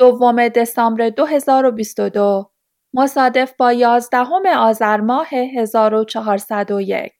دوم 0.00 0.48
دسامبر 0.48 1.10
2022 1.10 2.50
مصادف 2.94 3.52
با 3.58 3.72
یازدهم 3.72 4.46
آذر 4.58 5.00
ماه 5.00 5.28
1401 5.56 7.12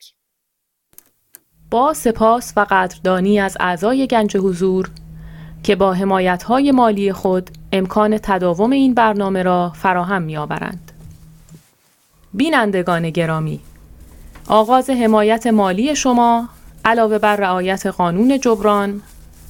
با 1.71 1.95
سپاس 1.95 2.53
و 2.57 2.67
قدردانی 2.71 3.41
از 3.41 3.57
اعضای 3.61 4.07
گنج 4.07 4.37
حضور 4.37 4.91
که 5.63 5.77
با 5.77 5.97
های 6.47 6.73
مالی 6.73 7.13
خود 7.13 7.51
امکان 7.73 8.19
تداوم 8.19 8.71
این 8.71 8.95
برنامه 8.95 9.43
را 9.43 9.73
فراهم 9.75 10.23
می‌آورند. 10.23 10.93
بینندگان 12.35 13.11
گرامی 13.11 13.61
آغاز 14.49 14.91
حمایت 14.91 15.47
مالی 15.47 15.97
شما 15.97 16.49
علاوه 16.85 17.19
بر 17.19 17.37
رعایت 17.37 17.87
قانون 17.87 18.41
جبران 18.41 19.03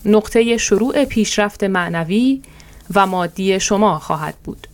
نقطه 0.04 0.56
شروع 0.56 1.04
پیشرفت 1.04 1.64
معنوی 1.64 2.42
و 2.94 3.06
مادی 3.06 3.60
شما 3.60 3.98
خواهد 3.98 4.34
بود. 4.44 4.66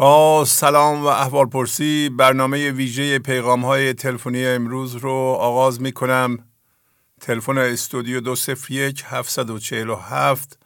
با 0.00 0.44
سلام 0.44 1.02
و 1.02 1.06
احوال 1.06 1.46
پرسی. 1.46 2.08
برنامه 2.08 2.70
ویژه 2.70 3.18
پیغام 3.18 3.64
های 3.64 3.94
تلفنی 3.94 4.46
امروز 4.46 4.96
رو 4.96 5.12
آغاز 5.40 5.80
می 5.80 5.92
کنم 5.92 6.38
تلفن 7.20 7.58
استودیو 7.58 8.20
دو 8.20 8.36
سفر 8.36 8.72
یک 8.72 9.04
هفتصد 9.06 9.50
و 9.50 9.58
چهل 9.58 9.88
و 9.88 9.96
هفت 9.96 10.58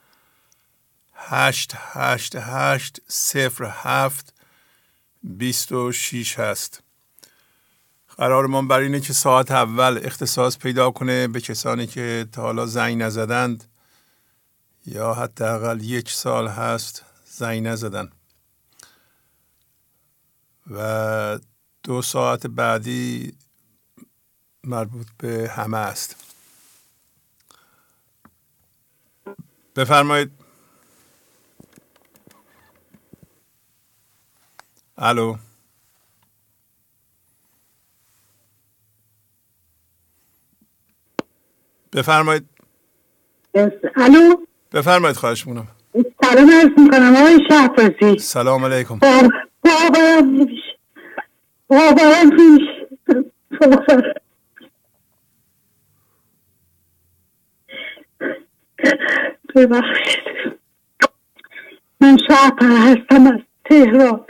هشت 1.14 1.73
هشت 1.77 2.36
هشت 2.36 3.00
سفر 3.08 3.73
هفت 3.73 4.34
بیست 5.23 5.73
و 5.73 5.92
شیش 5.92 6.39
هست. 6.39 6.83
قرارمان 8.17 8.68
بر 8.68 8.80
اینه 8.80 9.00
که 9.00 9.12
ساعت 9.12 9.50
اول 9.50 10.00
اختصاص 10.05 10.58
پیدا 10.58 10.90
کنه 10.90 11.28
به 11.28 11.40
کسانی 11.40 11.86
که 11.86 12.27
تا 12.33 12.42
حالا 12.42 12.67
زنگ 12.67 13.02
نزدند 13.02 13.64
یا 14.86 15.14
حداقل 15.14 15.80
یک 15.83 16.11
سال 16.11 16.48
هست 16.48 17.05
زنگ 17.24 17.67
نزدند 17.67 18.14
و 20.70 21.39
دو 21.83 22.02
ساعت 22.02 22.47
بعدی 22.47 23.33
مربوط 24.64 25.07
به 25.19 25.51
همه 25.57 25.79
است. 25.79 26.35
بفرمایید. 29.77 30.33
الو. 34.98 35.36
بفرمایید. 41.92 42.48
الو. 43.97 44.47
بفرمایید 44.73 45.17
خواهش 45.17 45.47
مونم 45.47 45.69
سلام 46.23 46.51
عرض 46.51 46.70
می‌کنم 46.79 47.17
آقای 47.17 47.39
شهبازی. 47.51 48.19
سلام 48.19 48.64
علیکم. 48.64 48.98
ببخشید. 59.57 60.24
من 62.01 62.17
شهر 62.29 62.58
هستم 62.63 63.27
از 63.27 63.41
تهران. 63.64 64.27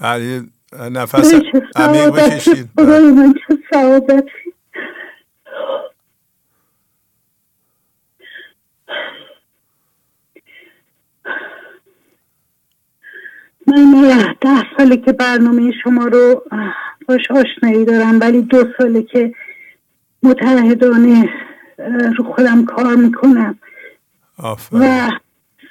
بله 0.00 0.42
نفس 0.90 1.34
عمیق 1.76 2.10
بکشید. 2.10 2.70
من 2.78 3.34
چه 3.48 3.58
سعادتی. 3.72 4.47
من 13.68 14.34
ده 14.40 14.76
ساله 14.78 14.96
که 14.96 15.12
برنامه 15.12 15.72
شما 15.84 16.04
رو 16.06 16.44
باش 17.08 17.30
آشنایی 17.30 17.84
دارم 17.84 18.20
ولی 18.20 18.42
دو 18.42 18.64
ساله 18.78 19.02
که 19.02 19.34
متحدانه 20.22 21.30
رو 22.18 22.24
خودم 22.34 22.64
کار 22.64 22.94
می‌کنم. 22.94 23.58
و 24.72 25.10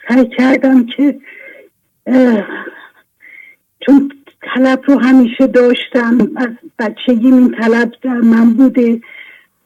سعی 0.08 0.30
کردم 0.38 0.86
که 0.86 1.20
چون 3.86 4.12
طلب 4.42 4.82
رو 4.86 5.00
همیشه 5.00 5.48
داشتم 5.48 6.18
از 6.36 6.50
بچگی 6.80 7.28
این 7.28 7.56
طلب 7.62 7.92
در 8.02 8.18
من 8.18 8.54
بوده 8.54 9.02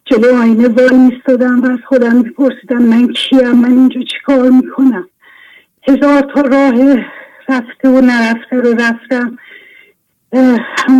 جلو 0.05 0.41
آینه 0.41 0.67
وای 0.67 0.97
میستادم 0.97 1.61
و 1.61 1.65
از 1.65 1.79
خودم 1.87 2.15
میپرسیدم 2.15 2.81
من 2.81 3.07
کیم 3.07 3.51
من 3.51 3.71
اینجا 3.71 4.01
چیکار 4.01 4.49
می‌کنم؟ 4.49 5.09
هزار 5.87 6.21
تا 6.21 6.41
راه 6.41 6.97
رفته 7.51 7.89
و 7.89 8.01
نرفته 8.01 8.55
رو 8.55 8.73
رفتم. 8.73 9.37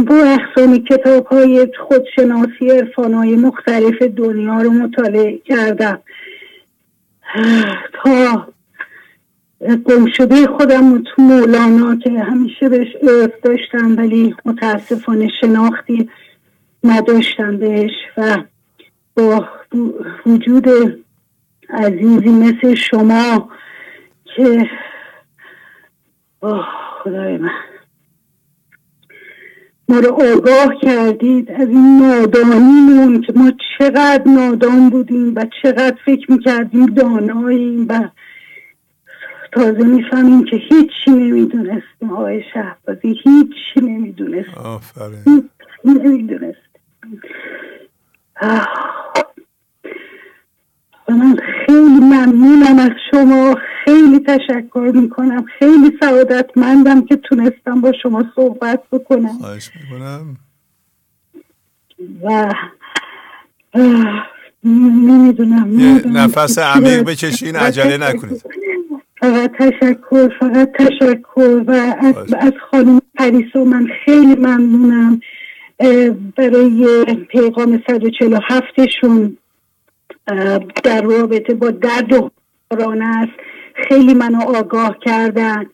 با 0.07 0.15
احسانی 0.15 0.79
کتاب 0.79 1.25
های 1.25 1.67
خودشناسی 1.87 2.71
ارفان 2.71 3.13
های 3.13 3.35
مختلف 3.35 4.01
دنیا 4.01 4.61
رو 4.61 4.69
مطالعه 4.69 5.37
کردم. 5.45 5.99
تا 8.03 8.47
گم 9.85 10.05
شده 10.17 10.47
خودم 10.47 11.03
تو 11.03 11.21
مولانا 11.21 11.95
که 11.95 12.09
همیشه 12.09 12.69
بهش 12.69 12.87
ارث 13.01 13.31
داشتم 13.43 13.97
ولی 13.97 14.35
متاسفانه 14.45 15.27
شناختی 15.41 16.09
نداشتم 16.83 17.57
بهش 17.57 17.91
و 18.17 18.37
با 19.15 19.49
وجود 20.25 20.67
عزیزی 21.69 22.29
مثل 22.29 22.75
شما 22.75 23.49
که 24.35 24.69
آه 26.41 26.67
خدای 27.03 27.37
من. 27.37 27.49
ما 29.89 29.99
رو 29.99 30.13
آگاه 30.13 30.75
کردید 30.81 31.51
از 31.51 31.69
این 31.69 32.01
نادانیمون 32.01 33.21
که 33.21 33.33
ما 33.35 33.51
چقدر 33.77 34.23
نادان 34.25 34.89
بودیم 34.89 35.33
و 35.35 35.45
چقدر 35.63 35.97
فکر 36.05 36.31
می‌کردیم 36.31 36.85
داناییم 36.85 37.85
و 37.89 38.09
تازه 39.51 39.83
می‌فهمیم 39.83 40.45
که 40.45 40.55
هیچی 40.55 41.11
نمی‌دونستیم 41.11 42.11
آقای 42.11 42.43
شهبازی 42.53 43.19
هیچی 43.23 43.79
نمی‌دونستیم 43.81 44.53
آفرین. 44.53 45.49
نمی‌دونستیم 45.85 46.61
و 48.41 48.61
من 51.13 51.37
خیلی 51.65 51.99
ممنونم 51.99 52.79
از 52.79 52.91
شما. 53.11 53.55
خیلی 53.85 54.19
تشکر 54.19 54.91
می‌کنم. 54.95 55.45
خیلی 55.59 55.97
سعادتمندم 55.99 57.05
که 57.05 57.15
تونستم 57.15 57.81
با 57.81 57.91
شما 58.03 58.25
صحبت 58.35 58.83
بکنم. 58.91 59.37
خواهش 59.39 59.69
می‌کنم. 59.75 60.37
و 62.23 62.53
نمی‌دونم 64.63 66.01
نفس 66.05 66.59
عمیق 66.59 67.03
بکشین 67.03 67.55
عجله 67.55 67.97
نکنید. 67.97 68.43
فقط 69.21 69.51
تشکر 69.51 70.29
فقط 70.39 70.71
تشکر. 70.71 71.63
و 71.67 71.71
از, 71.99 72.33
از 72.39 72.53
خانم 72.71 73.01
پریسا 73.15 73.63
من 73.63 73.87
خیلی 74.05 74.35
ممنونم 74.35 75.21
برای 76.37 77.05
پیغام 77.29 77.83
147 77.87 78.65
شون 79.01 79.37
در 80.83 81.01
رابطه 81.01 81.53
با 81.53 81.71
درد 81.71 82.13
و 82.13 82.31
است. 83.01 83.31
خیلی 83.87 84.13
منو 84.13 84.41
آگاه 84.41 84.97
کردن. 85.05 85.65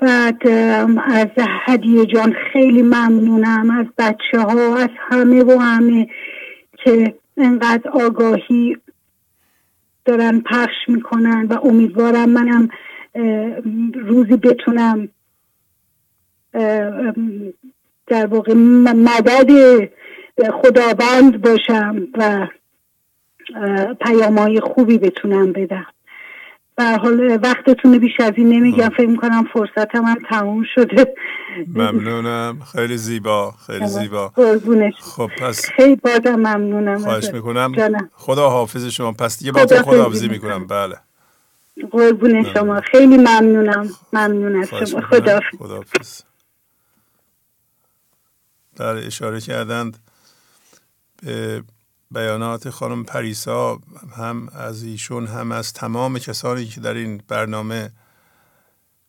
بعد 0.00 0.48
از 1.04 1.26
هدیه 1.66 2.06
جان 2.06 2.34
خیلی 2.52 2.82
ممنونم. 2.82 3.70
از 3.70 3.86
بچه 3.98 4.40
ها 4.40 4.76
از 4.76 4.88
همه 4.96 5.44
و 5.44 5.58
همه 5.58 6.08
که 6.84 7.14
انقدر 7.36 7.90
آگاهی 7.90 8.76
دارن 10.04 10.40
پخش 10.40 10.88
می‌کنن 10.88 11.46
و 11.46 11.58
امیدوارم 11.62 12.28
منم 12.28 12.68
روزی 13.94 14.36
بتونم 14.36 15.08
در 18.06 18.26
واقع 18.26 18.54
مدد 18.54 19.50
خداوند 20.62 21.40
باشم 21.40 22.08
و 22.14 22.46
پیامهای 24.00 24.60
خوبی 24.60 24.98
بتونم 24.98 25.52
بدم. 25.52 25.86
به 26.76 26.84
حال 26.84 27.38
وقتتون 27.42 27.98
بیش 27.98 28.20
از 28.20 28.32
این 28.36 28.48
نمیگم. 28.48 28.88
فکر 28.88 29.06
می‌کنم 29.06 29.44
فرصت 29.52 29.94
من 29.94 30.16
تموم 30.30 30.64
شده. 30.74 31.14
ممنونم. 31.66 32.60
خیلی 32.72 32.96
زیبا. 32.96 33.54
خیلی 33.66 33.86
زیبا. 33.86 34.32
خب 35.00 35.30
پس 35.38 35.66
خیلی 35.66 35.96
بازم 35.96 36.34
ممنونم 36.34 36.98
خواهش 36.98 37.28
می‌کنم. 37.32 37.72
خدا 38.12 38.50
حافظ 38.50 38.86
شما. 38.86 39.12
پس 39.12 39.38
دیگه 39.38 39.52
با 39.52 39.64
تو 39.64 39.82
خدا 39.82 40.02
حافظی 40.02 40.28
می‌کنم. 40.28 40.66
بله. 40.66 40.96
قربون 41.90 42.54
شما. 42.54 42.80
خیلی 42.80 43.18
ممنونم. 43.18 43.88
ممنون 44.12 44.62
از 44.62 44.68
شما. 44.68 45.00
خدا 45.00 45.40
حافظ 45.58 46.22
در 48.76 48.96
اشاره 48.96 49.40
کردند 49.40 49.98
به 51.22 51.62
بیانات 52.12 52.70
خانم 52.70 53.04
پریسا 53.04 53.78
هم 54.16 54.48
از 54.52 54.82
ایشون 54.82 55.26
هم 55.26 55.52
از 55.52 55.72
تمام 55.72 56.18
کسانی 56.18 56.66
که 56.66 56.80
در 56.80 56.94
این 56.94 57.22
برنامه 57.28 57.92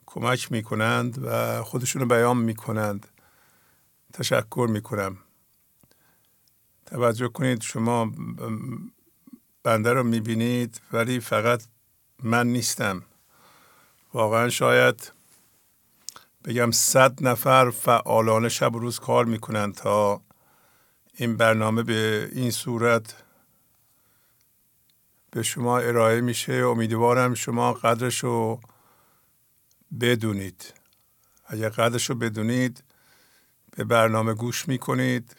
کمک 0.06 0.52
می 0.52 0.64
کنند 0.64 1.24
و 1.26 1.64
خودشون 1.64 2.02
رو 2.02 2.08
بیان 2.08 2.38
می 2.38 2.56
کنند 2.56 3.08
تشکر 4.14 4.68
می 4.70 4.82
کنم 4.82 5.18
توجه 6.86 7.28
کنید 7.28 7.62
شما 7.62 8.12
بنده 9.64 9.94
رو 9.94 10.04
می 10.04 10.20
بینید 10.20 10.82
ولی 10.94 11.20
فقط 11.20 11.64
من 12.24 12.48
نیستم. 12.48 13.04
واقعا 14.14 14.50
شاید 14.50 15.12
بگم 16.46 16.72
صد 16.72 17.28
نفر 17.28 17.70
فعالانه 17.70 18.50
شب 18.50 18.76
و 18.76 18.80
روز 18.80 19.00
کار 19.00 19.26
می‌کنن 19.26 19.72
تا 19.72 20.22
این 21.16 21.38
برنامه 21.38 21.84
به 21.84 22.30
این 22.32 22.52
صورت 22.52 23.24
به 25.32 25.44
شما 25.44 25.80
ارائه 25.80 26.22
میشه. 26.22 26.54
امیدوارم 26.54 27.34
شما 27.34 27.74
قدرش 27.74 28.20
رو 28.20 28.60
بدونید. 30.02 30.74
اگر 31.46 31.70
قدرش 31.70 32.10
رو 32.10 32.16
بدونید 32.16 32.84
به 33.72 33.84
برنامه 33.84 34.34
گوش 34.34 34.68
می‌کنید. 34.68 35.36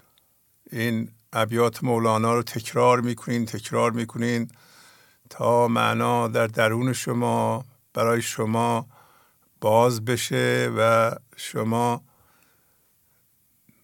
این 0.71 1.11
ابیات 1.33 1.85
مولانا 1.85 2.35
رو 2.35 2.43
تکرار 2.43 3.01
می‌کنین 3.01 3.47
تکرار 3.47 3.91
می‌کنین 3.91 4.51
تا 5.31 5.69
معنا 5.69 6.29
در 6.29 6.47
درون 6.47 6.93
شما 6.93 7.65
برای 7.95 8.23
شما 8.23 8.87
باز 9.61 10.05
بشه 10.05 10.73
و 10.79 11.13
شما 11.37 12.03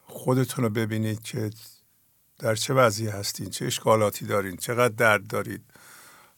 خودتون 0.06 0.64
رو 0.64 0.70
ببینید 0.70 1.22
که 1.22 1.50
در 2.40 2.54
چه 2.54 2.74
وضعی 2.74 3.08
هستین؟ 3.08 3.50
چه 3.50 3.66
اشکالاتی 3.66 4.26
دارین؟ 4.26 4.56
چقدر 4.56 4.94
درد 4.94 5.26
دارید؟ 5.26 5.64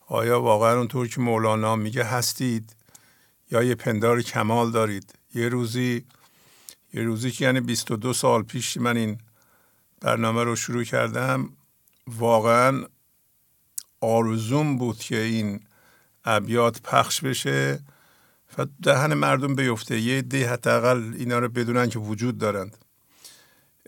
آیا 0.09 0.41
واقعا 0.41 0.79
اونطور 0.79 1.09
که 1.09 1.21
مولانا 1.21 1.77
میگه 1.77 2.05
هستید؟ 2.05 2.77
یا 3.51 3.63
یه 3.63 3.75
پندار 3.75 4.23
کمال 4.23 4.71
دارید؟ 4.71 5.15
یه 5.35 5.49
روزی 5.49 6.05
یه 6.95 7.03
روزی 7.03 7.31
که 7.31 7.45
یعنی 7.45 7.61
22 7.61 8.13
سال 8.13 8.43
پیش 8.43 8.77
من 8.77 8.97
این 8.97 9.19
برنامه 10.01 10.45
رو 10.45 10.57
شروع 10.57 10.85
کردم 10.85 11.53
واقعا 12.07 12.85
آرزوم 14.01 14.79
بود 14.79 14.99
که 14.99 15.19
این 15.19 15.61
ابیات 16.25 16.83
پخش 16.83 17.21
بشه 17.21 17.81
و 18.59 18.67
دهن 18.83 19.15
مردم 19.15 19.55
بیفته. 19.55 20.01
یه 20.01 20.23
ده 20.23 20.51
حداقل 20.51 21.15
اینا 21.19 21.39
رو 21.39 21.49
بدونن 21.49 21.89
که 21.89 21.99
وجود 21.99 22.39
دارند. 22.39 22.77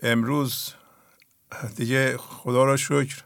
امروز 0.03 0.73
دیگه 1.75 2.17
خدا 2.17 2.63
را 2.63 2.77
شکر. 2.77 3.23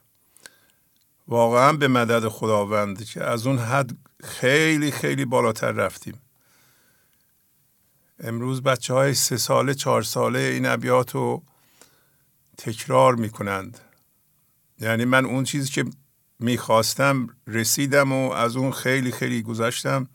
واقعا 1.28 1.74
به 1.74 1.88
مدد 1.88 2.28
خداوند 2.28 3.06
که 3.06 3.24
از 3.24 3.48
اون 3.48 3.58
حد 3.58 3.98
خیلی 4.24 4.92
خیلی 4.92 5.26
بالاتر 5.26 5.72
رفتیم. 5.72 6.22
امروز 8.20 8.64
بچه 8.64 8.94
های 8.94 9.14
سه 9.14 9.38
ساله 9.38 9.74
چهار 9.74 10.02
ساله 10.02 10.40
این 10.40 10.66
ابیات 10.66 11.16
رو 11.16 11.44
تکرار 12.58 13.16
می‌کنند. 13.16 13.80
یعنی 14.80 15.06
من 15.06 15.26
اون 15.26 15.44
چیزی 15.44 15.70
که 15.70 15.86
می‌خواستم 16.40 17.28
رسیدم 17.48 18.12
و 18.12 18.32
از 18.32 18.56
اون 18.56 18.72
خیلی 18.72 19.12
خیلی 19.12 19.42
گذشتم. 19.42 20.08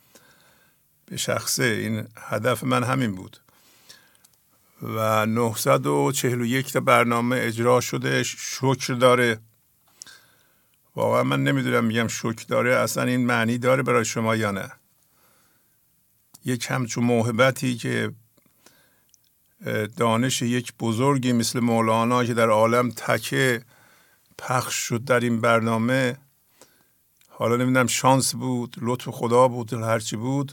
به 1.06 1.16
شخصه 1.16 1.64
این 1.64 2.08
هدف 2.16 2.64
من 2.64 2.84
همین 2.84 3.14
بود. 3.14 3.40
و 4.84 5.26
941 5.26 6.72
تا 6.72 6.80
برنامه 6.80 7.36
اجرا 7.40 7.80
شده. 7.80 8.22
شکر 8.22 8.94
داره. 8.94 9.40
واقعا 10.96 11.22
من 11.22 11.42
نمی‌دونم 11.42 11.84
میگم 11.84 12.08
شکر 12.08 12.44
داره. 12.48 12.76
اصلا 12.76 13.02
این 13.02 13.26
معنی 13.26 13.58
داره 13.58 13.82
برای 13.82 14.04
شما 14.04 14.36
یا 14.36 14.50
نه. 14.50 14.72
یک 16.44 16.66
همچون 16.70 17.04
موهبتی 17.04 17.76
که 17.76 18.12
دانش 19.96 20.42
یک 20.42 20.72
بزرگی 20.80 21.32
مثل 21.32 21.60
مولانا 21.60 22.24
که 22.24 22.34
در 22.34 22.48
عالم 22.48 22.90
تکه 22.90 23.62
پخش 24.38 24.74
شد 24.74 25.04
در 25.04 25.20
این 25.20 25.40
برنامه. 25.40 26.16
حالا 27.28 27.56
نمی‌دونم 27.56 27.86
شانس 27.86 28.34
بود 28.34 28.76
لطف 28.80 29.08
خدا 29.08 29.48
بود 29.48 29.72
هرچی 29.72 30.16
بود. 30.16 30.52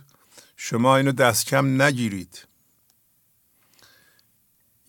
شما 0.58 0.98
اینو 0.98 1.12
دست 1.12 1.46
کم 1.46 1.82
نگیرید. 1.82 2.50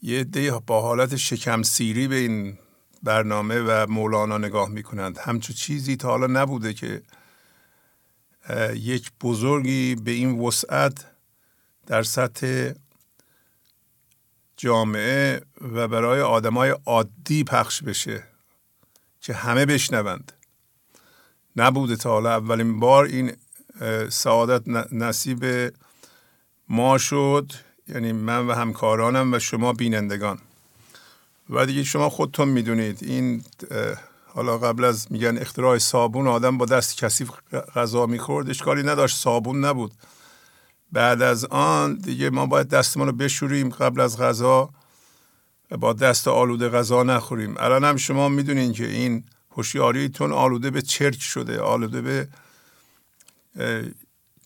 یه 0.02 0.24
ده 0.24 0.50
با 0.66 0.80
حالت 0.80 1.16
شکم 1.16 1.62
سیری 1.62 2.08
به 2.08 2.14
این 2.14 2.58
برنامه 3.02 3.60
و 3.60 3.86
مولانا 3.88 4.38
نگاه 4.38 4.68
می‌کنند. 4.68 5.18
همچون 5.18 5.56
چیزی 5.56 5.96
تا 5.96 6.08
حالا 6.08 6.26
نبوده 6.26 6.74
که 6.74 7.02
یک 8.74 9.12
بزرگی 9.20 9.94
به 9.94 10.10
این 10.10 10.38
وسعت 10.38 11.06
در 11.86 12.02
سطح 12.02 12.72
جامعه 14.56 15.42
و 15.60 15.88
برای 15.88 16.20
آدمای 16.20 16.74
عادی 16.86 17.44
پخش 17.44 17.82
بشه 17.82 18.24
که 19.20 19.34
همه 19.34 19.66
بشنوند. 19.66 20.32
نبوده 21.56 21.96
تا 21.96 22.10
حالا. 22.10 22.30
اولین 22.30 22.80
بار 22.80 23.04
این 23.04 23.36
سعادت 24.10 24.68
نصیب 24.92 25.72
ما 26.68 26.98
شد. 26.98 27.52
یعنی 27.88 28.12
من 28.12 28.46
و 28.46 28.52
همکارانم 28.52 29.32
و 29.32 29.38
شما 29.38 29.72
بینندگان. 29.72 30.38
و 31.50 31.66
دیگه 31.66 31.84
شما 31.84 32.10
خودتون 32.10 32.48
می‌دونید. 32.48 32.98
این 33.02 33.44
حالا 34.26 34.58
قبل 34.58 34.84
از 34.84 35.12
میگن 35.12 35.38
اختراع 35.38 35.78
صابون 35.78 36.26
آدم 36.26 36.58
با 36.58 36.66
دست 36.66 36.96
کثیف 36.96 37.30
غذا 37.74 38.06
می‌خورد. 38.06 38.50
اشکالی 38.50 38.82
نداشت. 38.82 39.16
صابون 39.16 39.64
نبود. 39.64 39.92
بعد 40.92 41.22
از 41.22 41.44
آن 41.44 41.94
دیگه 41.94 42.30
ما 42.30 42.46
باید 42.46 42.68
دستمون 42.68 43.06
رو 43.06 43.12
بشوریم 43.12 43.68
قبل 43.68 44.00
از 44.00 44.18
غذا. 44.18 44.70
با 45.78 45.92
دست 45.92 46.28
آلوده 46.28 46.68
غذا 46.68 47.02
نخوریم. 47.02 47.54
الان 47.58 47.84
هم 47.84 47.96
شما 47.96 48.28
می‌دونین 48.28 48.72
که 48.72 48.86
این 48.86 49.24
هوشیاریتون 49.50 50.32
آلوده 50.32 50.70
به 50.70 50.82
چرک 50.82 51.20
شده. 51.20 51.60
آلوده 51.60 52.00
به 52.00 52.28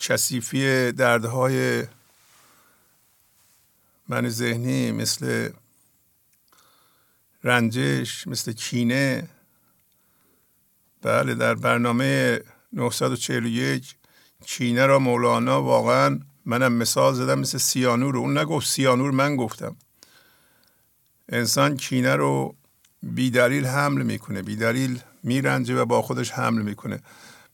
کثیفی 0.00 0.93
دردهای 0.93 1.85
من 4.08 4.28
ذهنی 4.28 4.92
مثل 4.92 5.48
رنجش 7.44 8.26
مثل 8.26 8.52
کینه. 8.52 9.28
بله 11.02 11.34
در 11.34 11.54
برنامه 11.54 12.40
941 12.72 13.94
چینه 14.44 14.86
را 14.86 14.98
مولانا 14.98 15.62
واقعا 15.62 16.20
منم 16.44 16.72
مثال 16.72 17.14
زدم 17.14 17.38
مثل 17.38 17.58
سیانور 17.58 18.16
اون 18.16 18.38
نگفت 18.38 18.68
سیانور 18.68 19.10
من 19.10 19.36
گفتم. 19.36 19.76
انسان 21.28 21.76
کینه 21.76 22.16
رو 22.16 22.54
بیدلیل 23.02 23.66
حمل 23.66 24.02
می‌کنه 24.02 24.42
بیدلیل 24.42 25.00
میرنجه 25.22 25.76
و 25.76 25.84
با 25.84 26.02
خودش 26.02 26.30
حمل 26.30 26.62
می‌کنه. 26.62 27.00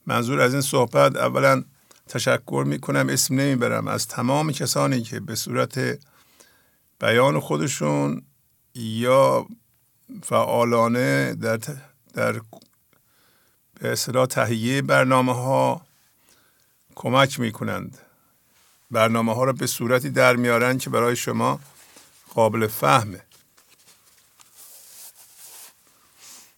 منظور 0.05 0.41
از 0.41 0.53
این 0.53 0.61
صحبت 0.61 1.15
اولا 1.15 1.63
تشکر 2.07 2.63
می‌کنم 2.67 3.09
اسم 3.09 3.35
نمی‌برم. 3.35 3.87
از 3.87 4.07
تمام 4.07 4.51
کسانی 4.51 5.01
که 5.01 5.19
به 5.19 5.35
صورت 5.35 5.99
بیان 7.03 7.39
خودشون 7.39 8.21
یا 8.75 9.47
فعالانه 10.23 11.33
در, 11.33 11.57
در 12.13 12.41
به 13.79 13.91
اصطلاح 13.91 14.25
تهیه 14.25 14.81
برنامه 14.81 15.33
ها 15.33 15.85
کمک 16.95 17.39
می‌کنند. 17.39 17.97
برنامه 18.91 19.35
ها 19.35 19.43
را 19.43 19.53
به 19.53 19.67
صورتی 19.67 20.09
در 20.09 20.35
میارن 20.35 20.77
که 20.77 20.89
برای 20.89 21.15
شما 21.15 21.59
قابل 22.33 22.67
فهمه. 22.67 23.21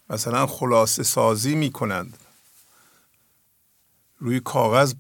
مثلا 0.10 0.48
خلاصه 0.48 1.04
سازی 1.04 1.56
می‌کنند. 1.56 2.18
روی 4.20 4.40
کاغذ 4.40 4.94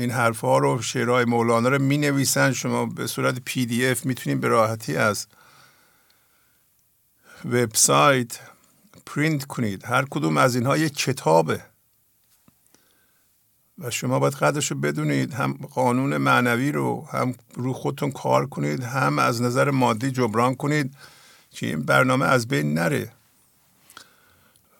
این 0.00 0.10
حرف 0.10 0.40
ها 0.40 0.58
رو 0.58 0.82
شعرهای 0.82 1.24
مولانا 1.24 1.68
رو 1.68 1.82
می 1.82 1.98
نویسن 1.98 2.52
شما 2.52 2.86
به 2.86 3.06
صورت 3.06 3.40
PDF 3.44 4.06
می‌تونید 4.06 4.40
به 4.40 4.48
راحتی 4.48 4.96
از 4.96 5.26
وبسایت 7.44 8.38
پرینت 9.06 9.44
کنید. 9.44 9.84
هر 9.84 10.04
کدوم 10.10 10.36
از 10.36 10.54
اینها 10.54 10.76
یک 10.76 10.96
کتابه. 10.96 11.60
و 13.78 13.90
شما 13.90 14.18
باید 14.18 14.34
قدرش 14.34 14.70
رو 14.70 14.80
بدونید. 14.80 15.34
هم 15.34 15.52
قانون 15.52 16.16
معنوی 16.16 16.72
رو 16.72 17.06
هم 17.12 17.34
رو 17.54 17.72
خودتون 17.72 18.10
کار 18.10 18.46
کنید 18.46 18.82
هم 18.82 19.18
از 19.18 19.42
نظر 19.42 19.70
مادی 19.70 20.10
جبران 20.10 20.54
کنید 20.54 20.94
که 21.50 21.66
این 21.66 21.82
برنامه 21.82 22.26
از 22.26 22.48
بین 22.48 22.74
نره. 22.74 23.12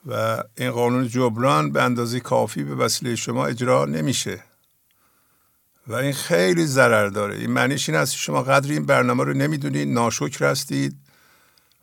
و 0.07 0.43
این 0.57 0.71
قانون 0.71 1.09
جبران 1.09 1.73
به 1.73 1.83
اندازه 1.83 2.21
کافی 2.21 2.65
به 2.65 2.75
وسیله 2.75 3.17
شما 3.17 3.47
اجرا 3.47 3.85
نمیشه. 3.85 4.50
و 5.90 5.94
این 5.94 6.12
خیلی 6.12 6.66
ضرر 6.66 7.06
داره. 7.09 7.37
این 7.37 7.50
معنیش 7.50 7.88
این 7.88 7.99
است 7.99 8.14
شما 8.16 8.42
قدر 8.42 8.70
این 8.73 8.87
برنامه 8.87 9.25
رو 9.25 9.32
نمی‌دونید 9.32 9.88
ناشکر 9.88 10.44
هستید 10.44 10.97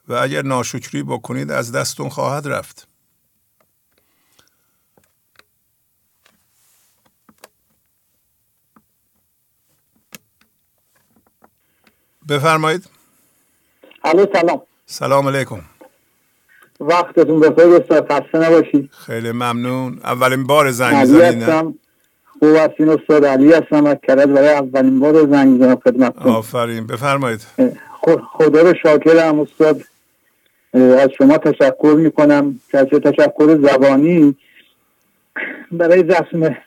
و 0.07 0.13
اگر 0.13 0.41
ناشکری 0.41 1.03
بکنید 1.03 1.51
از 1.51 1.71
دستتون 1.71 2.09
خواهد 2.09 2.47
رفت. 2.47 2.87
بفرمایید. 12.29 12.89
الو 14.03 14.25
سلام. 14.33 14.61
سلام 14.85 15.27
علیکم. 15.27 15.61
وقتتون 16.79 17.39
بخیر 17.39 17.73
استاد 17.73 18.11
خسته 18.11 18.37
نباشید. 18.37 18.91
خیلی 18.91 19.31
ممنون. 19.31 19.99
اولین 20.03 20.43
بار 20.43 20.71
زنگ 20.71 21.05
زدین 21.05 21.79
خوب 22.39 22.56
هستین 22.56 22.89
استاد 22.89 23.25
علی 23.25 23.53
هستم 23.53 23.86
از 23.86 23.98
کرد 24.08 24.34
برای 24.34 24.50
اولین 24.50 25.00
بار 25.00 25.27
زنگ 25.27 25.58
زدم 25.62 25.75
خدمتتون. 25.75 26.32
آفرین 26.32 26.88
بفرمایید. 26.88 27.41
خدا 28.34 28.62
رو 28.62 28.74
شاکرم 28.84 29.39
استاد. 29.39 29.82
از 30.74 31.10
شما 31.17 31.38
تشکر 31.38 31.96
می‌کنم. 31.98 32.60
که 32.72 32.84
تشکر 32.84 33.58
زبانی 33.62 34.36
برای 35.72 36.03
رسم 36.03 36.58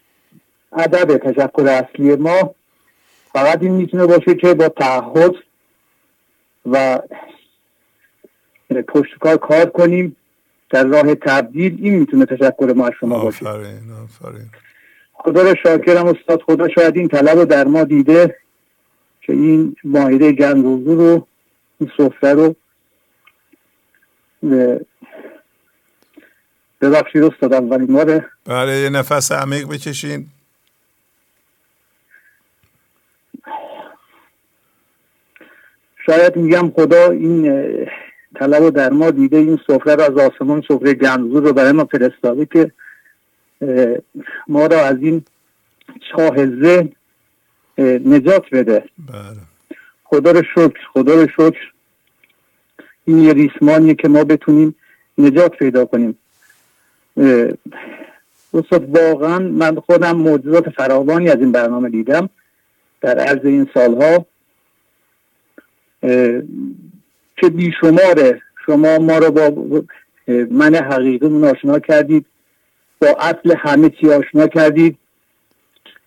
ادب 0.73 1.19
تشکر 1.19 1.69
اصلی 1.69 2.17
ما. 2.17 2.55
فقط 3.33 3.63
این 3.63 3.73
می‌تونه 3.73 4.07
باشه 4.07 4.35
که 4.35 4.55
با 4.55 4.69
تعهد 4.69 5.35
و 6.67 7.01
پشتکار 8.89 9.37
کار 9.37 9.67
کنیم. 9.67 10.17
در 10.71 10.85
راه 10.85 11.15
تبدیل 11.15 11.79
این 11.83 11.95
می‌تونه 11.95 12.27
تشکر 12.27 12.73
ما 12.77 12.87
از 12.87 12.93
شما 13.01 13.19
باشه. 13.19 13.49
آفرین 13.49 13.93
آفرین. 14.05 14.51
خدا 15.25 15.43
رو 15.43 15.55
شاکرم 15.63 16.07
استاد 16.07 16.43
خدا 16.43 16.69
شاید 16.69 16.97
این 16.97 17.09
طلب 17.09 17.39
رو 17.39 17.45
در 17.45 17.65
ما 17.65 17.85
دیده 17.85 18.37
که 19.21 19.33
این 19.33 19.77
ماهیده 19.85 20.33
گنگوزو 20.33 20.95
رو 20.95 21.27
این 21.81 21.91
صفره 21.97 22.33
رو 22.33 22.55
ببخشید 26.81 27.23
استاد 27.23 27.53
اولین 27.55 27.87
باره. 27.87 28.31
بله 28.47 28.73
یه 28.73 28.89
نفس 28.89 29.33
عمیق 29.33 29.69
بکشین. 29.69 30.27
شاید 36.07 36.37
میگم 36.37 36.71
خدا 36.71 37.11
این 37.11 37.67
طلب 38.35 38.63
رو 38.63 38.71
در 38.71 38.91
ما 38.91 39.11
دیده 39.11 39.37
این 39.37 39.59
سفره 39.67 39.95
رو 39.95 40.03
از 40.03 40.19
آسمان 40.19 40.63
سفره 40.69 40.95
گنزور 40.95 41.43
رو 41.43 41.53
برای 41.53 41.73
ما 41.73 41.85
فرستاده 41.85 42.47
که 42.47 42.73
ما 44.49 44.67
را 44.67 44.87
از 44.87 44.97
این 45.01 45.25
چاه 46.11 46.47
ذهن 46.47 46.93
نجات 47.79 48.45
بده. 48.53 48.85
بله. 48.99 49.41
خدا 50.05 50.31
رو 50.31 50.43
شکر 50.43 50.81
خدا 50.93 51.15
رو 51.15 51.29
شکر. 51.29 51.73
این 53.05 53.19
یه 53.19 53.33
ریسمانیه 53.33 53.95
که 53.95 54.09
ما 54.09 54.25
بتونیم 54.25 54.75
نجات 55.19 55.57
پیدا 55.57 55.85
کنیم. 55.85 56.19
استاد 58.55 58.97
واقعا 58.97 59.39
من 59.39 59.75
خودم 59.75 60.17
موجودات 60.17 60.71
فراوانی 60.71 61.29
از 61.29 61.39
این 61.39 61.53
برنامه 61.53 61.91
دیدم 61.91 62.29
در 63.01 63.19
عرض 63.19 63.45
این 63.45 63.71
سالها. 63.75 64.27
که 67.37 67.49
بیشماره. 67.49 68.43
شما 68.67 68.99
ما 68.99 69.19
رو 69.19 69.31
با 69.31 69.75
من 70.51 70.75
حقیقی 70.75 71.47
آشنا 71.47 71.79
کردید. 71.79 72.27
با 73.01 73.09
اصل 73.09 73.55
همه 73.59 73.91
چی 73.91 74.11
آشنا 74.11 74.47
کردید. 74.47 74.97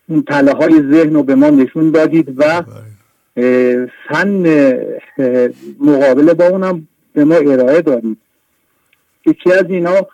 اون 0.08 0.22
تله 0.22 0.52
های 0.52 0.72
ذهن 0.72 1.14
رو 1.14 1.22
به 1.22 1.34
ما 1.34 1.50
نشون 1.50 1.90
دادید 1.90 2.34
و 2.36 2.62
فن 4.08 4.44
مقابله 5.80 6.34
با 6.34 6.46
اونم 6.46 6.88
به 7.12 7.24
ما 7.24 7.34
ارائه 7.34 7.80
دادید. 7.80 8.16
یکی 9.26 9.52
از 9.52 9.64
اینا 9.68 10.06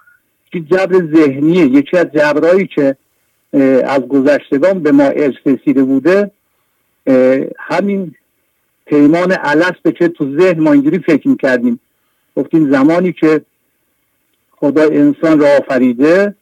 که 0.52 0.60
جبر 0.60 0.94
ذهنیه. 1.14 1.66
یکی 1.66 1.96
از 1.96 2.06
جبرهایی 2.06 2.66
که 2.66 2.96
از 3.84 4.00
گذشتگان 4.00 4.80
به 4.80 4.92
ما 4.92 5.04
ارث 5.04 5.34
رسیده 5.46 5.82
بوده 5.82 6.30
همین 7.58 8.14
پیمان 8.86 9.36
به 9.82 9.92
که 9.92 10.08
تو 10.08 10.38
ذهن 10.38 10.60
ما 10.60 10.72
اینجوری 10.72 10.98
فکر 10.98 11.28
می‌کردیم. 11.28 11.80
گفتیم 12.36 12.70
زمانی 12.70 13.12
که 13.12 13.40
خدا 14.56 14.82
انسان 14.82 15.40
را 15.40 15.46
آفریده 15.58 16.34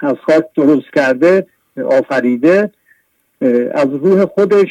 از 0.00 0.16
خاک 0.26 0.44
درست 0.56 0.86
کرده 0.94 1.46
آفریده 1.90 2.70
از 3.74 3.88
روح 3.94 4.24
خودش 4.24 4.68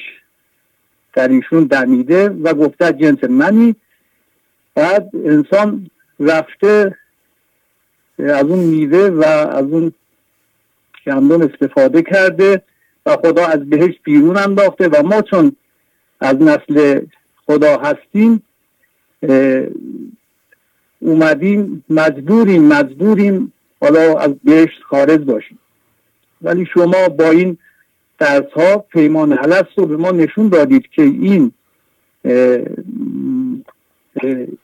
در 1.14 1.28
ایشون 1.28 1.64
دمیده 1.64 2.30
و 2.30 2.54
گفته 2.54 2.94
جنس 2.94 3.24
منی. 3.24 3.76
بعد 4.76 5.10
انسان 5.26 5.90
رفته 6.20 6.98
از 8.20 8.44
اون 8.44 8.60
میوه 8.60 9.10
و 9.10 9.24
از 9.26 9.66
اون 9.66 9.94
گندم 11.06 11.42
استفاده 11.42 12.02
کرده 12.02 12.62
و 13.06 13.18
خدا 13.18 13.46
از 13.46 13.70
بهش 13.70 13.94
بیرون 14.04 14.38
انداخته 14.38 14.88
و 14.88 15.04
ما 15.04 15.22
چون 15.22 15.56
از 16.20 16.36
نسل 16.42 17.02
خدا 17.46 17.78
هستیم 17.78 18.44
اومدیم 21.00 21.86
مجبوریم 21.90 22.64
مجبوریم 22.64 23.54
حالا 23.82 24.20
از 24.20 24.32
بهشت 24.44 24.84
خارج 24.90 25.20
باشیم. 25.20 25.60
ولی 26.42 26.66
شما 26.74 27.10
با 27.10 27.30
این 27.30 27.58
درس 28.20 28.52
ها 28.56 28.78
پیمان 28.78 29.34
حلس 29.34 29.66
رو 29.76 29.86
به 29.86 29.98
ما 29.98 30.12
نشون 30.12 30.50
دادید 30.50 30.90
که 30.96 31.02
این 31.02 31.52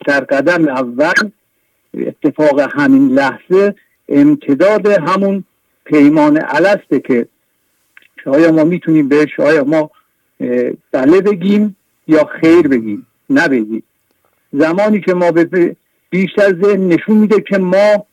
در 0.07 0.19
قدم 0.19 0.67
اول 0.67 1.31
اتفاق 1.93 2.59
همین 2.59 3.09
لحظه 3.09 3.75
امتداد 4.09 4.87
همون 4.87 5.43
پیمان 5.85 6.37
علسته 6.37 6.99
که 6.99 7.27
آیا 8.25 8.51
ما 8.51 8.63
می‌تونیم 8.63 9.07
بهش 9.07 9.39
آیا 9.39 9.63
ما 9.63 9.91
بله 10.91 11.21
بگیم 11.21 11.75
یا 12.07 12.25
خیر 12.41 12.67
بگیم 12.67 13.07
نبگیم 13.29 13.83
زمانی 14.53 15.01
که 15.01 15.13
ما 15.13 15.31
به 15.31 15.75
بیشتر 16.09 16.53
ذهن 16.63 16.87
نشون 16.87 17.17
میده 17.17 17.41
که 17.41 17.57
ما 17.57 18.05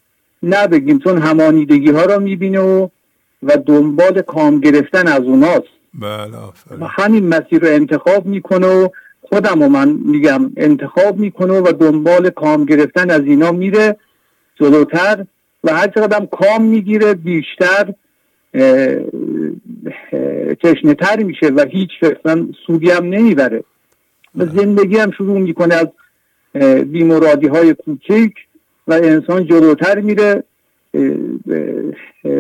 نبگیم 0.45 0.99
چون 0.99 1.19
همانیدگی 1.19 1.91
ها 1.91 2.05
را 2.05 2.19
می‌بینه 2.19 2.61
و 2.61 2.89
و 3.43 3.57
دنبال 3.67 4.23
کام 4.23 4.61
گرفتن 4.61 5.09
از 5.09 5.21
اوناست. 5.21 5.75
بله 5.95 6.37
و 6.81 6.87
همین 6.87 7.29
مسیر 7.29 7.61
رو 7.61 7.69
انتخاب 7.69 8.27
می‌کنه 8.27 8.67
و 8.67 8.89
خودم 9.23 9.63
و 9.63 9.69
من 9.69 9.89
میگم 10.05 10.53
انتخاب 10.57 11.19
می‌کنه 11.19 11.61
و 11.61 11.73
دنبال 11.73 12.31
کام 12.31 12.65
گرفتن 12.65 13.11
از 13.11 13.21
اینا 13.21 13.53
میره 13.53 13.97
جلوتر 14.61 15.25
و 15.65 15.73
هر 15.75 15.89
چقدر 15.89 16.27
کام 16.27 16.65
می‌گیره 16.65 17.15
بیشتر 17.15 17.93
تشنه 20.63 20.95
تر 20.95 21.23
میشه 21.23 21.47
و 21.47 21.65
هیچ 21.71 21.91
فرصا 22.01 22.47
سودی 22.67 22.91
هم 22.91 23.05
نمی‌بره. 23.05 23.65
و 24.37 24.47
زندگی 24.47 24.97
هم 24.97 25.11
شروع 25.11 25.39
می‌کنه 25.39 25.75
از 25.75 25.89
بیمرادی 26.85 27.47
های 27.47 27.75
کوچک 27.75 28.33
و 28.87 28.93
انسان 28.93 29.47
جلوتر 29.47 30.01
میره 30.01 30.45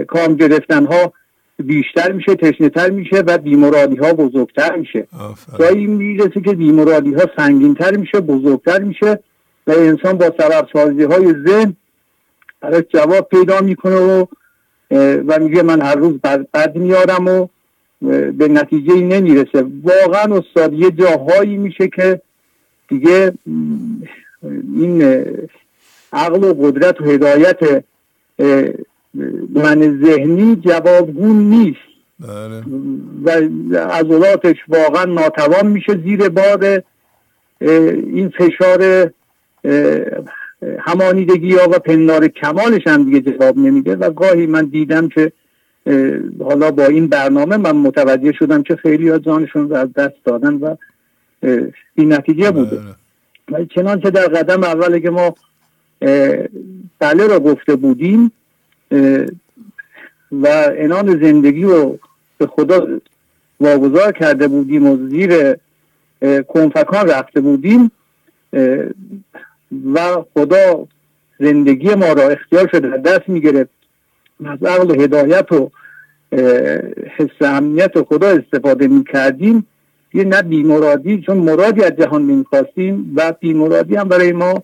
کام 0.08 0.34
گرفتن 0.36 0.86
ها 0.86 1.12
بیشتر 1.58 2.12
میشه 2.12 2.34
تشنه 2.34 2.68
تر 2.68 2.90
میشه 2.90 3.16
و 3.16 3.38
بیمرادی 3.38 3.96
ها 3.96 4.12
بزرگتر 4.12 4.76
میشه. 4.76 5.06
جایی 5.58 5.86
می‌رسه 5.86 6.40
که 6.40 6.52
بیمرادی 6.52 7.14
ها 7.14 7.22
سنگین 7.36 7.74
تر 7.74 7.96
میشه 7.96 8.20
بزرگتر 8.20 8.82
میشه 8.82 9.18
و 9.66 9.70
انسان 9.70 10.18
با 10.18 10.34
سبب 10.38 10.68
سازی 10.72 11.02
های 11.02 11.34
ذهن 11.46 11.76
براش 12.60 12.84
جواب 12.94 13.28
پیدا 13.28 13.60
می‌کنه 13.60 13.96
و 13.96 14.26
و 15.26 15.38
میگه 15.38 15.62
من 15.62 15.80
هر 15.80 15.94
روز 15.94 16.20
بد 16.54 16.76
میارم 16.76 17.28
و 17.28 17.48
به 18.32 18.48
نتیجه 18.48 18.94
نمی‌رسه. 18.94 19.66
واقعا 19.82 20.36
استاد 20.36 20.72
یه 20.72 20.90
جاهایی 20.90 21.56
میشه 21.56 21.88
که 21.88 22.20
دیگه 22.88 23.32
این 24.74 25.24
عقل 26.14 26.44
و 26.44 26.54
قدرت 26.54 27.00
و 27.00 27.04
هدایت 27.04 27.84
من 29.54 30.00
ذهنی 30.04 30.56
جوابگون 30.56 31.36
نیست 31.36 31.94
بله. 32.20 32.62
و 33.24 33.30
عضلاتش 33.78 34.56
واقعا 34.68 35.04
ناتوان 35.04 35.66
میشه 35.66 36.00
زیر 36.04 36.28
بار 36.28 36.82
این 37.60 38.32
فشار 38.38 39.10
همانیدگی 40.78 41.56
ها 41.56 41.68
و 41.68 41.78
پندار 41.78 42.28
کمالش 42.28 42.86
هم 42.86 43.04
دیگه 43.04 43.20
جواب 43.20 43.58
نمیده 43.58 43.96
و 43.96 44.10
گاهی 44.10 44.46
من 44.46 44.64
دیدم 44.64 45.08
که 45.08 45.32
حالا 46.44 46.70
با 46.70 46.84
این 46.84 47.06
برنامه 47.06 47.56
من 47.56 47.76
متوجه 47.76 48.32
شدم 48.32 48.62
که 48.62 48.76
خیلی 48.76 49.08
ها 49.08 49.18
جانشون 49.18 49.68
رو 49.68 49.76
از 49.76 49.92
دست 49.92 50.14
دادن 50.24 50.54
و 50.54 50.76
این 51.94 52.12
نتیجه 52.12 52.50
بوده 52.50 52.76
بله. 52.76 53.62
و 53.62 53.64
چنانچه 53.64 54.10
در 54.10 54.26
قدم 54.26 54.64
اولی 54.64 55.00
که 55.00 55.10
ما 55.10 55.34
بله 56.98 57.26
را 57.26 57.40
گفته 57.40 57.76
بودیم 57.76 58.32
و 60.32 60.46
انان 60.78 61.20
زندگی 61.22 61.62
رو 61.62 61.98
به 62.38 62.46
خدا 62.46 62.86
واگذار 63.60 64.12
کرده 64.12 64.48
بودیم 64.48 64.86
و 64.86 65.08
زیر 65.08 65.56
کنفکان 66.48 67.08
رفته 67.08 67.40
بودیم 67.40 67.90
و 69.94 70.24
خدا 70.34 70.86
زندگی 71.40 71.94
ما 71.94 72.12
را 72.12 72.28
اختیار 72.28 72.68
شده 72.68 72.88
در 72.88 72.96
دست 72.96 73.28
می‌گرفت 73.28 73.70
از 74.44 74.62
عقل 74.62 75.00
هدایت 75.00 75.52
و 75.52 75.70
حس 77.16 77.40
امنیت 77.40 78.02
خدا 78.02 78.28
استفاده 78.28 78.88
می‌کردیم. 78.88 79.66
یه 80.14 80.24
نه 80.24 80.42
بیمرادی 80.42 81.22
چون 81.26 81.36
مرادی 81.36 81.84
از 81.84 81.92
جهان 81.92 82.22
می‌خواستیم 82.22 83.12
و 83.16 83.32
بیمرادی 83.40 83.96
هم 83.96 84.08
برای 84.08 84.32
ما 84.32 84.62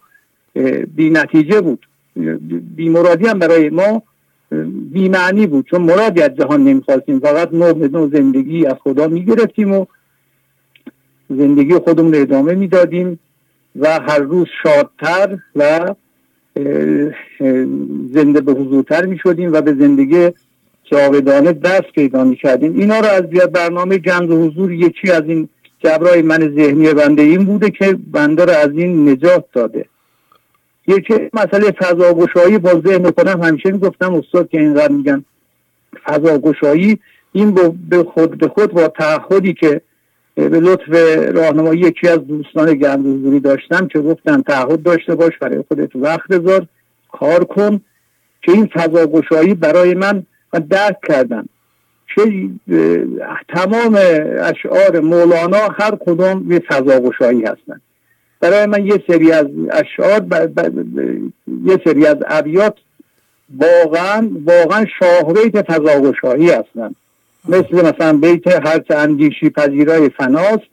بی 0.97 1.11
نتیجه 1.11 1.61
بود. 1.61 1.87
بیمرادی 2.77 3.27
هم 3.27 3.39
برای 3.39 3.71
ما 3.71 4.03
بیمعنی 4.93 5.47
بود. 5.47 5.67
چون 5.67 5.83
مرادی 5.83 6.23
از 6.23 6.37
جهان 6.37 6.65
نمی‌خواستیم. 6.65 7.21
فقط 7.21 7.53
نوع 7.53 7.73
به 7.73 7.89
نوع 7.89 8.11
زندگی 8.13 8.67
از 8.67 8.75
خدا 8.85 9.09
می‌گرفتیم 9.09 9.73
و 9.73 9.87
زندگی 11.31 11.75
خودمون 11.75 12.15
رو 12.15 12.21
ادامه 12.21 12.55
می‌دادیم 12.55 13.19
و 13.81 14.01
هر 14.01 14.19
روز 14.19 14.47
شادتر 14.63 15.39
و 15.57 15.95
زنده 18.15 18.41
به 18.41 18.53
حضورتر 18.53 19.07
می 19.07 19.19
شدیم 19.19 19.53
و 19.53 19.61
به 19.61 19.75
زندگی 19.75 20.29
جاودانه 20.85 21.53
دست 21.53 21.93
پیدا 21.95 22.25
می 22.25 22.37
کردیم 22.37 22.79
اینا 22.79 23.01
رو 23.01 23.07
از 23.07 23.23
بیاد 23.23 23.53
برنامه 23.53 23.99
جنگ 23.99 24.31
و 24.31 24.47
حضور 24.47 24.73
یکی 24.73 25.11
از 25.11 25.23
این 25.27 25.49
جبرای 25.85 26.23
من 26.23 26.55
ذهنی 26.55 26.95
بنده 26.95 27.23
این 27.23 27.45
بوده 27.45 27.71
که 27.71 27.99
بنده 28.13 28.45
رو 28.45 28.51
از 28.51 28.71
این 28.71 29.09
نجات 29.09 29.45
داده. 29.53 29.85
یکی 30.87 31.15
مسئله 31.33 31.71
فضاگشایی 31.71 32.59
با 32.59 32.83
ذهن 32.87 33.11
کنم 33.11 33.43
همیشه 33.43 33.71
می‌گفتم 33.71 34.15
استاد 34.15 34.49
که 34.49 34.61
اینقدر 34.61 34.93
میگن 34.93 35.25
فضاگشایی 36.05 36.99
این 37.33 37.55
به 37.89 38.03
خود 38.03 38.39
به 38.39 38.49
خود 38.49 38.73
با 38.73 38.89
تعهدی 38.89 39.55
که 39.55 39.81
به 40.35 40.61
لطف 40.61 40.89
راهنمایی 41.35 41.81
یکی 41.81 42.09
از 42.09 42.27
دوستان 42.27 42.75
گندوزوری 42.75 43.41
داشتم 43.41 43.89
که 43.89 43.99
گفتن 43.99 44.43
تعهد 44.43 44.83
داشته 44.83 45.15
باش 45.15 45.39
برای 45.41 45.65
خودت 45.69 45.97
وقت 45.97 46.29
بذار 46.29 46.67
کار 47.13 47.45
کن 47.45 47.81
که 48.43 48.53
این 48.53 48.67
فضاگشایی 48.67 49.55
برای 49.55 49.95
من 49.95 50.27
من 50.55 50.61
درک 50.61 50.97
کردم 51.09 51.49
که 52.15 52.49
تمام 53.49 53.99
اشعار 54.39 55.01
مولانا 55.01 55.69
هر 55.79 55.97
کدوم 56.01 56.53
یه 56.53 56.59
فضاگشایی 56.69 57.43
هستن. 57.43 57.81
برای 58.41 58.67
من 58.67 58.87
یه 58.87 59.03
سری 59.07 59.33
از 59.33 59.47
اشعار 59.71 60.27
یه 61.65 61.81
سری 61.85 62.07
از 62.07 62.17
ابیات 62.27 62.75
واقعا 63.59 64.31
واقعا 64.45 64.87
شاهبیت 64.99 65.63
فضاگشایی 65.63 66.51
هستن 66.51 66.95
مثل 67.49 67.87
مثلا 67.87 68.19
بیت 68.19 68.67
هرچه 68.67 68.95
اندیشی 68.97 69.51
پذیرای 69.51 70.09
فناست 70.09 70.67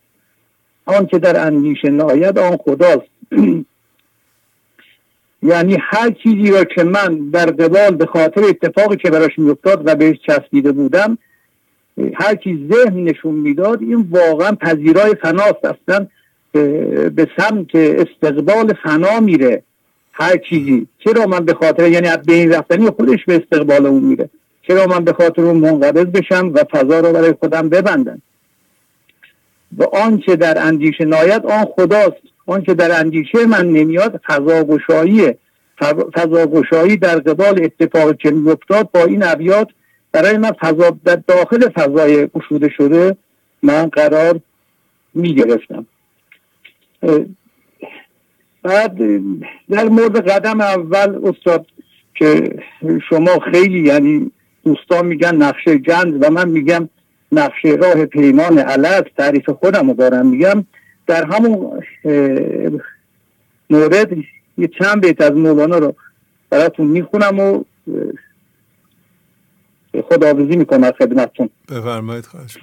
آن 0.86 1.06
که 1.06 1.20
در 1.20 1.46
اندیشه 1.48 1.90
ناید 1.90 2.40
آن 2.40 2.58
خداست. 2.58 3.08
یعنی 5.44 5.78
هر 5.82 6.12
چیزی 6.24 6.52
را 6.52 6.64
که 6.64 6.84
من 6.84 7.30
در 7.30 7.46
قبال 7.46 7.96
به 7.96 8.06
خاطر 8.06 8.44
اتفاقی 8.44 8.96
که 8.96 9.10
براش 9.10 9.40
میافتاد 9.40 9.82
و 9.86 9.96
بهش 9.96 10.18
چسبیده 10.28 10.72
بودم 10.72 11.18
هر 12.14 12.36
چیز 12.36 12.58
ذهن 12.72 13.04
نشون 13.04 13.36
می‌داد 13.36 13.82
این 13.82 14.08
واقعا 14.12 14.52
پذیرای 14.52 15.16
فناست. 15.22 15.66
اصلا 15.66 16.08
به 17.10 17.28
سمت 17.38 17.76
استقبال 17.76 18.74
فنا 18.84 19.20
میره 19.20 19.64
هر 20.14 20.38
چیزی. 20.38 20.88
چرا 21.00 21.26
من 21.26 21.46
به 21.46 21.54
خاطر 21.54 21.88
یعنی 21.88 22.10
به 22.26 22.34
این 22.34 22.54
رفتنی 22.54 22.90
خودش 22.90 23.26
به 23.28 23.36
استقبال 23.36 23.86
اون 23.86 24.04
میره. 24.04 24.30
چرا 24.68 24.86
من 24.86 25.04
به 25.04 25.14
خاطر 25.14 25.42
اون 25.42 25.58
منقبض 25.58 26.06
بشم 26.06 26.52
و 26.54 26.64
فضا 26.72 27.00
رو 27.00 27.14
برای 27.14 27.34
خودم 27.40 27.70
ببندم؟ 27.70 28.22
و 29.78 29.84
آنچه 29.84 30.36
در 30.36 30.68
اندیشه 30.68 31.06
ناید 31.06 31.46
آن 31.46 31.66
خداست. 31.66 32.22
آنچه 32.46 32.74
در 32.74 33.00
اندیشه 33.00 33.46
من 33.46 33.68
نمیاد 33.68 34.22
فضاگشاییه 34.28 35.38
فضاگشایی 36.16 36.98
در 36.98 37.20
قبال 37.20 37.64
اتفاق 37.64 38.18
که 38.18 38.32
میافتاد 38.32 38.92
با 38.92 39.04
این 39.04 39.24
ابیات 39.24 39.68
برای 40.12 40.38
من 40.38 40.52
فضا 40.52 40.98
در 41.06 41.20
داخل 41.28 41.70
فضای 41.70 42.28
گشوده 42.28 42.70
شده 42.70 43.18
من 43.64 43.86
قرار 43.88 44.40
می 45.14 45.36
گرفتم 45.36 45.86
بعد 48.64 48.98
در 49.70 49.90
مورد 49.90 50.30
قدم 50.30 50.62
اول 50.62 51.20
استاد 51.24 51.66
که 52.16 52.60
شما 53.10 53.40
خیلی 53.52 53.80
یعنی 53.80 54.32
دوستان 54.64 55.06
میگن 55.06 55.36
نقشه 55.36 55.78
گند 55.78 56.24
و 56.24 56.30
من 56.30 56.50
میگم 56.50 56.90
نقشه 57.32 57.70
راه 57.70 58.06
پیمان 58.06 58.60
علت 58.60 59.06
تعریف 59.18 59.50
خودم 59.50 59.88
رو 59.88 59.94
دارم 59.94 60.28
میگم. 60.28 60.66
در 61.08 61.26
همون 61.26 61.84
مورد 63.70 64.18
یه 64.58 64.68
چند 64.80 65.02
بیت 65.02 65.22
از 65.22 65.32
مولانا 65.32 65.78
رو 65.78 65.96
براتون 66.50 66.88
می‌خونم 66.88 67.40
و 67.40 67.64
خداحافظی 70.04 70.58
می‌کنم 70.58 70.92
خدمتتون. 70.92 71.50
بفرمایید 71.70 72.26
خواهش 72.26 72.58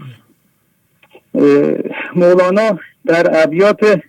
مولانا 2.16 2.78
در 3.07 3.42
ابیات 3.42 4.00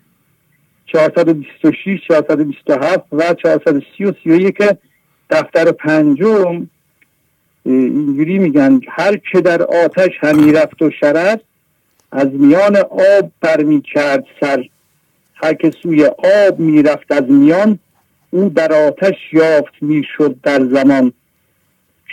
426 0.86 2.02
427 2.08 3.04
و 3.12 3.34
430 3.34 4.06
و 4.06 4.14
31 4.24 4.58
دفتر 5.30 5.72
پنجم 5.72 6.68
اینجوری 7.66 8.40
میگن 8.40 8.80
هر 8.90 9.18
که 9.32 9.42
در 9.42 9.62
آتش 9.62 10.12
همی 10.20 10.52
رفت 10.52 10.82
و 10.82 10.92
شرد 10.92 11.42
از 12.12 12.28
میان 12.28 12.78
آب 12.78 13.32
برمی 13.42 13.82
کرد 13.82 14.26
سر. 14.42 14.66
هر 15.36 15.54
که 15.54 15.72
سوی 15.84 16.06
آب 16.06 16.60
می‌رفت 16.60 17.12
از 17.12 17.24
میان 17.24 17.80
او 18.32 18.50
در 18.50 18.74
آتش 18.88 19.16
یافت 19.32 19.74
می‌شد 19.82 20.36
در 20.44 20.66
زمان. 20.66 21.14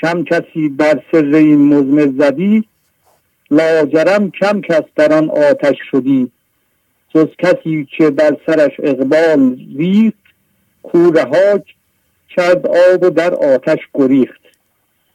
کم 0.03 0.25
کسی 0.25 0.69
بر 0.69 1.03
سر 1.13 1.25
این 1.35 1.75
مزمر 1.75 2.13
زدی 2.19 2.65
لاجرم 3.51 4.31
کم 4.31 4.61
کس 4.61 4.83
در 4.97 5.13
آن 5.13 5.31
آتش 5.31 5.77
شدی. 5.91 6.31
جز 7.15 7.29
کسی 7.39 7.89
که 7.97 8.11
بر 8.11 8.37
سرش 8.47 8.73
اقبال 8.83 9.57
ریخت 9.77 10.17
کورهاک 10.83 11.75
کرد 12.29 12.67
آب 12.67 13.03
و 13.03 13.11
در 13.11 13.35
آتش 13.35 13.79
گریخت. 13.95 14.41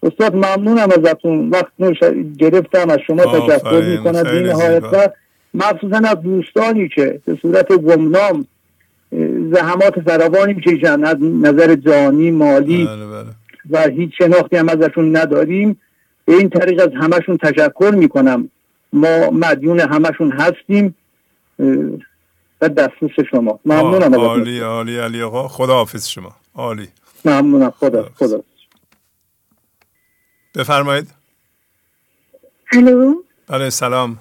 استاد 0.03 0.35
ممنونم 0.35 0.89
ازتون. 0.91 1.49
وقت 1.49 1.71
نوش 1.79 1.97
گرفتم 2.37 2.89
از 2.89 2.99
شما 3.07 3.23
تشکر 3.39 3.81
می‌کنم. 3.81 4.23
بی 4.23 4.39
نهایت 4.39 4.83
و 4.83 5.09
مخصوصا 5.53 5.97
از 5.97 6.21
دوستانی 6.23 6.89
که 6.89 7.19
به 7.25 7.37
صورت 7.41 7.71
گمنام 7.71 8.47
زحمات 9.51 9.99
فراوانی 10.05 10.53
می‌کشن. 10.53 11.03
از 11.03 11.17
نظر 11.21 11.75
جانی 11.75 12.31
مالی 12.31 12.85
بله 12.85 13.05
بله. 13.05 13.29
و 13.69 13.89
هیچ 13.89 14.11
شناختی 14.17 14.57
هم 14.57 14.69
ازشون 14.69 15.17
نداریم. 15.17 15.81
به 16.25 16.33
این 16.33 16.49
طریق 16.49 16.81
از 16.81 16.89
همشون 16.95 17.37
تشکر 17.37 17.91
می‌کنم. 17.95 18.49
ما 18.93 19.29
مدیون 19.29 19.79
همشون 19.79 20.31
هستیم. 20.31 20.95
و 22.61 22.69
دستوس 22.69 23.11
شما. 23.31 23.59
ممنونم 23.65 24.15
عالی 24.15 24.59
عالی 24.59 24.97
علی 24.97 25.21
آقا. 25.21 25.47
خدا 25.47 25.73
حافظ 25.73 26.07
شما. 26.07 26.35
عالی. 26.55 26.87
ممنونم. 27.25 27.69
خدا 27.69 28.09
خدا. 28.15 28.43
بفرمایید. 30.55 31.07
الو. 32.71 33.15
بله 33.47 33.69
سلام. 33.69 34.17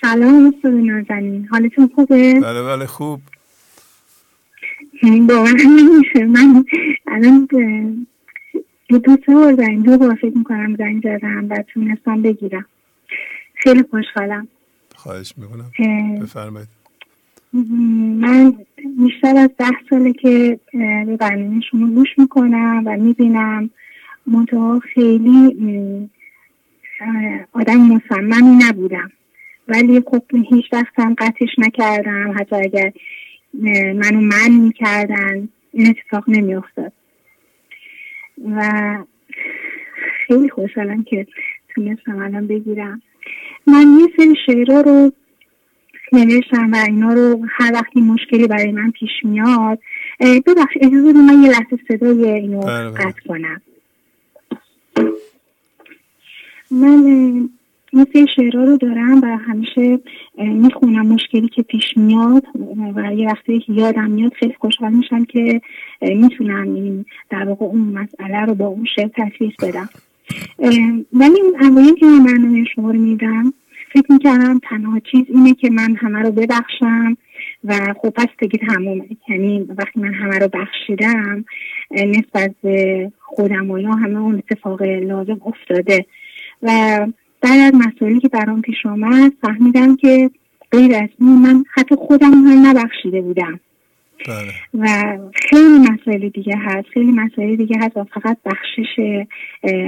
سلام 0.00 0.52
استاد 0.54 0.72
نازنین. 0.72 1.48
حالتون 1.50 1.90
خوبه؟ 1.94 2.40
بله 2.40 2.62
بله 2.62 2.86
خوب. 2.86 3.20
باور 5.02 5.52
نمیشه. 5.66 6.24
من 6.24 6.64
الان 7.06 7.48
دو 8.88 9.16
سه 9.26 9.34
بار 9.34 9.54
زنگ 9.54 9.84
دو 9.84 9.98
بار 9.98 10.14
فکر 10.14 10.38
می‌کنم 10.38 10.76
زنگ 10.76 11.02
زدم 11.02 11.50
و 11.50 11.64
تونستم 11.72 12.22
بگیرم. 12.22 12.66
خیلی 13.54 13.84
خوشحالم. 13.90 14.48
خواهش 15.04 15.34
می‌کنم. 15.36 15.70
بفرمایید. 16.22 16.68
من 18.20 18.54
بیشتر 18.98 19.36
از 19.36 19.50
ده 19.58 19.70
ساله 19.90 20.12
که 20.12 20.60
به 21.06 21.16
برنامه 21.20 21.60
شما 21.70 21.86
گوش 21.86 22.08
می‌کنم 22.18 22.82
و 22.86 22.96
می‌بینم 22.96 23.70
منطقه 24.26 24.78
خیلی 24.78 26.10
آدم 27.52 27.76
مصممی 27.76 28.56
نبودم. 28.68 29.10
ولی 29.68 30.00
خب 30.00 30.22
هیچ 30.50 30.64
وقتم 30.72 31.14
قطعش 31.18 31.58
نکردم. 31.58 32.34
حتی 32.38 32.56
اگر 32.56 32.92
منو 33.92 34.20
من 34.20 34.50
می‌کردن 34.50 35.48
این 35.72 35.88
اتفاق 35.88 36.24
نمیافتاد. 36.28 36.92
و 38.56 38.98
خیلی 40.26 40.48
خوشحالم 40.48 41.02
که 41.02 41.26
تونستم 41.74 42.18
الان 42.18 42.46
بگیرم. 42.46 43.02
من 43.66 43.98
یه 44.00 44.08
سری 44.16 44.34
شعرها 44.46 44.80
رو 44.80 45.12
نوشتم 46.12 46.72
و 46.72 46.76
اینا 46.76 47.12
رو 47.12 47.46
هر 47.50 47.72
وقتی 47.74 48.00
مشکلی 48.00 48.46
برای 48.46 48.72
من 48.72 48.90
پیش 48.90 49.10
میاد 49.24 49.78
ببخش 50.20 50.74
اجازه 50.80 51.12
رو 51.12 51.18
من 51.18 51.42
یه 51.42 51.50
لحظه 51.50 51.78
صدای 51.88 52.30
اینو 52.30 52.60
بله، 52.60 52.90
بله. 52.90 53.04
قطع 53.04 53.20
کنم 53.28 53.60
من 56.70 57.48
این 57.92 58.26
شعرها 58.36 58.64
رو 58.64 58.76
دارم 58.76 59.20
و 59.22 59.26
همیشه 59.26 60.00
می‌خونم 60.38 61.06
مشکلی 61.06 61.48
که 61.48 61.62
پیش 61.62 61.84
میاد 61.96 62.42
و 62.94 63.14
یه 63.14 63.26
وقتی 63.26 63.60
که 63.60 63.72
یادم 63.72 64.10
میاد 64.10 64.32
خیلی 64.32 64.54
خوشحال 64.60 64.92
میشم 64.92 65.24
که 65.24 65.60
می‌تونم 66.00 66.74
این 66.74 67.04
در 67.30 67.44
واقع 67.44 67.66
اون 67.66 67.80
مسئله 67.80 68.40
رو 68.40 68.54
با 68.54 68.66
اون 68.66 68.86
شعر 68.96 69.08
تصویر 69.08 69.54
بدم 69.62 69.88
ولی 71.12 71.40
اون 71.40 71.56
اوایل 71.60 71.94
که 71.94 72.06
من 72.06 72.24
برنامه 72.24 72.64
شما 72.74 72.90
رو 72.90 72.98
میدم 72.98 73.52
فکر 73.92 74.12
می‌کردم 74.12 74.60
تنها 74.70 75.00
چیز 75.00 75.24
اینه 75.28 75.54
که 75.54 75.70
من 75.70 75.96
همه 75.96 76.18
رو 76.18 76.30
ببخشم 76.30 77.16
و 77.64 77.94
خب 78.02 78.10
پس 78.10 78.26
دیگه 78.38 78.58
تمومه 78.58 79.06
یعنی 79.28 79.60
وقتی 79.60 80.00
من 80.00 80.14
همه 80.14 80.38
رو 80.38 80.48
بخشیدم 80.48 81.44
نسبت 81.90 82.54
به 82.62 83.12
خودم 83.20 83.70
و 83.70 83.94
همه 83.94 84.18
اون 84.18 84.34
اتفاق 84.34 84.82
لازم 84.82 85.40
افتاده. 85.46 86.06
و 86.62 86.98
بعد 87.42 87.74
از 87.74 87.74
مسائلی 87.74 88.20
که 88.20 88.28
برام 88.28 88.62
پیش 88.62 88.86
آمد 88.86 89.32
فهمیدم 89.42 89.96
که 89.96 90.30
غیر 90.72 90.94
از 90.94 91.08
من 91.18 91.64
حتی 91.74 91.94
خودم 91.94 92.30
هم 92.30 92.66
نبخشیده 92.66 93.22
بودم. 93.22 93.60
بله. 94.28 94.52
و 94.74 95.16
خیلی 95.34 95.78
مسائل 95.78 96.28
دیگه 96.28 96.56
هست 96.56 96.88
خیلی 96.88 97.12
مسائل 97.12 97.56
دیگه 97.56 97.76
هست 97.80 97.96
و 97.96 98.04
فقط 98.04 98.36
بخشش 98.44 98.86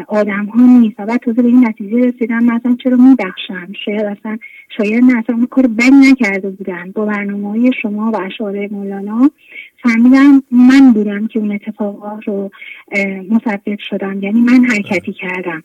آدم 0.08 0.44
ها 0.44 0.66
نیست. 0.80 1.00
و 1.00 1.06
بعد 1.06 1.20
تازه 1.20 1.42
به 1.42 1.48
این 1.48 1.68
نتیجه 1.68 1.96
رسیدم 1.96 2.44
مثلا 2.44 2.76
چرا 2.84 2.96
میبخشم؟ 2.96 3.72
شاید 3.84 4.04
اصلا 4.04 4.38
شاید 4.78 5.04
نه 5.04 5.18
اصلا 5.18 5.46
کار 5.50 5.66
بدی 5.66 6.10
نکرده 6.12 6.50
بودن. 6.50 6.90
با 6.90 7.04
برنامه 7.04 7.48
های 7.48 7.70
شما 7.82 8.10
و 8.10 8.16
اشعار 8.16 8.66
مولانا 8.66 9.30
فهمیدم 9.82 10.42
من 10.50 10.92
بودم 10.92 11.26
که 11.26 11.38
اون 11.38 11.52
اتفاقات 11.52 12.28
رو 12.28 12.50
مسبب 13.30 13.78
شدم. 13.78 14.22
یعنی 14.22 14.40
من 14.40 14.64
حرکتی 14.64 15.12
کردم. 15.12 15.64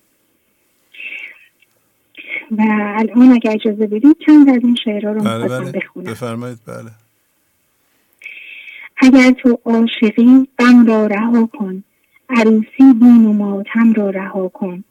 و 2.52 2.62
الان 2.97 3.32
اگر 3.32 3.52
اجازه 3.52 3.88
بدید 3.88 4.17
چند 4.26 4.50
از 4.50 4.60
این 4.63 4.76
شعرها 4.84 5.12
رو 5.12 5.21
بله 5.21 5.47
بله. 5.47 5.71
بخونم. 5.71 6.12
بفرمایید 6.12 6.58
بله. 6.67 6.91
اگر 9.04 9.32
تو 9.32 9.60
عاشقی 9.66 10.48
غم 10.60 10.86
را 10.86 11.08
رها 11.08 11.46
کن. 11.46 11.84
عروسی 12.30 12.94
بین 13.02 13.26
و 13.26 13.34
ماتم 13.34 13.94
را 13.94 14.10
رها 14.10 14.48
کن. 14.48 14.84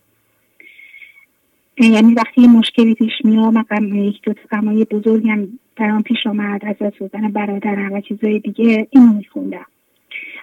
یعنی 1.78 2.14
وقتی 2.14 2.46
مشکلی 2.46 2.94
پیش 2.94 3.12
میاد 3.24 3.54
من 3.70 3.94
یک 3.94 4.22
دو 4.22 4.34
غمای 4.50 4.84
بزرگم 4.84 5.48
برام 5.76 6.02
پیش 6.02 6.26
آمد 6.26 6.64
از 6.64 6.76
دست 6.80 6.98
بودن 6.98 7.32
برادرم 7.32 7.92
و 7.92 8.00
چیزای 8.00 8.38
دیگه 8.38 8.86
اینو 8.90 9.12
میخوندم. 9.12 9.66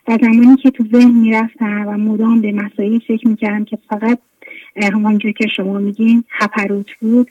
و 0.08 0.18
زمانی 0.22 0.56
که 0.56 0.72
تو 0.72 0.84
ذهن 0.92 1.12
می‌رفتم 1.12 1.88
و 1.88 1.98
مدام 1.98 2.42
به 2.42 2.52
مسائلی 2.52 3.02
فکر 3.08 3.28
می‌کردم 3.28 3.66
که 3.66 3.78
فقط 3.90 4.20
همانجور 4.94 5.32
که 5.32 5.48
شما 5.48 5.78
میگین 5.80 6.24
هپروت 6.30 6.92
بود 7.02 7.28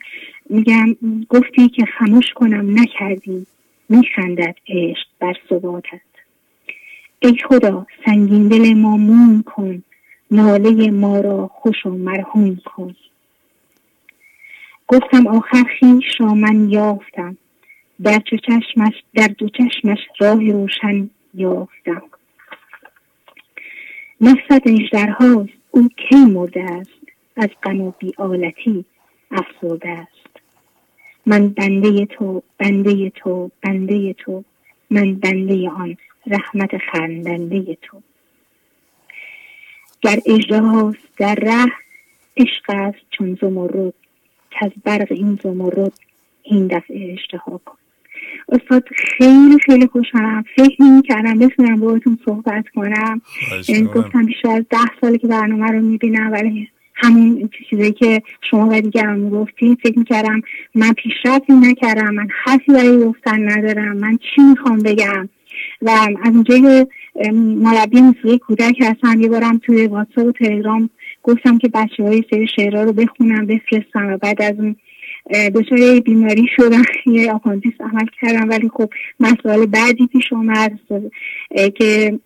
میگم 0.49 0.95
گفتی 1.29 1.69
که 1.69 1.85
خموش 1.85 2.33
کنم 2.35 2.79
نکردی. 2.79 3.45
میخندد 3.89 4.55
عشق 4.67 5.07
بر 5.19 5.33
ثباتت. 5.49 6.16
ای 7.19 7.37
خدا 7.49 7.85
سنگین 8.05 8.47
دل 8.47 8.73
ما 8.73 8.97
مون 8.97 9.43
کن. 9.43 9.83
ناله 10.31 10.91
ما 10.91 11.19
را 11.19 11.47
خوش 11.47 11.85
و 11.85 11.89
مرحوم 11.89 12.55
کن. 12.65 12.95
گفتم 14.87 15.27
آخر 15.27 15.63
خیش 15.79 16.05
را 16.19 16.33
من 16.33 16.69
یافتم. 16.69 17.37
در 18.03 18.21
دو 18.31 18.37
چشمش 18.37 18.93
در 19.13 19.27
دو 19.27 19.49
چشمش 19.49 19.99
راه 20.19 20.51
روشن 20.51 21.09
یافتم. 21.33 22.03
نفست 24.21 24.67
اجدرهاست 24.67 25.53
او 25.71 25.89
کی 25.89 26.15
مرده 26.15 26.63
است؟ 26.63 26.89
از 27.37 27.49
غم 27.63 27.81
و 27.81 27.93
افسرده 29.31 29.89
است. 29.89 30.27
من 31.25 31.49
بنده 31.49 32.05
تو 32.05 32.43
بنده 32.57 33.09
تو 33.09 33.51
بنده 33.61 34.13
تو. 34.13 34.43
من 34.89 35.15
بنده 35.15 35.69
آن 35.69 35.97
رحمت 36.31 36.77
خندنده 36.77 37.77
تو. 37.81 38.01
گر 40.01 40.19
اجده 40.25 40.93
در 41.17 41.35
ره 41.35 41.71
عشق 42.37 42.63
است 42.67 42.97
چون 43.09 43.37
زمرد 43.41 43.93
که 44.51 44.65
از 44.65 44.71
برق 44.83 45.11
این 45.11 45.39
زمرد 45.43 45.93
این 46.43 46.67
دفعه 46.67 47.13
اشتها 47.13 47.61
کن. 47.65 47.77
استاد 48.49 48.83
خیلی 48.95 49.59
خیلی 49.65 49.87
خوشحالم. 49.87 50.43
فکر 50.55 50.83
نمی 50.83 51.01
کردم 51.01 51.39
بتونم 51.39 51.79
باهاتون 51.79 52.19
صحبت 52.25 52.69
کنم. 52.75 53.21
یعنی 53.67 53.87
گفتم 53.87 54.25
بیشتر 54.25 54.49
از 54.49 54.65
ده 54.69 54.77
ساله 55.01 55.17
که 55.17 55.27
برنامه 55.27 55.71
رو 55.71 55.81
می‌بینم 55.81 56.31
ولی 56.31 56.69
همون 56.95 57.49
چیزایی 57.69 57.91
که 57.91 58.21
شما 58.41 58.67
و 58.71 58.81
دیگران 58.81 59.19
می‌گفتین 59.19 59.77
فکر 59.83 59.99
می‌کردم 59.99 60.41
من 60.75 60.93
پیشرفتی 60.93 61.53
نکردم 61.53 62.13
من 62.13 62.27
حرفی 62.43 62.71
برای 62.71 62.97
گفتن 62.97 63.51
ندارم 63.51 63.97
من 63.97 64.17
چی 64.17 64.41
می‌خوام 64.41 64.79
بگم؟ 64.79 65.29
و 65.81 65.89
از 66.23 66.33
اونجایی 66.33 66.85
مربی 67.33 68.01
موسیقی 68.01 68.37
کودک 68.37 68.81
هستم. 68.81 69.21
یه 69.21 69.29
بارم 69.29 69.57
توی 69.57 69.87
واتساپ 69.87 70.27
و 70.27 70.31
تلگرام 70.31 70.89
گفتم 71.23 71.57
که 71.57 71.67
بچه 71.67 72.03
ها 72.03 72.10
یه 72.10 72.23
سری 72.29 72.47
شعرها 72.55 72.83
رو 72.83 72.93
بخونم 72.93 73.45
بفرستم 73.45 74.13
و 74.13 74.17
بعد 74.17 74.41
از 74.41 74.53
اون 74.59 74.75
دچار 75.55 75.99
بیماری 75.99 76.47
شدم. 76.55 76.83
یه 77.15 77.33
آپاندیس 77.33 77.73
عمل 77.79 78.05
کردم. 78.21 78.49
ولی 78.49 78.69
خب 78.69 78.89
مسئله 79.19 79.65
بعدی 79.65 80.07
پیش 80.07 80.33
اومد 80.33 80.79
که 81.75 82.19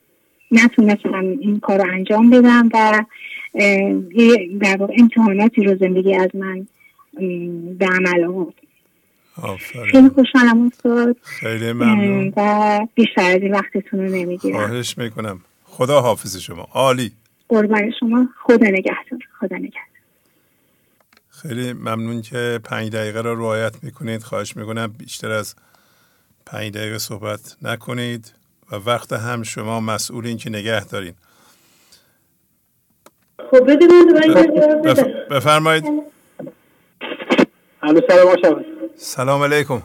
نتونستم 0.51 1.25
این 1.39 1.59
کار 1.59 1.77
رو 1.77 1.93
انجام 1.93 2.29
بدم 2.29 2.69
و 2.73 3.05
در 4.61 4.77
واقع 4.79 4.93
امتحاناتی 4.99 5.63
رو 5.63 5.75
زندگی 5.75 6.15
از 6.15 6.29
من 6.33 6.67
به 7.77 7.85
عمل 7.85 8.23
آورد. 8.23 8.53
خیلی 9.91 10.09
خوشحالم 10.09 10.67
استاد. 10.67 11.15
خیلی 11.21 11.73
ممنون. 11.73 12.33
و 12.37 12.79
بیشتر 12.95 13.21
از 13.21 13.41
این 13.41 13.51
وقتتون 13.51 13.99
رو 13.99 14.05
نمی‌گیرم. 14.05 14.57
خواهش 14.57 14.97
می‌کنم. 14.97 15.41
خدا 15.63 16.01
حافظ 16.01 16.37
شما. 16.37 16.67
عالی. 16.71 17.11
قربان 17.49 17.91
شما. 17.99 18.29
خدا 18.43 18.67
نگهدار. 18.67 19.19
خدا 19.39 19.55
نگهدار. 19.55 19.81
خیلی 21.29 21.73
ممنون 21.73 22.21
که 22.21 22.59
پنج 22.63 22.91
دقیقه 22.91 23.21
رو 23.21 23.35
رعایت 23.35 23.83
می‌کنید. 23.83 24.23
خواهش 24.23 24.57
می‌کنم 24.57 24.87
بیشتر 24.97 25.31
از 25.31 25.55
پنج 26.45 26.73
دقیقه 26.73 26.97
صحبت 26.97 27.57
نکنید 27.61 28.33
و 28.71 28.75
وقت 28.75 29.13
هم 29.13 29.43
شما 29.43 29.79
مسئولین 29.79 30.37
که 30.37 30.49
نگه 30.49 30.85
دارین. 30.85 31.13
خب 33.51 33.65
بفرمایید. 35.29 35.83
سلام 38.07 38.65
سلام 38.97 39.43
علیکم. 39.43 39.81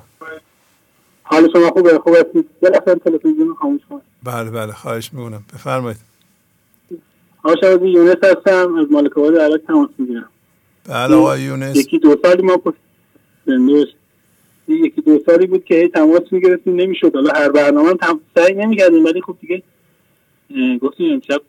حال 1.23 1.49
شما 1.53 1.71
خوبه؟ 1.71 1.99
خوب 1.99 2.14
هستید؟ 2.14 2.51
لحظه 2.62 2.95
تلویزیون 2.95 3.55
خاموش 3.55 3.81
کنید. 3.90 4.03
بله 4.23 4.51
بله 4.51 4.73
خواهش 4.73 5.12
می‌کنم. 5.12 5.45
بفرمایید. 5.55 5.99
آقا 7.42 7.87
یونس 7.87 8.16
هستم. 8.25 8.75
از 8.75 8.87
مالک 8.90 9.19
آباد 9.19 9.37
عراق 9.37 9.57
تماس 9.57 9.90
می‌گیرم. 9.99 10.29
بله 10.88 11.14
آقای 11.14 11.42
یونس. 11.42 11.77
یکی 11.77 11.99
دو 11.99 12.16
سالی 12.23 12.42
ما 12.42 12.62
یکی 14.69 15.01
دو 15.01 15.19
سالی 15.27 15.47
بود 15.47 15.64
که 15.64 15.88
تماس 15.95 16.23
می‌گرفتیم. 16.31 16.77
نمی‌شد. 16.77 17.14
حالا 17.14 17.31
هر 17.35 17.49
برنامه 17.49 17.95
هم 18.03 18.21
سعی 18.35 18.55
نمی‌کردیم 18.55 19.05
ولی 19.05 19.23
خب 19.23 19.37
دیگه 19.40 19.62
گفتیم 20.79 21.12
امشب 21.12 21.42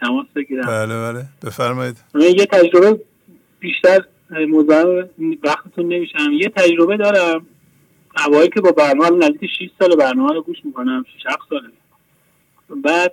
تماس 0.00 0.26
بگیرم. 0.36 0.66
بله 0.66 1.12
بله. 1.12 1.24
بفرمایید. 1.44 1.96
یه 2.14 2.46
تجربه 2.46 3.00
بیشتر 3.60 4.04
مزاحم 4.30 5.08
وقتتون 5.42 5.86
نمیشم. 5.86 6.32
یه 6.32 6.48
تجربه 6.48 6.96
دارم. 6.96 7.46
اوایی 8.26 8.48
که 8.48 8.60
با 8.60 8.72
برنامه 8.72 9.26
نزدیک 9.26 9.50
6 9.58 9.70
سال 9.78 9.96
برنامه 9.96 10.34
رو 10.34 10.42
گوش 10.42 10.56
می‌کنم 10.64 11.04
6 11.18 11.22
ساله. 11.50 11.68
بعد 12.82 13.12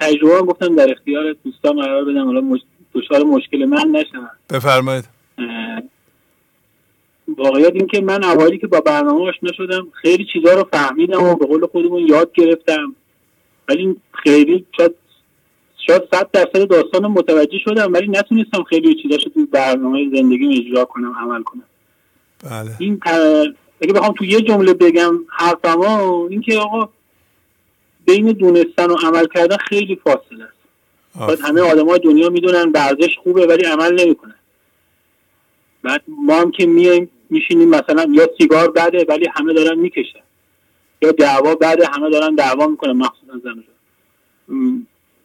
تجربه 0.00 0.34
هم 0.34 0.46
گفتم 0.46 0.76
در 0.76 0.90
اختیار 0.90 1.36
دوستان 1.44 1.80
قرار 1.80 2.04
بدم. 2.04 2.24
حالا 2.24 2.40
مش... 2.40 2.60
دچار 2.94 3.22
مشکل 3.22 3.64
من 3.64 3.88
نشم. 3.92 4.30
بفرمایید. 4.50 5.04
واقعیت 7.36 7.72
این 7.74 7.86
که 7.86 8.00
من 8.00 8.24
اوایلی 8.24 8.58
که 8.58 8.66
با 8.66 8.80
برنامه 8.80 9.28
آشنا 9.28 9.52
شدم 9.52 9.88
خیلی 9.92 10.26
چیزها 10.32 10.54
رو 10.54 10.68
فهمیدم 10.72 11.22
و 11.22 11.34
به 11.34 11.46
قول 11.46 11.66
خودمون 11.66 12.06
یاد 12.08 12.32
گرفتم. 12.34 12.94
ولی 13.68 13.96
خیلی 14.22 14.66
شاید 14.76 14.94
شاید 15.88 16.02
صد 16.10 16.30
درصد 16.30 16.68
داستان 16.68 17.06
متوجه 17.06 17.58
شدم 17.64 17.92
ولی 17.92 18.08
نتونستم 18.08 18.62
خیلی 18.62 19.02
چیزاش 19.02 19.24
توی 19.34 19.44
برنامه 19.44 20.10
زندگی 20.14 20.58
اجرا 20.58 20.84
کنم 20.84 21.14
عمل 21.18 21.42
کنم. 21.42 21.62
بله. 22.44 22.70
این 22.78 23.00
اگه 23.80 23.92
بخوام 23.92 24.12
تو 24.12 24.24
یه 24.24 24.40
جمله 24.40 24.74
بگم 24.74 25.14
حرفما 25.28 26.26
این 26.30 26.40
که 26.40 26.58
آقا 26.58 26.88
بین 28.06 28.32
دونستن 28.32 28.90
و 28.90 28.94
عمل 28.94 29.26
کردن 29.34 29.56
خیلی 29.56 30.00
فاصله 30.04 30.44
است. 30.44 30.58
باید 31.26 31.40
همه 31.40 31.60
آدم 31.60 31.88
های 31.88 31.98
دنیا 31.98 32.28
می‌دونن 32.28 32.72
ورزش 32.74 33.18
خوبه 33.22 33.46
ولی 33.46 33.64
عمل 33.64 34.00
نمی‌کنن. 34.00 34.34
بعد 35.82 36.02
ما 36.08 36.40
هم 36.40 36.50
که 36.50 36.66
میایم 36.66 37.10
میشینیم 37.30 37.68
مثلا 37.68 38.06
یا 38.12 38.28
سیگار 38.38 38.70
بده 38.70 39.06
ولی 39.08 39.26
همه 39.34 39.52
دارن 39.52 39.78
می‌کشن. 39.78 40.20
یا 41.02 41.12
دعوا 41.12 41.54
بده 41.54 41.86
همه 41.86 42.10
دارن 42.10 42.34
دعوا 42.34 42.66
می‌کنن 42.66 42.92
مخصوصا 42.92 43.40
زن 43.44 43.64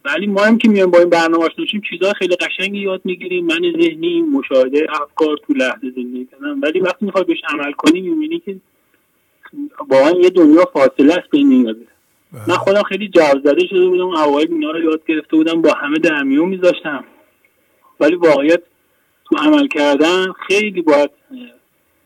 ولی 0.06 0.28
ما 0.28 0.42
هم 0.42 0.58
که 0.58 0.70
میایم 0.70 0.92
با 0.92 1.00
این 1.00 1.10
برنامه 1.10 1.46
آشنا 1.46 1.66
شیم 1.66 1.82
چیزهای 1.90 2.14
خیلی 2.14 2.36
قشنگی 2.36 2.80
یاد 2.80 3.02
می‌گیریم. 3.04 3.46
من 3.46 3.62
ذهنی 3.82 4.22
مشاهده 4.22 4.88
افکار 5.02 5.38
تو 5.48 5.54
لحظه 5.54 5.92
زندگی 5.96 6.28
کردن 6.32 6.60
ولی 6.60 6.80
وقتی 6.80 7.06
می‌خوای 7.06 7.24
بهش 7.24 7.42
عمل 7.50 7.72
کنی 7.72 8.02
می‌بینی 8.02 8.40
که 8.40 8.56
واقعا 9.88 10.12
یه 10.12 10.30
دنیا 10.30 10.66
فاصله 10.74 11.14
است 11.14 11.30
بین 11.30 11.52
این 11.52 11.88
من 12.48 12.56
خودم 12.56 12.84
خیلی 12.84 13.08
جو 13.08 13.40
زده 13.44 13.68
شده 13.68 13.88
بودم 13.88 14.08
اوایل 14.08 14.52
اینا 14.52 14.72
رو 14.72 14.84
یاد 14.84 15.06
گرفته 15.08 15.38
بودم 15.38 15.62
با 15.62 15.74
همه 15.74 16.00
در 16.00 16.24
میون 16.24 16.50
میذاشتم. 16.50 17.04
ولی 18.00 18.16
واقعیت 18.16 18.62
تو 19.26 19.36
عمل 19.38 19.68
کردن 19.68 20.26
خیلی 20.48 20.82
باید 20.82 21.10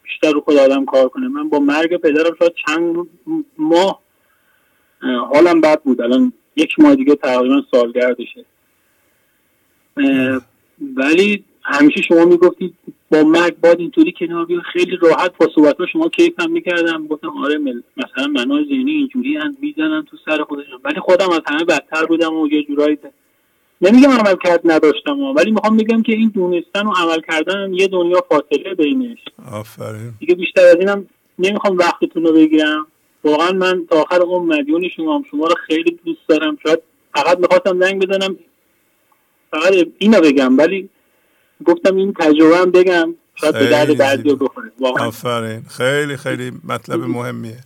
بیشتر 0.04 0.32
رو 0.32 0.42
خود 0.42 0.58
آدم 0.58 0.86
کار 0.86 1.10
کنه. 1.10 1.28
من 1.28 1.50
با 1.50 1.60
مرگ 1.60 1.98
پدرم 1.98 2.36
شاید 2.40 2.54
چند 2.68 3.08
ماه 3.58 4.02
حالم 5.34 5.62
بد 5.62 5.82
بود. 5.82 6.02
الان 6.02 6.34
یک 6.58 6.80
ماه 6.80 6.96
دیگه 6.96 7.16
تقریبا 7.16 7.62
سالگردشه. 7.72 8.46
ولی 10.96 11.44
همیشه 11.64 12.02
شما 12.02 12.26
می‌گفتید 12.26 12.74
با 13.12 13.24
مرگ 13.24 13.60
باید 13.64 13.80
اینطوری 13.80 14.14
کنار 14.20 14.46
بیا 14.46 14.62
خیلی 14.74 14.98
راحت 15.02 15.38
با 15.38 15.48
صحبت 15.56 15.76
شما 15.92 16.10
کیف 16.10 16.40
هم 16.40 16.52
می‌کردم. 16.52 17.08
گفتم 17.08 17.38
آره 17.44 17.58
مل. 17.58 17.82
مثلا 17.98 18.28
منای 18.28 18.66
ذهنی 18.70 18.92
اینجوری 18.92 19.38
هم 19.38 19.58
می‌زنن 19.62 20.04
تو 20.12 20.18
سر 20.26 20.44
خودشون. 20.44 20.80
ولی 20.84 21.00
خودم 21.00 21.30
از 21.30 21.42
همه 21.48 21.64
بدتر 21.64 22.06
بودم 22.06 22.34
و 22.34 22.48
یه 22.48 22.64
جورایی 22.64 22.98
نمیگم 23.82 24.10
عمل 24.10 24.36
کرد 24.44 24.62
نداشتم 24.64 25.20
ولی 25.20 25.52
می‌خوام 25.52 25.78
بگم 25.78 26.02
که 26.02 26.14
این 26.14 26.30
دونستن 26.30 26.88
و 26.88 26.94
عمل 26.98 27.22
کردن 27.32 27.74
یه 27.74 27.88
دنیا 27.88 28.26
فاصله 28.30 28.74
بینش. 28.74 29.20
آفرین. 29.52 30.14
دیگه 30.20 30.36
بیشتر 30.36 30.62
از 30.62 30.76
اینم 30.80 31.08
نمی‌خوام 31.40 31.78
وقتتون 31.78 32.24
رو 32.24 32.34
بگیرم. 32.34 32.88
واقعا 33.28 33.52
من 33.52 33.86
تا 33.90 34.02
آخر 34.02 34.22
اون 34.22 34.46
مدیون 34.46 34.90
شما 34.96 35.16
هم 35.16 35.24
شما 35.32 35.48
رو 35.48 35.56
خیلی 35.68 36.00
دوست 36.06 36.28
دارم. 36.28 36.58
شاید 36.64 36.80
فقط 37.16 37.38
می‌خواستم 37.38 37.80
زنگ 37.80 38.08
بزنم 38.08 38.38
فقط 39.52 39.74
اینو 39.98 40.22
بگم 40.22 40.58
ولی 40.58 40.90
گفتم 41.66 41.96
این 41.96 42.14
تجربه 42.14 42.58
هم 42.58 42.72
بگم 42.72 43.16
شاید 43.36 43.54
به 43.54 43.68
درد 43.68 43.98
بعضی 43.98 44.36
بخوره. 44.36 44.72
آفرین. 44.82 45.62
خیلی 45.62 46.18
خیلی 46.18 46.52
مطلب 46.64 47.00
مهمیه. 47.00 47.60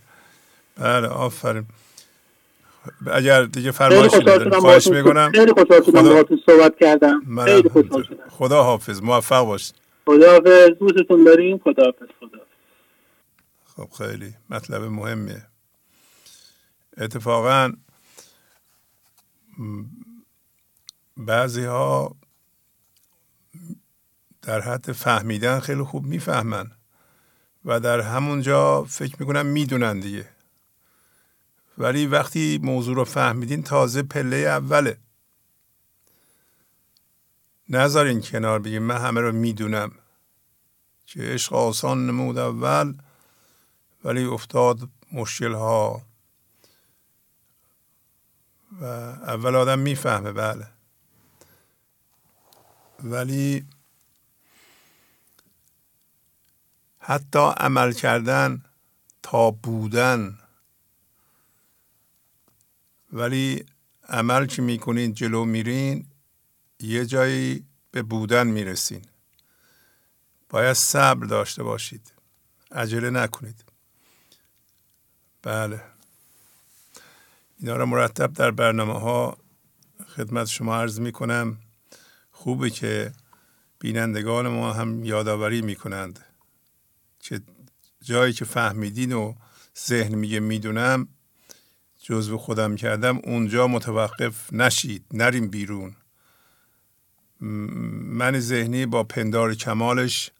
بله 0.76 1.08
آفرین. 1.08 1.64
اگر 3.12 3.44
دیگه 3.44 3.70
فرمایشی 3.70 4.16
ندارید 4.16 4.54
خواهش 4.54 4.86
می‌کنم. 4.86 5.32
خیلی 5.34 5.52
خوشحال 5.52 5.82
شدم 5.82 6.02
باهاتون 6.02 6.40
صحبت 6.46 6.76
کردم. 6.80 7.44
خیلی 7.44 7.68
خوشحال 7.68 8.02
شدم. 8.02 8.24
خدا 8.30 8.62
حافظ 8.62 9.02
موفق 9.02 9.44
باشید 9.46 9.74
خدا 10.06 10.32
حافظ 10.32 10.68
دوستتون 10.80 11.24
داریم. 11.24 11.58
خدا 11.58 11.82
حافظ 11.84 12.08
خدا 12.20 12.38
خب 13.76 14.04
خیلی 14.04 14.34
مطلب 14.50 14.82
مهمیه. 14.82 15.42
اتفاقا 16.96 17.72
بعضی 21.16 21.64
ها 21.64 22.16
در 24.42 24.60
حد 24.60 24.92
فهمیدن 24.92 25.60
خیلی 25.60 25.82
خوب 25.82 26.04
می‌فهمن 26.04 26.70
و 27.64 27.80
در 27.80 28.00
همونجا 28.00 28.84
فکر 28.84 29.16
می‌کنم 29.20 29.46
می‌دونن 29.46 30.00
دیگه. 30.00 30.28
ولی 31.78 32.06
وقتی 32.06 32.60
موضوع 32.62 32.96
رو 32.96 33.04
فهمیدین 33.04 33.62
تازه 33.62 34.02
پله 34.02 34.36
اوله. 34.36 34.98
نذارین 37.68 38.20
کنار 38.20 38.58
بگیم 38.58 38.82
من 38.82 38.98
همه 38.98 39.20
رو 39.20 39.32
می‌دونم. 39.32 39.92
که 41.06 41.20
عشق 41.20 41.52
آسان 41.52 42.06
نمود 42.06 42.38
اول 42.38 42.94
ولی 44.04 44.24
افتاد 44.24 44.88
مشکل 45.12 45.52
ها 45.52 46.02
و 48.80 48.84
اول 48.84 49.54
آدم 49.56 49.78
می‌فهمه 49.78 50.32
بله. 50.32 50.66
ولی 53.04 53.66
حتی 56.98 57.38
عمل 57.38 57.92
کردن 57.92 58.64
تا 59.22 59.50
بودن. 59.50 60.38
ولی 63.12 63.66
عمل 64.08 64.46
که 64.46 64.62
می‌کنین 64.62 65.12
جلو 65.12 65.44
میرین 65.44 66.06
یه 66.80 67.06
جایی 67.06 67.66
به 67.90 68.02
بودن 68.02 68.46
می‌رسین. 68.46 69.04
باید 70.48 70.72
صبر 70.72 71.26
داشته 71.26 71.62
باشید. 71.62 72.12
عجله 72.70 73.10
نکنید. 73.10 73.64
بله. 75.42 75.91
اینا 77.62 77.76
را 77.76 77.86
مرتب 77.86 78.32
در 78.32 78.50
برنامه 78.50 79.00
ها 79.00 79.36
خدمت 80.16 80.46
شما 80.46 80.76
عرض 80.76 81.00
می 81.00 81.12
کنم 81.12 81.58
خوبه 82.30 82.70
که 82.70 83.12
بینندگان 83.78 84.48
ما 84.48 84.72
هم 84.72 85.04
یادآوری 85.04 85.62
می 85.62 85.76
کنند 85.76 86.20
که 87.20 87.40
جایی 88.02 88.32
که 88.32 88.44
فهمیدین 88.44 89.12
و 89.12 89.34
ذهن 89.86 90.14
میگه 90.14 90.40
می‌دونم 90.40 91.08
جزو 92.02 92.38
خودم 92.38 92.76
کردم 92.76 93.18
اونجا 93.24 93.66
متوقف 93.66 94.52
نشید 94.52 95.04
نریم 95.12 95.48
بیرون. 95.48 95.96
من 97.40 98.40
ذهنی 98.40 98.86
با 98.86 99.04
پندار 99.04 99.54
کمالش 99.54 100.30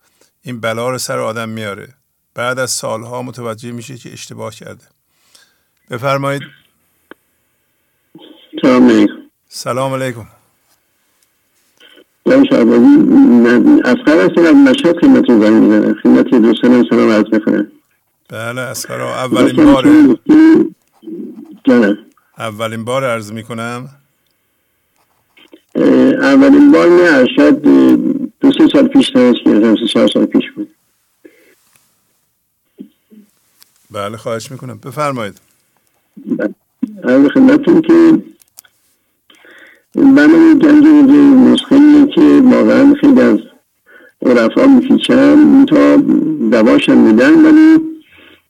این 0.42 0.60
بلا 0.60 0.90
رو 0.90 0.98
سر 0.98 1.18
آدم 1.18 1.48
میاره. 1.48 1.94
بعد 2.34 2.58
از 2.58 2.70
سالها 2.70 3.22
متوجه 3.22 3.72
میشه 3.72 3.98
که 3.98 4.12
اشتباه 4.12 4.54
کرده. 4.54 4.84
بفرمایید. 5.90 6.61
سلام 8.62 8.88
علیکم. 8.88 9.12
سلام 9.48 9.94
علیکم. 9.94 10.26
از 12.26 12.36
هستم 14.06 14.44
از 14.44 14.54
مشهد 14.54 14.96
خدمتتون 15.00 15.40
زنگ 15.40 15.52
می‌زنم 15.52 15.94
خدمت 15.94 16.26
دوستانم 16.26 16.84
سلام 16.90 17.10
عرض 17.10 17.26
می‌کنم 17.32 17.72
بله 18.28 18.60
از 18.60 18.86
اولین 18.90 19.72
بار 19.72 19.84
جانم. 21.64 21.98
اولین 22.38 22.84
بار 22.84 23.04
عرض 23.04 23.32
می‌کنم 23.32 23.88
اولین 26.20 26.72
بار 26.72 26.88
نه 26.88 27.26
شاید 27.36 27.62
دو 28.40 28.52
سه 28.58 28.68
سال 28.72 28.88
پیش 28.88 29.10
تماس 29.10 29.36
گرفتم. 29.46 29.76
سه 29.76 29.86
چهار 29.86 30.08
سال 30.08 30.26
پیش 30.26 30.50
بود. 30.50 30.68
بله 33.90 34.16
خواهش 34.16 34.50
می‌کنم. 34.50 34.78
بفرمایید. 34.78 35.40
بله. 36.26 36.54
خدمتتون 37.28 37.82
که 37.82 38.22
من 39.96 40.58
گنج 40.62 40.84
نسخه 41.48 42.06
که 42.14 42.42
واقعا 42.44 42.94
خیلی 43.00 43.20
از 43.20 43.38
عرفا 44.26 44.66
میفیچن 44.66 45.64
تا 45.64 45.96
دواشم 46.50 46.96
میدن 46.96 47.44
ولی 47.44 47.78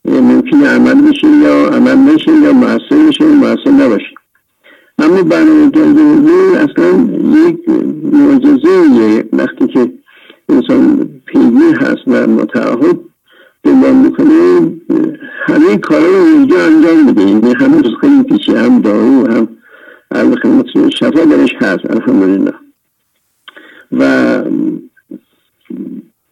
ممکن 0.04 0.64
عمل 0.64 1.10
بشه 1.10 1.28
یا 1.28 1.68
عمل 1.68 2.14
نشه 2.14 2.32
یا 2.32 2.52
محصول 2.52 3.08
بشه 3.08 3.24
یا 3.24 3.30
محصول 3.30 3.72
نباشه. 3.72 4.14
اما 4.98 5.22
برنامه 5.22 5.70
گنج 5.70 5.98
اصلا 6.56 7.08
یک 7.38 7.58
معجزه 8.12 9.24
وقتی 9.32 9.66
که 9.66 9.92
انسان 10.48 11.08
پیگیر 11.26 11.76
هست 11.80 12.02
و 12.06 12.26
متعهد 12.26 12.98
دنبال 13.64 13.94
می‌کنه 13.94 14.70
همه 15.46 15.76
کارا 15.78 16.06
رو 16.06 16.24
اینجا 16.24 16.64
انجام 16.64 17.06
میده. 17.06 17.22
یعنی 17.22 17.54
همه 17.54 17.82
خیلی 18.00 18.22
پیچی 18.22 18.52
هم 18.52 18.80
دارو 18.80 19.26
هم 19.26 19.48
عرض 20.12 20.34
خدمت 20.42 20.66
شفا 20.98 21.24
درش 21.24 21.54
هست 21.60 21.90
الحمدلله. 21.90 22.52
و 23.92 24.04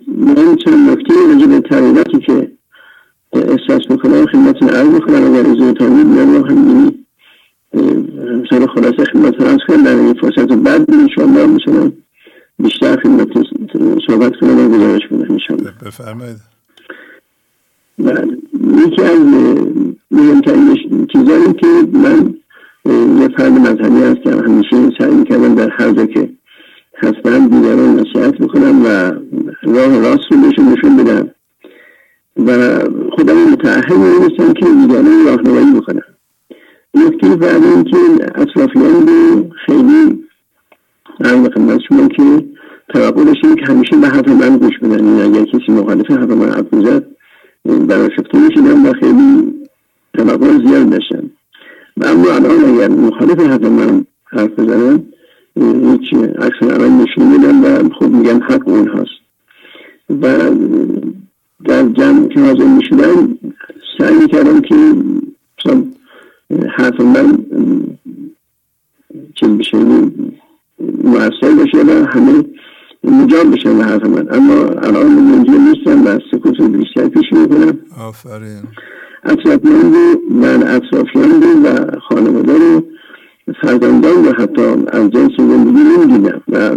من 0.08 0.56
چند 0.56 0.90
نکته 0.90 1.14
راجع 1.28 1.46
به 1.46 1.60
تغییراتی 1.60 2.18
که 2.18 2.52
احساس 3.32 3.90
می‌کنم 3.90 4.26
خدمتتون 4.26 4.68
عرض 4.68 4.88
می‌کنم. 4.88 5.24
اگر 5.24 5.46
از 5.50 5.74
تانید 5.74 6.06
میرم 6.06 6.44
هم 6.44 6.94
سر 8.50 8.66
خلاصه 8.66 9.04
خدمت 9.04 9.40
عرض 9.40 9.58
کنم 9.68 9.84
در 9.84 9.94
این 9.94 10.14
فرصت 10.14 10.52
بعد 10.52 10.94
انشاءالله 10.94 11.46
می‌تونم 11.46 11.92
بیشتر 12.58 13.00
خدمت 13.00 13.28
صحبت 14.06 14.36
کنم 14.40 14.58
و 14.58 14.68
گزارش 14.68 15.06
بدم 15.06 15.32
انشاءالله. 15.32 15.72
بفرمایید. 15.86 16.36
بله. 17.98 18.38
یکی 18.86 19.02
از 19.02 19.20
مهمترین 20.10 21.06
چیزایی 21.12 21.52
که 21.52 21.66
من 21.92 22.34
یه 22.84 23.28
فرد 23.36 23.52
مذهبی 23.52 24.02
هستم. 24.02 24.44
همیشه 24.44 24.76
سعی 24.98 25.14
می‌کردم 25.14 25.54
در 25.54 25.70
هر 25.70 25.92
جا 25.92 26.06
که 26.06 26.30
هستم 26.96 27.48
دیگران 27.48 28.00
نصیحت 28.00 28.40
می‌کنم 28.40 28.84
و 28.84 28.86
راه 29.62 29.98
راست 29.98 30.32
رو 30.32 30.40
بهشون 30.40 30.64
نشون 30.68 30.96
بدم. 30.96 31.30
و 32.46 32.78
خودم 33.16 33.36
متعهد 33.52 33.92
می‌رسم 33.92 34.52
که 34.52 34.66
دیگران 34.66 35.26
راهنمایی 35.26 35.66
می‌کنم 35.74 36.02
نکته 36.94 37.36
بعد 37.36 37.64
این 37.64 37.84
که 37.84 37.96
اطرافیان 38.34 39.06
رو 39.06 39.50
خیلی 39.66 40.24
عرض 41.24 41.48
خدمت 41.54 41.80
شما 41.88 42.08
که 42.08 42.44
توقع 42.88 43.24
داشتیم 43.24 43.54
که 43.54 43.66
همیشه 43.66 43.96
به 43.96 44.08
حرف 44.08 44.28
من 44.28 44.56
گوش 44.58 44.78
بدن. 44.78 45.04
یعنی 45.04 45.22
اگر 45.22 45.44
کسی 45.44 45.72
مخالف 45.72 46.10
حرف 46.10 46.30
من 46.30 46.48
حرف 46.48 46.72
می‌زد 46.72 47.06
براشفته 47.64 48.38
می‌شدم 48.38 48.86
و 48.86 48.92
خیلی 48.92 49.52
توقع 50.14 50.46
زیاد 50.66 50.90
داشتم. 50.90 51.30
و 52.00 52.06
اما 52.06 52.32
الان 52.32 52.64
اگر 52.64 52.88
مخالف 52.88 53.40
حرف 53.40 53.62
من 53.62 54.04
حرف 54.24 54.50
بزنم 54.50 55.02
هیچ 55.56 56.14
عکس 56.14 56.62
عمل 56.62 56.88
نشون 56.88 57.26
میدم 57.26 57.64
و 57.64 57.88
خود 57.88 58.12
میگن 58.12 58.40
حق 58.40 58.68
اون 58.68 58.88
هست 58.88 59.20
و 60.22 60.50
در 61.64 61.88
جمع 61.88 62.28
که 62.28 62.40
حاضر 62.40 62.64
می‌شدم 62.64 63.38
سعی 63.98 64.14
می‌کردم 64.14 64.60
که 64.60 64.74
حرف 66.68 67.00
من 67.00 67.38
چیز 69.34 69.48
بشه 69.48 69.78
مؤثر 71.04 71.54
باشه 71.58 71.78
و 71.78 72.06
همه 72.06 72.44
مجاب 73.04 73.54
بشن 73.54 73.78
به 73.78 73.84
حرف 73.84 74.04
من. 74.04 74.34
اما 74.34 74.54
الان 74.54 75.06
من 75.06 75.46
نیستم 75.68 76.06
و 76.06 76.18
سکوت 76.30 76.60
بیشتر 76.60 77.08
پیش 77.08 77.32
می‌کنم 77.32 77.78
آفرین. 77.98 78.62
اطرافیان 79.24 79.94
من 80.30 80.62
اطرافیان 80.62 81.42
و 81.64 81.98
خانواده 82.08 82.52
رو 82.52 82.82
فرزندان 83.62 84.24
رو 84.24 84.32
حتی 84.32 84.62
از 84.88 85.10
جنس 85.10 85.30
زندگی 85.38 85.82
نمی‌دیدم 85.82 86.42
و 86.48 86.70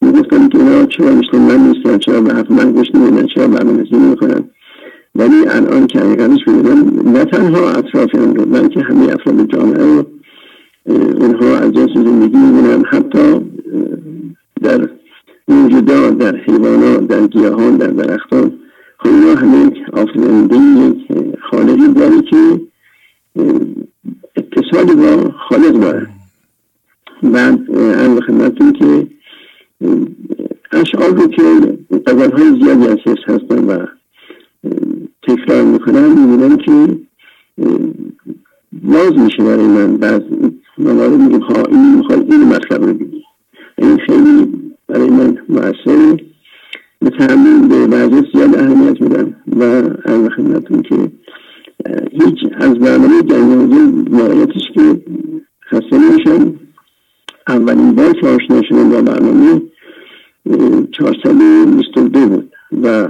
می‌گفتم 0.00 0.48
که 0.48 0.58
اینا 0.58 0.86
چرا 0.86 1.14
مثل 1.14 1.38
من 1.38 1.68
نیستن 1.68 1.98
چرا 1.98 2.20
به 2.20 2.34
حرف 2.34 2.50
من 2.50 2.72
گوش 2.72 2.86
نمیدن 2.94 3.26
چرا 3.34 3.48
برنامه‌ریزی 3.48 3.96
نمی‌کنن. 3.96 4.44
ولی 5.14 5.46
الان 5.48 5.86
که 5.86 5.98
حقیقتش 5.98 6.44
ببینم 6.44 7.10
نه 7.12 7.24
تنها 7.24 7.70
اطرافیان 7.70 8.36
رو 8.36 8.44
بلکه 8.44 8.80
همه 8.80 9.12
افراد 9.12 9.52
جامعه 9.52 9.84
رو 9.84 10.06
اونها 11.20 11.56
از 11.56 11.72
جنس 11.72 11.90
زندگی 11.94 12.36
می‌بینن. 12.36 12.84
حتی 12.84 13.40
در 14.62 14.88
موجودات 15.48 16.18
در 16.18 16.36
حیوانات 16.36 17.08
در 17.08 17.26
گیاهان 17.26 17.76
در 17.76 17.86
درختان 17.86 18.52
همه 19.10 19.66
یک 19.66 19.88
آفریننده 19.92 20.56
یک 20.56 21.06
خالقی 21.50 21.88
داره 21.88 22.22
که 22.22 22.60
اتصالی 24.36 24.94
با 24.94 25.30
خالق 25.48 25.80
داره. 25.80 26.08
بعد 27.22 27.70
از 27.70 28.18
خدمتون 28.26 28.72
که 28.72 29.06
اشعار 30.72 31.10
رو 31.14 31.26
که 31.28 31.42
قبل 32.06 32.32
های 32.32 32.60
زیادی 32.62 32.86
از 32.86 32.98
حس 33.04 33.18
هستن 33.26 33.64
و 33.64 33.86
تکرار 35.22 35.62
می‌کنم 35.62 36.18
می‌بینم 36.18 36.56
که 36.56 36.98
باز 38.72 39.12
میشه 39.12 39.42
برای 39.42 39.66
من 39.66 39.96
بعض 39.96 40.22
موارد 40.78 41.12
میگم 41.12 41.40
این 41.70 41.96
می‌خواد 41.96 42.32
این 42.32 42.44
مطلب 42.44 42.84
رو 42.84 42.94
بگی 42.94 43.22
این 43.78 43.96
خیلی 43.96 44.52
برای 44.86 45.10
من 45.10 45.38
مؤثره. 45.48 46.31
تحمل 47.10 47.68
به 47.68 47.86
بعضی 47.86 48.22
زیاد 48.34 48.56
اهمیت 48.56 49.00
میدم 49.00 49.34
و 49.46 49.62
از 50.04 50.28
خدمتون 50.36 50.82
که 50.82 51.10
هیچ 52.12 52.38
از 52.54 52.74
برنامه 52.74 53.22
جنگازی 53.22 54.04
واقعیتش 54.10 54.62
که 54.74 55.00
خسته 55.70 55.98
نمیشم 55.98 56.54
اولین 57.48 57.94
بار 57.94 58.12
که 58.12 58.26
آشنا 58.26 58.62
شدم 58.62 58.90
با 58.90 59.02
برنامه 59.02 59.62
دو 62.12 62.28
بود 62.28 62.52
و 62.82 63.08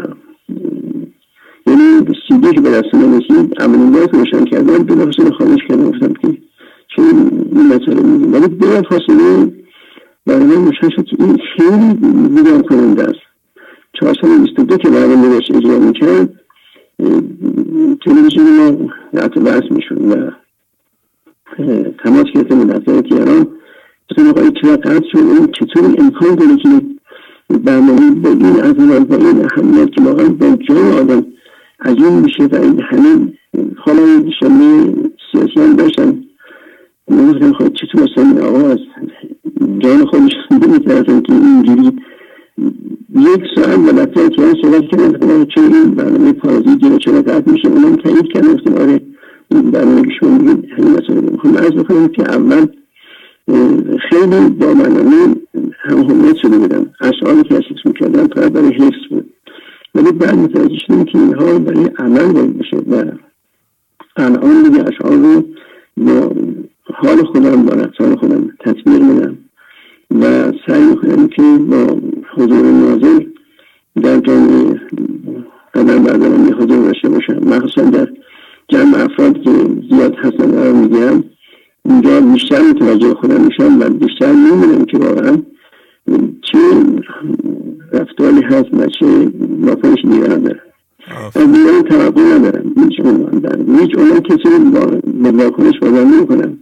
یعنی 1.67 2.07
سی 2.29 2.53
که 2.55 2.61
به 2.61 2.71
دست 2.71 2.95
رسید 2.95 3.63
اولین 3.63 3.93
بار 3.93 4.07
که 4.07 4.17
روشن 4.17 4.45
کردم 4.45 4.85
بلافاصله 4.85 5.31
خواهش 5.31 5.61
کردم. 5.69 5.91
گفتم 5.91 6.13
که 6.13 6.39
چه 6.97 7.03
این 7.03 7.67
مسئله 7.67 8.03
میگیم 8.03 8.33
ولی 8.33 8.49
بلافاصله 8.49 9.53
برای 10.27 10.45
من 10.45 10.67
روشن 10.67 10.89
شد 10.97 11.05
که 11.05 11.17
این 11.21 11.39
خیلی 11.57 11.95
بیدار 12.29 12.63
کننده 12.63 13.03
است. 13.03 13.32
سال 14.03 14.39
بیست 14.39 14.61
دو 14.61 14.77
که 14.77 14.89
برنامه 14.89 15.29
باش 15.29 15.51
اجرا 15.55 15.79
می‌کرد 15.79 16.29
تلویزیون 18.05 18.57
ما 18.57 18.91
رفت 19.13 19.39
بحث 19.39 19.63
میشون 19.71 20.13
و 20.13 20.31
تماس 22.05 22.27
گرفتم 22.35 22.67
به 22.67 22.75
دفتر 22.75 23.01
تهران 23.01 23.47
گفتم 24.11 24.29
آقای 24.29 24.51
چرا 24.63 24.77
قطع 24.77 25.09
شد 25.13 25.19
این 25.19 25.47
چطور 25.47 25.85
امکان 25.99 26.35
داره 26.35 26.57
که 26.57 26.69
برنامه 27.59 28.11
با 28.11 28.29
این 28.31 28.61
عظمت 28.61 29.09
با 29.09 29.17
این 29.17 29.45
اهمیت 29.45 29.91
که 29.91 30.01
واقعا 30.03 30.29
با 30.29 30.57
جای 30.69 30.93
آدم 30.93 31.27
عجیب 31.81 32.07
میشه 32.07 32.45
و 32.45 32.57
این 32.57 32.83
همه 32.83 33.33
حالا 33.77 34.31
شمه 34.41 34.95
سیاسی 35.33 35.61
هم 35.61 35.77
داشتن. 35.77 36.25
نمی‌دونم 37.11 37.53
خواهد 37.53 37.73
چطور 37.75 38.03
اصلا 38.03 38.47
آقا 38.47 38.69
از 38.69 38.79
جان 39.79 40.07
خودش 40.07 40.33
نمیترسن 40.63 41.21
که 41.21 41.33
اینجوری 41.33 41.93
یک 43.17 43.43
ساعت 43.55 43.79
و 43.79 43.93
دفتر 43.93 44.29
که 44.29 44.43
صحبت 44.63 44.83
کردن 44.91 45.19
خدا 45.19 45.45
چه 45.45 45.61
این 45.61 45.95
برنامه 45.95 46.33
پارازی 46.33 46.77
جلو 46.77 46.99
چرا 46.99 47.23
قطع 47.23 47.51
میشه؟ 47.51 47.69
اونم 47.69 47.97
تایید 47.97 48.33
کردن 48.35 48.55
گفتم 48.55 48.75
آره 48.75 49.01
این 49.51 49.71
برنامه 49.71 50.03
که 50.03 50.11
شما 50.21 50.39
میگید 50.39 50.71
همین 50.79 50.93
مسئله 50.93 51.21
می‌خوام 51.21 51.57
عرض 51.57 51.73
بکنم 51.73 52.09
که 52.09 52.23
اول 52.23 52.67
خیلی 54.11 54.51
با 54.51 54.75
برنامه 54.75 55.35
هم 55.85 55.99
همیت 55.99 56.37
شده 56.43 56.59
بودم. 56.59 56.87
اشعاری 57.01 57.43
که 57.43 57.55
اشکس 57.55 57.87
می‌کردن 57.87 58.27
فقط 58.27 58.53
برای 58.53 58.73
حفظ 58.73 59.09
بود. 59.11 59.33
ولی 59.95 60.13
بعد 60.13 60.35
متوجه 60.35 60.79
شدیم 60.87 61.05
که 61.05 61.19
اینها 61.19 61.59
برای 61.59 61.91
عمل 61.99 62.33
باید 62.33 62.59
بشه 62.59 62.77
و 62.77 63.05
الان 64.17 64.63
دیگه 64.63 64.85
اشعار 64.89 65.17
رو 65.17 65.45
با 65.97 66.35
حال 66.95 67.25
خودم 67.25 67.65
با 67.65 67.73
رفتار 67.73 68.17
خودم 68.17 68.51
تطبیق 68.61 69.03
میدم 69.03 69.39
و 70.21 70.53
سعی 70.67 70.85
می‌کنم 70.85 71.29
که 71.29 71.43
با 71.43 71.97
حضور 72.35 72.63
نازل 72.63 73.25
در 74.03 74.21
جامعه 74.21 74.81
قدم 75.75 76.03
بردارم 76.03 76.47
حضور 76.59 76.87
داشته 76.87 77.09
باشم. 77.09 77.39
مخصوصا 77.49 77.83
در 77.83 78.09
جمع 78.69 78.99
افراد 78.99 79.43
که 79.43 79.51
زیاد 79.91 80.15
هستن 80.15 80.55
رو 80.55 80.77
میگم 80.77 81.25
اونجا 81.83 82.21
بیشتر 82.21 82.61
متوجه 82.63 83.15
خودم 83.15 83.41
میشم 83.41 83.81
و 83.81 83.89
بیشتر 83.89 84.33
می‌بینم 84.33 84.85
که 84.85 84.99
واقعا 84.99 85.37
چه 86.43 86.59
رفتاری 87.93 88.41
هست 88.43 88.75
و 88.75 88.87
چه 88.87 89.07
واکنش 89.61 90.05
دیگران 90.05 90.43
داره 90.43 90.61
از 91.35 91.53
دیگران 91.53 91.83
توقع 91.83 92.23
ندارم. 92.23 92.75
هیچ 92.77 93.01
عنوان 93.01 93.41
دارم 93.41 93.79
هیچ 93.81 93.91
عنوان 93.99 94.21
کسی 94.21 94.43
رو 94.45 95.01
به 95.23 95.31
واکنش 95.31 95.79
بازار 95.81 96.05
نمی‌کنم. 96.05 96.59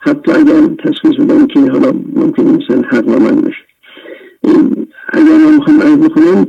حتی 0.00 0.32
اگر 0.32 0.66
تشخیص 0.84 1.14
بدم 1.20 1.46
که 1.46 1.60
حالا 1.60 1.92
ممکن 2.16 2.42
مثل 2.42 2.84
حق 2.84 3.08
من 3.08 3.40
باشه. 3.40 3.67
اگر 5.12 5.36
من 5.36 5.54
می‌خوام 5.54 5.82
عرض 5.82 5.98
بکنم 5.98 6.46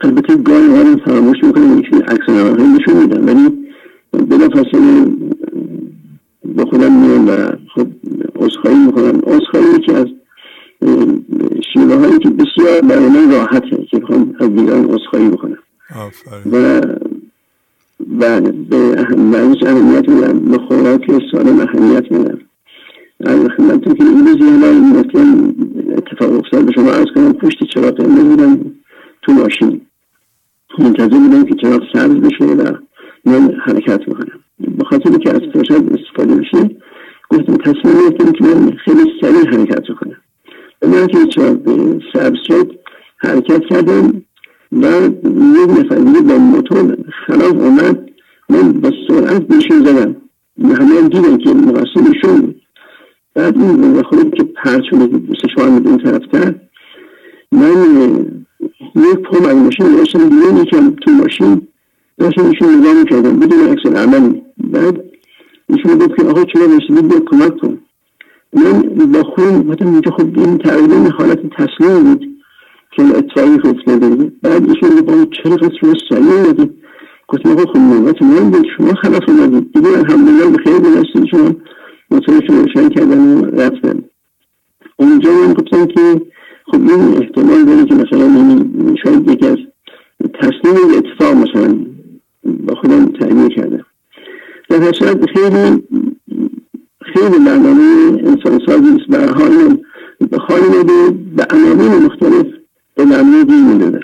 البته 0.00 0.36
گاهی 0.36 0.66
آدم 0.66 0.96
فراموش 0.96 1.44
می‌کنم 1.44 1.78
یک 1.78 1.86
سری 1.90 2.00
عکس 2.00 2.28
نماهایی 2.28 2.72
نشون 2.72 2.96
میدم 3.02 3.26
ولی 3.26 3.68
بلافاصله 4.12 5.06
با 6.56 6.64
خودم 6.64 6.92
میام 6.92 7.28
و 7.28 7.36
خب 7.74 7.86
عذرخواهی 8.36 8.78
می‌کنم. 8.86 9.20
عذرخواهی 9.26 9.66
یکی 9.76 9.92
از 9.92 10.06
شیوه 11.72 11.94
هایی 11.94 12.18
که 12.18 12.30
بسیار 12.30 12.80
برای 12.80 13.08
من 13.08 13.30
راحته 13.32 13.86
که 13.90 13.98
بخوام 13.98 14.34
از 14.40 14.48
دیگران 14.48 14.84
عذرخواهی 14.84 15.28
بکنم. 15.28 15.58
و 16.52 16.80
بله 18.18 18.52
به 18.70 18.92
ورزش 19.32 19.62
اهمیت 19.62 20.08
میدم 20.08 20.38
به 20.38 20.58
خوراک 20.58 21.10
سالم 21.32 21.60
اهمیت 21.60 22.12
میدم. 22.12 22.38
خدمتتون 23.24 23.94
که 23.94 24.04
این 24.04 24.26
روزی 24.26 24.50
حالا 24.50 24.66
این 24.66 24.96
اتفاق 25.96 26.32
افتاد 26.32 26.64
به 26.64 26.72
شما 26.72 26.90
عرض 26.90 27.06
کنم 27.14 27.32
پشت 27.32 27.64
چراغ 27.74 27.94
قرمز 27.94 28.24
بودم 28.24 28.58
تو 29.22 29.32
ماشین. 29.32 29.80
منتظر 30.78 31.18
بودم 31.18 31.44
که 31.44 31.54
چراغ 31.54 31.82
سبز 31.92 32.14
بشه 32.14 32.44
و 32.44 32.72
من 33.24 33.54
حرکت 33.64 34.00
بکنم. 34.00 34.40
به 34.58 34.84
خاطر 34.84 35.10
که 35.10 35.30
از 35.30 35.40
فرصت 35.52 35.92
استفاده 35.92 36.36
بشه 36.36 36.70
گفتم 37.30 37.56
تصمیم 37.56 37.94
گرفتم 38.00 38.32
که 38.32 38.44
من 38.44 38.70
خیلی 38.84 39.04
سریع 39.20 39.48
حرکت 39.50 39.90
بکنم. 39.90 40.16
و 40.82 40.88
من 40.88 41.06
که 41.06 41.26
چراغ 41.26 41.58
سبز 42.12 42.38
شد 42.46 42.78
حرکت 43.16 43.62
کردم 43.70 44.22
و 44.72 44.86
یک 45.58 45.70
نفر 45.70 45.94
دیگه 45.96 46.20
با 46.20 46.38
موتور 46.38 46.96
خلاف 47.26 47.52
آمد 47.52 48.10
من 48.48 48.72
با 48.72 48.92
سرعت 49.08 49.46
بهشون 49.46 49.84
زدم. 49.84 50.16
و 50.58 50.68
همه 50.68 51.00
هم 51.00 51.08
دیدن 51.08 51.38
که 51.38 51.50
مقصرشون 51.50 52.54
بعد 53.34 53.58
این 53.58 54.02
خودم 54.02 54.30
که 54.30 54.44
پرچ 54.44 54.84
شده 54.90 55.20
سشوار 55.42 55.68
این 55.68 55.98
طرفتر 55.98 56.54
من 57.52 58.26
یک 58.96 59.18
پام 59.18 59.44
از 59.44 59.56
ماشین 59.56 59.96
داشتم 59.96 60.28
بیرون 60.28 60.56
یکم 60.56 60.90
تو 60.90 61.10
ماشین 61.10 61.68
داشتم 62.18 62.44
ایشون 62.44 62.74
نگاه 62.74 62.94
می‌کردم. 62.94 63.38
بدون 63.38 63.68
عکس 63.68 63.86
عملی 63.86 64.42
بعد 64.58 65.04
ایشون 65.68 65.98
گفت 65.98 66.16
که 66.16 66.22
آقا 66.22 66.44
چرا 66.44 66.64
رسیدی؟ 66.64 67.08
بیا 67.08 67.20
کمک 67.20 67.58
کن. 67.58 67.78
من 68.52 68.82
با 69.12 69.22
خون 69.22 69.62
گفتم 69.62 69.86
اینجا 69.86 70.10
خب 70.10 70.38
این 70.38 70.58
تقریبا 70.58 70.94
حالت 71.18 71.38
تسلیم 71.58 72.04
بود 72.04 72.26
که 72.96 73.02
اتفاقی 73.02 73.68
افتاده 73.68 74.32
بعد 74.42 74.70
ایشون 74.70 75.00
گفت 75.00 75.28
چرا 75.42 75.70
شما 75.80 75.94
سریع 76.08 76.32
اومدی 76.32 76.70
گفتم 77.28 77.50
آقا 77.50 77.62
خب 77.72 77.78
نوبت 77.78 78.22
من 78.22 78.50
بود. 78.50 78.66
شما 78.76 78.94
خلاف 78.94 79.28
اومدید. 79.28 79.72
دیگه 79.72 79.88
الحمدلله 79.88 80.50
به 80.50 80.58
خیر 80.64 80.78
گذشته 80.78 81.26
شما. 81.26 81.50
موتورش 82.10 82.42
روشن 82.48 82.88
کردن 82.88 83.18
و 83.18 83.44
رفتن. 83.44 84.04
اونجا 84.96 85.30
من 85.32 85.52
گفتم 85.52 85.86
که 85.86 86.20
خب 86.64 86.80
این 86.80 87.22
احتمال 87.22 87.64
داره 87.64 87.84
که 87.84 87.94
مثلا 87.94 88.64
شاید 89.04 89.30
یکی 89.30 89.46
از 89.46 89.58
تصمیم 90.34 90.98
اتفاق 90.98 91.36
مثلا 91.36 91.86
با 92.66 92.74
خودم 92.74 93.06
تعمیر 93.06 93.48
کردم. 93.48 93.86
در 94.68 94.76
حسرت 94.76 95.26
خیلی 95.26 95.82
خیلی 97.02 97.44
برنامه 97.46 97.82
انسان 98.26 98.60
سازی 98.66 98.88
است 98.88 99.06
و 99.08 99.34
حالا 99.34 99.76
به 100.30 100.38
حال 100.38 100.60
مده 100.60 101.10
به 101.36 101.46
عناوین 101.50 102.04
مختلف 102.04 102.46
به 102.94 103.04
معنی 103.04 103.44
دین 103.44 103.72
می‌دادن 103.72 104.00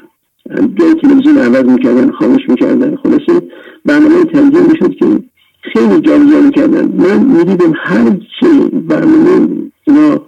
جای 0.78 0.94
تلویزیون 0.94 1.38
عوض 1.38 1.64
می‌کردن 1.64 2.10
خاموش 2.10 2.48
می‌کردن. 2.48 2.96
خلاصه 2.96 3.42
برنامه 3.84 4.24
تنظیم 4.24 4.62
می‌شد 4.72 4.94
که 4.94 5.06
خیلی 5.72 6.00
جابجا 6.00 6.40
می‌کردن 6.40 6.84
من 6.84 7.22
می‌دیدم 7.22 7.72
هر 7.76 8.10
چی 8.10 8.68
برنامه 8.88 9.48
اینا 9.86 10.20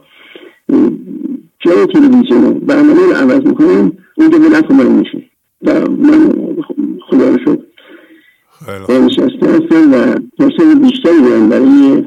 جای 1.61 1.87
تلویزیون 1.87 2.59
برنامه 2.59 3.03
رو 3.07 3.13
عوض 3.13 3.47
می‌کنم 3.47 3.93
اونجا 4.17 4.39
به 4.39 4.49
نفع 4.49 4.75
من 4.75 4.87
میشه. 4.87 5.23
و 5.63 5.89
من 5.89 6.33
خدا 7.09 7.29
رو 7.29 7.39
شد 7.45 7.65
نشسته 8.89 9.47
هستم 9.47 9.93
و 9.93 10.15
فرصت 10.39 10.81
بیشتری 10.83 11.23
دارم 11.23 11.49
برای 11.49 12.05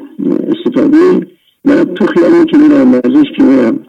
استفاده. 0.48 1.28
و 1.66 1.86
تو 1.86 2.06
خیالی 2.06 2.46
که 2.46 2.58
میرم 2.58 2.94
ورزش 2.94 3.28
که 3.38 3.44
میرم 3.44 3.80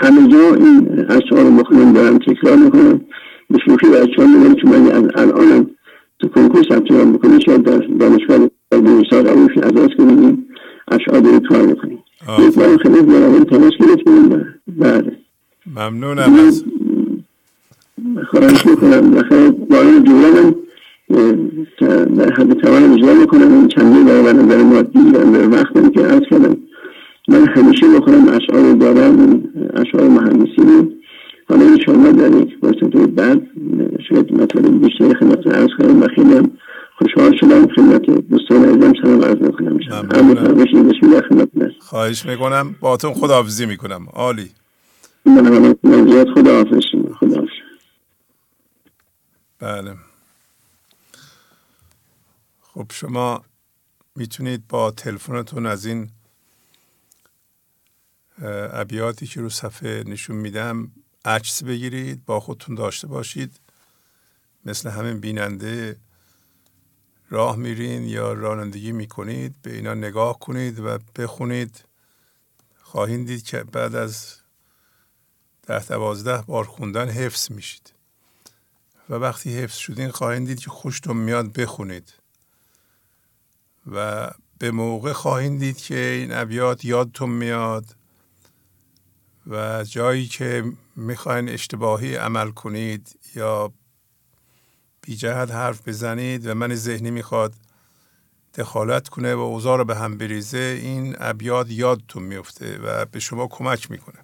همه 0.00 0.28
جا 0.28 0.54
این 0.54 1.06
اشعار 1.08 1.50
مخونم 1.50 1.92
دارم 1.92 2.18
تکرار 2.18 2.56
می‌کنم. 2.56 3.00
به 3.50 3.58
شوخی 3.66 3.86
بچه 3.86 4.22
ها 4.22 4.26
میگم 4.26 4.54
که 4.54 4.68
من 4.68 5.10
الانم 5.14 5.70
تو 6.18 6.28
کنکور 6.28 6.62
ثبت 6.62 6.90
نام 6.90 7.12
بکنی 7.12 7.40
شاید 7.40 7.62
در 7.62 7.78
دانشگاه 7.78 8.38
در 8.70 8.78
روش 8.78 9.12
از 9.12 9.76
از 9.76 9.90
کنیم 9.98 10.46
اشعار 10.88 11.20
رو 11.20 11.40
کار 11.48 11.66
می‌کنیم 11.66 11.98
یک 12.38 12.54
بار 12.54 12.76
خیلی 12.76 13.02
برای 13.02 13.44
تماس 13.44 13.72
گرفتیم 13.80 14.44
بعد. 14.68 15.12
ممنونم 15.76 16.34
از 16.46 16.64
خواهش 18.30 18.66
می‌کنم. 18.66 19.10
بخیر 19.10 19.50
باران 19.50 20.04
جولانم 20.04 20.54
در 22.16 22.32
حد 22.32 22.52
توانم 22.52 22.92
اجرا 22.92 23.14
می‌کنم. 23.14 23.52
این 23.52 23.68
چندی 23.68 24.04
برای 24.04 24.32
نظر 24.32 24.62
مادی 24.62 24.98
و 24.98 25.24
نظر 25.24 25.48
وقتم 25.48 25.90
که 25.90 26.00
عرض 26.00 26.22
کردم. 26.30 26.56
من 27.28 27.46
همیشه 27.46 27.86
بخونم 27.88 28.28
اشعار 28.28 28.72
دارم 28.72 29.42
اشعار 29.74 30.08
مهندسی 30.08 30.62
رو. 30.62 30.92
حالا 31.48 31.62
این 31.62 31.78
شما 31.86 32.12
در 32.12 32.40
یک 32.42 32.58
فرصت 32.60 32.96
بعد 32.96 33.42
شاید 34.08 34.32
مطالب 34.32 34.84
بیشتری 34.84 35.14
خدمت 35.14 35.46
عرض 35.46 35.68
کنم. 35.78 36.02
و 36.02 36.06
خیلی 36.14 36.34
هم 36.34 36.58
خوشحال 36.98 37.36
شدم 37.40 37.66
خدمت 37.74 38.02
دوستان 38.02 38.64
عزیزم 38.64 38.92
سلام 39.02 39.22
عرض 39.24 39.36
می‌کنم. 39.36 39.78
خواهش 41.80 42.26
می‌کنم. 42.26 42.76
باتون 42.80 43.14
خداحافظی 43.14 43.66
می‌کنم. 43.66 44.06
عالی. 44.12 44.50
من 45.24 46.08
زیاد 46.10 46.26
خداحافظ 46.34 46.80
خداحافظ. 47.20 47.48
بله. 49.58 49.94
خب 52.62 52.86
شما 52.92 53.42
می‌تونید 54.16 54.62
با 54.68 54.90
تلفنتون 54.90 55.66
از 55.66 55.86
این 55.86 56.08
ابیاتی 58.72 59.26
که 59.26 59.40
رو 59.40 59.48
صفحه 59.48 60.04
نشون 60.06 60.36
میدم 60.36 60.90
عکس 61.26 61.62
بگیرید 61.62 62.24
با 62.24 62.40
خودتون 62.40 62.74
داشته 62.74 63.06
باشید. 63.06 63.60
مثل 64.64 64.90
همین 64.90 65.20
بیننده 65.20 65.96
راه 67.30 67.56
میرین 67.56 68.04
یا 68.04 68.32
رانندگی 68.32 68.92
می‌کنید 68.92 69.54
به 69.62 69.74
اینا 69.74 69.94
نگاه 69.94 70.38
کنید 70.38 70.80
و 70.80 70.98
بخونید. 71.16 71.84
خواهید 72.82 73.26
دید 73.26 73.42
که 73.42 73.64
بعد 73.64 73.94
از 73.94 74.36
ده 75.66 75.86
دوازده 75.86 76.42
بار 76.42 76.64
خوندن 76.64 77.08
حفظ 77.08 77.50
میشید. 77.50 77.92
و 79.10 79.14
وقتی 79.14 79.58
حفظ 79.58 79.76
شدین 79.76 80.10
خواهید 80.10 80.46
دید 80.46 80.60
که 80.60 80.70
خوشتون 80.70 81.16
میاد 81.16 81.52
بخونید. 81.52 82.12
و 83.86 84.30
به 84.58 84.70
موقع 84.70 85.12
خواهید 85.12 85.58
دید 85.58 85.76
که 85.76 85.98
این 85.98 86.32
ابیات 86.32 86.84
یادتون 86.84 87.30
میاد 87.30 87.96
و 89.46 89.84
جایی 89.84 90.26
که 90.26 90.72
می‌خواین 90.96 91.48
اشتباهی 91.48 92.16
عمل 92.16 92.50
کنید 92.50 93.18
یا 93.34 93.72
بی 95.02 95.16
جهت 95.16 95.50
حرف 95.50 95.88
بزنید 95.88 96.46
و 96.46 96.54
من 96.54 96.74
ذهنی 96.74 97.10
می‌خواد 97.10 97.54
دخالت 98.54 99.08
کنه 99.08 99.34
و 99.34 99.38
اوضاع 99.38 99.78
رو 99.78 99.84
به 99.84 99.96
هم 99.96 100.18
بریزه 100.18 100.78
این 100.82 101.16
ابیاد 101.18 101.70
یادتون 101.70 102.22
میفته 102.22 102.78
و 102.78 103.04
به 103.04 103.20
شما 103.20 103.46
کمک 103.46 103.90
می‌کنه. 103.90 104.18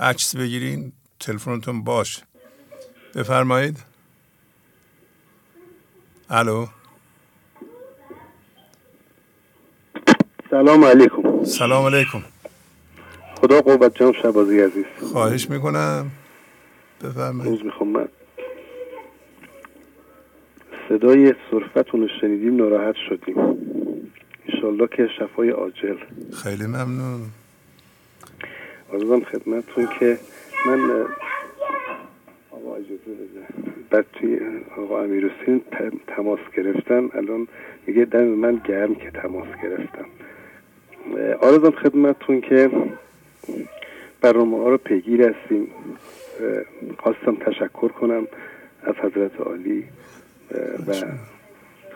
عکس 0.00 0.36
بگیرین 0.36 0.92
تلفنتون 1.20 1.84
باش 1.84 2.22
بفرمایید. 3.14 3.78
الو. 6.30 6.66
سلام 10.50 10.84
علیکم. 10.84 11.44
سلام 11.44 11.84
علیکم. 11.84 12.22
خدا 13.40 13.60
قوت 13.60 13.94
جان 13.96 14.12
شبازی 14.22 14.60
عزیز. 14.60 14.84
خواهش 15.12 15.50
می‌کنم. 15.50 16.10
بفرمایید. 17.04 17.52
روز 17.52 17.64
می‌خوام 17.64 17.88
من. 17.88 18.08
صدای 20.88 21.34
صرفتون 21.50 22.00
رو 22.00 22.08
شنیدیم 22.20 22.56
ناراحت 22.56 22.94
شدیم. 23.08 23.36
انشالله 24.48 24.86
که 24.86 25.08
شفای 25.18 25.50
عاجل. 25.50 25.96
خیلی 26.42 26.66
ممنون. 26.66 27.20
آرزم 28.92 29.20
خدمتتون 29.20 29.88
که 29.98 30.18
من 30.66 31.06
آقا 32.50 32.74
اجازه 32.74 32.94
بده. 32.94 33.72
بعد 33.90 34.06
توی 34.12 34.40
آقا 34.76 35.02
امیر 35.02 35.28
حسین 35.28 35.60
تماس 36.06 36.38
گرفتم 36.56 37.10
الان 37.14 37.48
میگه 37.86 38.04
دم 38.04 38.24
من 38.24 38.60
گرم 38.64 38.94
که 38.94 39.10
تماس 39.10 39.48
گرفتم. 39.62 40.06
آرزم 41.40 41.70
خدمتتون 41.70 42.40
که 42.40 42.70
برنامه 44.20 44.58
ها 44.58 44.68
رو 44.68 44.76
پیگیر 44.78 45.22
هستیم. 45.22 45.68
خواستم 46.98 47.34
تشکر 47.34 47.88
کنم 47.88 48.26
از 48.82 48.94
حضرت 48.94 49.40
عالی 49.40 49.84
و 50.86 50.92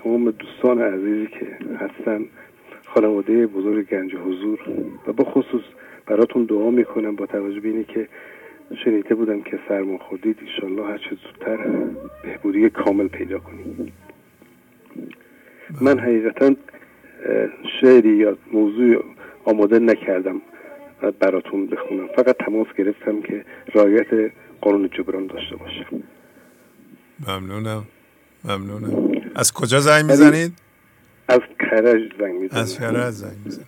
تمام 0.03 0.31
دوستان 0.31 0.83
عزیزی 0.83 1.27
که 1.27 1.47
هستن. 1.77 2.25
خانواده 2.85 3.47
بزرگ 3.47 3.89
گنج 3.89 4.15
حضور. 4.15 4.59
و 5.07 5.13
با 5.13 5.25
خصوص 5.25 5.63
براتون 6.07 6.45
دعا 6.45 6.71
می‌کنم 6.71 7.17
با 7.17 7.27
توجه 7.27 7.61
به 7.61 7.85
که 7.85 8.09
شنیده 8.85 9.15
بودم 9.15 9.41
که 9.41 9.59
سرما 9.69 9.99
خوردید. 9.99 10.39
ایشالله 10.41 10.87
هر 10.87 10.99
چه 10.99 11.11
زودتر 11.11 11.59
بهبودی 12.23 12.71
کامل 12.71 13.09
پیدا 13.09 13.39
کنیم. 13.39 13.93
من 15.81 15.99
حقیقتا 15.99 16.55
شعری 17.81 18.17
یا 18.17 18.37
موضوع 18.53 19.05
آماده 19.45 19.79
نکردم. 19.79 20.41
براتون 21.21 21.67
بخونم. 21.67 22.09
فقط 22.17 22.37
تماس 22.47 22.67
گرفتم 22.79 23.23
که 23.23 23.45
رایت 23.75 24.33
قانون 24.61 24.91
جبران 24.99 25.27
داشته 25.27 25.57
باشم 25.57 26.03
ممنونم. 27.29 27.85
ممنونم. 28.45 29.13
از 29.35 29.53
کجا 29.53 29.81
زنگ 29.81 30.05
می‌زنید؟ 30.05 30.53
از 31.29 31.41
کرج 31.61 32.13
زنگ 32.21 32.35
می‌زنید 32.35 32.53
از 32.53 32.79
کرج 32.79 33.11
زنگ 33.11 33.37
می‌زنید 33.45 33.67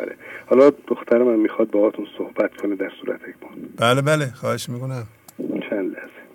آره. 0.00 0.16
حالا 0.46 0.70
دختر 0.88 1.18
من 1.18 1.36
می‌خواد 1.36 1.70
باهاتون 1.70 2.06
صحبت 2.18 2.56
کنه 2.56 2.76
در 2.76 2.92
صورت 3.00 3.20
اکبان 3.28 3.50
بله 3.76 4.02
بله. 4.02 4.26
خواهش 4.26 4.68
می‌کنم. 4.68 5.06
چند 5.70 5.92
لحظه. 5.92 6.26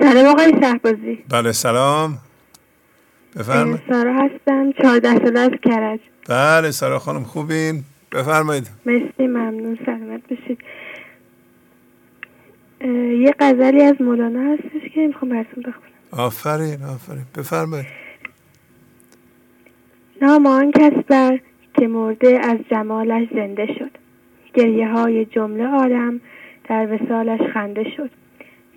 سلام 0.00 0.26
آقای 0.26 0.52
شهبازی. 0.60 1.24
بله 1.28 1.52
سلام. 1.52 2.18
بفرمایید. 3.36 3.80
سارا 3.88 4.14
هستم. 4.14 4.72
چهارده 4.72 5.18
ساله 5.24 5.40
از 5.40 5.50
کرج. 5.64 6.00
بله 6.28 6.70
سارا 6.70 6.98
خانم 6.98 7.22
خوبین؟ 7.22 7.82
بفرمایید. 8.12 8.70
مرسی 8.86 9.26
ممنون 9.26 9.78
سلامت 9.86 10.22
بشید 10.30 10.58
یه 13.20 13.34
غزلی 13.40 13.82
از 13.82 13.94
مولانا 14.00 14.52
هستش 14.52 14.90
که 14.94 15.06
می‌خوام 15.06 15.30
براتون 15.30 15.62
بخونم. 15.62 15.92
آفرین 16.12 16.82
آفرین. 16.82 17.24
بفرمایید. 17.38 17.86
نام 20.22 20.46
آن 20.46 20.70
کس 20.70 20.92
بر 21.08 21.40
که 21.74 21.86
مرده 21.86 22.40
از 22.42 22.58
جمالش 22.70 23.28
زنده 23.34 23.66
شد. 23.66 23.90
گریه 24.54 24.88
های 24.88 25.24
جمله 25.24 25.66
آدم 25.66 26.20
در 26.68 26.94
وسالش 26.94 27.40
خنده 27.54 27.84
شد. 27.96 28.10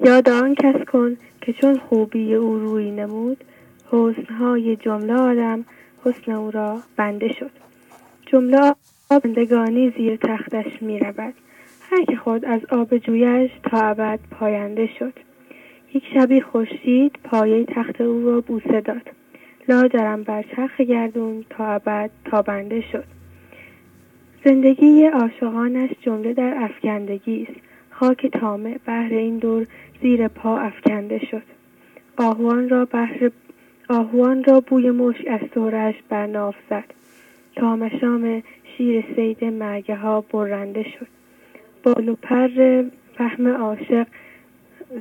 یاد 0.05 0.29
آن 0.29 0.55
کس 0.55 0.85
کن 0.91 1.17
که 1.41 1.53
چون 1.53 1.79
خوبی 1.89 2.33
او 2.35 2.59
روی 2.59 2.91
نمود 2.91 3.43
های 4.39 4.75
جمله 4.75 5.13
آدم 5.13 5.65
حسن 6.05 6.31
او 6.31 6.51
را 6.51 6.79
بنده 6.97 7.33
شد. 7.33 7.51
جمله 8.25 8.75
بندگانی 9.09 9.93
زیر 9.97 10.15
تختش 10.15 10.81
می 10.81 10.99
رود 10.99 11.33
هر 11.91 12.05
که 12.05 12.15
خود 12.15 12.45
از 12.45 12.61
آب 12.69 12.97
جویش 12.97 13.51
تا 13.63 13.77
ابد 13.81 14.19
پاینده 14.31 14.89
شد. 14.99 15.13
یک 15.93 16.03
شبی 16.13 16.41
خورشید 16.41 17.11
پایه 17.23 17.65
تخت 17.65 18.01
او 18.01 18.25
را 18.25 18.41
بوسه 18.41 18.81
داد. 18.81 19.09
لاجرم 19.67 20.23
بر 20.23 20.45
چرخ 20.55 20.81
گردون 20.81 21.45
تا 21.49 21.67
ابد 21.67 22.09
تابنده 22.25 22.81
شد. 22.91 23.05
زندگی 24.45 25.05
عاشقانش 25.05 25.89
جمله 26.01 26.33
در 26.33 26.53
افکندگی 26.57 27.47
است. 27.49 27.59
خاک 27.89 28.27
تامه 28.27 28.79
بهر 28.85 29.13
این 29.13 29.37
دور 29.37 29.67
زیر 30.01 30.27
پا 30.27 30.57
افکنده 30.57 31.19
شد. 31.31 31.43
آهوان 32.17 32.69
را 32.69 32.85
بهر 32.85 33.31
آهوان 33.89 34.43
را 34.43 34.59
بوی 34.59 34.91
مشک 34.91 35.27
از 35.27 35.39
دورش 35.53 35.95
بر 36.09 36.27
ناف 36.27 36.55
زد 36.69 36.83
تامشام 37.55 38.43
شیر 38.77 39.05
سید 39.15 39.43
مرگه 39.43 39.95
ها 39.95 40.21
برنده 40.21 40.83
شد. 40.83 41.07
بال 41.83 42.09
و 42.09 42.15
پر 42.15 42.83
فهم 43.17 43.47
عاشق 43.47 44.07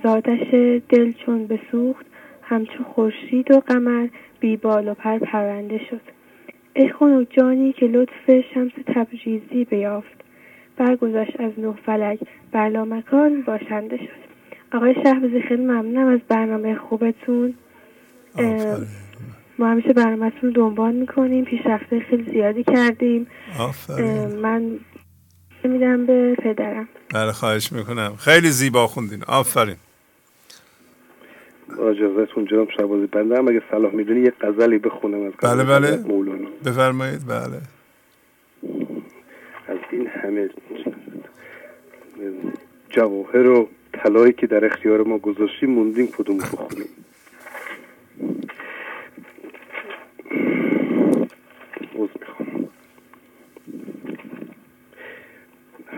زادش 0.03 0.55
دل 0.89 1.12
چون 1.12 1.47
بسوخت 1.47 2.07
همچو 2.43 2.85
خورشید 2.85 3.51
و 3.51 3.61
قمر 3.61 4.09
بی 4.41 4.57
بال 4.57 4.89
و 4.89 4.95
پر 4.95 5.18
پرنده 5.18 5.78
شد. 5.91 6.01
ای 6.74 6.89
خنک 6.89 7.28
جانی 7.30 7.72
که 7.72 7.87
لطف 7.87 8.41
شمس 8.55 8.72
تبریزی 8.87 9.64
بیافت. 9.64 10.24
برگذشت 10.76 11.41
از 11.41 11.53
نه 11.59 11.74
فلک 11.87 12.18
بر 12.53 12.68
مکان 12.68 13.43
باشنده 13.43 13.97
شد. 13.97 14.24
آقای 14.72 14.95
شهبازی 15.05 15.41
خیلی 15.41 15.62
ممنونم 15.62 16.09
از 16.09 16.20
برنامه 16.28 16.74
خوبتون. 16.74 17.55
ما 19.59 19.70
همیشه 19.70 19.93
برنامهتون 19.93 20.41
رو 20.43 20.51
دنبال 20.51 20.95
می‌کنیم. 20.95 21.45
پیشرفته 21.45 22.01
خیلی 22.01 22.32
زیادی 22.32 22.64
کردیم. 22.64 23.26
من 24.43 24.78
میدم 25.64 26.07
به 26.07 26.35
پدرم. 26.35 26.89
بله 27.14 27.32
خواهش 27.32 27.72
می‌کنم. 27.72 28.16
خیلی 28.18 28.51
زیبا 28.51 28.87
خوندین. 28.87 29.22
آفرین. 29.28 29.76
اجازهتون 31.91 32.45
جناب 32.45 32.70
شبازی 32.70 33.07
بنده 33.07 33.39
هم 33.39 33.49
اگه 33.49 33.62
صلاح 33.70 33.95
می‌دونی 33.95 34.20
یه 34.20 34.32
غزلی 34.41 34.78
بخونم 34.78 35.22
از 35.22 35.32
بله 35.43 35.64
بله. 35.64 35.97
مولانا. 35.97 36.49
بفرمایید. 36.64 37.26
بله. 37.26 37.61
از 39.68 39.78
این 39.93 40.07
همه 40.07 40.51
جواهر 42.91 43.47
و 43.47 43.68
طلایی 43.93 44.32
که 44.32 44.47
در 44.47 44.64
اختیار 44.64 45.03
ما 45.03 45.18
گذاشتیم 45.18 45.70
موندیم 45.70 46.07
کدوم 46.07 46.39
بخونیم. 46.39 46.87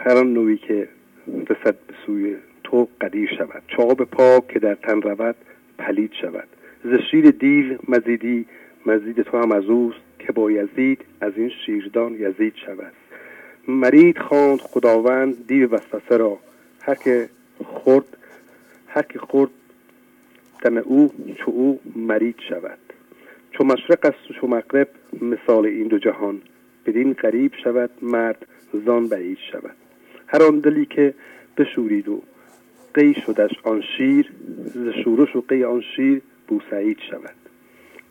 هر 0.07 0.17
آن 0.17 0.33
نوعی 0.33 0.57
که 0.57 0.89
رسد 1.27 1.77
به 1.87 1.95
سوی 2.07 2.37
تو 2.65 2.89
قدیر 3.01 3.31
شود. 3.39 3.63
چاق 3.69 4.03
پاک 4.03 4.49
که 4.49 4.59
در 4.59 4.75
تن 4.75 5.03
رود 5.03 5.37
پلید 5.79 6.13
شود. 6.13 6.49
ز 6.85 6.95
شیر 7.11 7.31
دیو 7.31 7.79
مزیدی 7.89 8.47
مزید 8.87 9.23
تو 9.23 9.39
هم 9.39 9.53
از 9.53 9.65
اوست 9.65 9.99
که 10.19 10.33
با 10.33 10.51
یزید 10.51 11.05
از 11.21 11.33
این 11.37 11.53
شیردان 11.67 12.15
یزید 12.15 12.55
شود. 12.67 12.93
مرید 13.69 14.19
خواند 14.19 14.59
خداوند 14.61 15.47
دیو 15.47 15.71
وسوسه 15.71 16.17
را. 16.17 16.39
هر 16.83 16.95
که 16.95 17.29
خورد 17.65 18.17
هر 18.87 19.03
که 19.03 19.19
خورد 19.19 19.51
تن 20.63 20.79
او 20.79 21.13
چو 21.39 21.51
او 21.51 21.81
مرید 21.97 22.37
شود. 22.49 22.79
چو 23.51 23.65
مشرق 23.65 24.07
است 24.07 24.31
و 24.31 24.35
چو 24.35 24.47
مغرب 24.47 24.89
مثال 25.23 25.67
این 25.67 25.89
دو 25.89 25.99
جهان. 25.99 26.43
بدین 26.87 27.13
قریب 27.13 27.53
شود 27.65 27.91
مرد 28.03 28.47
زان 28.87 29.09
بعید 29.09 29.39
شود. 29.53 29.77
هر 30.27 30.43
آن 30.43 30.59
دلی 30.59 30.87
که 30.87 31.15
بشورید 31.57 32.09
و 32.09 32.23
قی 32.95 33.15
شدش 33.15 33.51
آن 33.65 33.83
شیر 33.97 34.33
ز 34.75 34.89
شورش 35.05 35.37
و 35.37 35.45
قی 35.49 35.65
آن 35.65 35.83
شیر 35.97 36.23
بوسعید 36.49 36.99
شود. 37.11 37.35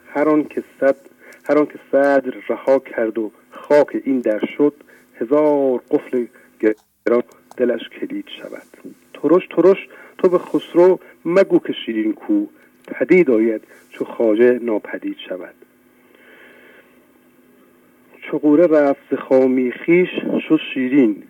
هر 0.07 0.29
آن 0.29 0.43
که 0.43 0.63
صد 0.79 0.95
هر 1.43 1.57
آن 1.57 1.65
که 1.65 1.79
صدر 1.91 2.33
رها 2.49 2.79
کرد 2.79 3.17
و 3.17 3.31
خاک 3.51 4.01
این 4.03 4.19
در 4.19 4.45
شد 4.57 4.73
هزار 5.21 5.81
قفل 5.91 6.25
گران 6.59 7.23
دلش 7.57 7.89
کلید 7.89 8.25
شود. 8.41 8.95
ترش 9.13 9.47
ترش 9.47 9.87
تو 10.17 10.29
به 10.29 10.37
خسرو 10.37 10.99
مگو 11.25 11.59
که 11.59 11.73
شیرین 11.73 12.13
کو. 12.13 12.45
پدید 12.87 13.31
آید 13.31 13.61
چو 13.89 14.05
خاجه 14.05 14.59
ناپدید 14.61 15.17
شود. 15.29 15.55
چو 18.21 18.55
رفت 18.55 18.99
ز 19.11 19.13
خامی 19.13 19.71
خیش 19.71 20.09
شد 20.49 20.59
شیرین. 20.73 21.23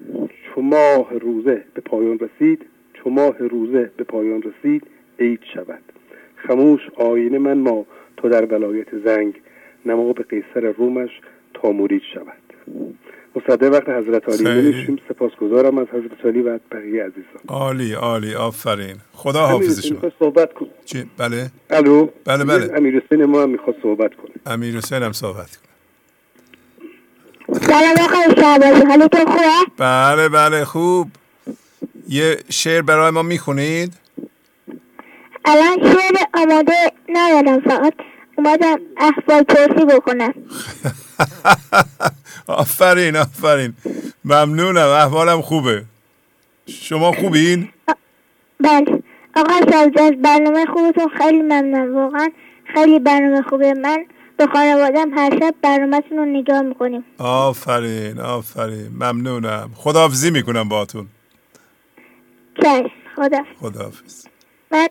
چو 0.43 0.61
ماه 0.61 1.13
روزه 1.19 1.63
به 1.73 1.81
پایان 1.81 2.19
رسید 2.19 2.65
چو 2.93 3.09
ماه 3.09 3.38
روزه 3.38 3.91
به 3.97 4.03
پایان 4.03 4.41
رسید 4.41 4.83
عید 5.19 5.43
شود. 5.53 5.83
خموش 6.36 6.81
آینه 6.95 7.38
من 7.38 7.57
ما 7.57 7.86
تو 8.17 8.29
در 8.29 8.45
ولایت 8.45 8.97
زنگ. 9.05 9.33
نما 9.86 10.13
به 10.13 10.23
قیصر 10.23 10.71
رومش 10.77 11.21
تا 11.53 11.71
مرید 11.71 12.01
شود. 12.13 12.45
مصده 13.36 13.69
وقت 13.69 13.89
حضرت 13.89 14.29
علی 14.29 14.88
سپاس 14.88 14.99
سپاسگزارم 15.09 15.77
از 15.77 15.88
حضرت 15.88 16.25
علی 16.25 16.41
و 16.41 16.59
بقیه 16.71 17.03
عزیزان. 17.03 17.41
عالی 17.47 17.93
عالی. 17.93 18.36
آفرین. 18.36 18.95
خدا 19.13 19.47
حافظ 19.47 19.86
شما. 19.86 20.11
صحبت 20.19 20.53
کن 20.53 20.67
چی؟ 20.86 21.09
بله. 21.17 21.51
الو؟ 21.69 22.07
بله 22.25 22.43
بله. 22.43 22.77
امیر 22.77 23.01
حسین 23.05 23.25
ما 23.25 23.43
هم 23.43 23.49
می‌خواد 23.49 23.75
صحبت 23.83 24.11
کنه. 24.15 24.31
امیر 24.45 24.77
حسین 24.77 25.03
هم 25.03 25.11
صحبت 25.11 25.57
کنه. 25.57 25.65
سلام 27.59 27.95
آقای 28.01 28.36
شعبازی 28.41 28.86
حالتون 28.86 29.25
خوبه؟ 29.25 29.71
بله 29.77 30.29
بله. 30.29 30.65
خوب. 30.65 31.07
یه 32.09 32.38
شعر 32.49 32.81
برای 32.81 33.11
ما 33.11 33.23
می‌خونید؟ 33.23 33.93
الان 35.45 35.77
شعر 35.93 36.15
آماده 36.33 36.73
ندارم 37.09 37.61
فقط. 37.61 37.93
اومدم 38.38 38.79
احوال 38.97 39.43
پرسی 39.43 39.86
بکنم. 39.86 40.33
آفرین 42.47 43.15
آفرین. 43.15 43.73
ممنونم 44.25 44.88
احوالم 44.88 45.41
خوبه. 45.41 45.86
شما 46.67 47.11
خوبین؟ 47.11 47.69
بله. 48.59 49.03
آقا 49.36 49.53
از 49.53 49.91
برنامه 50.23 50.65
خوبتون 50.65 51.09
خیلی 51.17 51.41
ممنونم 51.41 51.95
واقعا 51.95 52.29
خیلی 52.73 52.99
برنامه 52.99 53.41
خوبه. 53.41 53.73
من 53.73 54.05
به 54.38 54.47
خانوادم 54.47 55.17
هر 55.17 55.39
شب 55.39 55.55
برنامهتون 55.61 56.17
رو 56.17 56.25
نگاه 56.25 56.61
می‌کنیم. 56.61 57.05
آفرین 57.17 58.19
آفرین. 58.19 58.88
ممنونم. 58.88 59.71
خداحافظی 59.75 60.31
می‌کنم 60.31 60.69
باتون 60.69 61.07
چشم 62.63 62.91
خدا 63.15 63.43
خداحافظ. 63.59 64.25
من 64.71 64.88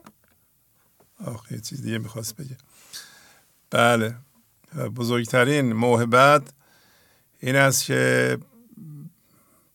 آخه 1.26 1.60
چیز 1.60 1.82
دیگه 1.82 1.98
می‌خواست 1.98 2.36
بگه. 2.36 2.56
بله. 3.74 4.14
بزرگترین 4.96 5.72
محبت 5.72 6.42
این 7.40 7.56
است 7.56 7.84
که 7.84 8.38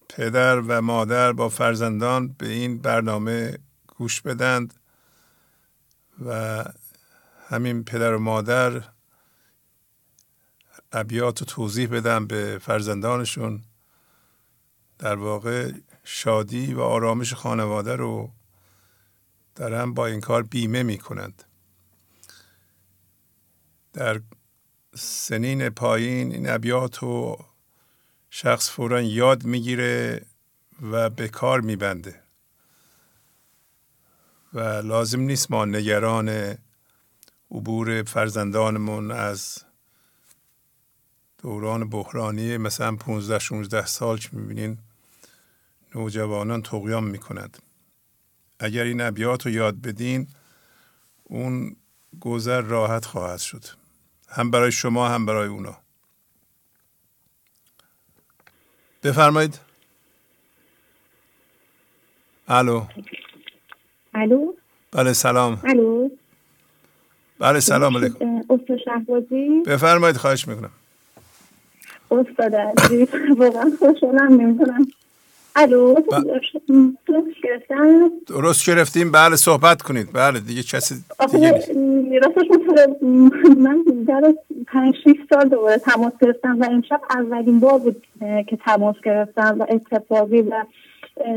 پدر 0.10 0.60
و 0.60 0.82
مادر 0.82 1.34
با 1.34 1.50
فرزندان 1.50 2.28
به 2.28 2.47
این 2.47 2.78
برنامه 2.78 3.58
گوش 3.97 4.22
بدند 4.22 4.74
و 6.26 6.64
همین 7.50 7.84
پدر 7.84 8.14
و 8.14 8.20
مادر 8.20 8.84
ابیات 10.91 11.41
و 11.41 11.45
توضیح 11.45 11.89
بدن 11.89 12.28
به 12.28 12.60
فرزندانشون 12.62 13.62
در 15.00 15.16
واقع 15.16 15.72
شادی 16.04 16.74
و 16.74 16.82
آرامش 16.82 17.34
خانواده 17.34 17.95
رو 17.95 18.32
هم 19.60 19.93
با 19.93 20.06
این 20.06 20.22
کار 20.22 20.43
بیمه 20.43 20.84
می 20.84 20.97
کنند 20.97 21.43
در 23.94 24.22
سنین 24.96 25.70
پایین 25.70 26.32
این 26.32 26.50
ابیات 26.50 26.98
رو 26.98 27.46
شخص 28.30 28.70
فورا 28.70 29.02
یاد 29.02 29.44
می‌گیره 29.44 30.26
و 30.82 31.10
به 31.10 31.28
کار 31.28 31.62
میبنده. 31.62 32.22
و 34.54 34.60
لازم 34.60 35.20
نیست 35.20 35.52
ما 35.52 35.66
نگران 35.66 36.58
عبور 37.52 38.04
فرزندانمون 38.04 39.12
از 39.12 39.58
دوران 41.38 41.90
بحرانی 41.90 42.58
مثلا 42.58 42.96
15 42.96 43.40
16 43.40 43.86
سال 43.86 44.18
که 44.18 44.30
می‌بینین 44.32 44.78
نوجوانان 45.96 46.62
تقیام 46.62 47.04
می‌کند. 47.04 47.58
اگر 48.60 48.84
این 48.84 49.02
ابیات 49.02 49.46
رو 49.46 49.52
یاد 49.52 49.76
بدین 49.82 50.28
اون 51.24 51.76
گذر 52.20 52.62
راحت 52.62 53.06
خواهد 53.06 53.40
شد. 53.40 53.79
هم 54.32 54.52
برای 54.52 54.72
شما 54.72 55.10
هم 55.10 55.26
برای 55.26 55.48
اونا. 55.48 55.78
بفرمایید. 59.04 59.60
الو. 62.48 62.86
الو. 64.14 64.54
بله 64.92 65.14
سلام. 65.14 65.62
الو. 65.64 66.10
بله 67.40 67.60
سلام 67.60 67.98
علیکم. 67.98 68.38
استاد 68.50 68.78
شهبازی. 68.86 69.64
بفرمایید 69.66 70.18
خواهش 70.18 70.48
می‌کنم. 70.48 70.72
استاد 72.12 72.56
عزیز 72.56 73.08
واقعا 73.38 73.72
خوشحالم 73.80 74.42
نمی‌تونم 74.42 74.88
الو 75.56 75.95
درست 77.08 77.41
گرفتم؟ 77.43 78.12
درست 78.28 78.70
گرفتیم 78.70 79.12
بله 79.12 79.36
صحبت 79.36 79.82
کنید. 79.82 80.08
بله 80.14 80.39
دیگه 80.39 80.64
کسی 80.64 80.95
دیگه 81.32 81.52
راستش 82.20 82.45
من 83.58 83.84
در 84.08 84.34
پنج 84.68 84.95
سال 85.30 85.50
دوباره 85.50 85.78
تماس 85.78 86.14
گرفتم 86.22 86.60
و 86.60 86.66
امشب 86.72 87.02
اولین 87.10 87.60
بار 87.60 87.80
بود 87.80 88.06
که 88.20 88.58
تماس 88.66 88.95
گرفتم 89.04 89.56
و 89.60 89.66
اتفاقی 89.70 90.41
و 90.41 90.64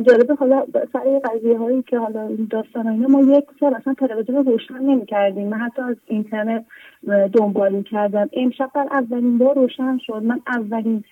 جالبه 0.06 0.34
حالا 0.34 0.66
سر 0.92 1.20
قضیه 1.24 1.58
هایی 1.58 1.82
که 1.82 1.98
حالا 1.98 2.36
داستان 2.50 2.86
اینا 2.86 3.08
ما 3.08 3.36
یک 3.36 3.44
سال 3.60 3.74
اصلا 3.74 3.94
تلویزیون 3.94 4.44
روشن 4.44 4.78
نمی 4.78 5.06
کردیم 5.06 5.48
من 5.48 5.58
حتی 5.58 5.82
از 5.82 5.96
اینترنت 6.06 6.64
دنبال 7.32 7.72
می 7.72 7.84
کردم 7.84 8.30
امشب 8.32 8.70
در 8.74 8.88
اولین 8.90 9.38
بار 9.38 9.54
روشن 9.54 9.98
شد. 10.06 10.22
من 10.22 10.40
اولین 10.46 11.04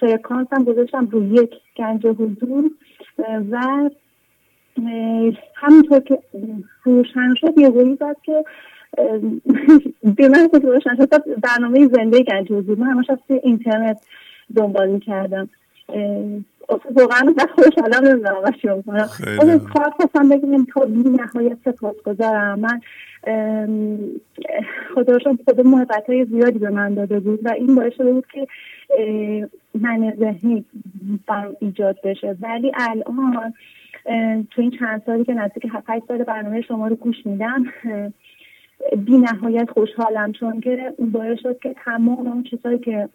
فرکانس 0.00 0.48
هم 0.52 0.64
گذاشتم 0.64 1.06
روی 1.06 1.28
یک 1.28 1.50
گنج 1.76 2.06
حضور 2.06 2.70
و 3.50 3.90
همینطور 5.54 6.00
که 6.00 6.18
روشن 6.84 7.34
شد 7.34 7.58
یه 7.58 7.96
زد 8.00 8.16
که 8.22 8.44
به 10.16 10.28
من 10.28 10.48
که 10.48 10.58
روشن 10.58 10.96
شد. 10.96 11.40
برنامه 11.40 11.88
زنده 11.88 12.22
گنج 12.22 12.52
حضور. 12.52 12.78
من 12.78 12.86
همش 12.86 13.10
از 13.10 13.18
اینترنت 13.42 14.00
دنبال 14.56 15.00
می 15.94 16.44
کردم 16.74 16.94
واقعا 16.94 17.34
خوشحالم 17.54 18.08
نمی‌دونم 18.08 18.36
و 18.44 18.52
شروع 18.62 18.82
کنم 18.82 19.08
کار 19.58 19.90
خواستم 19.90 20.28
بگیم 20.28 20.66
تا 20.74 20.84
بی 20.84 21.10
نهایت 21.10 21.56
سپاس 21.64 21.96
گذارم 22.06 22.58
من 22.60 22.80
خداشون 24.94 25.38
خدا 25.48 25.62
محبت 25.62 26.04
های 26.06 26.24
زیادی 26.24 26.58
به 26.58 26.70
من 26.70 26.94
داده 26.94 27.20
بود 27.20 27.40
و 27.46 27.48
این 27.48 27.74
باعث 27.74 27.92
شده 27.92 28.12
بود 28.12 28.26
که 28.32 28.46
من 29.80 30.12
ذهنی 30.18 30.64
برام 31.26 31.56
ایجاد 31.60 31.96
بشه. 32.04 32.36
ولی 32.40 32.72
الان 32.74 33.54
تو 34.50 34.62
این 34.62 34.70
چند 34.70 35.02
سالی 35.06 35.24
که 35.24 35.34
نزدیک 35.34 35.66
7 35.72 36.06
سال 36.08 36.24
برنامه 36.24 36.60
شما 36.62 36.88
رو 36.88 36.96
گوش 36.96 37.16
میدم 37.26 37.64
بی 39.06 39.18
نهایت 39.18 39.70
خوشحالم 39.70 40.32
چون 40.32 40.60
که 40.60 40.92
باعث 40.98 41.38
شد 41.42 41.58
که 41.58 41.74
تمام 41.84 42.26
اون 42.26 42.42
چیزهایی 42.42 42.78
که 42.78 43.08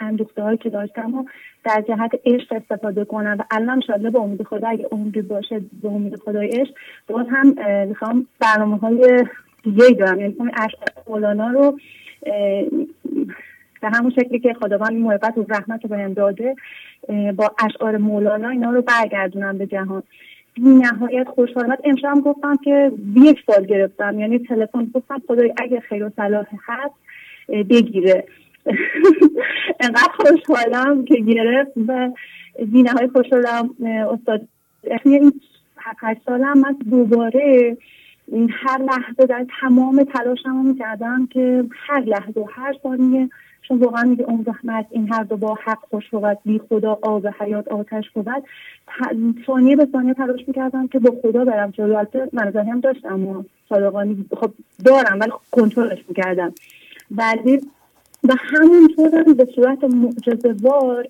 اندوخته 0.00 0.42
هایی 0.42 0.58
که 0.58 0.70
داشتم 0.70 1.14
و 1.14 1.24
در 1.64 1.84
جهت 1.88 2.10
عشق 2.24 2.52
استفاده 2.52 3.04
کنم. 3.04 3.36
و 3.38 3.44
الان 3.50 3.80
شاید 3.80 4.12
به 4.12 4.20
امید 4.20 4.42
خدا 4.42 4.68
اگه 4.68 4.88
عمری 4.92 5.22
باشه 5.22 5.60
به 5.82 5.88
امید 5.88 6.16
خدای 6.16 6.48
عشق 6.48 6.74
باز 7.08 7.26
هم 7.30 7.54
می‌خوام 7.88 8.26
برنامه 8.40 8.76
های 8.76 9.24
دیگه 9.62 9.90
دارم. 9.90 10.20
یعنی 10.20 10.36
اشعار 10.56 11.04
مولانا 11.08 11.48
رو 11.48 11.78
به 13.82 13.88
همون 13.92 14.10
شکلی 14.10 14.38
که 14.38 14.54
خداوند 14.54 14.92
محبت 14.92 15.38
و 15.38 15.46
رحمت 15.48 15.82
رو 15.82 15.88
بهم 15.88 16.12
داده 16.12 16.54
با 17.36 17.50
اشعار 17.64 17.96
مولانا 17.96 18.48
اینا 18.48 18.70
رو 18.70 18.82
برگردونم 18.82 19.58
به 19.58 19.66
جهان. 19.66 20.02
نهایت 20.58 21.28
خوشحالت 21.28 21.78
امشب 21.84 22.14
گفتم 22.24 22.56
که 22.56 22.92
یک 23.16 23.42
سال 23.46 23.66
گرفتم. 23.66 24.20
یعنی 24.20 24.38
تلفن 24.38 24.90
گفتم 24.94 25.22
خدای 25.28 25.54
اگه 25.56 25.80
خیر 25.80 26.04
و 26.04 26.10
صلاح 26.16 26.46
هست 26.66 26.94
بگیره. 27.70 28.24
انقدر 29.80 30.12
خوشحالم 30.18 31.04
که 31.04 31.14
گرفت 31.14 31.72
و 31.88 32.10
بی 32.66 32.84
خوشحالم 33.12 33.70
استاد. 33.84 34.48
این 35.04 35.40
هفت 35.78 36.22
سالم 36.26 36.58
من 36.58 36.76
دوباره 36.90 37.76
هر 38.50 38.82
لحظه 38.82 39.26
در 39.26 39.46
تمام 39.60 40.04
تلاشم 40.04 40.56
رو 40.56 40.62
می‌کردم 40.62 41.26
که 41.26 41.64
هر 41.86 42.00
لحظه 42.00 42.40
و 42.40 42.46
هر 42.54 42.74
ثانیه 42.82 43.28
چون 43.68 43.78
واقعا 43.78 44.04
میگه 44.04 44.24
اون 44.24 44.46
زحمت 44.46 44.86
این 44.90 45.12
هر 45.12 45.22
دو 45.22 45.36
با 45.36 45.58
حق 45.64 45.78
خوش 45.90 46.10
بود 46.10 46.38
بی 46.44 46.60
خدا 46.68 46.98
آب 47.02 47.26
حیات 47.26 47.68
آتش 47.68 48.10
بود. 48.10 48.28
ثانیه 49.46 49.76
به 49.76 49.88
ثانیه 49.92 50.14
تلاش 50.14 50.40
می‌کردم 50.46 50.88
که 50.88 50.98
با 50.98 51.14
خدا 51.22 51.44
برم 51.44 51.70
جلو 51.70 51.96
البته 51.96 52.28
من 52.32 52.56
هم 52.56 52.80
داشتم 52.80 53.26
و 53.26 53.44
صادقانی 53.68 54.26
خب 54.40 54.50
دارم 54.84 55.20
ولی 55.20 55.32
کنترلش 55.50 56.04
می‌کردم. 56.08 56.54
ولی 57.10 57.60
و 58.24 58.34
همونطور 58.38 59.34
به 59.34 59.48
صورت 59.54 59.84
معجزه‌وار 59.84 61.06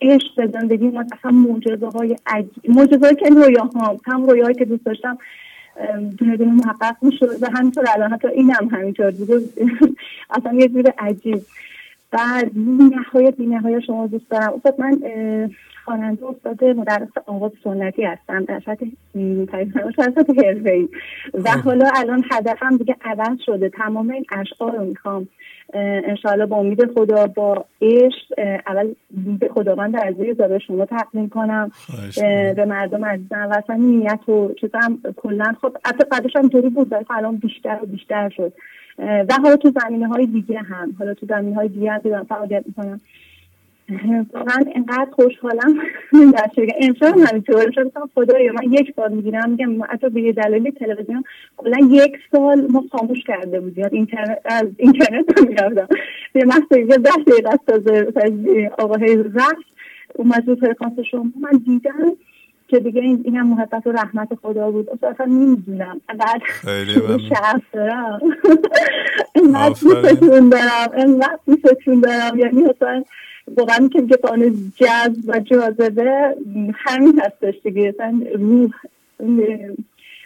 عشق 0.00 0.34
به 0.36 0.46
زندگی 0.46 0.88
ما 0.88 1.04
اصلا 1.18 1.30
معجزه 1.30 1.86
های 1.86 2.16
عجیب 2.26 2.70
معجزه 2.70 3.14
که 3.14 3.28
رویا 3.28 3.64
ها 3.64 3.96
هم 4.04 4.26
رویایی 4.26 4.54
که 4.54 4.64
دوست 4.64 4.84
داشتم 4.84 5.18
دونه 6.18 6.36
دونه 6.36 6.52
محقق 6.52 6.96
می‌شد 7.02 7.42
و 7.42 7.50
همینطور 7.54 7.84
الان 7.94 8.12
حتی 8.12 8.28
این 8.28 8.50
هم 8.50 8.68
همینطور 8.72 9.10
دیگه. 9.10 9.34
اصلا 10.36 10.52
یه 10.54 10.68
جور 10.68 10.94
عجیب. 10.98 11.42
بعد 12.10 12.50
نهایت 12.90 13.36
بی 13.36 13.46
نهایت 13.46 13.80
شما 13.80 14.06
دوست 14.06 14.30
دارم. 14.30 14.52
استاد 14.52 14.80
من 14.80 15.00
خواننده 15.84 16.26
استاد 16.26 16.64
مدرس 16.64 17.08
آواز 17.26 17.52
سنتی 17.64 18.04
هستم. 18.04 18.44
در 18.44 18.60
سطح 18.60 18.86
سطح 19.96 20.46
حرفه‌ای. 20.46 20.88
و 21.44 21.50
حالا 21.50 21.90
الان 21.94 22.24
هدفم 22.30 22.76
دیگه 22.76 22.96
عوض 23.04 23.38
شده. 23.46 23.68
تمام 23.68 24.10
این 24.10 24.24
اشعار 24.32 24.76
رو 24.76 24.84
می‌خوام 24.84 25.28
انشاءالله 25.74 26.46
با 26.46 26.56
امید 26.56 26.92
خدا 26.94 27.26
با 27.26 27.64
عشق 27.82 28.32
اول 28.66 28.94
به 29.40 29.48
خداوند 29.48 29.94
در 29.94 30.08
ازای 30.08 30.34
زابه 30.34 30.58
شما 30.58 30.84
تقدیم 30.84 31.28
کنم. 31.28 31.70
به 32.56 32.64
مردم 32.64 33.04
عزیزم 33.04 33.48
و 33.50 33.54
اصلا 33.64 33.76
نیت 33.76 34.28
و 34.28 34.54
چیزم 34.60 34.98
کلا 35.16 35.54
خب 35.62 35.76
حتی 35.84 36.04
قدرش 36.04 36.36
هم 36.36 36.48
طوری 36.48 36.68
بود 36.68 36.92
ولی 36.92 37.04
الان 37.10 37.36
بیشتر 37.36 37.78
و 37.82 37.86
بیشتر 37.86 38.28
شد. 38.28 38.52
و 38.98 39.34
حالا 39.42 39.56
تو 39.56 39.72
زمینه 39.82 40.08
های 40.08 40.26
دیگه 40.26 40.58
هم 40.58 40.96
حالا 40.98 41.14
تو 41.14 41.26
زمینه 41.26 41.56
های 41.56 41.68
دیگه 41.68 41.92
هم 41.92 42.24
فعالیت 42.28 42.64
می‌کنم. 42.66 43.00
واقعا 44.32 44.64
اینقدر 44.74 45.08
خوشحالم 45.12 45.78
در 46.12 46.50
شرکت. 46.56 46.74
امشب 46.80 47.18
همینطور. 47.28 47.70
شد 47.70 47.92
خدایا 48.14 48.52
من 48.52 48.72
یک 48.72 48.94
بار 48.94 49.08
می‌گیرم. 49.08 49.50
میگم 49.50 49.82
حتی 49.82 50.08
به 50.08 50.20
یه 50.22 50.32
دلیل 50.32 50.70
تلویزیون. 50.70 51.24
کلا 51.56 51.76
یک 51.90 52.12
سال 52.32 52.66
ما 52.70 52.84
خاموش 52.92 53.18
کرده 53.26 53.60
بودیم. 53.60 53.88
اینترنت 53.92 54.38
از 54.44 54.68
اینترنت 54.76 55.38
هم 55.38 55.48
می‌رفتم. 55.48 55.88
به 56.32 56.44
محض 56.44 56.62
یه 56.72 56.84
ده 56.84 57.10
دقیقه 57.26 57.50
از 57.66 57.82
آقای 58.78 59.16
رفت 59.34 59.66
اومد 60.14 60.48
رو 60.48 60.56
فرکانس 60.56 60.98
شما. 61.10 61.26
من 61.40 61.60
دیدم 61.66 62.12
که 62.68 62.80
دیگه 62.80 63.00
این 63.00 63.20
این 63.24 63.36
هم 63.36 63.46
محبت 63.46 63.86
و 63.86 63.92
رحمت 63.92 64.28
خدا 64.42 64.70
بود. 64.70 64.88
اصلا 65.04 65.26
نمی‌دونم. 65.26 66.00
بعد 66.18 66.40
شرف 67.28 67.62
دارم. 67.72 68.20
اینقدر 69.34 69.68
دوستتون 69.82 70.48
دارم. 70.48 70.92
اینقدر 70.96 71.38
دوستتون 71.46 72.00
دارم. 72.00 72.38
یعنی 72.38 72.64
اصلا 72.64 73.04
واقعا 73.56 73.88
که 73.88 74.00
میگه 74.00 74.16
قانون 74.16 74.72
جذب 74.76 75.24
و 75.26 75.40
جاذبه 75.40 76.36
همین 76.74 77.20
هستش 77.20 77.54
دیگه. 77.64 77.94
روح 78.34 78.70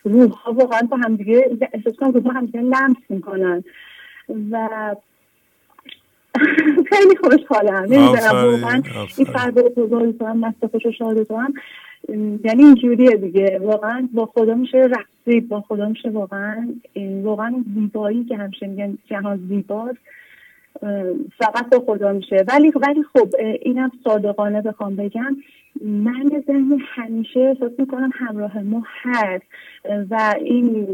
روح 0.05 0.31
ها 0.31 0.53
واقعا 0.53 0.81
با 0.91 0.97
هم 0.97 1.17
دیگه 1.17 1.59
احساس 1.73 1.97
کنم 1.97 2.11
روح 2.11 2.37
هم 2.37 2.47
دیگه 2.47 2.61
لمس 2.61 2.97
می‌کنن. 3.09 3.65
و 4.51 4.69
خیلی 6.89 7.17
خوشحالم. 7.23 7.83
نمی‌دونم 7.83 8.33
واقعا 8.33 8.83
این 9.17 9.27
فرد 9.27 9.75
بزرگ 9.75 10.19
کنم 10.19 10.39
مست 10.39 10.67
خوش 10.67 10.87
و 10.87 10.93
شاد 10.93 11.27
کنم. 11.29 11.55
یعنی 12.45 12.65
اینجوریه 12.65 13.17
دیگه. 13.17 13.59
واقعا 13.63 14.09
با 14.13 14.27
خدا 14.27 14.55
میشه 14.55 14.79
رقصید 14.79 15.49
با 15.49 15.61
خدا 15.61 15.89
میشه 15.89 16.11
واقعا 16.11 16.69
واقعا 17.23 17.65
زیبایی 17.75 18.25
که 18.25 18.37
همشه 18.37 18.67
میگن 18.67 18.99
جهان 19.07 19.41
زیباست. 19.49 19.99
فقط 21.39 21.71
با 21.71 21.81
خدا 21.87 22.13
میشه. 22.13 22.45
ولی 22.49 22.73
ولی 22.83 23.03
خب 23.03 23.29
اینم 23.63 23.91
صادقانه 24.05 24.63
بخوام 24.63 24.97
بگم. 24.97 25.37
من 25.85 26.43
ذهن 26.47 26.79
همیشه 26.95 27.41
احساس 27.41 27.73
می‌کنم 27.79 28.11
همراه 28.15 28.63
ما 28.63 28.83
هست. 29.03 29.45
و 30.11 30.35
این 30.41 30.87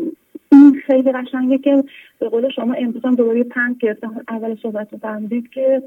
این 0.52 0.80
خیلی 0.86 1.12
قشنگه 1.12 1.58
که 1.58 1.84
به 2.18 2.28
قول 2.28 2.50
شما 2.50 2.74
امروز 2.74 3.04
هم 3.04 3.14
دوباره 3.14 3.44
پنج 3.44 3.78
گرفتم. 3.78 4.24
اول 4.28 4.56
صحبت 4.62 4.92
رو 4.92 4.98
فهمیدید 4.98 5.50
که 5.50 5.82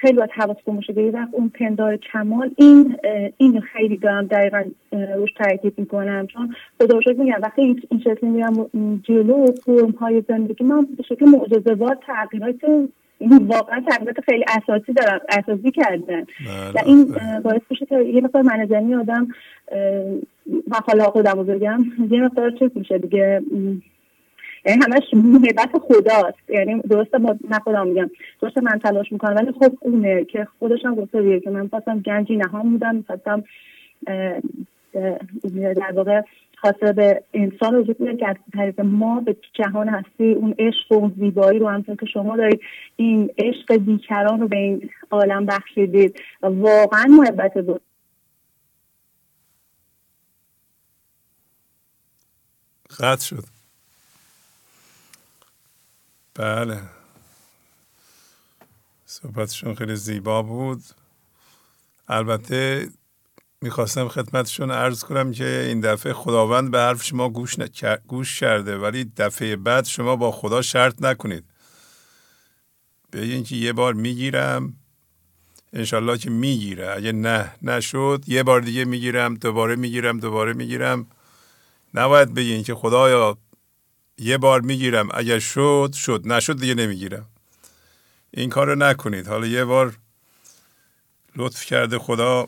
خیلی 0.00 0.16
باید 0.16 0.30
حواستون 0.30 0.76
باشه. 0.76 0.92
به 0.92 1.10
وقت 1.10 1.28
اون 1.32 1.48
پندار 1.48 1.96
کمال 1.96 2.50
این 2.56 2.96
این 3.36 3.60
خیلی 3.60 3.96
دارم 3.96 4.26
دقیقا 4.26 4.64
روش 4.92 5.32
تاکید 5.32 5.74
می‌کنم. 5.78 6.26
چون 6.26 6.54
خدا 6.80 7.00
شکر 7.00 7.12
میگم 7.12 7.38
وقتی 7.42 7.62
این 7.62 8.00
شکلی 8.04 8.30
میرم 8.30 8.70
جلو 9.02 9.46
فرم 9.46 9.90
های 9.90 10.22
زندگی 10.28 10.64
من 10.64 10.86
به 10.96 11.02
شکل 11.02 11.24
معجزه‌وار 11.28 11.98
تغییرات 12.06 12.88
واقعا 13.20 13.84
تغییرات 13.88 14.20
خیلی 14.20 14.44
اساسی 14.48 14.92
دارم 14.92 15.20
اساسی 15.28 15.70
کردن. 15.70 16.24
بله، 16.46 16.72
و 16.74 16.78
این 16.86 17.04
باعث 17.44 17.60
میشه 17.70 17.86
که 17.86 17.98
یه 17.98 18.20
مقدار 18.20 18.42
منظمی 18.42 18.94
آدم 18.94 19.28
و 20.70 20.74
حالا 20.86 21.04
خودم 21.04 21.32
رو 21.32 21.44
بگم 21.44 21.84
یه 22.10 22.22
مقدار 22.22 22.50
چیز 22.50 22.70
میشه 22.74 22.98
دیگه. 22.98 23.42
یعنی 24.66 24.82
همش 24.84 25.14
محبت 25.14 25.70
خداست. 25.80 26.50
یعنی 26.50 26.80
درسته 26.80 27.18
با 27.18 27.36
نه 27.50 27.58
خودم 27.58 27.86
میگم 27.86 28.10
درسته 28.42 28.60
من 28.60 28.78
تلاش 28.78 29.12
می‌کنم 29.12 29.36
ولی 29.36 29.52
خب 29.52 29.72
اونه 29.80 30.24
که 30.24 30.46
خودش 30.58 30.84
هم 30.84 30.94
گفته 30.94 31.40
که 31.40 31.50
من 31.50 31.68
خواستم 31.68 32.00
گنجی 32.00 32.36
نهام 32.36 32.70
بودم 32.70 32.96
می‌خواستم 32.96 33.44
در 35.52 35.92
واقع 35.94 36.22
خاطر 36.62 36.92
به 36.92 37.24
انسان 37.34 37.74
وجود 37.74 38.00
میده 38.00 38.16
که 38.16 38.28
از 38.28 38.36
طریق 38.52 38.80
ما 38.80 39.20
به 39.20 39.36
جهان 39.52 39.88
هستی 39.88 40.32
اون 40.32 40.54
عشق 40.58 40.92
و 40.92 40.94
اون 40.94 41.14
زیبایی 41.18 41.58
رو 41.58 41.68
همطور 41.68 41.96
که 41.96 42.06
شما 42.06 42.36
دارید 42.36 42.60
این 42.96 43.30
عشق 43.38 43.76
بیکران 43.76 44.40
رو 44.40 44.48
به 44.48 44.56
این 44.56 44.90
عالم 45.10 45.46
بخشیدید. 45.46 46.20
واقعا 46.42 47.04
محبت 47.04 47.54
بود. 47.54 47.82
قطع 52.98 53.24
شد. 53.24 53.44
بله. 56.34 56.78
صحبتشون 59.06 59.74
خیلی 59.74 59.96
زیبا 59.96 60.42
بود. 60.42 60.82
البته 62.08 62.88
می‌خواستم 63.62 64.08
خدمتشون 64.08 64.70
عرض 64.70 65.04
کنم 65.04 65.32
که 65.32 65.64
این 65.68 65.80
دفعه 65.80 66.12
خداوند 66.12 66.70
به 66.70 66.78
حرف 66.78 67.04
شما 67.04 67.28
گوش, 67.28 67.56
گوش 68.06 68.40
کرده 68.40 68.78
ولی 68.78 69.04
دفعه 69.16 69.56
بعد 69.56 69.84
شما 69.84 70.16
با 70.16 70.32
خدا 70.32 70.62
شرط 70.62 71.02
نکنید. 71.02 71.44
به 73.10 73.42
که 73.42 73.56
یه 73.56 73.72
بار 73.72 73.94
می‌گیرم 73.94 74.76
انشالله 75.72 76.18
که 76.18 76.30
می‌گیره. 76.30 76.94
اگه 76.96 77.12
نه 77.12 77.54
نشد 77.62 78.24
یه 78.26 78.42
بار 78.42 78.60
دیگه 78.60 78.84
می‌گیرم 78.84 79.34
دوباره 79.34 79.76
می‌گیرم 79.76 80.20
دوباره 80.20 80.52
می‌گیرم. 80.52 81.06
نباید 81.94 82.34
بگین 82.34 82.62
که 82.62 82.74
خدایا 82.74 83.38
یه 84.18 84.38
بار 84.38 84.60
می‌گیرم 84.60 85.08
اگر 85.14 85.38
شد 85.38 85.92
شد. 85.94 86.22
نشد 86.24 86.60
دیگه 86.60 86.74
نمی‌گیرم. 86.74 87.26
این 88.30 88.50
کار 88.50 88.66
رو 88.66 88.74
نکنید. 88.74 89.28
حالا 89.28 89.46
یه 89.46 89.64
بار 89.64 89.96
لطف 91.36 91.64
کرده 91.64 91.98
خدا 91.98 92.46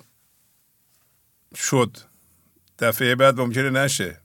شد. 1.54 1.96
دفعه 2.78 3.14
بعد 3.14 3.40
ممکنه 3.40 3.70
نشه. 3.70 4.20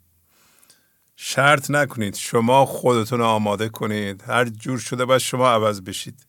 شرط 1.15 1.71
نکنید 1.71 2.15
شما 2.15 2.65
خودتون 2.65 3.21
آماده 3.21 3.69
کنید. 3.69 4.23
هر 4.27 4.45
جور 4.45 4.79
شده 4.79 5.05
باید 5.05 5.21
شما 5.21 5.49
عوض 5.49 5.81
بشید. 5.81 6.25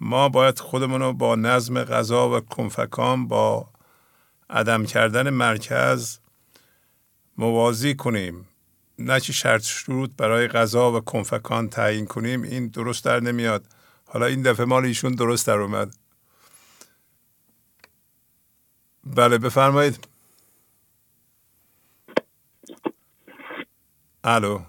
ما 0.00 0.28
باید 0.28 0.58
خودمون 0.58 1.00
رو 1.00 1.12
با 1.12 1.36
نظم 1.36 1.84
غذا 1.84 2.36
و 2.36 2.40
کنفکان 2.40 3.28
با 3.28 3.68
عدم 4.50 4.84
کردن 4.84 5.30
مرکز 5.30 6.18
موازی 7.38 7.94
کنیم. 7.94 8.48
نه 8.98 9.20
چی 9.20 9.32
شرط 9.32 9.62
شروط 9.62 10.10
برای 10.16 10.48
غذا 10.48 10.92
و 10.92 11.00
کنفکان 11.00 11.68
تعیین 11.68 12.06
کنیم. 12.06 12.42
این 12.42 12.68
درست 12.68 13.04
در 13.04 13.20
نمیاد. 13.20 13.64
حالا 14.06 14.26
این 14.26 14.42
دفعه 14.42 14.66
مال 14.66 14.84
ایشون 14.84 15.14
درست 15.14 15.46
در 15.46 15.58
اومد. 15.58 15.96
بله 19.04 19.38
بفرمایید. 19.38 20.08
الو. 24.24 24.60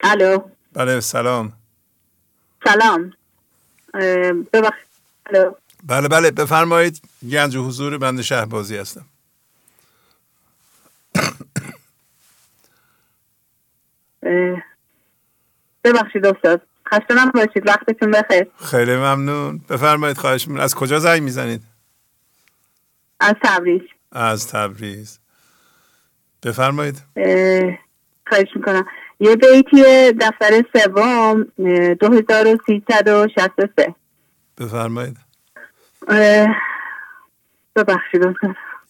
الو. 0.00 0.38
بله 0.72 1.00
سلام. 1.00 1.52
سلام. 2.64 3.12
ببخشید 4.52 4.86
بله 5.84 6.08
بله 6.08 6.30
بفرمایید. 6.30 7.02
گنج 7.30 7.56
حضور 7.56 7.98
بند 7.98 8.20
شهبازی 8.20 8.76
هستم. 8.76 9.06
ببخشید 15.84 16.26
استاد. 16.26 16.62
خسته 16.88 17.14
باشید 17.34 17.66
وقتتون 17.66 18.10
بخیر. 18.10 18.46
خیلی 18.64 18.96
ممنون. 18.96 19.58
بفرمایید 19.58 20.18
خواهش 20.18 20.48
من 20.48 20.60
از 20.60 20.74
کجا 20.74 20.98
زنگ 20.98 21.22
می‌زنید؟ 21.22 21.69
از 23.20 23.34
تبریز. 23.42 23.82
از 24.12 24.48
تبریز. 24.48 25.18
بفرمایید. 26.42 27.02
خواهش 28.28 28.48
می‌کنم. 28.54 28.86
یه 29.20 29.36
بیتی 29.36 30.12
دفتر 30.12 30.64
سوم 30.72 31.46
2363 31.94 33.94
بفرمایید. 34.58 35.16
ببخشید. 37.76 38.22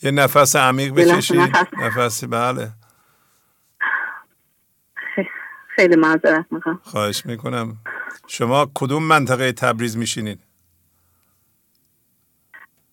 یه 0.03 0.11
نفس 0.11 0.57
عمیق 0.57 0.95
بکشید. 0.95 1.41
نفسی 1.78 2.26
بله. 2.26 2.70
خیلی 5.76 5.97
معذرت 5.97 6.47
می‌خوام. 6.51 6.81
خواهش 6.83 7.26
می‌کنم. 7.26 7.76
شما 8.26 8.70
کدوم 8.74 9.03
منطقه 9.03 9.53
تبریز 9.53 9.97
میشینید؟ 9.97 10.41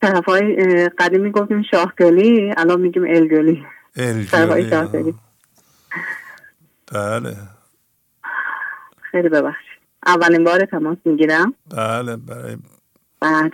طرف 0.01 0.25
های 0.25 0.89
قدیمی 0.89 1.31
گفتیم 1.31 1.63
شاهگلی 1.71 2.53
الان 2.57 2.81
میگیم 2.81 3.03
الگلی. 3.03 3.65
الگلی. 4.33 5.15
بله. 6.93 7.35
خیلی 9.11 9.29
ببخشید. 9.29 9.79
اولین 10.05 10.43
بار 10.43 10.65
تماس 10.65 10.97
می‌گیرم. 11.05 11.53
بله 11.75 12.15
برای 12.15 12.57
بعد 13.19 13.51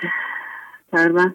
تقریبا 0.92 1.32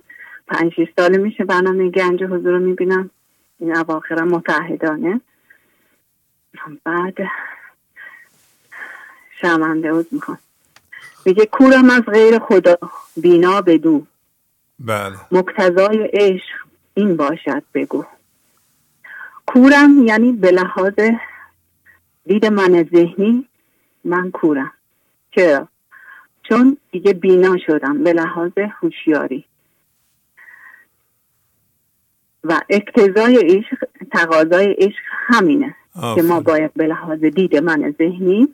پنج 0.47 0.73
شیست 0.73 0.93
ساله 0.97 1.19
میشه 1.19 1.45
برنامه 1.45 1.91
گنج 1.91 2.23
حضور 2.23 2.51
رو 2.53 2.59
می‌بینم. 2.59 3.11
این 3.59 3.77
اواخرم 3.77 4.29
متحدانه. 4.29 5.21
بعد 6.85 7.15
شرمنده 9.41 9.93
بود 9.93 10.07
می‌خوام. 10.13 10.39
میگه 11.27 11.47
کورم 11.47 11.91
از 11.91 12.03
غیر 12.03 12.39
خدا 12.39 12.79
بینا 13.17 13.61
بدو. 13.61 14.07
بله. 14.79 15.17
مقتضای 15.33 16.11
عشق 16.13 16.55
این 16.95 17.17
باشد 17.17 17.63
بگو. 17.75 18.05
کورم 19.47 20.07
یعنی 20.07 20.33
به 20.33 20.51
لحاظ 20.51 20.95
دید 22.27 22.47
من 22.47 22.89
ذهنی 22.93 23.49
من 24.05 24.31
کورم. 24.31 24.73
چرا؟ 25.31 25.69
چون 26.43 26.77
دیگه 26.91 27.13
بینا 27.13 27.57
شدم 27.67 28.05
به 28.05 28.13
لحاظ 28.13 28.53
هوشیاری. 28.59 29.45
و 32.45 32.61
اقتضای 32.69 33.37
عشق 33.37 33.85
تقاضای 34.13 34.73
عشق 34.73 35.03
همینه 35.11 35.75
که 36.15 36.23
ما 36.23 36.41
باید 36.41 36.75
به 36.75 36.87
لحاظ 36.87 37.25
دید 37.25 37.57
من 37.57 37.95
ذهنی 37.99 38.49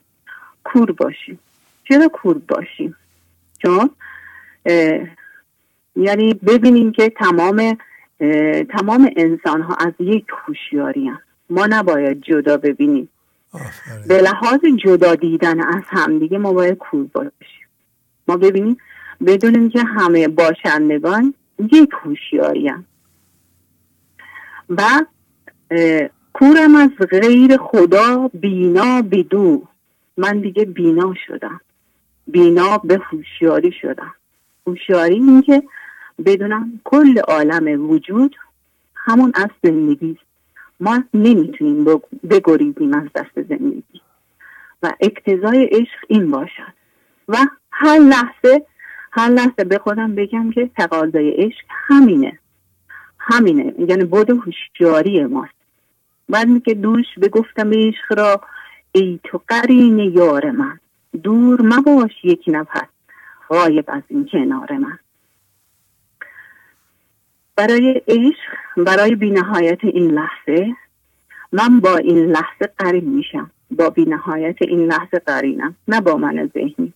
کور 0.64 0.92
باشیم. 0.92 1.38
چرا 1.88 2.08
کور 2.08 2.38
باشیم؟ 2.48 2.96
چون 3.58 3.90
یعنی 5.96 6.34
ببینیم 6.34 6.92
که 6.92 7.10
تمام 7.10 7.76
تمام 8.68 9.10
انسان 9.16 9.62
ها 9.62 9.74
از 9.74 9.92
یک 10.00 10.26
هوشیاری 10.46 11.10
ما 11.50 11.66
نباید 11.66 12.20
جدا 12.20 12.56
ببینیم. 12.56 13.08
به 14.08 14.22
لحاظ 14.22 14.60
جدا 14.84 15.14
دیدن 15.14 15.60
از 15.60 15.82
همدیگه 15.86 16.38
ما 16.38 16.52
باید 16.52 16.78
کور 16.78 17.06
باشیم. 17.12 17.66
ما 18.28 18.36
ببینیم 18.36 18.76
بدونیم 19.26 19.68
که 19.68 19.82
همه 19.84 20.28
باشندگان 20.28 21.34
یک 21.72 21.90
هوشیاری 22.02 22.72
و 24.68 24.82
کورم 26.32 26.74
از 26.74 26.90
غیر 27.10 27.56
خدا 27.56 28.30
بینا 28.34 29.02
بدو. 29.02 29.62
من 30.16 30.40
دیگه 30.40 30.64
بینا 30.64 31.14
شدم. 31.26 31.60
بینا 32.26 32.78
به 32.78 32.98
هوشیاری 32.98 33.72
شدم. 33.72 34.14
هوشیاری 34.66 35.14
این 35.14 35.42
که 35.42 35.62
بدونم 36.26 36.80
کل 36.84 37.18
عالم 37.18 37.90
وجود 37.90 38.36
همون 38.94 39.32
از 39.34 39.48
زندگی 39.62 40.18
ما 40.80 41.04
نمی‌تونیم 41.14 41.84
بگریزیم 42.30 42.94
از 42.94 43.08
دست 43.14 43.42
زندگی. 43.48 44.00
و 44.82 44.92
اقتضای 45.00 45.64
عشق 45.64 46.04
این 46.08 46.30
باشد. 46.30 46.72
و 47.28 47.36
هر 47.72 47.98
لحظه 47.98 48.66
هر 49.12 49.28
لحظه 49.28 49.64
به 49.64 49.78
خودم 49.78 50.14
بگم 50.14 50.50
که 50.50 50.70
تقاضای 50.76 51.30
عشق 51.30 51.64
همینه. 51.68 52.38
همینه. 53.18 53.74
یعنی 53.88 54.04
بود 54.04 54.30
هوشیاری 54.30 55.24
ماست. 55.24 55.54
بعد 56.28 56.62
که 56.62 56.74
دوش 56.74 57.06
بگفتم 57.22 57.70
عشق 57.70 58.18
را 58.18 58.40
ای 58.92 59.20
تو 59.24 59.40
قرین 59.48 59.98
یار 59.98 60.50
من 60.50 60.78
دور 61.22 61.62
مباش 61.62 62.12
یک 62.24 62.42
نفس 62.46 62.88
غایب 63.48 63.84
از 63.88 64.02
این 64.08 64.28
کنار 64.32 64.72
من. 64.72 64.98
برای 67.56 68.02
عشق 68.08 68.84
برای 68.84 69.14
بینهایت 69.14 69.84
این 69.84 70.10
لحظه 70.10 70.76
من 71.52 71.80
با 71.80 71.96
این 71.96 72.18
لحظه 72.18 72.72
قرین 72.78 73.04
میشم. 73.04 73.50
با 73.70 73.90
بینهایت 73.90 74.56
این 74.60 74.86
لحظه 74.86 75.18
قرینم 75.18 75.76
نه 75.88 76.00
با 76.00 76.16
من 76.16 76.50
ذهنی. 76.54 76.92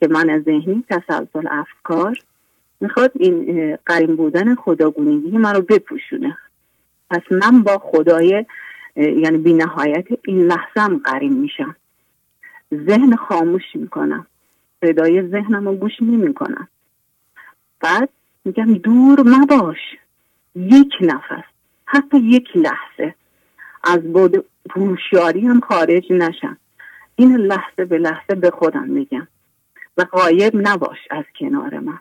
که 0.00 0.08
من 0.08 0.42
ذهنی 0.42 0.84
تسلسل 0.90 1.48
افکار 1.50 2.18
می‌خواد 2.80 3.12
این 3.14 3.76
قرین 3.86 4.16
بودن 4.16 4.54
خداگونگی 4.54 5.38
من 5.38 5.54
رو 5.54 5.62
بپوشونه. 5.62 6.38
پس 7.10 7.22
من 7.30 7.62
با 7.62 7.78
خدای 7.78 8.44
یعنی 8.96 9.38
بی 9.38 9.52
نهایت 9.52 10.06
این 10.24 10.46
لحظه 10.46 10.80
هم 10.80 10.98
قرین 11.04 11.32
میشم. 11.32 11.76
ذهن 12.74 13.16
خاموش 13.16 13.62
می‌کنم. 13.74 14.26
صدای 14.80 15.28
ذهنم 15.28 15.68
رو 15.68 15.74
گوش 15.74 15.92
نمی‌کنم. 16.02 16.68
بعد 17.80 18.08
میگم 18.48 18.74
دور 18.74 19.22
مباش. 19.26 19.78
یک 20.54 20.92
نفس 21.00 21.44
حتی 21.84 22.18
یک 22.18 22.48
لحظه. 22.54 23.14
از 23.84 24.12
بود 24.12 24.44
هوشیاری 24.70 25.46
هم 25.46 25.60
خارج 25.60 26.12
نشم. 26.12 26.56
این 27.16 27.36
لحظه 27.36 27.84
به 27.84 27.98
لحظه 27.98 28.34
به 28.34 28.50
خودم 28.50 28.84
میگم. 28.84 29.28
و 29.96 30.02
قایب 30.02 30.52
نباش 30.54 30.98
از 31.10 31.24
کنار 31.40 31.78
من. 31.78 31.98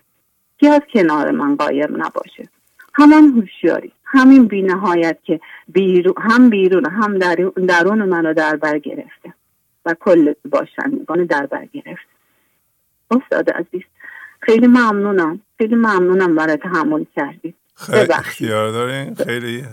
کی 0.60 0.68
از 0.68 0.82
کنار 0.94 1.32
من 1.32 1.56
قایب 1.56 1.92
نباشه؟ 1.92 2.50
همان 2.94 3.24
هوشیاری. 3.24 3.92
همین 4.06 4.48
بینهایت 4.48 5.18
که 5.24 5.40
بیرو 5.68 6.14
هم 6.18 6.50
بیرون 6.50 6.86
هم 6.86 7.18
درون 7.68 8.04
منو 8.04 8.34
در 8.34 8.56
بر 8.56 8.78
گرفته. 8.78 9.34
و 9.86 9.94
کل 9.94 10.34
باشندگان 10.50 11.26
در 11.26 11.46
بر 11.46 11.66
گرفته. 11.66 12.18
استاد 13.12 13.50
عزیز 13.50 13.84
خیلی 14.48 14.68
ممنونم. 14.68 15.42
خیلی 15.58 15.76
ممنونم 15.76 16.36
برای 16.36 16.58
تحمل 16.58 17.06
کردید 17.16 17.56
خیلی 17.76 18.14
اختیار 18.14 18.72
دارین. 18.72 19.16
خیلی 19.16 19.66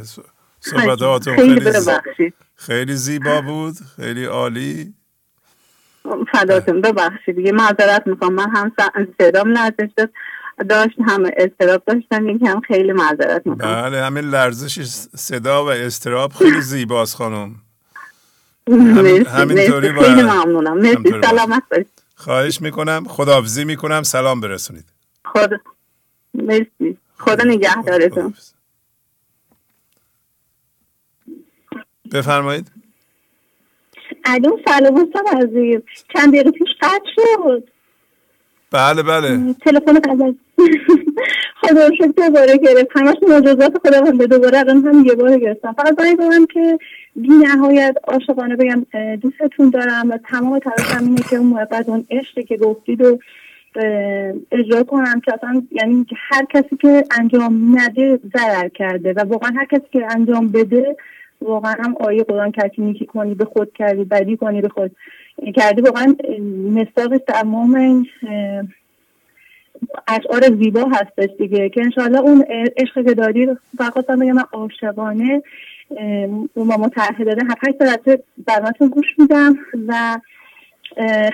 صحبتاتون 0.60 1.36
خیلی, 1.36 1.60
خیلی, 1.60 2.32
خیلی 2.56 2.94
زیبا 2.94 3.40
بود. 3.40 3.74
خیلی 3.96 4.24
عالی. 4.24 4.94
فداتون. 6.32 6.80
ببخشید. 6.80 7.36
دیگه 7.36 7.52
معذرت 7.52 8.06
می‌خوام. 8.06 8.34
من 8.34 8.50
هم 8.56 8.72
صدام 9.18 9.48
لرزش 9.48 9.90
داد 9.96 10.10
داشت 10.68 10.96
همه 11.06 11.30
استراب 11.36 11.82
داشتم 11.86 12.28
هم 12.46 12.60
خیلی 12.60 12.92
معذرت 12.92 13.46
می‌خوام. 13.46 13.82
بله 13.82 14.04
همین 14.04 14.24
لرزش 14.24 14.82
صدا 15.16 15.64
و 15.64 15.68
استراب 15.68 16.32
خیلی 16.32 16.60
زیباست 16.60 17.16
خانم. 17.16 17.54
همین 18.68 19.26
همینطوری 19.26 19.92
خیلی 19.92 20.22
ممنونم. 20.22 20.78
مرسی. 20.78 21.20
سلامت 21.22 21.62
باشید 21.70 21.93
خواهش 22.14 22.60
می‌کنم. 22.62 23.04
خداحافظی 23.08 23.64
می‌کنم. 23.64 24.02
سلام 24.02 24.40
برسونید. 24.40 24.84
خدا 25.24 25.56
مرسی. 26.34 26.98
خدا 27.18 27.44
نگهدارتون. 27.44 28.34
بفرمایید. 32.12 32.70
الو 34.24 34.58
سلام 34.68 34.94
استاد 34.94 35.44
عزیز. 35.44 35.80
چند 36.14 36.34
دقیقه 36.34 36.50
پیش 36.50 36.68
قطع 36.80 37.04
شد. 37.14 37.70
بله 38.74 39.02
بله. 39.02 39.54
تلفن 39.64 39.98
قبل 40.00 40.32
خدا 41.62 41.90
شکر 41.94 42.06
دوباره 42.16 42.56
گرفت. 42.56 42.88
همش 42.94 43.16
معجزات 43.28 43.78
خدا 43.78 44.00
به 44.00 44.26
دوباره 44.26 44.58
الان 44.58 44.84
هم 44.86 45.04
یه 45.04 45.14
بار 45.14 45.38
گرفتم. 45.38 45.72
فقط 45.72 45.96
باید 45.96 46.18
بگم 46.18 46.46
که 46.46 46.78
بی 47.16 47.28
نهایت 47.28 47.96
عاشقانه 48.08 48.56
بگم 48.56 48.86
دوستتون 49.16 49.70
دارم 49.70 50.10
و 50.10 50.18
تمام 50.30 50.58
تلاشم 50.58 51.04
اینه 51.04 51.22
که 51.30 51.36
اون 51.36 51.46
محبت 51.46 51.88
اون 51.88 52.04
عشقی 52.10 52.44
که 52.44 52.56
گفتید 52.56 53.00
و 53.00 53.18
اجرا 54.52 54.82
کنم 54.82 55.20
که 55.20 55.34
اصلا 55.34 55.62
یعنی 55.70 56.06
هر 56.30 56.44
کسی 56.44 56.76
که 56.76 57.04
انجام 57.18 57.78
نده 57.78 58.18
ضرر 58.36 58.68
کرده 58.68 59.12
و 59.12 59.20
واقعا 59.20 59.50
هر 59.56 59.64
کسی 59.64 59.86
که 59.92 60.06
انجام 60.10 60.48
بده 60.48 60.96
واقعا 61.40 61.74
هم 61.84 61.96
آیه 62.00 62.24
قرآن 62.24 62.52
کسی 62.52 62.82
نیکی 62.82 63.06
کنی 63.06 63.34
به 63.34 63.44
خود 63.44 63.72
کردی 63.72 64.04
بدی 64.04 64.36
کنی 64.36 64.60
به 64.60 64.68
خود. 64.68 64.90
کردی 65.54 65.80
واقعا 65.82 66.16
مستاق 66.74 67.16
تمام 67.16 68.06
اشعار 70.08 70.42
زیبا 70.62 70.84
هستش 70.92 71.28
دیگه 71.38 71.68
که 71.68 71.82
انشاءالله 71.82 72.20
اون 72.20 72.44
عشق 72.76 72.94
که 72.94 73.14
دادی 73.14 73.48
فقط 73.78 74.06
بگم 74.06 74.32
من 74.32 74.44
عاشقانه 74.52 75.42
ما 76.56 76.90
داده. 77.18 77.42
هفت 77.50 77.68
هشت 77.68 78.18
برناتون 78.46 78.88
گوش 78.88 79.06
میدم 79.18 79.58
و 79.88 80.18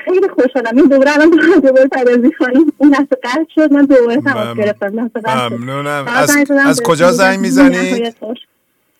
خیلی 0.04 0.28
خوشحالم. 0.34 0.76
این 0.76 0.88
دوباره 0.88 1.12
الان 1.14 1.30
دوباره 1.62 1.86
پردازی 1.86 2.32
خانیم 2.38 2.72
اون 2.78 2.90
لحظه 2.90 3.16
قرد 3.22 3.46
شد. 3.54 3.72
من 3.72 3.84
دوباره 3.84 4.20
تماس 4.20 4.56
گرفتم. 4.56 5.08
ممنونم. 5.50 6.04
از, 6.08 6.36
از 6.66 6.82
کجا 6.82 7.12
زنگ 7.12 7.38
می‌زنید؟ 7.38 8.16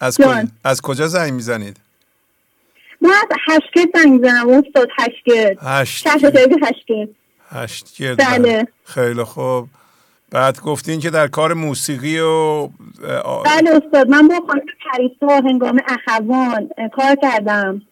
از, 0.01 0.19
کجا 0.19 0.43
از 0.65 0.83
کجا 0.83 1.07
زنگ 1.07 1.33
می‌زنید؟ 1.33 1.77
من 3.01 3.11
از 3.11 3.37
هشتگرد 3.49 3.89
زنگ 3.95 4.13
می‌زنم 4.13 4.49
استاد 4.49 4.89
هشتگرد 4.99 5.59
هشتگرد 5.63 6.65
هشتگرد 6.65 7.09
هشتگرد 7.51 8.19
بله. 8.19 8.69
خیلی 8.85 9.25
خوب. 9.25 9.67
بعد 10.31 10.61
گفتین 10.61 11.01
که 11.01 11.11
در 11.11 11.29
کار 11.29 11.55
موسیقی 11.55 12.19
و 12.19 12.67
بله 13.45 13.71
استاد 13.71 14.09
من 14.09 14.29
با 14.29 14.35
خانم 14.47 14.63
پریسا 14.93 15.41
هنگام 15.49 15.81
اخوان 15.89 16.69
کار 16.97 17.17
کردم. 17.23 17.83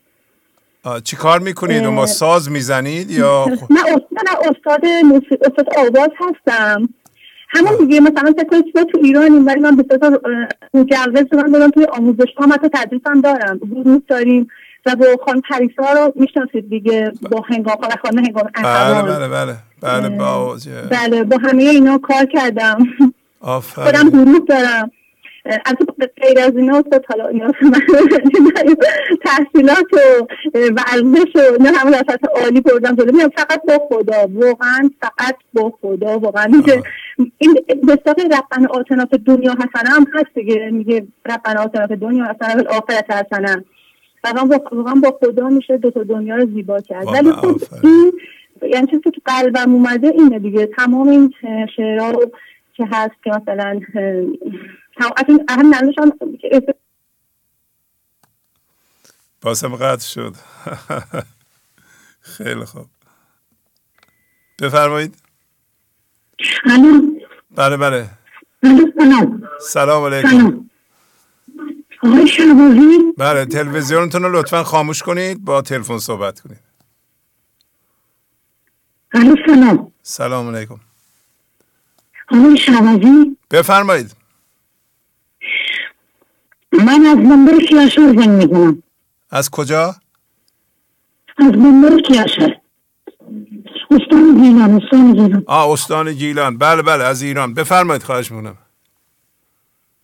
چی 1.04 1.16
کار 1.16 1.40
می‌کنید 1.40 1.86
و 1.86 1.90
ما 1.90 2.06
ساز 2.06 2.50
می‌زنید 2.50 3.10
یا 3.10 3.46
من 3.70 3.80
استاد 3.80 4.56
استاد 4.56 4.86
موسیقی 5.04 5.36
استاد 5.36 5.66
آواز 5.76 6.10
هستم. 6.20 6.88
همون 7.48 7.76
دیگه 7.76 8.00
مثلا 8.00 8.32
فکر 8.32 8.48
کنید 8.48 8.64
تو 8.92 8.98
ایرانیم 9.02 9.46
ولی 9.46 9.60
من 9.60 9.76
به 9.76 9.84
مجوز 10.74 11.34
من 11.34 11.52
دارم 11.52 11.70
توی 11.70 11.84
آموزش 11.84 12.28
ها 12.36 12.46
حتی 12.46 12.68
تدریس 12.68 13.02
هم 13.06 13.20
دارم. 13.20 13.58
گروه 13.58 14.02
داریم. 14.08 14.48
و 14.88 14.96
با 14.96 15.06
خانم 15.26 15.40
پریسا 15.50 15.92
رو 15.92 16.12
می‌شناسید 16.16 16.70
دیگه 16.70 17.12
با 17.30 17.40
هنگام 17.48 17.76
خانم 18.02 18.24
هنگام 18.24 18.50
بله 18.64 19.02
بله 19.02 19.28
بله 19.28 19.56
بله 19.82 20.08
با 20.08 20.56
بله 20.90 21.24
با 21.24 21.36
همه 21.36 21.62
اینا 21.62 21.98
کار 21.98 22.24
کردم. 22.24 22.78
خودم 23.40 24.10
گروه 24.10 24.38
دارم. 24.48 24.90
از 25.44 25.74
غیر 26.22 26.38
از 26.38 26.56
اینا 26.56 26.76
استاد 26.78 27.04
حالا 27.08 27.28
اینا 27.28 27.46
تحصیلات 29.24 29.86
و 29.92 30.26
ورزش 30.54 31.36
و 31.36 31.62
نه 31.62 31.70
همون 31.78 31.94
وسط 31.94 32.24
عالی 32.42 32.60
بردم 32.60 32.96
جلو. 32.96 33.12
میام 33.16 33.30
فقط 33.36 33.62
با 33.68 33.88
خدا. 33.90 34.26
واقعا 34.34 34.90
فقط 35.00 35.36
با 35.54 35.72
خدا. 35.82 36.18
واقعا 36.18 36.46
میگه 36.46 36.82
این 37.38 37.54
به 37.86 37.98
صورت 38.04 38.18
ربنا 38.20 38.68
آتنا 38.70 39.04
دنیا 39.26 39.52
حسنه 39.52 39.90
هم 39.94 40.06
هست 40.14 40.34
دیگه. 40.34 40.70
میگه 40.72 41.06
ربنا 41.26 41.62
آتنا 41.62 41.86
دنیا 41.86 42.24
حسنه 42.24 42.62
و 42.62 42.68
آخرت 42.68 43.10
حسنه 43.10 43.64
واقعا 44.24 44.44
با 44.44 44.64
واقعا 44.72 44.94
با 44.94 45.18
خدا 45.20 45.48
میشه 45.48 45.76
دو 45.76 45.90
تا 45.90 46.02
دنیا 46.02 46.36
رو 46.36 46.46
زیبا 46.46 46.80
کرد. 46.80 47.06
ولی 47.06 47.32
خب 47.32 47.60
این 47.82 48.12
یعنی 48.62 48.86
چیزی 48.86 49.02
که 49.02 49.10
تو 49.10 49.20
قلبم 49.24 49.74
اومده 49.74 50.08
اینه 50.08 50.38
دیگه. 50.38 50.66
تمام 50.66 51.08
این 51.08 51.34
شعرها 51.76 52.10
رو 52.10 52.30
که 52.74 52.88
هست 52.92 53.14
که 53.24 53.30
مثلا 53.30 53.80
اهم 55.48 55.74
نلوشم 55.74 56.12
باسم 59.42 59.76
قطع 59.76 60.04
شد. 60.04 60.34
خیلی 62.20 62.64
خوب. 62.64 62.86
بفرمایید. 64.62 65.14
بله 67.50 67.76
بله. 67.76 68.06
سلام. 69.60 70.04
علیکم. 70.04 70.68
بله 73.18 73.44
تلویزیونتون 73.44 74.22
رو 74.22 74.32
لطفا 74.32 74.62
خاموش 74.62 75.02
کنید 75.02 75.44
با 75.44 75.62
تلفن 75.62 75.98
صحبت 75.98 76.40
کنید. 76.40 76.58
سلام. 79.46 79.92
سلام 80.02 80.56
علیکم. 80.56 80.80
آقای 82.32 82.56
شعبازی 82.56 83.36
بفرمایید. 83.50 84.16
من 86.72 87.06
از 87.06 87.16
منبر 87.16 87.58
کیاشر 87.68 88.14
زنگ 88.16 88.28
می‌کنم 88.28 88.82
از 89.30 89.50
کجا؟ 89.50 89.96
از 91.38 91.52
منبر 91.52 92.00
کیاشر. 92.00 92.60
استان 93.90 94.42
گیلان 94.42 94.82
استان 94.82 95.12
گیلان. 95.12 95.44
آه 95.46 95.70
استان 95.70 96.12
گیلان. 96.12 96.58
بله 96.58 96.82
بله 96.82 97.04
از 97.04 97.22
ایران. 97.22 97.54
بفرمایید 97.54 98.02
خواهش 98.02 98.32
می‌کنم. 98.32 98.58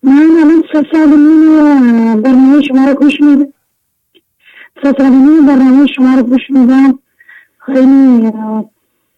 من 0.05 0.31
الان 0.43 0.63
سه 0.73 0.85
سال 0.93 1.09
نیم 1.09 2.23
برنامه 2.23 2.63
شما 2.63 2.85
رو 2.89 2.95
گوش 2.95 3.21
میدم. 3.21 3.53
سه 4.83 4.95
سال 4.99 5.11
نیم 5.11 5.47
برنامه 5.47 5.87
شما 5.87 6.15
رو 6.15 6.23
گوش 6.23 6.51
میدم. 6.51 6.99
خیلی 7.59 8.33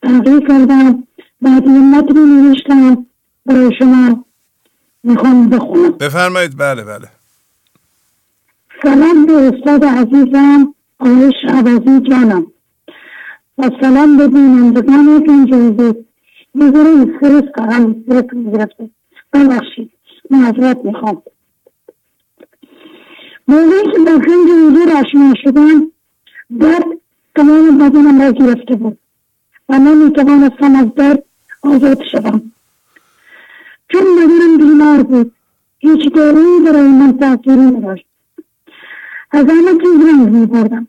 تغییر 0.02 0.40
کردم. 0.48 1.02
بعد 1.42 1.66
یه 1.66 1.78
متنی 1.78 2.20
نوشتم 2.20 3.06
برای 3.46 3.70
شما. 3.78 4.24
می‌خوام 5.04 5.48
بخونم. 5.48 5.90
بفرمایید. 5.90 6.56
بله 6.58 6.84
بله. 6.84 7.08
سلام 8.82 9.26
به 9.26 9.32
استاد 9.32 9.84
عزیزم 9.84 10.74
آقای 11.00 11.32
شعبازی 11.42 12.00
جانم. 12.00 12.46
و 13.58 13.70
سلام 13.80 14.16
ببینم 14.16 14.72
بگم 14.72 15.24
که 15.46 15.56
بود 15.56 16.06
یه 16.54 16.70
ذره 16.70 16.90
استرس 16.90 17.44
دارم 17.56 18.04
استرس 18.08 18.52
گرفته. 18.52 18.90
ببخشید. 19.32 19.95
معذرت 20.30 20.84
می‌خوام. 20.84 21.22
موقعی 23.48 23.82
که 23.92 23.98
با 23.98 24.10
خنج 24.10 24.48
حضور 24.50 24.92
آشنا 24.96 25.34
شدم 25.44 25.92
درد 26.60 26.86
تمام 27.34 27.78
بدنم 27.78 28.22
را 28.22 28.30
گرفته 28.30 28.74
بود 28.74 28.98
و 29.68 29.78
نمی‌توانستم 29.78 30.76
از 30.76 30.94
درد 30.94 31.22
آزاد 31.62 32.02
شدم. 32.12 32.52
چون 33.88 34.02
بدنم 34.16 34.58
بیمار 34.58 35.02
بود 35.02 35.32
هیچ 35.78 36.12
دارویی 36.14 36.60
برای 36.66 36.88
من 36.88 37.18
تاثیری 37.18 37.60
نداشت. 37.60 38.06
از 39.30 39.46
همه 39.46 39.72
چیز 39.82 40.08
رنج 40.08 40.28
میبردم. 40.28 40.88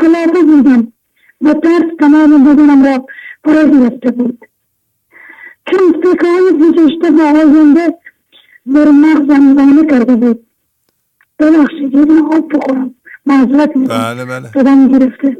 کلافه 0.00 0.42
بودم 0.42 0.92
و 1.40 1.54
ترس 1.54 1.96
تمام 1.98 2.44
بدنم 2.44 2.84
را 2.84 3.06
فرا 3.44 3.64
گرفته 3.64 4.10
بود. 4.10 4.44
چون 5.70 5.92
فکرهای 5.92 6.52
گذشته 6.52 7.10
و 7.10 7.20
آینده 7.20 7.98
بر 8.66 8.90
مغزم 8.90 9.54
دانه 9.54 9.86
کرده 9.86 10.16
بود. 10.16 10.46
ببخشید 11.38 11.94
یه 11.94 12.22
آب 12.36 12.52
بخورم. 12.52 12.94
معذرت 13.26 13.72
بله 13.74 14.24
بله. 14.24 14.48
صدام 14.48 14.88
گرفته. 14.88 15.36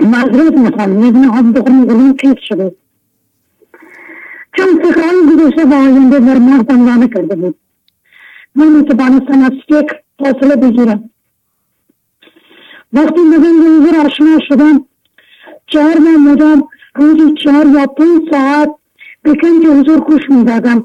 معذرت 0.00 0.52
می‌خوام. 0.58 1.04
یه 1.04 1.10
دونه 1.12 1.38
آب 1.38 1.58
بخورم 1.58 1.84
گلوم 1.84 2.12
تیز 2.12 2.34
شده. 2.40 2.74
چون 4.56 4.66
فکرهای 4.82 5.36
گذشته 5.36 5.64
و 5.64 5.74
آینده 5.74 6.20
بر 6.20 6.38
مغزم 6.38 6.86
دانه 6.86 7.08
کرده 7.08 7.36
بود. 7.36 7.58
نمی‌توانستم 8.56 9.42
از 9.42 9.52
فکر 9.68 10.00
فاصله 10.18 10.56
بگیرم. 10.56 11.10
وقتی 12.92 13.20
به 13.30 13.36
زندگی 13.36 13.96
آشنا 13.96 14.38
شدم 14.48 14.84
چهار 15.66 15.98
ماه 15.98 16.16
مدام 16.16 16.68
روزی 16.98 17.34
چهار 17.44 17.66
یا 17.66 17.86
پنج 17.86 18.20
ساعت 18.30 18.70
به 19.22 19.34
کنج 19.34 19.66
حضور 19.66 20.00
گوش 20.00 20.30
می‌دادم. 20.30 20.84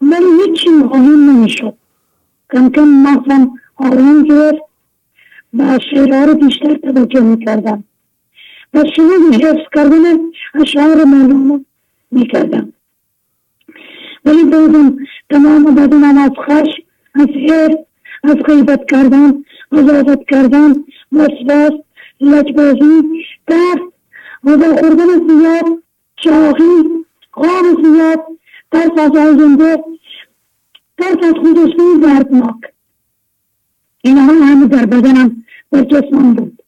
ولی 0.00 0.30
هیچی 0.46 0.68
مهم 0.68 1.30
نمی‌شد. 1.30 1.74
کم 2.52 2.70
کم 2.70 2.84
مغزم 2.84 3.50
آروم 3.76 4.22
گرفت 4.22 4.62
و 5.58 5.78
شعرها 5.90 6.24
رو 6.24 6.34
بیشتر 6.34 6.74
توجه 6.74 7.20
می‌کردم. 7.20 7.84
و 8.74 8.84
شروع 8.96 9.34
حفظ 9.34 9.66
کردن 9.74 10.18
اشعار 10.54 11.04
معلوم 11.04 11.64
می‌کردم. 12.10 12.72
ولی 14.24 14.44
بازم 14.44 14.96
تمام 15.30 15.74
بدنم 15.74 16.18
از 16.18 16.30
خش 16.46 16.68
از 17.14 17.28
حرف 17.48 17.76
از 18.22 18.36
غیبت 18.36 18.90
کردن 18.90 19.44
قضاوت 19.72 20.20
کردن 20.30 20.74
وسواس 21.12 21.72
لجبازی 22.20 23.02
درد 23.46 23.80
غذا 24.46 24.76
خوردن 24.76 25.28
زیاد 25.28 25.82
چاقی 26.16 27.04
خواب 27.30 27.82
زیاد 27.84 28.20
ترس 28.72 28.98
از 28.98 29.16
آینده 29.16 29.84
ترس 30.98 31.18
از 31.22 31.34
خودشنی 31.34 32.00
دردناک. 32.02 32.60
اینها 34.02 34.32
همه 34.32 34.66
در 34.66 34.86
بدنم 34.86 35.44
در 35.72 35.84
جسمم 35.84 36.34
بود. 36.34 36.62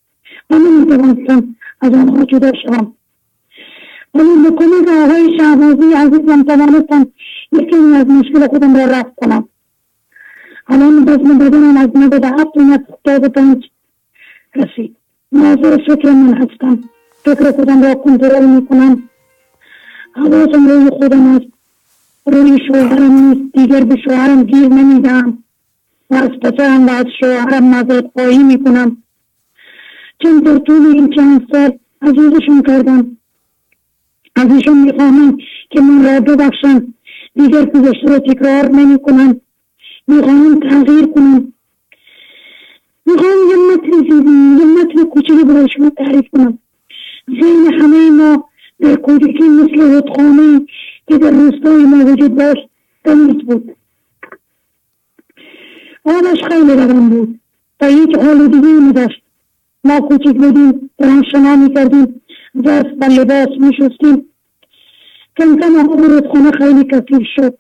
و 0.51 0.55
نمی‌توانستم 0.55 1.57
از 1.81 1.93
آنها 1.93 2.25
جدا 2.25 2.53
شوم. 2.63 2.95
ولی 4.15 4.43
به 4.43 4.51
کمک 4.51 4.89
آقای 4.89 5.39
شهبازی 5.39 5.93
عزیزم 5.95 6.43
توانستم 6.43 7.07
یکی 7.53 7.77
از 7.77 8.07
مشکل 8.07 8.49
خودم 8.49 8.77
را 8.77 8.85
رفت 8.85 9.15
کنم. 9.17 9.49
الان 10.69 11.03
وزن 11.03 11.39
بدنم 11.39 11.77
از 11.77 11.89
نود 11.95 12.25
هفت 12.25 12.57
اومد 12.57 12.81
هفتاد 12.91 13.33
پنج 13.33 13.65
رسید. 14.55 14.97
ناظر 15.33 15.77
فکر 15.77 16.11
من 16.11 16.35
هستم. 16.35 16.92
فکر 17.25 17.53
خودم 17.53 17.83
را 17.83 17.95
کنترل 17.95 18.47
می‌کنم. 18.47 19.03
حواسم 20.13 20.69
روی 20.69 20.91
خودم 20.91 21.37
است. 21.37 21.47
روی 22.27 22.59
شوهرم 22.69 23.13
نیست. 23.13 23.57
دیگر 23.57 23.85
به 23.85 23.97
شوهرم 24.05 24.43
گیر 24.43 24.69
نمیدم. 24.69 25.39
و 26.11 26.15
از 26.15 26.31
پسرم 26.43 26.87
و 26.87 26.91
از 26.91 27.07
شوهرم 27.21 27.65
مذارت 27.65 28.11
خواهی 28.13 28.43
می‌کنم. 28.43 28.97
چون 30.23 30.39
در 30.39 30.59
طول 30.59 30.87
این 30.87 31.11
چند 31.11 31.47
سال 31.53 31.79
عزیزشون 32.03 32.63
کردم. 32.63 33.17
ازشون 34.37 34.79
می‌خواهم 34.79 35.39
که 35.71 35.81
من 35.81 36.05
را 36.05 36.21
ببخشم 36.21 36.95
دیگر 37.35 37.65
گذشته 37.65 38.09
را 38.09 38.19
تکرار 38.19 38.69
نمی‌کنم 38.69 39.41
می‌خواهم 40.07 40.61
تغییر 40.61 41.07
کنم 41.07 41.53
می‌خواهم 43.07 43.39
یه 43.51 43.57
متن 43.57 44.17
یه 44.59 44.65
متن 44.65 45.05
کوچکی 45.05 45.45
برای 45.45 45.69
شما 45.77 45.91
تعریف 45.91 46.29
کنم. 46.33 46.59
ذهن 47.41 47.75
همه 47.81 48.11
ما 48.11 48.45
در 48.81 48.97
کودکی 48.97 49.49
مثل 49.49 49.81
رودخانه 49.81 50.67
که 51.09 51.19
در 51.19 51.31
روستای 51.31 51.85
ما 51.85 52.05
وجود 52.05 52.37
داشت 52.37 52.69
تمیز 53.05 53.45
بود. 53.47 53.77
آبش 56.05 56.45
خیلی 56.49 56.73
روان 56.73 57.09
بود. 57.11 57.41
و 57.81 57.87
هیچ 57.87 58.19
آلودگی 58.19 58.73
نداشت 58.89 59.23
ما 59.85 60.01
کوچک 60.01 60.37
بودیم 60.37 60.91
در 60.99 61.23
شنا 61.33 61.57
می‌کردیم 61.57 62.23
دست 62.65 62.87
و 63.01 63.05
لباس 63.05 63.49
میشستیم. 63.59 64.25
کم 65.39 65.57
کم 65.57 65.77
آب 65.77 66.01
رودخانه 66.01 66.51
خیلی 66.51 66.85
کثیر 66.85 67.29
شد. 67.37 67.59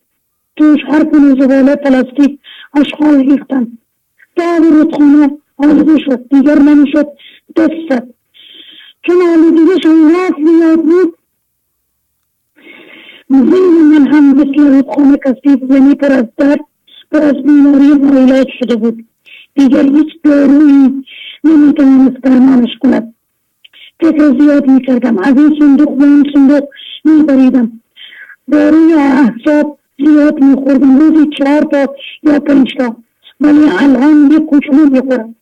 توش 0.56 0.80
هر 0.88 1.04
گونه 1.04 1.40
زباله 1.40 1.76
پلاستیک 1.76 2.38
اشغال 2.74 3.30
ریختن. 3.30 3.78
تا 4.36 4.42
آب 4.56 4.64
رودخانه 4.64 5.38
آلوده 5.56 5.98
شد. 5.98 6.28
دیگر 6.28 6.58
نمی‌شد. 6.58 7.06
دست 7.56 7.70
زد. 7.90 8.08
چون 9.06 9.16
آلودگیش 9.32 9.86
انقدر 9.86 10.34
زیاد 10.44 10.82
بود 10.82 11.18
من 13.30 14.06
هم 14.06 14.34
مثل 14.34 14.74
رودخانه 14.74 15.18
کثیف 15.24 15.70
یعنی 15.70 15.94
پر 15.94 16.12
از 16.12 16.24
درد 16.36 16.60
پر 17.12 17.22
از 17.22 17.34
بیماری 17.34 17.88
ناعلاج 17.88 18.46
شده 18.58 18.76
بود. 18.76 19.04
دیگر 19.54 19.82
هیچ 19.82 20.08
دارویی 20.24 21.04
نمی‌توانست 21.44 22.16
درمانش 22.22 22.78
کند. 22.80 23.14
فکر 24.00 24.38
زیاد 24.40 24.70
می‌کردم. 24.70 25.18
از 25.18 25.36
این 25.36 25.56
صندوق 25.58 25.96
به 25.98 26.04
این 26.04 26.24
صندوق 26.34 26.68
میبریدم. 27.04 27.80
داروی 28.52 28.92
احساب 28.92 29.78
زیاد 29.98 30.44
میخوردم. 30.44 30.98
روزی 30.98 31.30
چهار 31.38 31.62
تا 31.62 31.94
یا 32.22 32.40
پنج 32.40 32.74
تا. 32.78 32.96
ولی 33.40 33.64
الان 33.78 34.30
یک 34.32 34.46
کوچولو 34.46 34.90
می‌خورم. 34.90 35.34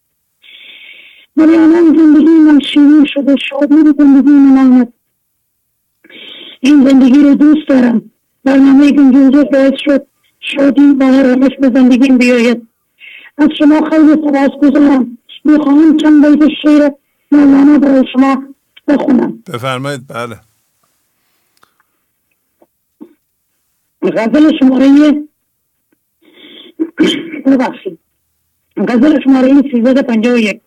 ولی 1.36 1.56
الان 1.56 1.96
زندگی 1.96 2.24
من 2.26 2.60
شیرین 2.60 3.06
شده 3.14 3.36
شادی 3.36 3.82
به 3.82 3.94
زندگی 3.98 4.30
من 4.30 4.58
آمد. 4.58 4.92
این 6.60 6.88
زندگی 6.88 7.22
رو 7.22 7.34
دوست 7.34 7.68
دارم. 7.68 8.10
برنامه 8.44 8.92
گنجوزه 8.92 9.44
باعث 9.44 9.74
شد 9.84 10.06
شادی 10.40 10.96
و 11.00 11.04
آرامش 11.04 11.50
به 11.60 11.70
زندگیم 11.74 12.18
بیاید. 12.18 12.68
از 13.38 13.48
شما 13.58 13.90
خیلی 13.90 14.12
سپاس 14.12 14.50
گذارم. 14.62 15.18
می‌خواهم 15.44 15.96
چند 15.96 16.26
بیت 16.26 16.48
شعر 16.62 16.90
مولانا 17.32 17.78
برای 17.78 18.04
شما 18.12 18.44
بخونم. 18.88 19.42
بفرمایید 19.46 20.00
بله. 20.08 20.40
غزل 24.02 24.58
شماره 24.58 25.22
ببخشید. 27.46 27.98
غزل 28.76 29.20
شماره 29.24 29.62
سیزده 29.72 30.02
پنجاه 30.02 30.34
و 30.34 30.38
یک. 30.38 30.60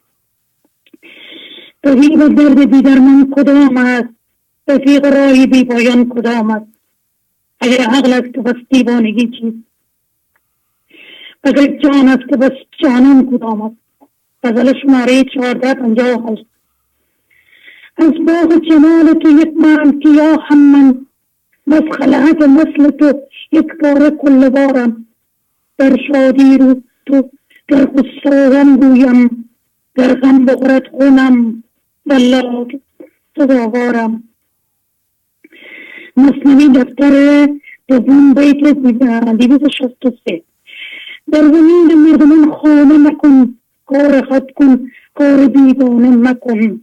طبیب 1.84 2.28
درد 2.28 2.72
دیگر 2.72 3.00
من 3.00 3.28
کدام 3.32 3.78
است؟ 3.78 4.10
رفیق 4.68 5.06
راهی 5.06 5.48
بی 5.48 5.64
پایان 5.64 6.10
کدام 6.10 6.50
است؟ 6.52 6.66
اگر 7.60 7.82
عقل 7.82 8.14
است 8.14 8.38
بس 8.38 8.56
دیوانگی 8.70 9.28
چیست؟ 9.28 9.58
اگر 11.44 11.78
جان 11.78 12.08
است 12.08 12.30
بس 12.40 12.52
جانان 12.84 13.32
کدام 13.32 13.62
است؟ 13.62 13.76
غزل 14.44 14.74
شماره 14.82 15.24
چهارده 15.24 15.74
پنجاه 15.74 16.32
هشت. 16.32 16.46
از 17.98 18.12
باغ 18.28 18.62
جمال 18.70 19.14
تو 19.14 19.30
یک 19.30 19.54
من 19.58 20.00
که 20.00 20.10
هم 20.50 20.72
من 20.72 21.06
بس 21.68 21.98
خلعت 21.98 22.42
مثل 22.42 22.90
تو 22.90 23.20
یک 23.52 23.68
بار 23.84 24.10
کل 24.10 24.50
بارم. 24.50 25.06
در 25.78 25.98
شادی 26.08 26.58
رو 26.58 26.82
تو 27.06 27.30
در 27.68 27.86
غصه 27.86 28.66
گویم 28.76 29.50
در 29.96 30.14
غم 30.14 30.46
بخورد 30.46 30.88
خونم. 30.88 31.64
والله 32.06 32.68
سزاوارم 33.38 34.24
مصنوی 36.18 36.68
دفتر 36.70 37.48
دوم 37.88 38.34
بیت 38.34 38.64
دیویز 39.38 39.70
شست 39.78 40.06
و 40.06 40.12
سه. 40.26 40.42
در 41.32 41.42
زمین 41.42 41.94
مردمان 41.94 42.52
خانه 42.52 42.98
نکن 42.98 43.56
کار 43.86 44.22
خود 44.22 44.52
کن. 44.52 44.92
کار 45.16 45.46
دیوانه 45.46 46.10
مکن. 46.10 46.82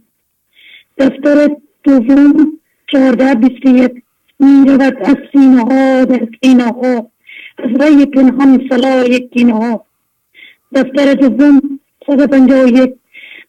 دفتر 0.97 1.55
دوم 1.83 2.59
چهارده 2.91 3.35
بیست 3.35 3.65
یک. 3.65 4.03
می 4.39 4.65
رود 4.67 4.97
از 5.03 5.15
سینه 5.31 5.61
ها 5.61 6.05
در 6.05 6.27
سینه 6.43 6.63
ها 6.63 7.11
از 7.57 7.81
رای 7.81 8.05
پنهان 8.05 8.69
سلا 8.69 9.03
یک 9.05 9.37
ها 9.37 9.85
دفتر 10.75 11.13
دوم 11.13 11.79
صد 12.07 12.29
پنجاه 12.29 12.63
و 12.63 12.67
یک. 12.67 13.00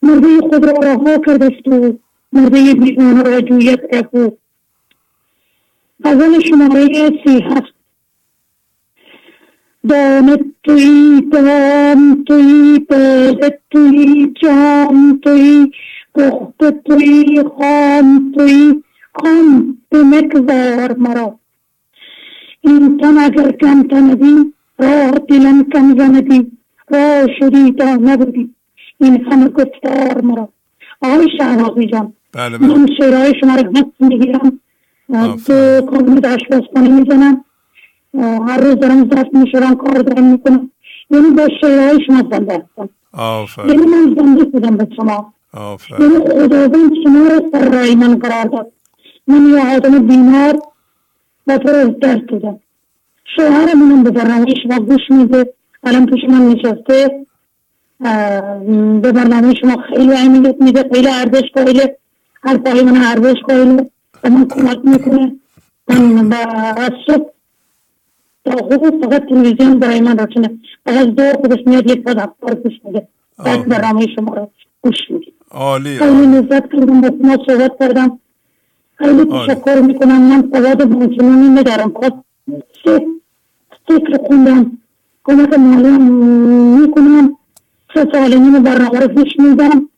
مرده 0.03 0.40
خود 0.40 0.64
را 0.64 0.72
رها 0.72 1.18
کرده 1.18 1.44
است 1.44 1.68
و 1.68 1.98
مرده 2.32 2.74
بیگانه 2.74 3.22
را 3.22 3.40
جوید 3.40 3.80
رفو 3.92 4.32
غزل 6.05 6.40
شماره 6.40 7.11
سی 7.24 7.42
هفت. 7.42 7.74
دانت 9.88 10.40
توی 10.64 11.20
دام 11.32 12.24
توی 12.24 12.78
باد 12.90 13.53
توی 13.70 14.32
جام 14.42 15.20
توی 15.22 15.72
پخت 16.14 16.84
توی 16.84 17.42
خام 17.59 18.32
توی 18.36 18.82
خام 19.14 19.78
به 19.88 20.03
مکوار 20.03 20.96
مرا. 20.98 21.38
این 22.61 22.98
تن 22.98 23.18
اگر 23.18 23.53
کم 23.53 23.82
تندی 23.82 24.53
راه 24.78 25.11
دلم 25.11 25.64
کم 25.72 25.98
زندی 25.98 26.53
راه 26.88 27.26
شدی 27.38 27.72
تا 27.72 27.94
نبودی. 27.94 28.55
این 29.03 29.24
همه 29.24 29.48
گفتار 29.48 30.20
مرا. 30.20 30.48
آقای 31.03 31.28
شهرازی 31.38 31.86
جان 31.86 32.12
بله 32.32 32.59
بله. 32.59 32.68
من 32.68 32.86
شعرهای 32.98 33.32
شما 33.40 33.57
رو 33.57 33.70
حس 33.70 33.84
می‌گیرم. 34.00 34.61
تو 35.46 35.80
کابینت 35.86 36.24
آشپزخانه 36.24 36.88
می‌زنم. 36.88 37.44
هر 38.48 38.61
روز 38.61 38.74
دارم 38.74 39.05
دست 39.05 39.34
میشورم 39.34 39.74
کار 39.74 39.98
دارم 39.98 40.24
می‌کنم. 40.24 40.70
یعنی 41.11 41.30
با 41.30 41.48
شعرهای 41.61 41.98
شما 42.07 42.22
زنده 42.30 42.55
هستم. 42.55 42.88
آفرین. 43.12 43.68
یعنی 43.68 43.86
من 43.86 44.14
زنده 44.18 44.50
شدم 44.53 44.76
به 44.76 44.88
شما. 44.96 45.34
آفرین. 45.55 46.11
یعنی 46.11 46.24
خداوند 46.24 46.92
شما 47.05 47.28
رو 47.28 47.50
سر 47.53 47.68
رای 47.70 47.94
من 47.94 48.18
قرار 48.18 48.44
داد. 48.44 48.72
من 49.26 49.46
یه 49.46 49.76
آدم 49.76 50.07
بیمار 50.07 50.59
و 51.46 51.59
پر 51.59 51.74
از 51.74 51.90
درد 52.00 52.26
بودم. 52.26 52.61
شوهرمونم 53.36 54.03
به 54.03 54.11
برنامه 54.11 54.55
شما 54.62 54.78
گوش 54.78 55.11
میده. 55.11 55.55
الان 55.84 56.07
پیش 56.07 56.24
من 56.28 56.48
نشسته. 56.48 57.26
به 58.03 59.12
برنامه 59.12 59.55
شما 59.55 59.76
خیلی 59.88 60.12
اهمیت 60.12 60.57
میده 60.61 60.84
خیلی 60.92 61.09
ارزش 61.09 61.42
قائله. 61.55 61.96
حرفای 62.42 62.82
من 62.82 62.96
ارزش 63.05 63.40
قائله 63.48 63.90
و 64.24 64.30
من 64.30 64.48
کمک 64.48 64.78
می‌کنه. 64.84 65.36
من 65.88 66.28
با- 66.28 66.36
از 66.76 66.90
صبح 67.07 67.30
تا 68.44 68.57
خوب 68.57 69.05
فقط 69.05 69.28
تلویزیون 69.28 69.78
برای 69.78 70.00
من 70.00 70.18
روشنه 70.18 70.50
فقط 70.86 71.07
دور 71.07 71.32
خودش 71.32 71.59
میاد 71.66 71.90
یک 71.90 72.03
ساعت 72.05 72.18
اخبار 72.18 72.55
گوش 72.55 72.72
میده. 72.84 73.09
بعد 73.44 73.68
برنامه 73.68 74.07
شما 74.16 74.34
رو 74.34 74.50
گوش 74.80 74.96
میده. 75.11 75.26
عالی. 75.50 75.96
خیلی. 75.98 76.26
لذت 76.26 76.72
کردم 76.72 77.00
با 77.00 77.09
شما 77.22 77.36
صحبت 77.46 77.72
کردم. 77.80 78.18
خیلی 78.98 79.24
تشکر 79.24 79.80
می‌کنم. 79.80 80.22
من 80.22 80.50
سواد 80.53 80.84
بانچنانی 80.84 81.48
ندارم 81.48 81.92
خواست 81.92 82.16
فکر 83.88 84.18
خوندم. 84.26 84.78
کمک 85.24 85.59
مالی 85.59 85.88
می‌کنم. 86.80 87.36
سه 87.95 88.07
سال 88.12 88.34
نیم 88.34 88.62
برنامه 88.62 89.01
رو 89.01 89.09
پیش 89.09 89.32
میدم. 89.38 89.88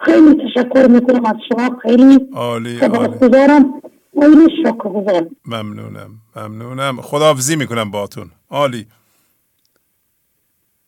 خیلی 0.00 0.34
تشکر 0.44 0.86
می‌کنم 0.86 1.24
از 1.26 1.36
شما. 1.48 1.78
خیلی 1.82 2.28
عالی 2.34 2.78
سپاس 2.78 2.98
عالی. 2.98 3.18
گذارم. 3.18 3.82
خیلی 4.20 4.46
شکر 4.62 4.88
گذارم. 4.88 5.36
ممنونم 5.46 6.10
ممنونم. 6.36 7.00
خداحافظی 7.00 7.56
می‌کنم 7.56 7.90
باتون 7.90 8.30
عالی. 8.50 8.86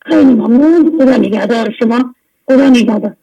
خیلی 0.06 0.34
ممنون. 0.34 0.98
خدا 0.98 1.16
نگهدار 1.16 1.74
شما. 1.78 2.14
خدا 2.46 2.68
نگهدار. 2.68 3.16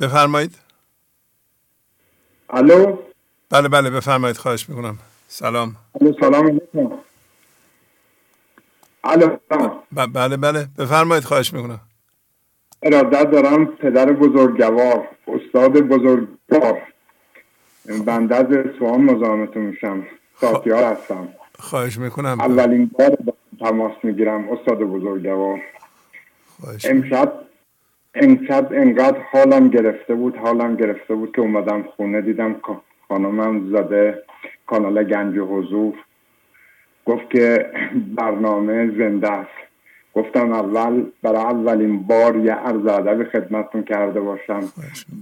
بفرمایید. 0.00 0.58
الو؟ 2.50 2.96
بله 3.50 3.68
بله 3.68 3.90
بفرمایید. 3.90 4.36
خواهش 4.36 4.68
می‌کنم. 4.68 4.98
سلام. 5.28 5.76
الو 6.00 6.12
سلام 6.20 6.46
علیکم. 6.46 6.90
الو. 9.04 9.36
بله 10.14 10.36
بله. 10.36 10.66
بفرمایید 10.78 11.24
خواهش 11.24 11.52
می‌کنم. 11.54 11.80
ارادت 12.82 13.30
دارم 13.30 13.66
پدر 13.66 14.12
بزرگوار 14.12 15.08
استاد 15.28 15.72
بزرگوار 15.72 16.82
بنده 18.06 18.36
از 18.36 18.52
اصفهان 18.52 19.00
مزاحمتون 19.00 19.62
میشم. 19.62 20.06
ساتیار 20.40 20.84
هستم. 20.84 21.28
خواهش 21.58 21.98
می‌کنم. 21.98 22.40
اولین 22.40 22.90
بار 22.98 23.10
با 23.10 23.32
تماس 23.60 23.92
می‌گیرم 24.02 24.48
استاد 24.48 24.78
بزرگوار. 24.78 25.60
خواهش 26.60 26.86
امشب 26.86 27.32
امشب 28.14 28.68
انقدر 28.72 29.20
حالم 29.32 29.68
گرفته 29.68 30.14
بود 30.14 30.36
حالم 30.36 30.76
گرفته 30.76 31.14
بود 31.14 31.32
که 31.36 31.40
اومدم 31.40 31.82
خونه 31.82 32.20
دیدم 32.20 32.56
خانمم 33.08 33.70
زده 33.72 34.22
کانال 34.66 35.04
گنج 35.04 35.38
حضور. 35.38 35.94
گفت 37.04 37.30
که 37.30 37.66
برنامه 38.16 38.90
زنده 38.98 39.30
است. 39.30 39.64
گفتم 40.14 40.52
اول 40.52 41.04
برای 41.22 41.42
اولین 41.42 42.02
بار 42.02 42.36
یه 42.36 42.52
عرض 42.52 42.86
ادب 42.86 43.24
خدمتتون 43.24 43.82
کرده 43.82 44.20
باشم. 44.20 44.60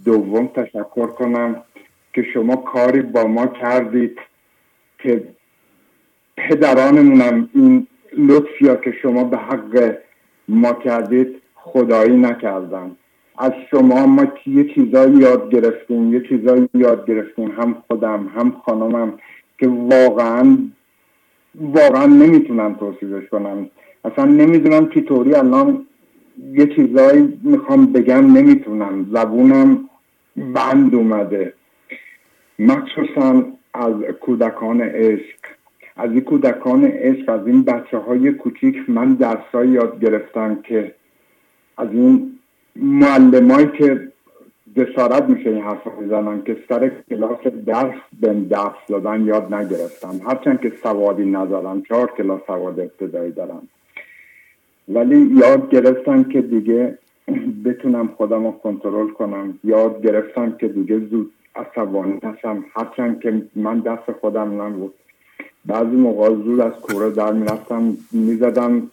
دوم 0.05 0.47
تشکر 0.47 1.07
کنم 1.07 1.63
که 2.13 2.23
شما 2.23 2.57
کاری 2.57 3.03
با 3.03 3.25
ما 3.25 3.47
کردید 3.47 4.19
که 4.99 5.23
پدرانمونم 6.37 7.49
این 7.55 7.87
لطفی 8.19 8.69
ها 8.69 8.77
که 8.77 8.93
شما 9.03 9.25
به 9.25 9.37
حق 9.37 9.99
ما 10.49 10.73
کردید 10.73 11.43
خدایی 11.55 12.17
نکردن. 12.17 12.97
از 13.39 13.53
شما 13.71 14.07
ما 14.07 14.27
یه 14.47 14.75
چیزایی 14.75 15.17
یاد 15.17 15.51
گرفتیم 15.51 16.15
یه 16.15 16.21
چیزایی 16.29 16.69
یاد 16.75 17.07
گرفتیم. 17.07 17.51
هم 17.51 17.77
خودم 17.87 18.31
هم 18.37 18.51
خانمم 18.65 19.19
که 19.59 19.69
واقعا 19.69 20.59
واقعا 21.55 22.07
نمی‌تونم 22.07 22.75
توصیفش 22.75 23.29
کنم. 23.29 23.71
اصلا 24.05 24.25
نمی‌دونم 24.25 24.89
چطوری 24.89 25.35
الان 25.35 25.87
یه 26.53 26.67
چیزایی 26.67 27.39
می‌خوام 27.43 27.87
بگم 27.87 28.37
نمی‌تونم. 28.37 29.07
زبونم 29.13 29.89
بند 30.37 30.95
اومده. 30.95 31.55
مخصوصا 32.59 33.45
از 33.75 33.95
کودکان 34.21 34.81
عشق. 34.81 35.39
از 35.97 36.11
این 36.11 36.21
کودکان 36.21 36.85
عشق 36.85 37.29
از 37.29 37.47
این 37.47 37.63
بچه 37.63 37.99
های 37.99 38.33
کوچیک 38.33 38.77
من 38.89 39.15
درسایی 39.15 39.71
یاد 39.71 40.01
گرفتم 40.01 40.63
که 40.63 40.95
از 41.79 41.89
این 41.93 42.39
معلمایی 42.77 43.67
که 43.79 44.12
جسارت 44.77 45.23
میشه 45.23 45.51
این 45.51 45.63
حرف 45.63 45.87
می‌زنن 46.01 46.43
که 46.43 46.57
سر 46.69 46.91
کلاس 47.11 47.41
درس 47.67 47.95
به 48.21 48.35
درس 48.35 48.77
دادن 48.89 49.25
یاد 49.25 49.55
نگرفتم 49.55 50.21
هرچند 50.27 50.61
که 50.61 50.73
سوادی 50.83 51.25
ندارم 51.25 51.83
چهار 51.83 52.13
کلاس 52.17 52.41
سواد 52.47 52.81
ابتدایی 52.81 53.33
دارم 53.33 53.69
ولی 54.89 55.31
یاد 55.35 55.71
گرفتم 55.71 56.25
که 56.25 56.43
دیگه 56.43 56.99
بتونم 57.65 58.09
خودم 58.09 58.47
رو 58.47 58.53
کنترل 58.53 59.09
کنم. 59.09 59.59
یاد 59.65 60.03
گرفتم 60.03 60.53
که 60.53 60.69
دیگه 60.69 60.99
زود 60.99 61.33
عصبانی 61.57 62.21
نشم. 62.23 62.65
هرچند 62.75 63.21
که 63.21 63.43
من 63.55 63.79
دست 63.81 64.13
خودم 64.21 64.63
نبود. 64.63 64.95
بعضی 65.67 65.97
موقع 65.97 66.29
زود 66.29 66.61
از 66.61 66.73
کوره 66.73 67.11
در 67.11 67.33
می‌رفتم 67.33 67.97
می‌زدم 68.13 68.91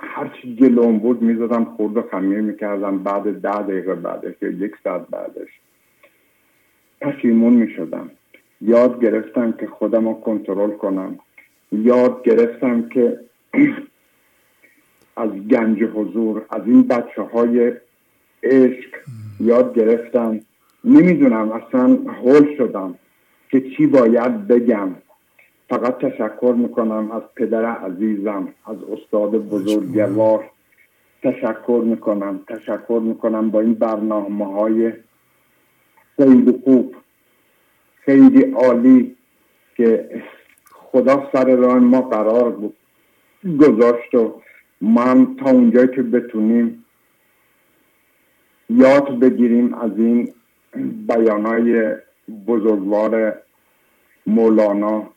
هرچی 0.00 0.56
جلوم 0.56 0.98
بود 0.98 1.22
می‌زدم 1.22 1.64
خورد 1.64 1.96
و 1.96 2.02
خمیر 2.02 2.40
می‌کردم 2.40 2.98
بعد 2.98 3.40
ده 3.40 3.62
دقیقه 3.62 3.94
بعدش 3.94 4.34
یا 4.42 4.48
یک 4.48 4.72
ساعت 4.84 5.06
بعدش 5.10 5.48
پشیمون 7.00 7.52
می‌شدم. 7.52 8.10
یاد 8.60 9.02
گرفتم 9.02 9.52
که 9.52 9.66
خودم 9.66 10.08
رو 10.08 10.14
کنترل 10.14 10.70
کنم. 10.70 11.18
یاد 11.72 12.22
گرفتم 12.22 12.88
که 12.88 13.20
از 15.16 15.30
گنج 15.30 15.82
حضور 15.82 16.42
از 16.50 16.62
این 16.66 16.82
بچه 16.82 17.22
های 17.22 17.72
عشق 18.42 18.90
یاد 19.40 19.74
گرفتم. 19.74 20.40
نمی‌دونم 20.84 21.52
اصلا 21.52 21.98
هول 22.22 22.56
شدم 22.56 22.94
که 23.50 23.60
چی 23.60 23.86
باید 23.86 24.48
بگم. 24.48 24.88
فقط 25.70 25.98
تشکر 25.98 26.54
می‌کنم 26.56 27.10
از 27.10 27.22
پدر 27.36 27.64
عزیزم 27.64 28.48
از 28.66 28.76
استاد 28.92 29.30
بزرگوار. 29.30 30.50
تشکر 31.22 31.82
می‌کنم 31.84 32.40
تشکر 32.48 33.00
می‌کنم 33.02 33.50
با 33.50 33.60
این 33.60 33.74
برنامه 33.74 34.52
های 34.52 34.92
خیلی 36.16 36.60
خوب 36.64 36.94
خیلی 38.00 38.52
عالی 38.52 39.16
که 39.76 40.22
خدا 40.72 41.28
سر 41.32 41.56
راه 41.56 41.78
ما 41.78 42.00
قرار 42.00 42.50
بود 42.50 42.76
گذاشت 43.60 44.14
و 44.14 44.40
هم 44.96 45.36
تا 45.36 45.50
اونجایی 45.50 45.88
که 45.88 46.02
بتونیم 46.02 46.84
یاد 48.70 49.18
بگیریم 49.18 49.74
از 49.74 49.90
این 49.96 50.32
بیانای 51.08 51.96
بزرگوار 52.46 53.34
مولانا. 54.26 55.10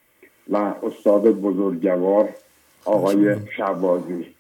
و 0.50 0.58
استاد 0.58 1.28
بزرگوار 1.28 2.36
آقای 2.86 3.52
شعبازی 3.58 4.36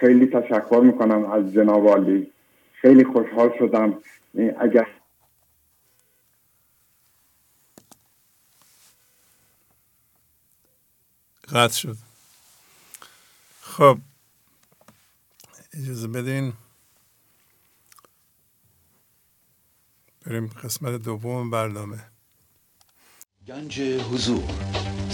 خیلی 0.00 0.26
تشکر 0.26 0.80
می‌کنم 0.84 1.32
از 1.32 1.52
جناب 1.52 1.88
عالی. 1.88 2.32
خیلی 2.80 3.04
خوشحال 3.04 3.58
شدم. 3.58 4.02
اگر 4.60 4.86
قطع 11.48 11.74
شد. 11.74 11.96
خب 13.60 13.98
اجازه 15.72 16.08
بدین. 16.08 16.52
بریم 20.26 20.46
قسمت 20.46 21.02
دوم 21.02 21.50
برنامه. 21.50 21.98
گنج 23.46 23.80
حضور. 23.80 24.85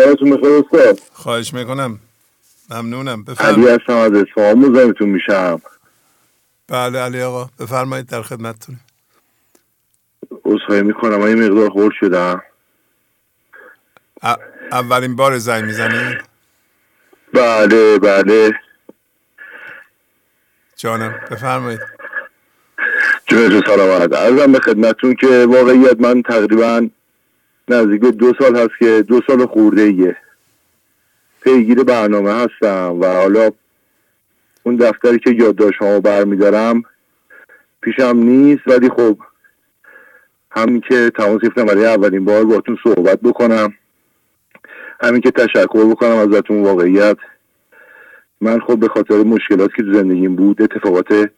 شبتون 0.00 0.30
بخیر 0.30 0.52
استاد. 0.52 1.00
خواهش 1.12 1.54
می‌کنم. 1.54 1.98
ممنونم. 2.70 3.12
علی 3.12 3.22
بفرمایید 3.22 3.80
هستم 3.80 3.96
از 3.96 4.12
اصفهان 4.12 4.58
مزاحمتون 4.58 5.08
میشم. 5.08 5.60
بله 6.68 6.98
علی 6.98 7.22
آقا 7.22 7.50
بفرمایید 7.60 8.06
در 8.06 8.22
خدمتتونیم 8.22 8.80
عذرخواهی 10.44 10.82
می‌کنم. 10.82 11.16
من 11.16 11.28
یه 11.28 11.34
مقدار 11.34 11.70
خورد 11.70 11.94
شدم. 12.00 12.42
ا- 14.22 14.36
اولین 14.72 15.16
بار 15.16 15.38
زنگ 15.38 15.64
می‌زنید؟ 15.64 16.18
بله 17.34 17.98
بله. 17.98 18.52
جانم 20.76 21.20
بفرمایید. 21.30 21.80
جونتون 23.26 23.62
سلامت. 23.66 24.12
عرضم 24.12 24.52
به 24.52 24.60
خدمتتون 24.60 25.14
که 25.14 25.46
واقعیت 25.48 26.00
من 26.00 26.22
تقریبا 26.22 26.88
نزدیک 27.70 28.00
دو 28.00 28.32
سال 28.38 28.56
هست 28.56 28.78
که 28.78 29.04
دو 29.08 29.20
سال 29.26 29.46
خورده 29.46 29.82
ایه 29.82 30.16
پیگیر 31.42 31.84
برنامه 31.84 32.32
هستم 32.32 32.96
و 33.00 33.06
حالا 33.06 33.50
اون 34.62 34.76
دفتری 34.76 35.18
که 35.18 35.30
یادداشت 35.30 35.78
ها 35.78 36.00
برمیدارم 36.00 36.82
پیشم 37.80 38.16
نیست 38.16 38.62
ولی 38.66 38.88
خب 38.88 39.18
همین 40.50 40.80
که 40.80 41.10
تماس 41.16 41.40
گرفتم 41.40 41.64
برای 41.64 41.86
اولین 41.86 42.24
بار 42.24 42.44
باتون 42.44 42.78
صحبت 42.84 43.20
بکنم. 43.20 43.74
همین 45.00 45.20
که 45.20 45.30
تشکر 45.30 45.84
بکنم 45.90 46.16
ازتون 46.16 46.62
واقعیت. 46.62 47.16
من 48.40 48.60
خب 48.60 48.78
به 48.78 48.88
خاطر 48.88 49.14
مشکلات 49.14 49.70
که 49.76 49.82
تو 49.82 49.92
زندگیم 49.92 50.36
بود 50.36 50.62
اتفاقات 50.62 51.30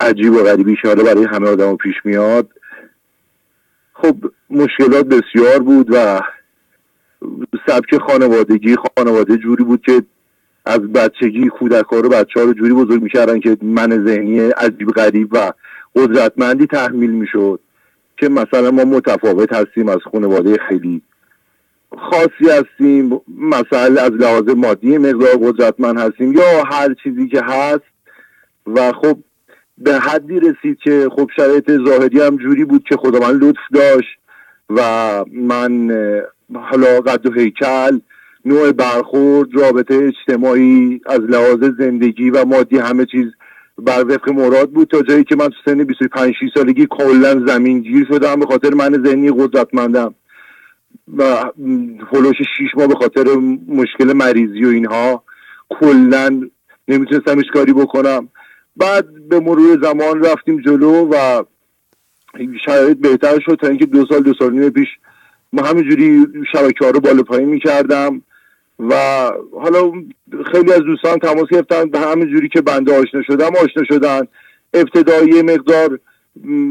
عجیب 0.00 0.32
و 0.32 0.42
غریبی 0.42 0.76
که 0.82 0.88
حالا 0.88 1.04
برای 1.04 1.24
همه 1.24 1.48
آدم 1.48 1.76
پیش 1.76 1.94
میاد 2.04 2.48
خب 4.02 4.16
مشکلات 4.50 5.06
بسیار 5.06 5.58
بود 5.58 5.86
و 5.90 6.20
سبک 7.66 7.98
خانوادگی 7.98 8.76
خانواده 8.96 9.36
جوری 9.36 9.64
بود 9.64 9.82
که 9.86 10.02
از 10.64 10.78
بچگی 10.78 11.48
کودک 11.48 11.86
رو 11.86 12.08
بچه 12.08 12.40
ها 12.40 12.46
رو 12.46 12.52
جوری 12.52 12.72
بزرگ 12.74 13.02
می‌کردن 13.02 13.40
که 13.40 13.56
من 13.62 14.06
ذهنی 14.06 14.40
عجیب 14.40 14.90
غریب 14.90 15.28
و 15.32 15.52
قدرتمندی 15.96 16.66
تحمیل 16.66 17.10
می‌شد 17.10 17.60
که 18.16 18.28
مثلا 18.28 18.70
ما 18.70 18.84
متفاوت 18.84 19.52
هستیم 19.52 19.88
از 19.88 19.98
خانواده 20.12 20.56
خیلی 20.68 21.02
خاصی 21.98 22.50
هستیم 22.50 23.20
مثلا 23.38 24.02
از 24.02 24.10
لحاظ 24.10 24.48
مادی 24.48 24.98
مقدار 24.98 25.36
قدرتمند 25.42 25.98
هستیم 25.98 26.32
یا 26.32 26.62
هر 26.70 26.94
چیزی 27.02 27.28
که 27.28 27.42
هست 27.42 27.90
و 28.66 28.92
خب 28.92 29.18
به 29.80 29.94
حدی 29.94 30.40
رسید 30.40 30.78
که 30.84 31.08
خب 31.16 31.30
شرایط 31.36 31.70
ظاهری 31.86 32.20
هم 32.20 32.36
جوری 32.36 32.64
بود 32.64 32.84
که 32.88 32.96
خدا 32.96 33.18
من 33.18 33.34
لطف 33.34 33.60
داشت 33.74 34.18
و 34.70 34.80
من 35.32 35.90
حالا 36.54 37.00
قد 37.00 37.26
و 37.26 37.32
هیکل 37.32 37.98
نوع 38.44 38.72
برخورد 38.72 39.48
رابطه 39.54 39.94
اجتماعی 39.94 41.00
از 41.06 41.20
لحاظ 41.20 41.64
زندگی 41.78 42.30
و 42.30 42.44
مادی 42.44 42.78
همه 42.78 43.06
چیز 43.06 43.26
بر 43.78 44.04
وفق 44.04 44.30
مراد 44.30 44.70
بود 44.70 44.88
تا 44.88 45.02
جایی 45.02 45.24
که 45.24 45.36
من 45.36 45.48
تو 45.48 45.54
سن 45.64 45.84
25 45.84 46.34
6 46.34 46.50
سالگی 46.54 46.86
کلا 46.90 47.46
زمین 47.46 47.80
گیر 47.80 48.06
شدم 48.08 48.40
به 48.40 48.46
خاطر 48.46 48.74
من 48.74 49.04
ذهنی 49.06 49.30
قدرتمندم 49.30 50.14
و 51.16 51.24
هلوش 52.12 52.36
شیش 52.56 52.70
ماه 52.76 52.86
به 52.86 52.94
خاطر 52.94 53.24
مشکل 53.68 54.12
مریضی 54.12 54.64
و 54.64 54.68
اینها 54.68 55.22
کلا 55.68 56.40
نمی‌تونستم 56.88 57.38
هیچ 57.38 57.50
کاری 57.52 57.72
بکنم. 57.72 58.28
بعد 58.80 59.28
به 59.28 59.40
مرور 59.40 59.78
زمان 59.82 60.24
رفتیم 60.24 60.60
جلو 60.60 61.08
و 61.12 61.42
شرایط 62.64 62.98
بهتر 62.98 63.40
شد 63.40 63.54
تا 63.54 63.66
اینکه 63.68 63.86
دو 63.86 64.06
سال 64.06 64.22
دو 64.22 64.32
سال 64.38 64.52
نیم 64.52 64.70
پیش 64.70 64.88
ما 65.52 65.62
همینجوری 65.62 66.26
شبکه 66.52 66.84
ها 66.84 66.90
رو 66.90 67.00
بالا 67.00 67.22
پایین 67.22 67.48
می‌کردم 67.48 68.22
و 68.78 68.94
حالا 69.60 69.92
خیلی 70.52 70.72
از 70.72 70.80
دوستان 70.80 71.18
تماس 71.18 71.48
گرفتن 71.50 71.84
به 71.84 71.98
همین 71.98 72.28
جوری 72.28 72.48
که 72.48 72.60
بنده 72.60 73.00
آشنا 73.00 73.22
شدم 73.22 73.50
آشنا 73.62 73.84
شدن. 73.88 74.20
ابتدایی 74.74 75.42
مقدار 75.42 75.98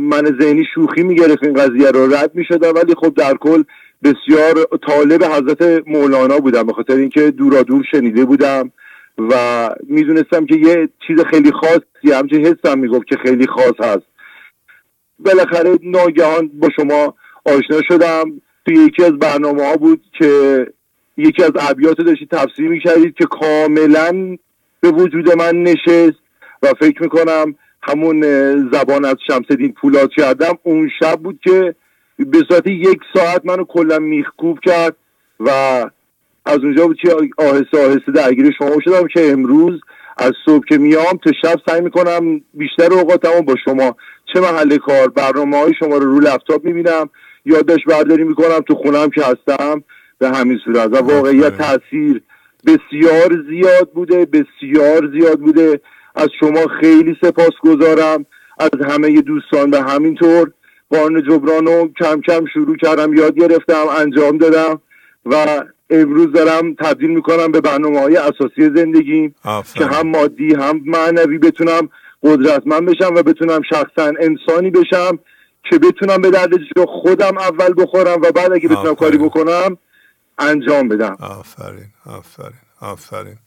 من 0.10 0.38
ذهنی 0.42 0.66
شوخی 0.76 1.04
می‌گرفت 1.04 1.44
این 1.44 1.54
قضیه 1.54 1.92
رو 1.92 2.16
رد 2.16 2.32
می‌شدم 2.36 2.76
ولی 2.76 2.96
خب 2.96 3.14
در 3.14 3.34
کل 3.34 3.64
بسیار 4.04 4.68
طالب 4.88 5.24
حضرت 5.24 5.88
مولانا 5.88 6.38
بودم 6.40 6.64
به 6.64 6.74
خاطر 6.74 6.96
اینکه 6.96 7.32
دورا 7.32 7.64
دور 7.64 7.84
شنیده 7.92 8.26
بودم. 8.26 8.72
و 9.20 9.70
می‌دونستم 9.88 10.46
که 10.46 10.56
یه 10.56 10.90
چیز 11.08 11.20
خیلی 11.22 11.52
خاصی 11.52 12.14
همچنین 12.14 12.46
حسم 12.46 12.80
می‌گفت 12.80 13.08
که 13.08 13.16
خیلی 13.26 13.48
خاص 13.48 13.80
هست. 13.80 14.06
بالاخره 15.20 15.80
ناگهان 15.84 16.48
با 16.48 16.70
شما 16.76 17.14
آشنا 17.46 17.82
شدم. 17.88 18.42
توی 18.66 18.76
یکی 18.76 19.04
از 19.04 19.12
برنامه 19.12 19.64
ها 19.64 19.78
بود 19.78 20.02
که 20.20 20.66
یکی 21.18 21.44
از 21.44 21.52
ابیات 21.60 21.98
داشتید 21.98 22.30
تفسیر 22.30 22.70
می‌کردید 22.70 23.16
که 23.16 23.26
کاملا 23.26 24.38
به 24.82 24.92
وجود 24.92 25.38
من 25.38 25.64
نشست 25.64 26.20
و 26.64 26.68
فکر 26.80 27.04
می‌کنم 27.04 27.56
همون 27.82 28.22
زبان 28.72 29.06
از 29.06 29.16
شمسدین 29.28 29.74
پولاد 29.74 30.10
کردم 30.18 30.58
اون 30.64 30.90
شب 31.00 31.16
بود 31.16 31.40
که 31.44 31.76
به 32.18 32.38
صورت 32.48 32.68
یک 32.68 33.00
ساعت 33.14 33.46
منو 33.46 33.64
کلا 33.64 34.00
میخکوب 34.00 34.60
کرد 34.60 34.96
و 35.40 35.50
از 36.50 36.60
اونجا 36.64 36.88
بود 36.88 36.98
که 37.02 37.16
آهسته 37.38 37.86
آهسته 37.86 38.12
درگیر 38.12 38.56
شما 38.58 38.76
شدم 38.86 39.08
که 39.08 39.32
امروز 39.32 39.82
از 40.18 40.32
صبح 40.46 40.66
که 40.66 40.78
میام 40.78 41.20
تا 41.24 41.32
شب 41.42 41.56
سعی 41.68 41.82
می‌کنم 41.82 42.42
بیشتر 42.54 42.94
اوقاتمو 42.94 43.42
با 43.42 43.56
شما 43.66 43.96
چه 44.34 44.40
محل 44.40 44.78
کار 44.78 45.08
برنامه 45.08 45.58
های 45.58 45.74
شما 45.80 45.98
رو 45.98 46.06
رو 46.06 46.20
لپتاپ 46.20 46.66
می‌بینم 46.66 47.10
یادداشت 47.46 47.86
برداری 47.86 48.24
می‌کنم 48.24 48.60
تو 48.68 48.76
خونم 48.76 49.10
که 49.10 49.22
هستم 49.22 49.84
به 50.20 50.30
همین 50.30 50.60
صورت. 50.66 50.94
و 50.94 50.98
واقعیت 50.98 51.58
تاثیر 51.58 52.22
بسیار 52.66 53.44
زیاد 53.50 53.90
بوده 53.94 54.26
بسیار 54.26 55.12
زیاد 55.20 55.40
بوده. 55.40 55.82
از 56.16 56.30
شما 56.40 56.68
خیلی 56.82 57.18
سپاس 57.22 57.54
گذارم 57.64 58.26
از 58.60 58.70
همه 58.90 59.22
دوستان 59.22 59.72
به 59.72 59.82
همینطور 59.82 60.52
قانون 60.90 61.24
جبران 61.24 61.66
رو 61.66 61.90
کم 62.00 62.22
کم 62.22 62.46
شروع 62.54 62.78
کردم 62.78 63.14
یاد 63.14 63.36
گرفتم 63.36 63.84
انجام 64.00 64.38
دادم 64.38 64.82
و 65.26 65.64
امروز 65.90 66.32
دارم 66.32 66.74
تبدیل 66.74 67.10
می‌کنم 67.10 67.52
به 67.52 67.62
برنامه 67.62 68.00
های 68.00 68.18
اساسی 68.18 68.70
زندگی 68.76 69.34
که 69.76 69.86
هم 69.86 70.08
مادی 70.08 70.56
هم 70.56 70.82
معنوی 70.86 71.38
بتونم 71.38 71.90
قدرتمند 72.24 72.86
بشم 72.86 73.16
و 73.16 73.24
بتونم 73.24 73.62
شخصا 73.70 74.14
انسانی 74.20 74.70
بشم 74.70 75.20
که 75.64 75.80
بتونم 75.80 76.22
به 76.22 76.30
درد 76.30 76.50
خودم 76.88 77.38
اول 77.38 77.74
بخورم 77.78 78.22
و 78.22 78.32
بعد 78.32 78.54
اگه 78.54 78.70
بتونم 78.70 78.96
کاری 78.96 79.18
بکنم 79.18 79.78
انجام 80.40 80.88
بدم. 80.88 81.18
آفرین 81.20 81.88
آفرین 82.06 82.60
آفرین. 82.82 83.38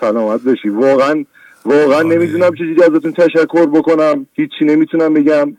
سلامت 0.00 0.42
بشی 0.42 0.68
واقعا 0.68 1.24
واقعا 1.64 2.02
نمی‌دونم 2.02 2.54
چجوری 2.54 2.82
ازتون 2.82 3.12
تشکر 3.12 3.66
بکنم. 3.66 4.26
هیچی 4.32 4.64
نمی‌تونم 4.64 5.14
بگم. 5.14 5.56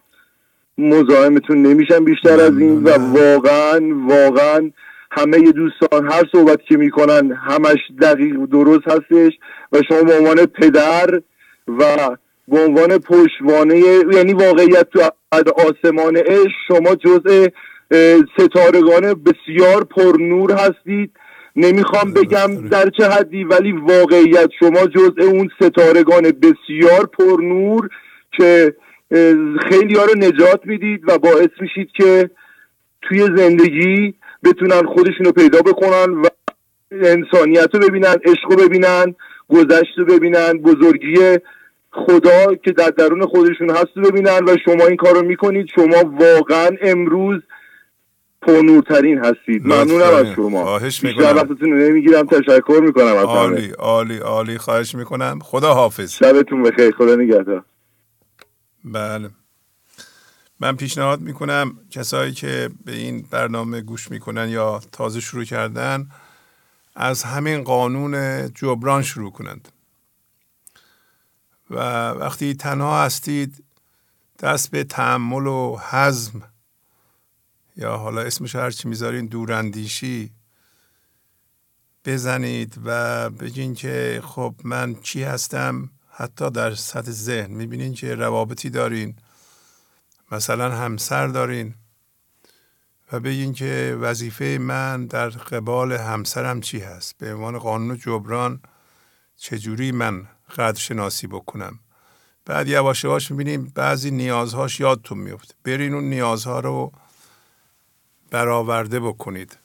مزاحمتون 0.77 1.61
نمیشم 1.61 2.05
بیشتر 2.05 2.39
از 2.39 2.57
این 2.57 2.83
و 2.83 2.89
واقعا 2.89 3.81
واقعا 4.07 4.71
همه 5.11 5.51
دوستان 5.51 6.11
هر 6.11 6.23
صحبت 6.31 6.59
که 6.67 6.77
می‌کنن 6.77 7.31
همش 7.31 7.79
دقیق 8.01 8.45
درست 8.45 8.88
هستش 8.88 9.33
و 9.71 9.81
شما 9.89 10.03
به 10.03 10.17
عنوان 10.17 10.45
پدر 10.45 11.21
و 11.67 12.15
به 12.47 12.59
عنوان 12.59 12.97
پشتوانه 12.97 13.77
یعنی 14.13 14.33
واقعیت 14.33 14.88
تو 14.89 15.01
آسمان 15.67 16.17
عشق 16.17 16.57
شما 16.67 16.95
جزء 16.95 17.47
ستارگان 18.38 19.23
بسیار 19.23 19.83
پرنور 19.83 20.51
هستید. 20.51 21.11
نمی‌خوام 21.55 22.13
بگم 22.13 22.67
در 22.67 22.89
چه 22.89 23.05
حدی 23.07 23.43
ولی 23.43 23.71
واقعیت 23.71 24.49
شما 24.59 24.85
جزء 24.85 25.27
اون 25.27 25.49
ستارگان 25.61 26.21
بسیار 26.21 27.05
پرنور 27.05 27.89
که 28.38 28.75
خیلی 29.69 29.95
ها 29.95 30.05
رو 30.05 30.17
نجات 30.17 30.61
می‌دید 30.65 31.09
و 31.09 31.17
باعث 31.17 31.49
میشید 31.61 31.89
که 31.91 32.29
توی 33.01 33.19
زندگی 33.19 34.13
بتونن 34.43 34.81
خودشون 34.85 35.26
رو 35.26 35.31
پیدا 35.31 35.59
بکنن 35.59 36.13
و 36.13 36.26
انسانیت 36.91 37.69
رو 37.73 37.80
ببینن 37.80 38.15
عشق 38.26 38.51
رو 38.51 38.55
ببینن 38.55 39.15
گذشت 39.49 39.97
رو 39.97 40.05
ببینن 40.05 40.53
بزرگی 40.53 41.18
خدا 41.91 42.55
که 42.55 42.72
در 42.72 42.89
درون 42.89 43.26
خودشون 43.26 43.69
هست 43.69 43.88
رو 43.95 44.03
ببینن 44.03 44.39
و 44.47 44.57
شما 44.65 44.85
این 44.88 44.97
کار 44.97 45.15
رو 45.15 45.22
می‌کنید. 45.22 45.68
شما 45.76 46.15
واقعا 46.19 46.69
امروز 46.81 47.41
پرنورترین 48.41 49.18
هستید. 49.18 49.65
ممنونم 49.65 50.13
از 50.15 50.27
شما. 50.35 50.63
خواهش 50.63 51.03
می‌کنم. 51.03 51.26
وقتتون 51.26 51.81
نمی‌گیرم. 51.81 52.26
تشکر 52.26 52.80
می‌کنم 52.84 53.05
از 53.05 53.26
عالی 53.26 53.72
عالی 53.80 54.18
عالی. 54.18 54.57
خواهش 54.57 54.95
می‌کنم. 54.95 55.39
خدا 55.43 55.73
حافظ 55.73 56.11
شبتون 56.11 56.63
بخیر. 56.63 56.91
خدا 56.91 57.15
نگهدار. 57.15 57.63
بله. 58.85 59.30
من 60.61 60.75
پیشنهاد 60.75 61.21
می‌کنم 61.21 61.77
کسایی 61.89 62.33
که 62.33 62.69
به 62.85 62.91
این 62.91 63.21
برنامه 63.21 63.81
گوش 63.81 64.11
می‌کنن 64.11 64.49
یا 64.49 64.81
تازه 64.91 65.19
شروع 65.19 65.43
کردن 65.43 66.09
از 66.95 67.23
همین 67.23 67.63
قانون 67.63 68.47
جبران 68.53 69.01
شروع 69.01 69.31
کنند. 69.31 69.69
و 71.69 71.77
وقتی 72.09 72.53
تنها 72.53 73.03
هستید 73.03 73.63
دست 74.39 74.71
به 74.71 74.83
تحمل 74.83 75.47
و 75.47 75.77
حزم 75.89 76.41
یا 77.77 77.97
حالا 77.97 78.21
اسمش 78.21 78.55
هرچی 78.55 78.88
می‌ذارین 78.88 79.25
دوراندیشی 79.25 80.31
بزنید 82.05 82.79
و 82.85 83.29
بگین 83.29 83.73
که 83.73 84.21
خب 84.25 84.55
من 84.63 84.95
چی 84.95 85.23
هستم؟ 85.23 85.89
حتی 86.09 86.49
در 86.49 86.75
سطح 86.75 87.11
ذهن. 87.11 87.51
می‌بینین 87.51 87.93
که 87.93 88.15
روابطی 88.15 88.69
دارین. 88.69 89.15
مثلا 90.31 90.75
همسر 90.75 91.27
دارین 91.27 91.75
و 93.11 93.19
بگین 93.19 93.53
که 93.53 93.97
وظیفه 94.01 94.57
من 94.61 95.05
در 95.05 95.29
قبال 95.29 95.91
همسرم 95.91 96.61
چی 96.61 96.79
هست؟ 96.79 97.17
به 97.17 97.33
عنوان 97.33 97.59
قانون 97.59 97.97
جبران 97.97 98.61
چجوری 99.37 99.91
من 99.91 100.27
قدر 100.57 100.79
شناسی 100.79 101.27
بکنم؟ 101.27 101.79
بعد 102.45 102.67
یواش 102.67 103.03
یواش 103.03 103.31
می‌بینیم 103.31 103.71
بعضی 103.75 104.11
نیازهاش 104.11 104.79
یادتون 104.79 105.17
میفته 105.17 105.53
برین 105.63 105.93
اون 105.93 106.03
نیازها 106.03 106.59
رو 106.59 106.91
برآورده 108.31 108.99
بکنید. 108.99 109.57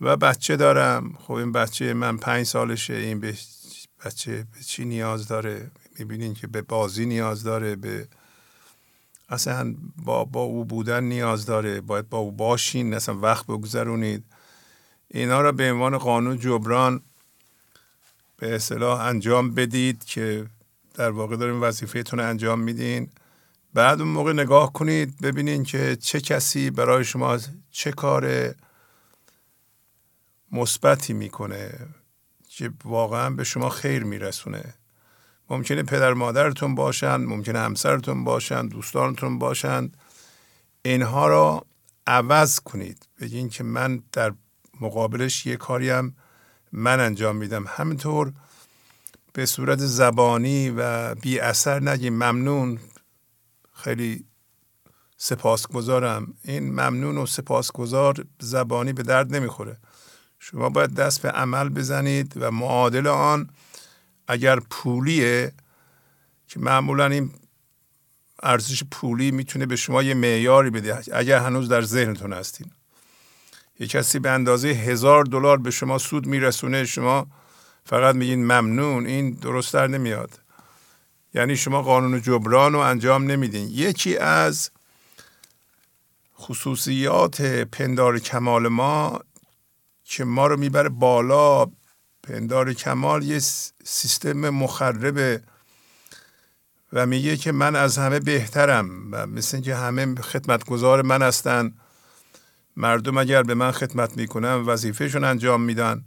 و 0.00 0.16
بچه 0.16 0.56
دارم. 0.56 1.18
خب 1.20 1.32
این 1.32 1.52
بچه 1.52 1.94
من 1.94 2.16
پنج 2.16 2.46
سالشه. 2.46 2.94
این 2.94 3.20
بچه 4.04 4.46
به 4.52 4.60
چی 4.66 4.84
نیاز 4.84 5.28
داره؟ 5.28 5.70
می‌بینین 5.98 6.34
که 6.34 6.46
به 6.46 6.62
بازی 6.62 7.06
نیاز 7.06 7.42
داره 7.42 7.76
به 7.76 8.08
اصلا 9.28 9.74
با, 10.04 10.24
با 10.24 10.40
او 10.40 10.64
بودن 10.64 11.04
نیاز 11.04 11.46
داره. 11.46 11.80
باید 11.80 12.08
با 12.08 12.18
او 12.18 12.32
باشین 12.32 12.94
اصلا 12.94 13.18
وقت 13.18 13.46
بگذرونید. 13.46 14.24
اینا 15.08 15.40
را 15.40 15.52
به 15.52 15.72
عنوان 15.72 15.98
قانون 15.98 16.38
جبران 16.38 17.00
به 18.36 18.54
اصطلاح 18.54 19.00
انجام 19.00 19.54
بدید 19.54 20.04
که 20.04 20.46
در 20.94 21.10
واقع 21.10 21.36
دارین 21.36 21.60
وظیفهتون 21.60 22.20
انجام 22.20 22.60
میدین. 22.60 23.08
بعد 23.74 24.00
اون 24.00 24.10
موقع 24.10 24.32
نگاه 24.32 24.72
کنید 24.72 25.20
ببینین 25.20 25.64
که 25.64 25.96
چه 25.96 26.20
کسی 26.20 26.70
برای 26.70 27.04
شما 27.04 27.38
چه 27.70 27.92
کار 27.92 28.54
مثبتی 30.52 31.12
می‌کنه 31.12 31.88
که 32.48 32.72
واقعا 32.84 33.30
به 33.30 33.44
شما 33.44 33.68
خیر 33.68 34.04
میرسونه. 34.04 34.74
ممکنه 35.50 35.82
پدر 35.82 36.14
مادرتون 36.14 36.74
باشند 36.74 37.28
ممکنه 37.28 37.58
همسرتون 37.58 38.24
باشند 38.24 38.70
دوستانتون 38.70 39.38
باشند 39.38 39.96
اینها 40.82 41.28
را 41.28 41.66
عوض 42.06 42.60
کنید. 42.60 43.08
بگین 43.20 43.48
که 43.48 43.64
من 43.64 44.02
در 44.12 44.32
مقابلش 44.80 45.46
یه 45.46 45.56
کاریم 45.56 46.16
من 46.72 47.00
انجام 47.00 47.36
میدم. 47.36 47.64
همینطور 47.68 48.32
به 49.32 49.46
صورت 49.46 49.78
زبانی 49.78 50.70
و 50.70 51.14
بی 51.14 51.38
اثر 51.38 51.80
نگیم 51.80 52.12
ممنون. 52.12 52.78
خیلی 53.72 54.24
سپاسگزارم. 55.16 56.34
این 56.44 56.70
ممنون 56.70 57.18
و 57.18 57.26
سپاسگزار 57.26 58.24
زبانی 58.40 58.92
به 58.92 59.02
درد 59.02 59.34
نمی‌خوره. 59.34 59.76
شما 60.38 60.68
باید 60.68 60.94
دست 60.94 61.22
به 61.22 61.30
عمل 61.30 61.68
بزنید 61.68 62.32
و 62.36 62.50
معادل 62.50 63.06
آن 63.06 63.50
اگر 64.28 64.60
پولیه 64.60 65.52
که 66.48 66.60
معمولا 66.60 67.06
این 67.06 67.30
ارزش 68.42 68.84
پولی 68.90 69.30
می‌تونه 69.30 69.66
به 69.66 69.76
شما 69.76 70.02
یه 70.02 70.14
معیاری 70.14 70.70
بده. 70.70 71.02
اگر 71.12 71.38
هنوز 71.38 71.68
در 71.68 71.82
ذهنتون 71.82 72.32
هستین. 72.32 72.70
یه 73.80 73.86
کسی 73.86 74.18
به 74.18 74.30
اندازه 74.30 74.68
هزار 74.68 75.24
دلار 75.24 75.58
به 75.58 75.70
شما 75.70 75.98
سود 75.98 76.26
میرسونه 76.26 76.84
شما 76.84 77.26
فقط 77.84 78.14
میگین 78.14 78.44
ممنون 78.44 79.06
این 79.06 79.30
درست 79.30 79.74
در 79.74 79.86
نمیاد. 79.86 80.40
یعنی 81.34 81.56
شما 81.56 81.82
قانون 81.82 82.22
جبران 82.22 82.72
رو 82.72 82.78
انجام 82.78 83.30
نمیدین. 83.30 83.68
یکی 83.68 84.16
از 84.16 84.70
خصوصیات 86.38 87.40
پندار 87.42 88.18
کمال 88.18 88.68
ما 88.68 89.20
که 90.04 90.24
ما 90.24 90.46
رو 90.46 90.56
می‌بره 90.56 90.88
بالا 90.88 91.66
پندار 92.26 92.72
کمال 92.72 93.22
یه 93.22 93.38
سیستم 93.84 94.50
مخربه 94.50 95.42
و 96.92 97.06
میگه 97.06 97.36
که 97.36 97.52
من 97.52 97.76
از 97.76 97.98
همه 97.98 98.20
بهترم 98.20 99.12
و 99.12 99.26
مثل 99.26 99.60
که 99.60 99.74
همه 99.74 100.14
خدمتگزار 100.14 101.02
من 101.02 101.22
هستن 101.22 101.72
مردم 102.76 103.18
اگر 103.18 103.42
به 103.42 103.54
من 103.54 103.70
خدمت 103.70 104.16
می‌کنن 104.16 104.54
وظیفهشون 104.54 105.24
انجام 105.24 105.62
میدن. 105.62 106.04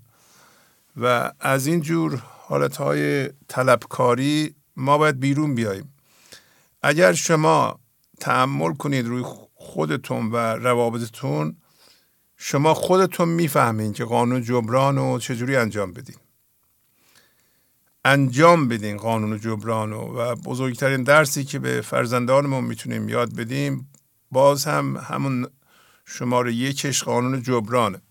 و 1.02 1.32
از 1.40 1.68
این 1.68 1.82
جور 1.82 2.24
حالتهای 2.48 3.30
طلبکاری 3.48 4.56
ما 4.76 4.98
باید 4.98 5.20
بیرون 5.20 5.56
بیاییم. 5.56 5.94
اگر 6.84 7.14
شما 7.14 7.80
تحمل 8.20 8.74
کنید 8.74 9.08
روی 9.08 9.24
خودتون 9.56 10.32
و 10.32 10.36
روابطتون 10.38 11.58
شما 12.38 12.74
خودتون 12.74 13.30
می‌فهمین 13.30 13.94
که 13.94 14.06
قانون 14.06 14.44
جبران 14.44 14.96
رو 14.96 15.20
چجوری 15.20 15.56
انجام 15.56 15.92
بدین. 15.94 16.16
انجام 18.06 18.68
بدین 18.68 18.98
قانون 18.98 19.40
جبران 19.40 19.94
و 19.94 20.36
بزرگترین 20.36 21.04
درسی 21.04 21.44
که 21.44 21.60
به 21.60 21.82
فرزندانمون 21.82 22.64
می‌تونیم 22.64 23.10
یاد 23.10 23.36
بدیم 23.36 23.92
باز 24.32 24.66
هم 24.66 24.98
همون 24.98 25.48
شماره 26.06 26.54
یکش 26.54 27.04
قانون 27.04 27.42
جبرانه. 27.42 28.02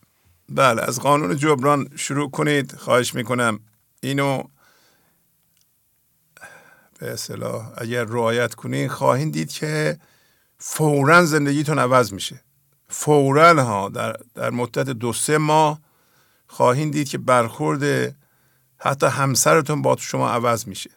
بله 0.49 0.83
از 0.83 1.01
قانون 1.01 1.37
جبران 1.37 1.89
شروع 1.97 2.31
کنید. 2.31 2.77
خواهش 2.77 3.15
می‌کنم 3.15 3.61
اینو 4.01 4.43
به 6.99 7.11
اصطلاح 7.13 7.73
اگر 7.77 8.05
رعایت 8.05 8.55
کنید 8.55 8.91
خواهید 8.91 9.33
دید 9.33 9.53
که 9.53 9.99
فورا 10.59 11.25
زندگیتون 11.25 11.79
عوض 11.79 12.13
میشه. 12.13 12.46
فورا 12.89 13.65
ها 13.65 13.89
در, 13.89 14.17
در 14.35 14.51
مدت 14.51 14.91
دو 14.91 15.13
سه 15.13 15.39
ماه 15.39 15.81
خواهید 16.47 16.93
دید 16.93 17.09
که 17.09 17.19
برخورد 17.19 18.15
حتی 18.79 19.07
همسرتون 19.07 19.83
با 19.83 19.97
شما 19.97 20.31
عوض 20.31 20.69
میشه. 20.69 20.91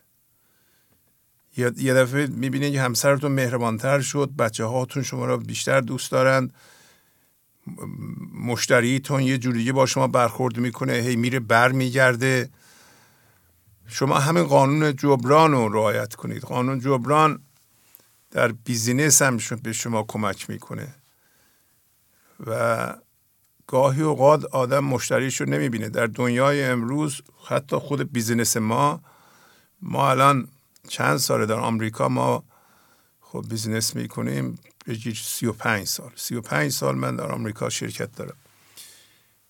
یه 1.58 1.94
دفعه 1.94 2.28
می‌بینید 2.28 2.74
که 2.74 2.82
همسرتون 2.82 3.32
مهربانتر 3.32 4.02
شد 4.02 4.30
بچه 4.40 4.66
هاتون 4.66 5.04
شما 5.04 5.26
را 5.26 5.38
بیشتر 5.38 5.82
دوست 5.82 6.12
دارند 6.12 6.54
مشتریتون 8.34 9.22
یه 9.22 9.38
جوری 9.38 9.72
با 9.72 9.86
شما 9.86 10.08
برخورد 10.08 10.58
می‌کنه 10.58 10.94
هی 10.94 11.16
میره 11.16 11.40
بر 11.40 11.72
میگرده 11.72 12.50
شما 13.88 14.20
همین 14.20 14.44
قانون 14.44 14.96
جبران 14.96 15.52
رو 15.52 15.70
رعایت 15.70 16.16
کنید. 16.16 16.42
قانون 16.42 16.80
جبران 16.80 17.40
در 18.32 18.52
business 18.52 19.22
هم 19.22 19.38
به 19.64 19.74
شما 19.74 20.04
کمک 20.08 20.50
می‌کنه. 20.50 20.96
و 22.48 22.96
گاهی 23.68 24.02
اوقات 24.02 24.46
آدم 24.46 24.80
مشتریش 24.80 25.42
رو 25.42 25.50
نمی‌بینه. 25.50 25.90
در 25.90 26.08
دنیای 26.08 26.64
امروز 26.64 27.22
حتی 27.48 27.76
خود 27.76 28.12
business 28.12 28.58
ما 28.58 29.02
ما 29.82 30.10
الان 30.10 30.48
چند 30.88 31.18
ساله 31.18 31.46
در 31.46 31.60
آمریکا 31.60 32.10
ما 32.10 32.44
خب 33.22 33.46
business 33.50 33.96
می‌کنیم 33.96 34.60
بگیر 34.88 35.22
سی 35.24 35.46
و 35.46 35.52
پنج 35.52 35.88
سال. 35.88 36.12
سی 36.16 36.36
و 36.36 36.42
پنج 36.42 36.72
سال 36.72 36.96
من 36.96 37.16
در 37.16 37.32
آمریکا 37.32 37.70
شرکت 37.70 38.16
دارم. 38.16 38.38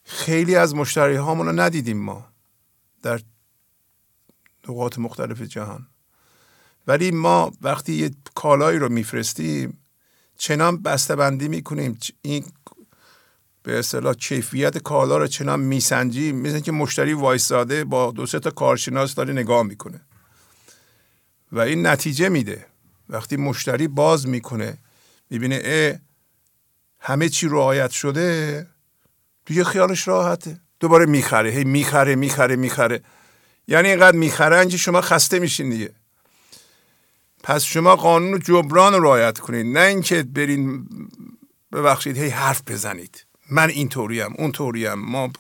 خیلی 0.04 0.56
از 0.56 0.76
مشتری 0.76 1.16
هامون 1.16 1.46
رو 1.46 1.60
ندیدیم 1.60 1.98
ما 1.98 2.26
در 3.02 3.22
نقاط 4.70 5.00
مختلف 5.00 5.42
جهان. 5.42 5.88
ولی 6.88 7.12
ما 7.12 7.52
وقتی 7.62 7.94
یه 7.94 8.12
کالایی 8.36 8.80
رو 8.80 8.90
میفرستیم 8.90 9.78
چنان 10.38 10.78
بندی 10.78 11.48
می‌کنیم 11.48 12.00
این 12.22 12.46
به 13.64 13.80
اصطلاح 13.80 14.14
کیفیت 14.14 14.78
کالا 14.78 15.18
رو 15.18 15.28
چنان 15.28 15.60
میسنجیم 15.60 16.36
مثل 16.36 16.60
که 16.60 16.72
مشتری 16.72 17.14
وایستاده 17.14 17.84
با 17.84 18.12
دو 18.12 18.26
سه 18.26 18.40
تا 18.40 18.50
کارشناس 18.52 19.16
داره 19.16 19.34
نگاه 19.34 19.64
می‌کنه. 19.64 20.02
و 21.52 21.60
این 21.60 21.88
نتیجه 21.88 22.30
میده. 22.30 22.66
وقتی 23.10 23.38
مشتری 23.38 23.88
باز 23.88 24.28
می‌کنه 24.28 24.78
می‌بینه 25.30 25.62
اه 25.64 26.00
همه 27.00 27.30
چی 27.30 27.48
رعایت 27.48 27.92
شده 27.92 28.68
دیگه 29.46 29.64
خیالش 29.64 30.08
راحته. 30.08 30.62
دوباره 30.80 31.06
می‌خره 31.06 31.50
هی 31.50 31.64
می‌خره 31.64 32.16
می‌خره 32.16 32.56
می‌خره. 32.56 33.04
یعنی 33.68 33.88
اینقدر 33.90 34.18
می‌خرن 34.18 34.68
که 34.68 34.78
شما 34.78 35.02
خسته 35.02 35.40
میشین 35.40 35.70
دیگه. 35.70 35.94
پس 37.44 37.64
شما 37.64 37.96
قانون 37.96 38.40
جبران 38.40 38.94
رعایت 38.94 39.40
کنید. 39.40 39.78
نه 39.78 39.80
اینکه 39.80 40.24
برین 40.24 40.88
ببخشید 41.72 42.18
هی 42.18 42.30
حرف 42.30 42.62
بزنید. 42.68 43.26
من 43.52 43.70
اینطوریم 43.70 44.34
اونطوریم. 44.38 44.94
ما 44.94 45.32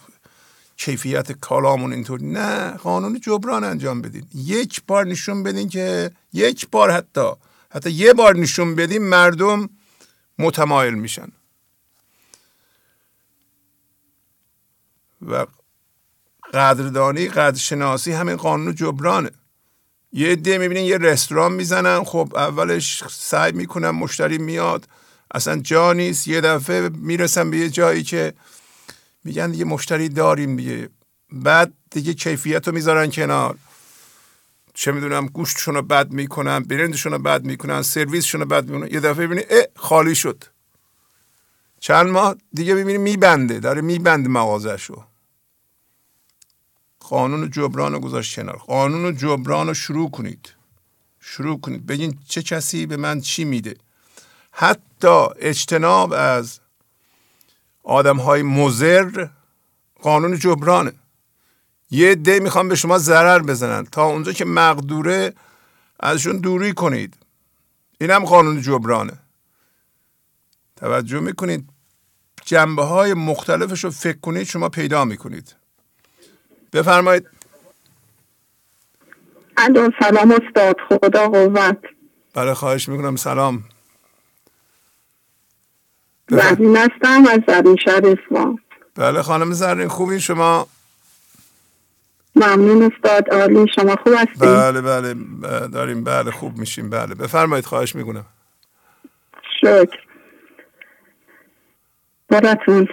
کیفیت 0.77 1.31
کالامون 1.31 1.93
اینطور 1.93 2.21
نه 2.21 2.71
قانون 2.71 3.19
جبران 3.19 3.63
انجام 3.63 4.01
بدین. 4.01 4.25
یک 4.35 4.81
بار 4.87 5.05
نشون 5.05 5.43
بدین 5.43 5.69
که 5.69 6.11
یک 6.33 6.67
بار 6.69 6.91
حتی 6.91 7.31
حتی 7.71 7.91
یه 7.91 8.13
بار 8.13 8.35
نشون 8.35 8.75
بدین 8.75 9.01
مردم 9.01 9.69
متمایل 10.39 10.93
میشن. 10.93 11.27
و 15.21 15.45
قدردانی 16.53 17.27
قدرشناسی 17.27 18.11
همین 18.11 18.35
قانون 18.35 18.75
جبرانه. 18.75 19.31
یه 20.11 20.31
عده 20.31 20.57
می‌بینین 20.57 20.85
یه 20.85 20.97
رستوران 20.97 21.51
می‌زنن 21.51 22.03
خب 22.03 22.33
اولش 22.35 23.03
سعی 23.09 23.51
می‌کنن 23.51 23.89
مشتری 23.89 24.37
میاد 24.37 24.87
اصلا 25.31 25.59
جا 25.59 25.93
نیست 25.93 26.27
یه 26.27 26.41
دفعه 26.41 26.89
می‌رسن 26.89 27.51
به 27.51 27.57
یه 27.57 27.69
جایی 27.69 28.03
که 28.03 28.33
میگن 29.23 29.51
دیگه 29.51 29.65
مشتری 29.65 30.09
داریم 30.09 30.55
دیگه. 30.55 30.89
بعد 31.31 31.73
دیگه 31.91 32.13
کیفیت 32.13 32.67
رو 32.67 32.73
می‌ذارن 32.73 33.11
کنار. 33.11 33.57
چه 34.73 34.91
می‌دونم 34.91 35.25
گوشتشون 35.27 35.75
رو 35.75 35.81
بد 35.81 36.11
می‌کنن 36.11 36.59
برندشون 36.59 37.11
رو 37.11 37.19
بد 37.19 37.43
می‌کنن 37.43 37.81
سرویسشون 37.81 38.41
رو 38.41 38.47
بد 38.47 38.69
می‌کنن. 38.69 38.93
یه 38.93 38.99
دفعه 38.99 39.27
ببینی 39.27 39.41
اه 39.49 39.63
خالی 39.75 40.15
شد. 40.15 40.43
چند 41.79 42.07
ماه 42.09 42.35
دیگه 42.53 42.75
ببینی 42.75 42.97
میبنده 42.97 43.59
داره 43.59 43.81
میبنده 43.81 44.29
مغازشو 44.29 45.03
قانون 46.99 47.49
جبران 47.49 47.93
رو 47.93 47.99
گذاشت 47.99 48.35
کنار. 48.35 48.57
قانون 48.57 49.17
جبران 49.17 49.67
رو 49.67 49.73
شروع 49.73 50.11
کنید. 50.11 50.53
شروع 51.19 51.59
کنید. 51.59 51.85
بگین 51.85 52.19
چه 52.27 52.41
کسی 52.41 52.85
به 52.85 52.97
من 52.97 53.21
چی 53.21 53.43
میده. 53.43 53.75
حتی 54.51 55.27
اجتناب 55.39 56.13
از 56.13 56.59
آدم 57.83 58.17
های 58.17 58.41
مزر 58.41 59.27
قانون 60.01 60.39
جبرانه. 60.39 60.93
یه 61.91 62.15
ده 62.15 62.39
می‌خوام 62.39 62.69
به 62.69 62.75
شما 62.75 62.97
ضرر 62.97 63.39
بزنن. 63.39 63.85
تا 63.85 64.05
اونجا 64.05 64.31
که 64.31 64.45
مقدوره 64.45 65.33
ازشون 65.99 66.37
دوری 66.37 66.73
کنید. 66.73 67.17
این 68.01 68.11
هم 68.11 68.25
قانون 68.25 68.61
جبرانه. 68.61 69.13
توجه 70.75 71.19
می‌کنید. 71.19 71.69
جنبه 72.45 72.83
های 72.83 73.13
مختلفش 73.13 73.83
رو 73.83 73.89
فکر 73.89 74.19
کنید 74.19 74.43
شما 74.43 74.69
پیدا 74.69 75.05
می‌کنید. 75.05 75.55
بفرمایید. 76.73 77.27
الو 79.57 79.89
سلام 79.99 80.31
استاد. 80.31 80.75
خدا 80.89 81.29
قوت. 81.29 81.77
بله 82.33 82.53
خواهش 82.53 82.89
می‌کنم. 82.89 83.15
سلام. 83.15 83.63
زرین 86.29 86.77
هستم 86.77 87.25
از 87.31 87.39
زرین 87.47 87.75
شهر 87.85 88.15
بله 88.95 89.21
خانم 89.21 89.51
زرین 89.51 89.87
خوبی؟ 89.87 90.19
شما؟ 90.19 90.67
ممنون 92.35 92.91
استاد 92.91 93.29
عالی. 93.29 93.65
شما 93.75 93.95
خوب 93.95 94.13
هستید 94.13 94.39
بله 94.39 94.81
بله 94.81 95.13
داریم. 95.67 96.03
بله 96.03 96.31
خوب 96.31 96.57
میشیم. 96.57 96.89
بله. 96.89 97.15
بفرمایید 97.15 97.65
خواهش 97.65 97.95
می‌کنم. 97.95 98.25
شکر. 99.61 99.99
براتون. 102.29 102.87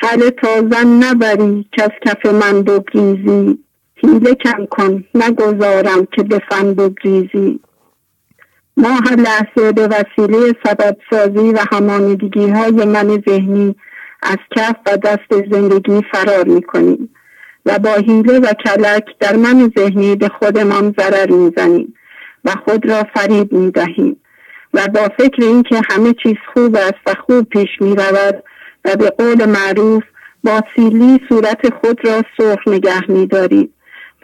خل 0.00 0.30
تازن 0.30 0.86
نبری 0.86 1.68
که 1.72 1.82
از 1.82 1.90
کف 2.06 2.26
من 2.26 2.62
بگریزی. 2.62 3.58
حیله 3.96 4.34
کم 4.34 4.66
کن 4.70 5.04
نگذارم 5.14 6.06
که 6.06 6.22
به 6.22 6.42
فن 6.50 6.74
بگریزی. 6.74 7.60
ما 8.76 8.88
هر 8.88 9.16
لحظه 9.16 9.72
به 9.72 9.88
وسیله 9.88 10.54
سبب 10.66 10.96
سازی 11.10 11.52
و 11.52 11.58
همانیدگی 11.72 12.48
های 12.50 12.84
من 12.84 13.22
ذهنی 13.28 13.74
از 14.22 14.36
کف 14.56 14.76
و 14.86 14.96
دست 14.96 15.50
زندگی 15.50 16.02
فرار 16.12 16.44
می 16.44 16.62
کنیم 16.62 17.10
و 17.66 17.78
با 17.78 17.90
حیله 17.90 18.38
و 18.38 18.46
کلک 18.64 19.04
در 19.20 19.36
من 19.36 19.72
ذهنی 19.78 20.16
به 20.16 20.28
خودمان 20.28 20.94
ضرر 20.98 21.30
می‌زنیم 21.30 21.94
و 22.44 22.50
خود 22.64 22.90
را 22.90 23.02
فریب 23.14 23.52
می 23.52 23.70
دهیم 23.70 24.16
و 24.74 24.88
با 24.94 25.08
فکر 25.18 25.42
اینکه 25.42 25.80
همه 25.90 26.14
چیز 26.22 26.36
خوب 26.54 26.76
است 26.76 27.00
و 27.06 27.14
خوب 27.26 27.48
پیش 27.48 27.68
می 27.80 27.96
رود 27.96 28.44
و 28.84 28.96
به 28.96 29.10
قول 29.10 29.44
معروف 29.46 30.02
با 30.44 30.60
سیلی 30.76 31.20
صورت 31.28 31.74
خود 31.74 32.08
را 32.08 32.22
سرخ 32.36 32.68
نگه 32.68 33.10
می 33.10 33.26
داریم 33.26 33.74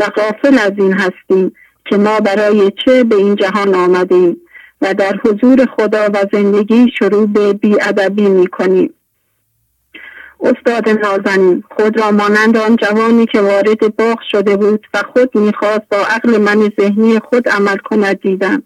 و 0.00 0.04
غافل 0.04 0.58
از 0.58 0.72
این 0.78 0.92
هستیم 0.92 1.52
که 1.90 1.96
ما 1.96 2.20
برای 2.20 2.72
چه 2.84 3.04
به 3.04 3.16
این 3.16 3.36
جهان 3.36 3.74
آمدیم 3.74 4.36
و 4.80 4.94
در 4.94 5.20
حضور 5.24 5.66
خدا 5.76 6.06
و 6.14 6.24
زندگی 6.32 6.92
شروع 6.98 7.26
به 7.26 7.52
بیادبی 7.52 8.28
می 8.28 8.46
کنیم. 8.46 8.94
استاد 10.40 10.88
نازنین 10.88 11.64
خود 11.76 12.00
را 12.00 12.10
مانند 12.10 12.56
آن 12.56 12.76
جوانی 12.76 13.26
که 13.26 13.40
وارد 13.40 13.96
باغ 13.96 14.18
شده 14.30 14.56
بود 14.56 14.86
و 14.94 15.02
خود 15.12 15.38
می‌خواست 15.38 15.82
با 15.90 15.96
عقل 15.96 16.38
من 16.38 16.72
ذهنی 16.80 17.18
خود 17.18 17.48
عمل 17.48 17.76
کند 17.76 18.20
دیدم 18.20 18.62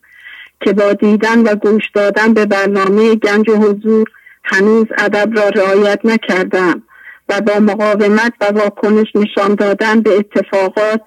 که 0.61 0.73
با 0.73 0.93
دیدن 0.93 1.39
و 1.43 1.55
گوش 1.55 1.83
دادن 1.95 2.35
به 2.35 2.47
برنامه 2.47 3.15
گنج 3.15 3.49
و 3.49 3.57
حضور 3.57 4.09
هنوز 4.45 4.87
ادب 4.99 5.39
را 5.39 5.49
رعایت 5.49 6.01
نکردم 6.05 6.83
و 7.29 7.41
با 7.41 7.61
مقاومت 7.61 8.33
و 8.41 8.45
واکنش 8.45 9.07
نشان 9.15 9.55
دادن 9.55 10.01
به 10.01 10.19
اتفاقات 10.19 11.01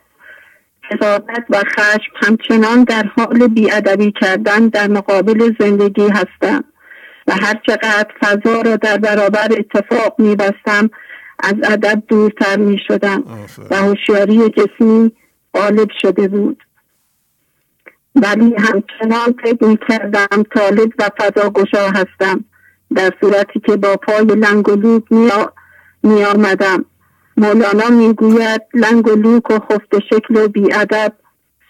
حسادت 0.89 1.43
و 1.49 1.57
خشم 1.57 2.11
همچنان 2.15 2.83
در 2.83 3.03
حال 3.17 3.47
بیادبی 3.47 4.13
کردن 4.21 4.67
در 4.67 4.87
مقابل 4.87 5.53
زندگی 5.59 6.07
هستم 6.07 6.63
و 7.27 7.33
هر 7.41 7.61
چقدر 7.67 8.07
فضا 8.21 8.61
را 8.61 8.75
در 8.75 8.97
برابر 8.97 9.47
اتفاق 9.51 10.15
میبستم 10.19 10.89
از 11.39 11.53
ادب 11.63 12.03
دورتر 12.07 12.57
می 12.57 12.79
شدم 12.87 13.23
و 13.69 13.75
هوشیاری 13.75 14.49
جسمی 14.49 15.11
غالب 15.53 15.89
شده 16.01 16.27
بود. 16.27 16.63
ولی 18.15 18.55
همچنان 18.55 19.35
فکر 19.43 19.65
می 19.65 19.79
کردم 19.89 20.43
طالب 20.55 20.91
و 20.99 21.09
فضاگشا 21.19 21.89
هستم 21.89 22.45
در 22.95 23.11
صورتی 23.21 23.59
که 23.59 23.75
با 23.75 23.95
پای 23.95 24.25
لنگ 24.25 24.69
و 24.69 24.75
لوک 24.75 25.03
می 26.03 26.23
آمدم 26.23 26.85
مولانا 27.37 27.89
می‌گوید 27.89 28.61
لنگ 28.73 29.07
و 29.07 29.15
لوک 29.15 29.51
و 29.51 29.59
خفت 29.59 29.99
شکل 29.99 30.35
و 30.35 30.47
بیادب 30.47 31.13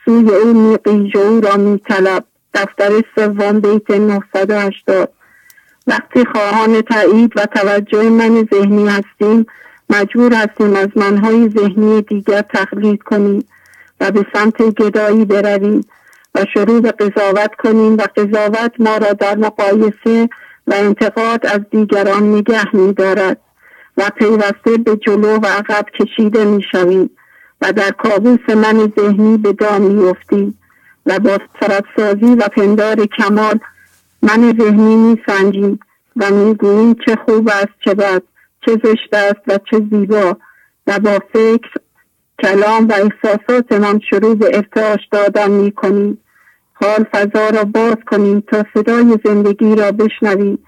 سوی 0.05 0.29
او 0.35 0.53
میقیج 0.53 1.17
او 1.17 1.41
را 1.41 1.57
میطلب. 1.57 2.23
دفتر 2.53 2.91
سوم 3.15 3.59
بیت 3.59 3.91
980 3.91 5.13
وقتی 5.87 6.25
خواهان 6.25 6.81
تایید 6.81 7.31
و 7.35 7.45
توجه 7.45 8.09
من 8.09 8.47
ذهنی 8.53 8.87
هستیم 8.87 9.45
مجبور 9.89 10.33
هستیم 10.33 10.75
از 10.75 10.87
منهای 10.95 11.49
ذهنی 11.49 12.01
دیگر 12.01 12.41
تقلید 12.41 13.03
کنیم 13.03 13.45
و 13.99 14.11
به 14.11 14.25
سمت 14.33 14.61
گدایی 14.61 15.25
برویم 15.25 15.85
و 16.35 16.45
شروع 16.53 16.81
به 16.81 16.91
قضاوت 16.91 17.55
کنیم 17.55 17.93
و 17.93 18.01
قضاوت 18.15 18.71
ما 18.79 18.97
را 18.97 19.13
در 19.13 19.35
مقایسه 19.35 20.29
و 20.67 20.73
انتقاد 20.73 21.45
از 21.45 21.59
دیگران 21.71 22.23
نگه 22.35 22.75
می 22.75 22.93
دارد 22.93 23.37
و 23.97 24.09
پیوسته 24.09 24.77
به 24.85 24.95
جلو 24.95 25.37
و 25.37 25.45
عقب 25.45 25.85
کشیده 25.99 26.45
می 26.45 26.63
شویم 26.71 27.09
و 27.61 27.73
در 27.73 27.91
کابوس 27.91 28.49
من 28.49 28.93
ذهنی 28.99 29.37
به 29.37 29.53
دام 29.53 29.81
می 29.81 30.09
افتیم 30.09 30.59
و 31.05 31.19
با 31.19 31.37
سازی 31.97 32.35
و 32.35 32.47
پندار 32.47 33.05
کمال 33.05 33.59
من 34.21 34.53
ذهنی 34.59 34.95
می 34.95 35.21
سنجیم 35.27 35.79
و 36.15 36.31
می 36.31 36.55
گوییم 36.55 36.93
چه 37.05 37.17
خوب 37.25 37.49
است 37.49 37.73
چه 37.85 37.93
بد 37.93 38.23
چه 38.65 38.71
زشت 38.83 39.13
است 39.13 39.41
و 39.47 39.59
چه 39.71 39.81
زیبا 39.91 40.37
و 40.87 40.99
با 40.99 41.19
فکر 41.33 41.69
کلام 42.43 42.87
و 42.87 42.93
احساسات 42.93 43.71
من 43.71 43.99
شروع 44.09 44.35
به 44.35 44.51
ارتعاش 44.53 44.99
دادن 45.11 45.51
می 45.51 45.71
کنیم 45.71 46.17
حال 46.73 47.05
فضا 47.11 47.49
را 47.49 47.63
باز 47.63 47.95
کنیم 48.07 48.39
تا 48.39 48.63
صدای 48.73 49.17
زندگی 49.25 49.75
را 49.75 49.91
بشنویم 49.91 50.59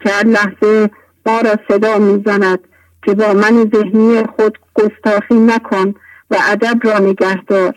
که 0.00 0.10
هر 0.10 0.26
لحظه 0.26 0.90
ما 1.26 1.40
را 1.40 1.56
صدا 1.68 1.98
می‌زند. 1.98 2.58
که 3.06 3.14
با 3.14 3.32
من 3.32 3.70
ذهنی 3.74 4.24
خود 4.36 4.58
گستاخی 4.74 5.34
نکن 5.34 5.94
و 6.30 6.36
ادب 6.48 6.78
را 6.84 6.98
نگهدار 6.98 7.74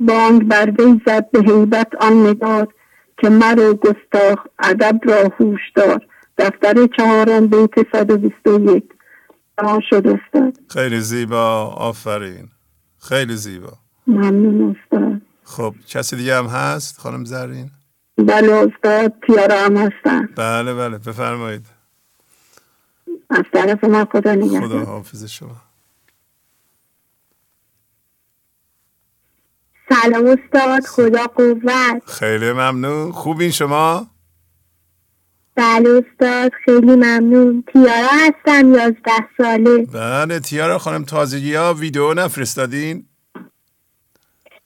بانگ 0.00 0.48
بر 0.48 0.70
وی 0.78 1.00
زد 1.06 1.30
به 1.30 1.40
حیبت 1.40 1.88
آن 2.00 2.26
نگار 2.26 2.68
که 3.18 3.28
مرا 3.28 3.74
گستاخ 3.74 4.38
ادب 4.58 5.00
را 5.04 5.30
هوش 5.40 5.60
دار. 5.74 6.06
دفتر 6.38 6.86
چهارم 6.96 7.46
بیت 7.46 7.70
121 7.92 8.84
تمام 9.58 9.80
شد 9.90 10.06
استاد. 10.06 10.58
خیلی 10.70 11.00
زیبا 11.00 11.66
آفرین. 11.66 12.48
خیلی 12.98 13.36
زیبا. 13.36 13.72
ممنون 14.06 14.76
استاد. 14.76 15.20
خب 15.44 15.74
کسی 15.88 16.16
دیگه 16.16 16.36
هم 16.36 16.46
هست؟ 16.46 16.98
خانم 16.98 17.24
زرین؟ 17.24 17.70
بله 18.18 18.52
استاد 18.52 19.12
پیارا 19.20 19.58
هم 19.58 19.76
هستن. 19.76 20.28
بله 20.36 20.74
بله 20.74 20.98
بفرمایید. 20.98 21.66
از 23.34 23.44
طرف 23.52 23.84
من 23.84 24.04
خدا 24.04 24.84
حافظ 24.84 25.24
شما. 25.24 25.56
سلام 29.88 30.26
استاد 30.26 30.84
خدا 30.84 31.26
قوت. 31.26 32.02
خیلی 32.06 32.52
ممنون. 32.52 33.12
خوبین 33.12 33.50
شما؟ 33.50 34.06
بله 35.54 36.04
استاد 36.04 36.52
خیلی 36.64 36.96
ممنون. 36.96 37.64
تیارا 37.72 38.08
هستم 38.12 38.74
یازده 38.74 39.28
ساله. 39.38 39.86
بله 39.86 40.40
تیارا 40.40 40.78
خانم 40.78 41.04
تازگی 41.04 41.54
ها 41.54 41.74
ویدیو 41.74 42.14
نفرستادین؟ 42.14 43.06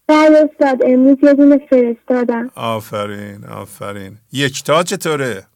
بله 0.06 0.50
استاد 0.50 0.78
امروز 0.86 1.16
یه 1.22 1.34
دونه 1.34 1.58
فرستادم. 1.70 2.50
آفرین 2.54 3.44
آفرین. 3.44 4.18
یکتا 4.32 4.82
چطوره؟ 4.82 5.46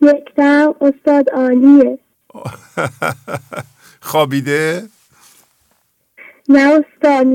یکتم 0.00 0.74
استاد 0.80 1.30
عالیه. 1.30 1.98
خوابیده؟ 4.00 4.88
نه 6.48 6.60
استاد 6.60 7.26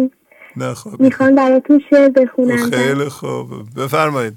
نه 0.58 0.74
خوابیده. 0.74 1.04
می‌خوام 1.04 1.36
براتون 1.36 1.82
شعر 1.90 2.10
بخونم. 2.10 2.70
خیلی 2.70 3.10
خوب. 3.10 3.50
بفرمایید. 3.78 4.34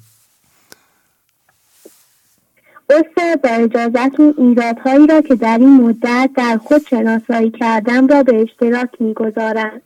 استاد 2.90 3.40
با 3.42 3.48
اجازتون 3.48 4.34
ایرادهایی 4.38 5.06
را 5.06 5.20
که 5.20 5.34
در 5.34 5.58
این 5.58 5.80
مدت 5.80 6.30
در 6.36 6.56
خود 6.56 6.82
شناسایی 6.90 7.50
کردم 7.50 8.06
را 8.06 8.22
به 8.22 8.42
اشتراک 8.42 8.90
می‌گذارم. 9.00 9.80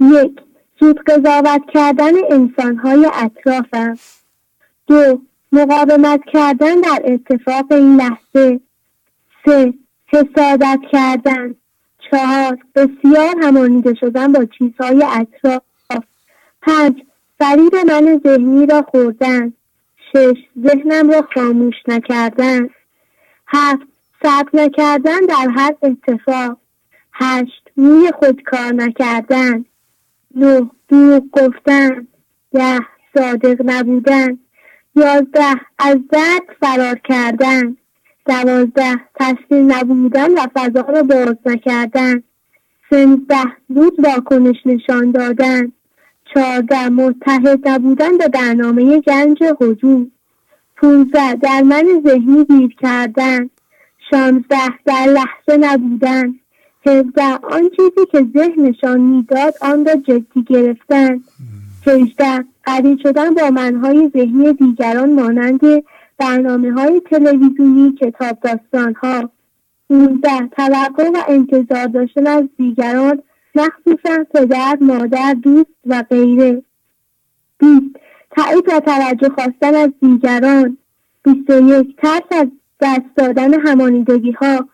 یک 0.00 0.40
زود 0.80 1.00
قضاوت 1.06 1.62
کردن 1.74 2.12
انسانهای 2.30 3.10
اطرافم. 3.14 3.98
دو 4.86 5.20
مقاومت 5.56 6.20
کردن 6.32 6.80
در 6.80 7.02
اتفاق 7.04 7.72
این 7.72 7.96
لحظه. 7.96 8.60
سه 9.44 9.74
حسادت 10.06 10.80
کردن. 10.92 11.54
چهار 12.10 12.58
بسیار 12.74 13.34
همانیده 13.42 13.94
شدن 13.94 14.32
با 14.32 14.44
چیزهای 14.58 15.04
اطراف. 15.04 15.62
پنج 16.62 17.02
فریب 17.38 17.76
من 17.76 18.20
ذهنی 18.24 18.66
را 18.66 18.82
خوردن. 18.82 19.52
شش 20.12 20.36
ذهنم 20.66 21.10
را 21.10 21.28
خاموش 21.34 21.74
نکردن. 21.88 22.68
هفت 23.46 23.86
صبر 24.22 24.50
نکردن 24.54 25.20
در 25.28 25.48
هر 25.56 25.74
اتفاق. 25.82 26.58
هشت 27.12 27.70
روی 27.76 28.12
خود 28.18 28.42
کار 28.42 28.72
نکردن. 28.72 29.64
نه 30.34 30.70
دروغ 30.88 31.22
گفتن. 31.32 32.06
ده 32.52 32.78
صادق 33.14 33.62
نبودن. 33.64 34.38
یازده. 34.96 35.60
از 35.78 35.98
درد 36.12 36.42
فرار 36.60 36.98
کردن. 37.04 37.76
دوازده. 38.26 39.00
تسلیم 39.14 39.72
نبودن 39.72 40.30
و 40.34 40.46
فضا 40.54 40.80
را 40.80 41.02
باز 41.02 41.36
نکردن. 41.46 42.22
سیزده 42.90 43.44
زود 43.74 43.94
واکنش 44.04 44.56
نشان 44.66 45.10
دادن. 45.10 45.72
چهارده. 46.34 46.88
متحد 46.88 47.68
نبودن 47.68 48.18
به 48.18 48.28
برنامه 48.28 49.00
گنج 49.00 49.38
حضور. 49.60 50.06
پونزده. 50.76 51.34
در 51.34 51.62
من 51.62 52.02
ذهنی 52.06 52.44
گیر 52.44 52.74
کردن. 52.80 53.50
شانزده. 54.10 54.78
در 54.84 55.06
لحظه 55.06 55.56
نبودن. 55.60 56.34
هفده. 56.86 57.22
آن 57.42 57.70
چیزی 57.76 58.06
که 58.12 58.26
ذهنشان 58.38 59.00
می‌داد 59.00 59.54
آن 59.60 59.86
را 59.86 59.94
جدی 59.94 60.42
گرفتن. 60.46 61.20
هجده 61.88 62.44
قوی 62.64 62.98
شدن 63.02 63.34
با 63.34 63.50
منهای 63.50 64.10
ذهنی 64.14 64.52
دیگران 64.52 65.12
مانند 65.12 65.60
برنامه 66.18 66.72
های 66.72 67.00
تلویزیونی 67.00 67.92
کتاب 67.92 68.38
داستان 68.40 68.94
ها 68.94 69.30
19 69.90 70.28
توقع 70.46 71.08
و 71.08 71.22
انتظار 71.28 71.86
داشتن 71.86 72.26
از 72.26 72.44
دیگران 72.58 73.22
مخصوصا 73.54 74.24
پدر 74.34 74.78
مادر 74.80 75.34
دوست 75.42 75.70
و 75.86 76.04
غیره. 76.10 76.62
20 77.58 77.82
تایید 78.30 78.64
و 78.68 78.80
توجه 78.80 79.28
خواستن 79.28 79.74
از 79.74 79.90
دیگران. 80.00 80.78
21 81.24 81.96
ترس 81.96 82.22
از 82.30 82.48
دست 82.80 83.16
دادن 83.16 83.60
همانیدگی 83.60 84.32
ها 84.32 84.68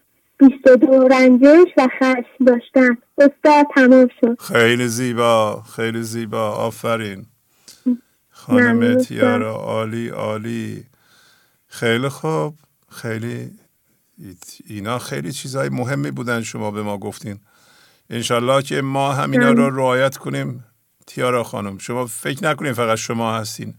22 0.49 1.09
رنجش 1.09 1.69
و 1.77 1.89
خشم 1.99 2.45
داشتن. 2.47 2.99
استاد 3.19 3.67
تمام 3.75 4.09
شد. 4.21 4.41
خیلی 4.41 4.89
زیبا 4.89 5.63
خیلی 5.77 6.03
زیبا. 6.03 6.51
آفرین. 6.51 7.27
خانم 8.31 8.99
تیارا 8.99 9.55
عالی 9.55 10.09
عالی. 10.09 10.85
خیلی 11.67 12.09
خوب. 12.09 12.55
خیلی 12.91 13.51
اینا 14.67 14.99
خیلی 14.99 15.33
چیزهای 15.33 15.69
مهمی 15.69 16.11
بودن 16.11 16.43
شما 16.43 16.71
به 16.71 16.83
ما 16.83 16.99
گفتین. 16.99 17.41
انشالله 18.11 18.63
که 18.63 18.81
ما 18.83 19.13
همینا 19.13 19.51
رو 19.51 19.77
رعایت 19.77 20.17
کنیم. 20.17 20.65
تیارا 21.07 21.45
خانم 21.45 21.79
شما 21.79 22.07
فکر 22.07 22.45
نکنیم 22.45 22.73
فقط 22.73 22.99
شما 22.99 23.35
هستین. 23.35 23.75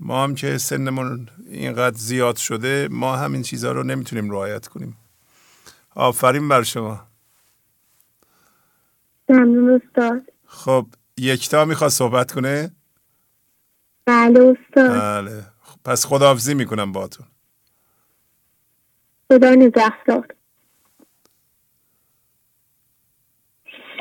ما 0.00 0.24
هم 0.24 0.34
که 0.34 0.58
سنمون 0.58 1.28
اینقدر 1.50 1.96
زیاد 1.96 2.36
شده 2.36 2.88
ما 2.90 3.16
همین 3.16 3.42
چیزها 3.42 3.72
رو 3.72 3.82
نمی‌تونیم 3.82 4.30
رعایت 4.30 4.66
کنیم. 4.66 4.96
آفرین 5.94 6.48
بر 6.48 6.62
شما. 6.62 7.06
ممنون 9.28 9.80
استاد. 9.82 10.22
خب 10.46 10.86
یکتا 11.16 11.64
می‌خواد 11.64 11.90
صحبت 11.90 12.32
کنه؟ 12.32 12.70
بله 14.06 14.40
استاد. 14.40 15.00
بله. 15.00 15.44
پس 15.84 16.06
خداحافظی 16.06 16.54
می‌کنم 16.54 16.92
باتون 16.92 17.26
خدا 19.32 19.50
نگهدار. 19.50 20.26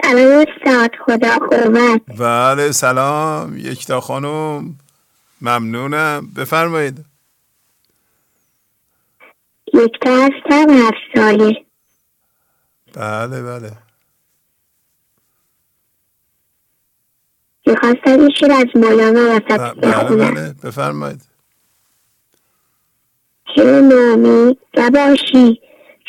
سلام 0.03 0.45
استاد 0.47 0.91
خدا 1.05 1.37
قوت. 1.37 2.19
بله 2.19 2.71
سلام. 2.71 3.57
یکتا 3.57 4.01
خانم 4.01 4.79
ممنونم. 5.41 6.31
بفرمایید. 6.37 7.05
یک 9.73 9.91
تا 10.01 10.15
هستم 10.15 10.69
هفت 10.69 10.95
ساله 11.15 11.65
بله 12.93 13.41
بله. 13.43 13.71
می‌خواستم 17.65 18.21
یه 18.21 18.29
شیر 18.39 18.51
از 18.51 18.65
مولانا 18.75 19.35
وسط 19.35 19.75
بله 19.75 20.15
بله. 20.15 20.53
بفرمایید. 20.63 21.21
چه 23.55 23.63
نامی 23.63 24.57
نباشی 24.77 25.61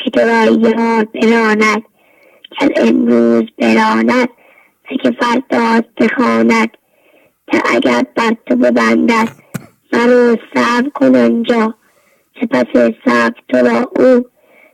که 0.03 0.09
تو 0.13 0.19
را 0.19 0.43
یاد 0.45 1.11
براند. 1.11 1.83
از 2.61 2.69
امروز 2.75 3.43
براند 3.57 4.29
و 4.91 4.95
که 5.03 5.11
فرداد 5.21 5.85
بخواند. 5.97 6.69
که 7.51 7.61
اگر 7.65 8.03
بر 8.15 8.37
تو 8.45 8.55
ببندد 8.55 9.29
مرو 9.93 10.37
صبر 10.55 10.89
کن 10.89 11.15
آنجا. 11.15 11.75
سپس 12.41 12.65
صبر 13.05 13.41
تو 13.49 13.57
را 13.57 13.91
او 13.95 14.25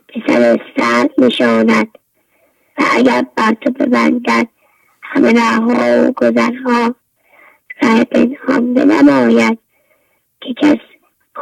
به 0.06 0.22
سر 0.26 0.58
سر 0.76 1.08
نشاند. 1.18 1.88
و 2.80 2.82
اگر 2.90 3.26
بر 3.36 3.54
تو 3.60 3.70
ببندد 3.70 4.48
همه 5.02 5.32
رهها 5.32 6.08
و 6.08 6.12
گذرها 6.12 6.94
ره 7.82 8.04
پنهان 8.04 8.74
بنماید 8.74 9.58
که 10.40 10.54
کس 10.54 10.78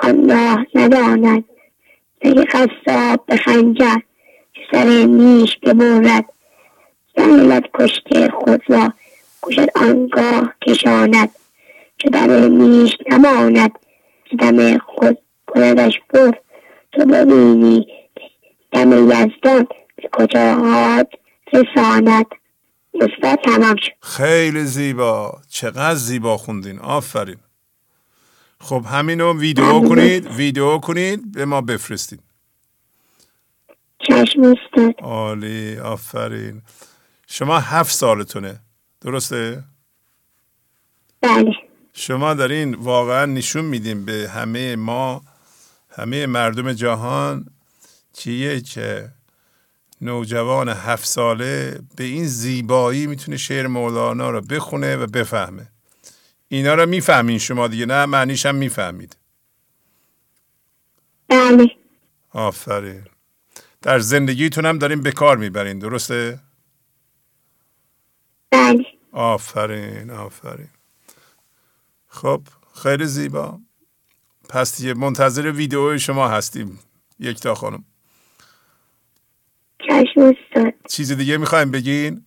آن 0.03 0.31
راه 0.31 0.67
نداند. 0.75 1.45
اگه 2.21 2.45
قصاب 2.45 3.27
به 3.27 3.37
خنجر 3.37 3.97
سر 4.73 5.07
میش 5.07 5.57
ببرد. 5.63 6.25
زنیلت 7.17 7.65
کشته 7.75 8.29
خود 8.29 8.63
را 8.69 8.93
کشد 9.43 9.69
آنگاه 9.75 10.55
کشاند 10.63 11.31
که 11.99 12.11
دم 12.11 12.53
میش 12.53 12.97
نماند. 13.11 13.71
که 14.25 14.37
دم 14.37 14.79
خود 14.79 15.19
کندش 15.47 16.01
بر 16.13 16.33
تو 16.93 17.05
ببینی 17.05 17.87
دم 18.73 18.93
یزدان 18.93 19.67
به 19.97 20.09
رساند 21.53 22.27
استاد 22.95 23.39
تمام 23.45 23.77
شد. 23.77 23.93
خیلی 24.03 24.65
زیبا. 24.65 25.43
چقدر 25.49 25.95
زیبا 25.95 26.37
خوندین. 26.37 26.79
آفرین. 26.79 27.37
خب 28.61 28.85
همینو 28.91 29.39
ویدیو 29.39 29.89
کنید 29.89 30.27
ویدیو 30.27 30.79
کنید 30.79 31.33
به 31.33 31.45
ما 31.45 31.61
بفرستید. 31.61 32.21
چشم 33.99 34.41
استاد. 34.41 34.95
عالی. 34.99 35.79
آفرین. 35.79 36.63
شما 37.27 37.59
هفت 37.59 37.93
سالتونه. 37.93 38.61
درسته؟ 39.01 39.65
بله. 41.21 41.53
شما 41.95 42.35
دارین 42.35 42.75
واقعا 42.75 43.27
نشون 43.27 43.65
میدیم 43.65 44.05
به 44.05 44.31
همه 44.35 44.77
ما 44.77 45.23
همه 45.91 46.27
مردم 46.27 46.73
جهان 46.73 47.47
چیه 48.13 48.61
که 48.61 49.09
نوجوان 50.01 50.69
هفت 50.69 51.05
ساله 51.05 51.81
به 51.97 52.05
این 52.05 52.27
زیبایی 52.27 53.07
می‌تونه 53.07 53.37
شعر 53.37 53.67
مولانا 53.67 54.31
رو 54.31 54.41
بخونه 54.41 54.97
و 54.97 55.07
بفهمه. 55.07 55.69
اینا 56.49 56.75
رو 56.75 56.87
می‌فهمین 56.87 57.39
شما 57.39 57.69
دیگه 57.69 57.87
نه 57.87 58.07
معنیش 58.07 58.47
هم 58.47 58.55
می‌فهمید. 58.55 59.17
بله. 61.29 61.71
آفرین. 62.31 63.05
در 63.83 63.99
زندگیتون 63.99 64.67
هم 64.67 64.79
دارین 64.79 65.01
به 65.01 65.13
کار 65.13 65.37
می‌برین 65.37 65.79
درسته؟ 65.79 66.41
بله. 68.51 68.85
آفرین 69.13 70.11
آفرین. 70.11 70.69
خب 72.09 72.43
خیلی 72.83 73.07
زیبا. 73.07 73.59
پس 74.49 74.77
دیگه 74.77 74.95
منتظر 74.95 75.51
ویدیو 75.51 75.99
شما 75.99 76.29
هستیم 76.29 76.79
یک 77.19 77.41
تا 77.41 77.55
خانم. 77.55 77.85
چشم 79.89 80.21
استاد 80.21 80.75
چیز 80.89 81.13
دیگه 81.13 81.37
می‌خوایم 81.37 81.71
بگین؟ 81.71 82.25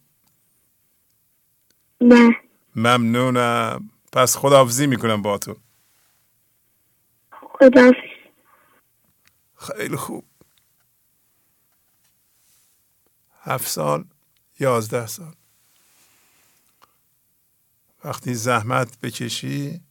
نه. 2.02 2.36
ممنونم. 2.76 3.90
پس 4.14 4.38
خداحافظی 4.38 4.88
می‌کنم 4.88 5.22
با 5.22 5.38
تو 5.38 5.58
خداحافظ. 7.32 7.96
خیلی 9.56 9.96
خوب. 9.96 10.26
هفت 13.42 13.68
سال 13.68 14.06
یازده 14.60 15.08
سال. 15.08 15.36
وقتی 18.04 18.34
زحمت 18.34 19.00
بکشی 19.00 19.82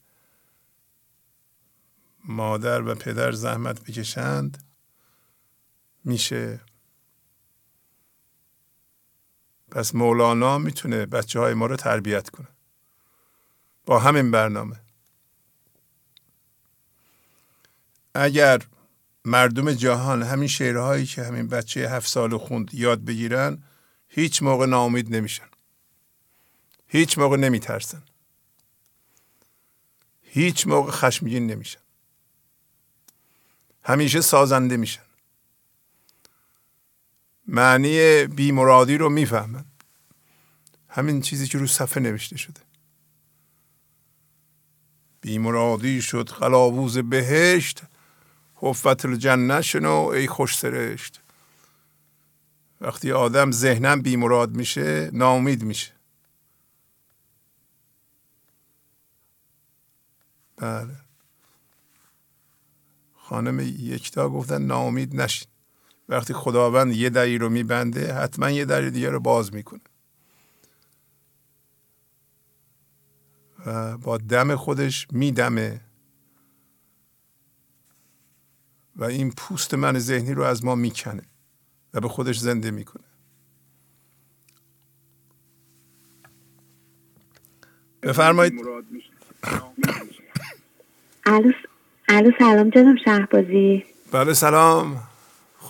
مادر 2.25 2.83
و 2.83 2.95
پدر 2.95 3.33
زحمت 3.33 3.85
بکشند 3.85 4.65
میشه 6.05 6.61
پس 9.71 9.95
مولانا 9.95 10.59
می‌تونه 10.59 11.07
بچه 11.07 11.41
های 11.41 11.55
ما 11.55 11.67
رو 11.67 11.77
تربیت 11.77 12.31
کنه. 12.31 12.49
با 13.87 13.99
همین 13.99 14.31
برنامه. 14.31 14.81
اگر 18.15 18.63
مردم 19.25 19.73
جهان 19.73 20.23
همین 20.23 20.49
شعرهایی 20.49 21.07
که 21.07 21.23
همین 21.23 21.49
بچه 21.49 21.91
هفت 21.91 22.09
سال 22.09 22.39
خوند 22.39 22.75
یاد 22.75 23.05
بگیرن 23.05 23.63
هیچ 24.09 24.43
موقع 24.43 24.67
ناامید 24.67 25.17
نمیشن. 25.17 25.49
هیچ 26.87 27.19
موقع 27.19 27.37
نمیترسن. 27.37 28.03
هیچ 30.23 30.67
موقع 30.67 30.91
خشمگین 30.91 31.47
نمیشن. 31.47 31.81
همیشه 33.83 34.21
سازنده 34.21 34.77
میشن. 34.77 35.03
معنی 37.51 38.27
بیمرادی 38.27 38.97
رو 38.99 39.09
می‌فهمن. 39.09 39.65
همین 40.89 41.21
چیزی 41.21 41.47
که 41.47 41.59
رو 41.59 41.67
صفحه 41.67 42.03
نوشته 42.03 42.37
شده. 42.37 42.61
بیمرادی 45.21 46.03
شد 46.03 46.29
قلاووز 46.29 46.99
بهشت 46.99 47.83
حفت 48.55 49.05
الجنه 49.05 49.63
شنو 49.63 50.11
ای 50.15 50.27
خوش 50.27 50.59
سرشت. 50.59 51.21
وقتی 52.81 53.13
آدم 53.13 53.51
ذهنم 53.51 54.03
بیمراد 54.03 54.57
میشه 54.57 55.11
ناامید 55.13 55.63
میشه. 55.63 55.93
بله. 60.57 60.97
خانم 63.15 63.61
یکتا 63.61 64.29
گفتن 64.29 64.63
ناامید 64.63 65.21
نشین. 65.21 65.49
وقتی 66.11 66.35
خداوند 66.35 66.93
یه 66.93 67.11
دری 67.11 67.39
رو 67.39 67.49
میبنده 67.49 68.15
حتما 68.15 68.51
یه 68.51 68.65
دری 68.65 68.91
دیگه 68.91 69.11
رو 69.11 69.21
باز 69.21 69.55
می‌کنه. 69.55 69.81
و 73.67 73.99
با 73.99 74.19
دم 74.19 74.57
خودش 74.57 75.07
میدمه. 75.13 75.81
و 78.97 79.05
این 79.05 79.33
پوست 79.37 79.75
من 79.75 79.99
ذهنی 79.99 80.35
رو 80.35 80.43
از 80.43 80.65
ما 80.65 80.75
می‌کنه 80.75 81.23
و 81.95 82.01
به 82.01 82.09
خودش 82.09 82.39
زنده 82.39 82.71
می‌کنه. 82.71 83.05
بفرمایید. 88.03 88.55
الو 91.25 92.31
سلام 92.39 92.71
جناب 92.71 92.97
شهبازی. 93.05 93.85
بله 94.13 94.35
سلام. 94.35 95.10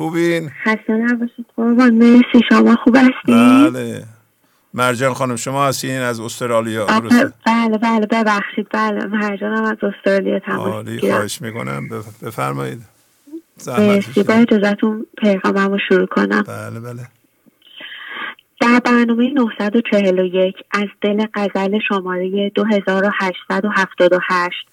خوبین؟ 0.05 0.51
خسته 0.65 0.93
نباشید 0.93 1.47
قربان 1.57 1.95
مرسی 1.95 2.41
شما 2.49 2.77
خوب 2.85 2.97
هستی 2.97 3.71
بله. 3.73 4.05
مرجان 4.75 5.15
خانم 5.15 5.37
شما 5.37 5.67
هستین 5.67 6.01
از 6.01 6.21
استرالیا 6.21 6.87
درسته؟ 6.87 7.33
بله 7.47 7.79
بله 7.79 8.07
ببخشید 8.07 8.67
بله 8.73 9.07
مرجانم 9.07 9.65
از 9.65 9.77
استرالیا 9.83 10.39
تماس 10.39 10.69
عالی 10.69 10.99
خواهش 11.01 11.43
می‌کنم. 11.43 11.89
بف- 11.89 12.25
بفرمایید. 12.25 12.81
مرسی 13.79 14.23
با. 14.23 14.35
اجازتون 14.35 15.07
پیغامم 15.19 15.73
رو 15.73 15.79
شروع 15.89 16.07
کنم. 16.07 16.43
بله 16.43 16.81
بله. 16.81 17.03
در 18.61 18.81
برنامه 18.85 19.31
941 19.33 20.55
از 20.71 20.87
دل 21.01 21.27
غزل 21.35 21.79
شماره 21.89 22.51
2878 22.55 24.67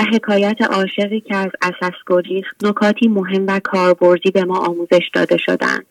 حکایت 0.00 0.62
عاشقی 0.62 1.20
که 1.20 1.36
از 1.36 1.50
اساس 1.62 1.94
گریخت 2.06 2.64
نکاتی 2.64 3.08
مهم 3.08 3.46
و 3.46 3.60
کاربردی 3.60 4.30
به 4.30 4.44
ما 4.44 4.58
آموزش 4.58 5.10
داده 5.12 5.36
شدند. 5.36 5.86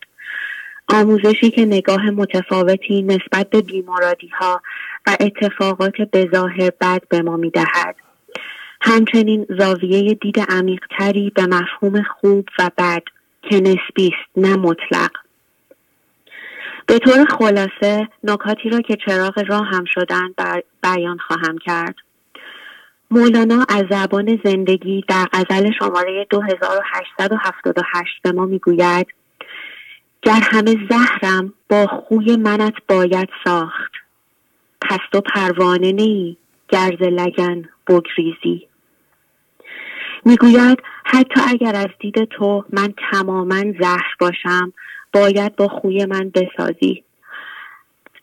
آموزشی 0.88 1.50
که 1.50 1.64
نگاه 1.64 2.10
متفاوتی 2.10 3.02
نسبت 3.02 3.50
به 3.50 3.60
بیمارادی 3.60 4.28
ها 4.28 4.62
و 5.06 5.16
اتفاقات 5.20 6.00
بظاهر 6.00 6.70
بد 6.80 7.02
به 7.08 7.22
ما 7.22 7.36
می 7.36 7.50
دهد. 7.50 7.96
همچنین 8.80 9.46
زاویه 9.58 10.14
دید 10.14 10.40
عمیقتری 10.48 11.32
به 11.34 11.46
مفهوم 11.46 12.02
خوب 12.02 12.48
و 12.58 12.70
بد 12.78 13.02
که 13.42 13.60
نسبی 13.60 14.06
است 14.06 14.36
نه 14.36 14.56
مطلق 14.56 15.10
به 16.86 16.98
طور 16.98 17.24
خلاصه 17.24 18.08
نکاتی 18.24 18.70
را 18.70 18.80
که 18.80 18.96
چراغ 19.06 19.44
راه 19.48 19.66
هم 19.66 19.84
شدن 19.84 20.34
بیان 20.82 21.18
خواهم 21.18 21.58
کرد 21.58 21.94
مولانا 23.10 23.64
از 23.68 23.84
زبان 23.90 24.40
زندگی 24.44 25.04
در 25.08 25.26
غزل 25.32 25.70
شماره 25.78 26.26
2878 26.30 28.22
به 28.22 28.32
ما 28.32 28.46
می‌گوید 28.46 29.06
گر 30.22 30.40
همه 30.42 30.76
زهرم 30.90 31.52
با 31.68 31.86
خوی 31.86 32.36
منت 32.36 32.74
باید 32.88 33.28
ساخت 33.44 33.92
پس 34.80 34.98
تو 35.12 35.20
پروانه 35.20 35.92
نیی 35.92 36.36
گرز 36.68 37.02
لگن 37.02 37.68
بگریزی. 37.86 38.68
می‌گوید 40.24 40.82
حتی 41.04 41.40
اگر 41.48 41.74
از 41.76 41.88
دید 42.00 42.24
تو 42.24 42.64
من 42.72 42.94
تماما 43.12 43.64
زهر 43.80 44.14
باشم 44.20 44.72
باید 45.12 45.56
با 45.56 45.68
خوی 45.68 46.06
من 46.06 46.32
بسازی. 46.34 47.04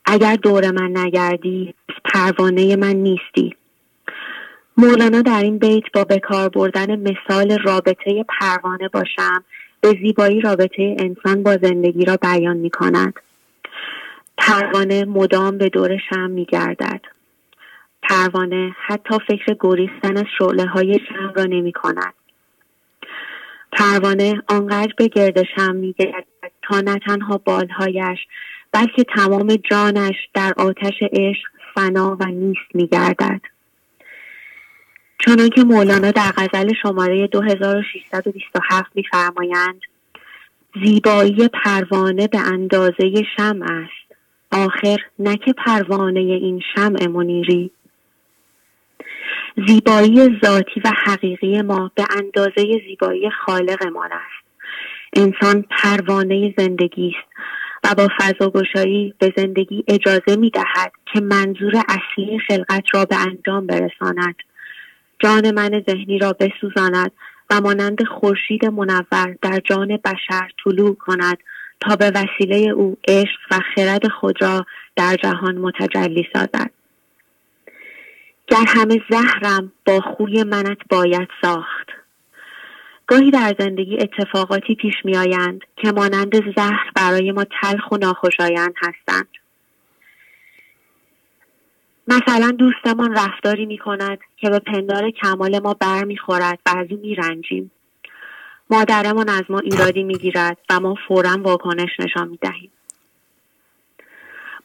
اگر 0.06 0.36
دور 0.36 0.72
من 0.72 0.98
نگردی 0.98 1.74
پروانه 2.14 2.76
من 2.76 2.96
نیستی. 2.96 3.56
مولانا 4.78 5.22
در 5.22 5.44
این 5.44 5.58
بیت 5.58 5.84
با 5.94 6.04
بکار 6.04 6.50
بردن 6.50 6.96
مثال 6.96 7.58
رابطه 7.64 8.26
پروانه 8.40 8.88
باشم 8.88 9.44
به 9.82 9.90
زیبایی 10.02 10.42
رابطه 10.42 10.96
انسان 11.00 11.44
با 11.44 11.58
زندگی 11.58 12.06
را 12.06 12.18
بیان 12.18 12.58
می 12.58 12.70
کند. 12.70 13.14
پروانه 14.38 15.06
مدام 15.06 15.58
به 15.58 15.70
دور 15.70 15.98
شم 16.10 16.30
می 16.30 16.46
گردد. 16.46 17.02
پروانه 18.04 18.76
حتی 18.88 19.16
فکر 19.28 19.56
گریستن 19.60 20.18
از 20.18 20.26
شعله 20.38 20.66
های 20.66 21.00
شم 21.10 21.34
را 21.36 21.44
نمی 21.44 21.72
کند. 21.72 22.14
پروانه 23.72 24.42
آنقدر 24.48 24.94
به 24.98 25.08
گرد 25.08 25.44
شم 25.56 25.76
می 25.76 25.96
گردد 26.00 26.52
تا 26.62 26.82
نه 26.82 27.00
تنها 27.00 27.38
بالهایش 27.38 28.20
بلکه 28.72 29.04
تمام 29.16 29.56
جانش 29.56 30.16
در 30.34 30.54
آتش 30.58 30.94
عشق 31.12 31.48
فنا 31.76 32.18
و 32.20 32.26
نیست 32.26 32.76
می 32.76 32.88
گردد. 32.88 33.55
چنانکه 35.26 35.64
مولانا 35.64 36.12
در 36.12 36.32
غزل 36.38 36.74
شماره 36.82 37.28
2627 37.28 38.92
میفرمایند 38.96 39.82
زیبایی 40.84 41.48
پروانه 41.48 42.28
به 42.28 42.40
اندازه 42.40 43.24
شمع 43.38 43.66
است. 43.72 44.20
آخر 44.52 44.98
نه 45.20 45.38
که 45.38 45.54
پروانه 45.54 46.20
این 46.20 46.62
شمع 46.76 47.08
منیری. 47.08 47.72
زیبایی 49.68 50.40
ذاتی 50.46 50.82
و 50.86 50.92
حقیقی 51.06 51.62
ما 51.62 51.92
به 51.96 52.06
اندازه 52.18 52.82
زیبایی 52.88 53.30
خالقمان 53.30 54.10
است. 54.12 54.46
انسان 55.14 55.66
پروانه 55.70 56.54
زندگی 56.58 57.16
است 57.16 57.38
و 57.84 57.96
با 57.96 58.08
فضاگشایی 58.20 59.14
به 59.20 59.34
زندگی 59.38 59.84
اجازه 59.88 60.36
می 60.36 60.50
دهد 60.50 60.92
که 61.14 61.22
منظور 61.22 61.74
اصلی 61.88 62.40
خلقت 62.48 62.84
را 62.94 63.06
به 63.06 63.16
انجام 63.16 63.68
برساند. 63.68 64.36
جان 65.20 65.52
من 65.52 65.84
ذهنی 65.90 66.20
را 66.20 66.34
بسوزاند 66.34 67.12
و 67.50 67.62
مانند 67.62 68.04
خورشید 68.04 68.66
منور 68.66 69.36
در 69.42 69.60
جان 69.66 69.88
بشر 69.88 70.50
طلوع 70.64 70.96
کند 70.96 71.38
تا 71.80 71.96
به 71.96 72.12
وسیله 72.16 72.70
او 72.70 72.98
عشق 73.08 73.40
و 73.52 73.60
خرد 73.76 74.08
خود 74.08 74.42
را 74.42 74.66
در 74.96 75.16
جهان 75.16 75.58
متجلی 75.58 76.28
سازد. 76.34 76.72
گر 78.48 78.66
همه 78.68 79.02
زهرم 79.10 79.72
با 79.86 80.00
خوی 80.00 80.44
منت 80.44 80.78
باید 80.90 81.28
ساخت. 81.42 81.88
گاهی 83.08 83.32
در 83.32 83.56
زندگی 83.60 83.98
اتفاقاتی 83.98 84.76
پیش 84.76 84.94
می 85.04 85.18
آیند 85.18 85.62
که 85.76 85.92
مانند 85.92 86.56
زهر 86.56 86.92
برای 86.96 87.32
ما 87.32 87.46
تلخ 87.62 87.92
و 87.92 87.98
ناخوشایند 87.98 88.74
هستند. 88.82 89.28
مثلا 92.08 92.52
دوستمان 92.52 93.16
رفتاری 93.18 93.66
می 93.66 93.78
کند 93.78 94.20
که 94.38 94.50
به 94.50 94.60
پندار 94.60 95.12
کمال 95.12 95.60
ما 95.60 95.74
بر 95.74 96.04
می 96.04 96.18
خورد 96.18 96.60
و 96.66 96.70
از 96.78 96.88
او 96.92 96.98
می 97.02 97.16
رنجیم. 97.16 97.72
مادرمان 98.70 99.30
از 99.30 99.44
ما 99.50 99.60
ایرادی 99.60 100.04
می 100.04 100.18
گیرد 100.18 100.58
و 100.70 100.80
ما 100.80 100.96
فورا 101.08 101.38
واکنش 101.42 102.00
نشان 102.00 102.28
می 102.28 102.38
دهیم. 102.38 102.72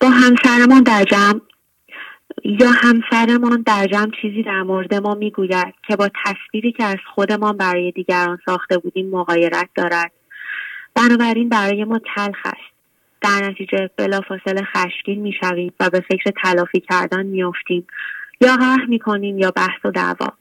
با 0.01 0.09
همسرمان 0.09 0.83
در 0.83 1.05
جمع 1.05 1.41
یا 2.45 2.71
همسرمان 2.71 3.63
در 3.63 3.87
جمع 3.87 4.11
چیزی 4.23 4.43
در 4.43 4.63
مورد 4.63 4.95
ما 4.95 5.15
می‌گوید 5.15 5.75
که 5.89 5.97
با 5.97 6.11
تصویری 6.25 6.73
که 6.73 6.85
از 6.85 6.99
خودمان 7.15 7.57
برای 7.57 7.93
دیگران 7.93 8.39
ساخته 8.47 8.79
بودیم 8.79 9.11
مقایرت 9.11 9.69
دارد 9.75 10.13
بنابراین 10.95 11.49
برای 11.49 11.85
ما 11.85 12.01
تلخ 12.17 12.39
است 12.45 12.70
در 13.21 13.51
نتیجه 13.51 13.91
بلافاصله 13.97 14.63
خشمگین 14.63 15.21
می‌شویم 15.21 15.73
و 15.81 15.91
به 15.91 16.01
فکر 16.01 16.31
تلافی 16.45 16.81
کردن 16.81 17.27
میافتیم. 17.27 17.87
یا 18.41 18.57
قهر 18.57 18.85
می‌کنیم 18.85 19.39
یا 19.39 19.51
بحث 19.51 19.85
و 19.85 19.91
دعوا. 19.91 20.33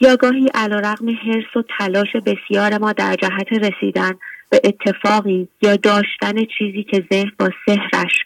یا 0.00 0.16
گاهی 0.16 0.48
علیرغم 0.54 1.08
حرس 1.08 1.56
و 1.56 1.62
تلاش 1.78 2.16
بسیار 2.26 2.78
ما 2.78 2.92
در 2.92 3.14
جهت 3.14 3.52
رسیدن 3.52 4.12
به 4.50 4.60
اتفاقی 4.64 5.48
یا 5.62 5.76
داشتن 5.76 6.44
چیزی 6.58 6.82
که 6.82 7.04
ذهن 7.12 7.32
با 7.38 7.50
سحرش 7.66 8.24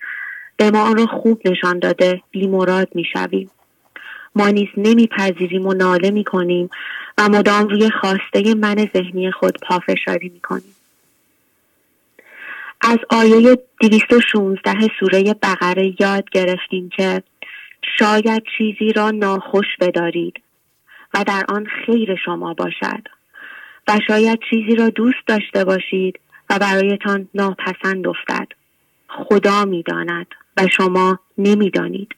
به 0.57 0.71
ما 0.71 0.83
آن 0.83 0.97
را 0.97 1.07
خوب 1.07 1.41
نشان 1.45 1.79
داده 1.79 2.23
بیمراد 2.31 2.89
می‌شویم. 2.95 3.51
ما 4.35 4.49
نیز 4.49 4.69
نمیپذیریم 4.77 5.67
و 5.67 5.75
ناله 5.75 6.11
می‌کنیم 6.11 6.71
و 7.19 7.29
مدام 7.29 7.69
روی 7.69 7.91
خواسته 8.01 8.55
من 8.55 8.89
ذهنی 8.95 9.31
خود 9.33 9.59
پافشاری 9.69 10.29
می‌کنیم. 10.29 10.75
از 12.87 12.99
آیه 13.11 13.59
216 13.81 14.75
سوره 15.01 15.35
بقره 15.43 15.95
یاد 16.01 16.31
گرفتیم 16.31 16.89
که 16.89 17.23
شاید 17.99 18.43
چیزی 18.59 18.93
را 18.93 19.11
ناخوش 19.11 19.67
بدارید 19.81 20.35
و 21.15 21.25
در 21.27 21.45
آن 21.49 21.67
خیر 21.87 22.17
شما 22.25 22.55
باشد 22.55 23.09
و 23.89 23.99
شاید 24.07 24.39
چیزی 24.51 24.77
را 24.77 24.89
دوست 24.91 25.27
داشته 25.27 25.65
باشید 25.65 26.21
و 26.51 26.59
برایتان 26.59 27.29
ناپسند 27.35 28.07
افتد. 28.07 28.49
خدا 29.09 29.65
می‌داند 29.65 30.27
و 30.57 30.67
شما 30.77 31.19
نمی‌دانید. 31.39 32.15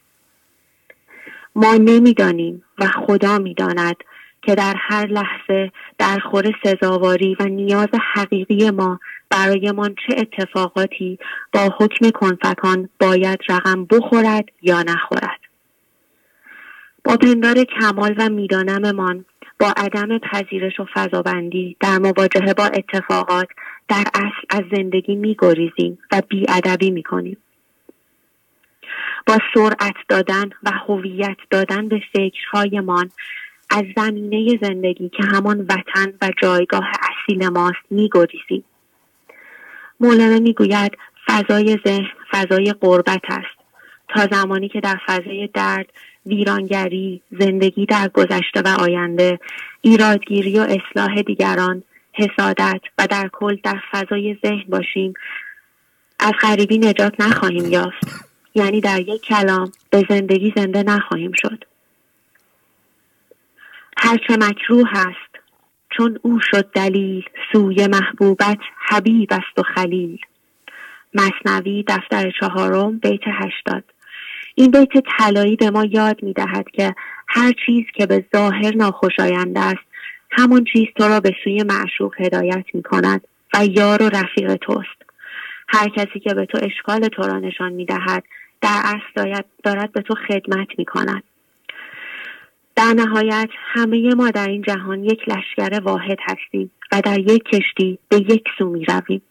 ما 1.55 1.73
نمی‌دانیم 1.73 2.63
و 2.77 2.87
خدا 2.87 3.37
می‌داند 3.37 3.95
که 4.41 4.55
در 4.55 4.75
هر 4.77 5.05
لحظه 5.05 5.71
در 5.97 6.19
خور 6.19 6.51
سزاواری 6.63 7.35
و 7.39 7.43
نیاز 7.43 7.89
حقیقی 8.13 8.71
ما 8.71 8.99
برایمان 9.29 9.95
چه 10.07 10.15
اتفاقاتی 10.17 11.19
با 11.53 11.75
حکم 11.79 12.09
کنفکان 12.09 12.89
باید 12.99 13.39
رقم 13.49 13.85
بخورد 13.85 14.45
یا 14.61 14.81
نخورد. 14.81 15.39
با 17.03 17.17
پندار 17.17 17.63
کمال 17.63 18.15
و 18.17 18.29
میدانممان 18.29 19.25
با 19.59 19.73
عدم 19.77 20.17
پذیرش 20.17 20.79
و 20.79 20.85
فضابندی 20.93 21.75
در 21.79 21.97
مواجهه 21.97 22.53
با 22.53 22.65
اتفاقات 22.65 23.47
در 23.87 24.03
اصل 24.13 24.45
از 24.49 24.63
زندگی 24.75 25.15
میگریزیم 25.15 25.97
و 26.11 26.21
بیادبی 26.29 26.91
می‌کنیم. 26.91 27.37
با 29.27 29.37
سرعت 29.53 29.95
دادن 30.09 30.49
و 30.63 30.71
هویت 30.87 31.37
دادن 31.49 31.87
به 31.87 32.01
فکرهایمان 32.13 33.09
از 33.69 33.83
زمینه 33.95 34.59
زندگی 34.61 35.09
که 35.09 35.23
همان 35.23 35.61
وطن 35.61 36.13
و 36.21 36.31
جایگاه 36.41 36.91
اصیل 37.09 37.49
ماست 37.49 37.85
میگریزیم. 37.89 38.63
مولانا 39.99 40.39
می‌گوید 40.39 40.97
فضای 41.27 41.79
ذهن 41.85 42.07
فضای 42.31 42.73
قربت 42.81 43.21
است. 43.29 43.57
تا 44.09 44.27
زمانی 44.31 44.69
که 44.69 44.79
در 44.79 44.97
فضای 45.07 45.49
درد 45.53 45.85
ویرانگری 46.25 47.21
زندگی 47.39 47.85
در 47.85 48.07
گذشته 48.07 48.61
و 48.61 48.67
آینده 48.79 49.39
ایرادگیری 49.81 50.59
و 50.59 50.61
اصلاح 50.61 51.21
دیگران 51.21 51.83
حسادت 52.13 52.81
و 52.97 53.07
در 53.07 53.29
کل 53.33 53.57
در 53.63 53.79
فضای 53.91 54.37
ذهن 54.45 54.63
باشیم 54.69 55.13
از 56.19 56.31
غریبی 56.41 56.77
نجات 56.77 57.13
نخواهیم 57.19 57.71
یافت. 57.71 58.27
یعنی 58.55 58.81
در 58.81 58.99
یک 58.99 59.21
کلام 59.21 59.71
به 59.89 60.05
زندگی 60.09 60.53
زنده 60.55 60.83
نخواهیم 60.83 61.31
شد. 61.35 61.63
هرچه 63.97 64.37
مکروه 64.37 64.89
است 64.97 65.26
چون 65.97 66.19
او 66.21 66.39
شد 66.41 66.71
دلیل 66.71 67.23
سوی 67.51 67.87
محبوبت 67.87 68.57
حبیب 68.89 69.29
است 69.31 69.59
و 69.59 69.61
خلیل. 69.75 70.19
مصنوی 71.13 71.83
دفتر 71.87 72.31
چهارم 72.39 72.97
بیت 72.97 73.21
هشتاد. 73.27 73.83
این 74.55 74.71
بیت 74.71 74.89
طلایی 75.17 75.55
به 75.55 75.69
ما 75.69 75.85
یاد 75.85 76.23
می 76.23 76.33
دهد 76.33 76.65
که 76.73 76.95
هر 77.27 77.51
چیز 77.65 77.85
که 77.95 78.05
به 78.05 78.25
ظاهر 78.35 78.75
ناخوشایند 78.75 79.57
است 79.57 79.87
همون 80.31 80.65
چیز 80.73 80.85
تو 80.95 81.07
را 81.07 81.19
به 81.19 81.35
سوی 81.43 81.63
معشوق 81.63 82.21
هدایت 82.21 82.65
می 82.73 82.83
کند 82.83 83.27
و 83.53 83.65
یار 83.65 84.03
و 84.03 84.09
رفیق 84.09 84.55
توست. 84.55 85.01
هر 85.67 85.89
کسی 85.89 86.19
که 86.19 86.33
به 86.33 86.45
تو 86.45 86.59
اشکال 86.61 87.07
تو 87.07 87.21
را 87.21 87.39
نشان 87.39 87.71
می 87.73 87.85
دهد 87.85 88.23
در 88.61 88.81
اصل 88.83 89.41
دارد 89.63 89.91
به 89.91 90.01
تو 90.01 90.15
خدمت 90.27 90.67
می 90.77 90.85
کند 90.85 91.23
در 92.77 92.93
نهایت 92.93 93.49
همه 93.73 94.15
ما 94.15 94.31
در 94.31 94.47
این 94.47 94.61
جهان 94.61 95.03
یک 95.03 95.19
لشکر 95.29 95.79
واحد 95.79 96.17
هستیم 96.21 96.71
و 96.91 97.01
در 97.01 97.19
یک 97.19 97.43
کشتی 97.43 97.99
به 98.09 98.17
یک 98.17 98.43
سو 98.57 98.69
می 98.69 98.85
رویم. 98.85 99.21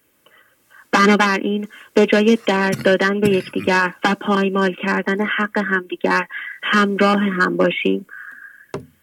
بنابراین 0.92 1.68
به 1.94 2.06
جای 2.06 2.38
درد 2.46 2.82
دادن 2.84 3.20
به 3.20 3.28
یکدیگر 3.28 3.94
و 4.04 4.14
پایمال 4.20 4.74
کردن 4.82 5.26
حق 5.26 5.58
همدیگر 5.58 6.26
همراه 6.62 7.20
هم 7.20 7.56
باشیم. 7.56 8.06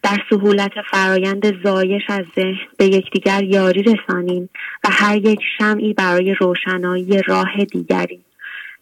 در 0.02 0.18
سهولت 0.30 0.72
فرایند 0.92 1.64
زایش 1.64 2.04
از 2.10 2.26
ذهن 2.36 2.68
به 2.78 2.86
یکدیگر 2.86 3.44
یاری 3.44 3.84
رسانیم 3.84 4.50
و 4.84 4.88
هر 4.92 5.18
یک 5.18 5.40
شمعی 5.58 5.94
برای 5.94 6.34
روشنایی 6.34 7.22
راه 7.22 7.66
دیگری. 7.72 8.20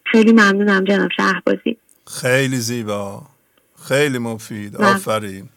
خیلی 0.04 0.32
ممنونم 0.32 0.84
جناب 0.84 1.10
شهبازی. 1.16 1.76
خیلی 2.06 2.56
زیبا. 2.56 3.31
خیلی 3.88 4.18
مفید. 4.18 4.76
آفرین. 4.76 5.48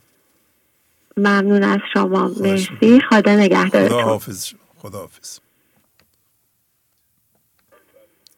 ممنون 1.18 1.64
از 1.64 1.80
شما. 1.94 2.28
مرسی. 2.28 3.02
خدا 3.10 3.36
نگهدارتون. 3.36 3.88
خدا 3.88 4.02
حافظ. 4.02 4.54
خدا 4.78 5.00
حافظ. 5.00 5.40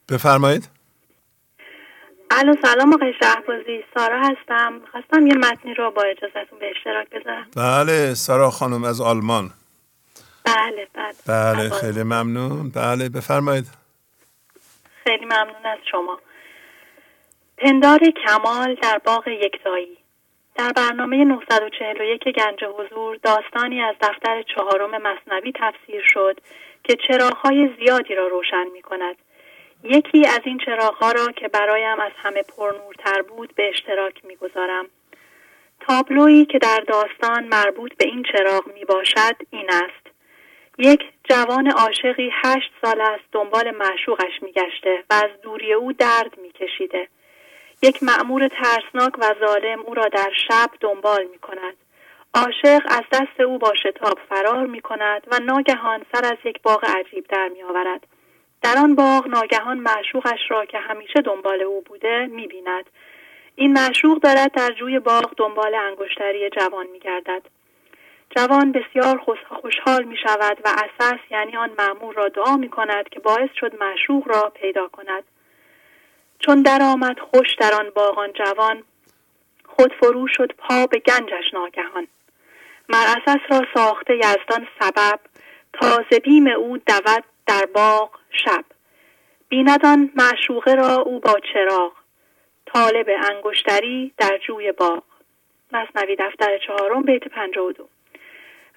بفرمایید. 0.09 0.69
الو 2.31 2.55
سلام 2.61 2.93
آقای 2.93 3.14
شهبازی. 3.23 3.84
سارا 3.93 4.22
هستم. 4.22 4.81
خواستم 4.91 5.27
یه 5.27 5.34
متنی 5.34 5.73
رو 5.73 5.91
با 5.91 6.01
اجازتون 6.01 6.59
به 6.59 6.72
اشتراک 6.76 7.09
بذارم. 7.09 7.47
بله 7.55 8.14
سارا 8.14 8.51
خانم 8.51 8.84
از 8.84 9.01
آلمان. 9.01 9.53
بله 10.43 10.88
بله. 10.93 11.14
بله 11.27 11.69
خیلی 11.69 12.03
ممنون. 12.03 12.69
بله 12.69 13.09
بفرمایید. 13.09 13.68
خیلی 15.03 15.26
ممنون 15.26 15.65
از 15.65 15.80
شما. 15.91 16.19
پندار 17.57 17.99
کمال 17.99 18.75
در 18.75 18.97
باغ 18.97 19.27
یکتایی 19.27 19.97
در 20.55 20.71
برنامه 20.71 21.23
941 21.23 22.23
گنج 22.23 22.63
حضور 22.63 23.15
داستانی 23.23 23.81
از 23.81 23.95
دفتر 24.01 24.41
چهارم 24.41 25.01
مصنوی 25.01 25.53
تفسیر 25.55 26.01
شد 26.13 26.39
که 26.84 26.95
چراغهای 27.07 27.69
زیادی 27.79 28.15
را 28.15 28.27
روشن 28.27 28.67
می 28.73 28.81
کند. 28.81 29.15
یکی 29.84 30.27
از 30.27 30.39
این 30.43 30.57
چراغها 30.65 31.11
را 31.11 31.27
که 31.31 31.47
برایم 31.47 31.99
از 31.99 32.11
همه 32.17 32.43
پرنورتر 32.43 33.21
بود 33.21 33.55
به 33.55 33.69
اشتراک 33.69 34.25
می 34.25 34.35
گذارم. 34.35 34.85
تابلویی 35.79 36.45
که 36.45 36.59
در 36.59 36.84
داستان 36.88 37.43
مربوط 37.43 37.93
به 37.97 38.07
این 38.07 38.23
چراغ 38.31 38.67
می 38.73 38.85
باشد 38.85 39.35
این 39.49 39.69
است. 39.69 40.07
یک 40.77 41.03
جوان 41.23 41.71
عاشقی 41.71 42.31
هشت 42.43 42.71
سال 42.81 43.01
است 43.01 43.23
دنبال 43.31 43.71
معشوقش 43.71 44.41
می 44.41 44.51
گشته 44.51 45.03
و 45.09 45.13
از 45.13 45.41
دوری 45.41 45.73
او 45.73 45.93
درد 45.93 46.39
می 46.41 46.51
کشیده. 46.51 47.07
یک 47.81 48.03
مأمور 48.03 48.47
ترسناک 48.47 49.19
و 49.19 49.35
ظالم 49.45 49.79
او 49.79 49.93
را 49.93 50.07
در 50.07 50.31
شب 50.47 50.69
دنبال 50.79 51.23
می 51.31 51.37
کند. 51.37 51.77
عاشق 52.33 52.81
از 52.89 53.03
دست 53.11 53.39
او 53.39 53.57
با 53.57 53.73
شتاب 53.83 54.19
فرار 54.29 54.65
می 54.65 54.81
کند 54.81 55.27
و 55.31 55.39
ناگهان 55.39 56.05
سر 56.13 56.25
از 56.25 56.37
یک 56.43 56.61
باغ 56.61 56.85
عجیب 56.85 57.27
در 57.27 57.47
می 57.47 57.63
آورد. 57.63 58.07
در 58.61 58.77
آن 58.77 58.95
باغ 58.95 59.27
ناگهان 59.27 59.77
معشوقش 59.77 60.39
را 60.49 60.65
که 60.65 60.77
همیشه 60.77 61.21
دنبال 61.21 61.61
او 61.61 61.81
بوده 61.81 62.25
می 62.25 62.47
بیند. 62.47 62.85
این 63.55 63.73
معشوق 63.73 64.19
دارد 64.19 64.51
در 64.51 64.71
جوی 64.71 64.99
باغ 64.99 65.33
دنبال 65.37 65.75
انگشتری 65.75 66.49
جوان 66.49 66.87
می 66.87 66.99
گردد. 66.99 67.41
جوان 68.35 68.71
بسیار 68.71 69.21
خوشحال 69.61 70.03
می 70.03 70.17
شود 70.17 70.57
و 70.65 70.69
اساس 70.69 71.19
یعنی 71.31 71.57
آن 71.57 71.69
معمور 71.79 72.15
را 72.15 72.29
دعا 72.29 72.57
می 72.57 72.69
کند 72.69 73.09
که 73.09 73.19
باعث 73.19 73.49
شد 73.55 73.75
معشوق 73.79 74.27
را 74.27 74.51
پیدا 74.55 74.87
کند. 74.87 75.23
چون 76.39 76.61
درآمد 76.61 77.19
خوش 77.19 77.55
در 77.59 77.73
آن 77.73 77.89
باغان 77.95 78.34
جوان 78.34 78.84
خود 79.65 79.93
فرو 79.99 80.27
شد 80.27 80.51
پا 80.57 80.88
به 80.88 80.99
گنجش 80.99 81.53
ناگهان. 81.53 82.07
مراسس 82.89 83.41
را 83.49 83.61
ساخته 83.73 84.15
یزدان 84.15 84.68
سبب 84.80 85.19
تازه 85.73 86.19
بیم 86.23 86.47
او 86.47 86.77
دود 86.77 87.23
در 87.45 87.65
باغ 87.73 88.09
شب. 88.45 88.65
بیندان 89.49 90.11
معشوقه 90.15 90.76
را 90.76 90.95
او 90.95 91.19
با 91.19 91.35
چراغ 91.53 91.91
طالب 92.65 93.09
انگشتری 93.31 94.14
در 94.18 94.39
جوی 94.47 94.72
باغ. 94.72 95.03
مصنوی 95.72 96.15
دفتر 96.15 96.57
چهارم 96.68 97.01
بیت 97.01 97.27
پنجاه 97.27 97.65
و 97.65 97.72
دو. 97.72 97.88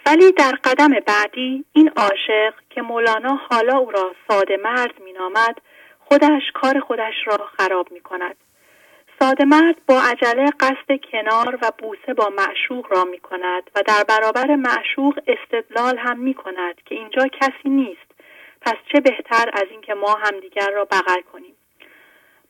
ولی 0.07 0.33
در 0.33 0.53
قدم 0.65 0.91
بعدی 1.07 1.65
این 1.73 1.91
عاشق 1.97 2.55
که 2.71 2.83
مولانا 2.83 3.41
حالا 3.51 3.77
او 3.77 3.91
را 3.91 4.15
ساده 4.29 4.57
مرد 4.57 5.03
مینامد 5.03 5.61
خودش 6.13 6.43
کار 6.55 6.81
خودش 6.81 7.15
را 7.27 7.47
خراب 7.57 7.93
می 7.93 8.01
کند. 8.01 8.37
ساده 9.21 9.45
مرد 9.45 9.77
با 9.87 10.01
عجله 10.01 10.51
قصد 10.61 11.01
کنار 11.13 11.59
و 11.63 11.71
بوسه 11.79 12.15
با 12.15 12.33
معشوق 12.39 12.93
را 12.93 13.05
می 13.05 13.19
کند 13.19 13.71
و 13.75 13.83
در 13.87 14.05
برابر 14.09 14.57
معشوق 14.57 15.19
استدلال 15.27 15.99
هم 15.99 16.19
می 16.19 16.35
کند 16.35 16.75
که 16.87 16.95
اینجا 16.95 17.27
کسی 17.27 17.69
نیست. 17.69 18.11
پس 18.61 18.75
چه 18.93 19.01
بهتر 19.01 19.51
از 19.53 19.65
اینکه 19.71 19.95
ما 19.95 20.15
همدیگر 20.15 20.71
را 20.71 20.85
بغل 20.85 21.21
کنیم. 21.33 21.55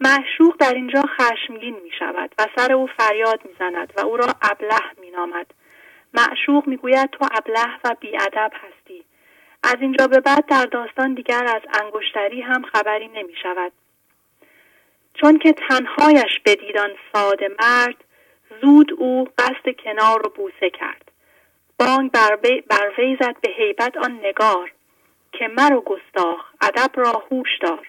معشوق 0.00 0.56
در 0.58 0.74
اینجا 0.74 1.02
خشمگین 1.02 1.74
می 1.84 1.90
شود 1.98 2.34
و 2.38 2.46
سر 2.56 2.72
او 2.72 2.86
فریاد 2.98 3.40
می 3.44 3.52
زند 3.58 3.92
و 3.96 4.00
او 4.00 4.16
را 4.16 4.26
ابله 4.42 5.00
می 5.00 5.10
نامد 5.10 5.46
معشوق 6.14 6.66
می 6.66 6.76
گوید 6.76 7.10
تو 7.10 7.26
ابله 7.32 7.78
و 7.84 7.94
بیادب 8.00 8.52
هستی. 8.54 9.04
از 9.62 9.76
اینجا 9.80 10.06
به 10.06 10.20
بعد 10.20 10.46
در 10.46 10.66
داستان 10.66 11.14
دیگر 11.14 11.44
از 11.44 11.62
انگشتری 11.82 12.40
هم 12.40 12.62
خبری 12.62 13.08
نمی 13.08 13.34
شود. 13.42 13.72
چون 15.14 15.38
که 15.38 15.52
تنهایش 15.52 16.40
بدیدان 16.44 16.90
ساده 17.12 17.48
مرد 17.60 18.04
زود 18.62 18.92
او 18.98 19.28
قصد 19.38 19.76
کنار 19.84 20.22
رو 20.22 20.30
بوسه 20.30 20.70
کرد. 20.70 21.10
بانگ 21.78 22.10
بر, 22.10 22.36
بر 22.68 22.92
وی 22.98 23.16
زد 23.20 23.36
به 23.40 23.52
هیبت 23.56 23.96
آن 23.96 24.20
نگار 24.22 24.72
که 25.32 25.48
مرو 25.48 25.80
گستاخ 25.80 26.44
ادب 26.60 26.90
را 26.94 27.12
هوش 27.30 27.58
دار. 27.60 27.86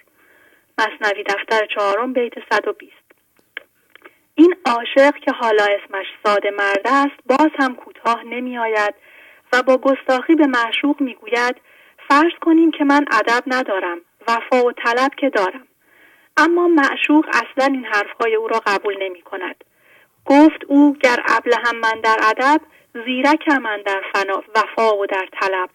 مصنوی 0.78 1.24
دفتر 1.24 1.66
چهارم 1.66 2.14
بیت 2.14 2.34
120 2.52 2.94
این 4.36 4.56
عاشق 4.66 5.16
که 5.16 5.32
حالا 5.32 5.64
اسمش 5.64 6.06
ساده 6.26 6.52
مرد 6.52 6.82
است 6.86 7.16
باز 7.26 7.50
هم 7.60 7.76
کوتاه 7.76 8.24
نمی 8.24 8.58
آید 8.58 8.96
و 9.54 9.64
با 9.64 9.78
گستاخی 9.78 10.36
به 10.36 10.48
معشوق 10.48 11.02
می‌گوید 11.02 11.56
فرض 12.10 12.32
کنیم 12.42 12.72
که 12.72 12.84
من 12.84 13.06
ادب 13.12 13.44
ندارم 13.48 13.98
وفا 14.28 14.66
و 14.66 14.72
طلب 14.72 15.12
که 15.18 15.30
دارم. 15.30 15.68
اما 16.38 16.68
معشوق 16.68 17.26
اصلا 17.30 17.66
این 17.66 17.86
حرفهای 17.86 18.36
او 18.36 18.48
را 18.48 18.62
قبول 18.66 19.04
نمی 19.04 19.22
کند 19.22 19.64
گفت 20.26 20.66
او 20.68 20.94
گر 20.94 21.24
ابله 21.28 21.56
هم 21.66 21.76
من 21.80 22.02
در 22.04 22.18
ادب 22.24 22.62
زیرک 23.06 23.50
من 23.50 23.82
در 23.86 24.02
فنا 24.14 24.44
وفا 24.56 24.98
و 24.98 25.06
در 25.06 25.28
طلب. 25.42 25.70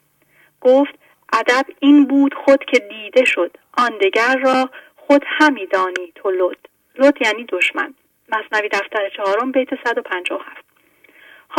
گفت 0.61 0.95
ادب 1.33 1.67
این 1.81 2.05
بود 2.05 2.35
خود 2.35 2.65
که 2.65 2.79
دیده 2.79 3.25
شد 3.25 3.57
آن 3.79 3.99
دگر 4.01 4.37
را 4.37 4.71
خود 4.97 5.25
همی 5.27 5.67
دانی 5.67 6.13
تو 6.15 6.31
لط. 6.31 6.59
لط 6.99 7.21
یعنی 7.21 7.45
دشمن. 7.45 7.95
مصنوی 8.29 8.69
دفتر 8.69 9.09
چهارم 9.17 9.53
بیت 9.53 9.69
157 9.85 10.66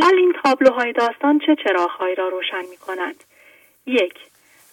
حال 0.01 0.15
این 0.15 0.33
تابلوهای 0.43 0.93
داستان 0.93 1.39
چه 1.39 1.55
چراغهایی 1.63 2.15
را 2.15 2.27
روشن 2.27 2.65
می 2.69 2.77
کنند؟ 2.77 3.23
یک 3.85 4.13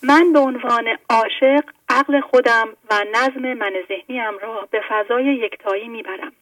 من 0.03 0.33
به 0.33 0.39
عنوان 0.39 0.85
عاشق 1.11 1.65
عقل 1.89 2.21
خودم 2.21 2.69
و 2.91 3.05
نظم 3.13 3.55
من 3.55 3.73
ذهنیم 3.89 4.39
را 4.43 4.69
به 4.71 4.81
فضای 4.89 5.25
یکتایی 5.25 5.89
می‌برم. 5.89 6.33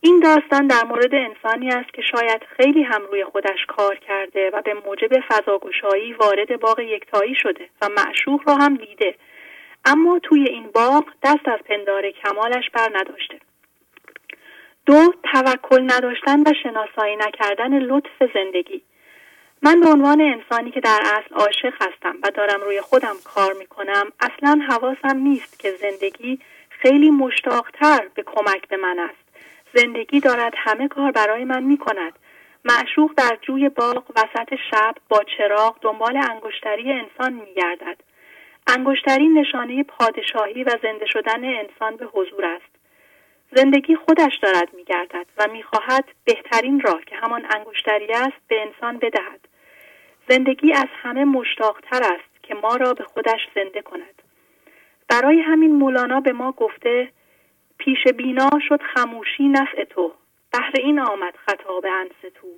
این 0.00 0.20
داستان 0.20 0.66
در 0.66 0.84
مورد 0.84 1.14
انسانی 1.14 1.68
است 1.68 1.92
که 1.94 2.02
شاید 2.02 2.42
خیلی 2.56 2.82
هم 2.82 3.02
روی 3.10 3.24
خودش 3.24 3.66
کار 3.68 3.96
کرده 3.96 4.50
و 4.50 4.62
به 4.62 4.74
موجب 4.74 5.20
فضاگشایی 5.28 6.12
وارد 6.12 6.60
باغ 6.60 6.80
یکتایی 6.80 7.34
شده 7.34 7.68
و 7.82 7.88
معشوق 7.88 8.48
را 8.48 8.54
هم 8.54 8.74
دیده. 8.74 9.14
اما 9.84 10.18
توی 10.18 10.44
این 10.48 10.70
باغ 10.74 11.04
دست 11.22 11.48
از 11.48 11.58
پندار 11.68 12.10
کمالش 12.10 12.70
بر 12.70 12.90
نداشته. 12.94 13.38
دو 14.86 15.12
توکل 15.32 15.82
نداشتن 15.82 16.40
و 16.40 16.52
شناسایی 16.62 17.16
نکردن 17.16 17.78
لطف 17.78 18.22
زندگی. 18.34 18.82
من 19.62 19.80
به 19.80 19.88
عنوان 19.88 20.20
انسانی 20.20 20.70
که 20.70 20.80
در 20.80 21.00
اصل 21.04 21.34
عاشق 21.34 21.72
هستم 21.80 22.16
و 22.22 22.30
دارم 22.30 22.60
روی 22.60 22.80
خودم 22.80 23.16
کار 23.24 23.52
می‌کنم 23.58 24.12
اصلا 24.20 24.60
حواسم 24.68 25.16
نیست 25.16 25.58
که 25.58 25.70
زندگی 25.70 26.38
خیلی 26.68 27.10
مشتاقتر 27.10 28.08
به 28.14 28.22
کمک 28.22 28.68
به 28.68 28.76
من 28.76 28.98
است. 28.98 29.26
زندگی 29.74 30.20
دارد 30.20 30.52
همه 30.56 30.88
کار 30.88 31.12
برای 31.12 31.44
من 31.44 31.62
می‌کند. 31.62 32.12
معشوق 32.64 33.10
در 33.16 33.38
جوی 33.42 33.68
باغ 33.68 34.04
وسط 34.16 34.54
شب 34.70 34.94
با 35.08 35.22
چراغ 35.38 35.76
دنبال 35.80 36.16
انگشتری 36.16 36.92
انسان 36.92 37.32
میگردد. 37.32 37.96
انگشتری 38.66 39.28
نشانه 39.28 39.82
پادشاهی 39.82 40.64
و 40.64 40.70
زنده 40.82 41.06
شدن 41.06 41.44
انسان 41.44 41.96
به 41.96 42.04
حضور 42.04 42.44
است. 42.44 42.75
زندگی 43.52 43.96
خودش 43.96 44.38
دارد 44.42 44.74
میگردد 44.74 45.26
و 45.38 45.48
می‌خواهد 45.52 46.04
بهترین 46.24 46.80
راه 46.80 47.00
که 47.06 47.16
همان 47.16 47.46
انگشتری 47.54 48.12
است 48.12 48.36
به 48.48 48.62
انسان 48.62 48.98
بدهد. 48.98 49.40
زندگی 50.28 50.72
از 50.72 50.88
همه 51.02 51.24
مشتاقتر 51.24 52.02
است 52.02 52.42
که 52.42 52.54
ما 52.54 52.76
را 52.76 52.94
به 52.94 53.04
خودش 53.04 53.40
زنده 53.54 53.82
کند. 53.82 54.22
برای 55.08 55.40
همین 55.40 55.72
مولانا 55.72 56.20
به 56.20 56.32
ما 56.32 56.52
گفته 56.52 57.08
پیش 57.78 58.06
بینا 58.16 58.50
شد 58.68 58.80
خموشی 58.94 59.48
نفع 59.48 59.84
تو 59.84 60.12
بهر 60.52 60.72
این 60.78 61.00
آمد 61.00 61.34
خطاب 61.36 61.86
انس 61.86 62.32
تو. 62.34 62.48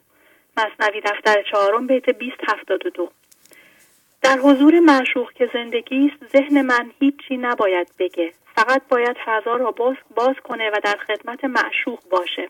مصنوی 0.57 1.01
دفتر 1.01 1.43
چهارم 1.43 1.87
بیت 1.87 2.11
2072 2.11 3.11
در 4.23 4.39
حضور 4.39 4.81
معشوق 4.81 5.33
که 5.33 5.51
زندگی 5.53 6.13
است 6.13 6.33
ذهن 6.33 6.63
من 6.63 6.91
هیچی 7.01 7.37
نباید 7.37 7.89
بگه. 7.99 8.33
فقط 8.59 8.83
باید 8.89 9.17
فضا 9.27 9.57
را 9.57 9.71
باز, 9.71 9.97
باز 10.17 10.37
کنه 10.45 10.71
و 10.71 10.81
در 10.85 10.97
خدمت 10.97 11.45
معشوق 11.45 11.99
باشه. 12.11 12.49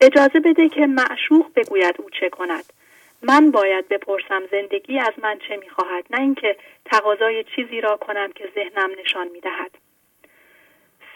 اجازه 0.00 0.40
بده 0.40 0.68
که 0.68 0.86
معشوق 0.86 1.46
بگوید 1.56 1.94
او 1.98 2.10
چه 2.10 2.28
کند. 2.28 2.64
من 3.22 3.50
باید 3.50 3.88
بپرسم 3.88 4.42
زندگی 4.50 4.98
از 4.98 5.12
من 5.22 5.38
چه 5.48 5.56
می‌خواهد 5.56 6.04
نه 6.10 6.20
اینکه 6.20 6.56
تقاضای 6.84 7.44
چیزی 7.44 7.80
را 7.80 7.96
کنم 7.96 8.32
که 8.32 8.48
ذهنم 8.54 8.90
نشان 9.00 9.28
می‌دهد. 9.28 9.70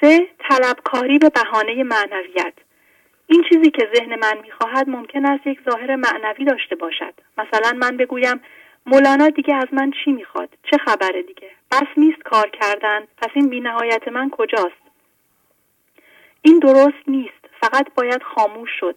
سه 0.00 0.26
طلبکاری 0.38 1.18
به 1.18 1.28
بهانه 1.28 1.84
معنویت. 1.84 2.54
این 3.26 3.44
چیزی 3.48 3.70
که 3.70 3.88
ذهن 3.94 4.18
من 4.18 4.38
می‌خواهد 4.42 4.88
ممکن 4.88 5.26
است 5.26 5.46
یک 5.46 5.60
ظاهر 5.70 5.96
معنوی 5.96 6.44
داشته 6.44 6.76
باشد. 6.76 7.14
مثلا 7.38 7.72
من 7.72 7.96
بگویم 7.96 8.40
مولانا 8.86 9.28
دیگه 9.28 9.54
از 9.54 9.68
من 9.72 9.92
چی 10.04 10.12
می‌خواد؟ 10.12 10.48
چه 10.70 10.76
خبره 10.76 11.22
دیگه؟ 11.22 11.50
بس 11.70 11.86
نیست 11.96 12.22
کار 12.22 12.50
کردن. 12.50 13.06
پس 13.18 13.28
این 13.34 13.48
بینهایت 13.48 14.08
من 14.08 14.30
کجاست؟ 14.30 14.82
این 16.42 16.58
درست 16.58 17.08
نیست. 17.08 17.48
فقط 17.60 17.86
باید 17.94 18.22
خاموش 18.22 18.70
شد. 18.80 18.96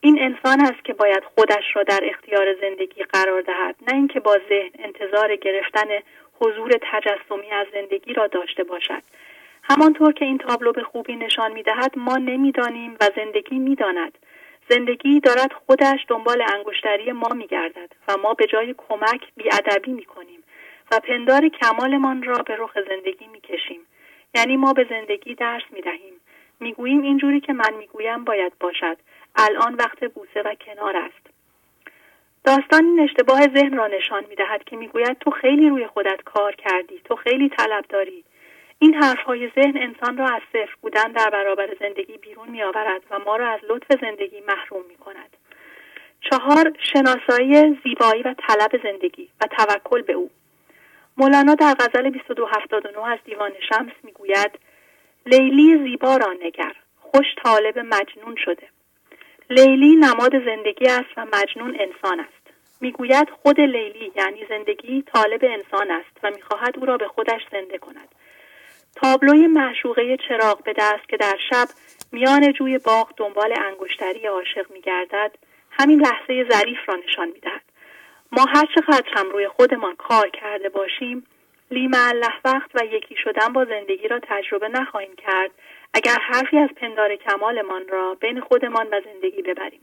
این 0.00 0.22
انسان 0.22 0.60
است 0.60 0.84
که 0.84 0.92
باید 0.92 1.24
خودش 1.34 1.64
را 1.74 1.82
در 1.82 2.00
اختیار 2.02 2.54
زندگی 2.60 3.02
قرار 3.02 3.40
دهد. 3.40 3.76
نه 3.88 3.94
اینکه 3.94 4.20
با 4.20 4.38
ذهن 4.48 4.70
انتظار 4.78 5.36
گرفتن 5.36 5.88
حضور 6.40 6.70
تجسمی 6.92 7.50
از 7.52 7.66
زندگی 7.72 8.14
را 8.14 8.26
داشته 8.26 8.64
باشد. 8.64 9.02
همانطور 9.62 10.12
که 10.12 10.24
این 10.24 10.38
تابلو 10.38 10.72
به 10.72 10.82
خوبی 10.82 11.16
نشان 11.16 11.52
می‌دهد 11.52 11.92
ما 11.96 12.16
نمی‌دانیم 12.16 12.96
و 13.00 13.10
زندگی 13.16 13.58
می‌داند. 13.58 14.18
زندگی 14.68 15.20
دارد 15.20 15.52
خودش 15.52 16.04
دنبال 16.08 16.44
انگشتری 16.54 17.12
ما 17.12 17.28
میگردد 17.28 17.92
و 18.08 18.16
ما 18.16 18.34
به 18.34 18.46
جای 18.46 18.74
کمک 18.78 19.20
بیادبی 19.36 19.92
می‌کنیم. 19.92 20.37
و 20.90 21.00
پندار 21.00 21.48
کمالمان 21.48 22.22
را 22.22 22.38
به 22.38 22.56
رخ 22.58 22.78
زندگی 22.88 23.26
می‌کشیم. 23.26 23.80
یعنی 24.34 24.56
ما 24.56 24.72
به 24.72 24.86
زندگی 24.90 25.34
درس 25.34 25.62
می‌دهیم. 25.70 26.14
می‌گوییم 26.60 27.02
اینجوری 27.02 27.40
که 27.40 27.52
من 27.52 27.74
می‌گویم 27.78 28.24
باید 28.24 28.52
باشد. 28.60 28.96
الان 29.36 29.74
وقت 29.74 30.04
بوسه 30.04 30.42
و 30.42 30.54
کنار 30.54 30.96
است. 30.96 31.26
داستان 32.44 32.84
این 32.84 33.00
اشتباه 33.00 33.40
ذهن 33.40 33.76
را 33.76 33.86
نشان 33.86 34.24
می‌دهد 34.28 34.64
که 34.64 34.76
می‌گوید 34.76 35.18
تو 35.18 35.30
خیلی 35.30 35.68
روی 35.68 35.86
خودت 35.86 36.22
کار 36.24 36.54
کردی 36.54 37.00
تو 37.04 37.16
خیلی 37.16 37.48
طلب 37.48 37.84
داری. 37.88 38.24
این 38.78 38.94
حرفهای 38.94 39.50
ذهن 39.54 39.76
انسان 39.76 40.16
را 40.16 40.24
از 40.24 40.42
صفر 40.52 40.74
بودن 40.82 41.12
در 41.12 41.30
برابر 41.30 41.68
زندگی 41.80 42.18
بیرون 42.18 42.48
می 42.48 42.62
آورد 42.62 43.02
و 43.10 43.18
ما 43.18 43.36
را 43.36 43.48
از 43.48 43.60
لطف 43.68 44.00
زندگی 44.00 44.40
محروم 44.40 44.82
می 44.88 44.96
کند. 44.96 45.36
چهار 46.20 46.72
شناسایی 46.92 47.80
زیبایی 47.84 48.22
و 48.22 48.34
طلب 48.48 48.82
زندگی 48.82 49.28
و 49.40 49.46
توکل 49.46 50.02
به 50.02 50.12
او. 50.12 50.30
مولانا 51.20 51.54
در 51.54 51.74
غزل 51.74 52.10
2279 52.10 53.08
از 53.08 53.18
دیوان 53.24 53.52
شمس 53.68 53.92
می‌گوید 54.02 54.58
لیلی 55.26 55.78
زیبا 55.84 56.16
را 56.16 56.32
نگر 56.32 56.72
خوش 57.00 57.26
طالب 57.44 57.78
مجنون 57.78 58.36
شده. 58.44 58.68
لیلی 59.50 59.96
نماد 59.96 60.44
زندگی 60.44 60.86
است 60.86 61.08
و 61.16 61.26
مجنون 61.32 61.76
انسان 61.80 62.20
است. 62.20 62.56
می‌گوید 62.80 63.28
خود 63.42 63.60
لیلی 63.60 64.12
یعنی 64.16 64.46
زندگی 64.48 65.02
طالب 65.02 65.44
انسان 65.44 65.90
است 65.90 66.20
و 66.22 66.30
می‌خواهد 66.30 66.78
او 66.78 66.86
را 66.86 66.96
به 66.96 67.08
خودش 67.08 67.40
زنده 67.52 67.78
کند. 67.78 68.08
تابلوی 68.96 69.46
معشوقه 69.46 70.16
چراغ 70.28 70.62
به 70.62 70.74
دست 70.78 71.08
که 71.08 71.16
در 71.16 71.38
شب 71.50 71.68
میان 72.12 72.52
جوی 72.52 72.78
باغ 72.78 73.12
دنبال 73.16 73.54
انگشتری 73.58 74.26
عاشق 74.26 74.70
میگردد 74.70 75.30
همین 75.70 76.00
لحظه 76.00 76.46
ظریف 76.50 76.88
را 76.88 76.94
نشان 76.94 77.28
می‌دهد. 77.28 77.67
ما 78.32 78.44
هر 78.54 78.64
چقدر 78.74 79.08
هم 79.16 79.30
روی 79.30 79.48
خودمان 79.48 79.94
کار 79.96 80.28
کرده 80.28 80.68
باشیم 80.68 81.26
لیم 81.70 81.90
الله 81.94 82.34
وقت 82.44 82.70
و 82.74 82.84
یکی 82.84 83.16
شدن 83.24 83.52
با 83.52 83.64
زندگی 83.64 84.08
را 84.08 84.20
تجربه 84.22 84.68
نخواهیم 84.68 85.16
کرد. 85.16 85.50
اگر 85.94 86.16
حرفی 86.20 86.58
از 86.58 86.70
پندار 86.76 87.16
کمالمان 87.16 87.88
را 87.88 88.14
بین 88.20 88.40
خودمان 88.40 88.86
و 88.86 89.00
زندگی 89.04 89.42
ببریم. 89.42 89.80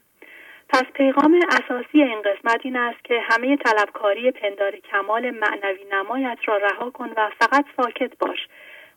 پس 0.70 0.84
پیغام 0.94 1.40
اساسی 1.50 2.04
این 2.04 2.22
قسمت 2.22 2.60
این 2.64 2.78
است 2.78 3.04
که 3.04 3.22
همه 3.30 3.58
طلبکاری 3.58 4.32
پندار 4.32 4.76
کمال 4.76 5.32
معنوی 5.32 5.84
نمایت 5.92 6.38
را 6.46 6.58
رها 6.58 6.90
کن 6.90 7.10
و 7.18 7.30
فقط 7.40 7.66
ساکت 7.78 8.18
باش. 8.20 8.48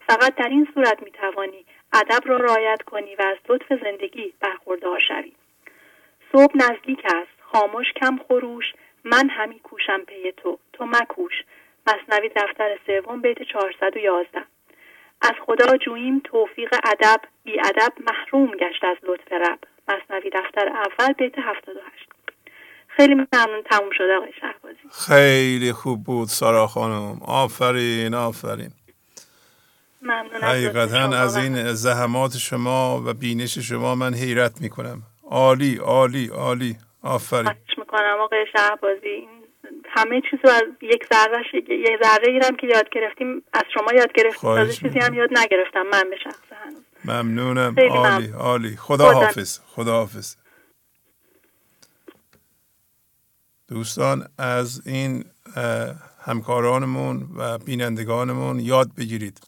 فقط 0.08 0.34
در 0.34 0.48
این 0.48 0.68
صورت 0.74 1.02
می 1.02 1.10
توانی 1.10 1.64
ادب 1.92 2.20
را 2.24 2.36
رعایت 2.36 2.82
کنی 2.82 3.16
و 3.16 3.22
از 3.22 3.36
لطف 3.48 3.84
زندگی 3.84 4.32
برخوردار 4.40 5.00
شوی. 5.08 5.32
صبح 6.32 6.52
نزدیک 6.54 7.02
است. 7.04 7.38
خاموش 7.52 7.92
کم 7.92 8.18
خروش. 8.28 8.64
من 9.04 9.28
همی 9.30 9.58
کوشم 9.60 10.00
پی 10.06 10.32
تو. 10.36 10.58
تو 10.72 10.86
مکوش. 10.86 11.32
مصنوی 11.86 12.28
دفتر 12.28 12.78
سوم 12.86 13.20
بیت 13.20 13.42
411 13.42 14.38
از 15.22 15.32
خدا 15.46 15.76
جوییم 15.76 16.20
توفیق 16.24 16.74
ادب 16.84 17.20
بی 17.44 17.60
ادب 17.60 17.92
محروم 18.06 18.50
گشت 18.56 18.84
از 18.84 18.96
لطف 19.02 19.32
رب. 19.32 19.58
مصنوی 19.88 20.30
دفتر 20.30 20.68
اول 20.68 21.12
بیت 21.12 21.38
78 21.38 22.08
خیلی 22.88 23.14
ممنون 23.14 23.62
تموم 23.70 23.90
شده 23.92 24.16
آقای 24.16 24.32
شهبازی. 24.40 24.78
خیلی 25.08 25.72
خوب 25.72 26.04
بود 26.04 26.28
سارا 26.28 26.66
خانم. 26.66 27.22
آفرین 27.26 28.14
آفرین. 28.14 28.70
ممنون 30.02 30.42
حقیقتا 30.42 31.18
از 31.18 31.36
این 31.36 31.72
زحمات 31.72 32.36
شما 32.36 33.02
و 33.06 33.14
بینش 33.14 33.58
شما 33.58 33.94
من 33.94 34.14
حیرت 34.14 34.60
می‌کنم. 34.60 35.02
عالی 35.30 35.76
عالی 35.76 36.26
عالی. 36.28 36.76
آفرین. 37.02 37.52
می‌کنم 37.78 38.16
آقای 38.20 38.46
شهبازی. 38.52 39.28
همه 39.84 40.22
چیز 40.30 40.40
رو 40.44 40.50
از 40.50 40.62
یک 40.82 41.06
ذره 41.12 41.42
یه 41.68 41.98
ذره 42.02 42.28
ایرم 42.28 42.56
که 42.56 42.66
یاد 42.66 42.88
گرفتیم 42.92 43.42
از 43.52 43.62
شما 43.74 43.92
یاد 43.94 44.12
گرفتیم. 44.12 44.40
تازه 44.40 44.72
چیزی 44.72 44.98
هم 44.98 45.14
یاد 45.14 45.30
نگرفتم. 45.38 45.82
من 45.82 46.10
به 46.10 46.16
شخص 46.24 46.52
هنوز. 46.52 46.84
ممنونم. 47.04 47.76
عالی 47.90 48.30
عالی. 48.30 48.76
خدا 48.76 49.12
حافظ 49.12 49.60
خدا 49.66 49.92
حافظ. 49.92 50.36
دوستان 53.68 54.28
از 54.38 54.86
این 54.86 55.24
همکارانمون 56.20 57.28
و 57.36 57.58
بینندگانمون 57.58 58.60
یاد 58.60 58.94
بگیرید. 58.94 59.40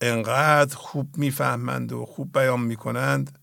انقدر 0.00 0.76
خوب 0.76 1.08
می‌فهمند 1.16 1.92
و 1.92 2.06
خوب 2.06 2.32
بیان 2.32 2.60
می‌کنند 2.60 3.38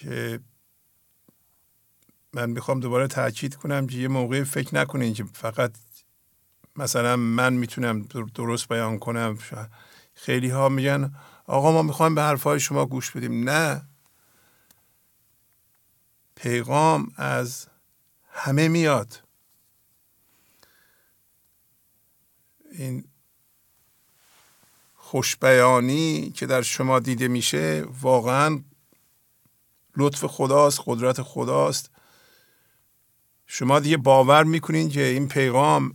که 0.00 0.40
من 2.32 2.50
می‌خوام 2.50 2.80
دوباره 2.80 3.06
تاکید 3.06 3.54
کنم 3.54 3.86
که 3.86 3.96
یه 3.96 4.08
موقع 4.08 4.44
فکر 4.44 4.74
نکنین 4.74 5.14
که 5.14 5.24
فقط 5.24 5.76
مثلا 6.76 7.16
من 7.16 7.52
می‌تونم 7.52 8.02
درست 8.34 8.68
بیان 8.68 8.98
کنم. 8.98 9.38
خیلی 10.14 10.48
ها 10.48 10.68
میگن 10.68 11.14
آقا 11.44 11.72
ما 11.72 11.82
می‌خوایم 11.82 12.14
به 12.14 12.22
حرفهای 12.22 12.60
شما 12.60 12.86
گوش 12.86 13.10
بدیم. 13.10 13.50
نه. 13.50 13.82
پیغام 16.34 17.12
از 17.16 17.66
همه 18.30 18.68
میاد. 18.68 19.22
این 22.72 23.04
خوشبیانی 24.94 26.30
که 26.30 26.46
در 26.46 26.62
شما 26.62 26.98
دیده 26.98 27.28
میشه 27.28 27.84
واقعا 28.00 28.60
لطف 29.96 30.24
خداست 30.24 30.80
قدرت 30.86 31.22
خداست. 31.22 31.90
شما 33.46 33.80
دیگه 33.80 33.96
باور 33.96 34.44
می‌کنین 34.44 34.88
که 34.88 35.02
این 35.02 35.28
پیغام 35.28 35.94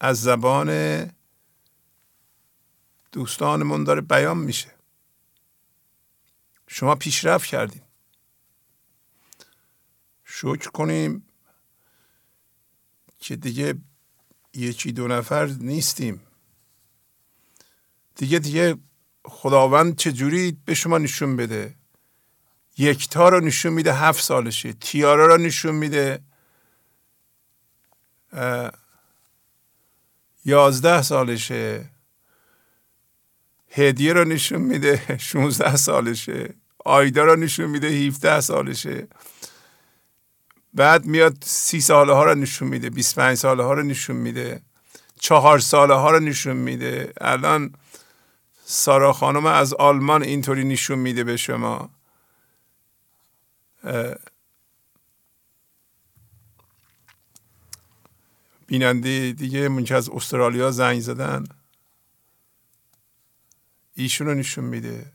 از 0.00 0.22
زبان 0.22 1.10
دوستانمون 3.12 3.84
داره 3.84 4.00
بیان 4.00 4.38
میشه. 4.38 4.74
شما 6.68 6.94
پیشرفت 6.94 7.46
کردین. 7.46 7.82
شکر 10.24 10.70
کنیم 10.70 11.26
که 13.18 13.36
دیگه 13.36 13.74
یکی 14.54 14.92
دو 14.92 15.08
نفر 15.08 15.46
نیستیم. 15.46 16.20
دیگه 18.14 18.38
دیگه 18.38 18.76
خداوند 19.24 19.96
چجوری 19.96 20.52
به 20.64 20.74
شما 20.74 20.98
نشون 20.98 21.36
بده؟ 21.36 21.79
یکتا 22.80 23.28
رو 23.28 23.40
نشون 23.40 23.72
میده 23.72 23.94
هفت 23.94 24.22
سالشه. 24.22 24.72
تیارا 24.72 25.26
رو 25.26 25.36
نشون 25.36 25.74
میده 25.74 26.20
یازده 30.44 31.02
سالشه. 31.02 31.90
هدیه 33.70 34.12
رو 34.12 34.24
نشون 34.24 34.60
میده 34.60 35.18
16 35.18 35.76
سالشه. 35.76 36.54
آیدا 36.84 37.24
رو 37.24 37.36
نشون 37.36 37.66
میده 37.66 37.88
17 37.88 38.40
سالشه. 38.40 39.08
بعد 40.74 41.04
میاد 41.04 41.36
سی 41.44 41.80
ساله 41.80 42.12
ها 42.12 42.24
رو 42.24 42.34
نشون 42.34 42.68
میده 42.68 42.90
25 42.90 43.36
ساله 43.36 43.62
ها 43.62 43.72
رو 43.72 43.82
نشون 43.82 44.16
میده. 44.16 44.62
چهار 45.20 45.58
ساله 45.58 45.94
ها 45.94 46.10
رو 46.10 46.20
نشون 46.20 46.56
میده. 46.56 47.12
الان 47.20 47.74
سارا 48.64 49.12
خانم 49.12 49.46
از 49.46 49.74
آلمان 49.74 50.22
اینطوری 50.22 50.64
نشون 50.64 50.98
میده 50.98 51.24
به 51.24 51.36
شما. 51.36 51.90
بیننده 58.66 59.32
دیگه 59.32 59.68
من 59.68 59.84
که 59.84 59.94
از 59.94 60.08
استرالیا 60.10 60.70
زنگ 60.70 61.00
زدن. 61.00 61.44
ایشون 63.94 64.26
رو 64.26 64.34
نشون 64.34 64.64
میده 64.64 65.12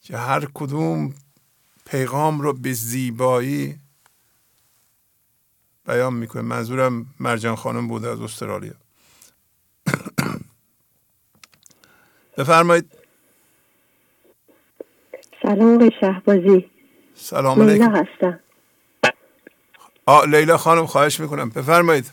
که 0.00 0.18
هر 0.18 0.48
کدوم 0.54 1.14
پیغام 1.86 2.40
رو 2.40 2.52
به 2.52 2.72
زیبایی 2.72 3.80
بیان 5.86 6.14
می‌کنه. 6.14 6.42
منظورم 6.42 7.14
مرجان 7.20 7.56
خانم 7.56 7.88
بوده 7.88 8.08
از 8.08 8.20
استرالیا. 8.20 8.74
بفرمایید. 12.38 12.92
سلام 15.42 15.74
آقای 15.74 15.90
شهبازی. 16.00 16.70
سلام 17.16 17.62
لیلا 17.62 17.86
هستم. 17.86 18.40
آه 20.06 20.26
لیلا 20.26 20.56
خانم 20.56 20.86
خواهش 20.86 21.20
می‌کنم. 21.20 21.50
بفرمایید. 21.50 22.10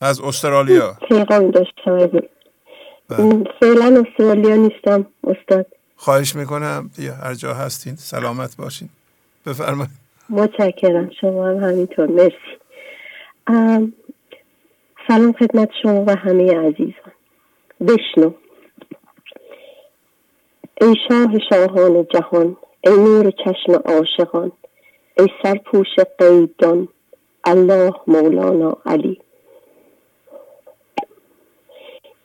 از 0.00 0.20
استرالیا. 0.20 0.96
پیغام 1.08 1.50
داشتم 1.50 2.08
فعلا 3.60 4.04
استرالیا 4.06 4.56
نیستم 4.56 5.06
استاد. 5.24 5.66
خواهش 5.96 6.36
می‌کنم. 6.36 6.90
دیگه 6.96 7.12
هر 7.12 7.34
جا 7.34 7.54
هستین 7.54 7.96
سلامت 7.96 8.56
باشین. 8.56 8.88
بفرمایید. 9.46 9.90
متشکرم. 10.30 11.10
شما 11.20 11.48
هم 11.48 11.56
همینطور. 11.56 12.06
مرسی. 12.06 12.58
سلام 15.08 15.32
خدمت 15.32 15.68
شما 15.82 16.04
و 16.06 16.16
همه 16.16 16.58
عزیزان. 16.58 17.12
بشنو. 17.80 18.32
ای 20.80 20.94
شاه 21.08 21.38
شاهان 21.50 22.06
جهان 22.14 22.56
ای 22.84 22.96
نور 22.96 23.30
چشم 23.30 23.72
عاشقان 23.84 24.52
ای 25.18 25.26
سرپوش 25.42 25.88
قیدان 26.18 26.88
الله 27.44 27.92
مولانا 28.06 28.76
علی. 28.86 29.20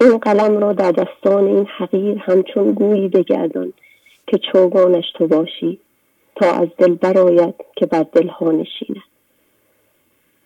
این 0.01 0.17
قلم 0.17 0.57
را 0.57 0.73
در 0.73 0.91
دستان 0.91 1.47
این 1.47 1.67
حقیر 1.77 2.17
همچون 2.17 2.71
گویی 2.71 3.07
بگردان 3.07 3.73
که 4.27 4.39
چوگانش 4.51 5.05
تو 5.17 5.27
باشی 5.27 5.79
تا 6.35 6.51
از 6.51 6.67
دل 6.77 6.93
براید 6.93 7.55
که 7.75 7.85
بر 7.85 8.03
دل 8.03 8.27
ها 8.27 8.51
نشیند. 8.51 9.03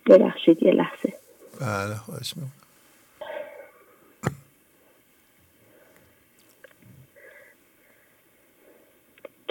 ببخشید 0.06 0.62
یه 0.62 0.72
لحظه. 0.72 1.12
بله 1.60 1.94
خواهش 1.94 2.34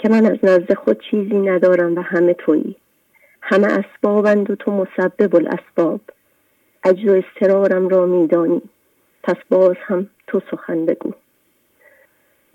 که 0.02 0.08
من 0.08 0.26
از 0.26 0.38
نزد 0.42 0.74
خود 0.74 1.00
چیزی 1.10 1.38
ندارم 1.38 1.94
و 1.96 2.00
همه 2.00 2.34
تویی. 2.34 2.76
همه 3.42 3.66
اسبابند 3.66 4.50
و 4.50 4.54
تو 4.54 4.70
مسبب 4.70 5.36
الاسباب. 5.36 6.00
عجز 6.84 7.08
و 7.08 7.12
استرارم 7.12 7.88
را 7.88 8.06
میدانی. 8.06 8.62
پس 9.22 9.36
باز 9.50 9.76
هم 9.86 10.10
تو 10.26 10.40
سخن 10.50 10.86
بگو. 10.86 11.12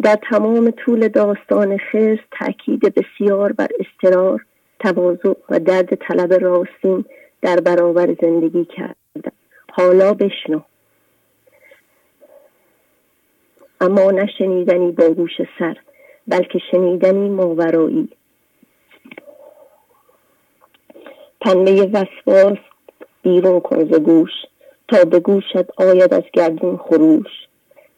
در 0.03 0.17
تمام 0.31 0.71
طول 0.71 1.07
داستان 1.07 1.77
خرس 1.77 2.19
تاکید 2.31 2.81
بسیار 2.81 3.51
بر 3.51 3.67
استرار 3.79 4.45
تواضع 4.79 5.33
و 5.49 5.59
درد 5.59 5.95
طلب 5.95 6.33
راستین 6.33 7.05
در 7.41 7.59
برابر 7.59 8.15
زندگی 8.21 8.65
کردم 8.65 9.31
حالا 9.71 10.13
بشنو. 10.13 10.61
اما 13.81 14.11
نشنیدنی 14.11 14.91
با 14.91 15.09
گوش 15.09 15.41
سر 15.59 15.77
بلکه 16.27 16.59
شنیدنی 16.71 17.29
ماورایی. 17.29 18.09
پنبه 21.41 21.89
وسواس 21.93 22.57
بیرون 23.21 23.59
کن 23.59 23.85
ز 23.85 23.99
گوش 23.99 24.31
تا 24.87 25.05
به 25.05 25.19
گوشت 25.19 25.81
آید 25.81 26.13
از 26.13 26.23
گردون 26.33 26.77
خروش. 26.77 27.31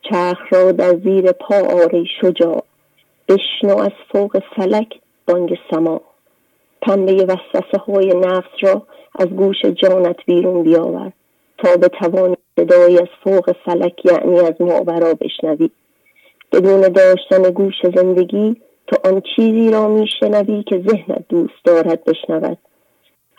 چرخ 0.01 0.53
را 0.53 0.71
در 0.71 0.99
زیر 1.03 1.31
پا 1.31 1.55
آری 1.55 2.05
شجاع 2.21 2.63
بشنو 3.29 3.77
از 3.77 3.91
فوق 4.11 4.39
فلک 4.55 4.99
بانگ 5.27 5.57
سما. 5.71 6.01
پنبه 6.81 7.13
وسوسه 7.13 7.77
های 7.87 8.13
نفس 8.13 8.51
را 8.61 8.87
از 9.19 9.27
گوش 9.27 9.65
جانت 9.65 10.17
بیرون 10.25 10.63
بیاور 10.63 11.11
تا 11.57 11.77
به 11.77 11.87
توان 11.87 12.35
صدایی 12.59 12.99
از 12.99 13.07
فوق 13.23 13.55
فلک 13.65 14.05
یعنی 14.05 14.39
از 14.39 14.61
ماورا 14.61 15.13
بشنوی. 15.13 15.69
بدون 16.51 16.81
داشتن 16.81 17.41
گوش 17.51 17.75
زندگی 17.95 18.55
تو 18.87 19.09
آن 19.09 19.21
چیزی 19.35 19.71
را 19.71 19.87
میشنوی 19.87 20.63
که 20.63 20.83
ذهنت 20.87 21.25
دوست 21.29 21.65
دارد 21.65 22.03
بشنود 22.03 22.57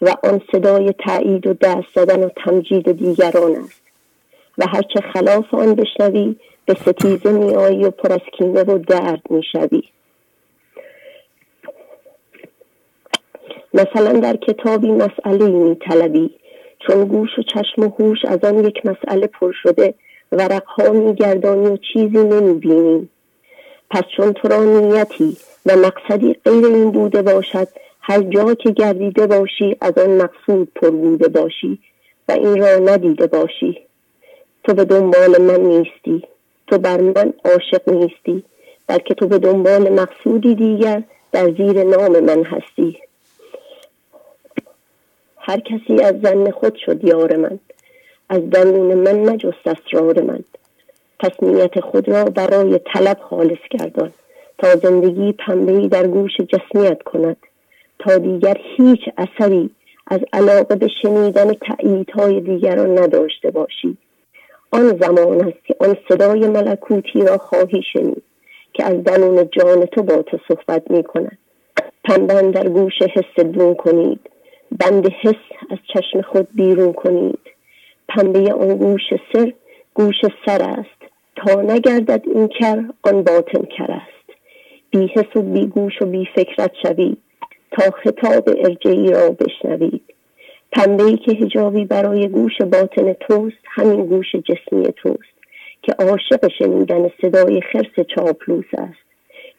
و 0.03 0.15
آن 0.24 0.41
صدای 0.53 0.95
تایید 1.07 1.47
و 1.47 1.55
دست 1.55 1.89
زدن 1.95 2.24
و 2.24 2.28
تمجید 2.45 2.93
دیگران 2.93 3.57
است 3.57 3.82
و 4.59 4.65
هرچه 4.69 5.01
خلاف 5.15 5.55
آن 5.55 5.74
بشنوی 5.74 6.37
به 6.66 6.74
ستیزه 6.74 7.32
میآیی 7.32 7.85
و 7.85 7.91
پر 7.91 8.12
از 8.12 8.20
کینه 8.39 8.62
و 8.62 8.78
درد 8.78 9.23
می‌شوی. 9.31 9.82
مثلا 13.74 14.12
در 14.20 14.37
کتابی 14.37 14.91
مسئله 14.91 15.49
میطلبی. 15.49 16.31
چون 16.87 17.05
گوش 17.05 17.39
و 17.39 17.43
چشم 17.43 17.82
و 17.82 17.89
هوش 17.99 18.19
از 18.24 18.45
آن 18.45 18.65
یک 18.65 18.87
مسئله 18.87 19.27
پر 19.27 19.53
شده 19.62 19.95
ورقها 20.32 20.93
میگردانی 20.93 21.66
و 21.66 21.77
چیزی 21.77 22.19
نمی‌بینی 22.19 23.09
پس 23.90 24.02
چون 24.16 24.32
تو 24.32 24.48
را 24.48 24.65
نیتی 24.65 25.36
و 25.66 25.77
مقصدی 25.77 26.36
غیر 26.44 26.66
این 26.66 26.90
بوده 26.90 27.23
باشد 27.23 27.69
هر 28.01 28.23
جا 28.23 28.55
که 28.55 28.70
گردیده 28.70 29.27
باشی 29.27 29.77
از 29.81 29.98
آن 29.98 30.11
مقصود 30.11 30.69
پر 30.74 30.90
بوده 30.90 31.28
باشی 31.28 31.78
و 32.28 32.32
این 32.32 32.59
را 32.59 32.77
ندیده 32.77 33.27
باشی. 33.27 33.78
تو 34.65 34.74
به 34.74 34.85
دنبال 34.85 35.43
من 35.43 35.61
نیستی. 35.61 36.24
تو 36.66 36.78
بر 36.78 37.01
من 37.01 37.32
عاشق 37.44 37.89
نیستی 37.89 38.44
بلکه 38.86 39.15
تو 39.15 39.27
به 39.27 39.39
دنبال 39.39 39.89
مقصودی 39.93 40.55
دیگر 40.55 41.02
در 41.32 41.51
زیر 41.51 41.85
نام 41.85 42.20
من 42.20 42.44
هستی. 42.44 42.98
هر 45.39 45.61
کسی 45.61 46.02
از 46.02 46.20
زن 46.23 46.51
خود 46.51 46.77
شد 46.86 47.05
یار 47.05 47.36
من. 47.36 47.59
از 48.31 48.51
درون 48.51 48.94
من 48.94 49.19
مجست 49.31 49.66
اسرار 49.66 50.23
من. 50.23 50.44
پس 51.19 51.31
خود 51.82 52.09
را 52.09 52.24
برای 52.24 52.81
طلب 52.94 53.19
خالص 53.31 53.59
کردن 53.70 54.12
تا 54.59 54.77
زندگی 54.77 55.32
پنبهی 55.32 55.89
در 55.89 56.07
گوش 56.07 56.32
جسمیت 56.40 57.02
کند. 57.02 57.36
تا 57.98 58.19
دیگر 58.19 58.57
هیچ 58.77 59.01
اثری 59.19 59.70
از 60.07 60.20
علاقه 60.32 60.77
به 60.77 60.89
شنیدن 61.02 61.52
تأییدهای 61.52 62.40
دیگران 62.40 62.98
نداشته 62.98 63.51
باشی. 63.51 63.97
آن 64.70 64.98
زمان 65.01 65.40
است 65.40 65.65
که 65.65 65.77
آن 65.81 65.97
صدای 66.09 66.48
ملکوتی 66.48 67.23
را 67.23 67.39
خواهی 67.39 67.82
شنید 67.93 68.23
که 68.73 68.85
از 68.85 69.05
درون 69.05 69.48
جان 69.51 69.86
تو 69.86 70.02
با 70.02 70.23
تو 70.23 70.39
صحبت 70.48 70.90
می 70.90 71.02
کند 71.02 71.39
پنبن 72.05 72.51
در 72.51 72.69
گوش 72.69 73.02
حس 73.02 73.44
دون 73.44 73.74
کنید. 73.74 74.20
بند 74.78 75.12
حس 75.23 75.70
از 75.70 75.78
چشم 75.94 76.23
خود 76.23 76.48
بیرون 76.55 76.93
کنید. 76.93 77.39
پنبه 78.11 78.53
آن 78.53 78.77
گوش 78.77 79.03
سر 79.32 79.53
گوش 79.95 80.16
سر 80.47 80.62
است. 80.62 81.01
تا 81.37 81.62
نگردد 81.62 82.23
این 82.27 82.49
کر 82.49 82.85
آن 83.03 83.23
باطن 83.23 83.62
کر 83.62 83.93
است. 83.93 84.39
بی 84.91 85.07
حس 85.07 85.37
و 85.37 85.43
بی 85.43 85.66
گوش 85.66 86.03
و 86.03 86.07
بی 86.07 86.28
فکرت 86.35 86.70
شوید 86.82 87.19
تا 87.70 87.91
خطاب 87.91 88.49
ارجعی 88.49 89.11
را 89.12 89.31
بشنوید 89.31 90.03
پنبه 90.73 91.05
ای 91.05 91.16
که 91.16 91.32
هجابی 91.32 91.85
برای 91.85 92.28
گوش 92.28 92.59
باطن 92.61 93.12
توست 93.12 93.57
همین 93.65 94.07
گوش 94.07 94.27
جسمی 94.35 94.93
توست 94.97 95.35
که 95.82 95.93
عاشق 95.93 96.49
شنیدن 96.59 97.11
صدای 97.23 97.61
خرس 97.73 98.07
چاپلوس 98.15 98.74
است. 98.78 99.01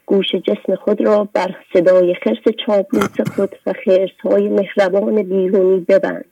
گوش 0.06 0.34
جسم 0.34 0.74
خود 0.74 1.06
را 1.06 1.28
بر 1.34 1.56
صدای 1.72 2.14
خرس 2.14 2.54
چاپلوس 2.66 3.20
خود 3.36 3.56
و 3.66 3.72
خرس 3.84 4.16
های 4.24 4.48
مهربان 4.48 5.22
بیرونی 5.22 5.80
ببند. 5.88 6.31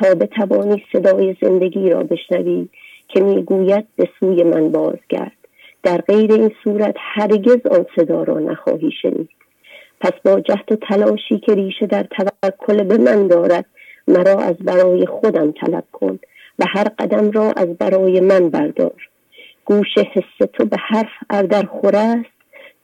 تا 0.00 0.14
بتوانی 0.14 0.82
صدای 0.92 1.36
زندگی 1.42 1.90
را 1.90 2.02
بشنوی 2.02 2.68
که 3.08 3.20
می‌گوید 3.20 3.86
به 3.96 4.08
سوی 4.20 4.42
من 4.42 4.68
بازگرد. 4.72 5.32
در 5.82 5.98
غیر 6.00 6.32
این 6.32 6.52
صورت 6.64 6.94
هرگز 6.98 7.66
آن 7.70 7.86
صدا 7.96 8.22
را 8.22 8.38
نخواهی 8.38 8.90
شنید. 9.02 9.28
پس 10.00 10.12
با 10.24 10.40
جهد 10.40 10.72
و 10.72 10.76
تلاشی 10.76 11.38
که 11.38 11.54
ریشه 11.54 11.86
در 11.86 12.06
توکل 12.42 12.82
به 12.82 12.98
من 12.98 13.26
دارد 13.26 13.64
مرا 14.08 14.38
از 14.38 14.56
برای 14.56 15.06
خودم 15.06 15.52
طلب 15.52 15.84
کن 15.92 16.18
و 16.58 16.64
هر 16.68 16.88
قدم 16.98 17.30
را 17.30 17.52
از 17.56 17.68
برای 17.68 18.20
من 18.20 18.50
بردار. 18.50 19.08
گوش 19.64 19.98
حس 19.98 20.48
تو 20.52 20.64
به 20.64 20.76
حرف 20.76 21.12
اردر 21.30 21.62
خور 21.62 21.96
است 21.96 22.36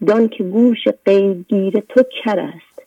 دان 0.07 0.29
که 0.29 0.45
گوش 0.45 0.79
غیبگیر 1.07 1.83
تو 1.89 2.03
کر 2.25 2.41
است. 2.41 2.83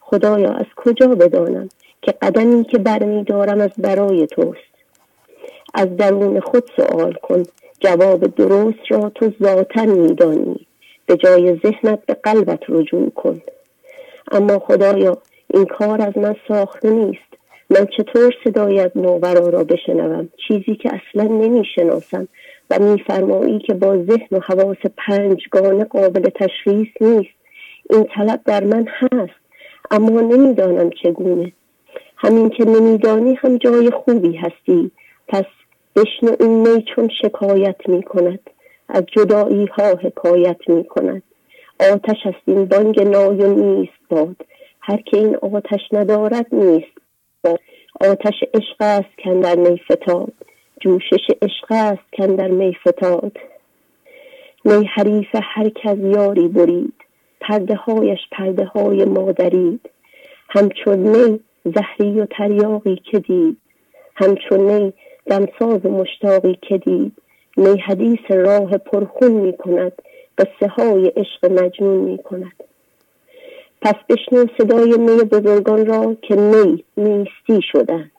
خدایا 0.00 0.52
از 0.52 0.66
کجا 0.76 1.06
بدانم 1.06 1.68
که 2.02 2.12
قدمی 2.12 2.64
که 2.64 2.78
برمیدارم 2.78 3.60
از 3.60 3.70
برای 3.78 4.26
توست. 4.26 4.70
از 5.74 5.96
درون 5.96 6.40
خود 6.40 6.70
سوال 6.76 7.12
کن 7.12 7.42
جواب 7.80 8.34
درست 8.34 8.78
را 8.88 9.10
تو 9.10 9.32
ذاتا 9.42 9.84
میدانی. 9.84 10.66
به 11.06 11.16
جای 11.16 11.60
ذهنت 11.64 12.06
به 12.06 12.14
قلبت 12.14 12.60
رجوع 12.68 13.10
کن. 13.10 13.42
اما 14.32 14.58
خدایا 14.58 15.18
این 15.54 15.64
کار 15.64 16.02
از 16.02 16.18
من 16.18 16.36
ساخته 16.48 16.90
نیست. 16.90 17.30
من 17.70 17.86
چطور 17.96 18.34
صدای 18.44 18.80
از 18.80 18.90
ماورا 18.94 19.48
را 19.48 19.64
بشنوم؟ 19.64 20.28
چیزی 20.48 20.74
که 20.74 20.90
اصلا 20.94 21.24
نمی‌شناسم 21.24 22.28
و 22.70 22.78
میفرمایی 22.78 23.58
که 23.58 23.74
با 23.74 23.96
ذهن 23.96 24.28
و 24.30 24.40
حواس 24.40 24.76
پنجگانه 24.96 25.84
قابل 25.84 26.28
تشخیص 26.28 26.88
نیست. 27.00 27.34
این 27.90 28.04
طلب 28.04 28.40
در 28.44 28.64
من 28.64 28.86
هست 28.88 29.40
اما 29.90 30.20
نمی‌دانم 30.20 30.90
چگونه. 31.02 31.52
همین 32.22 32.50
که 32.50 32.64
نمیدانی 32.64 33.34
هم 33.34 33.56
جای 33.56 33.90
خوبی 33.90 34.36
هستی. 34.36 34.90
پس 35.28 35.44
بشنو 35.96 36.36
این 36.40 36.50
می 36.50 36.84
چون 36.94 37.08
شکایت 37.22 37.88
می 37.88 38.02
کند 38.02 38.50
از 38.88 39.04
جدایی 39.12 39.66
ها 39.66 39.84
حکایت 39.84 40.68
می 40.68 40.84
کند 40.84 41.22
آتش 41.80 42.16
است 42.24 42.42
این 42.46 42.64
بانگ 42.64 43.00
نای 43.00 43.36
و 43.36 43.54
نیست 43.54 43.92
باد. 44.08 44.36
هر 44.80 44.96
که 44.96 45.16
این 45.16 45.36
آتش 45.36 45.80
ندارد 45.92 46.46
نیست 46.54 46.98
باد. 47.44 47.60
آتش 48.00 48.34
عشق 48.54 48.76
است 48.80 49.18
کندر 49.24 49.54
می 49.56 49.80
فتاد. 49.92 50.32
جوشش 50.80 51.30
عشق 51.42 51.66
است 51.70 52.02
کندر 52.12 52.48
می 52.48 52.76
فتاد. 52.86 53.36
می 54.64 54.90
حریف 54.94 55.28
هر 55.42 55.68
کس 55.68 55.96
یاری 55.98 56.48
برید. 56.48 56.94
پرده 57.40 57.74
هایش 57.74 58.20
پرده 58.32 58.64
های 58.64 59.04
مادرید. 59.04 59.90
همچون 60.48 60.98
نی 60.98 61.40
زهری 61.74 62.20
و 62.20 62.26
تریاقی 62.26 62.96
که 62.96 63.18
دید. 63.18 63.56
همچون 64.14 64.70
نی 64.70 64.92
دمساز 65.26 65.86
و 65.86 65.88
مشتاقی 65.88 66.58
که 66.62 66.78
دید. 66.78 67.12
می 67.56 67.80
حدیث 67.80 68.30
راه 68.30 68.78
پرخون 68.78 69.32
می 69.32 69.52
کند. 69.52 69.92
قصه 70.38 70.68
های 70.68 71.06
عشق 71.06 71.52
مجنون 71.52 71.98
می 71.98 72.18
کند. 72.18 72.64
پس 73.82 73.94
بشنو 74.08 74.46
صدای 74.58 74.98
می 74.98 75.22
بزرگان 75.22 75.86
را 75.86 76.16
که 76.22 76.36
می 76.36 76.84
نیستی 76.96 77.62
شدند. 77.72 78.10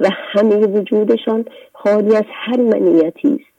و 0.00 0.08
همه 0.10 0.66
وجودشان 0.66 1.44
خالی 1.72 2.16
از 2.16 2.24
هر 2.28 2.56
منیتی 2.56 3.28
است. 3.28 3.50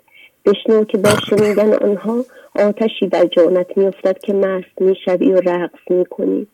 بشنو 0.46 0.84
که 0.84 0.98
با 0.98 1.10
شنیدن 1.30 1.74
آنها 1.74 2.26
آتشی 2.56 3.08
در 3.08 3.26
جانت 3.26 3.78
میافتد 3.78 4.20
که 4.20 4.34
مست 4.34 4.82
می‌شوی 4.82 5.32
و 5.32 5.42
رقص 5.46 5.80
می‌کنی 5.90 6.48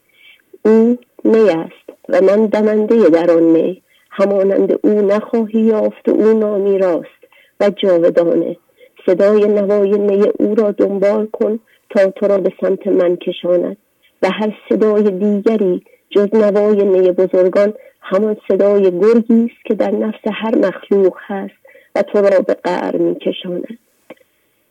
او 0.68 0.98
می 1.24 1.50
است 1.50 1.90
و 2.10 2.22
من 2.22 2.46
دمنده 2.46 3.10
در 3.10 3.32
آن 3.32 3.44
می 3.44 3.82
همانند 4.10 4.80
او 4.84 5.02
نخواهی 5.02 5.60
یافت 5.60 6.10
او 6.10 6.40
نامی 6.40 6.78
راست 6.78 7.22
و 7.60 7.70
جاودانه. 7.70 8.58
صدای 9.06 9.46
نوای 9.48 9.98
می 9.98 10.24
او 10.40 10.56
را 10.56 10.72
دنبال 10.72 11.26
کن 11.26 11.60
تا 11.90 12.12
تو 12.12 12.28
را 12.28 12.38
به 12.38 12.54
سمت 12.62 12.88
من 12.88 13.16
کشاند. 13.16 13.78
و 14.22 14.30
هر 14.30 14.54
صدای 14.70 15.04
دیگری 15.04 15.84
جز 16.10 16.36
نوای 16.36 16.84
نی 16.84 17.12
بزرگان 17.12 17.74
همان 18.02 18.38
صدای 18.48 19.00
گرگی 19.00 19.46
است 19.46 19.66
که 19.66 19.74
در 19.74 19.92
نفس 19.92 20.22
هر 20.34 20.56
مخلوق 20.56 21.18
هست 21.20 21.56
و 21.96 22.02
تو 22.02 22.22
را 22.22 22.40
به 22.40 22.54
قعر 22.54 22.98
میکشاند 22.98 23.78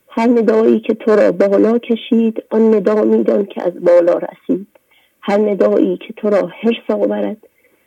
هر 0.08 0.26
ندایی 0.26 0.80
که 0.80 0.94
تو 0.94 1.16
را 1.16 1.32
بالا 1.32 1.78
کشید 1.78 2.42
آن 2.50 2.74
ندا 2.74 3.04
میدان 3.04 3.44
که 3.44 3.62
از 3.62 3.72
بالا 3.84 4.18
رسید. 4.18 4.75
هر 5.28 5.38
ندایی 5.38 5.96
که 5.96 6.12
تو 6.16 6.30
را 6.30 6.46
حرس 6.46 6.90
آورد 6.90 7.36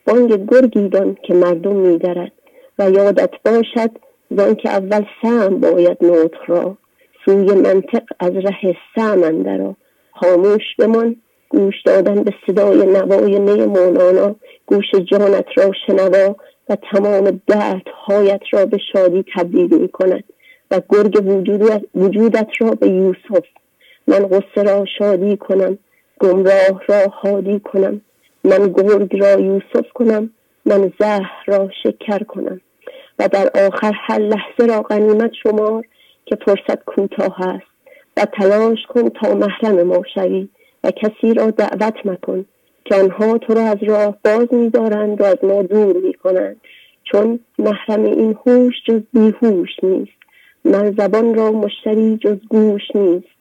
بانگ 0.06 0.45
گرگی 0.52 0.90
دان 0.90 1.18
که 1.24 1.34
مردم 1.34 1.76
میدرد 1.76 2.32
و 2.80 2.90
یادت 2.90 3.30
باشد 3.45 3.91
زان 4.32 4.56
که 4.56 4.70
اول 4.70 5.06
سم 5.22 5.60
باید 5.60 5.98
نطق 6.02 6.40
را 6.48 6.78
سوی 7.26 7.45
منطق 7.45 8.03
از 8.20 8.32
ره 8.36 8.78
سم 8.95 9.24
اندرا 9.24 9.76
خاموش 10.11 10.76
بمان 10.80 11.16
گوش 11.49 11.76
دادن 11.86 12.24
به 12.24 12.34
صدای 12.48 12.78
نوای 12.78 13.40
نی 13.40 13.66
مولانا 13.66 14.36
گوش 14.66 14.95
جانت 15.11 15.45
را 15.57 15.72
شنوا 15.88 16.36
و 16.70 16.78
تمام 16.91 17.41
دردهایت 17.48 18.41
را 18.52 18.66
به 18.66 18.78
شادی 18.94 19.26
تبدیل 19.36 19.82
می 19.82 19.90
کند 19.90 20.24
و 20.72 20.82
گرگ 20.90 21.44
وجودت 21.95 22.49
را 22.60 22.72
به 22.72 22.88
یوسف 22.88 23.45
من 24.07 24.20
غصه 24.20 24.64
را 24.64 24.86
شادی 24.98 25.38
کنم 25.38 25.78
گمراه 26.20 26.82
را 26.88 27.08
هادی 27.08 27.60
کنم. 27.60 28.02
من 28.44 28.68
گرگ 28.68 29.22
را 29.22 29.40
یوسف 29.40 29.91
کنم. 29.94 30.30
من 30.66 30.94
زهر 31.00 31.44
را 31.48 31.70
شکر 31.84 32.24
کنم. 32.24 32.62
و 33.20 33.28
در 33.28 33.50
آخر 33.68 33.94
هر 33.96 34.20
لحظه 34.20 34.66
را 34.74 34.82
غنیمت 34.82 35.32
شمار 35.44 35.86
که 36.26 36.38
فرصت 36.46 36.86
کوتاه 36.86 37.41
است. 37.41 37.70
و 38.18 38.26
تلاش 38.26 38.86
کن 38.90 39.10
تا 39.10 39.36
محرم 39.36 39.84
ما 39.84 40.02
شوی 40.14 40.50
و 40.84 40.91
کسی 40.91 41.34
را 41.34 41.52
دعوت 41.52 42.06
مکن 42.06 42.46
که 42.86 42.96
آنها 42.96 43.38
تو 43.38 43.54
را 43.54 43.62
از 43.62 43.78
راه 43.82 44.18
باز 44.26 44.54
میدارند 44.54 45.22
و 45.22 45.24
از 45.24 45.38
ما 45.44 45.62
دور 45.62 45.96
می‌کنند. 45.98 46.62
چون 47.04 47.40
محرم 47.60 48.04
این 48.04 48.38
هوش 48.46 48.74
جز 48.88 49.02
بیهوش 49.14 49.70
نیست. 49.84 50.12
من 50.66 50.91
زبان 50.91 51.36
را 51.36 51.52
مشتری 51.52 52.18
جز 52.18 52.38
گوش 52.50 52.82
نیست. 52.96 53.39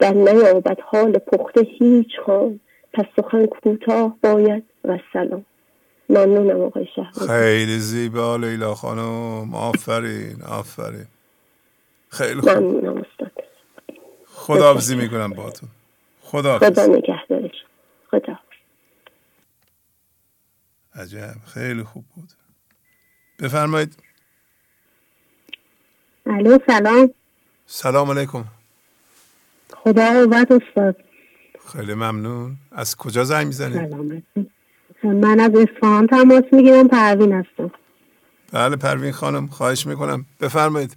در 0.00 0.12
نیابد 0.12 0.80
حال 0.80 1.18
پخته 1.18 1.60
هیچ 1.60 2.08
خان 2.26 2.60
پس 2.92 3.04
سخن 3.16 3.46
کوتاه 3.46 4.16
باید 4.22 4.64
و 4.84 4.98
سلام. 5.12 5.44
ممنونم 6.08 6.60
آقای 6.60 6.86
شهر 6.96 7.12
خیلی 7.26 7.78
زیبا 7.78 8.36
لیلا 8.36 8.74
خانم. 8.74 9.54
آفرین 9.54 10.42
آفرین. 10.42 11.06
خیلی 12.08 12.40
خوب. 12.40 12.50
ممنونم 12.50 13.04
استاد. 13.10 13.32
خداحافظی 14.26 14.96
می‌کنم 14.96 15.30
با 15.30 15.50
تو 15.50 15.66
خدا 16.20 16.58
خدا 16.58 16.86
نگهدارش. 16.86 17.64
خدا 18.10 18.38
عجب 20.94 21.34
خیلی 21.46 21.82
خوب 21.82 22.04
بود. 22.14 22.28
بفرمایید. 23.38 23.96
الو 26.26 26.58
سلام. 26.66 27.14
سلام 27.66 28.10
علیکم. 28.10 28.44
خدا 29.82 30.26
قوت 30.26 30.52
استاد. 30.52 30.96
خیلی 31.72 31.94
ممنون. 31.94 32.56
از 32.72 32.96
کجا 32.96 33.24
زنگ 33.24 33.46
می‌زنید 33.46 33.90
سلامت 33.90 34.22
من 35.04 35.40
از 35.40 35.50
اصفهان 35.54 36.06
تماس 36.06 36.44
می‌گیرم 36.52 36.88
پروین 36.88 37.32
هستم. 37.32 37.70
بله 38.52 38.76
پروین 38.76 39.12
خانم 39.12 39.46
خواهش 39.46 39.86
می‌کنم. 39.86 40.24
بفرمایید. 40.40 40.96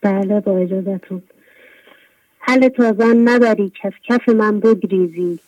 بله 0.00 0.40
با 0.40 0.56
اجازتون. 0.58 1.22
حل 2.38 2.68
تازن 2.68 3.28
نداری 3.28 3.72
کس 3.82 3.92
کف 4.08 4.28
من 4.28 4.60
بگریزی. 4.60 5.38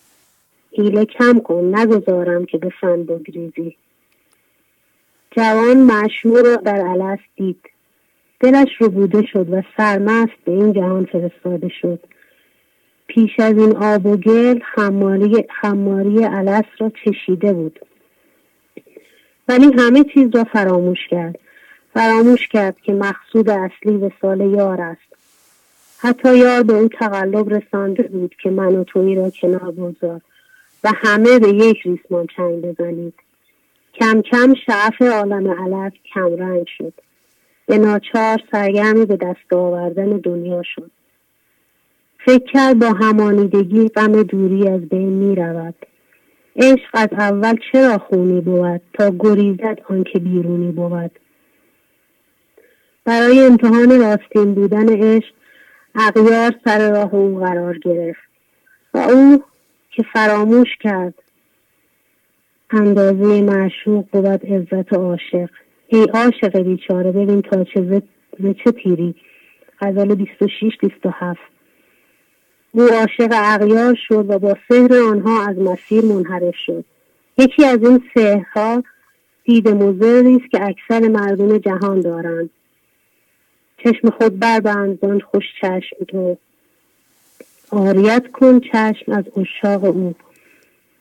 حیله 0.73 1.05
کم 1.05 1.41
کن 1.41 1.75
نگذارم 1.75 2.47
که 2.47 2.59
به 2.59 2.73
فن 2.81 3.03
بگریزی. 3.03 3.77
جوان 5.31 5.77
معشوق 5.77 6.47
را 6.47 6.57
در 6.57 6.87
علس 6.87 7.19
دید. 7.37 7.61
دلش 8.41 8.69
رو 8.79 8.89
بوده 8.89 9.27
شد 9.33 9.51
و 9.51 9.63
سرمست 9.77 10.33
به 10.45 10.53
این 10.53 10.73
جهان 10.73 11.05
فرستاده 11.05 11.69
شد. 11.81 12.01
پیش 13.07 13.41
از 13.41 13.59
این 13.59 13.77
آب 13.77 14.07
و 14.07 14.17
گل 14.17 14.61
خماری, 14.75 15.45
خماری 15.61 16.25
علس 16.25 16.65
را 16.79 16.93
چشیده 17.05 17.53
بود. 17.53 17.81
ولی 19.49 19.73
همه 19.79 20.05
چیز 20.15 20.29
را 20.35 20.45
فراموش 20.45 21.09
کرد. 21.11 21.39
فراموش 21.95 22.49
کرد 22.49 22.77
که 22.81 22.93
مقصود 22.93 23.51
اصلی 23.51 23.97
به 23.97 24.13
سال 24.21 24.41
یار 24.41 24.81
است. 24.81 25.15
حتی 25.99 26.39
یار 26.39 26.63
به 26.63 26.73
او 26.73 26.89
تقلب 26.89 27.55
رسانده 27.55 28.03
بود 28.03 28.35
که 28.43 28.51
من 28.51 28.77
و 28.77 28.85
توی 28.85 29.15
را 29.15 29.31
کنار 29.31 29.71
بگذار 29.71 30.21
و 30.85 30.93
همه 30.95 31.39
به 31.39 31.49
یک 31.49 31.77
ریسمان 31.85 32.27
چنگ 32.37 32.63
بزنید. 32.63 33.15
کم 33.95 34.23
کم 34.23 34.55
شعف 34.67 35.03
عالم 35.03 35.51
علف 35.51 35.93
کم 36.15 36.37
رنگ 36.37 36.67
شد. 36.79 36.93
به 37.67 37.79
ناچار 37.79 38.41
سرگرم 38.53 39.05
به 39.05 39.17
دست 39.17 39.53
آوردن 39.53 40.11
دنیا 40.11 40.63
شد. 40.63 40.91
فکر 42.27 42.53
کرد 42.53 42.79
با 42.79 42.87
همانیدگی 42.87 43.89
غم 43.89 44.23
دوری 44.23 44.69
از 44.69 44.89
بین 44.89 45.09
می 45.09 45.35
رود 45.35 45.75
عشق 46.57 46.91
از 46.95 47.09
اول 47.13 47.57
چرا 47.73 47.99
خونی 47.99 48.41
بود 48.41 48.81
تا 48.95 49.11
گریزد 49.19 49.79
آنکه 49.91 50.19
بیرونی 50.19 50.73
بود؟ 50.73 51.11
برای 53.05 53.41
امتحان 53.41 54.01
راستین 54.01 54.55
بودن 54.55 54.89
عشق 54.89 55.35
اغیار 55.95 56.55
سر 56.65 56.91
راه 56.91 57.15
او 57.15 57.39
قرار 57.39 57.79
گرفت 57.79 58.21
و 58.95 58.99
او 58.99 59.43
که 59.91 60.03
فراموش 60.13 60.69
کرد 60.81 61.15
اندازه 62.71 63.43
معشوق 63.43 64.05
بود 64.13 64.27
عزت 64.47 64.93
عاشق. 64.93 65.51
ای 65.87 66.07
عاشق 66.15 66.59
بیچاره 66.59 67.13
ببین 67.13 67.43
تا 67.43 67.65
چه 67.65 68.03
چه 68.65 68.73
تیری 68.73 69.15
غزل 69.81 70.15
26 70.15 70.79
27 70.83 71.54
او 72.77 72.83
عاشق 72.83 73.29
اغیار 73.33 73.99
شد 74.09 74.27
و 74.29 74.39
با 74.39 74.57
سهر 74.69 74.95
آنها 74.95 75.47
از 75.47 75.59
مسیر 75.59 76.05
منحرف 76.05 76.55
شد. 76.67 76.85
یکی 77.39 77.65
از 77.65 77.79
این 77.83 78.03
سهرها 78.15 78.83
دید 79.45 79.69
مزری 79.69 80.37
است 80.37 80.51
که 80.51 80.65
اکثر 80.65 81.09
مردم 81.09 81.59
جهان 81.59 82.01
دارند. 82.01 82.51
چشم 83.79 84.11
خود 84.11 84.39
بربند 84.39 84.99
زان 85.01 85.21
خوش 85.21 85.45
چشم 85.61 86.05
تو. 86.09 86.37
آریت 87.71 88.33
کن 88.33 88.61
چشم 88.61 89.13
از 89.13 89.25
اشاق 89.37 89.85
او. 89.85 90.15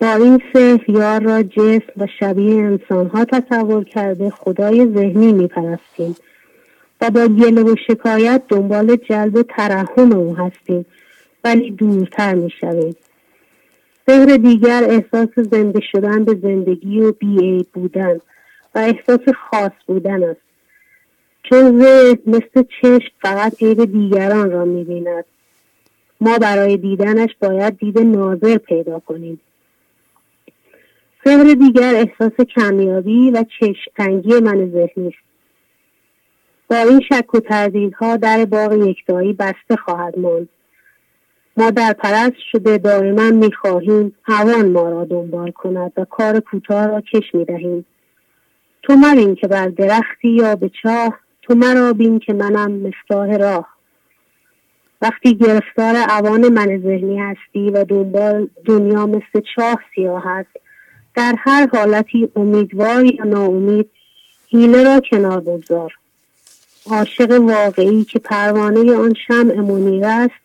با 0.01 0.13
این 0.13 0.41
سهر 0.53 0.89
یار 0.89 1.21
را 1.21 1.43
جسم 1.43 1.93
و 1.97 2.07
شبیه 2.19 2.55
انسان 2.55 3.07
ها 3.07 3.25
تصور 3.25 3.83
کرده 3.83 4.29
خدای 4.29 4.93
ذهنی 4.93 5.33
میپرستیم. 5.33 6.15
و 7.01 7.09
با 7.09 7.27
گله 7.27 7.63
و 7.63 7.75
شکایت 7.87 8.41
دنبال 8.49 8.95
جلب 8.95 9.41
ترحم 9.41 10.11
او 10.11 10.35
هستیم. 10.35 10.85
ولی 11.44 11.72
دورتر 11.72 12.34
می‌شویم 12.36 12.95
سهر 14.06 14.38
دیگر 14.38 14.84
احساس 14.90 15.30
زنده 15.52 15.80
شدن 15.91 16.24
به 16.24 16.36
زندگی 16.41 16.99
و 16.99 17.11
بیعیب 17.11 17.68
بودن 17.74 18.20
و 18.76 18.80
احساس 18.80 19.30
خاص 19.30 19.72
بودن 19.88 20.24
است. 20.24 20.41
چون 21.44 21.84
ذهن 21.84 22.18
مثل 22.28 22.64
چشم 22.82 23.11
فقط 23.22 23.64
عیب 23.64 23.86
دیگران 23.86 24.52
را 24.52 24.65
می‌بیند. 24.65 25.26
ما 26.22 26.38
برای 26.38 26.78
دیدنش 26.78 27.30
باید 27.41 27.78
دید 27.78 27.99
ناظر 27.99 28.57
پیدا 28.57 28.99
کنیم. 28.99 29.40
سهر 31.24 31.53
دیگر 31.53 31.94
احساس 31.95 32.45
کمیابی 32.56 33.32
و 33.32 33.44
چشمتنگی 33.60 34.40
من 34.40 34.72
ذهنی 34.72 35.07
است. 35.07 35.18
با 36.70 36.76
این 36.76 37.02
شک 37.10 37.36
و 37.36 37.40
تردیدها 37.40 38.18
در 38.18 38.45
باغ 38.45 38.74
یکتایی 38.74 39.34
بسته 39.34 39.76
خواهد 39.86 40.20
ماند. 40.20 40.49
ما 41.57 41.71
در 41.71 41.93
پرست 41.93 42.39
شده 42.51 42.77
دائما 42.77 43.30
می‌خواهیم 43.30 44.15
هوان 44.23 44.71
ما 44.71 44.89
را 44.89 45.05
دنبال 45.05 45.51
کند 45.51 45.91
و 45.97 46.05
کار 46.05 46.39
کوتاه 46.39 46.85
را 46.85 47.01
کش 47.01 47.35
می‌دهیم. 47.35 47.85
تو 48.84 48.95
مرین 48.95 49.35
که 49.35 49.47
بر 49.47 49.67
درختی 49.67 50.30
یا 50.30 50.55
به 50.55 50.71
چاه 50.84 51.19
تو 51.41 51.55
مرا 51.55 51.93
بین 51.93 52.19
که 52.19 52.34
منم 52.34 52.71
مفتاح 52.71 53.38
راه. 53.38 53.67
وقتی 55.01 55.35
گرفتار 55.35 55.95
عوان 55.95 56.49
من 56.49 56.81
ذهنی 56.81 57.19
هستی 57.19 57.69
و 57.69 57.84
دنبال 57.84 58.47
دنیا 58.65 59.05
مثل 59.05 59.41
چاه 59.55 59.80
سیاه 59.95 60.27
است 60.27 60.49
در 61.15 61.35
هر 61.38 61.67
حالتی 61.73 62.30
امیدوار 62.35 63.05
یا 63.05 63.23
ناامید 63.23 63.89
حیله 64.49 64.84
را 64.84 65.01
کنار 65.11 65.39
بگذار. 65.39 65.93
عاشق 66.91 67.31
واقعی 67.41 68.03
که 68.03 68.19
پروانه 68.19 68.95
آن 68.95 69.13
شمع 69.27 69.55
منیر 69.55 70.05
است 70.05 70.43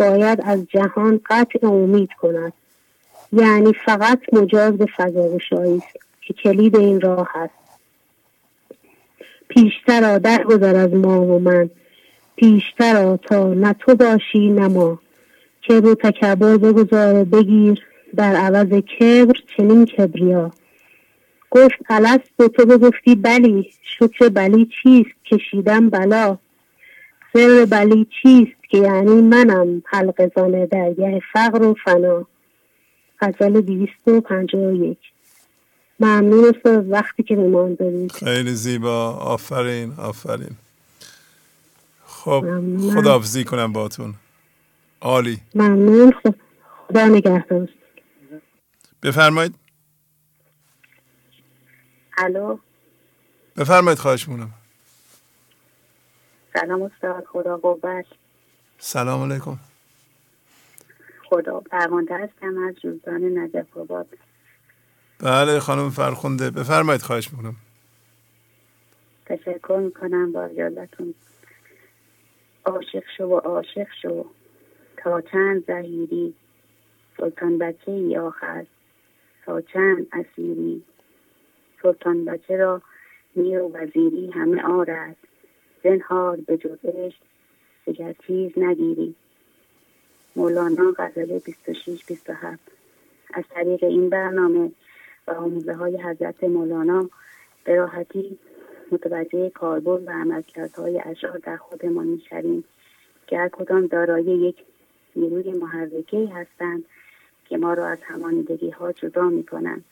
باید 0.00 0.40
از 0.44 0.66
جهان 0.68 1.20
قطع 1.30 1.66
امید 1.66 2.10
کند. 2.12 2.52
یعنی 3.32 3.72
فقط 3.84 4.20
مجاز 4.32 4.78
به 4.78 4.86
فضا 4.96 5.38
است 5.52 5.96
که 6.20 6.34
کلید 6.34 6.76
این 6.76 7.00
راه 7.00 7.28
است. 7.34 7.54
پیشتر 9.48 10.18
درگذر 10.18 10.76
از 10.76 10.94
ما 10.94 11.22
و 11.22 11.38
من. 11.38 11.70
پیشتر 12.36 13.16
تا 13.16 13.54
نه 13.54 13.72
تو 13.72 13.94
باشی 13.94 14.48
نه 14.48 14.68
ما. 14.68 14.98
که 15.62 15.80
رو 15.80 15.94
تکبر 15.94 16.56
بگذار 16.56 17.14
و 17.14 17.24
بگیر 17.24 17.82
در 18.16 18.36
عوض 18.36 18.68
کبر 18.68 19.34
چنین 19.56 19.86
کبریا. 19.86 20.50
گفت 21.50 21.78
الست 21.88 22.30
به 22.36 22.48
تو 22.48 22.66
بگفتی 22.66 23.14
بلی. 23.14 23.70
شکر 23.82 24.28
بلی 24.28 24.68
چیست؟ 24.82 25.10
کشیدم 25.24 25.90
بلا. 25.90 26.38
سر 27.32 27.66
بلی 27.70 28.06
چیست 28.22 28.62
که 28.70 28.78
یعنی 28.78 29.22
منم 29.22 29.82
حلق 29.86 30.32
زانه 30.36 30.66
درگه 30.66 31.22
فقر 31.32 31.62
و 31.62 31.74
فنا. 31.84 32.26
غزل 33.20 33.60
251 33.60 34.98
ممنون 36.00 36.54
وقتی 36.90 37.22
که 37.22 37.36
به 37.36 37.76
دارید. 37.78 38.12
خیلی 38.12 38.54
زیبا. 38.54 39.12
آفرین 39.12 39.92
آفرین. 39.92 40.56
خب 42.06 42.44
خداحافظی 42.94 43.44
کنم 43.44 43.72
باتون 43.72 44.14
عالی. 45.00 45.38
ممنون. 45.54 46.12
خدا 46.88 47.06
نگهدار. 47.06 47.68
بفرمایید. 49.02 49.54
الو. 52.18 52.58
بفرمایید 53.56 53.98
خواهش 53.98 54.28
مونم 54.28 54.54
سلام 56.52 56.82
استاد 56.82 57.24
خدا 57.24 57.56
قوت. 57.56 58.06
سلام 58.78 59.32
علیکم. 59.32 59.58
خدا 61.28 61.60
فرمانده 61.60 62.18
هستم 62.18 62.58
از 62.58 62.74
جوزدان 62.74 63.38
نجف 63.38 63.76
آباد. 63.76 64.06
بله 65.20 65.60
خانم 65.60 65.90
فرخونده 65.90 66.50
بفرمایید 66.50 67.02
خواهش 67.02 67.30
می‌کنم. 67.32 67.56
تشکر 69.26 69.80
می‌کنم 69.84 70.32
با 70.32 70.48
یادتون 70.48 71.14
عاشق 72.64 73.04
شو 73.16 73.24
و 73.24 73.36
عاشق 73.36 73.86
شو. 74.02 74.26
تا 74.96 75.20
چند 75.20 75.66
زهیری 75.66 76.34
سلطان 77.16 77.58
بچه 77.58 77.92
ای 77.92 78.18
آخر. 78.18 78.66
تا 79.46 79.60
چند 79.60 80.06
اسیری؟ 80.12 80.82
سلطان 81.82 82.24
بچه 82.24 82.56
را 82.56 82.82
میر 83.36 83.62
و 83.62 83.72
وزیری 83.72 84.30
همه 84.30 84.62
آرد. 84.62 85.16
زنهار 85.84 86.36
به 86.36 86.56
جز 86.56 86.78
عشق 86.84 87.18
دیگر 87.86 88.14
چیز 88.26 88.52
نگیری. 88.56 89.14
مولانا 90.36 90.94
غزله 90.98 91.38
26 91.38 92.04
27 92.04 92.60
از 93.34 93.44
طریق 93.50 93.84
این 93.84 94.08
برنامه 94.08 94.72
و 95.26 95.30
آموزه 95.30 95.74
های 95.74 96.02
حضرت 96.02 96.44
مولانا 96.44 97.10
به 97.64 97.74
راحتی 97.74 98.38
متوجه 98.92 99.50
کاربرد 99.50 100.08
و 100.08 100.10
عملکردهای 100.10 101.00
اشعار 101.04 101.38
در 101.38 101.56
خودمان 101.56 102.06
می‌شویم 102.06 102.64
که 103.26 103.38
هر 103.38 103.48
کدام 103.48 103.86
دارای 103.86 104.24
یک 104.24 104.56
نیروی 105.16 105.52
محرکه 105.52 106.28
هستند 106.34 106.84
که 107.48 107.58
ما 107.58 107.74
را 107.74 107.86
از 107.86 107.98
همانیدگی 108.02 108.70
ها 108.70 108.92
جدا 108.92 109.28
می 109.28 109.44
کنند 109.44 109.84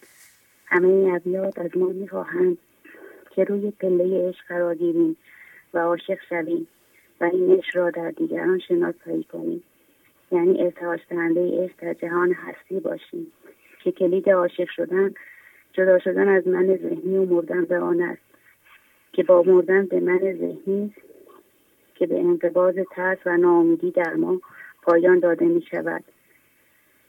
همه 0.66 1.12
ابیات 1.14 1.58
از 1.58 1.76
ما 1.76 1.86
می‌خواهند 1.86 2.58
که 3.30 3.44
روی 3.44 3.70
پله 3.70 4.28
عشق 4.28 4.46
قرار 4.48 4.74
گیریم. 4.74 5.16
و 5.74 5.78
عاشق 5.78 6.18
شویم 6.28 6.68
و 7.20 7.24
این 7.24 7.52
عشق 7.58 7.76
را 7.76 7.90
در 7.90 8.10
دیگران 8.10 8.58
شناسایی 8.58 9.24
کنیم. 9.24 9.62
یعنی 10.32 10.62
ارتعاش 10.62 11.00
دهنده 11.10 11.64
عشق 11.64 11.74
در 11.78 11.94
جهان 11.94 12.32
هستی 12.32 12.80
باشیم 12.80 13.32
که 13.84 13.92
کلید 13.92 14.30
عاشق 14.30 14.68
شدن 14.76 15.14
جدا 15.72 15.98
شدن 15.98 16.28
از 16.28 16.48
من 16.48 16.76
ذهنی 16.76 17.16
و 17.16 17.24
مردن 17.24 17.64
به 17.64 17.78
آن 17.78 18.02
است 18.02 18.22
که 19.12 19.22
با 19.22 19.42
مردن 19.42 19.86
به 19.86 20.00
من 20.00 20.18
ذهنی 20.18 20.94
که 21.94 22.06
به 22.06 22.18
انقباض 22.18 22.74
ترس 22.90 23.18
و 23.26 23.36
ناامیدی 23.36 23.90
در 23.90 24.14
ما 24.14 24.40
پایان 24.82 25.18
داده 25.18 25.44
می 25.44 25.62
شود 25.70 26.04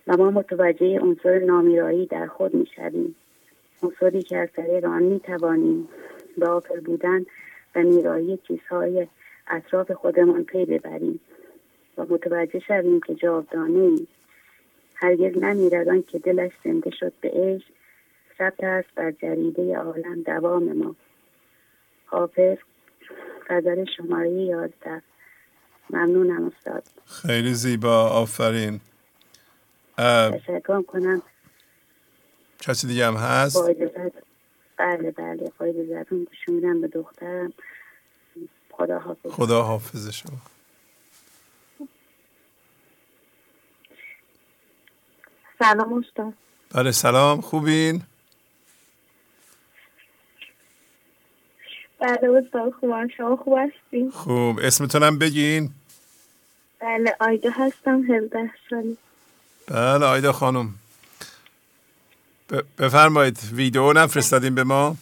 و 0.07 0.17
ما 0.17 0.31
متوجه 0.31 0.99
عنصر 0.99 1.39
نامیرایی 1.39 2.05
در 2.05 2.27
خود 2.27 2.53
می 2.53 2.65
شویم. 2.75 3.15
عنصری 3.83 4.21
که 4.21 4.37
از 4.37 4.49
طریق 4.55 4.85
آن 4.85 5.03
می 5.03 5.19
توانیم 5.19 5.87
به 6.37 6.49
آفر 6.49 6.79
بودن 6.79 7.25
و 7.75 7.79
میرایی 7.79 8.39
چیزهای 8.47 9.07
اطراف 9.47 9.91
خودمان 9.91 10.43
پی 10.43 10.65
ببریم 10.65 11.19
و 11.97 12.05
متوجه 12.09 12.59
شویم 12.59 13.01
که 13.01 13.15
جاودانه 13.15 13.79
ای. 13.79 14.07
هرگز 14.95 15.43
نمیرد 15.43 16.05
که 16.07 16.19
دلش 16.19 16.51
زنده 16.63 16.91
شد 16.99 17.13
به 17.21 17.29
عشق 17.29 17.65
ثبت 18.37 18.63
است 18.63 18.87
بر 18.95 19.11
جریده 19.11 19.77
عالم 19.77 20.21
دوام 20.21 20.63
ما. 20.63 20.95
حافظ 22.05 22.57
قدر 23.49 23.85
شماره 23.97 24.29
یازده. 24.29 25.01
ممنونم 25.89 26.45
استاد. 26.57 26.83
خیلی 27.05 27.53
زیبا 27.53 28.09
آفرین. 28.09 28.79
تشکر 29.97 30.81
کنم. 30.81 31.21
کسی 32.59 32.87
دیگه 32.87 33.05
هم 33.05 33.15
هست؟ 33.15 33.63
بله 34.79 35.11
بله 35.11 35.51
خواهی 35.57 35.85
زدون 35.85 36.81
به 36.81 36.87
دخترم. 36.87 37.53
خدا 38.71 38.99
حافظ 38.99 39.31
خدا 39.31 39.63
حافظ 39.63 40.09
شما 40.09 40.37
سلام 45.59 45.93
استاد. 45.93 46.33
بله 46.75 46.91
سلام. 46.91 47.41
خوبین؟ 47.41 48.01
بله 51.99 52.41
استاد 52.45 52.73
خوبم 52.79 53.07
شما 53.17 53.35
خوب 53.35 53.57
هستین؟ 53.57 54.11
خوب. 54.11 54.59
اسمتونم 54.59 55.19
بگین؟ 55.19 55.69
بله 56.79 57.15
آیدا 57.19 57.49
هستم 57.51 58.01
17 58.13 58.51
سالی 58.69 58.97
بله 59.67 60.05
آیدا 60.05 60.31
خانم. 60.31 60.75
بفرمایید 62.77 63.39
ویدیو 63.53 63.93
نفرستادیم 63.93 64.55
به 64.55 64.63
ما. 64.63 64.95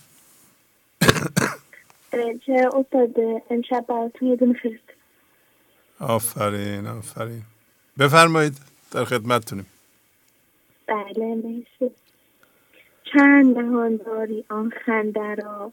چه 2.46 2.70
استاد 2.74 3.16
امشب 3.50 3.86
براتون 3.88 4.28
یه 4.28 4.36
دونه 4.36 4.54
فرست 4.54 4.98
آفرین 6.00 6.88
آفرین. 6.88 7.42
بفرمایید 8.00 8.58
در 8.92 9.04
خدمتتونیم. 9.04 9.66
بله 10.88 11.36
مرسی. 11.36 11.96
چند 13.14 13.58
نهان 13.58 13.96
داری 13.96 14.46
آن 14.50 14.74
خنده 14.86 15.36
را 15.36 15.72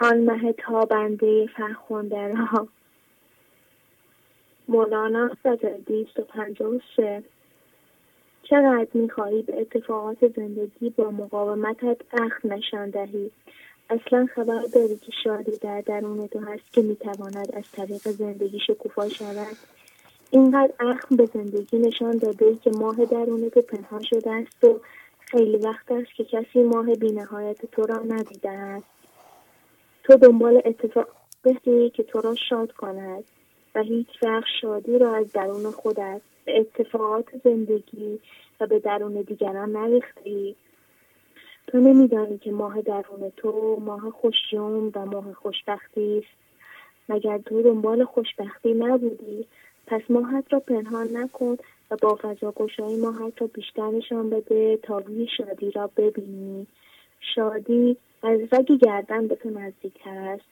آن 0.00 0.18
مه 0.18 0.52
تابنده 0.52 1.46
فرخونده 1.56 2.28
را 2.28 2.68
مولانا 4.68 5.30
صدر 5.42 5.76
دیست 5.86 6.18
و 6.18 6.22
پنجاه 6.22 6.68
و 6.68 6.80
سه. 6.96 7.22
چقدر 8.50 8.88
می‌خواهی 8.94 9.42
به 9.42 9.60
اتفاقات 9.60 10.28
زندگی 10.36 10.90
با 10.90 11.10
مقاومتت 11.10 11.96
اخ 12.12 12.44
نشان 12.44 12.90
دهی؟ 12.90 13.30
اصلا 13.90 14.26
خبر 14.34 14.62
داری 14.74 14.96
که 14.96 15.12
شادی 15.24 15.56
در 15.56 15.80
درون 15.80 16.26
تو 16.26 16.38
هست 16.38 16.72
که 16.72 16.82
می‌تواند 16.82 17.50
از 17.54 17.64
طریق 17.72 18.08
زندگی 18.08 18.60
شکوفا 18.66 19.08
شود؟ 19.08 19.56
اینقدر 20.30 20.72
اخم 20.80 21.16
به 21.16 21.26
زندگی 21.26 21.78
نشان 21.78 22.16
داده 22.16 22.56
که 22.56 22.70
ماه 22.70 23.04
درون 23.04 23.50
تو 23.50 23.62
پنهان 23.62 24.02
شده 24.02 24.30
است 24.30 24.64
و 24.64 24.80
خیلی 25.20 25.56
وقت 25.56 25.92
است 25.92 26.14
که 26.16 26.24
کسی 26.24 26.62
ماه 26.62 26.94
بینهایت 26.94 27.66
تو 27.66 27.82
را 27.82 27.98
ندیده 27.98 28.50
است. 28.50 28.86
تو 30.04 30.16
دنبال 30.16 30.62
اتفاق 30.64 31.08
بهتری 31.42 31.90
که 31.90 32.02
تو 32.02 32.20
را 32.20 32.34
شاد 32.48 32.72
کند 32.72 33.24
و 33.74 33.82
هیچ 33.82 34.08
وقت 34.22 34.46
شادی 34.60 34.98
را 34.98 35.14
از 35.14 35.32
درون 35.32 35.70
خودت 35.70 36.20
اتفاقات 36.48 37.26
زندگی 37.44 38.20
و 38.60 38.66
به 38.66 38.78
درون 38.78 39.22
دیگران 39.22 39.72
نریختی. 39.72 40.56
تو 41.66 41.78
نمیدانی 41.78 42.38
که 42.38 42.52
ماه 42.52 42.82
درون 42.82 43.32
تو 43.36 43.76
ماه 43.84 44.10
خوشیوم 44.10 44.92
و 44.94 45.06
ماه 45.06 45.32
خوشبختی 45.32 46.18
است. 46.18 46.38
مگر 47.08 47.38
تو 47.38 47.62
دنبال 47.62 48.04
خوشبختی 48.04 48.74
نبودی؟ 48.74 49.46
پس 49.86 50.02
ماهت 50.08 50.44
را 50.50 50.60
پنهان 50.60 51.16
نکن 51.16 51.56
و 51.90 51.96
با 51.96 52.18
فضا 52.22 52.52
گشایی 52.56 52.96
ماهت 52.96 53.42
را 53.42 53.46
بیشتر 53.46 53.90
نشان 53.90 54.30
بده 54.30 54.76
تا 54.82 54.98
روی 54.98 55.28
شادی 55.36 55.70
را 55.70 55.90
ببینی. 55.96 56.66
شادی 57.20 57.96
از 58.22 58.40
رگ 58.52 58.72
گردن 58.72 59.26
به 59.26 59.36
تو 59.36 59.50
نزدیکتر 59.50 60.18
است 60.18 60.44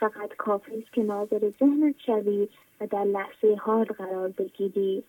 فقط 0.00 0.36
کافی 0.38 0.78
است 0.78 0.92
که 0.92 1.02
ناظر 1.02 1.50
ذهنت 1.60 1.94
شوی 2.06 2.48
و 2.80 2.86
در 2.86 3.04
لحظه 3.04 3.56
حال 3.60 3.84
قرار 3.84 4.28
بگیری. 4.28 5.02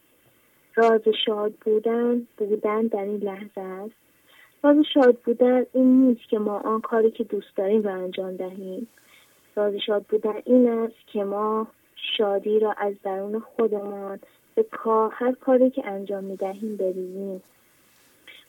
راز 0.75 1.01
شاد 1.25 1.53
بودن 1.65 2.27
بودن 2.37 2.81
در 2.81 3.03
این 3.03 3.17
لحظه 3.17 3.61
است. 3.61 3.95
راز 4.63 4.77
شاد 4.93 5.15
بودن 5.15 5.65
این 5.73 6.07
نیست 6.07 6.29
که 6.29 6.39
ما 6.39 6.59
آن 6.59 6.81
کاری 6.81 7.11
که 7.11 7.23
دوست 7.23 7.55
داریم 7.55 7.81
را 7.81 7.93
انجام 7.93 8.35
دهیم. 8.35 8.87
راز 9.55 9.73
شاد 9.85 10.03
بودن 10.03 10.35
این 10.45 10.69
است 10.69 11.07
که 11.07 11.23
ما 11.23 11.67
شادی 12.17 12.59
را 12.59 12.71
از 12.71 12.93
درون 13.03 13.39
خودمان 13.39 14.19
به 14.55 14.63
کار 14.63 15.11
هر 15.13 15.31
کاری 15.31 15.69
که 15.69 15.87
انجام 15.87 16.23
می 16.23 16.35
دهیم 16.35 16.77
ببینیم 16.77 17.41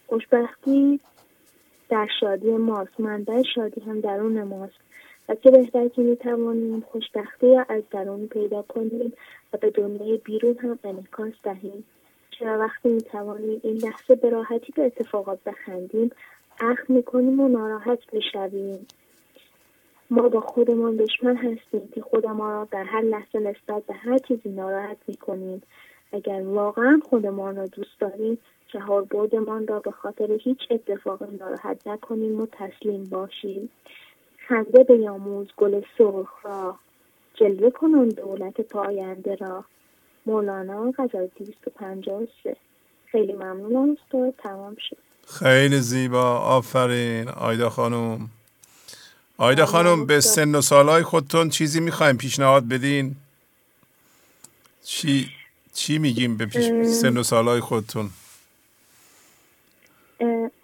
خوشبختی 0.06 1.00
در 1.88 2.08
شادی 2.20 2.50
ماست. 2.50 3.00
منبع 3.00 3.42
شادی 3.54 3.80
هم 3.80 4.00
درون 4.00 4.42
ماست. 4.42 4.74
و 5.28 5.34
چه 5.34 5.50
بهتر 5.50 5.88
که 5.88 6.02
می 6.02 6.16
توانیم 6.16 6.80
خوشبختی 6.80 7.54
را 7.54 7.66
از 7.68 7.82
درون 7.90 8.26
پیدا 8.26 8.62
کنیم 8.62 9.12
و 9.52 9.56
به 9.56 9.70
دنیای 9.70 10.16
بیرون 10.16 10.58
هم 10.58 10.78
انعکاس 10.84 11.32
دهیم. 11.42 11.84
چرا 12.38 12.58
وقتی 12.58 12.88
می‌توانیم 12.88 13.60
این 13.64 13.76
لحظه 13.76 14.14
به 14.14 14.30
راحتی 14.30 14.72
به 14.72 14.86
اتفاقات 14.86 15.38
بخندیم 15.46 16.10
اخم 16.60 16.94
می‌کنیم 16.94 17.40
و 17.40 17.48
ناراحت 17.48 17.98
می‌شویم. 18.12 18.86
ما 20.10 20.28
با 20.28 20.40
خودمان 20.40 20.96
دشمن 20.96 21.36
هستیم 21.36 21.88
که 21.94 22.00
خودمان 22.00 22.52
را 22.52 22.68
در 22.70 22.84
هر 22.84 23.00
لحظه 23.00 23.38
نسبت 23.38 23.86
به 23.86 23.94
هر 23.94 24.18
چیزی 24.18 24.48
ناراحت 24.48 24.96
می‌کنیم. 25.06 25.62
اگر 26.12 26.42
واقعا 26.42 27.00
خودمان 27.10 27.56
را 27.56 27.66
دوست 27.66 28.00
داریم 28.00 28.38
چهار 28.72 29.02
بردمان 29.02 29.66
را 29.66 29.80
به 29.80 29.90
خاطر 29.90 30.32
هیچ 30.32 30.58
اتفاق 30.70 31.22
ناراحت 31.40 31.86
نکنیم 31.86 32.40
و 32.40 32.46
تسلیم 32.52 33.04
باشیم. 33.04 33.70
خنده 34.48 34.84
بیاموز 34.84 35.48
گل 35.56 35.82
سرخ 35.98 36.46
را 36.46 36.78
جلوه 37.34 37.70
کنان 37.70 38.08
دولت 38.08 38.60
پاینده 38.60 39.34
را. 39.34 39.64
مولانا 40.26 40.92
غزل 40.98 41.26
253 41.36 42.56
خیلی 43.06 43.32
ممنونم 43.32 43.96
استاد 44.02 44.34
تمام 44.38 44.76
شد. 44.88 44.96
خیلی 45.26 45.80
زیبا. 45.80 46.38
آفرین. 46.38 47.28
آیدا 47.28 47.70
خانم. 47.70 48.30
آیدا 49.38 49.66
خانم 49.66 50.06
به 50.06 50.20
سن 50.20 50.54
و 50.54 50.60
سالهای 50.60 51.02
خودتون 51.02 51.48
چیزی 51.48 51.80
می‌خوایم 51.80 52.16
پیشنهاد 52.16 52.68
بدین؟ 52.68 53.16
چی 54.84 55.28
چی 55.72 55.98
میگیم 55.98 56.36
به 56.36 56.46
پیش 56.46 56.64
سن 56.86 57.16
و 57.16 57.22
سالهای 57.22 57.60
خودتون؟ 57.60 58.10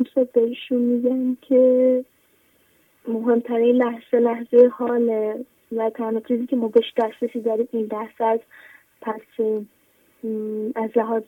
استاد 0.01 0.33
بهشون 0.33 0.79
میگم 0.79 1.37
که 1.49 2.05
مهمترین 3.09 3.77
لحظه 3.77 4.19
لحظه 4.19 4.71
حاله 4.79 5.45
و 5.77 5.91
تنها 5.91 6.21
چیزی 6.29 6.47
که 6.47 6.57
ما 6.57 6.69
بهش 6.69 6.93
دسترسی 6.97 7.41
داریم 7.41 7.69
این 7.73 7.89
لحظه 7.93 8.25
از 8.25 8.41
پس 9.09 9.41
از 10.77 10.91
لحاظ 10.97 11.23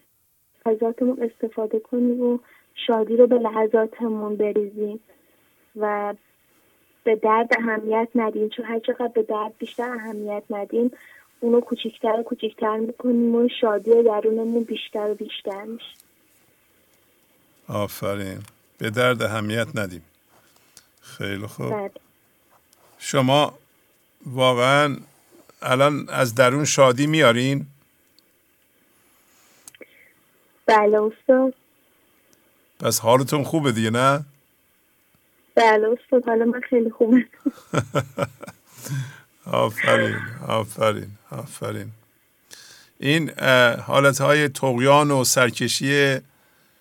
لحظاتمون 0.66 1.23
استفاده 1.23 1.81
کنیم 1.81 2.20
و 2.20 2.39
شادی 2.86 3.16
رو 3.16 3.27
به 3.27 3.39
لحظاتمون 3.39 4.36
بریزیم 4.36 5.01
و 5.77 6.15
به 7.05 7.16
درد 7.16 7.48
اهمیت 7.59 8.09
ندیم. 8.15 8.48
چون 8.48 8.65
هر 8.65 8.78
چقدر 8.78 9.09
به 9.09 9.23
درد 9.23 9.52
بیشتر 9.59 9.90
اهمیت 9.90 10.43
ندیم 10.51 10.90
اونو 11.40 11.61
کوچیکتر 11.61 12.20
و 12.20 12.23
کوچیکتر 12.23 12.77
می‌کنیم 12.77 13.35
و 13.35 13.48
شادی 13.61 14.02
درونمون 14.02 14.65
بیشتر 14.65 15.11
و 15.11 15.15
بیشتر 15.15 15.62
میشه. 15.65 15.94
آفرین. 17.69 18.39
به 18.78 18.90
درد 18.90 19.23
اهمیت 19.23 19.69
ندیم. 19.74 20.02
خیلی 21.01 21.47
خوب. 21.47 21.70
بله. 21.70 21.90
شما 22.98 23.55
واقعا 24.27 24.97
الان 25.62 26.08
از 26.08 26.34
درون 26.34 26.64
شادی 26.64 27.06
میارین؟ 27.06 27.66
بله 30.66 31.02
استاد. 31.02 31.54
پس 32.80 33.00
حالتون 33.00 33.44
خوبه 33.44 33.72
دیگه 33.72 33.90
نه؟ 33.90 34.24
بله 35.54 35.88
استاد 35.88 36.24
حالا 36.24 36.44
من 36.44 36.60
خیلی 36.60 36.90
خوبه 36.90 37.24
آفرین 39.46 40.16
آفرین 40.48 41.10
آفرین. 41.30 41.90
این 42.98 43.30
حالت 43.86 44.20
های 44.20 44.48
تقیان 44.48 45.10
و 45.10 45.24
سرکشی 45.24 46.18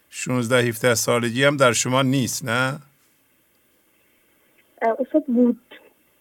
16 0.10 0.57
17 0.57 0.95
سالگی 0.95 1.43
هم 1.43 1.57
در 1.57 1.73
شما 1.73 2.01
نیست 2.01 2.45
نه؟ 2.45 2.80
استاد 4.81 5.26
بود. 5.27 5.69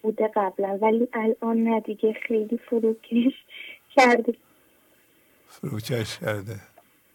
بوده 0.09 0.31
قبلا 0.37 0.79
ولی 0.83 1.09
الان 1.13 1.57
نه 1.65 1.81
دیگه 1.81 2.17
خیلی 2.29 2.61
فروکش 2.71 3.35
کرده. 3.97 4.35
فروکش 5.49 6.19
کرده. 6.19 6.61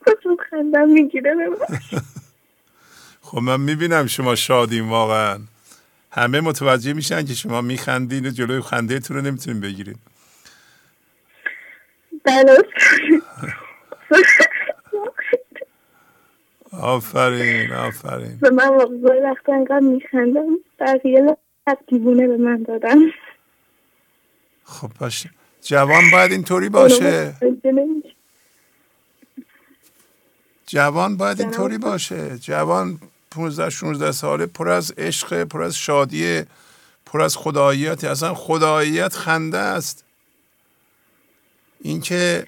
خودم 0.04 0.36
خندم 0.50 0.90
می‌گیره 0.90 1.36
خب 3.28 3.38
من 3.38 3.60
می‌بینم 3.62 4.06
شما 4.08 4.36
شادیم 4.36 4.90
واقعا. 4.90 5.40
همه 6.12 6.42
متوجه 6.42 6.94
میشن 6.94 7.26
که 7.26 7.34
شما 7.34 7.62
میخندین 7.62 8.26
و 8.26 8.30
جلوی 8.30 8.62
خنده 8.62 9.00
رو 9.10 9.22
نمی‌تونین 9.22 9.62
بگیرین. 9.62 9.96
بله. 12.24 12.58
آفرین 16.82 17.72
آفرین. 17.74 18.38
به 18.42 18.50
من 18.50 18.68
واقعا 18.68 19.22
وقتا 19.24 19.54
انقدر 19.54 19.80
میخندم 19.80 20.58
بقیه 20.80 21.38
دیوونه 21.88 22.28
به 22.28 22.38
من 22.38 22.64
دادن. 22.64 22.98
خب 24.64 24.92
باشه. 25.00 25.30
جوان 25.62 26.12
باید 26.12 26.32
اینطوری 26.32 26.70
باشه. 26.70 27.34
جوان 30.68 31.18
باید 31.18 31.42
اینطوری 31.42 31.78
باشه. 31.78 32.38
جوان 32.38 33.00
15 33.32 33.70
16 33.70 34.12
ساله 34.12 34.46
پر 34.46 34.70
از 34.70 34.92
عشق 34.92 35.44
پر 35.44 35.64
از 35.64 35.76
شادی 35.76 36.42
پر 37.06 37.22
از 37.22 37.38
خداییت 37.38 38.04
اصلا 38.04 38.34
خداییت 38.34 39.14
خنده 39.14 39.58
است. 39.58 40.04
اینکه 41.82 42.48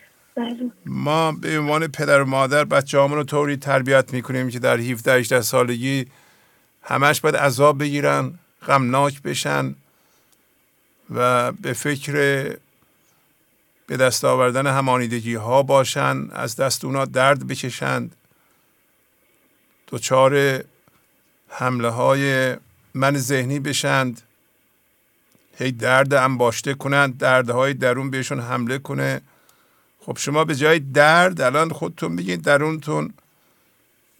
ما 0.86 1.32
به 1.32 1.60
عنوان 1.60 1.88
پدر 1.88 2.22
و 2.22 2.26
مادر 2.26 2.64
بچه 2.64 2.98
رو 2.98 3.24
طوری 3.24 3.58
تربیت 3.58 4.14
می‌کنیم 4.14 4.50
که 4.50 4.60
در 4.60 4.78
17 4.80 5.14
18 5.14 5.42
سالگی 5.42 6.06
همش 6.84 7.22
باید 7.22 7.36
عذاب 7.36 7.80
بگیرن. 7.80 8.40
غمناک 8.66 9.22
بشن 9.22 9.76
و 11.16 11.52
به 11.52 11.74
فکر 11.74 12.14
به 13.88 13.98
دست 13.98 14.26
آوردن 14.26 14.68
همانیدگی 14.68 15.36
ها 15.36 15.64
باشن 15.64 16.28
از 16.32 16.56
دست 16.56 16.86
اونا 16.86 17.06
درد 17.06 17.48
بکشند 17.48 18.16
دچار 19.88 20.64
حمله 21.48 21.90
های 21.90 22.56
من 22.94 23.18
ذهنی 23.18 23.60
بشند 23.60 24.22
هی 25.58 25.72
درد 25.72 26.14
انباشته 26.14 26.74
کنند 26.74 27.18
دردهای 27.18 27.74
درون 27.74 28.10
بهشون 28.10 28.40
حمله 28.40 28.78
کنه. 28.78 29.22
خب 30.00 30.18
شما 30.18 30.46
به 30.46 30.56
جای 30.56 30.80
درد 30.80 31.42
الان 31.42 31.70
خودتون 31.70 32.16
بگید 32.16 32.42
درونتون 32.42 33.14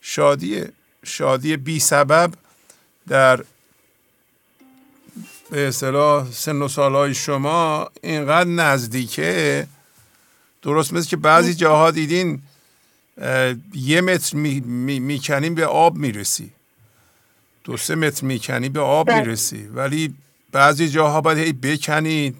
شادی 0.02 0.64
شادی 1.04 1.58
بی 1.58 1.80
سبب 1.80 2.34
در 3.08 3.44
به 5.50 5.68
اصطلاح 5.68 6.32
سن 6.32 6.62
و 6.62 6.68
سالهای 6.68 7.14
شما 7.14 7.90
اینقدر 8.04 8.50
نزدیکه. 8.50 9.68
درست 10.62 10.94
مثل 10.94 11.10
که 11.10 11.18
بعضی 11.18 11.54
جاها 11.54 11.92
دیدین 11.92 12.42
یه 13.74 14.02
متر 14.02 14.38
می‌کنیم 14.38 15.52
می، 15.52 15.56
به 15.56 15.66
آب 15.66 15.96
می‌رسی. 15.96 16.52
دو 17.64 17.78
سه 17.78 17.96
متر 17.96 18.26
می‌کنی 18.26 18.70
به 18.70 18.80
آب 18.80 19.08
بله. 19.08 19.20
می‌رسی. 19.20 19.68
ولی 19.68 20.16
بعضی 20.52 20.90
جاها 20.90 21.22
باید 21.22 21.38
هی 21.38 21.54
بکنی. 21.54 22.34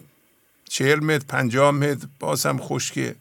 چهل 0.68 1.00
متر 1.00 1.24
پنجاه 1.28 1.70
متر 1.70 2.06
باز 2.20 2.46
هم 2.46 2.58
خشکه. 2.58 3.14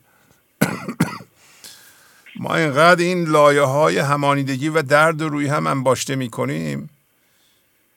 ما 2.40 2.56
اینقدر 2.56 3.02
این 3.04 3.24
لایه 3.24 3.62
های 3.62 3.98
همانیدگی 3.98 4.70
و 4.70 4.82
درد 4.82 5.22
روی 5.22 5.48
هم 5.48 5.68
انباشته 5.68 6.16
می‌کنیم. 6.16 6.90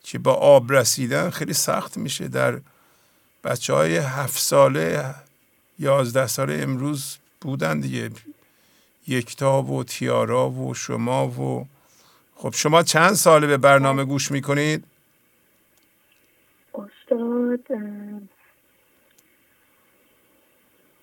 که 0.08 0.18
با 0.18 0.34
آب 0.34 0.72
رسیدن 0.72 1.30
خیلی 1.30 1.52
سخت 1.52 1.96
میشه. 1.96 2.28
در 2.28 2.60
بچه 3.44 3.72
های 3.72 3.96
هفت 3.96 4.38
ساله 4.38 5.14
یازده 5.78 6.26
ساله 6.26 6.58
امروز 6.62 7.18
بودن 7.40 7.80
دیگه. 7.80 8.10
یکتا 9.08 9.62
و 9.62 9.84
تیارا 9.84 10.50
و 10.50 10.74
شما 10.74 11.28
و 11.28 11.68
خب 12.34 12.54
شما 12.54 12.82
چند 12.82 13.12
ساله 13.12 13.46
به 13.46 13.56
برنامه 13.56 14.04
گوش 14.04 14.30
می‌کنید؟ 14.30 14.84
استاد 16.74 17.60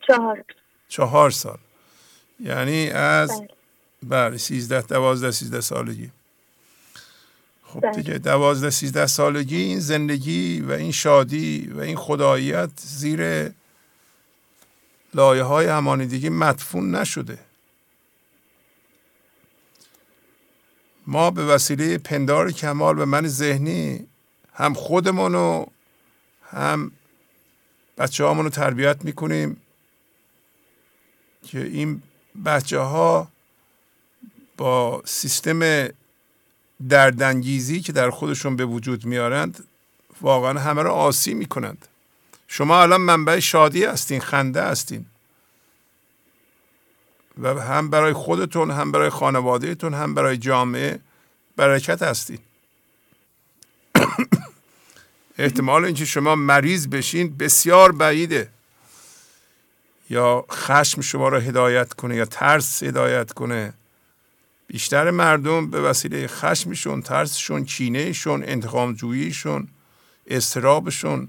چهار. 0.08 0.44
چهار 0.88 1.32
سال. 1.32 1.58
یعنی 2.40 2.90
از 2.90 3.42
بله 4.04 4.38
سیزده 4.38 4.82
دوازده 4.82 5.32
سیزده 5.32 5.62
سالگی. 5.62 6.12
خب. 7.82 7.92
دیگه 7.92 8.18
دوازده 8.18 8.70
سیزده 8.70 9.08
سالگی 9.08 9.58
این 9.58 9.80
زندگی 9.80 10.62
و 10.62 10.72
این 10.72 10.92
شادی 10.92 11.72
و 11.76 11.80
این 11.80 11.96
خداییت 11.96 12.70
زیر 12.78 13.52
لایه 15.14 15.44
های 15.44 15.68
همانیدگی 15.68 16.30
مدفون 16.30 16.96
نشده 16.96 17.40
ما 21.08 21.32
به 21.32 21.46
وسیله 21.46 21.98
پندار 21.98 22.52
کمال 22.52 23.00
و 23.00 23.06
من 23.06 23.28
ذهنی 23.28 24.08
هم 24.54 24.74
خودمونو 24.74 25.66
هم 26.52 26.92
بچه 27.98 28.24
رو 28.24 28.50
تربیت 28.50 29.06
می‌کنیم 29.06 29.62
که 31.44 31.60
این 31.60 32.02
بچه 32.46 32.80
ها 32.80 33.28
با 34.58 35.02
سیستم 35.06 35.90
دردانگیزی 36.90 37.82
که 37.82 37.92
در 37.92 38.10
خودشون 38.10 38.56
به 38.56 38.66
وجود 38.66 39.06
میارند 39.06 39.64
واقعا 40.22 40.60
همه 40.60 40.84
رو 40.84 40.92
آسی 40.92 41.34
می‌کنند. 41.34 41.88
شما 42.48 42.82
الان 42.82 43.02
منبع 43.02 43.40
شادی 43.40 43.86
هستین 43.86 44.20
خنده 44.20 44.64
هستین. 44.64 45.06
و 47.42 47.62
هم 47.62 47.90
برای 47.90 48.14
خودتون 48.14 48.72
هم 48.72 48.92
برای 48.92 49.10
خانوادهتون 49.10 49.94
هم 49.94 50.14
برای 50.14 50.38
جامعه 50.38 51.00
برکت 51.56 52.02
هستید 52.02 52.40
احتمال 55.38 55.86
اینکه 55.86 56.06
شما 56.06 56.36
مریض 56.36 56.88
بشین 56.88 57.38
بسیار 57.38 57.92
بعیده. 57.92 58.50
یا 60.10 60.46
خشم 60.52 61.02
شما 61.02 61.30
را 61.30 61.40
هدایت 61.40 61.94
کنه 61.94 62.16
یا 62.16 62.26
ترس 62.26 62.84
هدایت 62.84 63.34
کنه. 63.34 63.74
بیشتر 64.76 65.12
مردم 65.12 65.70
به 65.70 65.82
وسیله 65.82 66.28
خشمشون 66.28 67.02
ترسشون 67.02 67.66
کینهشون 67.66 68.44
انتقام 68.44 68.94
جوییشون 68.94 69.68
استرابشون 70.28 71.28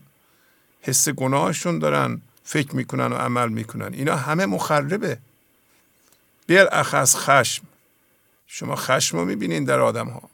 حس 0.80 1.08
گناهشون 1.08 1.78
دارن 1.78 2.20
فکر 2.44 2.76
می‌کنن 2.76 3.12
و 3.12 3.14
عمل 3.14 3.48
می‌کنن. 3.48 3.94
اینا 3.94 4.16
همه 4.16 4.46
مخربه. 4.46 5.18
اخص 6.48 7.16
خشم. 7.16 7.62
شما 8.46 8.76
خشم 8.76 9.18
رو 9.18 9.24
می‌بینین 9.24 9.64
در 9.64 9.80
آدم 9.80 10.08
ها 10.08 10.30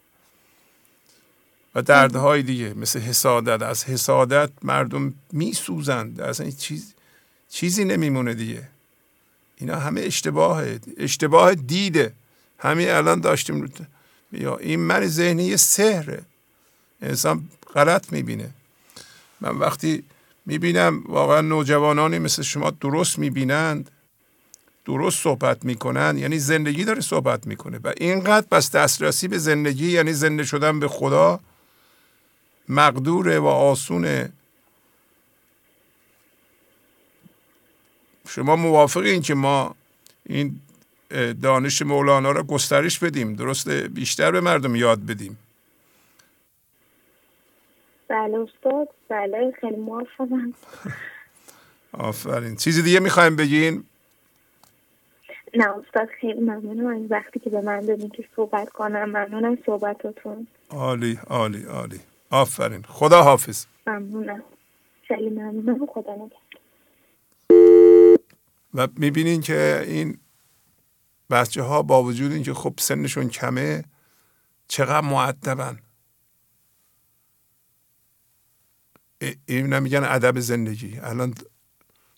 و 1.74 1.82
دردهای 1.82 2.43
دیگه 2.43 2.74
مثل 2.74 3.01
حسادت. 3.01 3.62
از 3.62 3.84
حسادت 3.84 4.51
مردم 4.62 5.14
میسوزند 5.32 6.20
اصلا 6.20 6.51
چیز 6.51 6.94
چیزی 7.51 7.84
نمیمونه 7.84 8.34
دیگه. 8.34 8.68
اینا 9.56 9.76
همه 9.76 10.01
اشتباهه. 10.01 10.80
اشتباه 10.98 11.55
دیده. 11.55 12.14
همین 12.62 12.90
الان 12.90 13.20
داشتیم 13.20 13.72
یا 14.32 14.56
این 14.56 14.80
من 14.80 15.06
ذهنی 15.06 15.44
یه 15.44 15.56
سهره 15.56 16.22
انسان 17.02 17.48
غلط 17.74 18.12
می‌بینه. 18.12 18.51
من 19.40 19.59
وقتی 19.59 20.05
می‌بینم 20.47 21.05
واقعا 21.06 21.40
نوجوانانی 21.40 22.18
مثل 22.18 22.43
شما 22.43 22.70
درست 22.70 23.18
می‌بینند 23.18 23.90
درست 24.84 25.22
صحبت 25.22 25.64
می‌کنن 25.64 26.18
یعنی 26.18 26.39
زندگی 26.39 26.84
داره 26.84 27.01
صحبت 27.01 27.47
می‌کنه 27.47 27.80
و 27.84 27.93
اینقدر 27.97 28.47
بس 28.51 28.70
دسترسی 28.70 29.28
به 29.28 29.39
زندگی 29.39 29.90
یعنی 29.90 30.12
زنده 30.12 30.44
شدن 30.44 30.80
به 30.80 30.89
خدا 30.89 31.40
مقدوره 32.68 33.39
و 33.39 33.47
آسونه. 33.47 34.32
شما 38.28 38.56
موافق 38.56 39.01
این 39.01 39.22
که 39.22 39.34
ما 39.34 39.74
این 40.26 40.60
دانش 41.43 41.82
مولانا 41.82 42.32
را 42.32 42.43
گسترش 42.43 42.98
بدیم. 42.98 43.34
درسته 43.34 43.89
بیشتر 43.89 44.30
به 44.30 44.40
مردم 44.40 44.76
یاد 44.76 45.06
بدیم. 45.06 45.39
بله 48.09 48.39
استاد. 48.39 48.89
بله 49.09 49.52
خیلی 49.60 49.76
موافقم. 49.76 50.55
آفرین. 51.93 52.56
چیزی 52.56 52.82
دیگه 52.82 53.01
می‌خوایم 53.01 53.36
بگین؟ 53.36 53.84
نه 55.55 55.68
استاد 55.68 56.09
خیلی 56.20 56.40
ممنونم. 56.40 56.86
این 56.86 57.06
وقتی 57.06 57.40
که 57.40 57.51
به 57.51 57.60
من 57.60 57.80
دادین 57.80 58.09
که 58.09 58.24
صحبت 58.36 58.68
کنم 58.68 59.05
ممنون 59.05 59.44
از 59.44 59.59
صحبتاتون 59.66 60.47
عالی 60.70 61.18
عالی 61.26 61.64
عالی. 61.64 62.01
آفرین. 62.30 62.82
خدا 62.82 63.22
حافظ. 63.22 63.64
ممنونم. 63.86 64.43
خیلی 65.09 65.30
ممنونم. 65.30 65.86
خدا 65.86 66.14
نگهدار. 66.14 66.39
و 68.74 68.89
می‌بینین 68.97 69.40
که 69.40 69.84
این 69.86 70.18
بچه 71.32 71.62
ها 71.62 71.82
با 71.82 72.02
وجود 72.02 72.32
اینکه 72.32 72.54
خب 72.54 72.74
سنشون 72.78 73.28
کمه 73.28 73.84
چقدر 74.68 75.06
معدبن. 75.06 75.78
این 79.46 79.72
نمیگن 79.72 80.04
ادب 80.04 80.40
زندگی. 80.40 80.98
الان 80.98 81.34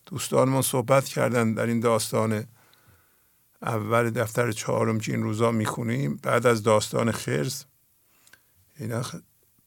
دوستانمون 0.06 0.62
صحبت 0.62 1.04
کردن 1.04 1.54
در 1.54 1.66
این 1.66 1.80
داستان 1.80 2.44
اول 3.62 4.10
دفتر 4.10 4.52
چهارم 4.52 5.00
که 5.00 5.12
این 5.12 5.22
روزا 5.22 5.50
می‌خونیم 5.50 6.16
بعد 6.22 6.46
از 6.46 6.62
داستان 6.62 7.12
خرز 7.12 7.64
اینا 8.78 9.02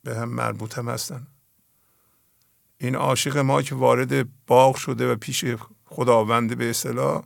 به 0.03 0.17
هم 0.17 0.29
مربوط 0.29 0.77
هم 0.77 0.89
هستن. 0.89 1.27
این 2.77 2.95
عاشق 2.95 3.37
ما 3.37 3.61
که 3.61 3.75
وارد 3.75 4.45
باغ 4.45 4.75
شده 4.75 5.11
و 5.11 5.15
پیش 5.15 5.45
خداوند 5.85 6.57
به 6.57 6.69
اصطلاح 6.69 7.23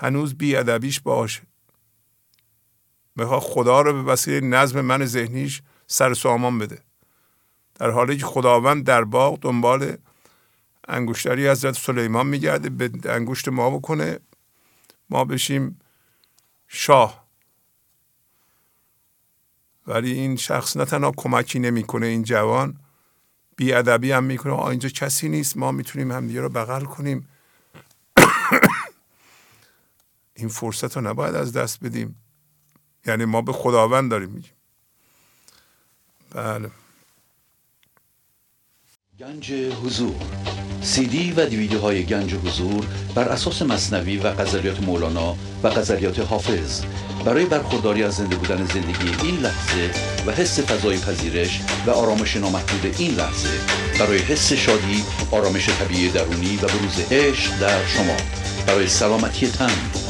هنوز 0.00 0.34
ادبیش 0.40 1.00
باشه. 1.00 1.42
می‌خواد 3.16 3.40
خدا 3.40 3.80
رو 3.80 3.92
به 3.92 4.12
وسیله 4.12 4.46
نظم 4.46 4.80
من 4.80 5.04
ذهنیش 5.04 5.62
سر 5.86 6.14
سامان 6.14 6.58
بده. 6.58 6.78
در 7.74 7.90
حالی 7.90 8.16
که 8.16 8.26
خداوند 8.26 8.84
در 8.84 9.04
باغ 9.04 9.40
دنبال 9.40 9.96
انگشتری 10.88 11.48
حضرت 11.48 11.74
سلیمان 11.74 12.26
میگرده 12.26 12.70
به 12.70 13.12
انگشت 13.12 13.48
ما 13.48 13.70
بکنه 13.70 14.20
ما 15.10 15.24
بشیم 15.24 15.80
شاه. 16.68 17.24
ولی 19.86 20.12
این 20.12 20.36
شخص 20.36 20.76
نه 20.76 20.84
تنها 20.84 21.12
کمکی 21.16 21.58
نمی‌کنه 21.58 22.06
این 22.06 22.22
جوان 22.22 22.80
ادبی 23.60 24.12
هم 24.12 24.24
می‌کنه. 24.24 24.66
اینجا 24.66 24.88
کسی 24.88 25.28
نیست 25.28 25.56
ما 25.56 25.72
می‌تونیم 25.72 26.12
همدیگه 26.12 26.40
رو 26.40 26.48
بغل 26.48 26.84
کنیم. 26.84 27.28
این 30.40 30.48
فرصت 30.48 30.96
رو 30.96 31.02
نباید 31.02 31.34
از 31.34 31.52
دست 31.52 31.84
بدیم. 31.84 32.16
یعنی 33.06 33.24
ما 33.24 33.42
به 33.42 33.52
خداوند 33.52 34.10
داریم 34.10 34.30
میگیم. 34.30 34.52
بله. 36.34 36.70
گنج 39.18 39.52
حضور. 39.52 40.14
سی 40.82 41.06
دی 41.06 41.32
و 41.32 41.46
دیویدیو 41.46 41.80
های 41.80 42.04
گنج 42.04 42.34
حضور 42.34 42.86
بر 43.14 43.28
اساس 43.28 43.62
مصنوی 43.62 44.16
و 44.16 44.32
غزلیات 44.32 44.82
مولانا 44.82 45.36
و 45.62 45.70
غزلیات 45.70 46.18
حافظ. 46.18 46.84
برای 47.24 47.46
برخورداری 47.46 48.02
از 48.02 48.14
زنده 48.14 48.36
بودن 48.36 48.66
زندگی 48.66 49.26
این 49.26 49.36
لحظه 49.36 49.90
و 50.26 50.32
حس 50.32 50.60
فضای 50.60 50.98
پذیرش 50.98 51.60
و 51.86 51.90
آرامش 51.90 52.36
نامحدود 52.36 52.94
این 52.98 53.14
لحظه 53.14 53.60
برای 53.98 54.18
حس 54.18 54.52
شادی 54.52 55.04
آرامش 55.30 55.68
طبیعی 55.68 56.10
درونی 56.10 56.56
و 56.56 56.66
بروز 56.66 57.00
عشق 57.10 57.58
در 57.60 57.86
شما. 57.86 58.16
برای 58.66 58.88
سلامتی 58.88 59.48
تن 59.48 60.09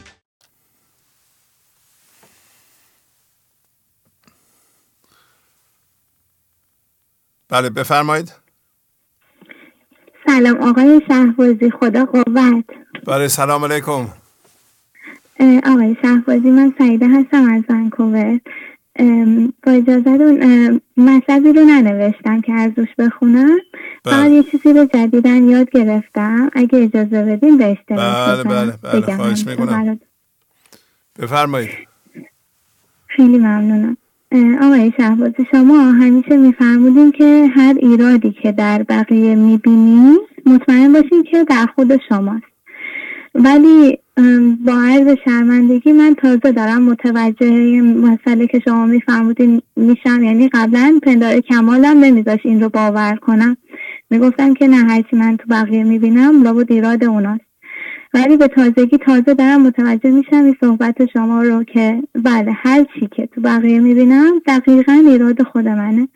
بله 7.51 7.69
بفرمایید. 7.69 8.33
سلام 10.27 10.57
آقای 10.57 11.01
شهبازی 11.07 11.71
خدا 11.71 12.05
قوت. 12.05 12.65
بله 13.07 13.27
سلام 13.27 13.65
علیکم. 13.65 14.07
آقای 15.63 15.95
شهبازی 16.01 16.51
من 16.51 16.73
سعیده 16.77 17.07
هستم 17.07 17.49
از 17.53 17.63
ونکوور. 17.69 18.39
با 19.63 19.71
اجازه 19.71 20.17
رو 20.17 20.31
مطلبی 20.97 21.53
رو 21.53 21.65
ننوشتم 21.65 22.41
که 22.41 22.53
از 22.53 22.71
روش 22.77 22.89
بخونم. 22.97 23.57
بله. 24.03 24.13
فقط 24.13 24.31
یه 24.31 24.43
چیزی 24.43 24.73
رو 24.73 24.85
جدیدن 24.85 25.49
یاد 25.49 25.69
گرفتم. 25.69 26.49
اگه 26.53 26.83
اجازه 26.83 27.23
بدیم 27.23 27.57
به 27.57 27.65
اشتراک 27.71 28.27
بله 28.27 28.43
بله 28.43 29.01
بله 29.01 29.15
خواهش 29.15 29.47
می‌کنم. 29.47 29.99
بفرمایید. 31.19 31.69
خیلی 33.07 33.37
ممنونم. 33.37 33.97
آقای 34.61 34.91
شهبازی 34.97 35.45
شما 35.51 35.81
همیشه 35.91 36.37
میفرمودین 36.37 37.11
که 37.11 37.49
هر 37.55 37.75
ایرادی 37.79 38.35
که 38.43 38.51
در 38.51 38.83
بقیه 38.83 39.35
می‌بینی 39.35 40.17
مطمئن 40.45 40.93
باشین 40.93 41.23
که 41.23 41.43
در 41.43 41.65
خود 41.75 41.99
شماست. 42.09 42.45
ولی 43.35 43.97
با 44.65 44.73
عرض 44.73 45.17
شرمندگی 45.25 45.91
من 45.91 46.13
تازه 46.13 46.51
دارم 46.51 46.83
متوجه 46.83 47.81
مسئله 47.81 48.47
که 48.47 48.59
شما 48.65 48.85
میفرمودین 48.85 49.61
میشم. 49.75 50.23
یعنی 50.23 50.49
قبلا 50.49 50.99
پندار 51.03 51.39
کمالم 51.39 51.99
نمیذاش 51.99 52.39
این 52.43 52.61
رو 52.61 52.69
باور 52.69 53.15
کنم. 53.15 53.57
می‌گفتم 54.09 54.53
که 54.53 54.67
نه 54.67 54.77
هرچی 54.77 55.15
من 55.15 55.37
تو 55.37 55.43
بقیه 55.49 55.83
می‌بینم 55.83 56.43
لابد 56.43 56.71
ایراد 56.71 57.03
اوناست. 57.03 57.50
ولی 58.13 58.37
به 58.37 58.47
تازگی 58.47 58.97
تازه 58.97 59.33
دارم 59.33 59.61
متوجه 59.61 60.11
میشم 60.11 60.43
این 60.43 60.55
صحبت 60.61 61.05
شما 61.13 61.43
رو 61.43 61.63
که 61.63 62.03
بله 62.15 62.51
هر 62.51 62.85
چی 62.93 63.07
که 63.15 63.25
تو 63.25 63.41
بقیه 63.41 63.79
می‌بینم 63.79 64.41
دقیقا 64.47 64.93
ایراد 64.93 65.43
خود 65.43 65.67
منه. 65.67 66.07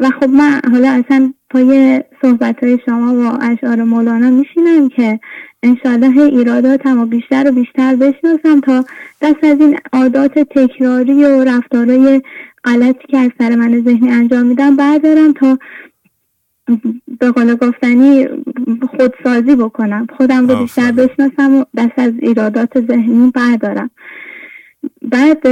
و 0.00 0.10
خب 0.10 0.28
من 0.28 0.60
حالا 0.72 0.90
اصلا 0.90 1.32
پای 1.50 2.00
صحبت 2.22 2.64
های 2.64 2.78
شما 2.86 3.14
و 3.14 3.38
اشعار 3.40 3.82
مولانا 3.82 4.30
میشینم 4.30 4.88
که 4.88 5.20
انشالله 5.62 6.20
ایراداتم 6.20 7.00
و 7.00 7.06
بیشتر 7.06 7.48
و 7.48 7.52
بیشتر 7.52 7.96
بشناسم 7.96 8.60
تا 8.60 8.84
دست 9.22 9.44
از 9.44 9.60
این 9.60 9.78
عادات 9.92 10.38
تکراری 10.38 11.24
و 11.24 11.44
رفتارهای 11.44 12.22
غلطی 12.64 13.06
که 13.08 13.18
از 13.18 13.30
سر 13.38 13.54
من 13.54 13.80
ذهنی 13.80 14.10
انجام 14.10 14.46
میدم 14.46 14.76
بردارم 14.76 15.32
تا 15.32 15.58
به 17.20 17.30
قول 17.30 17.54
گفتنی 17.54 18.28
خودسازی 18.90 19.56
بکنم. 19.56 20.06
خودم 20.16 20.46
رو 20.48 20.56
بیشتر 20.56 20.92
بشناسم 20.92 21.54
و 21.54 21.64
دست 21.76 21.98
از 21.98 22.12
ایرادات 22.22 22.86
ذهنی 22.86 23.32
بردارم. 23.34 23.90
بعد 25.02 25.48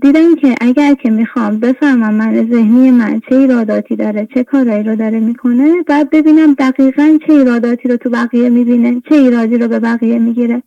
دیدم 0.00 0.34
که 0.34 0.54
اگر 0.60 0.94
که 0.94 1.10
می‌خوام 1.10 1.60
بفهمم 1.60 2.14
من 2.14 2.48
ذهنی 2.50 2.90
من 2.90 3.20
چه 3.28 3.36
ایراداتی 3.36 3.96
داره 3.96 4.28
چه 4.34 4.44
کارایی 4.44 4.82
رو 4.82 4.96
داره 4.96 5.20
می‌کنه 5.20 5.82
بعد 5.86 6.10
ببینم 6.10 6.54
دقیقا 6.54 7.18
چه 7.26 7.32
ایراداتی 7.32 7.88
رو 7.88 7.96
تو 7.96 8.10
بقیه 8.10 8.48
می‌بینه 8.48 9.02
چه 9.08 9.14
ایرادی 9.14 9.58
رو 9.58 9.68
به 9.68 9.78
بقیه 9.80 10.18
می‌گیره. 10.18 10.62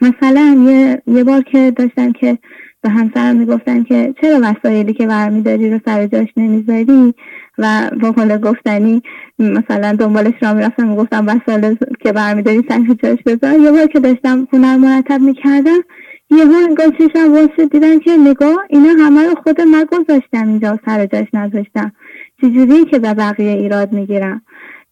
مثلا 0.00 0.64
یه, 0.66 1.02
یه 1.06 1.24
بار 1.24 1.42
که 1.42 1.70
داشتم 1.76 2.12
که 2.12 2.38
به 2.82 2.90
همسرم 2.90 3.36
می‌گفتن 3.36 3.82
که 3.82 4.14
چرا 4.20 4.40
وسایلی 4.42 4.92
که 4.92 5.06
برمیداری 5.06 5.70
رو 5.70 5.80
سر 5.84 6.06
جاش 6.06 6.28
نمی‌ذاری؟ 6.36 7.14
و 7.58 7.90
با 8.00 8.38
گفتنی 8.38 9.02
مثلا 9.38 9.92
دنبالش 9.92 10.34
را 10.42 10.54
می‌رفتم 10.54 10.88
می‌گفتم 10.88 11.26
وسایل 11.26 11.76
که 12.00 12.12
برمیداری 12.12 12.64
سر 12.68 12.80
جاش 13.02 13.18
بذار. 13.26 13.60
یه 13.60 13.72
بار 13.72 13.86
که 13.86 14.00
داشتم 14.00 14.46
خونه 14.50 14.76
مرتب 14.76 15.20
می‌کردم 15.20 15.80
یه 16.30 16.46
ها 16.46 16.58
انگاه 16.68 16.86
چشم 16.98 17.32
واسه 17.32 17.66
دیدن 17.66 17.98
که 17.98 18.16
نگاه 18.16 18.56
اینا 18.68 18.88
همه 19.04 19.28
رو 19.28 19.34
خود 19.42 19.60
من 19.60 19.84
گذاشتم 19.92 20.48
اینجا 20.48 20.78
سر 20.86 21.06
جاش 21.06 21.26
نذاشتم. 21.32 21.92
چجوری 22.42 22.84
که 22.84 22.98
به 22.98 23.14
بقیه 23.14 23.50
ایراد 23.52 23.92
می‌گیرم؟ 23.92 24.42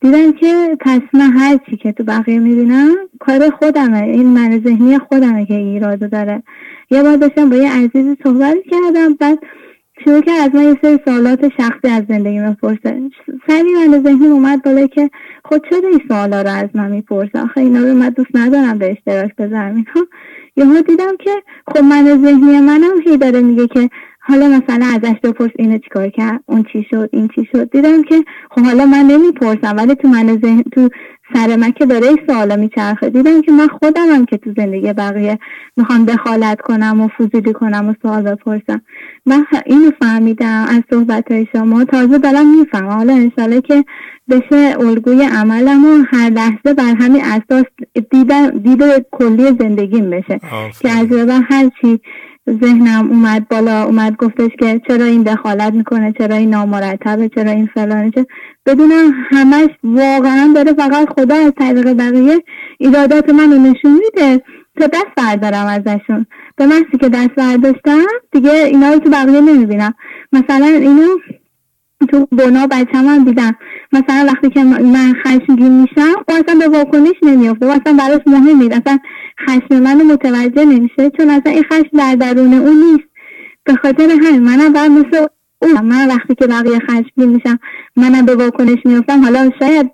دیدم 0.01 0.33
که 0.33 0.77
پس 0.81 1.01
من 1.13 1.31
هر 1.31 1.59
چی 1.71 1.77
که 1.77 1.93
تو 1.93 2.05
بقیه 2.05 2.39
می‌بینم 2.39 2.97
کار 3.21 3.51
خودمه 3.51 4.03
این 4.03 4.27
من 4.27 4.61
ذهنی 4.65 4.99
خودمه 4.99 5.47
که 5.47 5.55
ایرادو 5.55 6.09
داره. 6.09 6.43
یه 6.91 7.03
بار 7.03 7.17
داشتم 7.17 7.51
با 7.51 7.57
یه 7.57 7.73
عزیزی 7.73 8.17
صحبت 8.23 8.57
کردم 8.71 9.15
بعد 9.15 9.39
شروع 10.05 10.21
که 10.21 10.31
از 10.31 10.55
من 10.55 10.63
یه 10.63 10.79
سری 10.83 10.99
سوالات 11.05 11.49
شخصی 11.49 11.89
از 11.89 12.05
زندگی 12.09 12.39
می‌پرسه. 12.39 13.11
سری 13.49 13.75
من 13.89 14.03
ذهنی 14.03 14.27
اومد 14.27 14.63
بالا 14.63 14.87
که 14.87 15.11
خود 15.45 15.63
چرا 15.71 15.89
این 15.89 16.01
سوالا 16.09 16.43
رو 16.43 16.51
از 16.51 16.69
من 16.75 16.91
می‌پرسه؟ 16.91 17.41
آخه 17.41 17.61
اینا 17.61 17.81
رو 17.81 17.95
من 17.95 18.09
دوست 18.09 18.31
ندارم 18.35 18.79
به 18.79 18.91
اشتراک 18.93 19.37
بذارم. 19.37 19.75
اینا 19.75 20.07
یهو 20.57 20.83
دیدم 20.83 21.17
که 21.17 21.43
خب 21.67 21.85
من 21.85 22.05
ذهنی 22.05 22.61
منم 22.61 23.01
هی 23.05 23.17
داره 23.17 23.41
میگه 23.41 23.67
که 23.67 23.91
حالا 24.31 24.49
مثلا 24.49 24.87
ازش 24.87 25.15
بپرس 25.23 25.51
اینو 25.59 25.79
چیکار 25.79 26.09
کرد 26.09 26.41
اون 26.47 26.65
چی 26.73 26.87
شد 26.91 27.11
این 27.13 27.29
چی 27.35 27.49
شد. 27.53 27.71
دیدم 27.71 28.03
که 28.03 28.25
خب 28.51 28.61
حالا 28.61 28.87
من 28.87 29.05
نمی‌پرسم 29.07 29.77
ولی 29.77 29.95
تو 29.95 30.09
من 30.09 30.39
ذهن 30.43 30.63
تو 30.63 30.89
سر 31.35 31.57
من 31.57 31.73
که 31.73 31.87
داره 31.87 32.07
سوالا 32.27 32.57
میچرخه. 32.57 33.11
دیدم 33.11 33.43
که 33.43 33.53
من 33.53 33.69
خودمم 33.69 34.25
که 34.25 34.37
تو 34.37 34.53
زندگی 34.57 34.93
بقیه 34.93 35.39
می‌خوام 35.77 36.05
دخالت 36.05 36.61
کنم 36.61 37.01
و 37.01 37.09
فضولی 37.09 37.53
کنم 37.53 37.89
و 37.89 37.95
سوال 38.03 38.23
بپرسم. 38.23 38.83
من 39.27 39.47
اینو 39.67 39.91
فهمیدم 40.03 40.67
از 40.69 40.83
صحبت 40.91 41.33
های 41.33 41.47
شما. 41.53 41.85
تازه 41.85 42.19
دارم 42.19 42.59
می‌فهمم. 42.59 42.91
حالا 42.91 43.13
انشالله 43.13 43.61
که 43.61 43.85
بشه 44.31 44.77
الگوی 44.81 45.23
عملم 45.23 45.85
و 45.85 46.05
هر 46.13 46.31
لحظه 46.31 46.75
بر 46.75 46.95
همین 47.01 47.23
اساس 47.25 47.65
دید, 48.63 49.07
کلی 49.13 49.45
زندگیم 49.59 50.11
بشه. 50.11 50.41
که 50.81 50.91
از 50.91 51.43
هر 51.51 51.71
چی 51.83 52.01
ذهنم 52.49 53.11
اومد 53.11 53.49
بالا 53.49 53.85
اومد 53.85 54.17
گفتش 54.17 54.51
که 54.59 54.81
چرا 54.89 55.05
این 55.05 55.23
دخالت 55.23 55.75
می‌کنه 55.75 56.15
چرا 56.19 56.37
این 56.37 56.51
نامرتبه 56.51 57.29
چرا 57.29 57.51
این 57.51 57.69
فلانه 57.75 58.11
چه 58.11 58.27
بدونم 58.67 59.13
همش 59.31 59.71
واقعا 59.85 60.53
داره 60.55 60.73
فقط 60.73 61.09
خدا 61.09 61.35
از 61.35 61.53
طریق 61.59 61.93
بقیه 61.93 62.43
ایرادات 62.79 63.29
منو 63.31 63.59
نشون 63.59 63.93
میده. 63.93 64.43
تا 64.81 64.87
دست 64.87 65.15
بردارم 65.17 65.67
ازشون. 65.67 66.27
به 66.57 66.67
محضی 66.67 66.99
که 67.01 67.09
دست 67.09 67.35
برداشتم 67.37 68.07
دیگه 68.33 68.51
اینا 68.53 68.93
رو 68.93 68.99
تو 68.99 69.11
بقیه 69.11 69.41
نمی‌بینم. 69.41 69.95
مثلا 70.33 70.67
اینو 70.67 71.07
تو 72.09 72.27
بنا 72.33 72.67
بچه 72.67 72.99
هم 72.99 73.25
دیدم. 73.25 73.57
مثلا 73.93 74.27
وقتی 74.27 74.51
که 74.51 74.65
من 74.65 75.15
خشمگین 75.25 75.81
میشم 75.81 76.15
او 76.29 76.35
اصلا 76.35 76.55
به 76.55 76.79
واکنش 76.79 77.17
نمیافته. 77.23 77.67
و 77.67 77.71
اصلا 77.71 77.93
براش 77.93 78.21
مهم 78.27 78.63
نیست 78.63 78.73
اصلا 78.73 78.99
خشم 79.49 79.81
منو 79.83 80.05
متوجه 80.05 80.65
نمیشه 80.65 81.11
چون 81.19 81.31
اصلا 81.31 81.53
این 81.53 81.65
خشم 81.73 81.99
در 81.99 82.15
درون 82.15 82.55
اون 82.55 82.77
نیست. 82.77 83.09
به 83.65 83.75
خاطر 83.75 84.11
همین 84.11 84.43
منم 84.43 84.73
باید 84.73 84.93
مثل 84.93 85.27
اون 85.63 85.81
من 85.81 86.09
وقتی 86.09 86.35
که 86.35 86.47
بقیه 86.47 86.79
خشمگین 86.79 87.29
میشم 87.29 87.59
منم 87.97 88.27
به 88.27 88.35
واکنش 88.35 88.79
میافتم. 88.85 89.25
حالا 89.25 89.51
شاید 89.59 89.91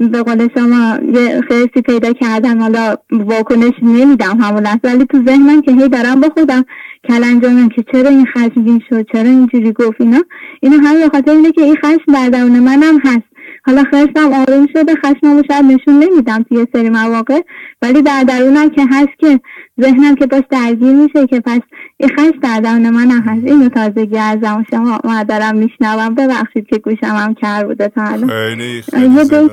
به 0.00 0.22
قول 0.22 0.48
شما 0.54 0.98
یه 1.14 1.40
خیلی 1.48 1.66
پیدا 1.66 2.12
کردم 2.12 2.60
حالا 2.60 2.96
واکنش 3.10 3.72
نمیدم 3.82 4.40
همون 4.40 4.66
ولی 4.84 5.04
تو 5.04 5.24
ذهنم 5.26 5.62
که 5.62 5.72
هی 5.72 5.88
دارم 5.88 6.20
با 6.20 6.28
خودم 6.28 6.64
کلنجانم 7.08 7.68
که 7.68 7.84
چرا 7.92 8.08
این 8.08 8.26
خشمگین 8.26 8.82
شد؟ 8.90 9.06
چرا 9.12 9.30
اینجوری 9.30 9.72
گفت 9.72 10.00
اینا؟ 10.00 10.22
اینا 10.60 10.76
همه 10.76 11.00
به 11.00 11.08
خاطر 11.08 11.30
اینه 11.30 11.52
که 11.52 11.62
این 11.62 11.76
خشم 11.76 12.12
در 12.14 12.28
درون 12.28 12.60
منم 12.60 12.98
هست. 13.04 13.29
حالا 13.64 13.84
خشمم 13.84 14.32
آروم 14.32 14.66
شده 14.72 14.94
خشمم 14.94 15.42
شاید 15.50 15.64
نشون 15.64 16.04
نمیدم 16.04 16.42
توی 16.42 16.66
سری 16.72 16.90
مواقع. 16.90 17.40
ولی 17.82 18.02
در 18.02 18.24
درونم 18.28 18.70
که 18.70 18.86
هست 18.90 19.18
که 19.18 19.40
ذهنم 19.80 20.14
که 20.14 20.26
باش 20.26 20.42
درگیر 20.50 20.92
میشه 20.92 21.26
که 21.26 21.40
پس 21.40 21.60
این 21.96 22.08
خشم 22.08 22.40
در 22.42 22.60
درون 22.60 22.90
منم 22.90 23.20
هست. 23.20 23.44
اینو 23.44 23.68
تازگی 23.68 24.18
ازم 24.18 24.64
شما 24.70 25.00
ما 25.04 25.22
دارم 25.22 25.56
میشنوم. 25.56 26.14
ببخشید 26.14 26.66
که 26.66 26.78
گوشم 26.78 27.16
هم 27.16 27.34
کر 27.34 27.64
بوده 27.64 27.88
تا 27.88 28.02
الان. 28.04 28.28
خیلی 28.28 28.82
خیلی 28.82 29.50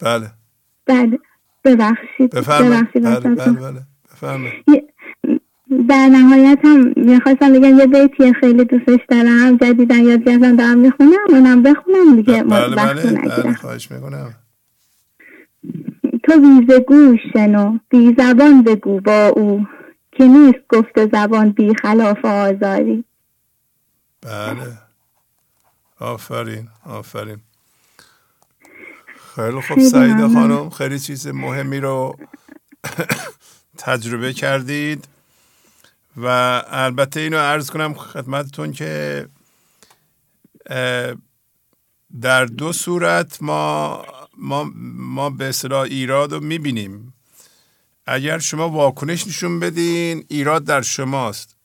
بله. 0.00 0.30
بله. 0.86 1.18
ببخشید. 1.64 2.30
بفرمایید. 2.34 2.88
بله 2.94 3.20
بله 3.20 3.52
بله 3.52 3.80
بفرمایید. 4.12 4.64
در 5.88 6.08
نهایت 6.08 6.58
هم 6.64 6.92
می‌خواستم 6.96 7.52
بگم 7.52 7.78
یه 7.78 7.86
بیتی 7.86 8.32
خیلی 8.32 8.64
دوستش 8.64 9.00
دارم 9.08 9.56
جدیدن 9.56 10.04
یاد 10.04 10.24
گرفتم 10.24 10.56
دارم 10.56 10.78
می‌خونم 10.78 11.18
اونم 11.28 11.62
بخونم 11.62 12.16
دیگه 12.16 12.42
بله 12.42 12.76
بله, 12.76 13.12
بله 13.12 13.54
خواهش 13.54 13.90
می‌کنم. 13.90 14.34
تو 16.22 16.40
بیز 16.40 16.76
گوش 16.88 17.20
شنو 17.32 17.78
بی 17.90 18.14
زبان 18.18 18.62
بگو 18.62 19.00
با 19.00 19.28
او 19.28 19.66
که 20.12 20.24
نیست 20.24 20.58
گفت 20.68 21.10
زبان 21.12 21.50
بی 21.50 21.74
خلاف 21.82 22.24
آزاری. 22.24 23.04
بله. 24.22 24.78
آفرین 26.00 26.68
آفرین. 26.86 27.38
خیلی 29.34 29.60
خوب. 29.60 29.78
سعیده 29.78 30.28
خانم 30.28 30.70
خیلی 30.70 30.98
چیز 30.98 31.26
مهمی 31.26 31.80
رو 31.80 32.16
تجربه 33.78 34.32
کردید. 34.32 35.08
و 36.22 36.26
البته 36.66 37.20
اینو 37.20 37.38
عرض 37.38 37.70
کنم 37.70 37.94
خدمتتون 37.94 38.72
که 38.72 39.26
در 42.20 42.44
دو 42.44 42.72
صورت 42.72 43.42
ما 43.42 44.04
ما, 44.38 44.70
ما 44.94 45.30
به 45.30 45.48
اصطلاح 45.48 45.80
ایراد 45.80 46.32
رو 46.32 46.40
می‌بینیم. 46.40 47.14
اگر 48.06 48.38
شما 48.38 48.68
واکنش 48.68 49.26
نشون 49.26 49.60
بدین 49.60 50.24
ایراد 50.28 50.64
در 50.64 50.82
شماست. 50.82 51.56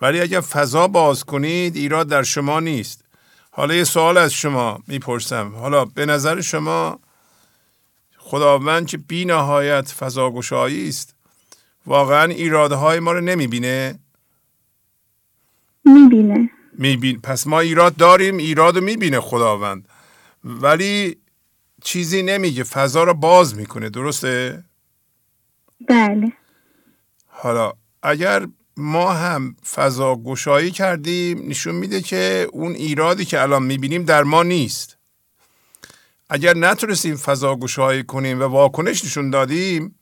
ولی 0.00 0.20
اگر 0.20 0.40
فضا 0.40 0.88
باز 0.88 1.24
کنید 1.24 1.76
ایراد 1.76 2.08
در 2.08 2.22
شما 2.22 2.60
نیست. 2.60 3.04
حالا 3.50 3.74
یه 3.74 3.84
سوال 3.84 4.18
از 4.18 4.32
شما 4.32 4.78
می‌پرسم. 4.86 5.54
حالا 5.54 5.84
به 5.84 6.06
نظر 6.06 6.40
شما 6.40 7.00
خداوند 8.18 8.86
که 8.86 8.96
بی 8.98 9.24
نهایت 9.24 9.88
فضا 9.88 10.30
گشایی 10.30 10.88
است؟ 10.88 11.14
واقعا 11.90 12.24
ایراده 12.24 12.74
های 12.74 13.00
ما 13.00 13.12
رو 13.12 13.20
نمی‌بینه؟ 13.20 13.98
می‌بینه. 15.84 16.50
میبین 16.78 17.20
پس 17.20 17.46
ما 17.46 17.60
ایراد 17.60 17.96
داریم 17.96 18.36
ایراد 18.36 18.76
رو 18.76 18.84
می‌بینه 18.84 19.20
خداوند. 19.20 19.88
ولی 20.44 21.16
چیزی 21.82 22.22
نمیگه 22.22 22.64
فضا 22.64 23.04
رو 23.04 23.14
باز 23.14 23.56
می‌کنه 23.56 23.90
درسته؟ 23.90 24.64
بله. 25.88 26.32
حالا 27.26 27.72
اگر 28.02 28.46
ما 28.76 29.12
هم 29.12 29.56
فضا 29.74 30.16
گشایی 30.16 30.70
کردیم 30.70 31.48
نشون 31.48 31.74
میده 31.74 32.00
که 32.00 32.48
اون 32.52 32.72
ایرادی 32.72 33.24
که 33.24 33.42
الان 33.42 33.62
می‌بینیم 33.62 34.02
در 34.02 34.22
ما 34.22 34.42
نیست. 34.42 34.96
اگر 36.30 36.56
نتونستیم 36.56 37.16
فضا 37.16 37.56
گشایی 37.56 38.02
کنیم 38.02 38.40
و 38.40 38.42
واکنش 38.42 39.04
نشون 39.04 39.30
دادیم 39.30 39.94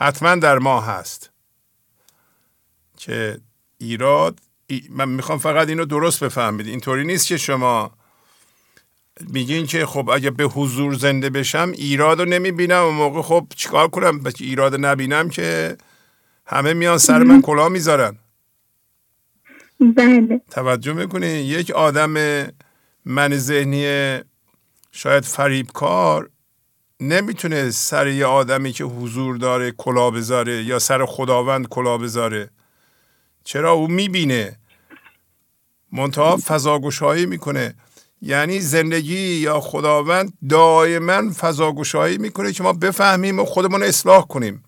حتما 0.00 0.34
در 0.34 0.58
ما 0.58 0.80
هست. 0.80 1.30
که 2.96 3.38
ایراد؟ 3.78 4.40
من 4.90 5.08
می‌خوام 5.08 5.38
فقط 5.38 5.68
اینو 5.68 5.84
درست 5.84 6.24
بفهمید. 6.24 6.66
اینطوری 6.66 7.04
نیست 7.04 7.26
که 7.26 7.36
شما 7.36 7.90
میگین 9.20 9.66
که 9.66 9.86
خب 9.86 10.10
اگه 10.10 10.30
به 10.30 10.44
حضور 10.44 10.94
زنده 10.94 11.30
بشم 11.30 11.72
ایراد 11.74 12.20
رو 12.20 12.24
نمی‌بینم 12.24 12.84
و 12.84 12.90
موقع 12.90 13.22
خب 13.22 13.46
چیکار 13.56 13.88
کنم؟ 13.88 14.18
به 14.18 14.32
ایراد 14.40 14.84
نبینم 14.84 15.28
که 15.28 15.76
همه 16.46 16.74
میان 16.74 16.98
سر 16.98 17.22
من 17.22 17.42
کلا 17.42 17.68
می‌ذارن. 17.68 18.18
بله. 19.96 20.40
توجه 20.50 20.92
می‌کنین 20.92 21.30
یک 21.30 21.70
آدم 21.70 22.46
من 23.04 23.36
ذهنی 23.36 24.18
شاید 24.92 25.24
فریبکار 25.24 26.30
نمی‌تونه 27.00 27.70
سر 27.70 28.06
یه 28.06 28.26
آدمی 28.26 28.72
که 28.72 28.84
حضور 28.84 29.36
داره 29.36 29.70
کلا 29.70 30.10
بذاره 30.10 30.62
یا 30.62 30.78
سر 30.78 31.06
خداوند 31.06 31.68
کلا 31.68 31.98
بذاره. 31.98 32.50
چرا؟ 33.44 33.72
او 33.72 33.88
می‌بینه. 33.88 34.58
منتها 35.92 36.36
فضاگشایی 36.36 37.26
می‌کنه. 37.26 37.74
یعنی 38.22 38.60
زندگی 38.60 39.18
یا 39.18 39.60
خداوند 39.60 40.32
دائما 40.48 41.32
فضاگشایی 41.32 42.18
می‌کنه 42.18 42.52
که 42.52 42.62
ما 42.62 42.72
بفهمیم 42.72 43.38
و 43.38 43.44
خودمون 43.44 43.82
اصلاح 43.82 44.26
کنیم. 44.26 44.62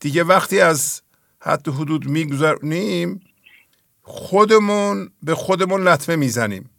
دیگه 0.00 0.24
وقتی 0.24 0.60
از 0.60 1.02
حد 1.40 1.68
حدود 1.68 2.06
میگذرنیم 2.06 3.20
خودمون 4.02 5.10
به 5.22 5.34
خودمون 5.34 5.88
لطمه 5.88 6.16
می‌زنیم. 6.16 6.70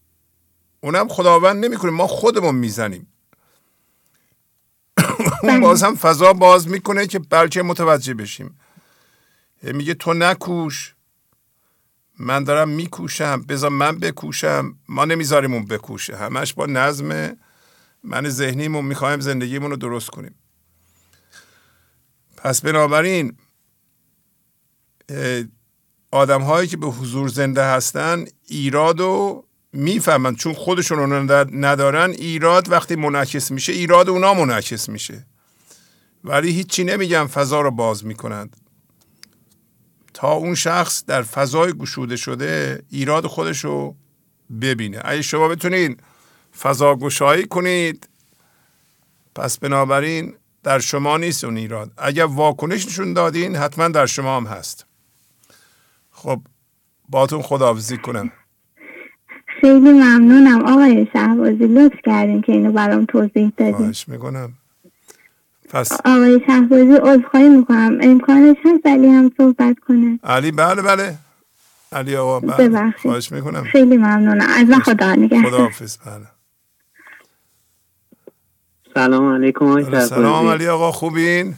اونم 0.82 1.08
خداوند 1.08 1.66
نمی‌کنه 1.66 1.92
ما 1.92 2.08
خودمون 2.08 2.56
می‌زنیم. 2.56 3.08
اون 5.44 5.54
بله. 5.54 5.60
باز 5.60 5.84
هم 5.84 5.96
فضا 5.96 6.34
باز 6.34 6.68
می‌کنه 6.68 7.08
که 7.08 7.20
بلکه 7.20 7.62
متوجه 7.62 8.14
بشیم. 8.14 8.60
میگه 9.64 9.94
تو 9.94 10.14
نکوش. 10.14 10.96
من 12.20 12.44
دارم 12.44 12.70
میکوشم. 12.70 13.42
بذار 13.42 13.70
من 13.70 14.00
بکوشم. 14.00 14.78
ما 14.90 15.06
نمی‌ذاریم 15.06 15.54
اون 15.54 15.66
بکوشه. 15.66 16.18
همش 16.18 16.54
با 16.54 16.66
نظم 16.66 17.38
من 18.04 18.30
ذهنیمون 18.30 18.86
می‌خوایم 18.86 19.20
زندگیمون 19.20 19.72
رو 19.72 19.78
درست 19.78 20.10
کنیم. 20.10 20.36
پس 22.38 22.62
بنابراین 22.62 23.38
آدم 26.12 26.42
هایی 26.42 26.68
که 26.68 26.78
به 26.78 26.88
حضور 26.88 27.28
زنده 27.28 27.64
هستن 27.64 28.26
ایراد 28.48 29.00
رو 29.00 29.47
می‌فهمن 29.78 30.36
چون 30.36 30.54
خودشون 30.54 30.98
رو 30.98 31.46
ندارن 31.52 32.10
ایراد 32.10 32.72
وقتی 32.72 32.96
منعکس 32.96 33.52
میشه 33.52 33.74
ایراد 33.74 34.10
اونا 34.10 34.34
منعکس 34.34 34.90
میشه. 34.90 35.26
ولی 36.24 36.52
هیچی 36.52 36.84
نمیگن 36.84 37.26
فضا 37.26 37.62
رو 37.62 37.72
باز 37.72 38.06
می‌کنند. 38.06 38.58
تا 40.14 40.32
اون 40.32 40.56
شخص 40.56 41.06
در 41.06 41.22
فضای 41.22 41.74
گشوده 41.74 42.16
شده 42.16 42.84
ایراد 42.90 43.28
خودش 43.28 43.66
رو 43.66 43.96
ببینه. 44.62 45.02
اگه 45.06 45.22
شما 45.22 45.48
بتونین 45.48 45.98
فضا 46.60 46.96
گشایی 46.96 47.46
کنید 47.46 48.10
پس 49.36 49.58
بنابراین 49.58 50.36
در 50.64 50.80
شما 50.80 51.18
نیست 51.18 51.44
اون 51.44 51.58
ایراد. 51.58 51.92
اگر 51.98 52.26
واکنش 52.26 52.86
نشون 52.86 53.14
دادین 53.14 53.56
حتما 53.56 53.88
در 53.88 54.06
شما 54.06 54.38
هم 54.38 54.46
هست. 54.48 54.86
خب 56.12 56.42
باتون 57.10 57.42
خداحافظی 57.42 57.98
کنم. 57.98 58.32
خیلی 59.62 59.94
ممنونم. 59.94 60.66
آقای 60.66 61.08
شهبازی 61.14 61.68
لطف 61.68 61.96
کردین 62.06 62.42
که 62.42 62.52
اینو 62.52 62.72
برام 62.72 63.06
توضیح 63.06 63.52
دادین 63.58 63.74
خواهش 63.74 64.08
می‌کنم. 64.10 64.54
پس 65.70 65.92
آقای 66.06 66.42
شهبازی 66.48 66.96
عذرخواهی 67.02 67.50
می‌کنم. 67.50 67.98
امکانش 68.02 68.58
هست 68.66 68.88
علی 68.88 69.08
هم 69.08 69.32
صحبت 69.38 69.80
کنه؟ 69.80 70.20
علی 70.24 70.52
بله 70.52 70.82
بله. 70.82 71.16
علی 71.92 72.16
آقا 72.16 72.40
بله. 72.40 72.94
خواهش 73.02 73.32
می‌کنم. 73.32 73.64
خیلی 73.64 73.98
ممنونم. 73.98 74.48
از 74.50 74.68
من 74.70 74.80
خدا 74.80 75.16
نگهدار. 75.16 75.52
خداحافظ 75.52 75.98
بله. 75.98 76.28
سلام 78.94 79.34
علیکم 79.34 79.66
آقای 79.66 80.02
سلام 80.02 80.48
علی 80.48 80.68
آقا 80.68 80.92
خوبین؟ 80.92 81.56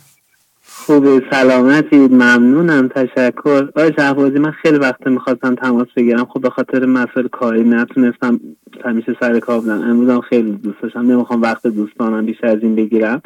خوبی 0.90 1.22
سلامتید 1.32 2.14
ممنونم. 2.14 2.88
تشکر. 2.88 3.68
آقای 3.76 3.94
شهبازی 3.98 4.40
من 4.40 4.52
خیلی 4.52 4.78
وقت 4.78 5.08
می‌خواستم 5.08 5.56
تماس 5.56 5.88
بگیرم. 5.98 6.26
خب 6.26 6.42
به 6.42 6.50
خاطر 6.50 6.86
مسائل 6.86 7.28
کاری 7.28 7.64
نتونستم 7.64 8.40
همیشه 8.86 9.18
سر 9.20 9.40
کار 9.40 9.60
بودم. 9.60 9.82
امروز 9.82 10.24
خیلی 10.30 10.52
دوست 10.52 10.82
داشتم. 10.82 11.12
نمی‌خوام 11.12 11.42
وقت 11.42 11.68
دوستانم 11.68 12.26
بیشتر 12.26 12.48
از 12.48 12.58
این 12.62 12.76
بگیرم. 12.76 13.22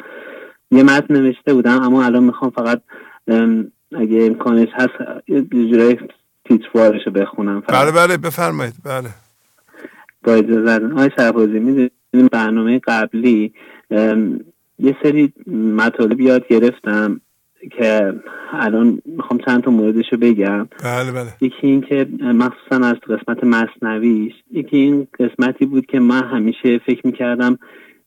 یه 0.70 0.82
متن 0.82 1.14
نوشته 1.14 1.54
بودم 1.54 1.82
اما 1.82 2.04
الان 2.04 2.24
می‌خوام 2.24 2.50
فقط 2.50 2.80
اگه 3.96 4.24
امکانش 4.24 4.68
هست 4.72 5.22
یه 5.28 5.42
جورای 5.42 5.98
تیتروارش 6.44 7.06
رو 7.06 7.12
بخونم 7.12 7.62
بله 7.68 7.92
بله 7.92 8.16
بفرمایید. 8.16 8.74
بله. 8.84 9.08
با 10.24 10.32
اجازه 10.32 10.86
آقای 10.92 11.10
شهبازی 11.16 11.58
می‌دونیم 11.58 12.28
برنامه 12.32 12.80
قبلی 12.86 13.52
یه 14.78 14.96
سری 15.02 15.32
مطالب 15.76 16.20
یاد 16.20 16.46
گرفتم. 16.48 17.20
که 17.68 18.14
الان 18.52 18.98
می‌خوام 19.06 19.40
چند 19.46 19.62
تا 19.62 19.70
موردش 19.70 20.04
رو 20.12 20.18
بگم. 20.18 20.68
بله 20.84 21.12
بله. 21.12 21.28
یکی 21.40 21.66
این 21.66 21.80
که 21.80 22.06
مخصوصا 22.20 22.86
از 22.86 22.94
قسمت 22.94 23.44
مصنویش 23.44 24.32
یکی 24.50 24.76
این 24.76 25.06
قسمتی 25.20 25.66
بود 25.66 25.86
که 25.86 26.00
من 26.00 26.22
همیشه 26.22 26.78
فکر 26.86 27.06
می‌کردم 27.06 27.58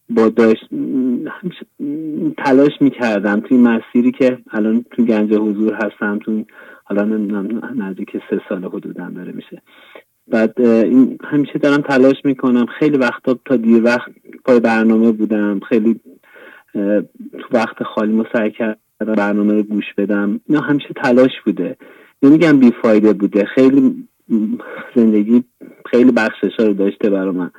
با 0.10 0.30
داشت 0.30 0.69
تلاش 2.38 2.72
می‌کردم 2.82 3.40
توی 3.40 3.58
مسیری 3.58 4.11
که 4.11 4.38
الان 4.52 4.86
تو 4.92 5.06
گنج 5.06 5.34
حضور 5.34 5.74
هستم 5.74 6.19
تو 6.19 6.44
حالا 6.84 7.03
نزدیک 7.76 8.10
سه 8.30 8.42
سال 8.50 8.66
حدودم 8.66 9.14
داره 9.14 9.32
میشه. 9.32 9.61
بعد 10.27 10.61
این 10.61 11.18
همیشه 11.24 11.60
دارم 11.60 11.82
تلاش 11.82 12.16
می‌کنم. 12.24 12.66
خیلی 12.80 12.98
وقتا 12.98 13.40
تا 13.45 13.56
دیر 13.56 13.84
وقت 13.84 14.11
پای 14.45 14.60
برنامه 14.60 15.11
بودم. 15.11 15.60
خیلی 15.69 16.00
تو 16.74 17.48
وقت 17.52 17.84
خالی 17.84 18.24
سعی 18.34 18.52
کردم 18.52 18.80
برنامه 19.06 19.53
رو 19.53 19.64
گوش 19.64 19.85
بدم. 19.98 20.40
اینا 20.45 20.61
همیشه 20.61 20.90
تلاش 21.03 21.32
بوده. 21.45 21.77
نمیگم 22.24 22.59
بیفایده 22.59 23.14
بوده. 23.14 23.45
خیلی 23.45 24.08
زندگی 24.95 25.43
خیلی 25.92 26.11
بخشش 26.11 26.59
رو 26.59 26.74
داشته 26.74 27.09
برا 27.09 27.32
من. 27.32 27.51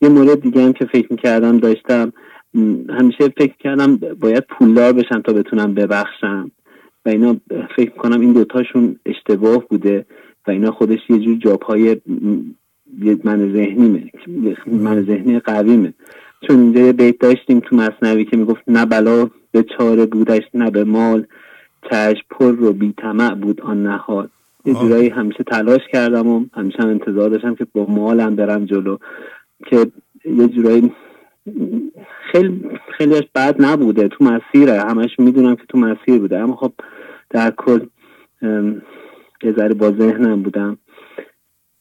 یه 0.00 0.08
مورد 0.08 0.40
دیگه 0.40 0.62
هم 0.62 0.72
که 0.72 0.84
فکر 0.84 1.06
می‌کردم 1.10 1.58
داشتم 1.58 2.12
همیشه 2.98 3.28
فکر 3.36 3.54
کردم 3.58 3.96
باید 3.96 4.44
پولدار 4.58 4.92
بشم 4.92 5.22
تا 5.22 5.32
بتونم 5.32 5.74
ببخشم. 5.74 6.50
و 7.06 7.08
اینا 7.08 7.36
فکر 7.76 7.90
کنم 7.90 8.20
این 8.20 8.32
دوتاشون 8.32 8.96
اشتباه 9.06 9.68
بوده 9.68 10.06
و 10.46 10.50
اینا 10.50 10.70
خودش 10.70 10.98
یه 11.08 11.18
جور 11.18 11.36
جاب 11.36 11.62
های 11.62 11.96
من 13.24 13.52
ذهنیمه. 13.52 14.10
من 14.66 15.02
ذهنی 15.02 15.38
قویمه. 15.38 15.94
چون 16.40 16.60
اینجا 16.60 16.80
یه 16.80 16.92
بیت 16.92 17.18
داشتیم 17.18 17.60
تو 17.60 17.76
مصنوی 17.76 18.24
که 18.24 18.36
می‌گفت 18.36 18.62
نه 18.68 18.86
بلا 18.86 19.28
به 19.52 19.62
چاره 19.78 20.06
بودش 20.06 20.42
نه 20.54 20.70
به 20.70 20.84
مال 20.84 21.26
چشم 21.90 22.22
پر 22.30 22.52
رو 22.52 22.72
بی 22.72 22.94
بود 23.42 23.60
آن 23.60 23.82
نهاد 23.82 24.30
یه 24.64 24.74
جورایی 24.74 25.08
همیشه 25.08 25.44
تلاش 25.44 25.80
کردم 25.92 26.26
و 26.26 26.44
همیشه 26.54 26.78
هم 26.78 26.88
انتظار 26.88 27.30
داشتم 27.30 27.54
که 27.54 27.66
با 27.72 27.86
مالم 27.88 28.36
برم 28.36 28.64
جلو 28.64 28.96
که 29.66 29.86
یه 30.24 30.48
جورایی 30.48 30.92
خیلی 32.32 32.70
خیلیش 32.98 33.22
بد 33.34 33.56
نبوده 33.58 34.08
تو 34.08 34.24
مسیره 34.24 34.80
همش 34.80 35.10
می‌دونم 35.18 35.56
که 35.56 35.62
تو 35.68 35.78
مسیر 35.78 36.18
بوده. 36.18 36.38
اما 36.38 36.56
خب 36.56 36.72
در 37.30 37.50
کل 37.50 37.86
یه 39.42 39.52
ذره 39.52 39.74
با 39.74 39.90
ذهنم 39.90 40.42
بودم 40.42 40.78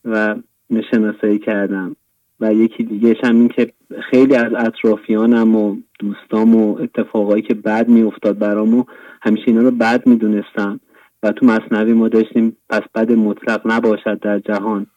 و 0.06 0.36
نشناسایی 0.70 1.40
کردم. 1.40 1.96
و 2.40 2.54
یکی 2.54 2.84
دیگه 2.84 3.18
هم 3.24 3.36
این 3.36 3.48
که 3.48 3.74
خیلی 4.10 4.36
از 4.36 4.54
اطرافیانم 4.58 5.56
و 5.56 5.76
دوستام 6.00 6.56
و 6.56 6.78
اتفاقایی 6.82 7.42
که 7.42 7.54
بد 7.54 7.90
میافتاد 7.90 8.38
برامو 8.40 8.84
همیشه 9.22 9.44
اینا 9.48 9.62
رو 9.62 9.72
بد 9.72 10.08
می‌دونستم 10.08 10.80
و 11.24 11.32
تو 11.32 11.46
مصنوی 11.46 11.94
ما 11.94 12.08
داشتیم 12.08 12.58
پس 12.70 12.82
بد 12.96 13.12
مطلق 13.12 13.62
نباشد 13.66 14.20
در 14.20 14.40
جهان 14.40 14.88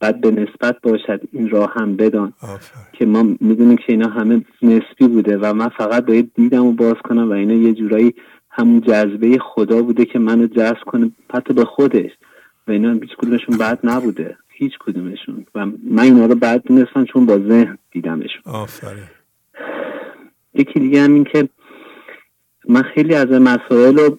بعد 0.00 0.20
به 0.20 0.30
نسبت 0.30 0.76
باشد 0.82 1.20
این 1.32 1.50
راه 1.50 1.72
هم 1.74 1.96
بدان. 1.96 2.32
که 2.92 3.06
ما 3.06 3.22
می‌دونیم 3.40 3.76
که 3.76 3.84
اینا 3.88 4.08
همه 4.08 4.44
نسبی 4.62 5.08
بوده 5.08 5.38
و 5.38 5.54
من 5.54 5.68
فقط 5.68 6.06
باید 6.06 6.30
دیدم 6.34 6.66
و 6.66 6.72
باز 6.72 6.94
کنم 7.04 7.30
و 7.30 7.32
اینا 7.32 7.54
یه 7.54 7.72
جورایی 7.74 8.14
همون 8.50 8.80
جذبه 8.80 9.38
خدا 9.38 9.82
بوده 9.82 10.04
که 10.04 10.18
منو 10.18 10.46
جذب 10.46 10.84
کنه 10.86 11.10
حتی 11.34 11.54
به 11.54 11.64
خودش. 11.64 12.10
و 12.68 12.70
اینا 12.70 12.92
هیچ 12.92 13.16
کدومشون 13.18 13.58
بد 13.58 13.78
نبوده. 13.84 14.36
هیچ 14.58 14.72
کدومشون. 14.78 15.46
و 15.54 15.66
من 15.90 16.02
اینا 16.02 16.26
رو 16.26 16.34
بد 16.34 16.62
دونستم 16.62 17.04
چون 17.04 17.26
با 17.26 17.38
ذهن 17.38 17.78
دیدمشون. 17.90 18.42
آفرین. 18.44 19.04
یکی 20.54 20.80
دیگه 20.80 21.02
هم 21.02 21.14
این 21.14 21.24
که 21.24 21.48
من 22.68 22.82
خیلی 22.82 23.14
از 23.14 23.26
مسائل 23.26 23.98
رو 23.98 24.18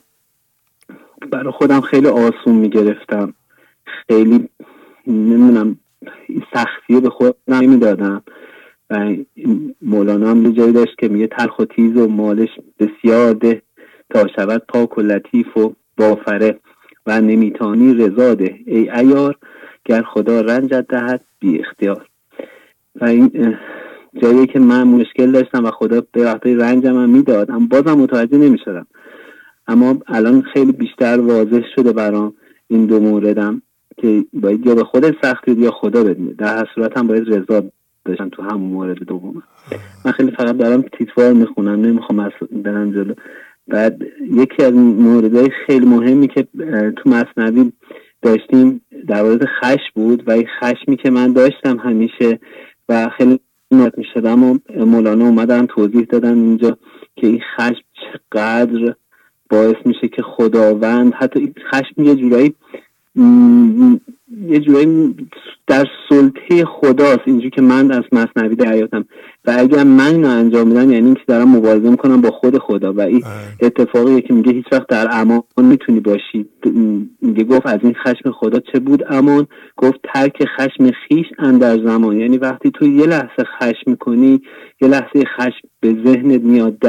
برای 1.32 1.51
خودم 1.51 1.82
خیلی 1.82 2.07
آسون 2.07 2.56
می‌گرفتم. 2.56 3.33
خیلی 3.85 4.49
نمی‌دونم 5.07 5.80
سختی 6.53 6.99
به 6.99 7.09
خودم 7.09 7.33
نمی‌دادم. 7.48 8.24
و 8.90 9.16
مولانا 9.82 10.30
هم 10.30 10.45
یه 10.45 10.51
جایی 10.51 10.74
داشت 10.74 10.98
که 10.98 11.07
میگه 11.07 11.27
تلخ 11.27 11.59
و 11.59 11.66
تیز 11.66 11.98
و 11.98 12.07
مالش 12.07 12.49
بسیار 12.80 13.33
ده 13.33 13.61
تا 14.09 14.27
شود 14.35 14.64
پاک 14.67 14.98
و 14.98 15.01
لطیف 15.01 15.57
و 15.57 15.74
بافره 15.98 16.59
و 17.06 17.22
نمیتانی 17.22 17.93
رضا 17.93 18.33
ده. 18.33 18.59
ای 18.66 18.90
ایار 18.90 19.38
گر 19.88 20.01
خدا 20.01 20.41
رنجت 20.41 20.85
دهد 20.90 21.22
بی 21.40 21.59
اختیار. 21.59 22.06
و 23.01 23.06
این 23.06 23.56
جایی 24.22 24.48
که 24.48 24.59
من 24.59 24.83
مشکل 24.83 25.32
داشتم 25.32 25.66
و 25.66 25.72
خدا 25.72 26.01
به 26.11 26.25
وقتی 26.25 26.56
رنجم 26.56 26.95
هم 27.01 27.09
می‌داد 27.09 27.51
اما 27.51 27.67
بازم 27.72 27.99
متوجه 27.99 28.38
نمی‌شدم. 28.38 28.88
اما 29.67 29.98
الان 30.07 30.41
خیلی 30.53 30.72
بیشتر 30.72 31.19
واضح 31.19 31.61
شده 31.75 31.93
برام 31.93 32.33
این 32.67 32.85
دو 32.85 32.99
موردم 32.99 33.61
که 33.98 34.25
باید 34.33 34.66
یا 34.66 34.75
به 34.75 34.83
خود 34.83 35.16
سختی 35.22 35.51
یا 35.51 35.72
خدا 35.72 36.03
بدونه 36.03 36.33
در 36.33 36.57
هر 36.57 36.66
صورت 36.75 36.98
هم 36.98 37.07
باید 37.07 37.30
رضا 37.33 37.64
داشتم 38.06 38.30
تو 38.30 38.43
همون 38.43 38.69
مورد 38.69 38.98
دوم 38.98 39.43
من 40.06 40.11
خیلی 40.11 40.32
فقط 40.32 40.57
دارم 40.57 40.82
تیتوار 40.82 41.33
می‌خونم 41.33 41.85
نمی‌خوام 41.85 42.32
برم 42.51 42.91
جلو. 42.91 43.14
بعد 43.67 44.01
یکی 44.32 44.64
از 44.64 44.74
موردهای 44.74 45.49
خیلی 45.66 45.85
مهمی 45.85 46.27
که 46.27 46.48
تو 46.98 47.09
مصنوی 47.09 47.72
داشتیم 48.21 48.81
در 49.07 49.23
مورد 49.23 49.45
خشم 49.45 49.91
بود 49.95 50.27
و 50.27 50.31
این 50.31 50.47
خشمی 50.59 50.97
که 50.97 51.09
من 51.09 51.33
داشتم 51.33 51.77
همیشه 51.77 52.39
و 52.89 53.09
خیلی 53.17 53.39
می 53.71 54.05
شدم 54.13 54.43
و 54.43 54.57
مولانا 54.77 55.25
اومدن 55.25 55.65
توضیح 55.65 56.05
دادن 56.09 56.35
اینجا 56.35 56.77
که 57.15 57.27
این 57.27 57.41
خشم 57.55 57.83
چقدر 57.93 58.95
باعث 59.49 59.75
میشه 59.85 60.07
که 60.07 60.21
خداوند 60.21 61.13
حتی 61.13 61.39
این 61.39 61.53
خشم 61.71 62.03
یه 62.03 62.15
جورایی 62.15 62.55
یه 64.47 64.59
جورایی 64.59 65.15
در 65.67 65.85
سلطه 66.09 66.65
خداست 66.65 67.21
اینجوری 67.25 67.49
که 67.49 67.61
من 67.61 67.91
از 67.91 68.03
مصنوی 68.11 68.55
دریافتم. 68.55 69.05
و 69.45 69.55
اگر 69.57 69.83
من 69.83 70.13
اینو 70.13 70.27
انجام 70.27 70.67
میدم 70.67 70.91
یعنی 70.91 71.05
اینکه 71.05 71.21
دارم 71.27 71.55
مبارزه 71.55 71.89
می‌کنم 71.89 72.21
با 72.21 72.31
خود 72.31 72.57
خدا. 72.57 72.93
و 72.93 73.01
این 73.01 73.23
اتفاقی 73.61 74.21
که 74.21 74.33
میگه 74.33 74.51
هیچ 74.51 74.65
وقت 74.71 74.87
در 74.87 75.07
امان 75.11 75.43
می‌تونی 75.57 75.99
باشی. 75.99 76.45
میگه 77.21 77.43
گفت 77.43 77.65
از 77.65 77.79
این 77.83 77.93
خشم 77.93 78.31
خدا 78.31 78.59
چه 78.59 78.79
بود 78.79 79.03
امان؟ 79.09 79.47
گفت 79.77 79.99
ترک 80.13 80.43
خشم 80.57 80.91
خیش 81.07 81.25
اندر 81.39 81.77
زمان. 81.85 82.17
یعنی 82.19 82.37
وقتی 82.37 82.71
تو 82.71 82.85
یه 82.85 83.05
لحظه 83.05 83.43
خشم 83.59 83.91
می‌کنی 83.91 84.41
یه 84.81 84.87
لحظه 84.87 85.23
خشم 85.37 85.67
به 85.79 85.97
ذهنت 86.05 86.41
میاد 86.41 86.85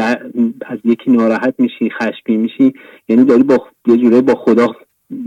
از 0.66 0.78
یکی 0.84 1.10
ناراحت 1.10 1.54
میشی 1.58 1.90
خشمی 1.90 2.36
میشی. 2.36 2.72
یعنی 3.08 3.24
داری 3.24 3.42
با 3.42 3.66
یه 3.86 3.96
جوره 3.96 4.20
با 4.20 4.34
خدا 4.34 4.66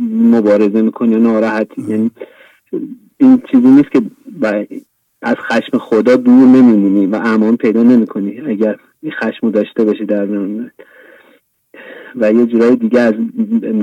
مبارزه 0.09 0.81
می‌کنی 0.81 1.15
و 1.15 1.19
ناراحتی. 1.19 1.81
یعنی 1.87 2.11
این 3.17 3.41
چیزی 3.51 3.67
نیست 3.67 3.91
که 3.91 4.01
از 5.21 5.35
خشم 5.35 5.77
خدا 5.77 6.15
دور 6.15 6.47
نمیمونی 6.47 7.05
و 7.05 7.15
امان 7.23 7.57
پیدا 7.57 7.83
نمی‌کنی. 7.83 8.41
اگر 8.41 8.75
این 9.01 9.11
خشم 9.11 9.51
داشته 9.51 9.83
باشی 9.83 10.05
در 10.05 10.27
و 12.15 12.33
یه 12.33 12.45
جورای 12.45 12.75
دیگه 12.75 12.99
از 12.99 13.13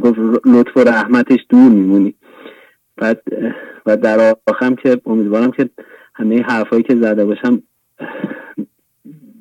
گفت 0.02 0.18
لطف 0.46 0.76
و 0.76 0.80
رحمتش 0.80 1.38
دور 1.48 1.70
میمونی. 1.70 2.14
بعد 2.96 3.22
و 3.86 3.96
در 3.96 4.34
آخرم 4.46 4.76
که 4.76 5.00
امیدوارم 5.06 5.50
که 5.50 5.70
همه 6.14 6.42
حرفایی 6.42 6.82
که 6.82 6.96
زده 6.96 7.24
باشم 7.24 7.62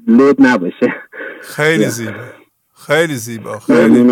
لود 0.07 0.35
نباشه. 0.39 0.93
خیلی 1.41 1.85
زیبا. 1.85 2.11
خیلی 2.85 3.15
زیبا 3.15 3.59
خیلی 3.59 4.03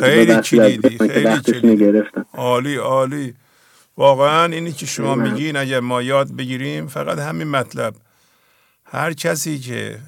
خیلی. 0.00 0.40
کلیدی 0.40 0.98
خیلی 0.98 1.40
کلیدی. 1.40 2.02
عالی 2.32 2.76
عالی. 2.76 3.34
واقعا 3.96 4.44
اینی 4.44 4.72
که 4.72 4.86
شما 4.86 5.14
میگین 5.14 5.56
اگر 5.56 5.80
ما 5.80 6.02
یاد 6.02 6.32
بگیریم 6.32 6.86
فقط 6.86 7.18
همین 7.18 7.48
مطلب. 7.48 7.94
هر 8.84 9.12
کسی 9.12 9.58
که 9.58 9.98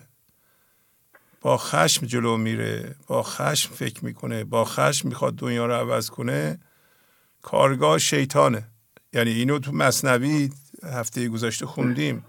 با 1.41 1.57
خشم 1.57 2.07
جلو 2.07 2.37
میره 2.37 2.95
با 3.07 3.23
خشم 3.23 3.75
فکر 3.75 4.05
می‌کنه 4.05 4.45
با 4.45 4.65
خشم 4.65 5.09
می‌خواد 5.09 5.35
دنیا 5.35 5.67
رو 5.67 5.73
عوض 5.73 6.11
کنه 6.11 6.59
کارگاه 7.43 7.99
شیطانه. 7.99 8.63
یعنی 9.13 9.31
اینو 9.31 9.59
تو 9.59 9.73
مصنوی 9.73 10.51
هفته 10.93 11.29
گذشته 11.29 11.67
خوندیم. 11.67 12.25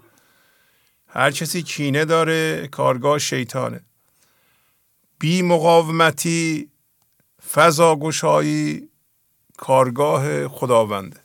هر 1.08 1.30
کسی 1.30 1.62
کینه 1.62 2.04
داره 2.04 2.68
کارگاه 2.68 3.18
شیطانه. 3.18 3.80
بی 5.24 5.42
مقاومتی 5.42 6.70
فضا 7.52 7.96
گشایی 7.96 8.88
کارگاه 9.56 10.48
خداونده. 10.48 11.20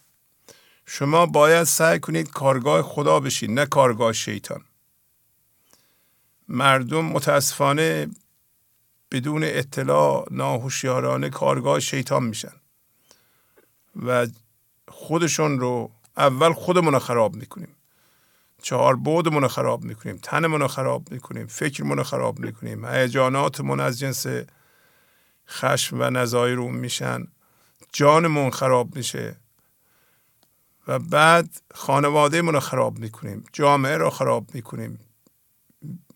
شما 0.85 1.25
باید 1.25 1.63
سعی 1.63 1.99
کنید 1.99 2.29
کارگاه 2.29 2.81
خدا 2.81 3.19
بشید 3.19 3.51
نه 3.51 3.65
کارگاه 3.65 4.13
شیطان. 4.13 4.63
مردم 6.47 7.05
متاسفانه 7.05 8.07
بدون 9.11 9.43
اطلاع 9.43 10.27
ناهوشیارانه 10.31 11.29
کارگاه 11.29 11.79
شیطان 11.79 12.23
میشن. 12.23 12.55
و 14.05 14.27
خودشون 14.87 15.59
رو 15.59 15.91
اول 16.17 16.53
خودمون 16.53 16.93
رو 16.93 16.99
خراب 16.99 17.35
می‌کنیم. 17.35 17.75
چهار 18.61 18.95
بودمون 18.95 19.41
رو 19.41 19.47
خراب 19.47 19.83
می‌کنیم 19.83 20.19
تنمون 20.21 20.61
رو 20.61 20.67
خراب 20.67 21.11
می‌کنیم 21.11 21.47
فکرمون 21.47 21.97
رو 21.97 22.03
خراب 22.03 22.39
می‌کنیم 22.39 22.85
هیجاناتمون 22.85 23.79
از 23.79 23.99
جنس 23.99 24.25
خشم 25.49 26.01
و 26.01 26.09
نظایر 26.09 26.59
اون 26.59 26.75
میشن 26.75 27.27
جانمون 27.93 28.49
خراب 28.49 28.95
میشه 28.95 29.35
و 30.87 30.99
بعد 30.99 31.61
خانواده 31.73 32.41
رو 32.41 32.59
خراب 32.59 32.99
می‌کنیم 32.99 33.45
جامعه 33.53 33.97
رو 33.97 34.09
خراب 34.09 34.55
می‌کنیم. 34.55 34.99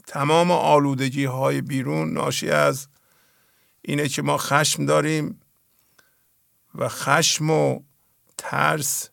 تمام 0.08 0.52
آلودگی 0.52 1.26
های 1.26 1.62
بیرون 1.62 2.14
ناشی 2.14 2.50
از 2.50 2.88
اینه 3.82 4.08
که 4.08 4.22
ما 4.22 4.38
خشم 4.38 4.86
داریم 4.86 5.40
و 6.76 6.90
خشم 6.90 7.50
و 7.50 7.80
ترس 8.38 9.10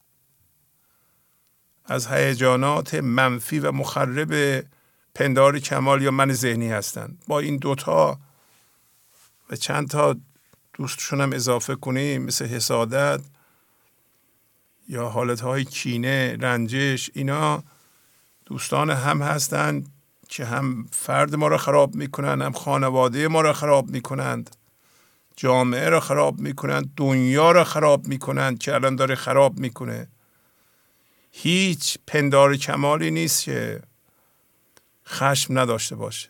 از 1.90 2.06
هیجانات 2.06 2.94
منفی 2.94 3.58
و 3.58 3.72
مخرب 3.72 4.64
پندار 5.14 5.58
کمال 5.58 6.02
یا 6.02 6.10
من 6.10 6.32
ذهنی 6.32 6.68
هستند. 6.68 7.22
با 7.28 7.40
این 7.40 7.56
دوتا 7.56 8.18
و 9.50 9.56
چند 9.56 9.88
تا 9.88 10.16
دوستشون 10.74 11.20
هم 11.20 11.32
اضافه 11.32 11.74
کنیم 11.74 12.22
مثل 12.22 12.46
حسادت 12.46 13.20
یا 14.88 15.08
حالت 15.08 15.40
های 15.40 15.64
کینه 15.64 16.36
رنجش 16.40 17.10
اینا 17.14 17.62
دوستان 18.46 18.90
هم 18.90 19.22
هستند 19.22 19.86
که 20.28 20.44
هم 20.44 20.88
فرد 20.92 21.34
ما 21.34 21.48
را 21.48 21.58
خراب 21.58 21.94
می‌کنند 21.94 22.42
هم 22.42 22.52
خانواده 22.52 23.28
ما 23.28 23.40
را 23.40 23.52
خراب 23.52 23.88
می‌کنند 23.88 24.56
جامعه 25.36 25.88
را 25.88 26.00
خراب 26.00 26.40
می‌کنند 26.40 26.92
دنیا 26.96 27.52
را 27.52 27.64
خراب 27.64 28.06
می‌کنند 28.06 28.58
که 28.58 28.74
الان 28.74 28.96
داره 28.96 29.14
خراب 29.14 29.58
می‌کنه. 29.58 30.08
هیچ 31.30 31.98
پندار 32.06 32.56
کمالی 32.56 33.10
نیست 33.10 33.44
که 33.44 33.82
خشم 35.06 35.58
نداشته 35.58 35.96
باشه. 35.96 36.28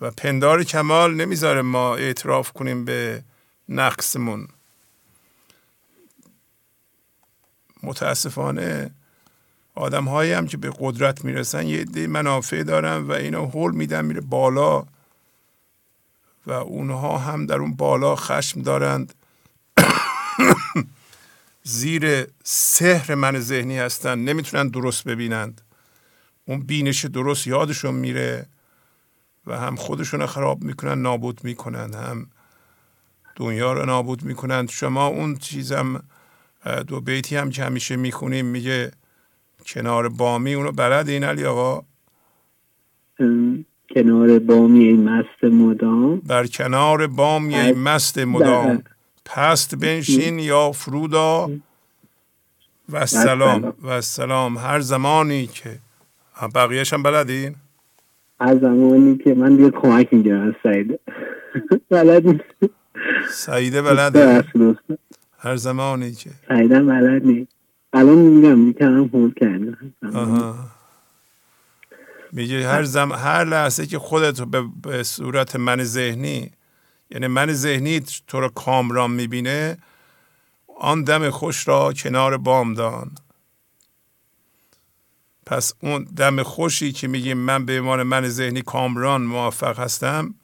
و 0.00 0.10
پندار 0.10 0.64
کمال 0.64 1.14
نمی‌ذاره 1.14 1.62
ما 1.62 1.96
اعتراف 1.96 2.52
کنیم 2.52 2.84
به 2.84 3.22
نقصمون. 3.68 4.48
متاسفانه 7.82 8.90
آدم 9.74 10.04
هایی 10.04 10.32
هم 10.32 10.46
که 10.46 10.56
به 10.56 10.72
قدرت 10.78 11.24
می‌رسن 11.24 11.66
یه 11.66 11.80
عده 11.80 12.06
منافع 12.06 12.62
دارن 12.62 12.96
و 12.96 13.12
اینا 13.12 13.46
هول 13.46 13.74
میدن 13.74 14.04
میره 14.04 14.20
بالا 14.20 14.86
و 16.46 16.52
اونها 16.52 17.18
هم 17.18 17.46
در 17.46 17.56
اون 17.56 17.74
بالا 17.74 18.16
خشم 18.16 18.62
دارند. 18.62 19.14
زیر 21.68 22.26
سحر 22.44 23.14
من 23.14 23.38
ذهنی 23.38 23.78
هستن 23.78 24.18
نمی‌تونن 24.18 24.68
درست 24.68 25.04
ببینند. 25.04 25.60
اون 26.44 26.60
بینش 26.60 27.04
درست 27.04 27.46
یادشون 27.46 27.94
میره 27.94 28.46
و 29.46 29.58
هم 29.58 29.76
خودشون 29.76 30.26
خراب 30.26 30.62
می‌کنن 30.62 31.02
نابود 31.02 31.40
می‌کنن 31.44 31.94
هم 31.94 32.26
دنیا 33.36 33.72
رو 33.72 33.86
نابود 33.86 34.22
می‌کنن. 34.22 34.66
شما 34.66 35.06
اون 35.06 35.36
چیزم 35.36 36.02
دو 36.86 37.00
بیتی 37.00 37.36
هم 37.36 37.50
که 37.50 37.64
همیشه 37.64 37.96
می‌خونیم 37.96 38.46
میگه 38.46 38.90
کنار 39.66 40.08
بامی 40.08 40.54
اونو 40.54 40.72
بلد 40.72 41.08
این 41.08 41.24
علی 41.24 41.44
آقا؟ 41.44 41.84
کنار 43.94 44.38
بامی 44.38 44.92
مست 44.92 45.44
مدام. 45.44 46.16
بر 46.16 46.46
کنار 46.46 47.06
بامی 47.06 47.72
مست 47.72 48.18
مدام. 48.18 48.82
پست 49.28 49.74
بنشین 49.74 50.38
یا 50.38 50.72
فرودا 50.72 51.50
و 52.92 53.06
سلام 53.06 53.74
و 53.82 54.00
سلام. 54.00 54.58
هر 54.58 54.80
زمانی 54.80 55.46
که 55.46 55.78
بقیهش 56.54 56.92
هم 56.92 57.02
بلدین 57.02 57.54
هر 58.40 58.58
زمانی 58.58 59.18
که 59.18 59.34
من 59.34 59.56
دیگه 59.56 59.70
کمک 59.70 60.12
می‌گیرم 60.12 60.48
از 60.48 60.54
سعیده 60.62 60.98
بلد 61.90 62.40
سعیده 63.30 63.82
بلده؟ 63.82 64.44
هر 65.38 65.56
زمانی 65.56 66.12
که. 66.12 66.30
سعیده 66.48 66.82
بلد 66.82 67.26
نیست. 67.26 67.50
الان 67.92 68.18
میگم 68.18 68.58
می‌کنم 68.58 69.10
هول 69.12 69.34
کردم. 69.34 69.94
میگه 72.32 72.68
هر 72.68 72.82
زم... 72.82 73.12
هر 73.12 73.44
لحظه 73.44 73.86
که 73.86 73.98
خودت 73.98 74.40
به... 74.40 74.62
به 74.82 75.02
صورت 75.02 75.56
من 75.56 75.84
ذهنی 75.84 76.50
یعنی 77.10 77.26
من 77.26 77.52
ذهنی 77.52 78.00
تو 78.26 78.40
رو 78.40 78.48
کامران 78.48 79.10
می‌بینه 79.10 79.78
آن 80.80 81.04
دم 81.04 81.30
خوش 81.30 81.68
را 81.68 81.92
کنار 81.92 82.36
بام 82.36 82.74
دان. 82.74 83.10
پس 85.46 85.72
اون 85.80 86.04
دم 86.04 86.42
خوشی 86.42 86.92
که 86.92 87.08
میگیم 87.08 87.38
من 87.38 87.66
به 87.66 87.80
عنوان 87.80 88.02
من 88.02 88.28
ذهنی 88.28 88.62
کامران 88.62 89.22
موفق 89.22 89.78
هستم 89.78 90.34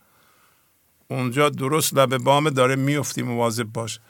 اونجا 1.09 1.49
درست 1.49 1.95
لب 1.95 2.19
بام 2.19 2.51
داره 2.51 2.77
میفتی 2.77 3.23
مواظب 3.23 3.65
باش. 3.65 4.01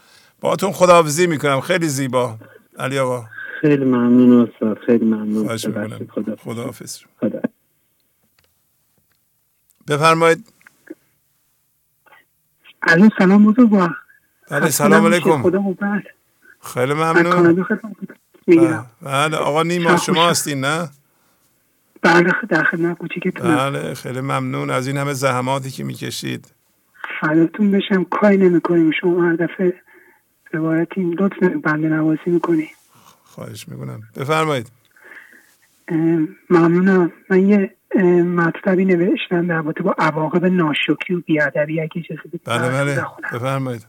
باهاتون 0.40 0.72
خداحافظی 0.72 1.26
می‌کنم. 1.26 1.60
خیلی 1.60 1.88
زیبا. 1.88 2.38
علی 2.78 2.98
آقا. 2.98 3.26
خیلی 3.60 3.84
ممنون 3.84 4.48
استاد. 4.48 4.78
خیلی 4.86 5.04
ممنون. 5.04 5.56
خدا 6.08 6.36
خداحافظ. 6.36 6.98
خدا 7.20 7.40
بفرمایید. 9.88 10.53
علی 12.86 13.10
سلام 13.18 13.52
بزرگوار 13.52 13.96
بله 14.50 14.70
سلام 14.70 15.06
علیکم. 15.06 15.42
خدا 15.42 15.62
خیلی 16.74 16.94
ممنون. 16.94 17.66
بله 19.02 19.36
آقا 19.36 19.62
نیما 19.62 19.96
شما. 19.96 20.28
هستین 20.28 20.60
نه؟ 20.60 20.88
بله 22.02 22.32
در 22.48 22.64
خدمت 22.64 22.98
کوچیکتونم 22.98 23.56
بله 23.56 23.94
خیلی 23.94 24.20
ممنون. 24.20 24.70
از 24.70 24.86
این 24.86 24.96
همه 24.96 25.12
زحماتی 25.12 25.70
که 25.70 25.84
می‌کشید. 25.84 26.52
فداتون 27.20 27.70
بشم. 27.70 28.04
کاری 28.04 28.36
نمی‌کنیم. 28.36 28.90
شما 29.00 29.24
هر 29.24 29.36
دفعه 29.36 29.74
روایتی 30.52 31.00
لطف 31.18 31.42
بنده 31.42 31.88
نوازی 31.88 32.20
می‌کنی. 32.26 32.68
خواهش 33.24 33.68
می‌کنم. 33.68 34.02
بفرمایید. 34.16 34.70
ممنونم. 36.50 37.12
من 37.30 37.48
یه 37.48 37.74
مطلبی 38.22 38.84
نوشتم 38.84 39.46
در 39.46 39.54
رابطه 39.54 39.82
با 39.82 39.94
عواقب 39.98 40.44
ناشکری 40.44 41.14
و 41.14 41.20
بیادبی 41.20 41.80
اگه 41.80 42.02
بدید. 42.24 42.40
بله 42.44 42.68
بله. 42.68 43.06
بفرمایید. 43.32 43.86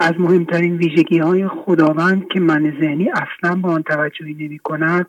از 0.00 0.12
مهمترین 0.18 0.76
ویژگی 0.76 1.18
های 1.18 1.48
خداوند 1.48 2.28
که 2.28 2.40
من 2.40 2.76
ذهنی 2.80 3.10
اصلا 3.10 3.56
با 3.56 3.70
آن 3.72 3.82
توجهی 3.82 4.34
نمی 4.34 4.58
کند 4.58 5.06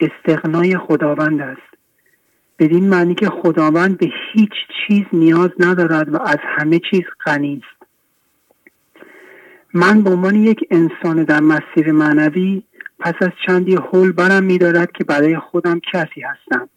استغنای 0.00 0.78
خداوند 0.78 1.40
است. 1.40 1.78
بدین 2.58 2.88
معنی 2.88 3.14
که 3.14 3.28
خداوند 3.28 3.98
به 3.98 4.06
هیچ 4.32 4.52
چیز 4.68 5.04
نیاز 5.12 5.50
ندارد 5.58 6.14
و 6.14 6.22
از 6.22 6.38
همه 6.42 6.80
چیز 6.90 7.02
غنی 7.26 7.62
است. 7.66 7.78
من 9.74 10.02
به 10.02 10.10
عنوان 10.10 10.34
یک 10.34 10.60
انسان 10.70 11.24
در 11.24 11.40
مسیر 11.40 11.92
معنوی 11.92 12.62
پس 13.00 13.14
از 13.20 13.30
چندی 13.46 13.74
حول 13.74 14.12
برم 14.12 14.44
میدارد 14.44 14.92
که 14.92 15.04
برای 15.04 15.38
خودم 15.38 15.80
کسی 15.92 16.20
هستم. 16.20 16.68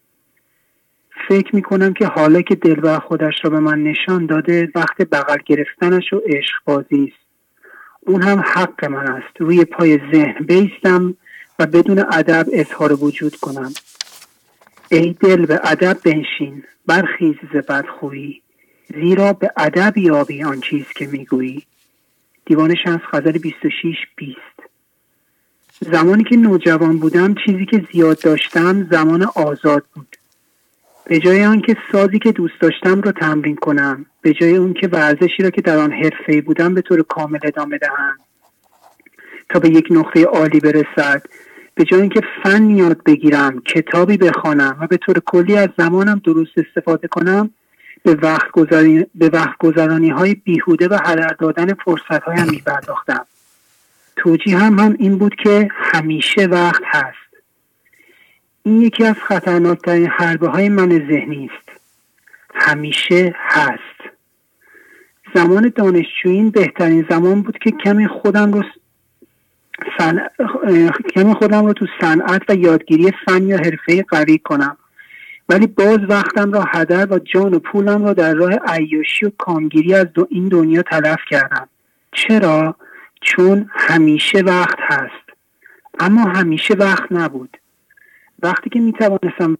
فکر 1.27 1.55
می 1.55 1.61
کنم 1.61 1.93
که 1.93 2.07
حالا 2.07 2.41
که 2.41 2.55
دلبر 2.55 2.99
خودش 2.99 3.33
را 3.43 3.49
به 3.49 3.59
من 3.59 3.83
نشان 3.83 4.25
داده 4.25 4.71
وقت 4.75 5.01
بغل 5.01 5.37
گرفتنش 5.45 6.13
و 6.13 6.21
عشق 6.25 6.57
بازی 6.65 7.13
است. 7.13 7.25
اون 8.01 8.21
هم 8.21 8.39
حق 8.39 8.85
من 8.85 9.07
است. 9.07 9.41
روی 9.41 9.65
پای 9.65 9.99
ذهن 10.13 10.45
بیستم 10.45 11.15
و 11.59 11.65
بدون 11.65 11.99
ادب 11.99 12.45
اظهار 12.53 13.03
وجود 13.03 13.35
کنم. 13.35 13.73
ای 14.91 15.15
دل 15.19 15.45
به 15.45 15.59
ادب 15.63 15.97
بنشین. 16.05 16.63
برخیز 16.85 17.35
ز 17.53 17.57
بدخویی. 17.57 18.41
زیرا 18.93 19.33
به 19.33 19.51
ادب 19.57 19.97
یابی 19.97 20.43
آن 20.43 20.61
چیز 20.61 20.85
که 20.95 21.07
می‌گویی. 21.07 21.63
دیوان 22.45 22.75
شمس 22.83 23.01
غزل 23.13 23.37
26 23.37 23.95
20 24.15 24.37
زمانی 25.81 26.23
که 26.23 26.35
نوجوان 26.35 26.97
بودم 26.97 27.35
چیزی 27.45 27.65
که 27.65 27.85
زیاد 27.93 28.19
داشتم 28.19 28.87
زمان 28.91 29.27
آزاد 29.35 29.83
بود. 29.93 30.15
به 31.05 31.19
جای 31.19 31.45
آنکه 31.45 31.77
سازی 31.91 32.19
که 32.19 32.31
دوست 32.31 32.61
داشتم 32.61 33.01
رو 33.01 33.11
تمرین 33.11 33.55
کنم 33.55 34.05
به 34.21 34.33
جای 34.33 34.55
اون 34.55 34.73
که 34.73 34.87
ورزشی 34.87 35.43
را 35.43 35.49
که 35.49 35.61
در 35.61 35.77
آن 35.77 35.91
حرفه‌ای 35.91 36.41
بودم 36.41 36.73
به 36.73 36.81
طور 36.81 37.03
کامل 37.03 37.39
ادامه 37.43 37.77
دهم. 37.77 38.17
تا 39.49 39.59
به 39.59 39.69
یک 39.69 39.87
نقطه 39.91 40.23
عالی 40.23 40.59
برسد 40.59 41.23
به 41.75 41.83
جای 41.83 42.01
اینکه 42.01 42.21
فن 42.43 42.69
یاد 42.69 43.03
بگیرم 43.03 43.61
کتابی 43.61 44.17
بخوانم 44.17 44.77
و 44.81 44.87
به 44.87 44.97
طور 44.97 45.19
کلی 45.25 45.57
از 45.57 45.69
زمانم 45.77 46.21
درست 46.23 46.51
استفاده 46.57 47.07
کنم 47.07 47.49
به 48.03 48.15
وقت, 48.15 48.51
گذاری... 48.51 49.05
به 49.15 49.29
وقت 49.29 49.57
گذرانی 49.59 50.09
های 50.09 50.35
بیهوده 50.35 50.87
و 50.87 50.97
هدر 51.05 51.35
دادن 51.39 51.73
فرصت 51.73 52.23
هایم 52.23 52.49
می 52.49 52.61
پرداختم 52.65 53.25
توجیه 54.15 54.57
هم 54.57 54.79
هم 54.79 54.95
این 54.99 55.17
بود 55.17 55.35
که 55.35 55.69
همیشه 55.71 56.45
وقت 56.45 56.81
هست. 56.85 57.45
این 58.63 58.81
یکی 58.81 59.05
از 59.05 59.15
خطرناکترین 59.15 60.07
حربه 60.07 60.47
های 60.47 60.69
من 60.69 60.89
ذهنی 60.89 61.49
است. 61.53 61.79
همیشه 62.53 63.35
هست. 63.37 64.01
زمان 65.35 65.73
دانشجویی 65.75 66.49
بهترین 66.49 67.05
زمان 67.09 67.41
بود 67.41 67.57
که 67.57 67.71
کمی 67.71 68.07
خودم 68.07 68.53
رو 68.53 68.63
سن... 69.97 70.19
کمی 71.15 71.33
خودم 71.33 71.65
رو 71.65 71.73
تو 71.73 71.85
صنعت 72.01 72.41
و 72.49 72.55
یادگیری 72.55 73.11
فن 73.25 73.47
یا 73.47 73.57
حرفه 73.57 74.05
قوی 74.09 74.37
کنم. 74.37 74.77
ولی 75.49 75.67
باز 75.67 75.99
وقتم 76.09 76.51
را 76.51 76.63
هدر 76.67 77.13
و 77.13 77.19
جان 77.19 77.53
و 77.53 77.59
پولم 77.59 78.05
را 78.05 78.13
در 78.13 78.33
راه 78.33 78.53
عیاشی 78.67 79.25
و 79.25 79.31
کامگیری 79.37 79.93
از 79.93 80.07
دو 80.13 80.27
این 80.29 80.47
دنیا 80.47 80.81
تلف 80.81 81.19
کردم. 81.29 81.69
چرا؟ 82.11 82.75
چون 83.21 83.69
همیشه 83.73 84.39
وقت 84.39 84.77
هست. 84.79 85.37
اما 85.99 86.21
همیشه 86.21 86.73
وقت 86.73 87.11
نبود. 87.11 87.57
وقتی 88.43 88.69
که 88.69 88.79
می 88.79 88.93
توانستم 88.93 89.57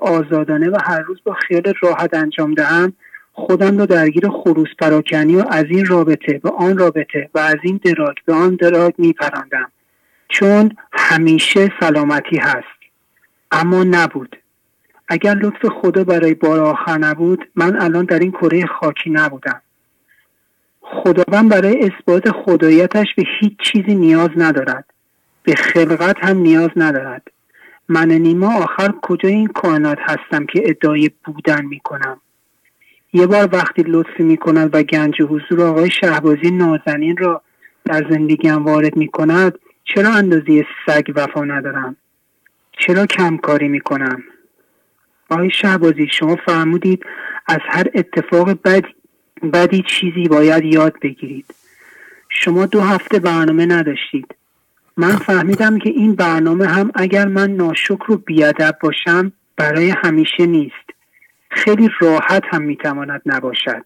آزادانه 0.00 0.70
و 0.70 0.76
هر 0.84 1.00
روز 1.00 1.18
با 1.24 1.32
خیال 1.32 1.72
راحت 1.82 2.14
انجام 2.14 2.54
دهم 2.54 2.92
خودم 3.32 3.78
را 3.78 3.86
درگیر 3.86 4.28
خروس 4.28 4.68
پراکنی 4.78 5.36
و 5.36 5.44
از 5.50 5.64
این 5.68 5.86
رابطه 5.86 6.38
به 6.38 6.50
آن 6.50 6.78
رابطه 6.78 7.30
و 7.34 7.38
از 7.38 7.56
این 7.62 7.80
دراگ 7.84 8.16
به 8.26 8.32
آن 8.32 8.54
دراگ 8.54 8.94
می 8.98 9.12
پراندم 9.12 9.72
چون 10.28 10.76
همیشه 10.92 11.72
سلامتی 11.80 12.36
هست. 12.36 12.82
اما 13.50 13.84
نبود. 13.84 14.36
اگر 15.08 15.34
لطف 15.34 15.66
خدا 15.66 16.04
برای 16.04 16.34
بار 16.34 16.60
آخر 16.60 16.98
نبود 16.98 17.48
من 17.56 17.80
الان 17.80 18.04
در 18.04 18.18
این 18.18 18.32
کره 18.32 18.66
خاکی 18.66 19.10
نبودم. 19.10 19.62
خداوند 20.82 21.50
برای 21.50 21.80
اثبات 21.80 22.30
خدایتش 22.30 23.14
به 23.16 23.24
هیچ 23.40 23.52
چیزی 23.58 23.94
نیاز 23.94 24.30
ندارد. 24.36 24.84
به 25.42 25.54
خلقت 25.54 26.16
هم 26.24 26.36
نیاز 26.36 26.70
ندارد. 26.76 27.22
من 27.88 28.08
نیما 28.08 28.54
آخر 28.62 28.94
کجای 29.02 29.32
این 29.32 29.46
کائنات 29.46 29.98
هستم 30.00 30.46
که 30.46 30.62
ادعای 30.64 31.10
بودن 31.24 31.64
می 31.64 31.80
کنم 31.80 32.20
یه 33.12 33.26
بار 33.26 33.48
وقتی 33.52 33.84
لطفی 33.86 34.22
می 34.22 34.36
کند 34.36 34.74
و 34.74 34.82
گنج 34.82 35.22
حضور 35.22 35.62
آقای 35.62 35.90
شهبازی 35.90 36.50
نازنین 36.50 37.16
را 37.16 37.42
در 37.84 38.06
زندگیم 38.10 38.64
وارد 38.64 38.96
می 38.96 39.08
کند 39.08 39.58
چرا 39.84 40.10
اندازه 40.10 40.66
سگ 40.86 41.12
وفا 41.14 41.44
ندارم؟ 41.44 41.96
چرا 42.78 43.06
کمکاری 43.06 43.68
می 43.68 43.80
کنم 43.80 44.22
آقای 45.30 45.50
شهبازی 45.50 46.08
شما 46.10 46.36
فرمودید 46.36 47.06
از 47.46 47.60
هر 47.68 47.86
اتفاق 47.94 48.62
بد 48.62 48.84
بدی 49.50 49.84
چیزی 49.88 50.28
باید 50.28 50.64
یاد 50.64 50.94
بگیرید. 51.02 51.54
شما 52.28 52.66
دو 52.66 52.80
هفته 52.80 53.18
برنامه 53.18 53.66
نداشتید. 53.66 54.34
من 54.96 55.16
فهمیدم 55.16 55.78
که 55.78 55.90
این 55.90 56.14
برنامه 56.14 56.66
هم 56.66 56.90
اگر 56.94 57.26
من 57.26 57.50
ناشکر 57.50 58.12
و 58.12 58.16
بیادب 58.16 58.78
باشم 58.80 59.32
برای 59.56 59.90
همیشه 59.90 60.46
نیست. 60.46 60.90
خیلی 61.50 61.88
راحت 62.00 62.42
هم 62.50 62.62
می‌تواند 62.62 63.22
نباشد. 63.26 63.84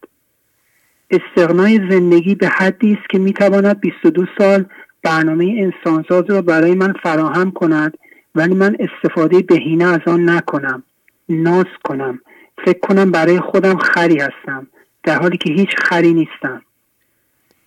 استغنای 1.10 1.80
زندگی 1.90 2.34
به 2.34 2.48
حدی 2.48 2.92
است 2.92 3.10
که 3.10 3.18
می‌تواند 3.18 3.80
22 3.80 4.26
سال 4.38 4.64
برنامه 5.02 5.54
انسانساز 5.58 6.24
را 6.28 6.42
برای 6.42 6.74
من 6.74 6.92
فراهم 7.02 7.50
کند 7.50 7.98
ولی 8.34 8.54
من 8.54 8.76
استفاده 8.80 9.42
بهینه 9.42 9.84
از 9.84 10.00
آن 10.06 10.30
نکنم. 10.30 10.82
ناز 11.28 11.66
کنم. 11.84 12.20
فکر 12.64 12.78
کنم 12.78 13.10
برای 13.10 13.40
خودم 13.40 13.78
خری 13.78 14.20
هستم. 14.20 14.66
در 15.06 15.18
حالی 15.18 15.36
که 15.36 15.52
هیچ 15.52 15.68
خری 15.78 16.12
نیستم. 16.12 16.62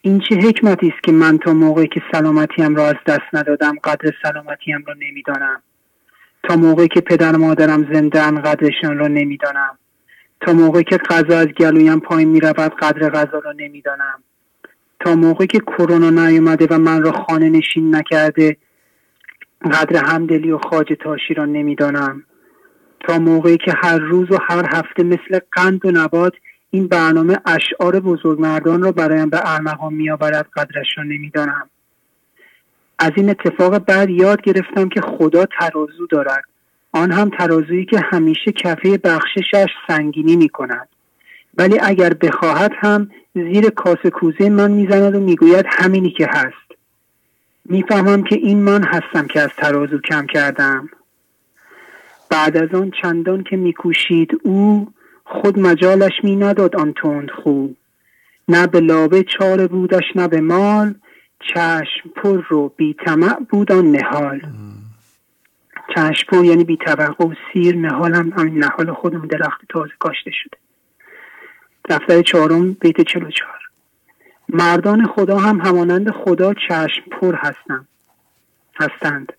این 0.01 0.19
چه 0.30 0.35
حکمتی 0.35 0.88
است 0.88 1.03
که 1.03 1.11
من 1.11 1.38
تا 1.38 1.53
موقعی 1.53 1.88
که 1.88 2.01
سلامتیم 2.11 2.76
را 2.76 2.88
از 2.88 2.95
دست 3.08 3.34
ندادم 3.34 3.76
قدر 3.84 4.11
سلامتیم 4.24 4.84
را 4.88 4.93
نمی‌دانم؟ 4.93 5.61
تا 6.43 6.56
موقعی 6.56 6.88
که 6.88 7.01
پدر 7.01 7.35
و 7.35 7.40
مادرم 7.40 7.93
زندن 7.93 8.42
قدرشان 8.42 8.98
را 8.98 9.08
نمی‌دانم؟ 9.08 9.77
تا 10.42 10.53
موقعی 10.53 10.84
که 10.84 10.98
غذا 10.98 11.40
از 11.40 11.48
گلویم 11.48 12.00
پایین 12.00 12.30
می‌رود 12.30 12.76
قدر 12.76 13.09
غذا 13.09 13.40
را 13.40 13.51
نمی‌دانم؟ 13.51 14.24
تا 15.00 15.16
موقعی 15.16 15.48
که 15.48 15.59
کرونا 15.59 16.09
نیومده 16.09 16.68
و 16.69 16.77
من 16.77 17.03
را 17.03 17.11
خانه 17.11 17.50
نشین 17.50 17.95
نکرده 17.95 18.58
قدر 19.72 20.06
همدلی 20.06 20.51
و 20.51 20.58
خاج 20.58 20.93
تاشی 21.03 21.34
را 21.34 21.45
نمی‌دانم؟ 21.45 22.24
تا 23.00 23.19
موقعی 23.19 23.58
که 23.58 23.74
هر 23.84 23.98
روز 23.98 24.32
و 24.32 24.38
هر 24.50 24.66
هفته 24.76 25.03
مثل 25.03 25.40
قند 25.51 25.85
و 25.85 25.92
نبات 25.92 26.34
این 26.72 26.88
برنامه 26.88 27.38
اشعار 27.45 27.99
بزرگمردان 27.99 28.81
را 28.81 28.91
برایم 28.91 29.30
به 29.30 29.53
ارمغان 29.53 29.93
میآورد 29.93 30.48
قدرش 30.56 30.88
را 30.98 31.03
نمی‌دانم. 31.03 31.69
از 32.99 33.11
این 33.15 33.30
اتفاق 33.30 33.77
بعد 33.77 34.09
یاد 34.09 34.41
گرفتم 34.41 34.89
که 34.89 35.01
خدا 35.01 35.45
ترازو 35.59 36.07
دارد. 36.09 36.43
آن 36.91 37.11
هم 37.11 37.30
ترازویی 37.30 37.85
که 37.85 37.99
همیشه 37.99 38.51
کفه 38.51 38.98
بخششش 38.98 39.67
سنگینی 39.88 40.35
می 40.35 40.49
کند 40.49 40.89
ولی 41.57 41.80
اگر 41.80 42.14
بخواهد 42.14 42.72
هم 42.75 43.11
زیر 43.35 43.69
کاسه 43.69 44.09
کوزه 44.09 44.49
من 44.49 44.72
می‌زند 44.72 45.15
و 45.15 45.19
می‌گوید 45.19 45.65
همینی 45.69 46.11
که 46.11 46.27
هست. 46.30 46.80
می‌فهمم 47.65 48.23
که 48.23 48.35
این 48.35 48.64
من 48.64 48.83
هستم 48.83 49.27
که 49.27 49.41
از 49.41 49.49
ترازو 49.57 49.98
کم 49.98 50.25
کردم. 50.25 50.89
بعد 52.30 52.57
از 52.57 52.69
آن 52.73 52.91
چندان 53.01 53.43
که 53.43 53.57
میکوشید 53.57 54.41
او 54.43 54.88
خود 55.30 55.59
مجالش 55.59 56.11
می 56.24 56.35
نداد 56.35 56.75
آن 56.75 56.93
تند 56.93 57.30
خو. 57.32 57.67
نه 58.48 58.67
به 58.67 58.80
لابه 58.80 59.24
چاره 59.24 59.67
بودش 59.67 60.03
نه 60.16 60.27
به 60.27 60.41
مال. 60.41 60.95
چشم 61.40 62.09
پر 62.16 62.41
رو 62.49 62.74
بی 62.77 62.95
طمع 63.06 63.40
بود 63.49 63.72
آن 63.72 63.91
نهال. 63.91 64.41
چشم 65.95 66.27
پر 66.27 66.45
یعنی 66.45 66.64
بی 66.64 66.77
طبقه 66.77 67.25
و 67.25 67.33
سیر 67.53 67.75
نهال 67.75 68.16
هم 68.16 68.33
همین 68.38 68.64
نهال 68.64 68.93
خودم 68.93 69.27
درخت 69.27 69.61
تازه 69.69 69.91
کاشته 69.99 70.32
شده. 70.32 70.58
دفتر 71.90 72.22
چهارم 72.22 72.74
بیت 72.74 73.01
چلو 73.01 73.32
چهار. 73.32 73.59
مردان 74.49 75.08
خدا 75.08 75.38
هم 75.38 75.61
همانند 75.61 76.11
خدا 76.11 76.53
چشم 76.53 77.01
پر 77.11 77.35
هستند. 77.35 77.88
هستند. 78.80 79.33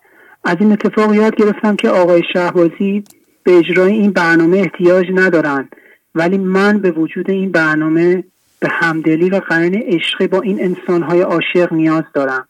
از 0.45 0.57
این 0.61 0.73
اتفاق 0.73 1.15
یاد 1.15 1.35
گرفتم 1.35 1.77
که 1.77 1.89
آقای 1.89 2.23
شهبازی 2.33 3.05
به 3.43 3.59
اجرای 3.59 3.93
این 3.93 4.11
برنامه 4.11 4.59
احتیاج 4.59 5.07
ندارند. 5.15 5.77
ولی 6.15 6.39
من 6.39 6.79
به 6.79 6.91
وجود 6.91 7.31
این 7.31 7.53
برنامه 7.53 8.25
به 8.61 8.69
همدلی 8.71 9.31
و 9.31 9.37
قرن 9.37 9.75
عشقی 9.75 10.27
با 10.27 10.41
این 10.41 10.65
انسانهای 10.65 11.21
عاشق 11.21 11.73
نیاز 11.73 12.05
دارم. 12.15 12.49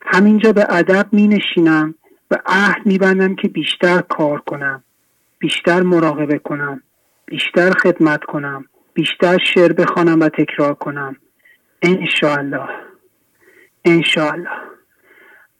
همینجا 0.00 0.52
به 0.52 0.66
ادب 0.68 1.06
می 1.12 1.28
نشینم 1.28 1.94
و 2.30 2.38
عهد 2.46 2.86
می 2.86 2.98
بندم 2.98 3.34
که 3.34 3.48
بیشتر 3.48 4.00
کار 4.00 4.38
کنم 4.38 4.82
بیشتر 5.38 5.82
مراقبه 5.82 6.38
کنم 6.38 6.82
بیشتر 7.26 7.70
خدمت 7.70 8.24
کنم 8.24 8.64
بیشتر 8.94 9.38
شعر 9.54 9.72
بخوانم 9.72 10.20
و 10.20 10.28
تکرار 10.28 10.74
کنم. 10.74 11.16
انشاءالله. 11.82 12.68
انشاءالله. 13.84 14.50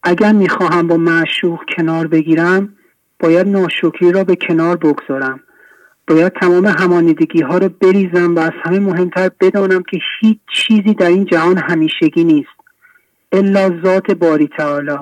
اگر 0.02 0.32
می‌خواهم 0.32 0.86
با 0.86 0.97
معشوق 0.97 1.60
کنار 1.76 2.06
بگیرم 2.06 2.75
باید 3.20 3.48
ناشکری 3.48 4.12
را 4.12 4.24
به 4.24 4.36
کنار 4.36 4.76
بگذارم. 4.76 5.40
باید 6.06 6.32
تمام 6.32 6.66
همانیدگی 6.66 7.42
ها 7.42 7.58
را 7.58 7.68
بریزم 7.68 8.34
و 8.34 8.38
از 8.38 8.52
همه 8.62 8.78
مهمتر 8.78 9.30
بدانم 9.40 9.82
که 9.82 9.98
هیچ 10.20 10.38
چیزی 10.52 10.94
در 10.94 11.06
این 11.06 11.24
جهان 11.24 11.58
همیشگی 11.58 12.24
نیست 12.24 12.48
الا 13.32 13.80
ذات 13.84 14.10
باری 14.10 14.48
تعالی. 14.58 14.98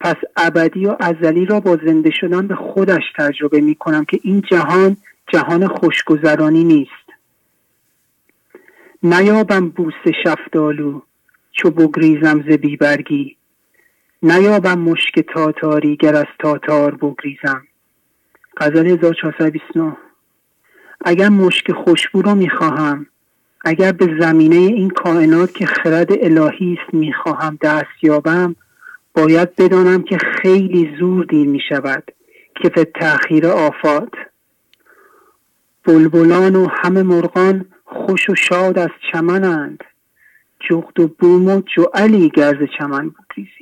پس 0.00 0.16
ابدی 0.36 0.86
و 0.86 0.96
ازلی 1.00 1.44
را 1.44 1.60
با 1.60 1.78
زنده 1.86 2.10
شدن 2.20 2.46
به 2.46 2.54
خودش 2.54 3.02
تجربه 3.16 3.60
می 3.60 3.74
کنم 3.74 4.04
که 4.04 4.20
این 4.22 4.40
جهان 4.50 4.96
جهان 5.32 5.68
خوشگذرانی 5.68 6.64
نیست. 6.64 7.04
نیابم 9.02 9.68
بوس 9.68 9.94
شفتالو 10.24 11.00
چو 11.52 11.70
بگریزم 11.70 12.44
ز 12.48 12.52
بیبرگی. 12.52 13.36
نیابم 14.26 14.78
مشک 14.78 15.20
تاتاری 15.34 15.96
گر 15.96 16.16
از 16.16 16.26
تاتار 16.38 16.94
بگریزم. 16.94 17.62
غزل 18.56 18.86
1429 18.86 19.96
اگر 21.04 21.28
مشک 21.28 21.72
خوشبو 21.72 22.22
رو 22.22 22.34
می‌خواهم 22.34 23.06
اگر 23.64 23.92
به 23.92 24.16
زمینه 24.20 24.56
این 24.56 24.90
کائنات 24.90 25.54
که 25.54 25.66
خرد 25.66 26.08
الهی 26.10 26.78
است 26.80 26.94
می‌خواهم 26.94 27.58
دست 27.62 28.02
یابم 28.02 28.56
باید 29.14 29.56
بدانم 29.56 30.02
که 30.02 30.18
خیلی 30.18 30.96
زور 31.00 31.24
دیر 31.24 31.48
می‌شود. 31.48 32.12
که 32.62 32.68
به 32.68 32.84
تأخیر 32.84 33.46
آفات. 33.46 34.12
بلبلان 35.84 36.56
و 36.56 36.68
همه 36.70 37.02
مرغان 37.02 37.64
خوش 37.84 38.30
و 38.30 38.34
شاد 38.34 38.78
از 38.78 38.90
چمنند. 39.12 39.84
جغد 40.60 41.00
و 41.00 41.08
بوم 41.08 41.48
و 41.48 41.62
جعلی 41.76 42.28
گرز 42.28 42.68
چمن 42.78 43.08
بگریزی 43.08 43.53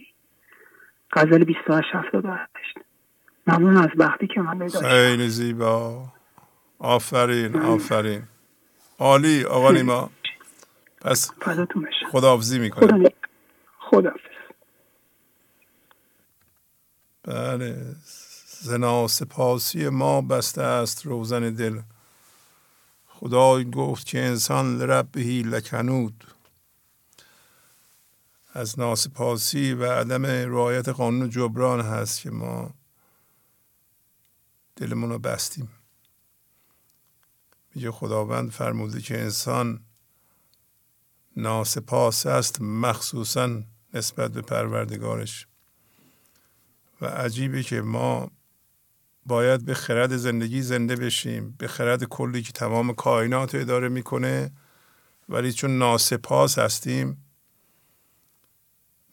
غزل 1.13 1.45
2878 1.45 2.79
ممنون 3.47 3.77
از 3.77 3.89
وقتی 3.97 4.27
که 4.27 4.41
من 4.41 4.59
داشتم. 4.59 4.81
خیلی 4.81 5.29
زیبا. 5.29 6.05
آفرین 6.79 7.57
آفرین. 7.57 8.23
عالی 8.99 9.45
آقا 9.45 9.71
نیما. 9.71 10.11
پس 11.01 11.31
خداحافظی 12.13 12.59
می‌کنم 12.59 13.05
خدا 13.79 14.13
بله. 17.23 17.77
زنا 18.47 19.09
سپاسی 19.09 19.89
ما 19.89 20.21
بسته 20.21 20.63
است 20.63 21.07
روزن 21.07 21.51
دل. 21.51 21.81
خدای 23.09 23.71
گفت 23.71 24.07
که 24.07 24.19
انسان 24.19 24.79
لربهی 24.79 25.43
لکنود. 25.43 26.25
از 28.53 28.79
ناسپاسی 28.79 29.73
و 29.73 29.93
عدم 29.93 30.27
رعایت 30.27 30.89
قانون 30.89 31.31
جبران 31.31 31.81
هست 31.81 32.21
که 32.21 32.31
ما 32.31 32.75
دلمون 34.77 35.11
رو 35.11 35.19
بستیم. 35.19 35.69
میگه 37.75 37.91
خداوند 37.91 38.51
فرموده 38.51 39.01
که 39.01 39.21
انسان 39.21 39.81
ناسپاس 41.37 42.27
است 42.27 42.61
مخصوصا 42.61 43.63
نسبت 43.95 44.31
به 44.31 44.43
پروردگارش. 44.43 45.47
و 47.01 47.07
عجیبه 47.07 47.63
که 47.63 47.81
ما 47.81 48.31
باید 49.27 49.65
به 49.65 49.75
خرد 49.75 50.17
زندگی 50.17 50.63
زنده 50.63 50.97
بشیم 50.97 51.55
به 51.59 51.69
خرد 51.69 52.05
کلی 52.05 52.43
که 52.43 52.53
تمام 52.53 52.95
کائنات 52.95 53.55
اداره 53.55 53.89
می‌کنه 53.89 54.53
ولی 55.29 55.53
چون 55.53 55.79
ناسپاس 55.79 56.59
هستیم 56.59 57.32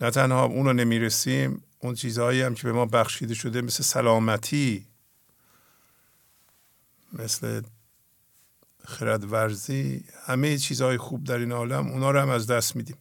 نه 0.02 0.12
تنها 0.12 0.46
اون 0.46 0.66
رو 0.66 0.74
نمی‌رسیم 0.74 1.64
اون 1.80 1.94
چیزهایی 1.94 2.42
هم 2.42 2.56
که 2.56 2.64
به 2.64 2.74
ما 2.74 2.86
بخشیده 2.86 3.34
شده 3.34 3.62
مثل 3.62 3.84
سلامتی 3.84 4.86
مثل 7.14 7.62
خرد 8.86 9.32
ورزی 9.32 10.04
همه 10.28 10.58
چیزهای 10.58 10.98
خوب 10.98 11.24
در 11.24 11.38
این 11.38 11.52
عالم 11.52 11.88
اونا 11.88 12.12
رو 12.12 12.20
هم 12.20 12.30
از 12.30 12.48
دست 12.48 12.76
میدیم. 12.76 12.98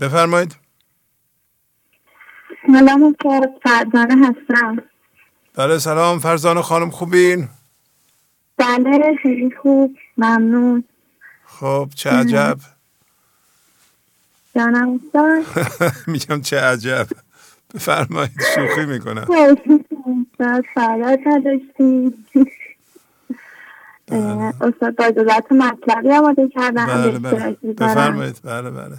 بفرمایید. 0.00 0.56
سلام 2.66 3.16
فرزانه 3.62 4.28
هستم. 4.28 4.82
بله 5.54 5.78
سلام 5.78 6.18
فرزانه 6.18 6.62
خانم 6.62 6.90
خوبین؟ 6.90 7.48
بله 8.56 9.16
خیلی 9.22 9.50
خوب 9.62 9.96
ممنون. 10.18 10.84
خب 11.44 11.90
چه 11.94 12.10
عجب. 12.10 12.58
جانم 14.58 15.00
میگم 16.12 16.40
چه 16.40 16.60
عجب. 16.60 17.06
بفرمایید 17.74 18.30
شوخی 18.54 18.86
می‌کنم. 18.86 19.26
سعادت 20.74 21.20
نداشتیم. 21.26 22.24
استاد 24.60 24.96
با 24.96 25.04
اجازت 25.04 25.52
مطلبی 25.52 26.12
آماده 26.12 26.48
کردن 26.48 26.86
بله 26.86 27.18
بله. 27.18 27.56
بفرمایید. 27.78 28.40
بله 28.44 28.70
بله. 28.70 28.96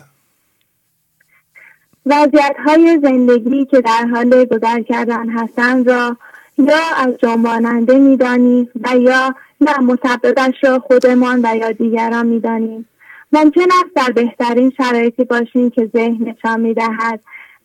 وضعیت 2.05 2.55
های 2.65 2.99
زندگی 3.03 3.65
که 3.65 3.81
در 3.81 4.05
حال 4.11 4.45
گذر 4.45 4.81
کردن 4.81 5.29
هستند 5.29 5.89
را 5.89 6.17
یا 6.57 6.79
از 6.97 7.13
جنباننده 7.21 7.97
می‌دانیم 7.97 8.69
و 8.81 8.97
یا 8.97 9.35
نه 9.61 9.79
مسببش 9.79 10.63
را 10.63 10.79
خودمان 10.79 11.45
و 11.45 11.55
یا 11.55 11.71
دیگران 11.71 12.25
می‌دانیم. 12.25 12.89
ممکن 13.32 13.61
است 13.61 13.95
در 13.95 14.11
بهترین 14.11 14.74
شرایطی 14.77 15.24
باشیم 15.24 15.69
که 15.69 15.90
ذهن 15.95 16.17
نشان 16.30 16.59
می‌دهد 16.61 17.19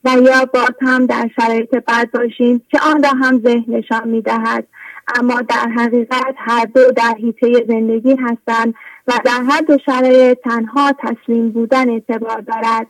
و 0.05 0.10
یا 0.23 0.44
باز 0.44 0.75
هم 0.81 1.07
در 1.07 1.31
شرایط 1.36 1.75
بد 1.75 2.10
باشیم 2.10 2.62
که 2.70 2.81
آن 2.81 3.02
را 3.02 3.09
هم 3.09 3.39
ذهن 3.39 3.65
نشان 3.68 4.09
می‌دهد. 4.09 4.67
اما 5.17 5.41
در 5.41 5.68
حقیقت 5.76 6.34
هر 6.36 6.65
دو 6.65 6.93
در 6.93 7.15
حیطه 7.18 7.65
زندگی 7.68 8.17
هستند 8.17 8.75
و 9.09 9.12
در 9.25 9.43
هر 9.49 9.60
دو 9.60 9.78
شرایط 9.86 10.39
تنها 10.39 10.93
تسلیم 10.93 11.51
بودن 11.51 11.91
اعتبار 11.91 12.41
دارد. 12.41 12.86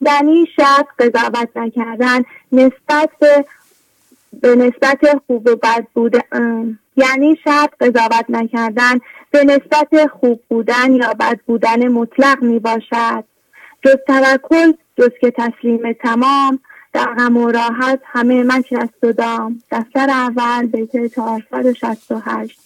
یعنی 0.00 0.46
شک 0.56 0.86
قضاوت 0.98 1.48
نکردن 1.56 2.22
نسبت 2.52 3.10
به 3.20 3.44
به 4.42 4.56
نسبت 4.56 5.20
خوب 5.26 5.48
و 5.48 5.56
بد 5.56 5.86
بودن. 5.94 6.78
یعنی 6.98 7.36
شرط 7.44 7.70
قضاوت 7.80 8.24
نکردن 8.28 8.98
به 9.30 9.44
نسبت 9.44 10.06
خوب 10.06 10.42
بودن 10.48 10.92
یا 10.92 11.14
بد 11.20 11.40
بودن 11.46 11.88
مطلق 11.88 12.42
می 12.42 12.58
باشد 12.58 13.24
جز 13.82 13.96
توکل 14.06 14.72
جز 14.98 15.10
که 15.20 15.30
تسلیم 15.30 15.92
تمام 15.92 16.60
در 16.92 17.14
غم 17.14 17.36
و 17.36 17.50
راحت 17.50 18.00
همه 18.04 18.42
من 18.42 18.62
شست 18.62 19.04
و 19.04 19.12
دام. 19.12 19.62
دفتر 19.70 20.10
اول 20.10 20.66
بیت 20.66 21.14
468 21.14 22.60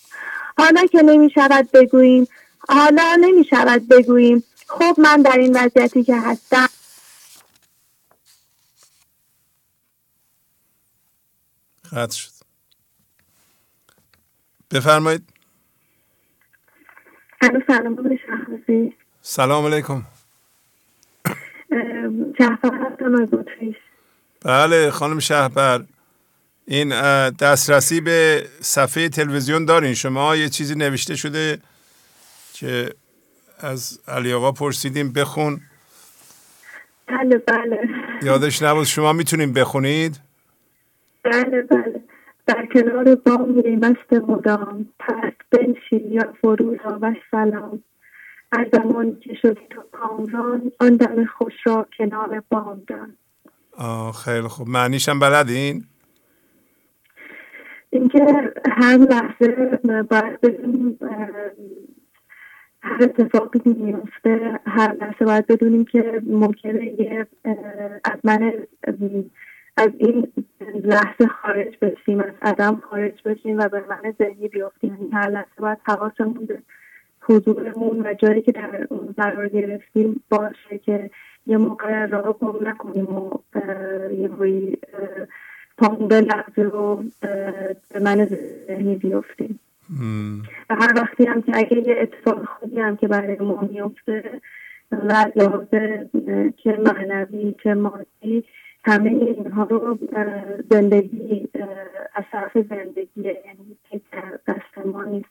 حالا 0.58 0.86
که 0.86 1.02
نمی 1.02 1.30
شود 1.30 1.70
بگوییم 1.72 2.26
حالا 2.68 3.18
نمی 3.20 3.44
شود 3.44 3.88
بگوییم. 3.88 4.44
خب 4.66 4.94
من 4.98 5.22
در 5.22 5.36
این 5.36 5.56
وضعیتی 5.56 6.04
که 6.04 6.16
هستم. 6.16 6.68
قطع 11.92 12.16
شد. 12.16 12.41
بفرمایید. 14.72 15.22
سلام 17.70 17.96
سلام 19.22 19.66
علیکم. 19.66 20.02
بله 24.44 24.90
خانم 24.90 25.18
شهبر 25.18 25.84
این 26.66 26.88
دسترسی 27.30 28.00
به 28.00 28.48
صفحه 28.60 29.08
تلویزیون 29.08 29.64
دارین. 29.64 29.94
شما 29.94 30.36
یه 30.36 30.48
چیزی 30.48 30.74
نوشته 30.74 31.16
شده 31.16 31.58
که 32.52 32.94
از 33.58 34.00
علی 34.08 34.32
آقا 34.32 34.52
پرسیدیم 34.52 35.12
بخون. 35.12 35.60
بله 37.06 37.38
بله. 37.38 37.78
یادش 38.22 38.62
نبود 38.62 38.86
شما 38.86 39.12
می‌تونیم 39.12 39.52
بخونید؟ 39.52 40.20
بله 41.22 41.62
بله. 41.62 42.01
در 42.54 42.66
کنار 42.66 43.14
بام 43.14 43.50
مست 43.82 44.12
مدام. 44.12 44.88
پس 44.98 45.32
بنشین. 45.50 46.12
یا 46.12 46.34
فرو 46.40 46.76
و 47.02 47.14
سلام. 47.30 47.82
از 48.52 48.66
زمانی 48.72 49.16
که 49.16 49.34
شدی 49.34 49.60
تو 49.70 49.82
کامران 49.92 50.72
آن 50.80 50.96
دم 50.96 51.24
خوش 51.24 51.52
را 51.66 51.86
کنار 51.98 52.42
بام 52.50 52.82
دان. 52.86 53.16
خیلی 54.24 54.48
خوب. 54.48 54.68
معنیشم 54.68 55.18
بلدین؟ 55.18 55.84
اینکه 57.90 58.52
هر 58.70 58.96
لحظه 58.96 59.78
باید 60.10 60.40
بدونیم 60.40 60.98
هر 62.82 62.98
اتفاقی 63.00 63.60
میفته 63.64 64.60
هر 64.66 64.92
لحظه 64.92 65.24
باید 65.24 65.46
بدونیم 65.46 65.84
که 65.84 66.22
ممکنه 66.26 67.00
یه 67.00 67.26
از 68.04 68.18
من 68.24 68.52
از 69.76 69.90
این 69.98 70.32
لحظه 70.84 71.26
خارج 71.26 71.76
بشیم 71.82 72.20
از 72.20 72.32
عدم 72.42 72.82
خارج 72.90 73.22
بشیم 73.24 73.58
و 73.58 73.68
به 73.68 73.84
من 73.88 74.14
ذهنی 74.18 74.48
بیافتیم. 74.48 74.94
یعنی 74.94 75.10
هر 75.12 75.30
لحظه 75.30 75.60
باید 75.60 75.78
حواسمون 75.84 76.46
به 76.46 76.58
حضورمون 77.20 78.06
و 78.06 78.14
جایی 78.14 78.42
که 78.42 78.52
در 78.52 78.86
قرار 79.16 79.48
گرفتیم 79.48 80.22
باشه 80.28 80.78
که 80.78 81.10
یه 81.46 81.56
موقع 81.56 82.06
راه 82.06 82.38
گم 82.38 82.68
نکنیم 82.68 83.16
و 83.16 83.30
یه 84.12 84.28
روی 84.28 84.76
پامون 85.78 86.08
به 86.08 86.20
لحظه 86.20 86.62
رو 86.62 87.04
به 87.90 88.00
من 88.00 88.24
ذهنی 88.24 88.96
بیافتیم. 88.96 89.60
و 90.70 90.74
هر 90.74 90.92
وقتی 90.96 91.24
هم 91.24 91.42
که 91.42 91.52
اگه 91.54 91.88
یه 91.88 91.96
اتفاق 92.00 92.44
خوبی 92.44 92.80
هم 92.80 92.96
که 92.96 93.08
برای 93.08 93.36
ما 93.36 93.68
میفته 93.72 94.40
و 94.92 95.30
لحاظه 95.36 96.10
چه 96.64 96.78
معنوی 96.78 97.54
چه 97.62 97.74
مادی 97.74 98.44
همه 98.84 99.10
اینها 99.10 99.64
رو 99.64 99.98
زندگی 100.70 101.48
از 102.14 102.24
طرف 102.32 102.52
زندگیه 102.54 103.42
یعنی 103.46 103.76
در 104.12 104.38
دست 104.46 104.86
ما 104.86 105.04
نیست. 105.04 105.28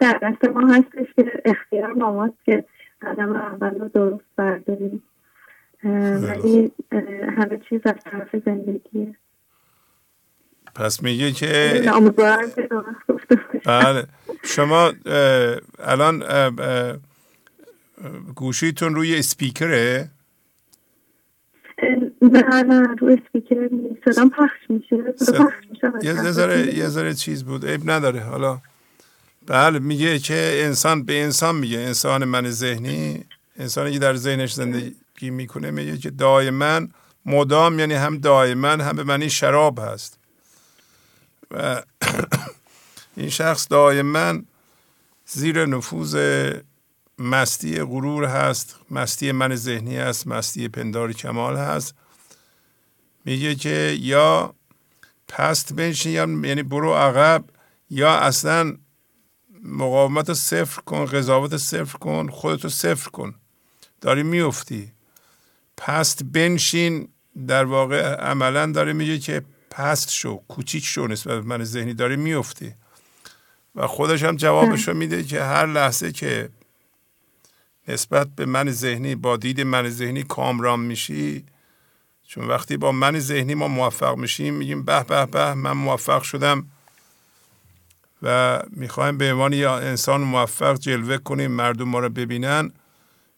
در 0.00 0.18
دست 0.22 0.44
ما 0.44 0.74
هستش 0.74 1.14
که 1.16 1.42
اختیار 1.44 1.92
ما 1.92 2.34
که 2.46 2.64
قدم 3.02 3.36
اول 3.36 3.80
رو 3.80 3.88
درست 3.88 4.24
برداریم. 4.36 5.02
ولی 6.22 6.72
همه 7.36 7.60
چیز 7.68 7.80
از 7.84 7.94
طرف 8.04 8.36
زندگیه. 8.44 9.14
پس 10.74 11.02
میگه 11.02 11.32
که 11.32 11.82
بله. 13.66 14.06
شما 14.44 14.92
الان 15.78 16.22
گوشیتون 18.34 18.94
روی 18.94 19.18
اسپیکره؟ 19.18 20.08
نه 22.22 22.62
نه 22.62 22.94
روی 22.98 23.14
اسپیکر 23.14 23.68
صدام 24.04 24.30
پخش 24.30 24.70
میشه 24.70 24.96
یه 26.02 26.30
ذره 26.30 26.74
یه 26.74 26.88
ذره 26.88 27.14
چیز 27.14 27.44
بود 27.44 27.66
عیب 27.66 27.90
نداره 27.90 28.20
حالا. 28.20 28.60
بله 29.46 29.78
میگه 29.78 30.18
که 30.18 30.60
انسان 30.64 31.02
به 31.02 31.22
انسان 31.22 31.56
میگه 31.56 31.78
انسان 31.78 32.24
من 32.24 32.50
ذهنی 32.50 33.24
انسانی 33.56 33.92
که 33.92 33.98
در 33.98 34.16
ذهنش 34.16 34.52
زندگی 34.52 35.30
می‌کنه 35.30 35.70
میگه 35.70 35.98
که 35.98 36.10
دائما 36.10 36.80
مدام 37.26 37.78
یعنی 37.78 37.94
هم 37.94 38.18
دائما 38.18 38.68
هم 38.68 38.96
به 38.96 39.04
معنی 39.04 39.30
شراب 39.30 39.78
هست. 39.78 40.18
و 41.50 41.82
این 43.16 43.28
شخص 43.28 43.66
دائما 43.70 44.38
زیر 45.26 45.66
نفوذ 45.66 46.16
مستی 47.18 47.82
غرور 47.82 48.24
هست 48.24 48.76
مستی 48.90 49.32
من 49.32 49.54
ذهنی 49.54 49.96
هست 49.96 50.26
مستی 50.26 50.68
پندار 50.68 51.12
کمال 51.12 51.56
هست. 51.56 51.94
میگه 53.24 53.54
که 53.54 53.96
یا 54.00 54.54
پست 55.28 55.72
بنشین 55.72 56.12
یا 56.12 56.48
یعنی 56.48 56.62
برو 56.62 56.94
عقب 56.94 57.44
یا 57.90 58.14
اصلا 58.18 58.76
مقاومت 59.62 60.32
صفر 60.32 60.82
کن 60.82 61.04
قضاوت 61.04 61.56
صفر 61.56 61.98
کن 61.98 62.28
خودتو 62.28 62.68
صفر 62.68 63.10
کن. 63.10 63.34
داری 64.00 64.22
میفتی. 64.22 64.92
پست 65.76 66.24
بنشین 66.24 67.08
در 67.46 67.64
واقع 67.64 68.14
عملا 68.14 68.66
داره 68.66 68.92
میگه 68.92 69.18
که 69.18 69.42
پست 69.70 70.10
شو 70.10 70.42
کوچیک 70.48 70.84
شو 70.84 71.06
نسبت 71.06 71.44
من 71.44 71.64
ذهنی 71.64 71.94
داره 71.94 72.16
میفتی. 72.16 72.74
و 73.74 73.86
خودش 73.86 74.22
هم 74.22 74.36
جوابشو 74.36 74.94
میده 74.94 75.24
که 75.24 75.42
هر 75.42 75.66
لحظه 75.66 76.12
که 76.12 76.48
نسبت 77.88 78.28
به 78.36 78.46
من 78.46 78.70
ذهنی 78.70 79.14
با 79.14 79.36
دید 79.36 79.60
من 79.60 79.88
ذهنی 79.88 80.22
کامران 80.22 80.80
میشی 80.80 81.44
چون 82.30 82.48
وقتی 82.48 82.76
با 82.76 82.92
من 82.92 83.18
ذهنی 83.18 83.54
ما 83.54 83.68
موفق 83.68 84.16
میشیم 84.16 84.54
میگیم 84.54 84.82
به 84.82 85.04
به 85.04 85.26
به 85.26 85.54
من 85.54 85.72
موفق 85.72 86.22
شدم 86.22 86.66
و 88.22 88.58
می‌خوایم 88.70 89.18
به 89.18 89.32
عنوان 89.32 89.52
یا 89.52 89.78
انسان 89.78 90.20
موفق 90.20 90.78
جلوه 90.78 91.18
کنیم 91.18 91.50
مردم 91.50 91.88
ما 91.88 91.98
رو 91.98 92.08
ببینن. 92.08 92.72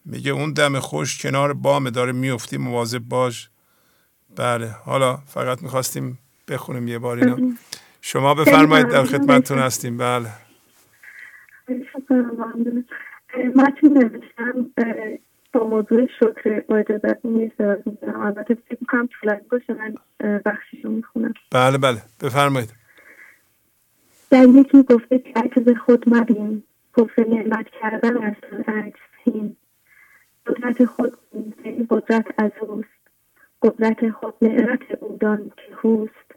میگه 0.04 0.30
اون 0.30 0.52
دم 0.52 0.80
خوش 0.80 1.22
کنار 1.22 1.52
بام 1.52 1.90
داره 1.90 2.12
میفتی 2.12 2.56
مواظب 2.56 2.98
باش. 2.98 3.50
بله 4.36 4.68
حالا 4.84 5.16
فقط 5.16 5.62
می‌خواستیم 5.62 6.18
بخونیم 6.48 6.88
یه 6.88 6.98
بار 6.98 7.18
اینا 7.18 7.56
شما 8.00 8.34
بفرمایید 8.34 8.88
در 8.88 9.04
خدمتتون 9.04 9.58
هستیم. 9.58 9.96
بله. 9.96 10.28
متن 13.54 13.88
نوشتم؟ 13.88 15.31
با 15.52 15.66
موضوع 15.66 16.06
شکر 16.20 16.60
با 16.60 16.76
اجازت 16.76 17.18
البته 18.02 18.54
فکر 18.54 18.78
می‌کنم 18.80 19.08
طولانی 19.20 19.42
باشه 19.50 19.74
من 19.74 19.94
بخشیشو 20.38 20.88
می‌خونم. 20.88 21.34
بله 21.52 21.78
بله. 21.78 22.02
بفرمایید. 22.22 22.72
در 24.30 24.46
یکی 24.48 24.82
گفته 24.82 25.18
که 25.18 25.32
عجز 25.36 25.76
خود 25.86 26.04
مبین 26.06 26.62
کفر 26.96 27.24
نعمت 27.28 27.66
کردن 27.80 28.16
از 28.16 28.34
عجزین 28.68 29.56
قدرت 30.46 30.84
خود 30.84 31.12
قدرت 31.90 32.26
از 32.38 32.50
اوست. 32.60 32.88
قدرت 33.62 34.10
خود 34.10 34.34
نعمت 34.42 34.80
اودان 35.00 35.52
که 35.56 35.74
هوست 35.82 36.34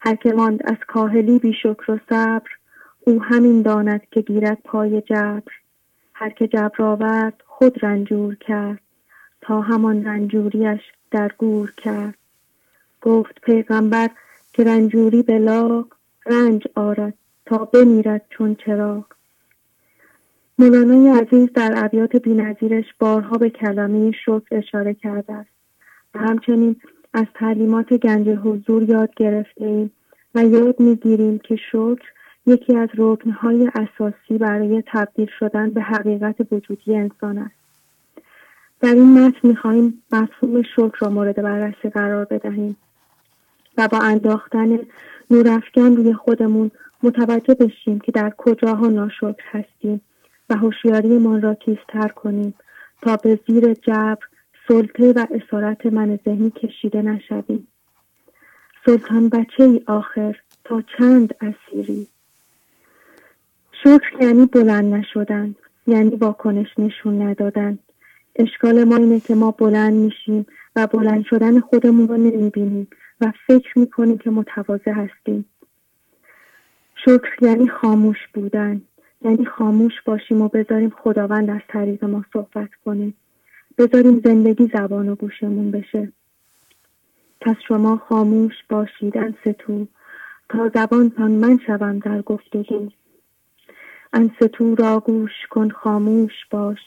هر 0.00 0.14
که 0.14 0.32
ماند 0.32 0.60
از 0.64 0.76
کاهلی 0.86 1.38
بی 1.38 1.54
شکر 1.54 1.90
و 1.90 1.98
صبر 2.08 2.50
او 3.00 3.22
همین 3.22 3.62
داند 3.62 4.00
که 4.10 4.20
گیرد 4.20 4.58
پای 4.64 5.00
جبر. 5.00 5.52
هر 6.14 6.30
که 6.30 6.48
جبر 6.48 6.82
آورد 6.82 7.42
خود 7.62 7.84
رنجور 7.84 8.34
کرد 8.34 8.80
تا 9.40 9.60
همان 9.60 10.04
رنجوریش 10.04 10.80
در 11.10 11.30
گور 11.38 11.72
کرد. 11.76 12.14
گفت 13.02 13.40
پیغمبر 13.40 14.10
که 14.52 14.64
رنجوری 14.64 15.22
به 15.22 15.38
رنج 16.26 16.62
آرد 16.74 17.14
تا 17.46 17.58
بمیرد 17.64 18.22
چون 18.30 18.54
چراغ. 18.54 19.04
مولانای 20.58 21.08
عزیز 21.08 21.52
در 21.54 21.74
ابیات 21.76 22.16
بینظیرش 22.16 22.84
بارها 22.98 23.38
به 23.38 23.50
کلمه 23.50 24.12
شکر 24.12 24.46
اشاره 24.52 24.94
کرده 24.94 25.32
است. 25.32 25.50
و 26.14 26.18
همچنین 26.18 26.76
از 27.14 27.26
تعلیمات 27.34 27.92
گنج 27.92 28.28
حضور 28.28 28.82
یاد 28.82 29.14
گرفته 29.14 29.64
ایم 29.64 29.90
و 30.34 30.44
یاد 30.44 30.80
می‌گیریم 30.80 31.38
که 31.38 31.56
شکر 31.56 32.08
یکی 32.46 32.76
از 32.76 32.88
رکنهای 32.96 33.70
اساسی 33.74 34.38
برای 34.38 34.82
تبدیل 34.86 35.28
شدن 35.38 35.70
به 35.70 35.82
حقیقت 35.82 36.36
وجودی 36.52 36.96
انسان 36.96 37.38
است. 37.38 37.54
در 38.80 38.94
این 38.94 39.18
متن 39.18 39.48
می‌خواهیم 39.48 40.02
مفهوم 40.12 40.62
شکر 40.62 40.92
را 41.00 41.08
مورد 41.08 41.42
بررسی 41.42 41.90
قرار 41.90 42.24
بدهیم 42.24 42.76
و 43.78 43.88
با 43.88 43.98
انداختن 43.98 44.78
نورافکن 45.30 45.96
روی 45.96 46.14
خودمون 46.14 46.70
متوجه 47.02 47.54
بشیم 47.54 48.00
که 48.00 48.12
در 48.12 48.32
کجاها 48.36 48.86
ناشکر 48.86 49.42
هستیم 49.50 50.00
و 50.50 50.56
هوشیاریمان 50.56 51.42
را 51.42 51.54
تیزتر 51.54 52.08
کنیم 52.08 52.54
تا 53.02 53.16
به 53.16 53.40
زیر 53.46 53.74
جبر 53.74 54.26
سلطه 54.68 55.12
و 55.12 55.26
اسارت 55.30 55.86
من 55.86 56.18
ذهنی 56.24 56.50
کشیده 56.50 57.02
نشویم. 57.02 57.68
سلطان 58.86 59.28
بچه 59.28 59.64
ای 59.64 59.82
آخر 59.86 60.36
تا 60.64 60.82
چند 60.98 61.34
اسیری؟ 61.40 62.06
شکر 63.84 64.22
یعنی 64.22 64.46
بلند 64.46 64.94
نشدن 64.94 65.54
یعنی 65.86 66.16
واکنش 66.16 66.78
نشون 66.78 67.22
ندادن. 67.22 67.78
اشکال 68.36 68.84
ما 68.84 68.96
اینه 68.96 69.20
که 69.20 69.34
ما 69.34 69.50
بلند 69.50 69.94
میشیم 69.94 70.46
و 70.76 70.86
بلند 70.86 71.24
شدن 71.24 71.60
خودمون 71.60 72.08
رو 72.08 72.16
نمی‌بینیم 72.16 72.88
و 73.20 73.32
فکر 73.46 73.78
می‌کنیم 73.78 74.18
که 74.18 74.30
متواضع 74.30 74.90
هستیم. 74.92 75.44
شکر 77.04 77.30
یعنی 77.40 77.68
خاموش 77.68 78.18
بودن 78.34 78.82
یعنی 79.22 79.44
خاموش 79.44 79.92
باشیم 80.04 80.42
و 80.42 80.48
بذاریم 80.48 80.90
خداوند 80.90 81.50
از 81.50 81.60
طریق 81.68 82.04
ما 82.04 82.24
صحبت 82.32 82.70
کنه. 82.84 83.12
بذاریم 83.78 84.20
زندگی 84.24 84.70
زبان 84.74 85.08
و 85.08 85.14
گوشمون 85.14 85.70
بشه. 85.70 86.12
پس 87.40 87.56
شما 87.68 87.96
خاموش 87.96 88.54
باشید 88.68 89.14
ستو 89.40 89.86
تا 90.48 90.70
زبانتان 90.74 91.30
من 91.30 91.58
شوم 91.66 91.98
در 91.98 92.22
گفتگو. 92.22 92.88
انستو 94.12 94.74
را 94.74 95.00
گوش 95.00 95.46
کن 95.50 95.68
خاموش 95.68 96.32
باش. 96.50 96.78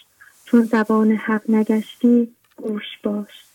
چون 0.45 0.61
زبان 0.61 1.11
حق 1.11 1.41
نگشتی 1.49 2.35
گوش 2.57 2.99
باش. 3.03 3.45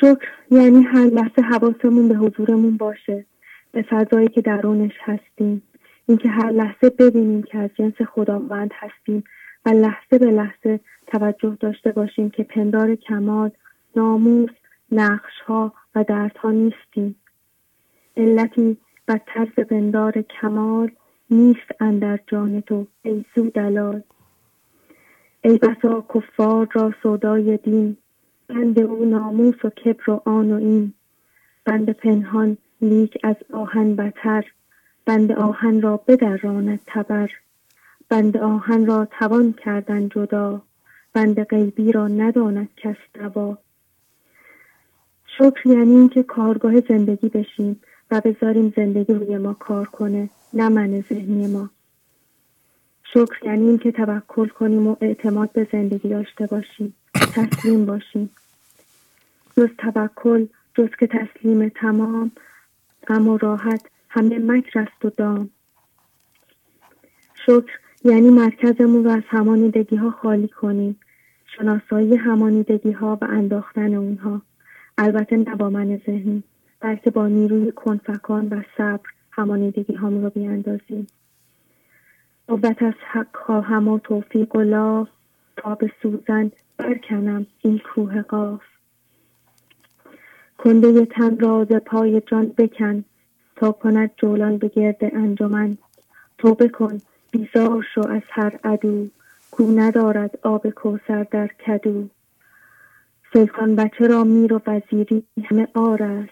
شکر 0.00 0.28
یعنی 0.50 0.82
هر 0.82 1.04
لحظه 1.04 1.42
حواسمون 1.42 2.08
به 2.08 2.14
حضورمون 2.14 2.76
باشه. 2.76 3.24
به 3.72 3.82
فضایی 3.82 4.28
که 4.28 4.40
درونش 4.40 4.92
هستیم. 5.00 5.62
اینکه 6.08 6.28
هر 6.28 6.50
لحظه 6.50 6.90
ببینیم 6.90 7.42
که 7.42 7.58
از 7.58 7.70
جنس 7.78 7.94
خداوند 8.14 8.70
هستیم 8.74 9.24
و 9.66 9.68
لحظه 9.68 10.18
به 10.18 10.30
لحظه 10.30 10.80
توجه 11.06 11.56
داشته 11.60 11.92
باشیم 11.92 12.30
که 12.30 12.42
پندار 12.42 12.94
کمال 12.94 13.50
ناموس 13.96 14.50
نقشها 14.92 15.72
و 15.94 16.04
دردها 16.04 16.50
نیستیم. 16.50 17.16
علتی 18.16 18.76
و 19.08 19.18
طرز 19.26 19.66
پندار 19.68 20.22
کمال 20.40 20.90
نیست 21.32 21.70
اندر 21.80 22.18
جان 22.26 22.60
تو 22.60 22.86
ای 23.02 23.24
سو 23.34 23.50
دلال 23.50 24.02
ای 25.44 25.58
بسا 25.58 26.04
کفار 26.14 26.68
را 26.72 26.92
سودای 27.02 27.56
دین 27.56 27.96
بند 28.48 28.80
او 28.80 29.04
ناموس 29.04 29.64
و 29.64 29.70
کبر 29.70 30.10
و 30.10 30.22
آن 30.24 30.52
و 30.52 30.56
این. 30.56 30.94
بند 31.64 31.90
پنهان 31.90 32.56
لیک 32.80 33.18
از 33.22 33.36
آهن 33.52 33.96
بتر 33.96 34.44
بند 35.04 35.32
آهن 35.32 35.80
را 35.80 35.96
بدراند 35.96 36.80
تبر. 36.86 37.30
بند 38.08 38.36
آهن 38.36 38.86
را 38.86 39.08
توان 39.18 39.52
کردن 39.52 40.08
جدا 40.08 40.62
بند 41.12 41.44
غیبی 41.44 41.92
را 41.92 42.08
نداند 42.08 42.68
کس 42.76 42.96
دوا. 43.14 43.58
شکر 45.38 45.66
یعنی 45.66 45.94
اینکه 45.94 46.22
کارگاه 46.22 46.80
زندگی 46.80 47.28
بشیم. 47.28 47.80
و 48.12 48.20
بذاریم 48.20 48.72
زندگی 48.76 49.14
روی 49.14 49.38
ما 49.38 49.54
کار 49.54 49.86
کنه 49.86 50.30
نه 50.54 50.68
من 50.68 51.00
ذهنی 51.00 51.46
ما. 51.46 51.70
شکر 53.04 53.46
یعنی 53.46 53.68
اینکه 53.68 53.92
توکل 53.92 54.48
کنیم 54.48 54.86
و 54.86 54.96
اعتماد 55.00 55.52
به 55.52 55.66
زندگی 55.72 56.08
داشته 56.08 56.46
باشیم 56.46 56.94
تسلیم 57.14 57.86
باشیم. 57.86 58.30
جز 59.56 59.68
توکل 59.78 60.46
جز 60.74 60.88
که 61.00 61.06
تسلیم 61.06 61.68
تمام 61.68 62.32
غم 63.06 63.28
و 63.28 63.38
راحت 63.38 63.86
همه 64.08 64.38
مکر 64.38 64.78
است 64.78 65.04
و 65.04 65.10
دام. 65.10 65.50
شکر 67.46 67.78
یعنی 68.04 68.30
مرکزمون 68.30 69.04
رو 69.04 69.10
از 69.10 69.22
همانیدگی 69.28 69.96
ها 69.96 70.10
خالی 70.10 70.48
کنیم 70.48 71.00
شناسایی 71.56 72.16
همانیدگی 72.16 72.92
ها 72.92 73.18
و 73.20 73.24
انداختن 73.24 73.94
اونها. 73.94 74.42
البته 74.98 75.36
نه 75.36 75.56
با 75.56 75.70
من 75.70 76.00
ذهنی. 76.06 76.42
بلکه 76.82 77.10
با 77.10 77.28
نیروی 77.28 77.72
کنفکان 77.72 78.48
و 78.48 78.62
صبر 78.76 79.10
همانیدگی 79.30 79.94
هامون 79.94 80.22
رو 80.22 80.30
بیاندازیم. 80.30 81.06
قوت 82.48 82.82
از 82.82 82.94
حق 83.12 83.36
خواهم 83.36 83.88
و 83.88 83.98
توفیق 83.98 84.56
و 84.56 84.60
لاف 84.60 85.08
تا 85.56 85.74
به 85.74 85.92
سوزن 86.02 86.50
برکنم 86.76 87.46
این 87.60 87.78
کوه 87.78 88.22
قاف. 88.22 88.62
کنده 90.58 91.04
تن 91.04 91.38
راز 91.38 91.68
پای 91.68 92.22
جان 92.26 92.46
بکن 92.58 93.04
تا 93.56 93.72
کند 93.72 94.10
جولان 94.16 94.58
به 94.58 94.68
گرد 94.68 94.98
انجمن. 95.00 95.78
تو 96.38 96.54
بکن 96.54 97.00
بیزار 97.30 97.86
شو 97.94 98.08
از 98.08 98.22
هر 98.30 98.58
عدو 98.64 99.08
کو 99.50 99.70
ندارد 99.76 100.38
آب 100.42 100.70
کوسر 100.70 101.26
در 101.30 101.46
کدو. 101.46 102.08
سلطان 103.32 103.76
بچه 103.76 104.06
را 104.06 104.24
میر 104.24 104.54
و 104.54 104.60
وزیری 104.66 105.24
همه 105.44 105.68
آر 105.74 106.28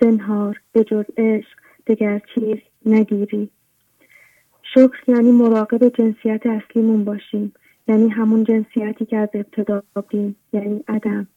زنهار 0.00 0.60
به 0.72 0.84
جز 0.84 1.04
عشق 1.16 1.58
دگر 1.86 2.20
چیز 2.34 2.56
نگیری. 2.86 3.50
شکر 4.74 5.02
یعنی 5.08 5.32
مراقب 5.32 5.88
جنسیت 5.88 6.46
اصلیمون 6.46 7.04
باشیم 7.04 7.52
یعنی 7.88 8.08
همون 8.08 8.44
جنسیتی 8.44 9.06
که 9.06 9.16
از 9.16 9.28
ابتدا 9.34 9.82
بودیم 9.94 10.36
یعنی 10.52 10.84
عدم. 10.88 11.28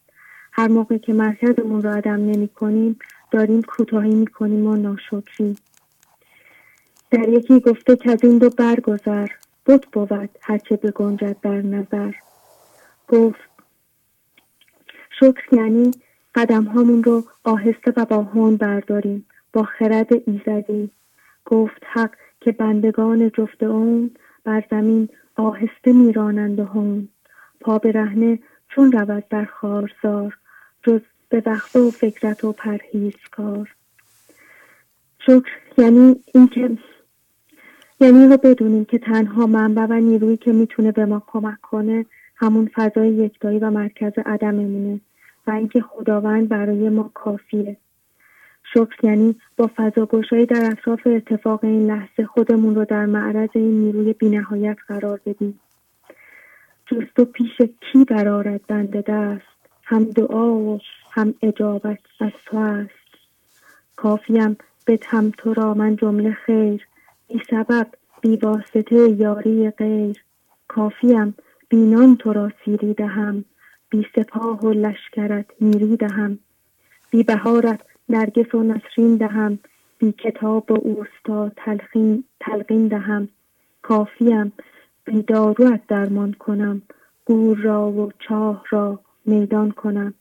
هر 0.52 0.68
موقع 0.68 0.98
که 0.98 1.12
مرکزمون 1.12 1.82
رو 1.82 1.90
عدم 1.90 2.30
نمی 2.30 2.48
کنیم 2.48 2.98
داریم 3.30 3.62
کوتاهی 3.62 4.14
می 4.14 4.26
کنیم 4.26 4.66
و 4.66 4.76
ناشکری. 4.76 5.56
در 7.10 7.28
یکی 7.28 7.60
گفته 7.60 7.96
که 7.96 8.10
از 8.10 8.18
این 8.22 8.38
دو 8.38 8.50
برگذر 8.50 9.26
بود 9.64 9.86
بود 9.92 10.30
هرچه 10.40 10.76
بگنجد 10.76 11.36
در 11.42 11.62
نظر. 11.62 12.12
گفت 13.08 13.40
شکر 15.20 15.42
یعنی 15.52 15.90
قدم 16.34 16.64
هامون 16.64 17.02
رو 17.02 17.24
آهسته 17.44 17.92
و 17.96 18.04
با 18.04 18.22
هون 18.22 18.56
برداریم 18.56 19.26
با 19.52 19.62
خرد 19.62 20.08
ایزدی. 20.26 20.90
گفت 21.44 21.82
حق 21.92 22.10
که 22.40 22.52
بندگان 22.52 23.30
جفت 23.30 23.62
اون 23.62 24.10
بر 24.44 24.64
زمین 24.70 25.08
آهسته 25.36 25.92
میرانند 25.92 26.60
هون. 26.60 27.08
پا 27.60 27.78
به 27.78 27.92
رهنه 27.92 28.38
چون 28.68 28.92
رود 28.92 29.28
در 29.28 29.44
خارزار 29.44 30.38
جز 30.82 31.00
به 31.28 31.42
وقت 31.46 31.76
و 31.76 31.90
فکرت 31.90 32.44
و 32.44 32.52
پرهیزکار 32.52 33.74
شکر 35.18 35.50
یعنی 35.78 36.16
اینکه 36.34 36.78
یعنی 38.00 38.28
رو 38.28 38.36
بدونیم 38.36 38.84
که 38.84 38.98
تنها 38.98 39.46
منبع 39.46 39.86
و 39.90 39.92
نیرویی 39.92 40.36
که 40.36 40.52
می‌تونه 40.52 40.92
به 40.92 41.06
ما 41.06 41.22
کمک 41.26 41.60
کنه 41.60 42.06
همون 42.36 42.70
فضای 42.74 43.08
یکتایی 43.08 43.58
و 43.58 43.70
مرکز 43.70 44.12
عدممونه. 44.26 45.00
و 45.46 45.50
اینکه 45.50 45.80
خداوند 45.80 46.48
برای 46.48 46.88
ما 46.88 47.10
کافیه. 47.14 47.76
شکر 48.74 48.96
یعنی 49.02 49.36
با 49.56 49.70
فضا 49.76 50.06
گشایی 50.06 50.46
در 50.46 50.70
اطراف 50.70 51.06
اتفاق 51.06 51.64
این 51.64 51.86
لحظه 51.90 52.24
خودمون 52.24 52.74
رو 52.74 52.84
در 52.84 53.06
معرض 53.06 53.48
این 53.54 53.80
نیروی 53.80 54.12
بینهایت 54.12 54.76
قرار 54.88 55.20
بدیم. 55.26 55.60
جست 56.86 57.18
و 57.18 57.24
پیش 57.24 57.56
کی 57.80 58.04
برارد 58.04 58.66
بنده 58.66 59.00
دست؟ 59.00 59.54
هم 59.84 60.04
دعا 60.04 60.54
و 60.54 60.80
هم 61.10 61.34
اجابت 61.42 61.98
از 62.20 62.32
تو 62.46 62.58
است. 62.58 62.90
کافیم 63.96 64.56
هم 65.06 65.32
تو 65.38 65.54
را 65.54 65.74
من 65.74 65.96
جمله 65.96 66.32
خیر. 66.32 66.86
بی 67.28 67.40
سبب 67.50 67.86
بی 68.20 68.36
واسطه 68.36 69.10
یاری 69.10 69.70
غیر. 69.70 70.24
کافیم 70.68 71.34
بینان 71.68 72.16
تو 72.16 72.32
را 72.32 72.50
سیری 72.64 72.94
دهم. 72.94 73.44
بی 73.94 74.06
سپاه 74.16 74.60
و 74.60 74.72
لشکرت 74.72 75.46
میری 75.60 75.96
دهم. 75.96 76.38
بی 77.10 77.22
بهارت 77.22 77.80
نرگس 78.08 78.54
و 78.54 78.62
نسرین 78.62 79.16
دهم. 79.16 79.58
بی 79.98 80.12
کتاب 80.12 80.70
و 80.70 80.74
اوستا 80.74 81.52
تلقین, 81.56 82.24
تلقین 82.40 82.88
دهم. 82.88 83.28
کافیم 83.82 84.52
بی 85.04 85.22
داروت 85.22 85.80
درمان 85.88 86.32
کنم. 86.32 86.82
گور 87.24 87.58
را 87.58 87.90
و 87.90 88.12
چاه 88.18 88.64
را 88.70 89.00
میدان 89.26 89.70
کنم. 89.70 90.14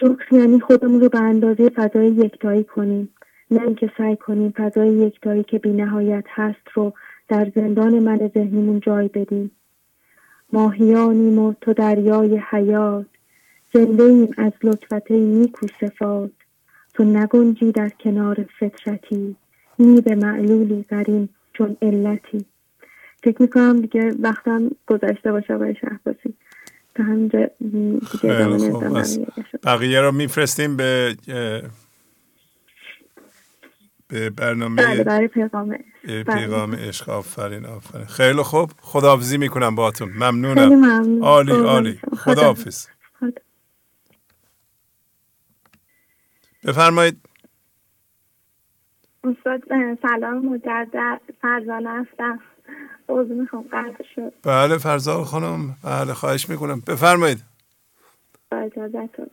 شکر 0.00 0.26
یعنی 0.32 0.60
خودمون 0.60 1.00
رو 1.00 1.08
به 1.08 1.20
اندازه 1.20 1.68
فضای 1.68 2.08
یکتایی 2.08 2.64
کنیم. 2.64 3.08
نه 3.50 3.62
اینکه 3.62 3.90
سعی 3.98 4.16
کنیم 4.16 4.54
فضای 4.56 4.88
یکتایی 4.88 5.44
که 5.44 5.58
بی 5.58 5.72
نهایت 5.72 6.24
هست 6.28 6.68
رو 6.74 6.92
در 7.28 7.52
زندان 7.54 7.98
من 7.98 8.30
ذهنیمون 8.34 8.80
جای 8.80 9.08
بدیم. 9.08 9.50
ماهیانیم 10.52 11.38
و 11.38 11.54
تو 11.60 11.72
دریای 11.72 12.42
حیات. 12.50 13.06
زنده 13.74 14.02
ایم 14.02 14.28
از 14.38 14.52
لطفت 14.62 15.10
نیکو 15.10 15.66
صفات. 15.80 16.30
تو 16.94 17.04
نگنجی 17.04 17.72
در 17.72 17.88
کنار 17.88 18.46
فطرتی. 18.60 19.36
نی 19.78 20.00
به 20.00 20.14
معلولی 20.14 20.84
قرین 20.88 21.28
چون 21.52 21.76
علتی. 21.82 22.44
فکر 23.22 23.42
می‌کنم 23.42 23.80
دیگه 23.80 24.14
وقتم 24.20 24.70
گذشته 24.86 25.32
باشه 25.32 25.54
آقای 25.54 25.74
شهبازی. 25.74 26.34
تا 26.94 27.04
همینجا 27.04 27.50
دیگه 27.60 28.46
بقیه 29.64 30.00
رو 30.00 30.12
میفرستیم 30.12 30.76
به 30.76 31.16
به 34.08 34.30
برنامه 34.30 34.86
بله 34.86 35.04
برای 35.04 35.28
پیغام 35.28 35.78
پیغام 36.06 36.74
عشق. 36.74 37.08
آفرین 37.08 37.66
آفرین. 37.66 38.06
خیلی 38.06 38.42
خوب. 38.42 38.72
خداحافظی 38.80 39.38
می‌کنم 39.38 39.74
باهاتون. 39.74 40.08
ممنونم. 40.08 41.22
عالی 41.24 41.52
عالی. 41.52 42.00
خداحافظ. 42.18 42.86
بفرمایید. 46.64 47.20
استاد 49.24 49.62
سلام 50.02 50.46
مجدد 50.46 51.20
فرزانه 51.42 51.90
هستم. 51.90 52.40
عضو 53.08 53.34
می‌خوام 53.34 53.64
قرد 53.70 54.04
شد. 54.14 54.32
بله 54.42 54.78
فرزان 54.78 55.24
خانم. 55.24 55.76
بله 55.84 56.14
خواهش 56.14 56.48
می‌کنم. 56.48 56.80
بفرمایید. 56.80 57.44
با 58.50 58.58
اجازتون 58.58 59.30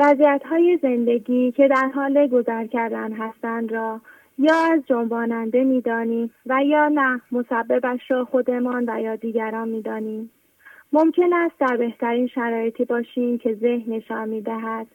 وضعیت 0.00 0.42
های 0.50 0.78
زندگی 0.82 1.52
که 1.52 1.68
در 1.68 1.90
حال 1.94 2.26
گذر 2.26 2.66
کردن 2.66 3.12
هستند 3.12 3.72
را 3.72 4.00
یا 4.38 4.54
از 4.72 4.80
جنباننده 4.86 5.64
می‌دانیم 5.64 6.30
و 6.46 6.64
یا 6.64 6.88
نه 6.88 7.20
مسببش 7.32 8.10
را 8.10 8.24
خودمان 8.24 8.84
و 8.88 9.00
یا 9.00 9.16
دیگران 9.16 9.68
می‌دانیم. 9.68 10.30
ممکن 10.92 11.32
است 11.32 11.54
در 11.58 11.76
بهترین 11.76 12.26
شرایطی 12.26 12.84
باشیم 12.84 13.38
که 13.38 13.54
ذهن 13.54 13.92
نشان 13.92 14.28
می‌دهد 14.28 14.86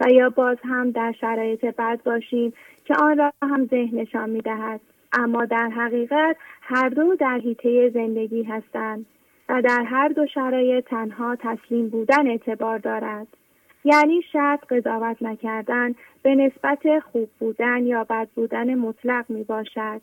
و 0.00 0.10
یا 0.10 0.30
باز 0.30 0.56
هم 0.64 0.90
در 0.90 1.12
شرایط 1.20 1.64
بد 1.64 2.00
باشیم 2.04 2.52
که 2.84 2.94
آن 2.94 3.18
را 3.18 3.32
هم 3.42 3.64
ذهن 3.66 3.98
نشان 3.98 4.30
می‌دهد. 4.30 4.80
اما 5.12 5.44
در 5.44 5.68
حقیقت 5.68 6.36
هر 6.62 6.88
دو 6.88 7.14
در 7.14 7.38
حیطه 7.38 7.88
زندگی 7.88 8.42
هستند 8.42 9.06
و 9.48 9.62
در 9.62 9.82
هر 9.82 10.08
دو 10.08 10.26
شرایط 10.26 10.84
تنها 10.84 11.36
تسلیم 11.36 11.88
بودن 11.88 12.26
اعتبار 12.26 12.78
دارد. 12.78 13.26
یعنی 13.84 14.22
شرط 14.32 14.60
قضاوت 14.70 15.22
نکردن 15.22 15.94
به 16.22 16.34
نسبت 16.34 16.98
خوب 17.12 17.28
بودن 17.38 17.86
یا 17.86 18.04
بد 18.04 18.28
بودن 18.34 18.74
مطلق 18.74 19.24
می 19.28 19.44
باشد. 19.44 20.00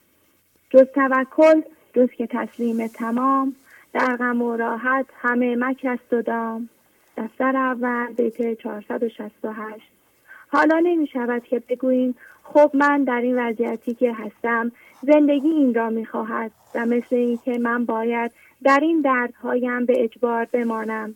جز 0.70 0.86
توکل 0.96 1.62
جز 1.94 2.10
که 2.10 2.28
تسلیم 2.28 2.88
تمام 2.88 3.56
در 3.94 4.16
غم 4.16 4.42
و 4.42 4.56
راحت 4.56 5.06
همه 5.22 5.56
مکست 5.56 6.14
و 6.14 6.22
دام. 6.22 6.70
دفتر 7.18 7.58
اول 7.58 8.14
بیت 8.14 8.54
468 8.54 9.92
حالا 10.50 10.80
نمی 10.80 11.08
شود 11.08 11.44
که 11.44 11.62
بگوییم 11.70 12.16
خب 12.44 12.72
من 12.74 13.04
در 13.04 13.22
این 13.22 13.40
وضعیتی 13.40 13.94
که 13.94 14.14
هستم 14.14 14.72
زندگی 15.02 15.50
این 15.50 15.74
را 15.74 15.90
می 15.90 16.06
خواهد 16.06 16.52
و 16.76 16.86
مثل 16.86 17.16
اینکه 17.16 17.58
من 17.58 17.86
باید 17.86 18.32
در 18.64 18.80
این 18.82 19.02
دردهایم 19.02 19.86
به 19.86 20.04
اجبار 20.04 20.46
بمانم. 20.46 21.16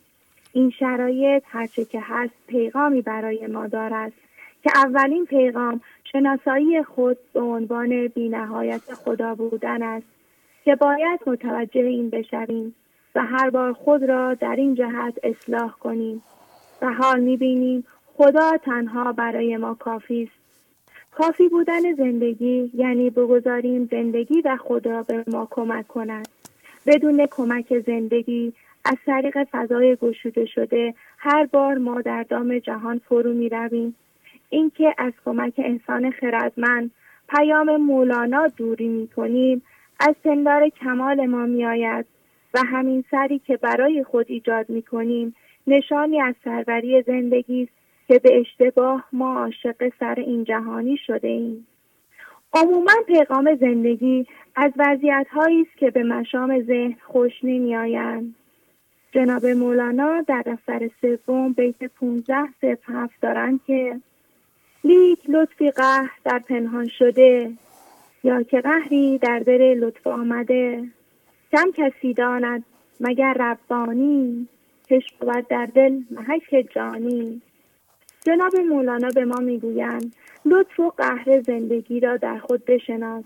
این 0.54 0.70
شرایط 0.70 1.44
هرچه 1.48 1.86
که 1.86 2.00
هست 2.04 2.34
پیغامی 2.48 3.02
برای 3.02 3.48
ما 3.48 3.68
دارد 3.68 4.12
که 4.64 4.72
اولین 4.76 5.26
پیغام 5.26 5.82
شناسایی 6.12 6.84
خود 6.84 7.18
به 7.34 7.40
عنوان 7.42 8.08
بینهایت 8.08 8.82
خدا 8.94 9.36
بودن 9.36 9.84
است 9.84 10.08
که 10.66 10.76
باید 10.76 11.20
متوجه 11.28 11.82
این 11.82 12.10
بشویم 12.10 12.76
و 13.16 13.26
هر 13.26 13.50
بار 13.50 13.74
خود 13.74 14.04
را 14.04 14.34
در 14.34 14.56
این 14.56 14.76
جهت 14.76 15.14
اصلاح 15.24 15.72
کنیم 15.72 16.22
و 16.82 16.94
حال 16.94 17.20
می‌بینیم 17.20 17.86
خدا 18.06 18.58
تنها 18.58 19.12
برای 19.12 19.58
ما 19.58 19.74
کافی 19.74 20.24
است. 20.24 20.42
کافی 21.12 21.50
بودن 21.50 21.94
زندگی 21.94 22.72
یعنی 22.74 23.10
بگذاریم 23.10 23.88
زندگی 23.92 24.42
و 24.42 24.58
خدا 24.58 25.04
به 25.04 25.24
ما 25.28 25.48
کمک 25.52 25.88
کند. 25.88 26.28
بدون 26.86 27.28
کمک 27.32 27.80
زندگی 27.80 28.54
از 28.86 28.96
طریق 29.06 29.44
فضای 29.52 29.96
گشوده 29.96 30.46
شده 30.46 30.94
هر 31.18 31.46
بار 31.46 31.78
ما 31.78 32.02
در 32.02 32.24
دام 32.24 32.60
جهان 32.60 33.02
فرو 33.10 33.34
می 33.34 33.50
رویم 33.50 33.96
اینکه 34.50 34.96
از 34.98 35.14
کمک 35.26 35.54
انسان 35.58 36.12
خردمند 36.12 36.92
پیام 37.30 37.76
مولانا 37.76 38.48
دوری 38.48 38.88
می 38.88 39.08
کنیم 39.08 39.62
از 40.00 40.16
پندار 40.24 40.70
کمال 40.70 41.26
ما 41.26 41.46
می 41.46 41.66
آید 41.66 42.06
و 42.54 42.60
همین 42.68 43.04
سری 43.12 43.40
که 43.40 43.58
برای 43.58 44.04
خود 44.04 44.26
ایجاد 44.30 44.70
می 44.70 44.82
کنیم 44.82 45.36
نشانی 45.68 46.22
از 46.22 46.36
سروری 46.44 47.02
زندگی 47.02 47.64
است 47.64 47.72
که 48.08 48.20
به 48.20 48.40
اشتباه 48.40 49.06
ما 49.14 49.40
عاشق 49.40 49.94
سر 50.00 50.16
این 50.16 50.44
جهانی 50.44 50.98
شده 50.98 51.28
ایم. 51.28 51.68
عموما 52.54 52.94
پیغام 53.08 53.56
زندگی 53.56 54.28
از 54.56 54.72
وضعیت 54.78 55.28
است 55.34 55.78
که 55.78 55.92
به 55.92 56.04
مشام 56.04 56.64
ذهن 56.64 56.96
خوش 57.08 57.32
نمی 57.44 57.76
آیند. 57.76 58.36
جناب 59.12 59.46
مولانا 59.46 60.22
در 60.22 60.42
دفتر 60.46 60.90
سوم 61.02 61.54
بیت 61.54 61.84
15 61.84 62.36
صفر 62.62 62.94
هفت 62.94 63.22
دارند 63.22 63.60
که 63.68 64.00
لیک 64.84 65.20
لطفی 65.30 65.72
قهر 65.72 66.12
در 66.24 66.40
پنهان 66.40 66.88
شده 66.88 67.52
یا 68.24 68.44
که 68.44 68.62
قهری 68.62 69.18
در 69.18 69.40
دل 69.40 69.80
لطف 69.80 70.08
آمده. 70.08 70.84
کم 71.52 71.72
کسی 71.72 72.14
داند 72.14 72.64
مگر 73.00 73.34
ربانی 73.34 74.48
کش 74.90 75.04
بود 75.20 75.48
در 75.48 75.66
دل 75.66 76.00
محک 76.12 76.66
جانی. 76.76 77.42
جناب 78.26 78.56
مولانا 78.56 79.10
به 79.10 79.26
ما 79.26 79.40
می‌گویند 79.40 80.16
لطف 80.46 80.80
و 80.80 80.90
قهر 80.90 81.42
زندگی 81.42 82.00
را 82.00 82.18
در 82.18 82.38
خود 82.38 82.66
بشناس 82.66 83.24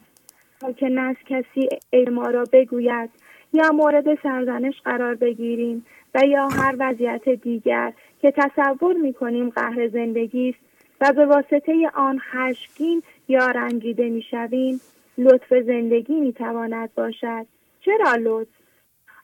تا 0.60 0.72
که 0.72 0.90
نه 0.90 1.16
کسی 1.26 1.70
ای 1.90 2.06
ما 2.06 2.30
را 2.30 2.44
بگوید. 2.52 3.10
یا 3.56 3.72
مورد 3.72 4.22
سرزنش 4.24 4.82
قرار 4.86 5.16
بگیریم 5.16 5.86
و 6.16 6.26
یا 6.26 6.48
هر 6.48 6.76
وضعیت 6.80 7.30
دیگر 7.30 7.94
که 8.22 8.34
تصور 8.38 8.96
می 8.96 9.14
کنیم 9.14 9.50
قهر 9.50 9.88
زندگی 9.88 10.50
است 10.50 10.60
و 11.02 11.14
به 11.14 11.26
واسطه 11.26 11.92
آن 11.94 12.20
خشمگین 12.20 13.04
یا 13.28 13.52
رنجیده 13.52 14.10
می 14.10 14.22
شویم 14.22 14.82
لطف 15.18 15.54
زندگی 15.54 16.14
می 16.14 16.34
تواند 16.34 16.90
باشد. 16.96 17.46
چرا 17.82 18.16
لطف؟ 18.20 18.50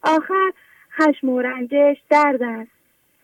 آخر 0.04 0.52
خشم 0.92 1.30
و 1.30 1.42
رنجش 1.42 1.98
درد 2.10 2.44
است 2.44 2.72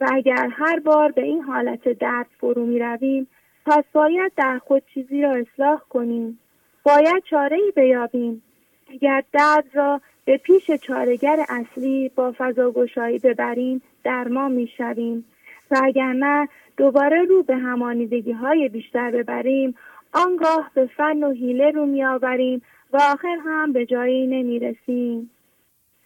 و 0.01 0.09
اگر 0.11 0.47
هر 0.51 0.79
بار 0.79 1.11
به 1.11 1.21
این 1.21 1.41
حالت 1.41 1.89
درد 1.89 2.27
فرو 2.39 2.65
می 2.65 2.79
رویم 2.79 3.27
پس 3.65 3.83
باید 3.93 4.31
در 4.35 4.59
خود 4.59 4.83
چیزی 4.93 5.21
را 5.21 5.31
اصلاح 5.31 5.79
کنیم. 5.89 6.39
باید 6.83 7.23
چاره 7.29 7.57
ای 7.57 7.71
بیابیم. 7.75 8.43
اگر 8.89 9.23
درد 9.33 9.65
را 9.73 10.01
به 10.27 10.37
پیش 10.37 10.71
چارگر 10.71 11.45
اصلی 11.49 12.11
با 12.15 12.35
فضاگشایی 12.37 13.19
ببریم 13.19 13.81
در 14.03 14.27
ما 14.27 14.47
می‌شویم. 14.47 15.25
و 15.71 15.81
اگر 15.83 16.13
نه 16.13 16.47
دوباره 16.77 17.23
رو 17.23 17.43
به 17.43 17.55
همانیدگی 17.55 18.31
های 18.31 18.69
بیشتر 18.69 19.11
ببریم. 19.11 19.75
آنگاه 20.13 20.71
به 20.73 20.85
فن 20.85 21.23
و 21.23 21.31
حیله 21.31 21.71
رو 21.71 21.85
میآوریم 21.85 22.61
و 22.93 22.97
آخر 22.97 23.37
هم 23.45 23.73
به 23.73 23.85
جایی 23.85 24.27
نمی‌رسیم. 24.27 25.29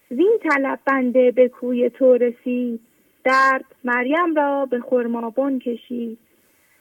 زین 0.10 0.38
طلب 0.44 0.80
بنده 0.86 1.32
به 1.32 1.50
کوی 1.50 1.90
تو 1.90 2.14
رسید. 2.14 2.80
درد 3.24 3.66
مریم 3.84 4.36
را 4.36 4.66
به 4.66 4.80
خرمابون 4.80 5.60
کشید. 5.60 6.18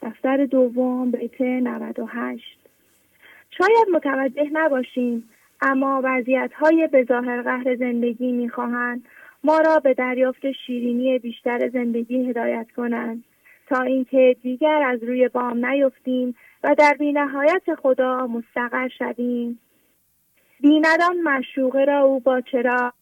دفتر 0.01 0.45
دوم 0.45 1.11
بیت 1.11 1.41
98 1.41 2.57
شاید 3.57 3.89
متوجه 3.93 4.49
نباشیم. 4.53 5.29
اما 5.61 6.01
وضعیت 6.03 6.53
های 6.53 6.87
به 6.87 7.03
ظاهر 7.03 7.41
قهر 7.41 7.75
زندگی 7.75 8.31
می‌خواهند 8.31 9.05
ما 9.43 9.59
را 9.59 9.79
به 9.79 9.93
دریافت 9.93 10.51
شیرینی 10.51 11.19
بیشتر 11.19 11.69
زندگی 11.69 12.29
هدایت 12.29 12.67
کنند 12.75 13.23
تا 13.69 13.81
اینکه 13.81 14.35
دیگر 14.41 14.83
از 14.87 15.03
روی 15.03 15.27
بام 15.27 15.65
نیفتیم 15.65 16.35
و 16.63 16.75
در 16.75 16.95
بینهایت 16.99 17.75
خدا 17.81 18.27
مستقر 18.27 18.87
شویم. 18.87 19.59
بیندان 20.59 21.21
مشوقه 21.23 21.85
را 21.85 21.99
او 21.99 22.19
با 22.19 22.41
چرا 22.41 22.93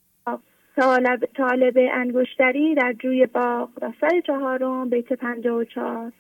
طالب, 0.76 1.26
طالب 1.26 1.74
انگشتری 1.78 2.76
در 2.76 2.94
جوی 2.94 3.26
باغ 3.26 3.70
دفتر 3.82 4.22
چهارم 4.28 4.90
بیت 4.90 5.14
پنجاه 5.14 5.58
و 5.58 5.64
چهار. 5.64 6.12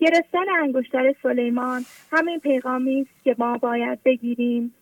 گرفتن 0.00 0.48
انگشتر 0.62 1.14
سلیمان 1.22 1.82
همین 2.12 2.38
پیغامی 2.38 3.00
است 3.00 3.24
که 3.24 3.36
ما 3.38 3.58
باید 3.58 4.02
بگیریم. 4.02 4.74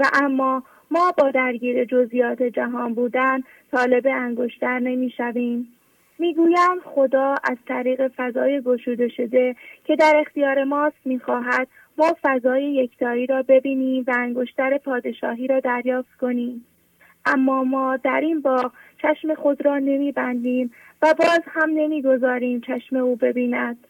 و 0.00 0.04
اما 0.22 0.62
ما 0.90 1.12
با 1.18 1.30
درگیر 1.30 1.84
جزئیات 1.84 2.42
جهان 2.42 2.94
بودن 2.94 3.42
طالب 3.72 4.06
انگشتر 4.06 4.78
نمی‌شویم. 4.78 5.68
می‌گویم 6.18 6.80
خدا 6.84 7.34
از 7.44 7.56
طریق 7.68 8.08
فضای 8.16 8.60
گشوده 8.60 9.08
شده 9.08 9.56
که 9.84 9.96
در 9.96 10.12
اختیار 10.16 10.64
ماست 10.64 10.96
می‌خواهد 11.04 11.68
ما 11.98 12.16
فضای 12.22 12.64
یکتایی 12.64 13.26
را 13.26 13.42
ببینیم 13.42 14.04
و 14.06 14.14
انگشتر 14.18 14.78
پادشاهی 14.78 15.46
را 15.46 15.60
دریافت 15.60 16.16
کنیم. 16.20 16.66
اما 17.26 17.64
ما 17.64 17.96
در 17.96 18.20
این 18.20 18.40
باغ 18.40 18.72
چشم 19.02 19.34
خود 19.34 19.64
را 19.64 19.78
نمیبندیم 19.78 20.72
و 21.02 21.14
باز 21.18 21.40
هم 21.46 21.70
نمی‌گذاریم 21.70 22.60
چشم 22.60 22.96
او 22.96 23.16
ببیند. 23.16 23.86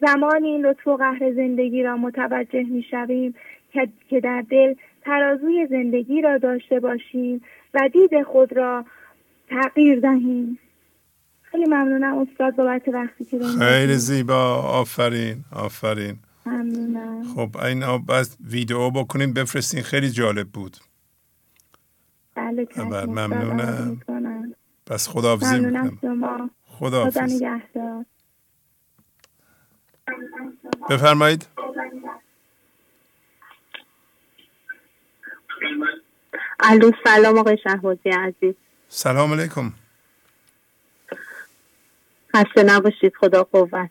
زمانی 0.00 0.58
لطف 0.58 0.88
و 0.88 0.96
قهر 0.96 1.32
زندگی 1.32 1.82
را 1.82 1.96
متوجه 1.96 2.62
می‌شویم 2.62 3.34
که 4.08 4.20
در 4.20 4.44
دل 4.50 4.74
ترازوی 5.04 5.66
زندگی 5.70 6.22
را 6.22 6.38
داشته 6.38 6.80
باشیم 6.80 7.42
و 7.74 7.88
دید 7.92 8.22
خود 8.22 8.56
را 8.56 8.84
تغییر 9.48 10.00
دهیم. 10.00 10.58
خیلی 11.42 11.64
ممنونم 11.64 12.18
استاد 12.18 12.56
بابت 12.56 12.88
وقتی 12.88 13.24
که 13.24 13.38
خیلی 13.58 13.94
زیبا. 13.94 14.54
آفرین 14.62 15.44
آفرین. 15.52 16.16
ممنونم. 16.46 17.22
خب 17.34 17.56
این 17.56 18.04
بس 18.08 18.36
ویدیو 18.50 18.90
بکنیم 18.90 19.32
بفرستین. 19.32 19.82
خیلی 19.82 20.10
جالب 20.10 20.48
بود. 20.48 20.76
بله 22.34 22.66
ممنونم. 23.06 24.00
بس 24.90 25.08
خداحافظی 25.08 25.60
می‌کنم. 25.60 25.98
شما. 26.00 26.50
خدا 26.66 27.04
نگهدار. 27.06 28.04
بفرمایید. 30.90 31.46
الو 36.60 36.90
سلام 37.04 37.38
آقای 37.38 37.58
شهبازی 37.64 38.10
عزیز. 38.10 38.54
سلام 38.88 39.32
علیکم. 39.32 39.72
خسته 42.36 42.62
نباشید 42.62 43.14
خدا 43.20 43.42
قوت. 43.42 43.90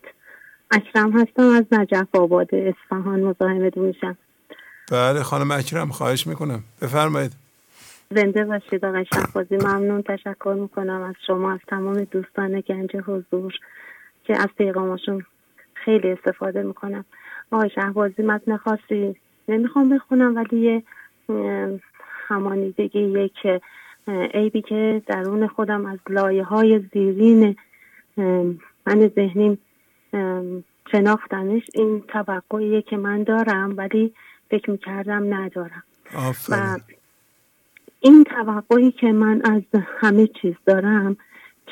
اکرم 0.72 1.20
هستم 1.20 1.44
از 1.44 1.64
نجف 1.72 2.16
آباد 2.16 2.56
اصفهان 2.56 3.24
مزاحمه 3.24 3.72
میشم 3.76 4.18
بله 4.92 5.24
خانم 5.24 5.52
اکرم 5.52 5.90
خواهش 5.90 6.28
می‌کنم. 6.28 6.64
بفرمایید. 6.82 7.32
زنده 8.12 8.46
باشید 8.46 8.86
آقای 8.86 9.06
شهبازی. 9.14 9.56
ممنون 9.56 10.02
تشکر 10.02 10.56
می‌کنم 10.60 11.02
از 11.02 11.16
شما 11.28 11.54
از 11.54 11.60
تمام 11.68 12.04
دوستان 12.04 12.60
گنج 12.60 12.96
حضور 12.96 13.54
که 14.24 14.40
از 14.40 14.48
پیغاماشون 14.58 15.26
خیلی 15.74 16.12
استفاده 16.12 16.64
می‌کنم. 16.64 17.06
آقای 17.52 17.70
شهبازی 17.70 18.22
متن 18.22 18.58
خاصی 18.58 19.16
نمی‌خوام 19.48 19.90
بخونم 19.90 20.36
ولی 20.36 20.60
یه 20.62 20.84
همانیدگی 22.28 23.00
یک 23.00 23.62
عیبی 24.08 24.62
که 24.62 25.02
درون 25.08 25.48
خودم 25.48 25.86
از 25.86 26.00
لایه 26.10 26.44
های 26.44 26.80
زیرین 26.94 27.56
من 28.88 29.12
ذهنیم 29.16 29.58
شناختنش 30.92 31.64
این 31.74 32.02
توقعیه 32.08 32.82
که 32.82 32.98
من 32.98 33.24
دارم 33.24 33.74
ولی 33.78 34.14
فکر 34.50 34.72
می‌کردم 34.72 35.34
ندارم 35.34 35.84
آفرین. 36.16 36.82
این 38.00 38.24
توقعی 38.24 38.92
که 38.92 39.12
من 39.12 39.42
از 39.46 39.62
همه 40.00 40.28
چیز 40.28 40.56
دارم 40.66 41.18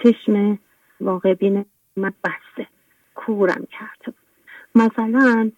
چشم 0.03 0.59
واقع 1.01 1.33
بین 1.33 1.65
من 1.95 2.13
بسته 2.23 2.67
کورم 3.15 3.67
کرده 3.71 4.17
مثلا 4.75 5.51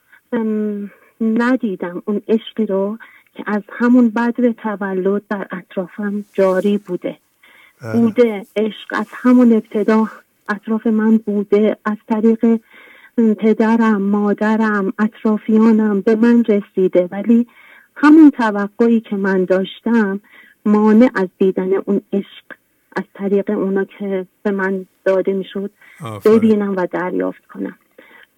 ندیدم 1.21 2.03
اون 2.05 2.21
عشقی 2.27 2.65
رو 2.65 2.97
که 3.33 3.43
از 3.47 3.61
همون 3.69 4.09
بدر 4.09 4.51
تولد 4.51 5.21
در 5.29 5.47
اطرافم 5.51 6.25
جاری 6.33 6.77
بوده. 6.77 7.17
بله. 7.81 7.93
بوده 7.93 8.45
عشق 8.55 8.87
از 8.91 9.07
همون 9.11 9.53
ابتدا 9.53 10.07
اطراف 10.49 10.87
من 10.87 11.17
بوده. 11.17 11.77
از 11.85 11.97
طریق 12.07 12.59
پدرم 13.37 14.01
مادرم 14.01 14.93
اطرافیانم 14.99 16.01
به 16.01 16.15
من 16.15 16.43
رسیده. 16.43 17.09
ولی 17.11 17.47
همون 17.95 18.29
توقعی 18.31 18.99
که 18.99 19.15
من 19.15 19.45
داشتم 19.45 20.19
مانع 20.65 21.09
از 21.15 21.27
دیدن 21.37 21.73
اون 21.73 22.01
عشق 22.13 22.45
از 22.95 23.03
طریق 23.13 23.49
اونا 23.49 23.85
که 23.85 24.27
به 24.43 24.51
من 24.51 24.85
داده 25.05 25.33
می‌شد 25.33 25.71
ببینم 26.25 26.73
و 26.77 26.87
دریافت 26.91 27.45
کنم. 27.45 27.77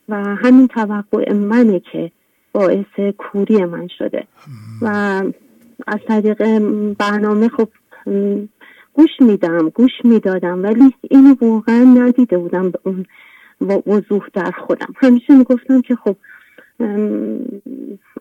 و 0.10 0.16
همین 0.16 0.68
توقع 0.68 1.34
منه 1.34 1.80
که 1.80 2.12
باعث 2.56 3.16
کوری 3.18 3.66
من 3.66 3.88
شده. 3.98 4.28
و 4.82 4.88
از 5.88 6.00
طریق 6.08 6.60
برنامه 6.94 7.50
خب 7.50 7.70
گوش 8.94 9.10
میدم 9.20 9.70
گوش 9.70 9.92
می‌دادم 10.04 10.64
ولی 10.64 10.94
اینو 11.02 11.36
واقعا 11.42 11.84
ندیده 11.84 12.38
بودم 12.38 12.72
به 12.72 12.80
اون 12.84 13.06
وضوح 13.86 14.28
در 14.34 14.52
خودم. 14.52 14.94
همیشه 14.96 15.34
می‌گفتم 15.34 15.82
که 15.82 15.96
خب 15.96 16.16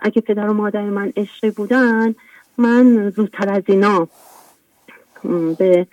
اگه 0.01 0.21
پدر 0.21 0.49
و 0.49 0.53
مادر 0.53 0.83
من 0.83 1.13
عشقی 1.17 1.51
بودن 1.51 2.15
من 2.59 3.11
زودتر 3.11 3.49
از 3.49 3.63
اینا 3.67 4.09
به 5.59 5.87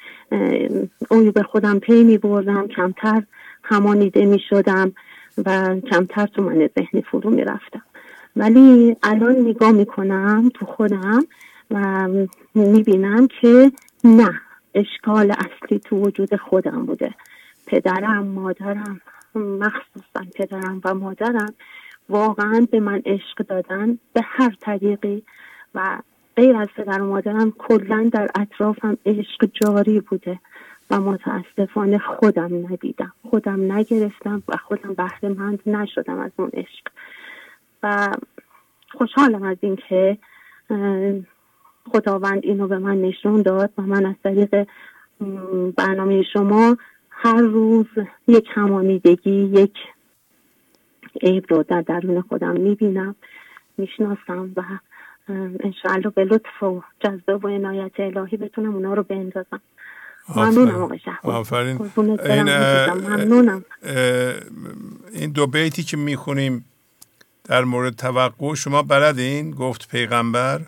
به 1.34 1.44
خودم 1.44 1.80
پی 1.80 2.03
می 2.03 2.18
بردم 2.18 2.68
کمتر 2.68 3.24
همانیده 3.64 4.26
می 4.26 4.40
شدم 4.50 4.92
و 5.45 5.80
کمتر 5.92 6.26
تو 6.26 6.44
من 6.44 6.70
ذهنی 6.80 7.02
فرو 7.02 7.30
می 7.30 7.44
رفتم 7.44 7.82
ولی 8.35 8.95
الان 9.03 9.35
نگاه 9.35 9.72
می 9.72 9.85
کنم 9.85 10.50
تو 10.53 10.66
خودم 10.66 11.26
و 11.72 12.08
می 12.56 12.84
بینم 12.84 13.27
که 13.42 13.72
نه 14.03 14.42
اشکال 14.74 15.32
اصلی 15.32 15.80
تو 15.80 15.95
وجود 15.95 16.35
خودم 16.35 16.85
بوده. 16.85 17.14
پدرم 17.68 18.27
مادرم 18.27 19.01
مخصوصا 19.35 20.26
پدرم 20.35 20.82
و 20.85 20.93
مادرم 20.93 21.53
واقعا 22.10 22.68
به 22.72 22.80
من 22.80 23.01
عشق 23.06 23.45
دادن 23.48 23.98
به 24.14 24.22
هر 24.24 24.56
طریقی 24.61 25.24
و 25.76 26.00
غیر 26.35 26.56
از 26.56 26.68
پدر 26.76 27.01
و 27.01 27.06
مادرم 27.06 27.51
کلا 27.51 28.10
در 28.14 28.30
اطرافم 28.35 28.98
عشق 29.06 29.50
جاری 29.61 30.00
بوده 30.00 30.40
و 30.92 31.00
متاسفانه 31.00 31.98
خودم 31.98 32.68
ندیدم. 32.72 33.14
خودم 33.30 33.72
نگرفتم 33.72 34.43
و 34.48 34.58
خودم 34.58 34.93
بهره 34.93 35.30
مند 35.30 35.60
نشدم 35.66 36.19
از 36.19 36.32
اون 36.38 36.50
عشق. 36.53 36.88
و 37.84 38.16
خوشحالم 38.92 39.43
از 39.43 39.58
اینکه 39.61 40.18
خداوند 41.92 42.40
اینو 42.43 42.68
به 42.68 42.77
من 42.77 43.01
نشون 43.01 43.42
داد 43.42 43.72
و 43.77 43.82
من 43.82 44.06
از 44.06 44.16
طریق 44.24 44.68
برنامه 45.77 46.24
شما 46.34 46.77
هر 47.10 47.42
روز 47.42 47.85
یک 48.27 48.45
همانیدگی 48.53 49.32
یک 49.32 49.74
عیب 51.22 51.45
رو 51.50 51.64
در 51.64 51.82
درون 51.82 52.22
خودم 52.22 52.51
می‌بینم 52.51 53.16
می‌شناسم 53.77 54.51
و 54.56 54.64
انشاءالله 55.60 56.10
به 56.10 56.24
لطف 56.24 56.64
و 56.64 56.82
جذبه 57.00 57.35
و 57.35 57.48
عنایت 57.48 58.00
الهی 58.00 58.38
بتونم 58.38 58.76
اونا 58.76 58.93
رو 58.93 59.03
بندازم. 59.03 59.61
ممنونم 60.35 60.82
آقای 60.82 61.00
آفرین. 61.24 61.80
این, 61.98 62.50
ممنونم. 63.10 63.66
این 65.14 65.32
دو 65.32 65.48
بیتی 65.48 65.84
که 65.84 65.98
می‌خونیم 65.98 66.66
در 67.52 67.64
مورد 67.64 67.96
توقع 67.96 68.54
شما 68.56 68.82
بلدین؟ 68.82 69.52
گفت 69.52 69.88
پیغمبر. 69.88 70.62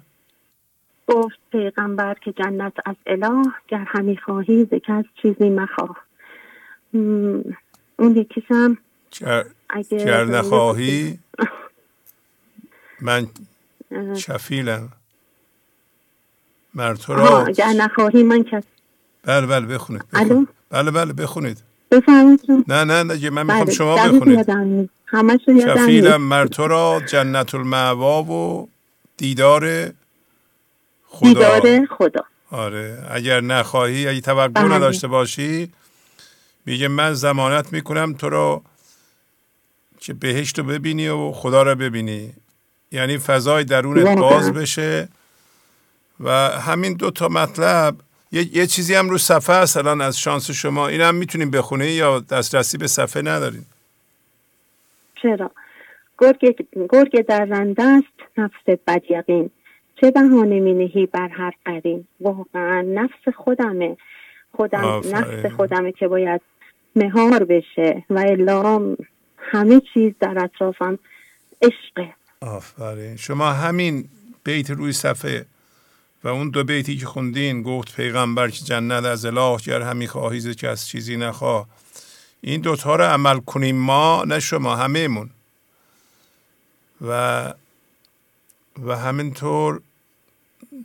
گفت 1.07 1.39
پیغمبر 1.51 2.13
که 2.13 2.31
جنت 2.31 2.73
از 2.85 2.95
اله 3.05 3.43
گر 3.67 3.85
همی 3.87 4.17
خواهی 4.17 4.65
ز 4.65 4.73
کس 4.87 5.05
چیزی 5.21 5.49
مخواه. 5.49 5.97
اون 7.99 8.15
یکیشم. 8.15 8.77
گر 9.89 10.25
نخواهی؟ 10.25 11.19
من 13.01 13.27
شفیلم. 14.17 14.89
مر 16.73 16.95
تو 16.95 17.13
را 17.13 17.43
گر 17.43 17.73
نخواهی 17.77 18.23
من 18.23 18.43
کس 18.43 18.63
بله 19.23 19.47
بله 19.47 19.65
بخونید, 19.65 20.03
بله 20.69 20.91
بله 20.91 21.13
بخونید. 21.13 21.63
بفرمایید. 21.99 22.41
نه 22.67 22.83
نه 22.83 23.03
نه 23.03 23.29
من 23.29 23.45
می‌خوام 23.45 23.65
بله. 23.65 23.73
شما 23.73 23.95
بخونید. 23.95 24.89
شفیلم 25.47 26.21
مر 26.21 26.45
تو 26.45 26.67
را 26.67 27.01
جنت 27.07 27.55
المعوا 27.55 28.23
و 28.23 28.69
دیدار 29.17 29.91
خدا. 31.07 31.59
دیدار 31.59 31.85
خدا. 31.85 32.23
آره 32.51 33.07
اگر 33.11 33.41
نخواهی 33.41 34.07
اگه 34.07 34.21
توقع 34.21 34.47
بله. 34.47 34.73
نداشته 34.73 35.07
باشی 35.07 35.71
میگه 36.65 36.87
من 36.87 37.13
زمانت 37.13 37.73
می‌کنم 37.73 38.13
تو 38.13 38.29
رو 38.29 38.63
که 39.99 40.13
بهشت 40.13 40.59
رو 40.59 40.65
ببینی 40.65 41.07
و 41.07 41.31
خدا 41.31 41.63
رو 41.63 41.75
ببینی. 41.75 42.33
یعنی 42.91 43.17
فضای 43.17 43.63
درونت 43.63 44.17
باز 44.17 44.53
بشه 44.53 45.07
و 46.19 46.29
همین 46.49 46.93
دو 46.93 47.11
تا 47.11 47.27
مطلب 47.27 47.95
یه, 48.33 48.57
یه 48.57 48.67
چیزی 48.67 48.93
هم 48.93 49.09
رو 49.09 49.17
صفحه 49.17 49.55
هست 49.55 49.77
الان 49.77 50.01
از 50.01 50.19
شانس 50.19 50.51
شما. 50.51 50.87
این 50.87 51.01
هم 51.01 51.15
می‌تونیم 51.15 51.51
بخونی 51.51 51.85
یا 51.85 52.19
دسترسی 52.19 52.77
به 52.77 52.87
صفحه 52.87 53.21
نداریم؟ 53.21 53.65
چرا؟ 55.21 55.51
گرگ, 56.19 56.55
گرگ 56.91 57.25
در 57.25 57.45
رنده 57.45 57.83
است 57.83 58.37
نفس 58.37 58.79
بدیقین 58.87 59.49
چه 60.01 60.11
بهانه 60.11 60.59
می 60.59 60.73
نهی 60.73 61.05
بر 61.05 61.27
هر 61.27 61.53
قرین 61.65 62.07
واقعا 62.21 62.81
نفس 62.81 63.35
خودمه. 63.35 63.97
خودم 64.55 65.01
نفس 65.11 65.45
خودمه 65.55 65.91
که 65.91 66.07
باید 66.07 66.41
مهار 66.95 67.43
بشه. 67.43 68.03
و 68.09 68.19
الا 68.19 68.95
همه 69.37 69.81
چیز 69.93 70.13
در 70.19 70.43
اطرافم 70.43 70.99
عشقه. 71.61 72.13
آفرین. 72.41 73.15
شما 73.15 73.51
همین 73.51 74.05
بیت 74.43 74.69
روی 74.69 74.91
صفحه 74.91 75.45
و 76.23 76.27
اون 76.27 76.49
دو 76.49 76.63
بیتی 76.63 76.97
که 76.97 77.05
خوندین 77.05 77.63
گفت 77.63 77.95
پیغمبر 77.95 78.49
که 78.49 78.65
جنت 78.65 79.05
از 79.05 79.25
اله 79.25 79.57
گر 79.57 79.81
همی 79.81 80.07
خواهی 80.07 80.55
که 80.55 80.69
از 80.69 80.87
چیزی 80.87 81.17
نخواه. 81.17 81.67
این 82.41 82.61
دوتا 82.61 82.95
رو 82.95 83.03
عمل 83.03 83.39
کنیم 83.39 83.75
ما 83.75 84.23
نه 84.27 84.39
شما 84.39 84.75
همهمون. 84.75 85.29
و 87.01 87.53
و 88.85 88.97
همینطور 88.97 89.81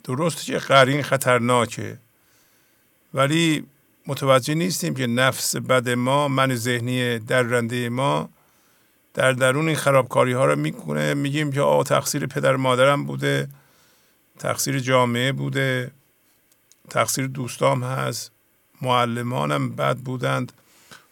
درست 0.04 0.44
که 0.44 0.58
قرین 0.58 1.02
خطرناکه. 1.02 1.98
ولی 3.14 3.64
متوجه 4.06 4.54
نیستیم 4.54 4.94
که 4.94 5.06
نفس 5.06 5.56
بد 5.56 5.88
ما 5.88 6.28
من 6.28 6.54
ذهنی 6.54 7.18
درنده 7.18 7.88
ما 7.88 8.28
در 9.14 9.32
درون 9.32 9.66
این 9.66 9.76
خرابکاری 9.76 10.32
ها 10.32 10.44
رو 10.44 10.56
می‌کنه. 10.56 11.14
میگیم 11.14 11.52
که 11.52 11.60
آه 11.60 11.84
تقصیر 11.84 12.26
پدر 12.26 12.56
مادرم 12.56 13.04
بوده. 13.04 13.48
تقصیر 14.38 14.78
جامعه 14.78 15.32
بوده 15.32 15.90
تقصیر 16.90 17.26
دوستام 17.26 17.84
هست 17.84 18.30
معلمانم 18.82 19.76
بد 19.76 19.96
بودند. 19.96 20.52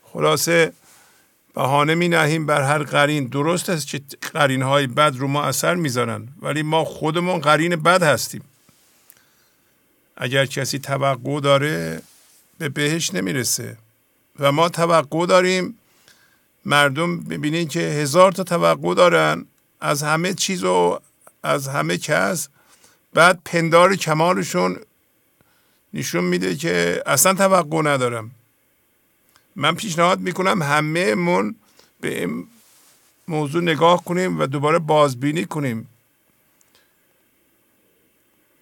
خلاصه 0.03 0.73
بهانه 1.55 1.95
می 1.95 2.09
نهیم 2.09 2.47
بر 2.47 2.63
هر 2.63 2.83
قرین. 2.83 3.27
درست 3.27 3.71
است 3.71 3.87
که 3.87 4.01
قرین 4.33 4.63
های 4.63 4.87
بد 4.87 5.17
رو 5.17 5.29
ما 5.29 5.43
اثر 5.45 5.75
می‌ذارن 5.75 6.29
ولی 6.43 6.63
ما 6.63 6.85
خودمون 6.85 7.41
قرین 7.41 7.77
بد 7.77 8.03
هستیم. 8.03 8.43
اگر 10.17 10.47
کسی 10.47 10.79
توقع 10.79 11.41
داره 11.41 12.03
به 12.59 12.69
بهش 12.69 13.15
نمی‌رسه 13.15 13.77
و 14.39 14.53
ما 14.53 14.69
توقع 14.69 15.27
داریم. 15.27 15.79
مردم 16.65 17.21
ببینین 17.21 17.69
که 17.69 17.81
هزار 17.81 18.33
تا 18.33 18.43
توقع 18.43 18.95
دارن. 18.95 19.47
از 19.81 20.03
همه 20.03 20.35
چیز 20.35 20.65
و 20.65 21.01
از 21.43 21.69
همه 21.69 21.99
کس 21.99 22.49
بعد 23.17 23.41
پندار 23.45 23.97
کمالشون 23.97 24.77
نشون 25.95 26.25
میده 26.25 26.57
که 26.57 27.03
اصلا 27.07 27.35
توقع 27.35 27.83
ندارم. 27.83 28.31
من 29.57 29.75
پیشنهاد 29.75 30.21
می‌کنم 30.21 30.63
همه 30.63 31.15
من 31.15 31.55
به 32.01 32.21
این 32.21 32.47
موضوع 33.29 33.63
نگاه 33.63 34.05
کنیم 34.05 34.41
و 34.41 34.47
دوباره 34.47 34.79
بازبینی 34.79 35.45
کنیم. 35.45 35.89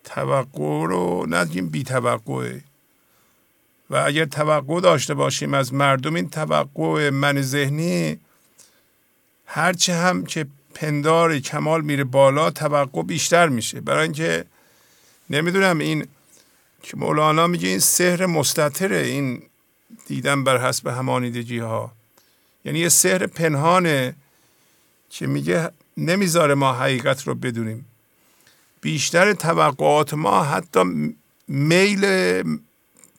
توقع 0.05 0.87
رو 0.87 1.27
نگیم 1.29 1.69
بی 1.69 1.83
توقعه. 1.85 2.61
و 3.91 3.97
اگر 3.97 4.25
توقع 4.25 4.81
داشته 4.81 5.15
باشیم 5.15 5.55
از 5.55 5.75
مردم 5.75 6.15
این 6.15 6.31
توقع 6.31 7.11
من 7.11 7.43
ذهنی 7.43 8.19
هرچه 9.47 9.95
هم 9.95 10.25
که 10.25 10.47
پندار 10.75 11.39
کمال 11.39 11.81
میره 11.81 12.05
بالا 12.05 12.51
توقع 12.51 13.03
بیشتر 13.03 13.49
میشه. 13.49 13.81
برای 13.81 14.03
اینکه 14.03 14.45
نمی‌دونم 15.31 15.79
این 15.79 16.07
که 16.83 16.97
مولانا 16.97 17.47
میگه 17.47 17.69
این 17.69 17.79
سحر 17.79 18.27
مستطره 18.27 18.97
این 18.97 19.43
دیدن 20.07 20.45
بر 20.45 20.69
حسب 20.69 20.87
همانیدگی 20.87 21.59
ها 21.59 21.93
یعنی 22.65 22.79
یه 22.79 22.89
سحر 22.89 23.27
پنهانه 23.27 24.15
که 25.11 25.27
میگه 25.27 25.71
نمی‌ذاره 25.97 26.55
ما 26.55 26.73
حقیقت 26.73 27.23
رو 27.23 27.35
بدونیم. 27.35 27.87
بیشتر 28.81 29.33
توقعات 29.33 30.15
ما 30.15 30.45
حتی 30.45 31.15
میل 31.49 32.43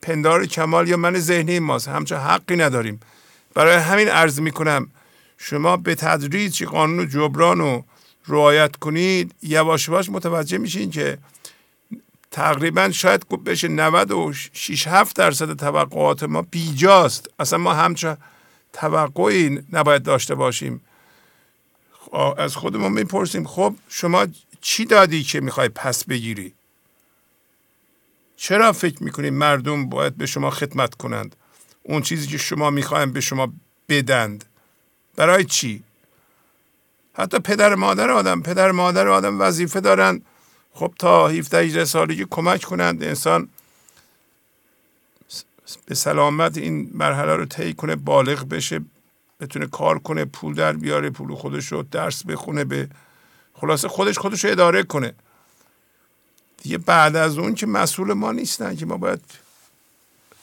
پندار 0.01 0.45
کمال 0.45 0.87
یا 0.87 0.97
من 0.97 1.19
ذهنی 1.19 1.59
ماست. 1.59 1.87
همچون 1.87 2.17
حقی 2.17 2.55
نداریم. 2.55 2.99
برای 3.53 3.75
همین 3.77 4.07
عرض 4.07 4.39
می‌کنم 4.39 4.87
شما 5.37 5.77
به 5.77 5.95
تدریج 5.95 6.63
قانون 6.63 7.09
جبران 7.09 7.59
رو 7.59 7.85
رعایت 8.27 8.75
کنید 8.75 9.35
یواش 9.41 9.87
یواش 9.87 10.09
متوجه 10.09 10.57
میشین 10.57 10.91
که 10.91 11.17
تقریبا 12.31 12.91
شاید 12.91 13.29
بشه 13.29 13.67
96 13.67 14.87
7 14.87 15.15
درصد 15.15 15.53
توقعات 15.53 16.23
ما 16.23 16.41
بیجاست. 16.41 17.29
اصلا 17.39 17.59
ما 17.59 17.73
همچه 17.73 18.17
توقعی 18.73 19.59
نباید 19.71 20.03
داشته 20.03 20.35
باشیم. 20.35 20.81
از 22.37 22.55
خودمون 22.55 22.91
می‌پرسیم 22.91 23.45
خب 23.45 23.75
شما 23.89 24.27
چی 24.61 24.85
دادی 24.85 25.23
که 25.23 25.41
می‌خوای 25.41 25.69
پس 25.69 26.05
بگیری؟ 26.05 26.53
چرا 28.37 28.71
فکر 28.71 29.03
می‌کنید 29.03 29.33
مردم 29.33 29.89
باید 29.89 30.17
به 30.17 30.25
شما 30.25 30.49
خدمت 30.49 30.95
کنند؟ 30.95 31.35
اون 31.83 32.01
چیزی 32.01 32.27
که 32.27 32.37
شما 32.37 32.69
می‌خوایم 32.69 33.11
به 33.11 33.21
شما 33.21 33.53
بدند. 33.89 34.45
برای 35.15 35.45
چی؟ 35.45 35.83
حتی 37.13 37.39
پدر 37.39 37.75
مادر 37.75 38.11
آدم 38.11 38.41
پدر 38.41 38.71
مادر 38.71 39.07
آدم 39.07 39.41
وظیفه 39.41 39.79
دارن. 39.79 40.21
خب 40.73 40.93
تا 40.99 41.27
17 41.27 41.57
18 41.57 41.85
سالگی 41.85 42.25
کمک 42.29 42.63
کنند. 42.63 43.03
انسان 43.03 43.49
به 45.85 45.95
سلامت 45.95 46.57
این 46.57 46.89
مرحله 46.93 47.35
رو 47.35 47.45
طی 47.45 47.73
کنه 47.73 47.95
بالغ 47.95 48.49
بشه 48.49 48.81
بتونه 49.39 49.67
کار 49.67 49.99
کنه 49.99 50.25
پول 50.25 50.53
در 50.53 50.73
بیاره 50.73 51.09
پول 51.09 51.35
خودش 51.35 51.71
رو 51.71 51.83
درس 51.83 52.25
بخونه 52.25 52.63
به 52.63 52.89
خلاصه 53.53 53.87
خودش 53.87 54.17
خودش 54.17 54.45
رو 54.45 54.51
اداره 54.51 54.83
کنه. 54.83 55.13
دیگه 56.57 56.77
بعد 56.77 57.15
از 57.15 57.37
اون 57.37 57.55
که 57.55 57.65
مسئول 57.65 58.13
ما 58.13 58.31
نیستن 58.31 58.75
که 58.75 58.85
ما 58.85 58.97
باید 58.97 59.21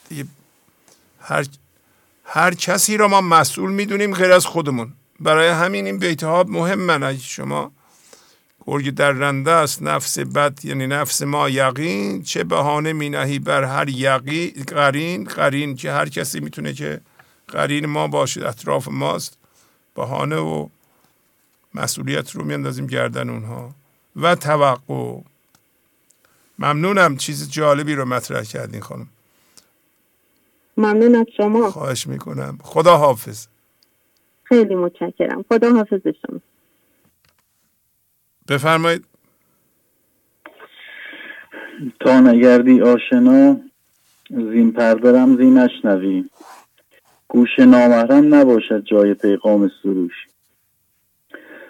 دیگه 0.09 0.27
هر 1.21 1.47
هر 2.35 2.55
کسی 2.55 2.97
را 2.97 3.09
ما 3.09 3.21
مسئول 3.21 3.71
می‌دونیم 3.73 4.15
غیر 4.15 4.33
از 4.33 4.47
خودمون. 4.47 4.93
برای 5.21 5.49
همین 5.49 5.87
این 5.87 5.99
بیت 5.99 6.23
ها 6.23 6.45
مهمن 6.49 7.17
شما. 7.17 7.73
گرگ 8.67 8.91
در 8.91 9.11
رنده 9.11 9.51
است 9.51 9.83
نفس 9.83 10.19
بد 10.19 10.65
یعنی 10.65 10.87
نفس 10.87 11.23
ما 11.23 11.49
یقین. 11.49 12.23
چه 12.23 12.45
بهانه 12.45 12.93
می 12.93 13.11
نهی 13.11 13.39
بر 13.39 13.65
هر 13.65 13.89
یقی 13.89 14.51
قرین؟ 14.51 15.25
قرین 15.25 15.77
که 15.77 15.93
هر 15.93 16.09
کسی 16.09 16.41
می‌تونه 16.41 16.73
که 16.73 17.01
قرین 17.49 17.87
ما 17.87 18.09
باشد 18.09 18.43
اطراف 18.43 18.89
ماست. 18.89 19.39
بهانه 19.95 20.37
و 20.37 20.69
مسئولیت 21.75 22.31
رو 22.31 22.45
میاندازیم 22.45 22.87
گردن 22.87 23.31
اونها. 23.31 23.75
و 24.17 24.35
توقع. 24.35 25.21
ممنونم 26.59 27.17
چیز 27.17 27.51
جالبی 27.51 27.95
رو 27.95 28.05
مطرح 28.05 28.43
کردین 28.43 28.81
خانم. 28.81 29.09
ممنون 30.77 31.15
از 31.15 31.27
شما. 31.37 31.71
خواهش 31.71 32.07
می‌کنم. 32.07 32.59
خدا 32.63 32.97
حافظ 32.97 33.47
خیلی 34.45 34.75
متشکرم. 34.75 35.45
خدا 35.49 35.73
حافظ 35.73 36.01
شما. 36.07 36.41
بفرمایید. 38.49 39.05
تا 42.01 42.21
نگردی 42.21 42.81
آشنا 42.81 43.61
زین 44.31 44.73
پردرم 44.73 45.37
زین 45.37 45.59
نشنوی. 45.59 46.25
گوش 47.29 47.59
نامحرم 47.59 48.35
نباشد 48.35 48.85
جای 48.85 49.15
پیغام 49.15 49.71
سروش. 49.83 50.13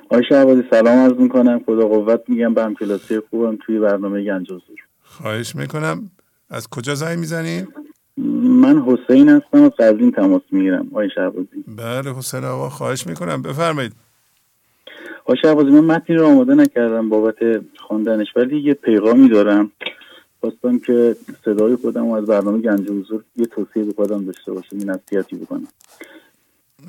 آقای 0.05 0.25
شهبازی 0.29 0.63
سلام 0.71 0.99
عرض 0.99 1.13
می‌کنم. 1.13 1.63
خدا 1.67 1.89
قوت 1.89 2.23
میگم. 2.29 2.55
به 2.55 2.65
همکلاسی 2.65 3.21
خوبم. 3.31 3.59
توی 3.67 3.79
برنامه 3.79 4.25
گنج 4.25 4.47
حضور 4.47 4.79
خواهش 5.03 5.57
می‌کنم. 5.57 6.11
از 6.51 6.69
کجا 6.69 6.95
زنگ 6.95 7.19
می‌زنید؟ 7.19 7.69
من 8.17 8.83
حسین 8.83 9.29
هستم 9.29 9.63
از 9.63 9.71
قزوین 9.71 10.13
تماس 10.13 10.43
می‌گیرم. 10.51 10.87
آقای 10.91 11.11
شهبازی. 11.15 11.65
بله 11.77 12.15
حسین 12.19 12.45
آقا 12.45 12.69
خواهش 12.69 13.07
می‌کنم. 13.07 13.43
بفرمایید. 13.43 13.93
آقای 15.25 15.37
شهبازی 15.43 15.71
من 15.71 15.81
متنی 15.81 16.17
رو 16.17 16.27
آماده 16.27 16.55
نکردم 16.55 17.09
بابت 17.09 17.37
خواندنش 17.77 18.37
ولی 18.37 18.61
یه 18.61 18.75
پیغامی 18.75 19.29
دارم. 19.29 19.73
خواستم 20.41 20.79
که 20.79 21.17
صدای 21.45 21.77
خودم 21.77 22.11
از 22.11 22.27
برنامه 22.27 22.59
گنج 22.59 22.89
حضور 22.89 23.23
یه 23.37 23.47
توصیه 23.47 23.85
به 23.85 23.93
خودم 23.93 24.25
داشته 24.25 24.53
باشم 24.53 24.79
یه 24.79 24.85
نصیحتی 24.85 25.37
بکنم. 25.37 25.69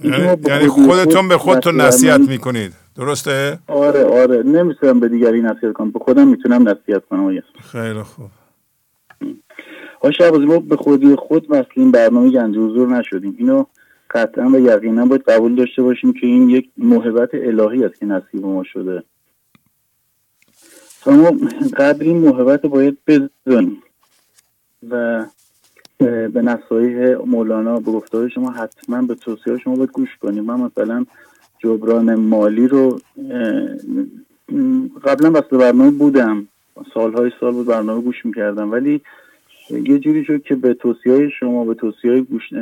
یعنی, 0.03 0.37
یعنی 0.47 0.67
خودتون 0.67 1.27
به 1.27 1.37
خودتون 1.37 1.81
نصیحت 1.81 2.19
می‌کنید. 2.19 2.73
درسته؟ 2.95 3.59
آره 3.67 4.05
آره. 4.05 4.43
نمی‌تونم 4.43 4.99
به 4.99 5.09
دیگری 5.09 5.41
نصیحت 5.41 5.73
کنم. 5.73 5.91
به 5.91 5.99
خودم 5.99 6.27
می‌تونم 6.27 6.69
نصیحت 6.69 7.05
کنم. 7.09 7.41
خیلی 7.71 8.03
خوب. 8.03 8.29
آقای 10.03 10.13
شهبازی 10.13 10.45
ما 10.45 10.59
به 10.59 10.75
خودی 10.75 11.15
خود 11.15 11.45
وصلیم. 11.49 11.91
برنامه 11.91 12.31
گنج 12.31 12.57
حضور 12.57 12.87
نشدیم. 12.97 13.35
اینو 13.37 13.65
قطعا 14.09 14.49
و 14.49 14.59
یقینا 14.59 15.05
باید 15.05 15.21
قبول 15.21 15.55
داشته 15.55 15.81
باشیم 15.83 16.13
که 16.13 16.27
این 16.27 16.49
یک 16.49 16.69
محبت 16.77 17.29
الهی 17.33 17.83
است 17.83 17.99
که 17.99 18.05
نصیب 18.05 18.45
ما 18.45 18.63
شده. 18.63 19.03
ما 21.05 21.31
قدر 21.77 22.03
این 22.03 22.17
محبت 22.17 22.61
باید 22.65 22.97
بدونیم. 23.07 23.83
و 24.89 25.25
به 25.99 26.41
نصایح 26.41 27.17
مولانا 27.25 27.79
به 27.79 27.91
گفته 27.91 28.29
شما 28.29 28.51
حتما 28.51 29.01
به 29.01 29.15
توصیه 29.15 29.57
شما 29.57 29.75
باید 29.75 29.91
گوش 29.91 30.17
کنیم. 30.21 30.43
من 30.43 30.59
مثلا 30.59 31.05
جبران 31.59 32.15
مالی 32.15 32.67
رو 32.67 32.99
قبلا 35.03 35.31
وصل 35.31 35.57
برنامه 35.57 35.91
بودم. 35.91 36.47
سالهای 36.93 37.31
سال 37.39 37.51
بود 37.51 37.67
برنامه 37.67 38.01
گوش 38.01 38.25
می‌کردم. 38.25 38.71
ولی 38.71 39.01
یه 39.79 39.99
جوری 39.99 40.25
شد 40.25 40.43
که 40.43 40.55
به 40.55 40.73
توصیه 40.73 41.29
شما 41.39 41.65
به 41.65 41.73
توصیه 41.73 42.11
های 42.11 42.21
گوش 42.21 42.53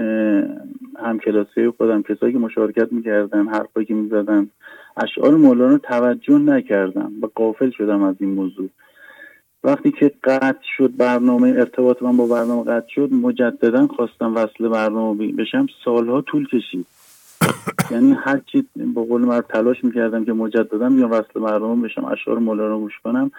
همکلاسی 1.04 1.70
خودم 1.78 2.02
کسایی 2.02 2.34
که 2.34 2.40
مشارکت 2.40 2.94
می‌کردن 2.94 3.48
حرفایی 3.48 3.86
که 3.86 3.94
می‌زدن 3.94 4.50
اشعار 4.98 5.36
مولانا 5.36 5.78
توجه 5.78 6.38
نکردم 6.38 7.12
و 7.22 7.28
قافل 7.36 7.70
شدم 7.70 8.04
از 8.04 8.16
این 8.20 8.30
موضوع. 8.30 8.70
وقتی 9.64 9.92
که 9.92 10.12
قطع 10.24 10.64
شد 10.78 10.98
برنامه 10.98 11.50
ارتباط 11.50 12.02
من 12.02 12.18
با 12.18 12.28
برنامه 12.28 12.64
قطع 12.64 12.88
شد 12.96 13.14
مجددا 13.14 13.88
خواستم 13.88 14.36
وصل 14.36 14.68
برنامه 14.68 15.32
بشم 15.32 15.68
سالها 15.86 16.22
طول 16.22 16.48
کشید. 16.48 16.86
یعنی 17.92 18.14
هر 18.14 18.42
چی 18.52 18.68
با 18.94 19.04
قول 19.04 19.22
مرد 19.22 19.46
تلاش 19.48 19.84
می‌کردم 19.84 20.26
که 20.26 20.34
مجددا 20.34 20.90
بیام 20.90 21.12
وصل 21.12 21.40
برنامه 21.40 21.88
بشم 21.88 22.06
اشعار 22.06 22.40
مولانا 22.40 22.80
گوش 22.80 23.00
کنم 23.04 23.32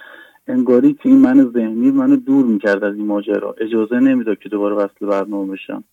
انگاری 0.46 0.94
که 0.94 1.08
این 1.08 1.18
من 1.18 1.50
ذهنی 1.54 1.90
منو 1.90 2.16
دور 2.16 2.46
می‌کرد 2.46 2.84
از 2.84 2.94
این 2.94 3.06
ماجرا. 3.06 3.54
اجازه 3.60 4.00
نمی‌داد 4.00 4.38
که 4.38 4.48
دوباره 4.48 4.74
وصل 4.74 5.06
برنامه 5.06 5.52
بشم. 5.52 5.84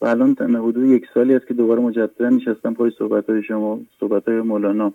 و 0.00 0.06
الان 0.06 0.36
حدود 0.40 0.86
یک 0.86 1.06
سالی 1.14 1.34
است 1.34 1.46
که 1.46 1.54
دوباره 1.54 1.80
مجددا 1.80 2.28
نشستم 2.28 2.74
پای 2.74 2.92
صحبت 2.98 3.30
های 3.30 3.42
شما 3.42 3.80
صحبت 4.00 4.28
های 4.28 4.40
مولانا. 4.40 4.92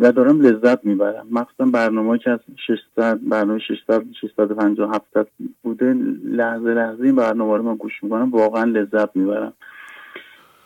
و 0.00 0.12
دارم 0.12 0.40
لذت 0.40 0.84
می‌برم. 0.84 1.26
مخصوصا 1.30 1.64
برنامه 1.64 2.18
که 2.18 2.30
از 2.30 2.40
600 2.66 3.20
برنامه 3.28 3.58
600 3.58 4.04
650 4.20 4.94
700 4.94 5.26
بوده 5.62 5.94
لحظه 6.24 6.74
لحظه 6.74 7.02
این 7.02 7.16
برنامه 7.16 7.56
رو 7.56 7.62
من 7.62 7.76
گوش 7.76 8.02
می‌کنم 8.02 8.30
واقعا 8.30 8.64
لذت 8.64 9.16
می‌برم. 9.16 9.52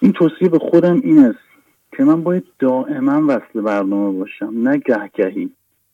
این 0.01 0.13
توصیه 0.13 0.49
به 0.49 0.59
خودم 0.59 1.01
این 1.05 1.19
است 1.19 1.39
که 1.97 2.05
من 2.05 2.23
باید 2.23 2.45
دائما 2.59 3.23
وصل 3.29 3.61
برنامه 3.61 4.19
باشم 4.19 4.53
نه 4.57 4.77
گهگهی. 4.77 5.51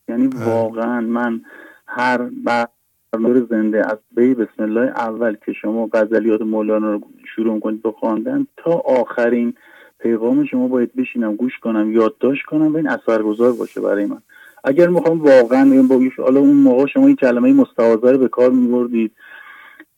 یعنی 0.08 0.26
واقعا 0.26 1.00
من 1.00 1.40
هر 1.86 2.18
برنامه 2.18 3.40
زنده 3.50 3.86
از 3.86 3.98
بی 4.16 4.34
بسم 4.34 4.62
الله 4.62 4.80
اول 4.80 5.36
که 5.46 5.52
شما 5.52 5.86
غزلیات 5.92 6.40
مولانا 6.40 6.92
رو 6.92 7.00
شروع 7.34 7.60
کنید 7.60 7.82
به 7.82 7.92
خواندن 7.92 8.46
تا 8.56 8.72
آخرین 8.72 9.54
پیغام 9.98 10.44
شما 10.44 10.68
باید 10.68 10.94
بشینم 10.94 11.36
گوش 11.36 11.58
کنم 11.58 11.92
یادداشت 11.92 12.46
کنم 12.46 12.74
و 12.74 12.76
این 12.76 12.88
اثرگذار 12.88 13.52
باشه 13.52 13.80
برای 13.80 14.06
من. 14.06 14.22
اگر 14.64 14.88
می‌خوام 14.88 15.20
واقعا 15.20 15.82
با 15.88 16.00
حالا 16.18 16.40
اون 16.40 16.56
موقع 16.56 16.86
شما 16.86 17.06
این 17.06 17.16
کلمه 17.16 17.52
مستعاضه 17.52 18.12
رو 18.12 18.18
به 18.18 18.28
کار 18.28 18.50
میبردید 18.50 19.12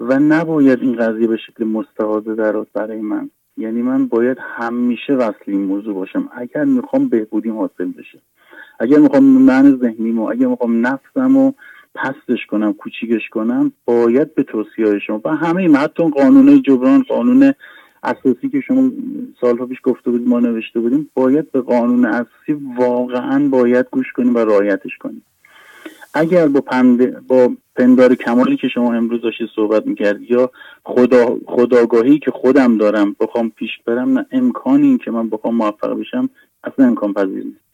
و 0.01 0.19
نباید 0.19 0.83
این 0.83 0.97
قضیه 0.97 1.27
به 1.27 1.37
شکل 1.37 1.65
مستعاضه 1.65 2.35
درات 2.35 2.67
برای 2.75 3.01
من. 3.01 3.31
یعنی 3.57 3.83
من 3.83 4.07
باید 4.07 4.37
همیشه 4.41 5.13
وصل 5.13 5.45
این 5.47 5.65
موضوع 5.65 5.95
باشم. 5.95 6.29
اگر 6.33 6.65
می‌خوام 6.65 7.09
بهبودی 7.09 7.49
حاصل 7.49 7.85
بشه. 7.85 8.19
اگر 8.79 8.99
می‌خوام 8.99 9.25
من 9.25 9.79
ذهنیمو 9.83 10.31
اگر 10.31 10.47
می‌خوام 10.47 10.87
نفسمو 10.87 11.53
پستش 11.95 12.47
کنم 12.47 12.73
کوچیکش 12.73 13.29
کنم 13.29 13.73
باید 13.85 14.35
به 14.35 14.43
توصیه 14.43 14.99
شما 15.07 15.21
و 15.25 15.37
همه 15.37 15.77
حتی 15.77 16.11
قانون 16.11 16.63
جبران 16.63 17.03
قانون 17.03 17.55
اساسی 18.03 18.49
که 18.49 18.61
شما 18.61 18.91
سالها 19.41 19.67
پیش 19.67 19.79
گفته 19.83 20.11
بودیم 20.11 20.29
ما 20.29 20.41
نوشته 20.41 20.81
بودیم 20.81 21.11
باید 21.15 21.53
به 21.53 21.61
قانون 21.61 22.05
اساسی 22.05 22.53
واقعا 22.77 23.49
باید 23.49 23.87
گوش 23.91 24.13
کنیم 24.13 24.35
و 24.35 24.39
رعایتش 24.39 24.97
کنیم. 25.01 25.23
اگر 26.15 26.49
با, 26.49 26.61
پند... 26.61 27.27
با 27.27 27.51
پندار 27.77 28.15
کمالی 28.15 28.57
که 28.57 28.69
شما 28.69 28.95
امروز 28.95 29.23
داشتی 29.23 29.45
صحبت 29.57 29.87
می‌کرد 29.87 30.31
یا 30.31 30.51
خدا 30.85 31.39
خداگاهی 31.47 32.19
که 32.19 32.31
خودم 32.31 32.79
دارم 32.79 33.17
بخوام 33.21 33.51
پیش 33.51 33.71
برم 33.87 34.19
نه 34.19 34.27
امکانی 34.33 34.99
که 34.99 35.11
من 35.11 35.29
بخوام 35.29 35.55
موفق 35.55 36.01
بشم 36.01 36.31
اصلا 36.65 36.87
امکان 36.87 37.13
پذیر 37.13 37.45
نیست. 37.45 37.68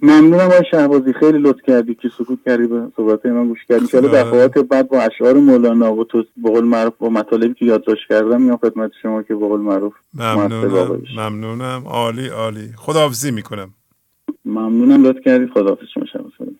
ممنونم 0.00 0.40
آقای 0.40 0.62
شهبازی. 0.70 1.12
خیلی 1.12 1.38
لطف 1.38 1.60
کردی. 1.66 1.94
که 1.94 2.08
سکوت 2.18 2.38
کردی 2.46 2.66
به 2.66 2.88
صحبت 2.96 3.26
من. 3.26 3.48
گوش 3.48 3.64
کردی. 3.68 3.86
که 3.86 4.00
دفعات 4.00 4.58
بعد 4.58 4.88
با 4.88 5.02
اشعار 5.02 5.34
مولانا 5.34 5.94
و 5.94 6.04
تو 6.04 6.24
بقول 6.44 6.64
معروف 6.64 6.92
با 6.98 7.08
مطالبی 7.08 7.54
که 7.54 7.64
یادداشت 7.64 8.08
کردم 8.08 8.48
یا 8.48 8.56
خدمت 8.56 8.90
شما 9.02 9.22
که 9.22 9.34
بقول 9.34 9.60
معروف 9.60 9.94
ممنونم. 10.14 11.02
ممنونم. 11.16 11.82
عالی 11.86 12.28
عالی. 12.28 12.72
خداحافظی 12.76 13.30
می‌کنم. 13.30 13.74
ممنونم. 14.44 15.06
لطف 15.06 15.20
کردی. 15.24 15.46
خداحافظ 15.46 15.84
شما 15.94 16.04
شهبازی 16.12 16.56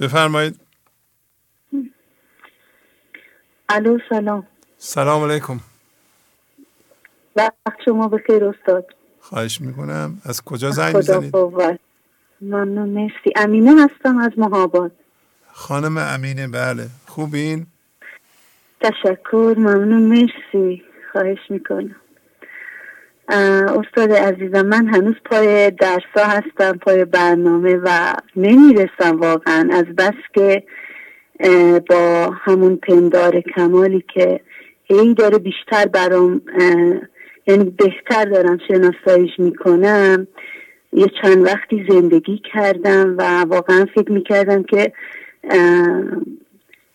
بفرمایید. 0.00 0.60
الو 3.68 3.98
سلام. 4.08 4.46
سلام 4.76 5.30
علیکم. 5.30 5.60
وقت 7.36 7.82
شما 7.84 8.08
بخیر 8.08 8.44
استاد. 8.44 9.01
خواهش 9.32 9.60
می‌کنم. 9.60 10.18
از 10.24 10.42
کجا 10.44 10.70
زنگ 10.70 10.96
می‌زنید؟ 10.96 11.36
ممنون 12.40 12.88
مرسی. 12.88 13.32
امینه 13.36 13.84
هستم 13.84 14.18
از 14.18 14.30
مهاباد. 14.36 14.92
خانم 15.52 15.98
امینه 15.98 16.48
بله. 16.48 16.86
خوبین؟ 17.06 17.66
تشکر 18.80 19.54
ممنون 19.58 20.02
مرسی. 20.02 20.82
خواهش 21.12 21.38
می‌کنم. 21.50 21.96
استاد 23.28 24.12
عزیزم 24.12 24.66
من 24.66 24.86
هنوز 24.86 25.14
پای 25.24 25.70
درسا 25.70 26.24
هستم 26.24 26.72
پای 26.78 27.04
برنامه 27.04 27.76
و 27.84 28.14
نمی‌رسم 28.36 29.20
واقعا. 29.20 29.68
از 29.72 29.84
بس 29.84 30.20
که 30.34 30.62
با 31.90 32.30
همون 32.42 32.76
پندار 32.76 33.40
کمالی 33.40 34.04
که 34.14 34.40
هی 34.84 35.14
داره 35.14 35.38
بیشتر 35.38 35.86
برام 35.86 36.42
یعنی 37.46 37.64
بهتر 37.64 38.24
دارم 38.24 38.58
شناساییش 38.68 39.30
می‌کنم. 39.38 40.26
یه 40.92 41.06
چند 41.22 41.46
وقتی 41.46 41.86
زندگی 41.88 42.42
کردم 42.54 43.14
و 43.18 43.40
واقعا 43.40 43.86
فکر 43.94 44.12
می‌کردم 44.12 44.62
که 44.62 44.92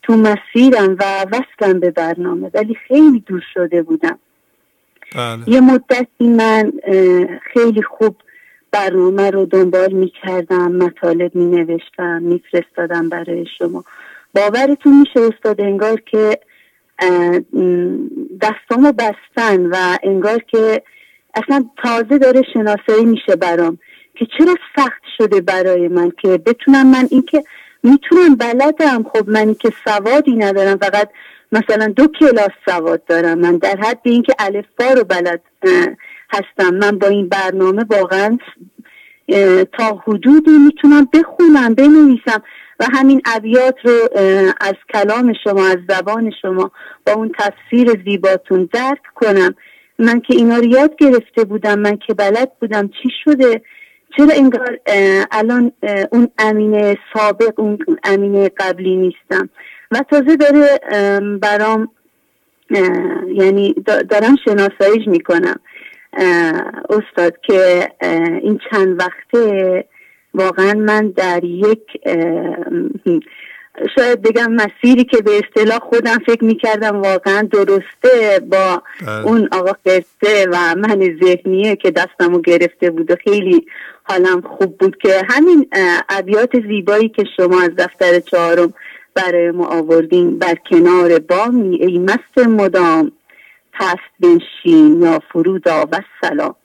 تو 0.04 0.14
مسیرم 0.14 0.96
و 1.00 1.26
وصلم 1.32 1.80
به 1.80 1.92
برنامه 1.92 2.52
ولی 2.54 2.76
خیلی 2.88 3.24
دور 3.26 3.44
شده 3.54 3.82
بودم. 3.82 4.20
بله. 5.16 5.50
یه 5.50 5.62
مدتی 5.62 6.28
من 6.28 6.72
خیلی 7.54 7.82
خوب 7.82 8.16
برنامه 8.72 9.30
رو 9.30 9.46
دنبال 9.46 9.92
می‌کردم 9.92 10.72
مطالب 10.72 11.36
می 11.36 11.46
نوشتم 11.46 12.22
میفرستادم 12.22 13.10
برای 13.10 13.46
شما. 13.58 13.84
باورتون 14.36 15.00
میشه 15.00 15.20
استاد 15.34 15.62
انگار 15.62 16.02
که 16.02 16.40
دستامو 18.42 18.92
بستن 18.92 19.66
و 19.66 19.98
انگار 20.04 20.40
که 20.40 20.84
اصلا 21.36 21.66
تازه 21.84 22.18
داره 22.18 22.42
شناسایی 22.54 23.06
میشه 23.06 23.36
برام 23.36 23.78
که 24.16 24.28
چرا 24.38 24.56
سخت 24.76 25.02
شده 25.18 25.42
برای 25.42 25.88
من 25.88 26.12
که 26.22 26.28
بتونم 26.28 26.88
من 26.88 27.08
اینکه 27.12 27.44
می‌تونم 27.84 28.36
بلدم. 28.36 29.04
خب 29.14 29.30
من 29.30 29.54
که 29.54 29.70
سوادی 29.86 30.36
ندارم 30.36 30.78
فقط 30.78 31.10
مثلا 31.52 31.88
دو 31.88 32.08
کلاس 32.20 32.52
سواد 32.66 33.06
دارم. 33.06 33.40
من 33.40 33.58
در 33.58 33.76
حد 33.76 34.00
اینکه 34.04 34.34
الفبا 34.40 34.94
رو 34.94 35.04
بلد 35.04 35.42
هستم. 36.30 36.76
من 36.76 37.00
با 37.00 37.08
این 37.08 37.30
برنامه 37.30 37.86
واقعا 37.90 38.38
تا 39.78 40.04
حدودی 40.08 40.58
می‌تونم 40.66 41.08
بخونم 41.14 41.74
بنویسم. 41.74 42.44
و 42.80 42.86
همین 42.94 43.22
ابیات 43.26 43.76
رو 43.84 44.10
از 44.62 44.76
کلام 44.94 45.34
شما 45.44 45.68
از 45.68 45.78
زبان 45.90 46.32
شما 46.42 46.72
با 47.06 47.14
اون 47.14 47.32
تفسیر 47.40 48.04
زیباتون 48.06 48.70
درک 48.74 49.02
کنم. 49.16 49.56
من 50.00 50.20
که 50.20 50.34
اینا 50.36 50.58
رو 50.58 50.66
یاد 50.66 50.96
گرفته 50.96 51.44
بودم 51.44 51.80
من 51.80 51.98
که 52.08 52.14
بلد 52.14 52.52
بودم 52.60 52.88
چی 52.88 53.10
شده. 53.24 53.62
چرا 54.18 54.28
انگار 54.36 54.80
الان 55.32 55.72
اون 56.12 56.28
امین 56.40 56.98
سابق 57.14 57.60
اون 57.60 57.78
امین 58.04 58.50
قبلی 58.58 58.96
نیستم؟ 58.96 59.50
و 59.92 60.04
تازه 60.12 60.36
داره 60.36 60.80
برام 61.42 61.90
یعنی 63.34 63.76
دارم 64.10 64.36
شناساییش 64.46 65.08
می‌کنم. 65.08 65.60
استاد 66.90 67.38
که 67.48 67.90
این 68.42 68.60
چند 68.72 69.02
وقته 69.02 69.86
واقعا 70.38 70.74
من 70.74 71.08
در 71.08 71.44
یک 71.44 71.82
شاید 73.96 74.22
بگم 74.22 74.52
مسیری 74.52 75.04
که 75.04 75.22
به 75.22 75.32
اصطلاح 75.44 75.80
خودم 75.80 76.18
فکر 76.26 76.44
می‌کردم 76.44 77.02
واقعا 77.02 77.42
درسته 77.52 78.42
با 78.52 78.82
بله. 79.02 79.28
اون 79.28 79.50
آقا 79.52 79.72
خرسه 79.86 80.48
و 80.52 80.76
من 80.76 81.18
ذهنیه 81.24 81.76
که 81.76 81.92
دستمو 81.92 82.42
گرفته 82.42 82.90
بود 82.90 83.12
و 83.12 83.16
خیلی 83.24 83.66
حالم 84.04 84.42
خوب 84.42 84.78
بود 84.78 84.98
که 84.98 85.22
همین 85.30 85.68
ابیات 86.10 86.50
زیبایی 86.68 87.10
که 87.10 87.24
شما 87.38 87.62
از 87.62 87.70
دفتر 87.78 88.20
چهارم 88.20 88.74
برای 89.14 89.52
ما 89.52 89.66
آوردین 89.66 90.40
بر 90.40 90.56
کنار 90.70 91.20
بامی 91.20 91.76
ای 91.76 92.00
مست 92.00 92.48
مدام 92.48 93.12
پست 93.74 94.14
بنشین 94.20 95.02
یا 95.02 95.20
فرودا 95.34 95.88
و 95.92 96.00
سلام 96.22 96.56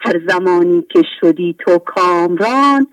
هر 0.00 0.20
زمانی 0.28 0.86
که 0.90 1.02
شدی 1.20 1.56
تو 1.58 1.78
کامران 1.78 2.86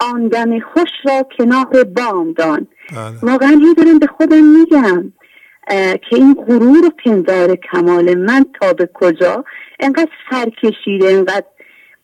آن 0.00 0.28
دم 0.28 0.60
خوش 0.60 0.90
را 1.04 1.26
کنار 1.38 1.84
بام 1.84 2.32
دان. 2.32 2.66
بله. 2.92 3.32
واقعا 3.32 3.60
یه 3.62 3.74
دارم 3.74 3.98
به 3.98 4.06
خودم 4.06 4.44
میگم 4.44 5.12
که 6.10 6.16
این 6.16 6.34
غرور 6.34 6.86
و 6.86 6.90
پندار 7.04 7.56
کمال 7.56 8.14
من 8.14 8.44
تا 8.60 8.72
به 8.72 8.88
کجا؟ 8.94 9.44
انقدر 9.80 10.10
سر 10.30 10.50
کشیده 10.62 11.12
انقدر 11.12 11.46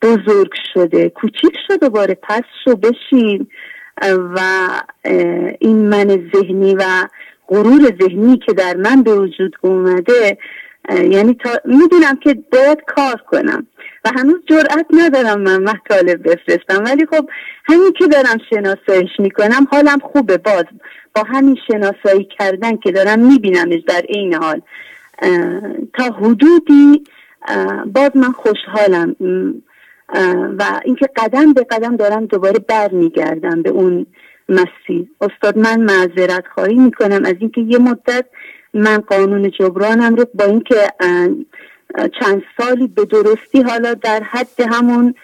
بزرگ 0.02 0.50
شده. 0.74 1.08
کوچیک 1.08 1.56
شده 1.68 1.88
باره 1.88 2.18
پس 2.22 2.42
شو 2.64 2.76
بشین. 2.76 3.48
و 4.08 4.40
این 5.60 5.88
من 5.88 6.30
ذهنی 6.36 6.74
و 6.74 6.84
غرور 7.48 7.92
ذهنی 8.02 8.36
که 8.46 8.52
در 8.52 8.76
من 8.76 9.02
به 9.02 9.14
وجود 9.14 9.56
اومده 9.60 10.38
یعنی 10.88 11.34
تا 11.34 11.50
می‌دونم 11.64 12.16
که 12.16 12.34
باید 12.52 12.78
کار 12.86 13.22
کنم 13.30 13.66
و 14.04 14.10
هنوز 14.16 14.36
جرأت 14.48 14.86
ندارم 14.90 15.40
من 15.40 15.62
مطالب 15.62 16.22
بفرستم. 16.22 16.84
ولی 16.84 17.06
خب 17.06 17.28
همین 17.64 17.92
که 17.98 18.06
دارم 18.06 18.38
شناساییش 18.50 19.10
می‌کنم 19.18 19.66
حالم 19.70 19.98
خوبه. 19.98 20.36
باز 20.36 20.64
با 21.14 21.22
همین 21.22 21.58
شناسایی 21.66 22.28
کردن 22.38 22.76
که 22.76 22.92
دارم 22.92 23.18
میبینمش 23.18 23.80
در 23.86 24.02
این 24.08 24.34
حال. 24.34 24.60
تا 25.94 26.04
حدودی 26.04 27.04
باز 27.86 28.10
من 28.14 28.32
خوشحالم. 28.32 29.16
و 30.58 30.80
اینکه 30.84 31.08
قدم 31.16 31.52
به 31.52 31.66
قدم 31.70 31.96
دارم 31.96 32.26
دوباره 32.26 32.58
برمیگردم 32.58 33.62
به 33.62 33.70
اون 33.70 34.06
مسیر. 34.48 35.06
استاد 35.20 35.58
من 35.58 35.80
معذرت 35.80 36.44
خواهی 36.54 36.74
می‌کنم 36.74 37.24
از 37.24 37.34
اینکه 37.40 37.60
یه 37.60 37.78
مدت 37.78 38.24
من 38.74 38.98
قانون 38.98 39.50
جبرانم 39.50 40.14
رو 40.14 40.24
با 40.34 40.44
اینکه 40.44 40.88
چند 42.20 42.42
سالی 42.58 42.86
به 42.86 43.04
درستی 43.04 43.62
حالا 43.62 43.94
در 43.94 44.22
حد 44.22 44.60
همون 44.70 45.14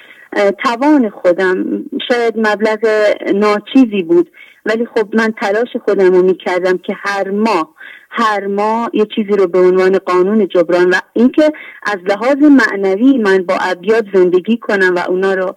توان 0.64 1.10
خودم 1.10 1.84
شاید 2.08 2.34
مبلغ 2.36 2.86
ناچیزی 3.34 4.02
بود. 4.02 4.30
ولی 4.66 4.86
خب 4.86 5.16
من 5.16 5.34
تلاش 5.40 5.68
خودم 5.84 6.12
رو 6.12 6.22
می‌کردم 6.22 6.78
که 6.78 6.94
هر 6.98 7.30
ماه 7.30 7.74
هر 8.10 8.46
ماه 8.46 8.90
یه 8.92 9.06
چیزی 9.14 9.32
رو 9.32 9.46
به 9.46 9.58
عنوان 9.58 9.98
قانون 9.98 10.48
جبران 10.48 10.90
و 10.90 10.94
اینکه 11.12 11.52
از 11.82 11.96
لحاظ 12.06 12.36
معنوی 12.36 13.18
من 13.18 13.38
با 13.38 13.54
ابیات 13.60 14.04
زندگی 14.14 14.56
کنم 14.56 14.94
و 14.96 14.98
اونا 15.08 15.34
رو 15.34 15.54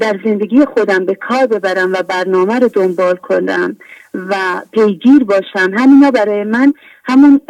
در 0.00 0.20
زندگی 0.24 0.64
خودم 0.64 1.04
به 1.04 1.14
کار 1.14 1.46
ببرم 1.46 1.92
و 1.92 2.02
برنامه 2.02 2.58
رو 2.58 2.68
دنبال 2.68 3.16
کنم 3.16 3.76
و 4.14 4.34
پیگیر 4.72 5.24
باشم 5.24 5.70
همینا 5.74 6.10
برای 6.10 6.44
من 6.44 6.72
همون 7.04 7.40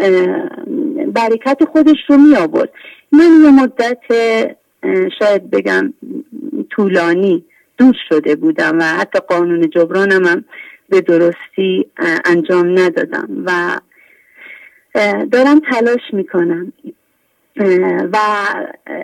برکت 1.14 1.64
خودش 1.72 1.98
رو 2.08 2.16
می 2.16 2.36
آورد. 2.36 2.70
من 3.12 3.30
یه 3.44 3.50
مدت 3.50 3.98
شاید 5.18 5.50
بگم 5.50 5.92
طولانی 6.70 7.44
دور 7.78 7.94
شده 8.08 8.36
بودم 8.36 8.78
و 8.78 8.82
حتی 8.82 9.18
قانون 9.18 9.70
جبرانم 9.70 10.24
هم 10.24 10.44
به 10.88 11.00
درستی 11.00 11.90
انجام 12.24 12.78
ندادم 12.78 13.28
و 13.46 13.80
دارم 15.32 15.60
تلاش 15.70 16.00
می‌کنم. 16.12 16.72
و 18.12 18.18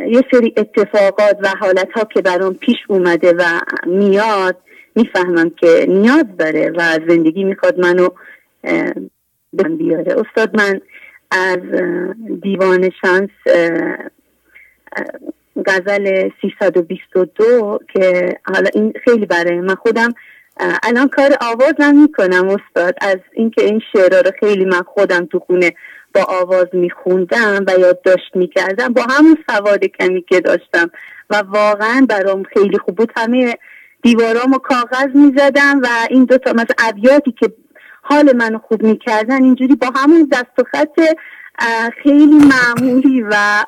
یه 0.08 0.22
سری 0.32 0.54
اتفاقات 0.56 1.36
و 1.42 1.48
حالت 1.60 1.92
ها 1.92 2.04
که 2.04 2.22
برام 2.22 2.54
پیش 2.54 2.76
اومده 2.88 3.32
و 3.38 3.60
میاد 3.86 4.56
می‌فهمم 4.96 5.50
که 5.50 5.86
نیاز 5.88 6.24
داره 6.38 6.72
و 6.76 6.98
زندگی 7.08 7.44
می‌خواد 7.44 7.80
منو 7.80 8.08
بیاره. 9.78 10.14
استاد 10.20 10.56
من 10.56 10.80
از 11.30 11.58
دیوان 12.42 12.90
شانس 13.00 13.30
غزل 15.66 16.30
322 16.42 17.78
که 17.92 18.36
حالا 18.54 18.70
این 18.74 18.92
خیلی 19.04 19.26
برای 19.26 19.60
من 19.60 19.74
خودم 19.74 20.14
الان 20.56 21.08
کار 21.08 21.36
آوازم 21.40 21.94
می‌کنم 21.94 22.48
استاد. 22.48 22.94
از 23.00 23.18
اینکه 23.32 23.64
این 23.64 23.80
شعرها 23.92 24.20
رو 24.20 24.30
خیلی 24.40 24.64
من 24.64 24.82
خودم 24.82 25.26
تو 25.26 25.38
خونه 25.38 25.72
با 26.14 26.22
آواز 26.22 26.66
میخوندم 26.72 27.64
و 27.66 27.80
یادداشت 27.80 28.30
می‌کردم 28.34 28.88
با 28.88 29.02
همون 29.02 29.38
سواد 29.50 29.84
کمی 29.84 30.22
که 30.22 30.40
داشتم. 30.40 30.90
و 31.30 31.36
واقعا 31.36 32.06
برام 32.08 32.42
خیلی 32.42 32.78
خوب 32.78 32.96
بود. 32.96 33.12
همه 33.16 33.54
دیوارام 34.02 34.58
کاغذ 34.64 35.08
می‌زدم 35.14 35.80
و 35.82 35.88
این 36.10 36.24
دوتا 36.24 36.52
مثل 36.52 36.74
ابیاتی 36.78 37.32
که 37.40 37.52
حال 38.02 38.36
منو 38.36 38.58
خوب 38.58 38.82
می‌کردن 38.82 39.42
اینجوری 39.42 39.74
با 39.74 39.90
همون 39.96 40.28
دست 40.32 40.58
و 40.58 40.62
خط 40.72 41.00
خیلی 42.02 42.38
معمولی 42.38 43.22
و 43.22 43.64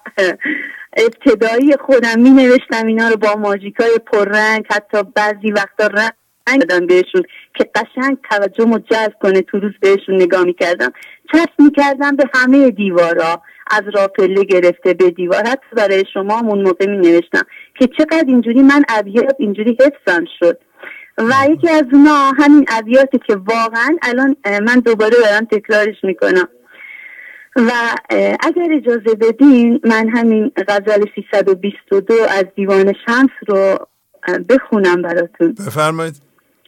ابتدایی 0.97 1.77
خودم 1.87 2.21
می 2.21 2.31
نوشتم 2.31 2.87
اینا 2.87 3.09
رو 3.09 3.17
با 3.17 3.35
ماژیکای 3.35 3.99
پررنگ. 4.13 4.67
حتی 4.71 5.03
بعضی 5.15 5.53
وقتا 5.53 5.87
رنگ 5.87 6.13
دادم 6.47 6.87
بهشون 6.87 7.23
که 7.55 7.71
قشنگ 7.75 8.19
توجه 8.31 8.79
جذب 8.91 9.13
کنه. 9.23 9.43
تو 9.43 9.59
روز 9.59 9.73
بهشون 9.81 10.15
نگاه 10.15 10.45
می‌کردم. 10.45 10.93
چسب 11.33 11.51
می‌کردم 11.59 12.17
به 12.17 12.25
همه 12.35 12.71
دیوارا. 12.71 13.43
از 13.71 13.83
راپله 13.95 14.45
گرفته 14.45 14.95
به 14.95 15.11
دیوار. 15.11 15.43
حتی 15.47 15.77
برای 15.77 16.05
شما 16.15 16.41
اون 16.41 16.63
موقع 16.63 16.87
می 16.87 16.97
نوشتم 16.97 17.43
که 17.79 17.87
چقدر 17.99 18.25
اینجوری 18.27 18.63
من 18.63 18.83
ابیات 18.89 19.35
اینجوری 19.39 19.79
حفظم 19.81 20.25
شد. 20.39 20.59
و 21.19 21.33
یکی 21.51 21.69
از 21.71 21.85
اونا 21.93 22.33
همین 22.39 22.65
ابیاتی 22.69 23.19
که 23.27 23.37
واقعا 23.37 23.97
الان 24.03 24.37
من 24.45 24.81
دوباره 24.81 25.17
دارم 25.25 25.45
تکرارش 25.45 25.97
می‌کنم. 26.03 26.49
و 27.57 27.71
اگر 28.41 28.69
اجازه 28.73 29.15
بدین 29.21 29.81
من 29.85 30.09
همین 30.09 30.53
غزل 30.69 31.05
322 31.15 32.15
از 32.29 32.45
دیوان 32.57 32.95
شمس 33.07 33.31
رو 33.49 33.79
بخونم 34.49 35.03
براتون. 35.03 35.53
بفرمایید. 35.53 36.15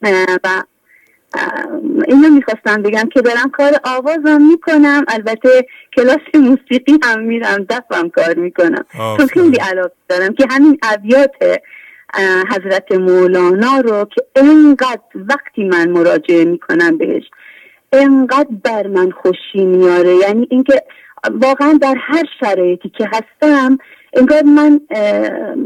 و 0.03 0.63
اینو 2.09 2.29
می‌خواستم 2.29 2.83
بگم 2.83 3.09
که 3.13 3.21
دارم 3.21 3.51
کار 3.51 3.73
آوازم 3.85 4.43
می‌کنم. 4.43 5.05
البته 5.09 5.67
کلاس 5.97 6.19
موسیقی 6.35 6.99
هم 7.03 7.21
میرم 7.21 7.67
دفم 7.71 8.09
کار 8.09 8.35
می‌کنم. 8.35 8.85
تو 9.19 9.27
خیلی 9.27 9.57
علاقه 9.57 9.93
دارم 10.09 10.35
که 10.35 10.47
همین 10.51 10.79
ابیات 10.83 11.61
حضرت 12.51 12.93
مولانا 12.93 13.79
رو 13.79 14.05
که 14.05 14.27
انقدر 14.37 15.01
وقتی 15.15 15.65
من 15.65 15.89
مراجعه 15.89 16.45
می‌کنم 16.45 16.99
بهش 16.99 17.25
انقدر 17.93 18.49
بر 18.65 18.87
من 18.87 19.11
خوشی 19.11 19.65
میاره 19.65 20.15
یعنی 20.17 20.49
اینکه 20.51 20.83
واقعا 21.31 21.79
در 21.83 21.95
هر 21.99 22.25
شرایطی 22.41 22.89
که 22.89 23.09
هستم 23.13 23.79
انگار 24.13 24.43
من 24.43 24.81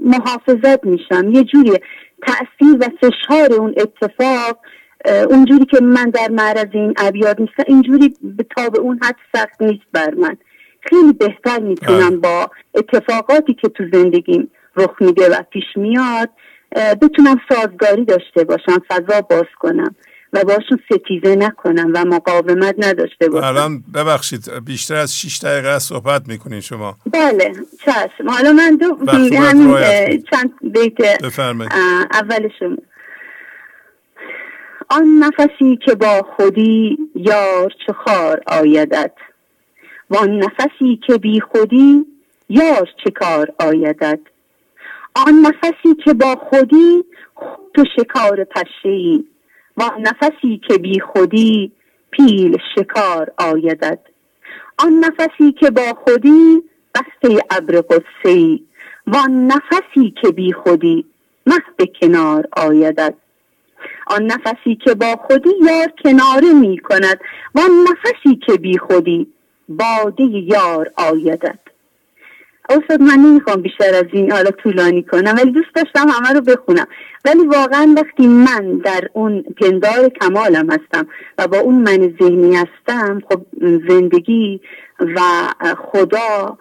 محافظت 0.04 0.86
میشم. 0.86 1.28
یه 1.28 1.44
جوری 1.44 1.72
تأثیر 2.26 2.76
و 2.80 2.88
فشار 3.00 3.52
اون 3.52 3.74
اتفاق 3.76 4.58
اونجوری 5.30 5.64
که 5.64 5.80
من 5.82 6.10
در 6.10 6.28
معرض 6.30 6.68
این 6.72 6.94
ابیات 6.96 7.40
نیستم 7.40 7.62
اینجوری 7.66 8.14
به 8.22 8.46
تاب 8.56 8.80
اون 8.80 9.00
حد 9.02 9.16
سخت 9.34 9.62
نیست 9.62 9.84
بر 9.92 10.14
من. 10.14 10.36
خیلی 10.80 11.12
بهتر 11.12 11.60
می‌تونم 11.60 12.20
با 12.20 12.50
اتفاقاتی 12.74 13.54
که 13.54 13.68
تو 13.68 13.84
زندگیم 13.92 14.50
رخ 14.76 14.90
میده 15.00 15.28
و 15.28 15.42
پیش 15.50 15.64
میاد 15.76 16.30
بتونم 17.02 17.36
سازگاری 17.48 18.04
داشته 18.04 18.44
باشم 18.44 18.82
فضا 18.88 19.20
باز 19.20 19.46
کنم. 19.58 19.94
و 20.32 20.44
باشون 20.44 20.78
ستیزه 20.92 21.36
نکنم 21.36 21.92
و 21.94 22.04
مقاومت 22.04 22.74
نداشته 22.78 23.28
باشم. 23.28 23.46
الان 23.46 23.84
ببخشید 23.94 24.64
بیشتر 24.64 24.94
از 24.94 25.18
6 25.18 25.38
دقیقه 25.38 25.78
صحبت 25.78 26.28
می‌کنین 26.28 26.60
شما. 26.60 26.96
بله 27.12 27.52
چشم 27.84 28.30
حالا 28.30 28.52
من 28.52 28.76
دو 28.76 29.10
همین 29.36 30.24
چند 30.30 30.52
بیت 30.62 31.24
اولشون 32.12 32.78
آن 34.88 35.04
نفسی 35.18 35.78
که 35.86 35.94
با 35.94 36.26
خودی 36.36 36.98
یار 37.14 37.72
چه 37.86 37.92
خار 37.92 38.40
آیدد 38.46 39.12
و 40.10 40.16
آن 40.16 40.30
نفسی 40.30 41.00
که 41.06 41.18
بی 41.18 41.40
خودی 41.40 42.06
یار 42.48 42.88
چه 43.04 43.10
کار 43.10 43.52
آیدد 43.58 44.18
آن 45.14 45.34
نفسی 45.34 45.94
که 46.04 46.14
با 46.14 46.36
خودی 46.50 47.04
خود 47.34 47.60
تو 47.74 47.84
شکار 47.96 48.44
پشه 48.44 48.88
و 48.88 49.22
آن 49.82 50.00
نفسی 50.00 50.60
که 50.68 50.78
بی 50.78 51.00
خودی 51.00 51.72
پیل 52.10 52.56
شکار 52.74 53.32
آیدد 53.38 53.98
آن 54.78 54.92
نفسی 54.92 55.52
که 55.52 55.70
با 55.70 55.94
خودی 56.04 56.62
بسته 56.94 57.38
ابر 57.50 57.80
قدسی 57.80 58.66
و 59.06 59.16
آن 59.16 59.46
نفسی 59.46 60.14
که 60.22 60.30
بی 60.30 60.52
خودی 60.52 61.04
مه 61.46 61.86
کنار 62.00 62.48
آیدد 62.56 63.14
آن 64.06 64.22
نفسی 64.22 64.76
که 64.84 64.94
با 64.94 65.16
خودی 65.16 65.50
یار 65.62 65.92
کناره 66.04 66.52
می 66.52 66.78
کند 66.78 67.20
و 67.54 67.60
آن 67.60 67.70
نفسی 67.90 68.40
که 68.46 68.52
بی 68.52 68.78
خودی 68.78 69.32
باده 69.68 70.22
یار 70.22 70.90
آیدد 70.96 71.69
استاد 72.68 73.02
من 73.02 73.16
نمی‌خوام 73.16 73.62
بیشتر 73.62 73.94
از 73.94 74.04
این 74.12 74.32
حالا 74.32 74.50
طولانی 74.50 75.02
کنم 75.02 75.34
ولی 75.38 75.50
دوست 75.50 75.74
داشتم 75.74 76.08
همه 76.08 76.34
رو 76.34 76.40
بخونم. 76.40 76.86
ولی 77.24 77.46
واقعا 77.46 77.94
وقتی 77.96 78.26
من 78.26 78.78
در 78.84 79.08
اون 79.12 79.42
پندار 79.60 80.08
کمالم 80.08 80.70
هستم 80.70 81.06
و 81.38 81.48
با 81.48 81.58
اون 81.58 81.74
من 81.74 82.14
ذهنی 82.22 82.56
هستم 82.56 83.20
خب 83.28 83.42
زندگی 83.88 84.60
و 85.00 85.20
خدا 85.78 86.58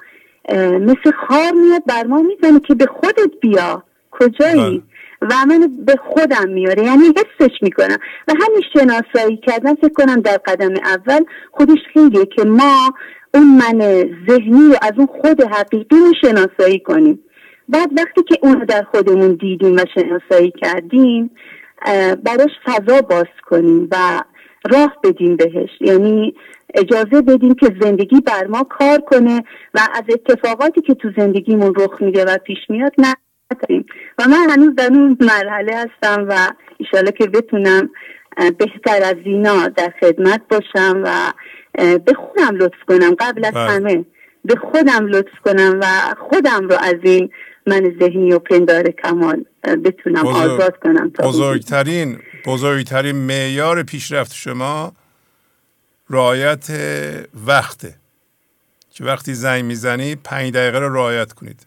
مثل 0.80 1.12
خار 1.28 1.52
میاد 1.52 1.84
بر 1.88 2.04
ما 2.08 2.22
می‌زنه 2.22 2.60
که 2.60 2.76
به 2.76 2.86
خودت 2.86 3.32
بیا. 3.42 3.84
کجایی؟ 4.12 4.54
بله. 4.70 4.82
و 5.22 5.46
من 5.48 5.86
به 5.86 5.96
خودم 6.10 6.50
میاره. 6.50 6.84
یعنی 6.84 7.04
حسش 7.04 7.54
می‌کنم. 7.62 7.98
و 8.28 8.34
همین 8.42 8.62
شناسایی 8.74 9.38
کردن 9.38 9.76
فکر 9.76 9.94
کنم 9.94 10.22
در 10.22 10.38
قدم 10.38 10.74
اول 10.84 11.24
خودش 11.52 11.80
خیلیه 11.94 12.26
که 12.26 12.44
ما 12.44 12.94
اون 13.34 13.48
من 13.48 13.80
ذهنی 14.30 14.68
رو 14.68 14.76
از 14.82 14.92
اون 14.98 15.08
خود 15.22 15.42
حقیقی 15.42 15.96
رو 15.96 16.14
شناسایی 16.22 16.80
کنیم. 16.80 17.20
بعد 17.70 17.90
وقتی 17.98 18.24
که 18.24 18.36
اون 18.42 18.60
رو 18.60 18.66
در 18.66 18.84
خودمون 18.84 19.34
دیدیم 19.34 19.76
و 19.76 19.84
شناسایی 19.94 20.54
کردیم 20.62 21.32
براش 22.24 22.52
فضا 22.66 23.02
باز 23.02 23.28
کنیم 23.50 23.88
و 23.92 24.24
راه 24.72 24.98
بدیم 25.04 25.36
بهش. 25.36 25.70
یعنی 25.82 26.36
اجازه 26.74 27.22
بدیم 27.22 27.54
که 27.54 27.76
زندگی 27.82 28.22
بر 28.22 28.48
ما 28.48 28.64
کار 28.64 29.00
کنه 29.00 29.44
و 29.74 29.80
از 29.94 30.04
اتفاقاتی 30.10 30.82
که 30.82 30.94
تو 30.94 31.12
زندگیمون 31.18 31.74
رخ 31.78 32.02
میده 32.02 32.26
و 32.26 32.38
پیش 32.38 32.58
میاد 32.70 32.94
نه. 32.98 33.16
و 34.18 34.28
من 34.28 34.50
هنوز 34.50 34.76
در 34.76 34.88
اون 34.88 35.18
مرحله 35.20 35.76
هستم 35.76 36.26
و 36.30 36.52
ایشالا 36.78 37.12
که 37.12 37.28
بتونم 37.28 37.90
بهتر 38.58 39.04
از 39.04 39.16
اینا 39.26 39.68
در 39.68 39.94
خدمت 40.00 40.42
باشم 40.50 41.02
و 41.06 41.34
به 41.98 42.14
خودم 42.14 42.56
لطف 42.56 42.84
کنم. 42.88 43.16
قبل 43.20 43.46
از 43.46 43.54
بله. 43.54 43.72
همه 43.72 44.06
به 44.46 44.56
خودم 44.56 45.06
لطف 45.08 45.40
کنم 45.46 45.80
و 45.82 46.16
خودم 46.30 46.68
رو 46.68 46.76
از 46.76 46.96
این 47.04 47.30
من 47.68 47.96
ذهنی 48.00 48.34
و 48.34 48.40
پندار 48.40 48.84
کمال 48.92 49.46
بتونم 49.64 50.28
آزاد 50.28 50.80
کنم 50.80 51.10
بزرگترین 51.10 52.20
بزرگترین 52.46 53.16
معیار 53.16 53.84
پیشرفت 53.84 54.34
شما 54.34 54.94
رعایت 56.10 56.68
وقته. 57.48 57.94
که 58.94 59.04
وقتی 59.04 59.34
زنگ 59.34 59.64
می‌زنی 59.64 60.16
پنج 60.16 60.54
دقیقه 60.54 60.80
رو 60.80 60.94
رعایت 60.94 61.34
کنید. 61.34 61.66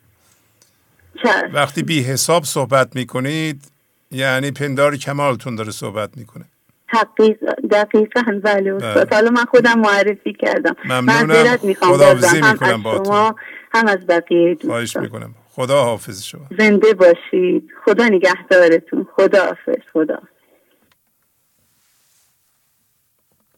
وقتی 1.52 1.82
بی 1.82 2.02
حساب 2.02 2.44
صحبت 2.44 2.96
می‌کنید 2.96 3.64
یعنی 4.10 4.50
پندار 4.50 4.96
کمالتون 4.96 5.54
داره 5.54 5.70
صحبت 5.70 6.16
می‌کنه. 6.16 6.44
حقیق 6.86 7.38
دقیقا 7.70 8.22
بله. 8.44 8.74
استاد 8.74 9.08
بله. 9.08 9.16
حالا 9.16 9.30
من 9.30 9.44
خودم 9.44 9.80
معرفی 9.80 10.32
کردم. 10.32 10.76
ممنونم. 10.84 11.56
خداحافظی 11.80 12.42
می‌کنم 12.42 12.82
با 12.82 13.02
شما 13.04 13.36
هم 13.74 13.86
از 13.86 14.06
بقیه 14.08 14.56
خواهش 14.66 14.96
می‌کنم. 14.96 15.34
خدا 15.50 15.84
حافظ 15.84 16.22
شما. 16.22 16.46
زنده 16.58 16.94
باشید. 16.94 17.70
خدا 17.84 18.08
نگهدارتون. 18.08 19.06
خدا 19.16 19.44
حافظ 19.44 19.82
خدا 19.92 20.18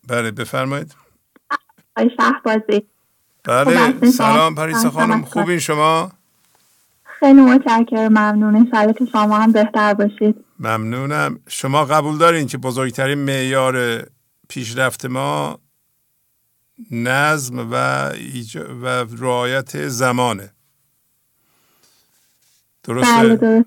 بله 0.09 0.31
بفرمایید. 0.31 0.94
آی 1.97 2.10
بازی 2.44 2.86
بله 3.44 3.93
خب، 3.93 4.05
سلام 4.05 4.55
پریسا 4.55 4.91
خانم. 4.91 5.25
خوبین 5.25 5.59
شما؟ 5.59 6.12
خیلی 7.20 7.41
متشکرم 7.41 8.12
ممنون 8.12 8.70
که 8.99 9.05
شما 9.12 9.39
هم 9.39 9.52
بهتر 9.52 9.94
باشید. 9.94 10.44
ممنونم. 10.60 11.41
شما 11.49 11.84
قبول 11.84 12.18
دارین 12.18 12.47
که 12.47 12.59
بزرگترین 12.59 13.18
معیار 13.18 14.07
پیشرفت 14.49 15.07
ما 15.07 15.59
نظم 16.91 17.70
و, 17.73 17.75
ایج... 18.15 18.57
و 18.57 18.86
رعایت 19.18 19.89
زمانه. 19.89 20.51
درسته؟ 22.84 23.17
بله 23.17 23.36
درست 23.36 23.67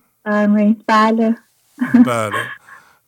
بله. 0.87 1.35
بله. 2.05 2.31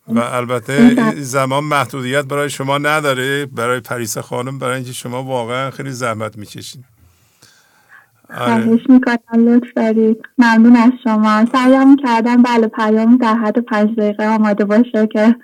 و 0.07 0.19
البته 0.19 0.95
زمان 1.21 1.63
محدودیت 1.63 2.25
برای 2.25 2.49
شما 2.49 2.77
نداره. 2.77 3.45
برای 3.45 3.79
پریسا 3.79 4.21
خانم 4.21 4.59
برای 4.59 4.75
اینکه 4.75 4.93
شما 4.93 5.23
واقعا 5.23 5.71
خیلی 5.71 5.91
زحمت 5.91 6.37
می‌کشین. 6.37 6.83
خواهش 8.37 8.81
می‌کنم. 8.89 9.17
لطف 9.33 9.73
دارید. 9.75 10.17
ممنون 10.37 10.75
از 10.75 10.91
شما. 11.03 11.45
سعیم 11.51 11.95
کردم. 11.95 12.43
بله 12.43 12.67
پیام 12.67 13.17
در 13.17 13.35
حد 13.35 13.59
پنج 13.59 13.95
دقیقه 13.95 14.27
آماده 14.27 14.65
باشه 14.65 15.07
که 15.07 15.35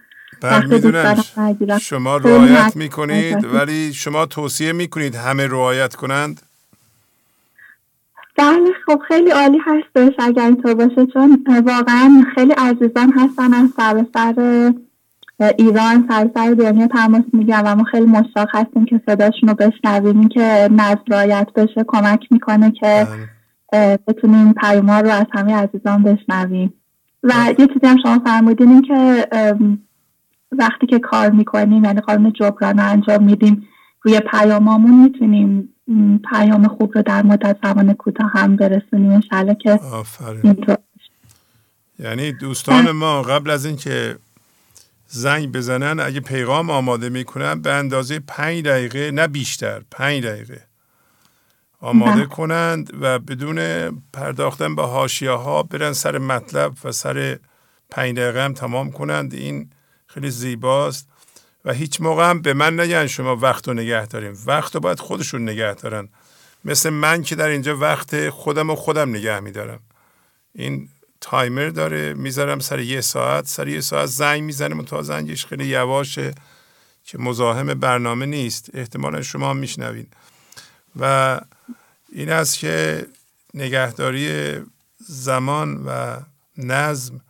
بله 0.42 0.66
می‌دونم. 0.66 1.78
شما 1.82 2.18
رعایت 2.18 2.76
می‌کنید 2.76 3.46
ولی 3.54 3.94
شما 3.94 4.26
توصیه 4.26 4.72
می‌کنید 4.72 5.16
همه 5.16 5.48
رعایت 5.48 5.96
کنند؟ 5.96 6.42
بله 8.38 8.72
خب 8.86 9.02
خیلی 9.08 9.30
عالی 9.30 9.58
هستش 9.66 10.14
اگر 10.20 10.46
اینطور 10.46 10.74
باشه 10.74 11.06
چون 11.14 11.44
واقعا 11.66 12.26
خیلی 12.36 12.52
عزیزان 12.52 13.14
هستن 13.16 13.54
از 13.54 13.70
سر 13.78 14.06
سر 14.14 14.74
ایران 15.40 16.06
سر 16.10 16.30
سر 16.34 16.54
دنیا 16.54 16.88
تماس 16.88 17.24
میگم 17.34 17.62
و 17.66 17.76
ما 17.76 17.84
خیلی 17.84 18.06
مشتاق 18.06 18.48
هستیم 18.54 18.86
که 18.86 19.02
صداشون 19.06 19.50
رو 19.50 19.56
بشنویم 19.56 20.30
که 20.30 20.70
نظر 20.72 20.98
رایت 21.08 21.48
بشه. 21.56 21.86
کمک 21.88 22.20
می‌کنه 22.32 22.72
که 22.72 23.08
بتونیم 24.08 24.54
پیما 24.54 25.00
رو 25.00 25.10
از 25.10 25.26
همه 25.34 25.56
عزیزان 25.56 26.04
بشنویم. 26.04 26.74
و 27.24 27.34
یه 27.60 27.68
چیزی 27.68 27.88
هم 27.88 27.98
شما 28.04 28.22
فرمودین 28.26 28.70
این 28.70 28.82
که 28.82 29.28
وقتی 30.52 30.88
که 30.88 31.00
کار 31.00 31.30
می‌کنیم 31.30 31.84
یعنی 31.84 32.02
قانون 32.02 32.34
جبران 32.34 32.80
انجام 32.80 33.24
میدیم 33.24 33.68
روی 34.02 34.20
پیامامون 34.20 35.04
می‌تونیم 35.04 35.70
پیام 36.32 36.68
خوب 36.68 36.92
رو 36.96 37.02
در 37.02 37.24
مدت 37.24 37.58
زمان 37.64 37.94
کوتاه 37.94 38.32
هم 38.34 38.56
برسونیم. 38.56 39.12
انشالله 39.12 39.56
که 39.56 39.80
یعنی 42.00 42.32
دوستان 42.32 42.92
ما 42.92 43.22
قبل 43.22 43.50
از 43.50 43.66
اینکه 43.66 44.16
زنگ 45.08 45.52
بزنن 45.52 46.00
اگه 46.00 46.20
پیغام 46.20 46.70
آماده 46.70 47.10
می‌کنن 47.10 47.62
به 47.62 47.74
اندازه 47.74 48.20
پنج 48.20 48.64
دقیقه 48.64 49.12
نه 49.12 49.28
بیشتر 49.28 49.82
پنج 49.92 50.24
دقیقه 50.24 50.62
آماده 51.80 52.16
بله. 52.16 52.26
کنند 52.26 52.92
و 53.02 53.20
بدون 53.20 53.90
پرداختن 54.14 54.76
به 54.76 54.82
هاشیه 54.82 55.32
ها 55.32 55.64
برن 55.64 55.94
سر 55.94 56.18
مطلب 56.18 56.74
و 56.84 56.92
سر 56.92 57.40
پنج 57.90 58.18
دقیقه 58.18 58.44
هم 58.44 58.54
تمام 58.54 58.92
کنند. 58.92 59.34
این 59.34 59.70
خیلی 60.08 60.32
زیباست 60.32 61.08
و 61.66 61.74
هیچ 61.74 62.02
موقع 62.02 62.30
هم 62.30 62.42
به 62.42 62.54
من 62.54 62.80
نگن 62.80 63.08
شما 63.08 63.36
وقت 63.36 63.68
رو 63.68 63.74
نگه 63.74 64.06
داریم 64.06 64.38
وقت 64.46 64.76
رو 64.76 64.82
باید 64.82 65.00
خودشون 65.00 65.50
نگه 65.50 65.74
دارن. 65.74 66.10
مثل 66.66 66.90
من 66.90 67.24
که 67.24 67.36
در 67.36 67.48
اینجا 67.48 67.78
وقت 67.78 68.30
خودم 68.30 68.70
و 68.70 68.76
خودم 68.76 69.10
نگه 69.10 69.40
میدارم. 69.40 69.80
این 70.56 70.90
تایمر 71.28 71.70
داره 71.70 72.14
می‌ذارم 72.14 72.60
سر 72.60 72.80
یه 72.80 73.02
ساعت. 73.02 73.48
سر 73.48 73.68
یه 73.68 73.82
ساعت 73.82 74.06
زنگ 74.06 74.44
می‌زنم 74.44 74.80
و 74.80 74.84
تا 74.84 75.02
زنگش 75.02 75.46
خیلی 75.46 75.66
یواشه 75.66 76.36
که 77.04 77.18
مزاحم 77.18 77.74
برنامه 77.74 78.26
نیست. 78.26 78.70
احتمالا 78.74 79.22
شما 79.22 79.50
هم 79.50 79.58
میشنوید 79.58 80.14
و 81.00 81.40
این 82.12 82.32
است 82.32 82.60
که 82.60 83.06
نگهداری 83.54 84.54
زمان 84.98 85.84
و 85.86 86.18
نظم 86.58 87.22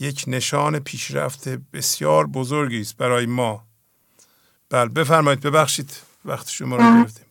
یک 0.00 0.24
نشان 0.26 0.78
پیشرفت 0.78 1.48
بسیار 1.48 2.26
بزرگی 2.26 2.80
است 2.80 2.96
برای 2.96 3.26
ما. 3.26 3.64
بله 4.70 4.88
بفرمایید 4.88 5.40
ببخشید 5.40 5.90
وقت 6.24 6.50
شما 6.50 6.76
رو 6.76 6.82
گرفتیم. 6.82 7.26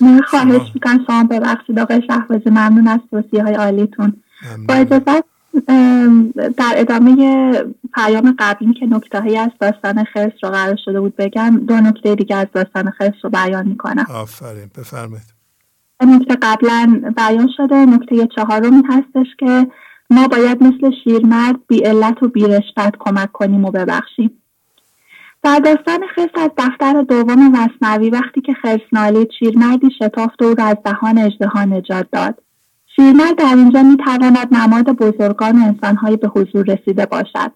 من 0.00 0.22
خواهش 0.22 0.70
می‌کنم 0.74 1.04
شما 1.06 1.24
ببخشید. 1.24 1.78
آقای 1.78 2.02
شهبازی 2.06 2.50
ممنون 2.50 2.88
از 2.88 3.00
توصیه 3.10 3.42
های 3.42 3.54
عالیتون 3.54 4.22
با 4.68 4.74
اجازه 4.74 5.24
در 6.56 6.72
ادامه 6.76 7.14
پیام 7.94 8.34
قبلی 8.38 8.74
که 8.74 8.86
نکته 8.86 9.20
هایی 9.20 9.36
از 9.36 9.50
داستان 9.60 10.04
خرس 10.04 10.32
رو 10.42 10.50
قرار 10.50 10.78
شده 10.84 11.00
بود 11.00 11.16
بگم 11.16 11.60
دو 11.68 11.74
نکته 11.74 12.14
دیگه 12.14 12.36
از 12.36 12.46
داستان 12.52 12.90
خرس 12.90 13.14
رو 13.22 13.30
بیان 13.30 13.68
می‌کنم. 13.68 14.06
آفرین 14.14 14.70
بفرمایید. 14.78 15.34
نکته 16.02 16.36
قبلا 16.42 17.12
بیان 17.16 17.48
شده 17.56 17.86
نکته 17.86 18.28
چهارم 18.36 18.82
هستش 18.90 19.26
که 19.38 19.66
ما 20.10 20.28
باید 20.28 20.62
مثل 20.62 20.90
شیرمرد 21.04 21.56
بی 21.68 21.78
علت 21.78 22.22
و 22.22 22.28
بی 22.28 22.44
رشبت 22.44 22.94
کمک 22.98 23.32
کنیم 23.32 23.64
و 23.64 23.70
ببخشیم. 23.70 24.30
در 25.42 25.58
داستان 25.58 26.00
خرس 26.14 26.30
از 26.34 26.50
دفتر 26.56 27.02
دوم 27.02 27.52
مصنوی 27.52 28.10
وقتی 28.10 28.40
که 28.40 28.54
خرس 28.62 28.80
نالید 28.92 29.28
شیرمردی 29.38 29.90
شتافت 29.98 30.42
او 30.42 30.54
را 30.54 30.64
از 30.64 30.76
دهان 30.84 31.18
اجدها 31.18 31.64
نجات 31.64 32.06
داد. 32.12 32.42
شیرمرد 32.96 33.36
در 33.36 33.54
اینجا 33.56 33.82
می‌تواند 33.82 34.54
نماد 34.54 34.84
بزرگان 34.84 35.56
انسانهایی 35.56 36.16
به 36.16 36.28
حضور 36.28 36.64
رسیده 36.64 37.06
باشد. 37.06 37.52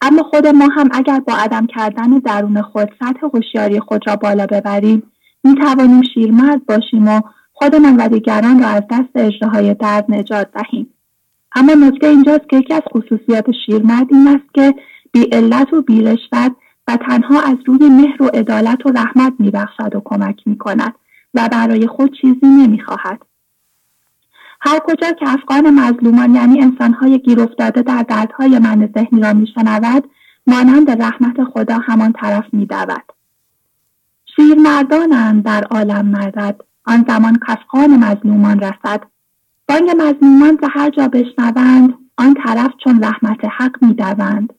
اما 0.00 0.22
خود 0.22 0.46
ما 0.46 0.68
هم 0.76 0.88
اگر 0.92 1.20
با 1.20 1.34
عدم 1.34 1.66
کردن 1.66 2.18
درون 2.18 2.62
خود 2.62 2.88
سطح 3.00 3.26
هوشیاری 3.34 3.80
خود 3.80 4.08
را 4.08 4.16
بالا 4.16 4.46
ببریم 4.46 5.02
می‌توانیم 5.44 6.02
شیرمرد 6.14 6.66
باشیم 6.66 7.08
و 7.08 7.20
خودمان 7.52 7.96
و 7.96 8.08
دیگران 8.08 8.62
را 8.62 8.68
از 8.68 8.82
دست 8.90 9.10
اجراهای 9.14 9.74
درد 9.74 10.04
نجات 10.08 10.48
دهیم. 10.52 10.86
اما 11.54 11.74
نکته 11.74 12.06
اینجاست 12.06 12.48
که 12.50 12.56
یکی 12.56 12.74
از 12.74 12.82
خصوصیات 12.94 13.46
شیرمرد 13.66 14.06
این 14.10 14.28
است 14.28 14.54
که 14.54 14.74
بی 15.12 15.22
علت 15.22 15.72
و 15.72 15.82
بی 15.82 16.02
رشوت 16.02 16.52
و 16.88 16.96
تنها 16.96 17.40
از 17.40 17.56
روی 17.66 17.88
مهر 17.88 18.22
و 18.22 18.26
عدالت 18.26 18.86
و 18.86 18.88
رحمت 18.88 19.32
میبخشد 19.38 19.94
و 19.94 20.02
کمک 20.04 20.42
می‌کند 20.46 20.94
و 21.34 21.48
برای 21.52 21.86
خود 21.86 22.14
چیزی 22.20 22.46
نمی‌خواهد. 22.46 23.22
هر 24.66 24.78
کجا 24.78 25.12
که 25.12 25.28
افغان 25.28 25.70
مظلومان 25.70 26.34
یعنی 26.34 26.60
انسانهای 26.60 27.18
گیر 27.18 27.40
افتاده 27.40 27.82
در 27.82 28.02
دردهای 28.02 28.58
من 28.58 28.88
ذهنی 28.94 29.20
را 29.20 29.32
میشنود 29.32 30.10
مانند 30.46 31.02
رحمت 31.02 31.44
خدا 31.44 31.78
همان 31.78 32.12
طرف 32.12 32.44
میدود. 32.52 33.02
شیرمردانند 34.36 35.44
در 35.44 35.64
عالم 35.64 36.06
مردد. 36.06 36.60
آن 36.84 37.04
زمان 37.08 37.38
کفخان 37.48 37.96
مظلومان 38.04 38.60
رسد. 38.60 39.02
بانگ 39.68 39.90
مظلومان 39.90 40.58
ز 40.62 40.64
هر 40.72 40.90
جا 40.90 41.08
بشنوند 41.08 41.94
آن 42.18 42.34
طرف 42.44 42.70
چون 42.84 43.04
رحمت 43.04 43.44
حق 43.58 43.84
می‌دوند. 43.84 44.52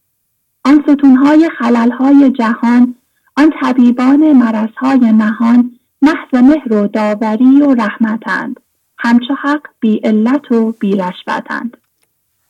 آن 0.66 0.84
ستونهای 0.88 1.50
خللهای 1.60 2.30
جهان 2.30 2.95
آن 3.38 3.53
طبیبان 3.61 4.34
مرزهای 4.34 5.11
نهان 5.11 5.72
محض 6.02 6.34
مهر 6.34 6.74
و 6.74 6.88
داوری 6.88 7.61
و 7.61 7.74
رحمتند 7.74 8.60
همچو 8.98 9.34
حق 9.42 9.61
بی 9.80 9.95
علت 9.95 10.51
و 10.51 10.72
بی 10.80 10.95
رشوتند 10.95 11.77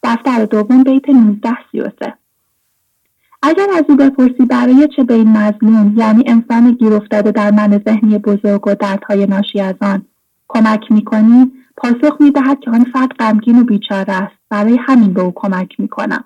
دفتر 0.03 0.45
دوم 0.45 0.83
بیت 0.83 1.09
1933 1.09 2.13
اگر 3.41 3.67
از 3.77 3.83
او 3.89 3.95
بپرسی 3.95 4.45
برای 4.45 4.87
چه 4.95 5.03
به 5.03 5.13
این 5.13 5.37
مظلوم 5.37 5.93
یعنی 5.97 6.23
انسان 6.27 6.71
گیر 6.71 6.93
افتاده 6.93 7.31
در 7.31 7.51
من 7.51 7.81
ذهنی 7.85 8.17
بزرگ 8.17 8.67
و 8.67 8.75
دردهای 8.75 9.25
ناشی 9.25 9.61
از 9.61 9.75
آن 9.81 10.05
کمک 10.47 10.91
می‌کنی؟ 10.91 11.51
پاسخ 11.77 12.21
می‌دهد 12.21 12.59
که 12.59 12.71
آن 12.71 12.83
فرد 12.93 13.09
غمگین 13.19 13.59
و 13.59 13.63
بیچاره 13.63 14.13
است. 14.13 14.35
برای 14.49 14.77
همین 14.87 15.13
به 15.13 15.21
او 15.21 15.31
کمک 15.35 15.79
می‌کنم. 15.79 16.23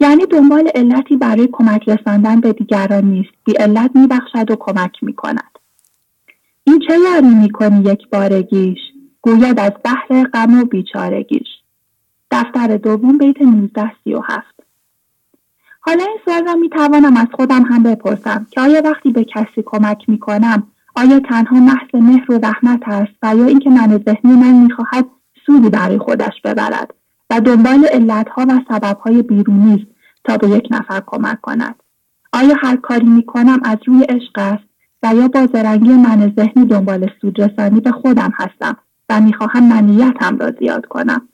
یعنی 0.00 0.26
دنبال 0.26 0.70
علتی 0.74 1.16
برای 1.16 1.48
کمک 1.52 1.88
رساندن 1.88 2.40
به 2.40 2.52
دیگران 2.52 3.04
نیست. 3.04 3.30
بی 3.44 3.52
علت 3.52 3.90
میبخشد 3.94 4.50
و 4.50 4.56
کمک 4.56 4.92
می‌کند. 5.02 5.58
این 6.64 6.78
چه 6.88 6.98
یاری 6.98 7.34
می‌کنی 7.34 7.80
یک 7.84 8.08
بارگیش 8.10 8.78
گوید 9.24 9.60
از 9.60 9.72
بحر 9.84 10.24
غم 10.24 10.60
و 10.60 10.64
بیچارگیش. 10.64 11.48
دفتر 12.30 12.76
دوم 12.76 13.18
بیت 13.18 13.42
1937 13.42 14.46
حالا 15.80 16.04
این 16.04 16.18
سوال 16.24 16.46
را 16.46 16.54
می 16.54 16.68
توانم 16.68 17.16
از 17.16 17.26
خودم 17.32 17.62
هم 17.62 17.82
بپرسم. 17.82 18.46
که 18.50 18.60
آیا 18.60 18.82
وقتی 18.84 19.10
به 19.10 19.24
کسی 19.24 19.62
کمک 19.66 20.08
می 20.08 20.18
کنم 20.18 20.66
آیا 20.96 21.20
تنها 21.20 21.60
محض 21.60 21.94
مهر 21.94 22.32
و 22.32 22.38
رحمت 22.38 22.80
است 22.86 23.12
و 23.22 23.36
یا 23.36 23.44
اینکه 23.44 23.70
من 23.70 24.02
ذهنی 24.06 24.32
من 24.32 24.52
می‌خواهد 24.52 25.06
سودی 25.46 25.70
برای 25.70 25.98
خودش 25.98 26.40
ببرد 26.44 26.94
و 27.30 27.40
دنبال 27.40 27.84
علتها 27.84 28.46
و 28.48 28.60
سببهای 28.68 29.22
بیرونی 29.22 29.74
است 29.74 29.86
تا 30.24 30.36
به 30.36 30.48
یک 30.48 30.68
نفر 30.70 31.02
کمک 31.06 31.40
کند؟ 31.40 31.74
آیا 32.32 32.54
هر 32.62 32.76
کاری 32.76 33.06
می 33.06 33.22
کنم 33.22 33.60
از 33.64 33.78
روی 33.86 34.02
عشق 34.02 34.38
است 34.38 34.64
و 35.02 35.14
یا 35.14 35.28
با 35.28 35.46
زرنگی 35.52 35.92
من 35.92 36.32
ذهنی 36.36 36.66
دنبال 36.66 37.10
سودرسانی 37.20 37.80
به 37.80 37.90
خودم 37.90 38.32
هستم 38.36 38.76
و 39.08 39.20
می‌خواهم 39.20 39.68
منیتم 39.68 40.38
را 40.38 40.50
زیاد 40.58 40.86
کنم. 40.86 41.28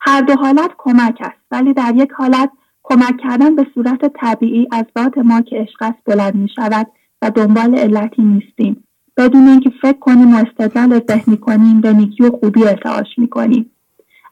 هر 0.00 0.20
دو 0.20 0.34
حالت 0.34 0.70
کمک 0.78 1.18
است 1.20 1.40
ولی 1.50 1.74
در 1.74 1.92
یک 1.96 2.10
حالت 2.12 2.50
کمک 2.82 3.16
کردن 3.22 3.56
به 3.56 3.66
صورت 3.74 4.12
طبیعی 4.20 4.68
از 4.72 4.84
ذات 4.98 5.18
ما 5.18 5.40
که 5.40 5.56
عشق 5.56 5.82
است 5.82 5.98
بلند 6.04 6.34
می 6.34 6.48
شود 6.56 6.86
و 7.22 7.30
دنبال 7.30 7.74
علتی 7.74 8.22
نیستیم. 8.22 8.84
بدون 9.16 9.48
اینکه 9.48 9.70
فکر 9.82 9.98
کنیم 9.98 10.34
و 10.34 10.38
استدلال 10.38 11.02
ذهنی 11.10 11.36
کنیم 11.36 11.80
به 11.80 11.92
نیکی 11.92 12.24
و 12.24 12.30
خوبی 12.30 12.64
ارتعاش 12.64 13.18
می‌کنیم. 13.18 13.70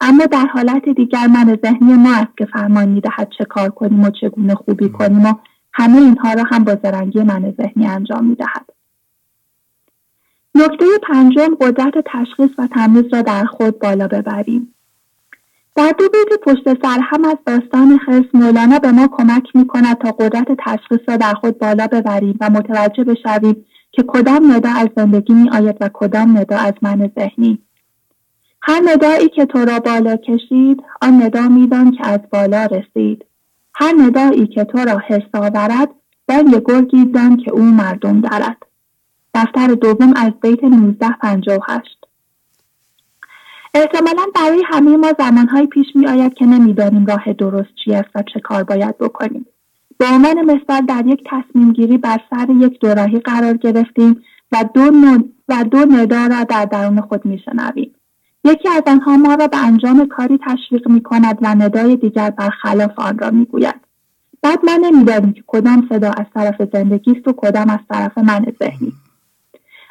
اما 0.01 0.26
در 0.26 0.47
حالت 0.47 0.89
دیگر 0.89 1.26
من 1.26 1.59
ذهنی 1.65 1.94
ما 1.94 2.15
است 2.15 2.36
که 2.39 2.47
فرمان 2.47 2.89
می‌دهد 2.89 3.28
چه 3.39 3.44
کار 3.44 3.70
کنیم 3.70 4.01
و 4.01 4.10
چگونه 4.10 4.55
خوبی 4.55 4.89
کنیم 4.89 5.25
و 5.25 5.35
همه 5.73 5.99
اینها 5.99 6.33
را 6.33 6.44
هم 6.51 6.65
با 6.65 6.76
زرنگی 6.83 7.23
من 7.23 7.55
ذهنی 7.60 7.86
انجام 7.86 8.25
می‌دهد. 8.25 8.70
نکته 10.57 10.85
پنجم 11.02 11.55
قدرت 11.60 11.94
تشخیص 12.07 12.51
و 12.59 12.67
تمیز 12.67 13.05
را 13.12 13.23
در 13.23 13.44
خود 13.44 13.78
بالا 13.78 14.09
ببریم. 14.09 14.75
در 15.76 15.93
دو 15.99 16.09
بیت 16.09 16.41
پشت 16.43 16.83
سر 16.83 17.01
هم 17.02 17.25
از 17.25 17.36
داستان 17.47 17.99
خرس 17.99 18.25
مولانا 18.35 18.78
به 18.78 18.93
ما 18.93 19.09
کمک 19.12 19.43
می 19.55 19.67
کند 19.67 19.99
تا 19.99 20.10
قدرت 20.10 20.47
تشخیص 20.59 21.01
را 21.09 21.17
در 21.17 21.35
خود 21.35 21.59
بالا 21.59 21.86
ببریم 21.86 22.36
و 22.41 22.51
متوجه 22.51 23.05
بشویم 23.05 23.65
که 23.93 24.02
کدام 24.02 24.52
ندا 24.52 24.70
از 24.70 24.89
زندگی 24.97 25.33
می 25.33 25.51
آید 25.51 25.76
و 25.81 25.91
کدام 25.93 26.39
ندا 26.39 26.57
از 26.57 26.75
من 26.83 27.10
ذهنی. 27.18 27.59
هر 28.62 28.83
ندایی 28.85 29.28
که 29.28 29.47
تو 29.47 29.65
را 29.65 29.78
بالا 29.78 30.17
کشید 30.17 30.83
آن 31.02 31.23
ندا 31.23 31.49
میدان 31.49 31.91
که 31.91 32.07
از 32.07 32.20
بالا 32.33 32.67
رسید. 32.67 33.25
هر 33.75 33.94
ندایی 33.99 34.47
که 34.47 34.65
تو 34.65 34.78
را 34.78 35.02
حس 35.07 35.35
آورد 35.35 35.89
بانگ 36.28 36.62
گرگی 36.65 37.05
دان 37.05 37.36
که 37.36 37.51
او 37.51 37.62
مردم 37.62 38.20
دارد. 38.20 38.66
دفتر 39.36 39.66
دوم 39.66 40.12
از 40.16 40.32
بیت 40.42 40.65
1958 40.65 41.98
احتمالا 43.74 44.26
برای 44.34 44.62
همه 44.66 44.97
ما 44.97 45.12
زمانهایی 45.18 45.66
پیش 45.66 45.86
می 45.94 46.06
آید 46.06 46.34
که 46.34 46.47
نمی‌دانیم 46.47 47.06
راه 47.06 47.32
درست 47.32 47.68
چی 47.84 47.94
است 47.94 48.08
و 48.15 48.23
چه 48.34 48.40
کار 48.40 48.65
باید 48.65 48.98
بکنیم. 48.98 49.47
به 49.98 50.06
عنوان 50.06 50.42
مثال 50.42 50.86
در 50.86 51.06
یک 51.06 51.24
تصمیم 51.26 51.73
گیری 51.73 51.98
بر 51.98 52.20
سر 52.31 52.47
یک 52.50 52.81
دوراهی 52.81 53.18
قرار 53.18 53.56
گرفتیم 53.56 54.23
و 54.52 54.65
دو, 54.74 54.90
و 55.48 55.65
دو 55.65 55.78
ندا 55.78 56.26
را 56.26 56.44
در 56.44 56.65
درون 56.65 57.00
خود 57.00 57.24
می 57.24 57.39
شنویم. 57.39 57.94
یکی 58.44 58.68
از 58.68 58.82
آنها 58.86 59.16
ما 59.16 59.34
را 59.34 59.47
به 59.47 59.65
انجام 59.65 60.08
کاری 60.08 60.39
تشویق 60.47 60.89
می 60.89 61.02
کند 61.02 61.39
و 61.42 61.55
ندای 61.55 61.97
دیگر 61.97 62.31
برخلاف 62.31 62.98
آن 62.98 63.18
را 63.18 63.31
می 63.31 63.44
گوید. 63.44 63.81
بعد 64.42 64.58
ما 64.65 64.76
نمی‌دانیم 64.76 65.32
که 65.32 65.44
کدام 65.47 65.86
صدا 65.89 66.10
از 66.10 66.26
طرف 66.34 66.62
زندگی 66.73 67.10
است 67.10 67.28
و 67.28 67.32
کدام 67.32 67.70
از 67.70 67.81
طرف 67.89 68.18
من 68.18 68.47
ذهنی 68.62 68.92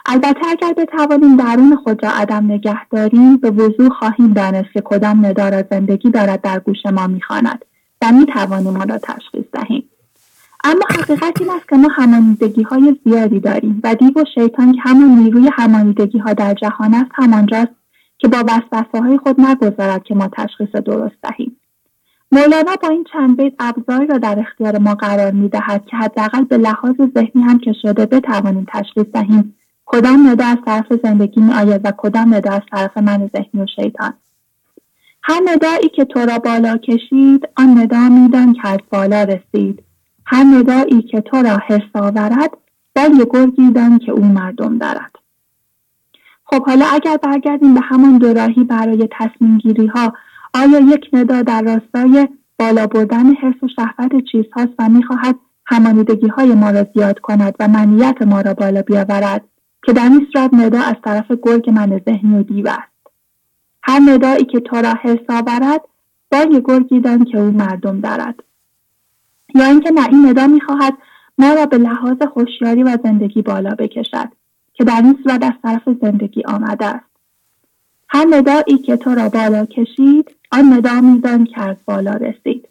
البته 0.05 0.39
اگر 0.49 0.73
بتوانیم 0.73 1.37
درون 1.37 1.75
خود 1.75 2.03
را 2.03 2.11
عدم 2.11 2.51
نگه 2.51 2.85
داریم 2.89 3.37
به 3.37 3.51
وضوح 3.51 3.89
خواهیم 3.89 4.33
دانست 4.33 4.73
که 4.73 4.81
کدام 4.81 5.25
ندا 5.25 5.49
را 5.49 5.63
زندگی 5.71 6.09
دارد 6.09 6.41
در 6.41 6.59
گوش 6.59 6.85
ما 6.85 7.07
می‌خواند 7.07 7.65
و 8.01 8.11
می‌توانیم 8.11 8.77
آن 8.77 8.89
را 8.89 8.97
تشخیص 8.97 9.45
دهیم. 9.53 9.89
اما 10.63 10.85
حقیقت 10.89 11.41
این 11.41 11.49
است 11.49 11.69
که 11.69 11.75
ما 11.75 11.87
همانیدگی 11.91 12.63
های 12.63 12.95
زیادی 13.05 13.39
داریم 13.39 13.81
و 13.83 13.95
دیو 13.95 14.11
و 14.15 14.25
شیطان 14.35 14.71
که 14.71 14.79
همان 14.83 15.09
نیروی 15.09 15.49
همانیدگی 15.53 16.17
ها 16.17 16.33
در 16.33 16.53
جهان 16.53 16.93
است 16.93 17.11
همانجاست 17.13 17.71
که 18.17 18.27
با 18.27 18.37
وسوسه 18.37 18.99
های 19.03 19.17
خود 19.17 19.41
نگذارد 19.41 20.03
که 20.03 20.15
ما 20.15 20.27
تشخیص 20.27 20.69
درست 20.69 21.15
دهیم. 21.23 21.57
مولانا 22.31 22.75
با 22.81 22.89
این 22.89 23.05
چند 23.13 23.37
بیت 23.37 23.53
ابزاری 23.59 24.07
را 24.07 24.17
در 24.17 24.39
اختیار 24.39 24.77
ما 24.77 24.95
قرار 24.95 25.31
می 25.31 25.49
دهد 25.49 25.85
که 25.85 25.97
حداقل 25.97 26.43
به 26.43 26.57
لحاظ 26.57 26.95
ذهنی 27.15 27.43
هم 27.43 27.59
که 27.59 27.73
شده 27.81 28.05
بتوانیم 28.05 28.65
تشخیص 28.73 29.05
دهیم 29.13 29.55
کدام 29.85 30.29
ندا 30.29 30.45
از 30.45 30.57
طرف 30.65 30.93
زندگی 31.03 31.41
می 31.41 31.53
آید 31.53 31.81
و 31.83 31.91
کدام 31.97 32.33
ندا 32.33 32.51
از 32.51 32.61
طرف 32.71 32.97
من 32.97 33.29
ذهنی 33.35 33.63
و 33.63 33.65
شیطان؟ 33.75 34.13
هر 35.23 35.41
ندایی 35.45 35.89
که 35.89 36.05
تو 36.05 36.19
را 36.19 36.39
بالا 36.39 36.77
کشید 36.77 37.49
آن 37.57 37.79
ندا 37.79 38.09
میدان 38.09 38.53
که 38.53 38.67
از 38.67 38.79
بالا 38.89 39.23
رسید. 39.23 39.83
هر 40.25 40.43
ندایی 40.43 41.01
که 41.01 41.21
تو 41.21 41.37
را 41.37 41.59
حس 41.67 41.95
آورد 41.95 42.51
بل 42.95 43.25
گرگی 43.29 43.71
دان 43.71 43.99
که 43.99 44.11
او 44.11 44.25
مردم 44.25 44.77
دارد. 44.77 45.15
خب 46.45 46.65
حالا 46.65 46.85
اگر 46.85 47.17
برگردیم 47.17 47.73
به 47.73 47.81
همان 47.83 48.17
دوراهی 48.17 48.63
برای 48.63 49.09
تصمیم 49.11 49.57
گیری 49.57 49.87
ها 49.87 50.13
آیا 50.53 50.79
یک 50.79 51.09
ندا 51.13 51.41
در 51.41 51.61
راستای 51.61 52.27
بالا 52.59 52.87
بردن 52.87 53.33
حس 53.33 53.63
و 53.63 53.67
شهوت 53.75 54.11
چیزهاست 54.31 54.73
و 54.79 54.89
می‌خواهد 54.89 55.35
همانیدگی 55.65 56.27
های 56.27 56.53
ما 56.55 56.69
را 56.69 56.85
زیاد 56.93 57.19
کند 57.19 57.55
و 57.59 57.67
منیت 57.67 58.21
ما 58.21 58.41
را 58.41 58.53
بالا 58.53 58.81
بیاورد؟ 58.81 59.41
که 59.85 59.93
در 59.93 60.09
این 60.09 60.27
صورت 60.33 60.53
ندا 60.53 60.79
از 60.79 60.95
طرف 61.03 61.31
گرگ 61.43 61.69
من 61.69 62.01
ذهنی 62.05 62.37
و 62.37 62.43
دیو 62.43 62.67
است. 62.67 63.15
هر 63.83 64.01
ندایی 64.05 64.45
که 64.45 64.59
تو 64.59 64.75
را 64.75 64.93
حس 65.01 65.29
آورد 65.29 65.81
با 66.31 66.45
گرگی 66.65 66.99
دان 66.99 67.25
که 67.25 67.39
او 67.39 67.51
مردم 67.51 68.01
دارد. 68.01 68.43
یا 69.55 69.65
اینکه 69.65 69.91
نه 69.91 70.07
این 70.07 70.29
ندا 70.29 70.47
می‌خواهد 70.47 70.93
ما 71.37 71.53
را 71.53 71.65
به 71.65 71.77
لحاظ 71.77 72.21
خوشیاری 72.33 72.83
و 72.83 72.97
زندگی 73.03 73.41
بالا 73.41 73.75
بکشد 73.75 74.29
که 74.73 74.83
در 74.83 75.01
این 75.03 75.19
صورت 75.23 75.43
از 75.43 75.53
طرف 75.63 75.97
زندگی 76.01 76.43
آمده 76.43 76.85
است. 76.85 77.05
هر 78.09 78.25
ندایی 78.29 78.77
که 78.77 78.97
تو 78.97 79.15
را 79.15 79.29
بالا 79.29 79.65
کشید 79.65 80.35
آن 80.51 80.73
ندا 80.73 81.01
میدان 81.01 81.45
که 81.45 81.61
از 81.61 81.75
بالا 81.85 82.13
رسید. 82.13 82.67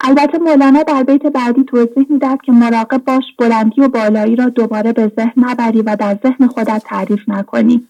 البته 0.00 0.38
مولانا 0.38 0.82
در 0.82 1.02
بیت 1.02 1.22
بعدی 1.22 1.64
توضیح 1.64 2.06
می‌دهد 2.10 2.42
که 2.42 2.52
مراقب 2.52 3.04
باش 3.04 3.24
بلندی 3.38 3.80
و 3.80 3.88
بالایی 3.88 4.36
را 4.36 4.48
دوباره 4.48 4.92
به 4.92 5.12
ذهن 5.16 5.32
نبری 5.36 5.82
و 5.82 5.96
در 5.96 6.18
ذهن 6.22 6.46
خودت 6.46 6.82
تعریف 6.84 7.28
نکنی. 7.28 7.88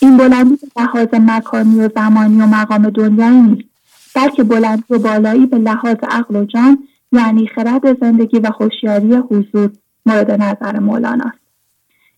این 0.00 0.16
بلندی 0.16 0.56
به 0.56 0.82
لحاظ 0.82 1.08
مکانی 1.12 1.80
و 1.80 1.88
زمانی 1.94 2.42
و 2.42 2.46
مقام 2.46 2.90
دنیایی 2.90 3.40
نیست 3.40 3.68
بلکه 4.14 4.44
بلندی 4.44 4.84
و 4.90 4.98
بالایی 4.98 5.46
به 5.46 5.58
لحاظ 5.58 5.96
عقل 6.02 6.36
و 6.36 6.44
جان 6.44 6.78
یعنی 7.12 7.46
خرد 7.46 8.00
زندگی 8.00 8.38
و 8.38 8.50
خوشیاری 8.50 9.14
حضور 9.14 9.70
مورد 10.06 10.30
نظر 10.30 10.78
مولانا 10.78 11.24
است 11.24 11.38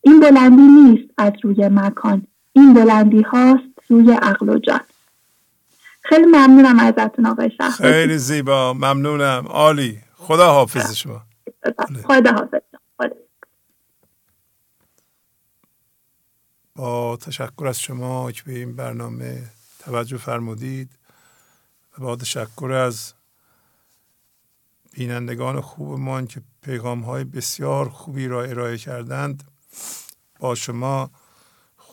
این 0.03 0.21
بلندی 0.21 0.63
نیست 0.63 1.11
از 1.19 1.33
روی 1.43 1.69
مکان 1.69 2.23
این 2.53 2.75
بلندی 2.75 3.23
هاست 3.23 3.63
روی 3.89 4.13
عقل 4.13 4.49
و 4.49 4.59
جان. 4.59 4.81
خیلی 6.09 6.27
ممنونم 6.27 6.79
ازتون 6.79 7.27
آقای 7.27 7.51
شهر 7.51 7.71
خیلی 7.71 8.19
زیبا. 8.19 8.73
ممنونم. 8.73 9.47
عالی. 9.47 10.01
خدا 10.15 10.53
حافظ 10.53 10.95
شما. 10.95 11.23
خدا 12.05 12.33
حافظ 12.33 12.61
با 16.75 17.17
تشکر 17.17 17.67
از 17.67 17.81
شما 17.81 18.33
که 18.33 18.43
به 18.43 18.53
این 18.53 18.77
برنامه 18.77 19.43
توجه 19.79 20.17
فرمودید. 20.17 20.91
و 21.99 22.03
با 22.03 22.17
تشکر 22.17 22.73
از 22.73 23.13
بینندگان 24.93 25.61
خوبمان 25.61 26.27
که 26.27 26.41
پیغام 26.63 27.01
های 27.01 27.25
بسیار 27.25 27.89
خوبی 27.89 28.29
را 28.29 28.45
ارائه 28.45 28.79
کردند. 28.79 29.45
با 30.41 30.55
شما 30.55 31.11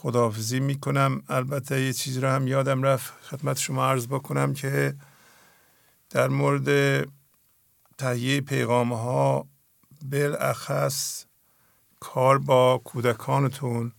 خداحافظی 0.06 0.60
می‌کنم. 0.60 1.24
البته 1.30 1.82
یه 1.82 1.94
چیزی 1.94 2.20
رو 2.20 2.28
هم 2.28 2.48
یادم 2.48 2.84
رفت. 2.84 3.14
خدمت 3.24 3.58
شما 3.58 3.86
عرض 3.86 4.08
بکنم 4.08 4.54
که 4.54 4.96
در 6.10 6.28
مورد 6.28 6.68
تهیه 7.98 8.42
پیغام 8.42 8.94
ها 8.94 9.48
بالاخص 10.12 11.26
کار 12.00 12.38
با 12.38 12.82
کودکانتون 12.84 13.92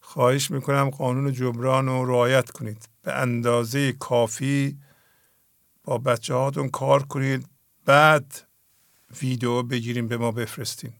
خواهش 0.00 0.50
می‌کنم 0.50 0.90
قانون 0.90 1.32
جبران 1.32 1.86
رو 1.86 2.04
رعایت 2.06 2.50
کنید. 2.50 2.88
به 3.02 3.12
اندازه 3.12 3.92
کافی 3.92 4.78
با 5.84 5.98
بچه 5.98 6.34
هاتون 6.34 6.68
کار 6.68 7.02
کنید. 7.02 7.48
بعد 7.84 8.46
ویدیو 9.22 9.62
بگیریم 9.62 10.08
به 10.08 10.16
ما 10.16 10.32
بفرستین. 10.32 10.92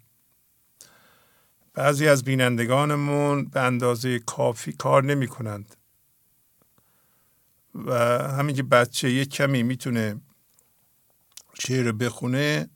بعضی 1.74 2.08
از 2.08 2.24
بینندگانمون 2.24 3.44
به 3.44 3.60
اندازه 3.60 4.18
کافی 4.18 4.72
کار 4.72 5.04
نمی 5.04 5.26
کنند 5.26 5.76
و 7.74 7.94
همین 8.28 8.56
که 8.56 8.62
بچه 8.62 9.10
یک 9.10 9.30
کمی 9.30 9.62
می‌تونه 9.62 10.20
شعر 11.60 11.92
بخونه 11.92 12.70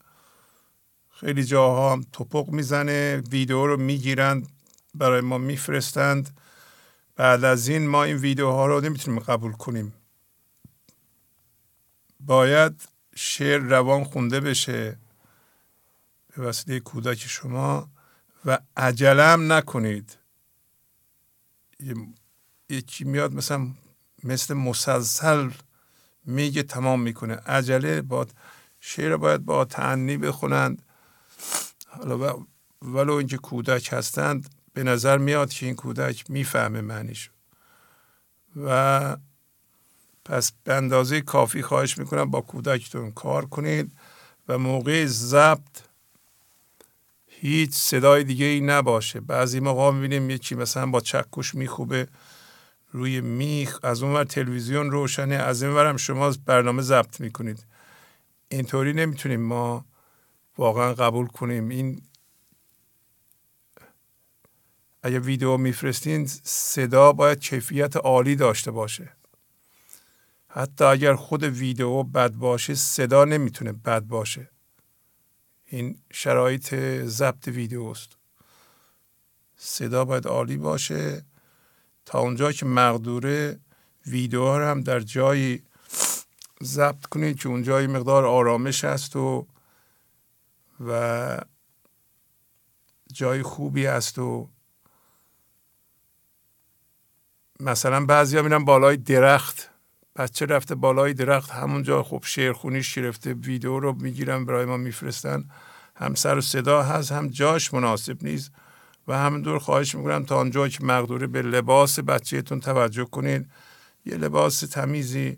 خیلی 1.09 1.43
جاها 1.43 1.93
هم 1.93 2.05
توپق 2.11 2.49
می‌زنه 2.49 3.17
ویدیو 3.17 3.67
رو 3.67 3.77
می‌گیرند 3.77 4.47
برای 4.95 5.21
ما 5.21 5.37
میفرستند. 5.37 6.39
بعد 7.15 7.43
از 7.43 7.67
این 7.67 7.87
ما 7.87 8.03
این 8.03 8.17
ویدیوها 8.17 8.65
رو 8.65 8.81
نمی‌تونیم 8.81 9.19
قبول 9.19 9.51
کنیم. 9.51 9.93
باید 12.19 12.81
شعر 13.15 13.59
روان 13.59 14.03
خونده 14.03 14.39
بشه. 14.39 14.97
به 16.35 16.43
وسیله 16.43 16.79
کودک 16.79 17.17
شما. 17.19 17.89
و 18.47 18.59
عجلم 18.77 19.53
نکنید. 19.53 20.17
یکی 22.69 23.03
میاد 23.03 23.33
مثلا 23.33 23.67
مثل 24.23 24.53
مسلسل 24.53 25.51
میگه 26.25 26.63
تمام 26.63 27.01
می‌کنه. 27.01 27.35
عجله 27.35 28.01
با 28.01 28.27
شعر 28.79 29.17
باید 29.17 29.45
با 29.45 29.65
تعنی 29.65 30.17
بخونند. 30.17 30.81
حالا 31.87 32.45
ولو 32.81 33.13
اینکه 33.13 33.37
کودک 33.37 33.93
هستند 33.93 34.49
به 34.73 34.83
نظر 34.83 35.17
میاد 35.17 35.49
که 35.49 35.65
این 35.65 35.75
کودک 35.75 36.29
می‌فهمه 36.29 36.81
معنیش 36.81 37.31
و 38.55 39.17
پس 40.25 40.51
به 40.63 40.73
اندازه 40.73 41.21
کافی 41.21 41.61
خواهش 41.61 41.97
می‌کنم 41.97 42.31
با 42.31 42.41
کودکتون 42.41 43.11
کار 43.11 43.45
کنید 43.45 43.91
و 44.47 44.57
موقع 44.57 45.05
ضبط 45.05 45.86
هیچ 47.39 47.73
صدای 47.73 48.23
دیگه 48.23 48.45
ای 48.45 48.61
نباشه. 48.61 49.19
بعضی 49.19 49.59
موقع 49.59 49.91
می‌بینیم 49.91 50.29
یکی 50.29 50.55
مثلا 50.55 50.85
با 50.85 50.99
چکش 50.99 51.55
میخوبه 51.55 52.07
روی 52.91 53.21
میخ. 53.21 53.79
از 53.83 54.03
اون 54.03 54.13
ور 54.13 54.23
تلویزیون 54.23 54.91
روشنه. 54.91 55.35
از 55.35 55.63
این 55.63 55.71
ورم 55.71 55.97
شما 55.97 56.33
برنامه 56.45 56.81
ضبط 56.81 57.19
می‌کنید. 57.19 57.65
اینطوری 58.49 58.93
نمی‌تونیم 58.93 59.41
ما 59.41 59.85
واقعا 60.57 60.93
قبول 60.93 61.27
کنیم. 61.27 61.69
این 61.69 62.01
اگه 65.03 65.19
ویدیو 65.19 65.57
میفرستین 65.57 66.25
صدا 66.43 67.11
باید 67.13 67.39
کیفیت 67.39 67.97
عالی 67.97 68.35
داشته 68.35 68.71
باشه. 68.71 69.11
حتی 70.47 70.83
اگر 70.83 71.15
خود 71.15 71.43
ویدیو 71.43 72.03
بد 72.03 72.31
باشه 72.31 72.75
صدا 72.75 73.25
نمی‌تونه 73.25 73.71
بد 73.71 74.01
باشه. 74.03 74.49
این 75.69 75.97
شرایط 76.11 76.75
ضبط 77.05 77.47
ویدیو 77.47 77.83
است 77.83 78.17
صدا 79.55 80.05
باید 80.05 80.27
عالی 80.27 80.57
باشه. 80.57 81.25
تا 82.05 82.19
اونجا 82.19 82.51
که 82.51 82.65
مقدوره 82.65 83.59
ویدیو 84.05 84.53
هم 84.53 84.81
در 84.81 84.99
جایی 84.99 85.63
ضبط 86.63 87.05
کنید 87.05 87.39
که 87.39 87.49
اونجا 87.49 87.79
مقدار 87.87 88.25
آرامش 88.25 88.85
هست 88.85 89.15
و 89.15 89.47
و 90.87 91.39
جای 93.13 93.43
خوبی 93.43 93.85
هست 93.85 94.19
و 94.19 94.49
مثلا 97.59 98.05
بعضی 98.05 98.37
ها 98.37 98.43
میرن 98.43 98.65
بالای 98.65 98.97
درخت. 98.97 99.69
بچه 100.17 100.45
رفته 100.45 100.75
بالای 100.75 101.13
درخت؟ 101.13 101.51
همونجا 101.51 102.03
خب 102.03 102.23
شعرخونیش 102.25 102.93
گرفته 102.93 103.33
ویدیو 103.33 103.79
رو 103.79 103.93
می‌گیرن 103.93 104.45
برای 104.45 104.65
ما 104.65 104.77
میفرستن. 104.77 105.45
هم 105.95 106.15
سر 106.15 106.37
و 106.37 106.41
صدا 106.41 106.83
هست 106.83 107.11
هم 107.11 107.27
جاش 107.27 107.73
مناسب 107.73 108.23
نیست. 108.23 108.51
و 109.07 109.17
همین 109.17 109.41
دور 109.41 109.59
خواهش 109.59 109.95
می‌کنم 109.95 110.25
تا 110.25 110.37
آنجا 110.37 110.67
که 110.67 110.83
مقدوره 110.83 111.27
به 111.27 111.41
لباس 111.41 111.99
بچهتون 111.99 112.59
توجه 112.59 113.05
کنید 113.05 113.49
یه 114.05 114.17
لباس 114.17 114.59
تمیزی 114.59 115.37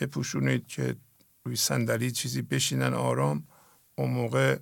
بپوشونید 0.00 0.66
که 0.66 0.96
روی 1.44 1.56
صندلی 1.56 2.10
چیزی 2.10 2.42
بشینن 2.42 2.94
آرام. 2.94 3.44
اون 3.94 4.10
موقع 4.10 4.58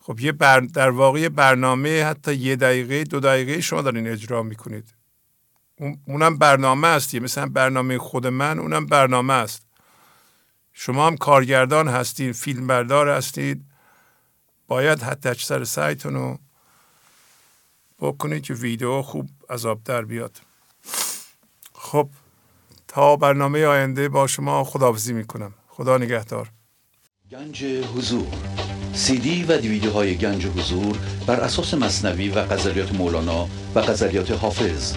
خب 0.00 0.20
یه 0.20 0.32
بر 0.32 0.60
در 0.60 0.90
واقع 0.90 1.28
برنامه 1.28 2.04
حتی 2.04 2.34
یه 2.34 2.56
دقیقه 2.56 3.04
دو 3.04 3.20
دقیقه 3.20 3.60
شما 3.60 3.82
دارین 3.82 4.08
اجرا 4.08 4.42
می‌کنید. 4.42 4.97
اونم 6.06 6.38
برنامه 6.38 6.88
است 6.88 7.14
مثلا 7.14 7.46
برنامه 7.46 7.98
خود 7.98 8.26
من 8.26 8.58
اونم 8.58 8.86
برنامه 8.86 9.34
است. 9.34 9.62
شما 10.72 11.06
هم 11.06 11.16
کارگردان 11.16 11.88
هستید 11.88 12.32
فیلم 12.32 12.66
بردار 12.66 13.08
هستید. 13.08 13.64
باید 14.68 15.02
حتی 15.02 15.28
اکثر 15.28 15.64
سعیتون 15.64 16.14
رو 16.14 16.38
بکنید 18.00 18.42
که 18.42 18.54
ویدیو 18.54 19.02
خوب 19.02 19.28
عذاب 19.50 19.82
در 19.84 20.04
بیاد. 20.04 20.36
خب 21.74 22.10
تا 22.88 23.16
برنامه 23.16 23.66
آینده 23.66 24.08
با 24.08 24.26
شما 24.26 24.64
خداحافظی 24.64 25.12
می‌کنم. 25.12 25.54
خدا 25.68 25.98
نگهدار. 25.98 26.50
گنج 27.30 27.64
حضور. 27.64 28.26
سی 28.94 29.18
دی 29.18 29.44
و 29.44 29.58
دیویدیو 29.58 29.92
های 29.92 30.16
گنج 30.16 30.46
حضور 30.46 30.98
بر 31.26 31.40
اساس 31.40 31.74
مصنوی 31.74 32.28
و 32.28 32.42
غزلیات 32.42 32.92
مولانا 32.92 33.48
و 33.74 33.80
غزلیات 33.80 34.30
حافظ. 34.30 34.96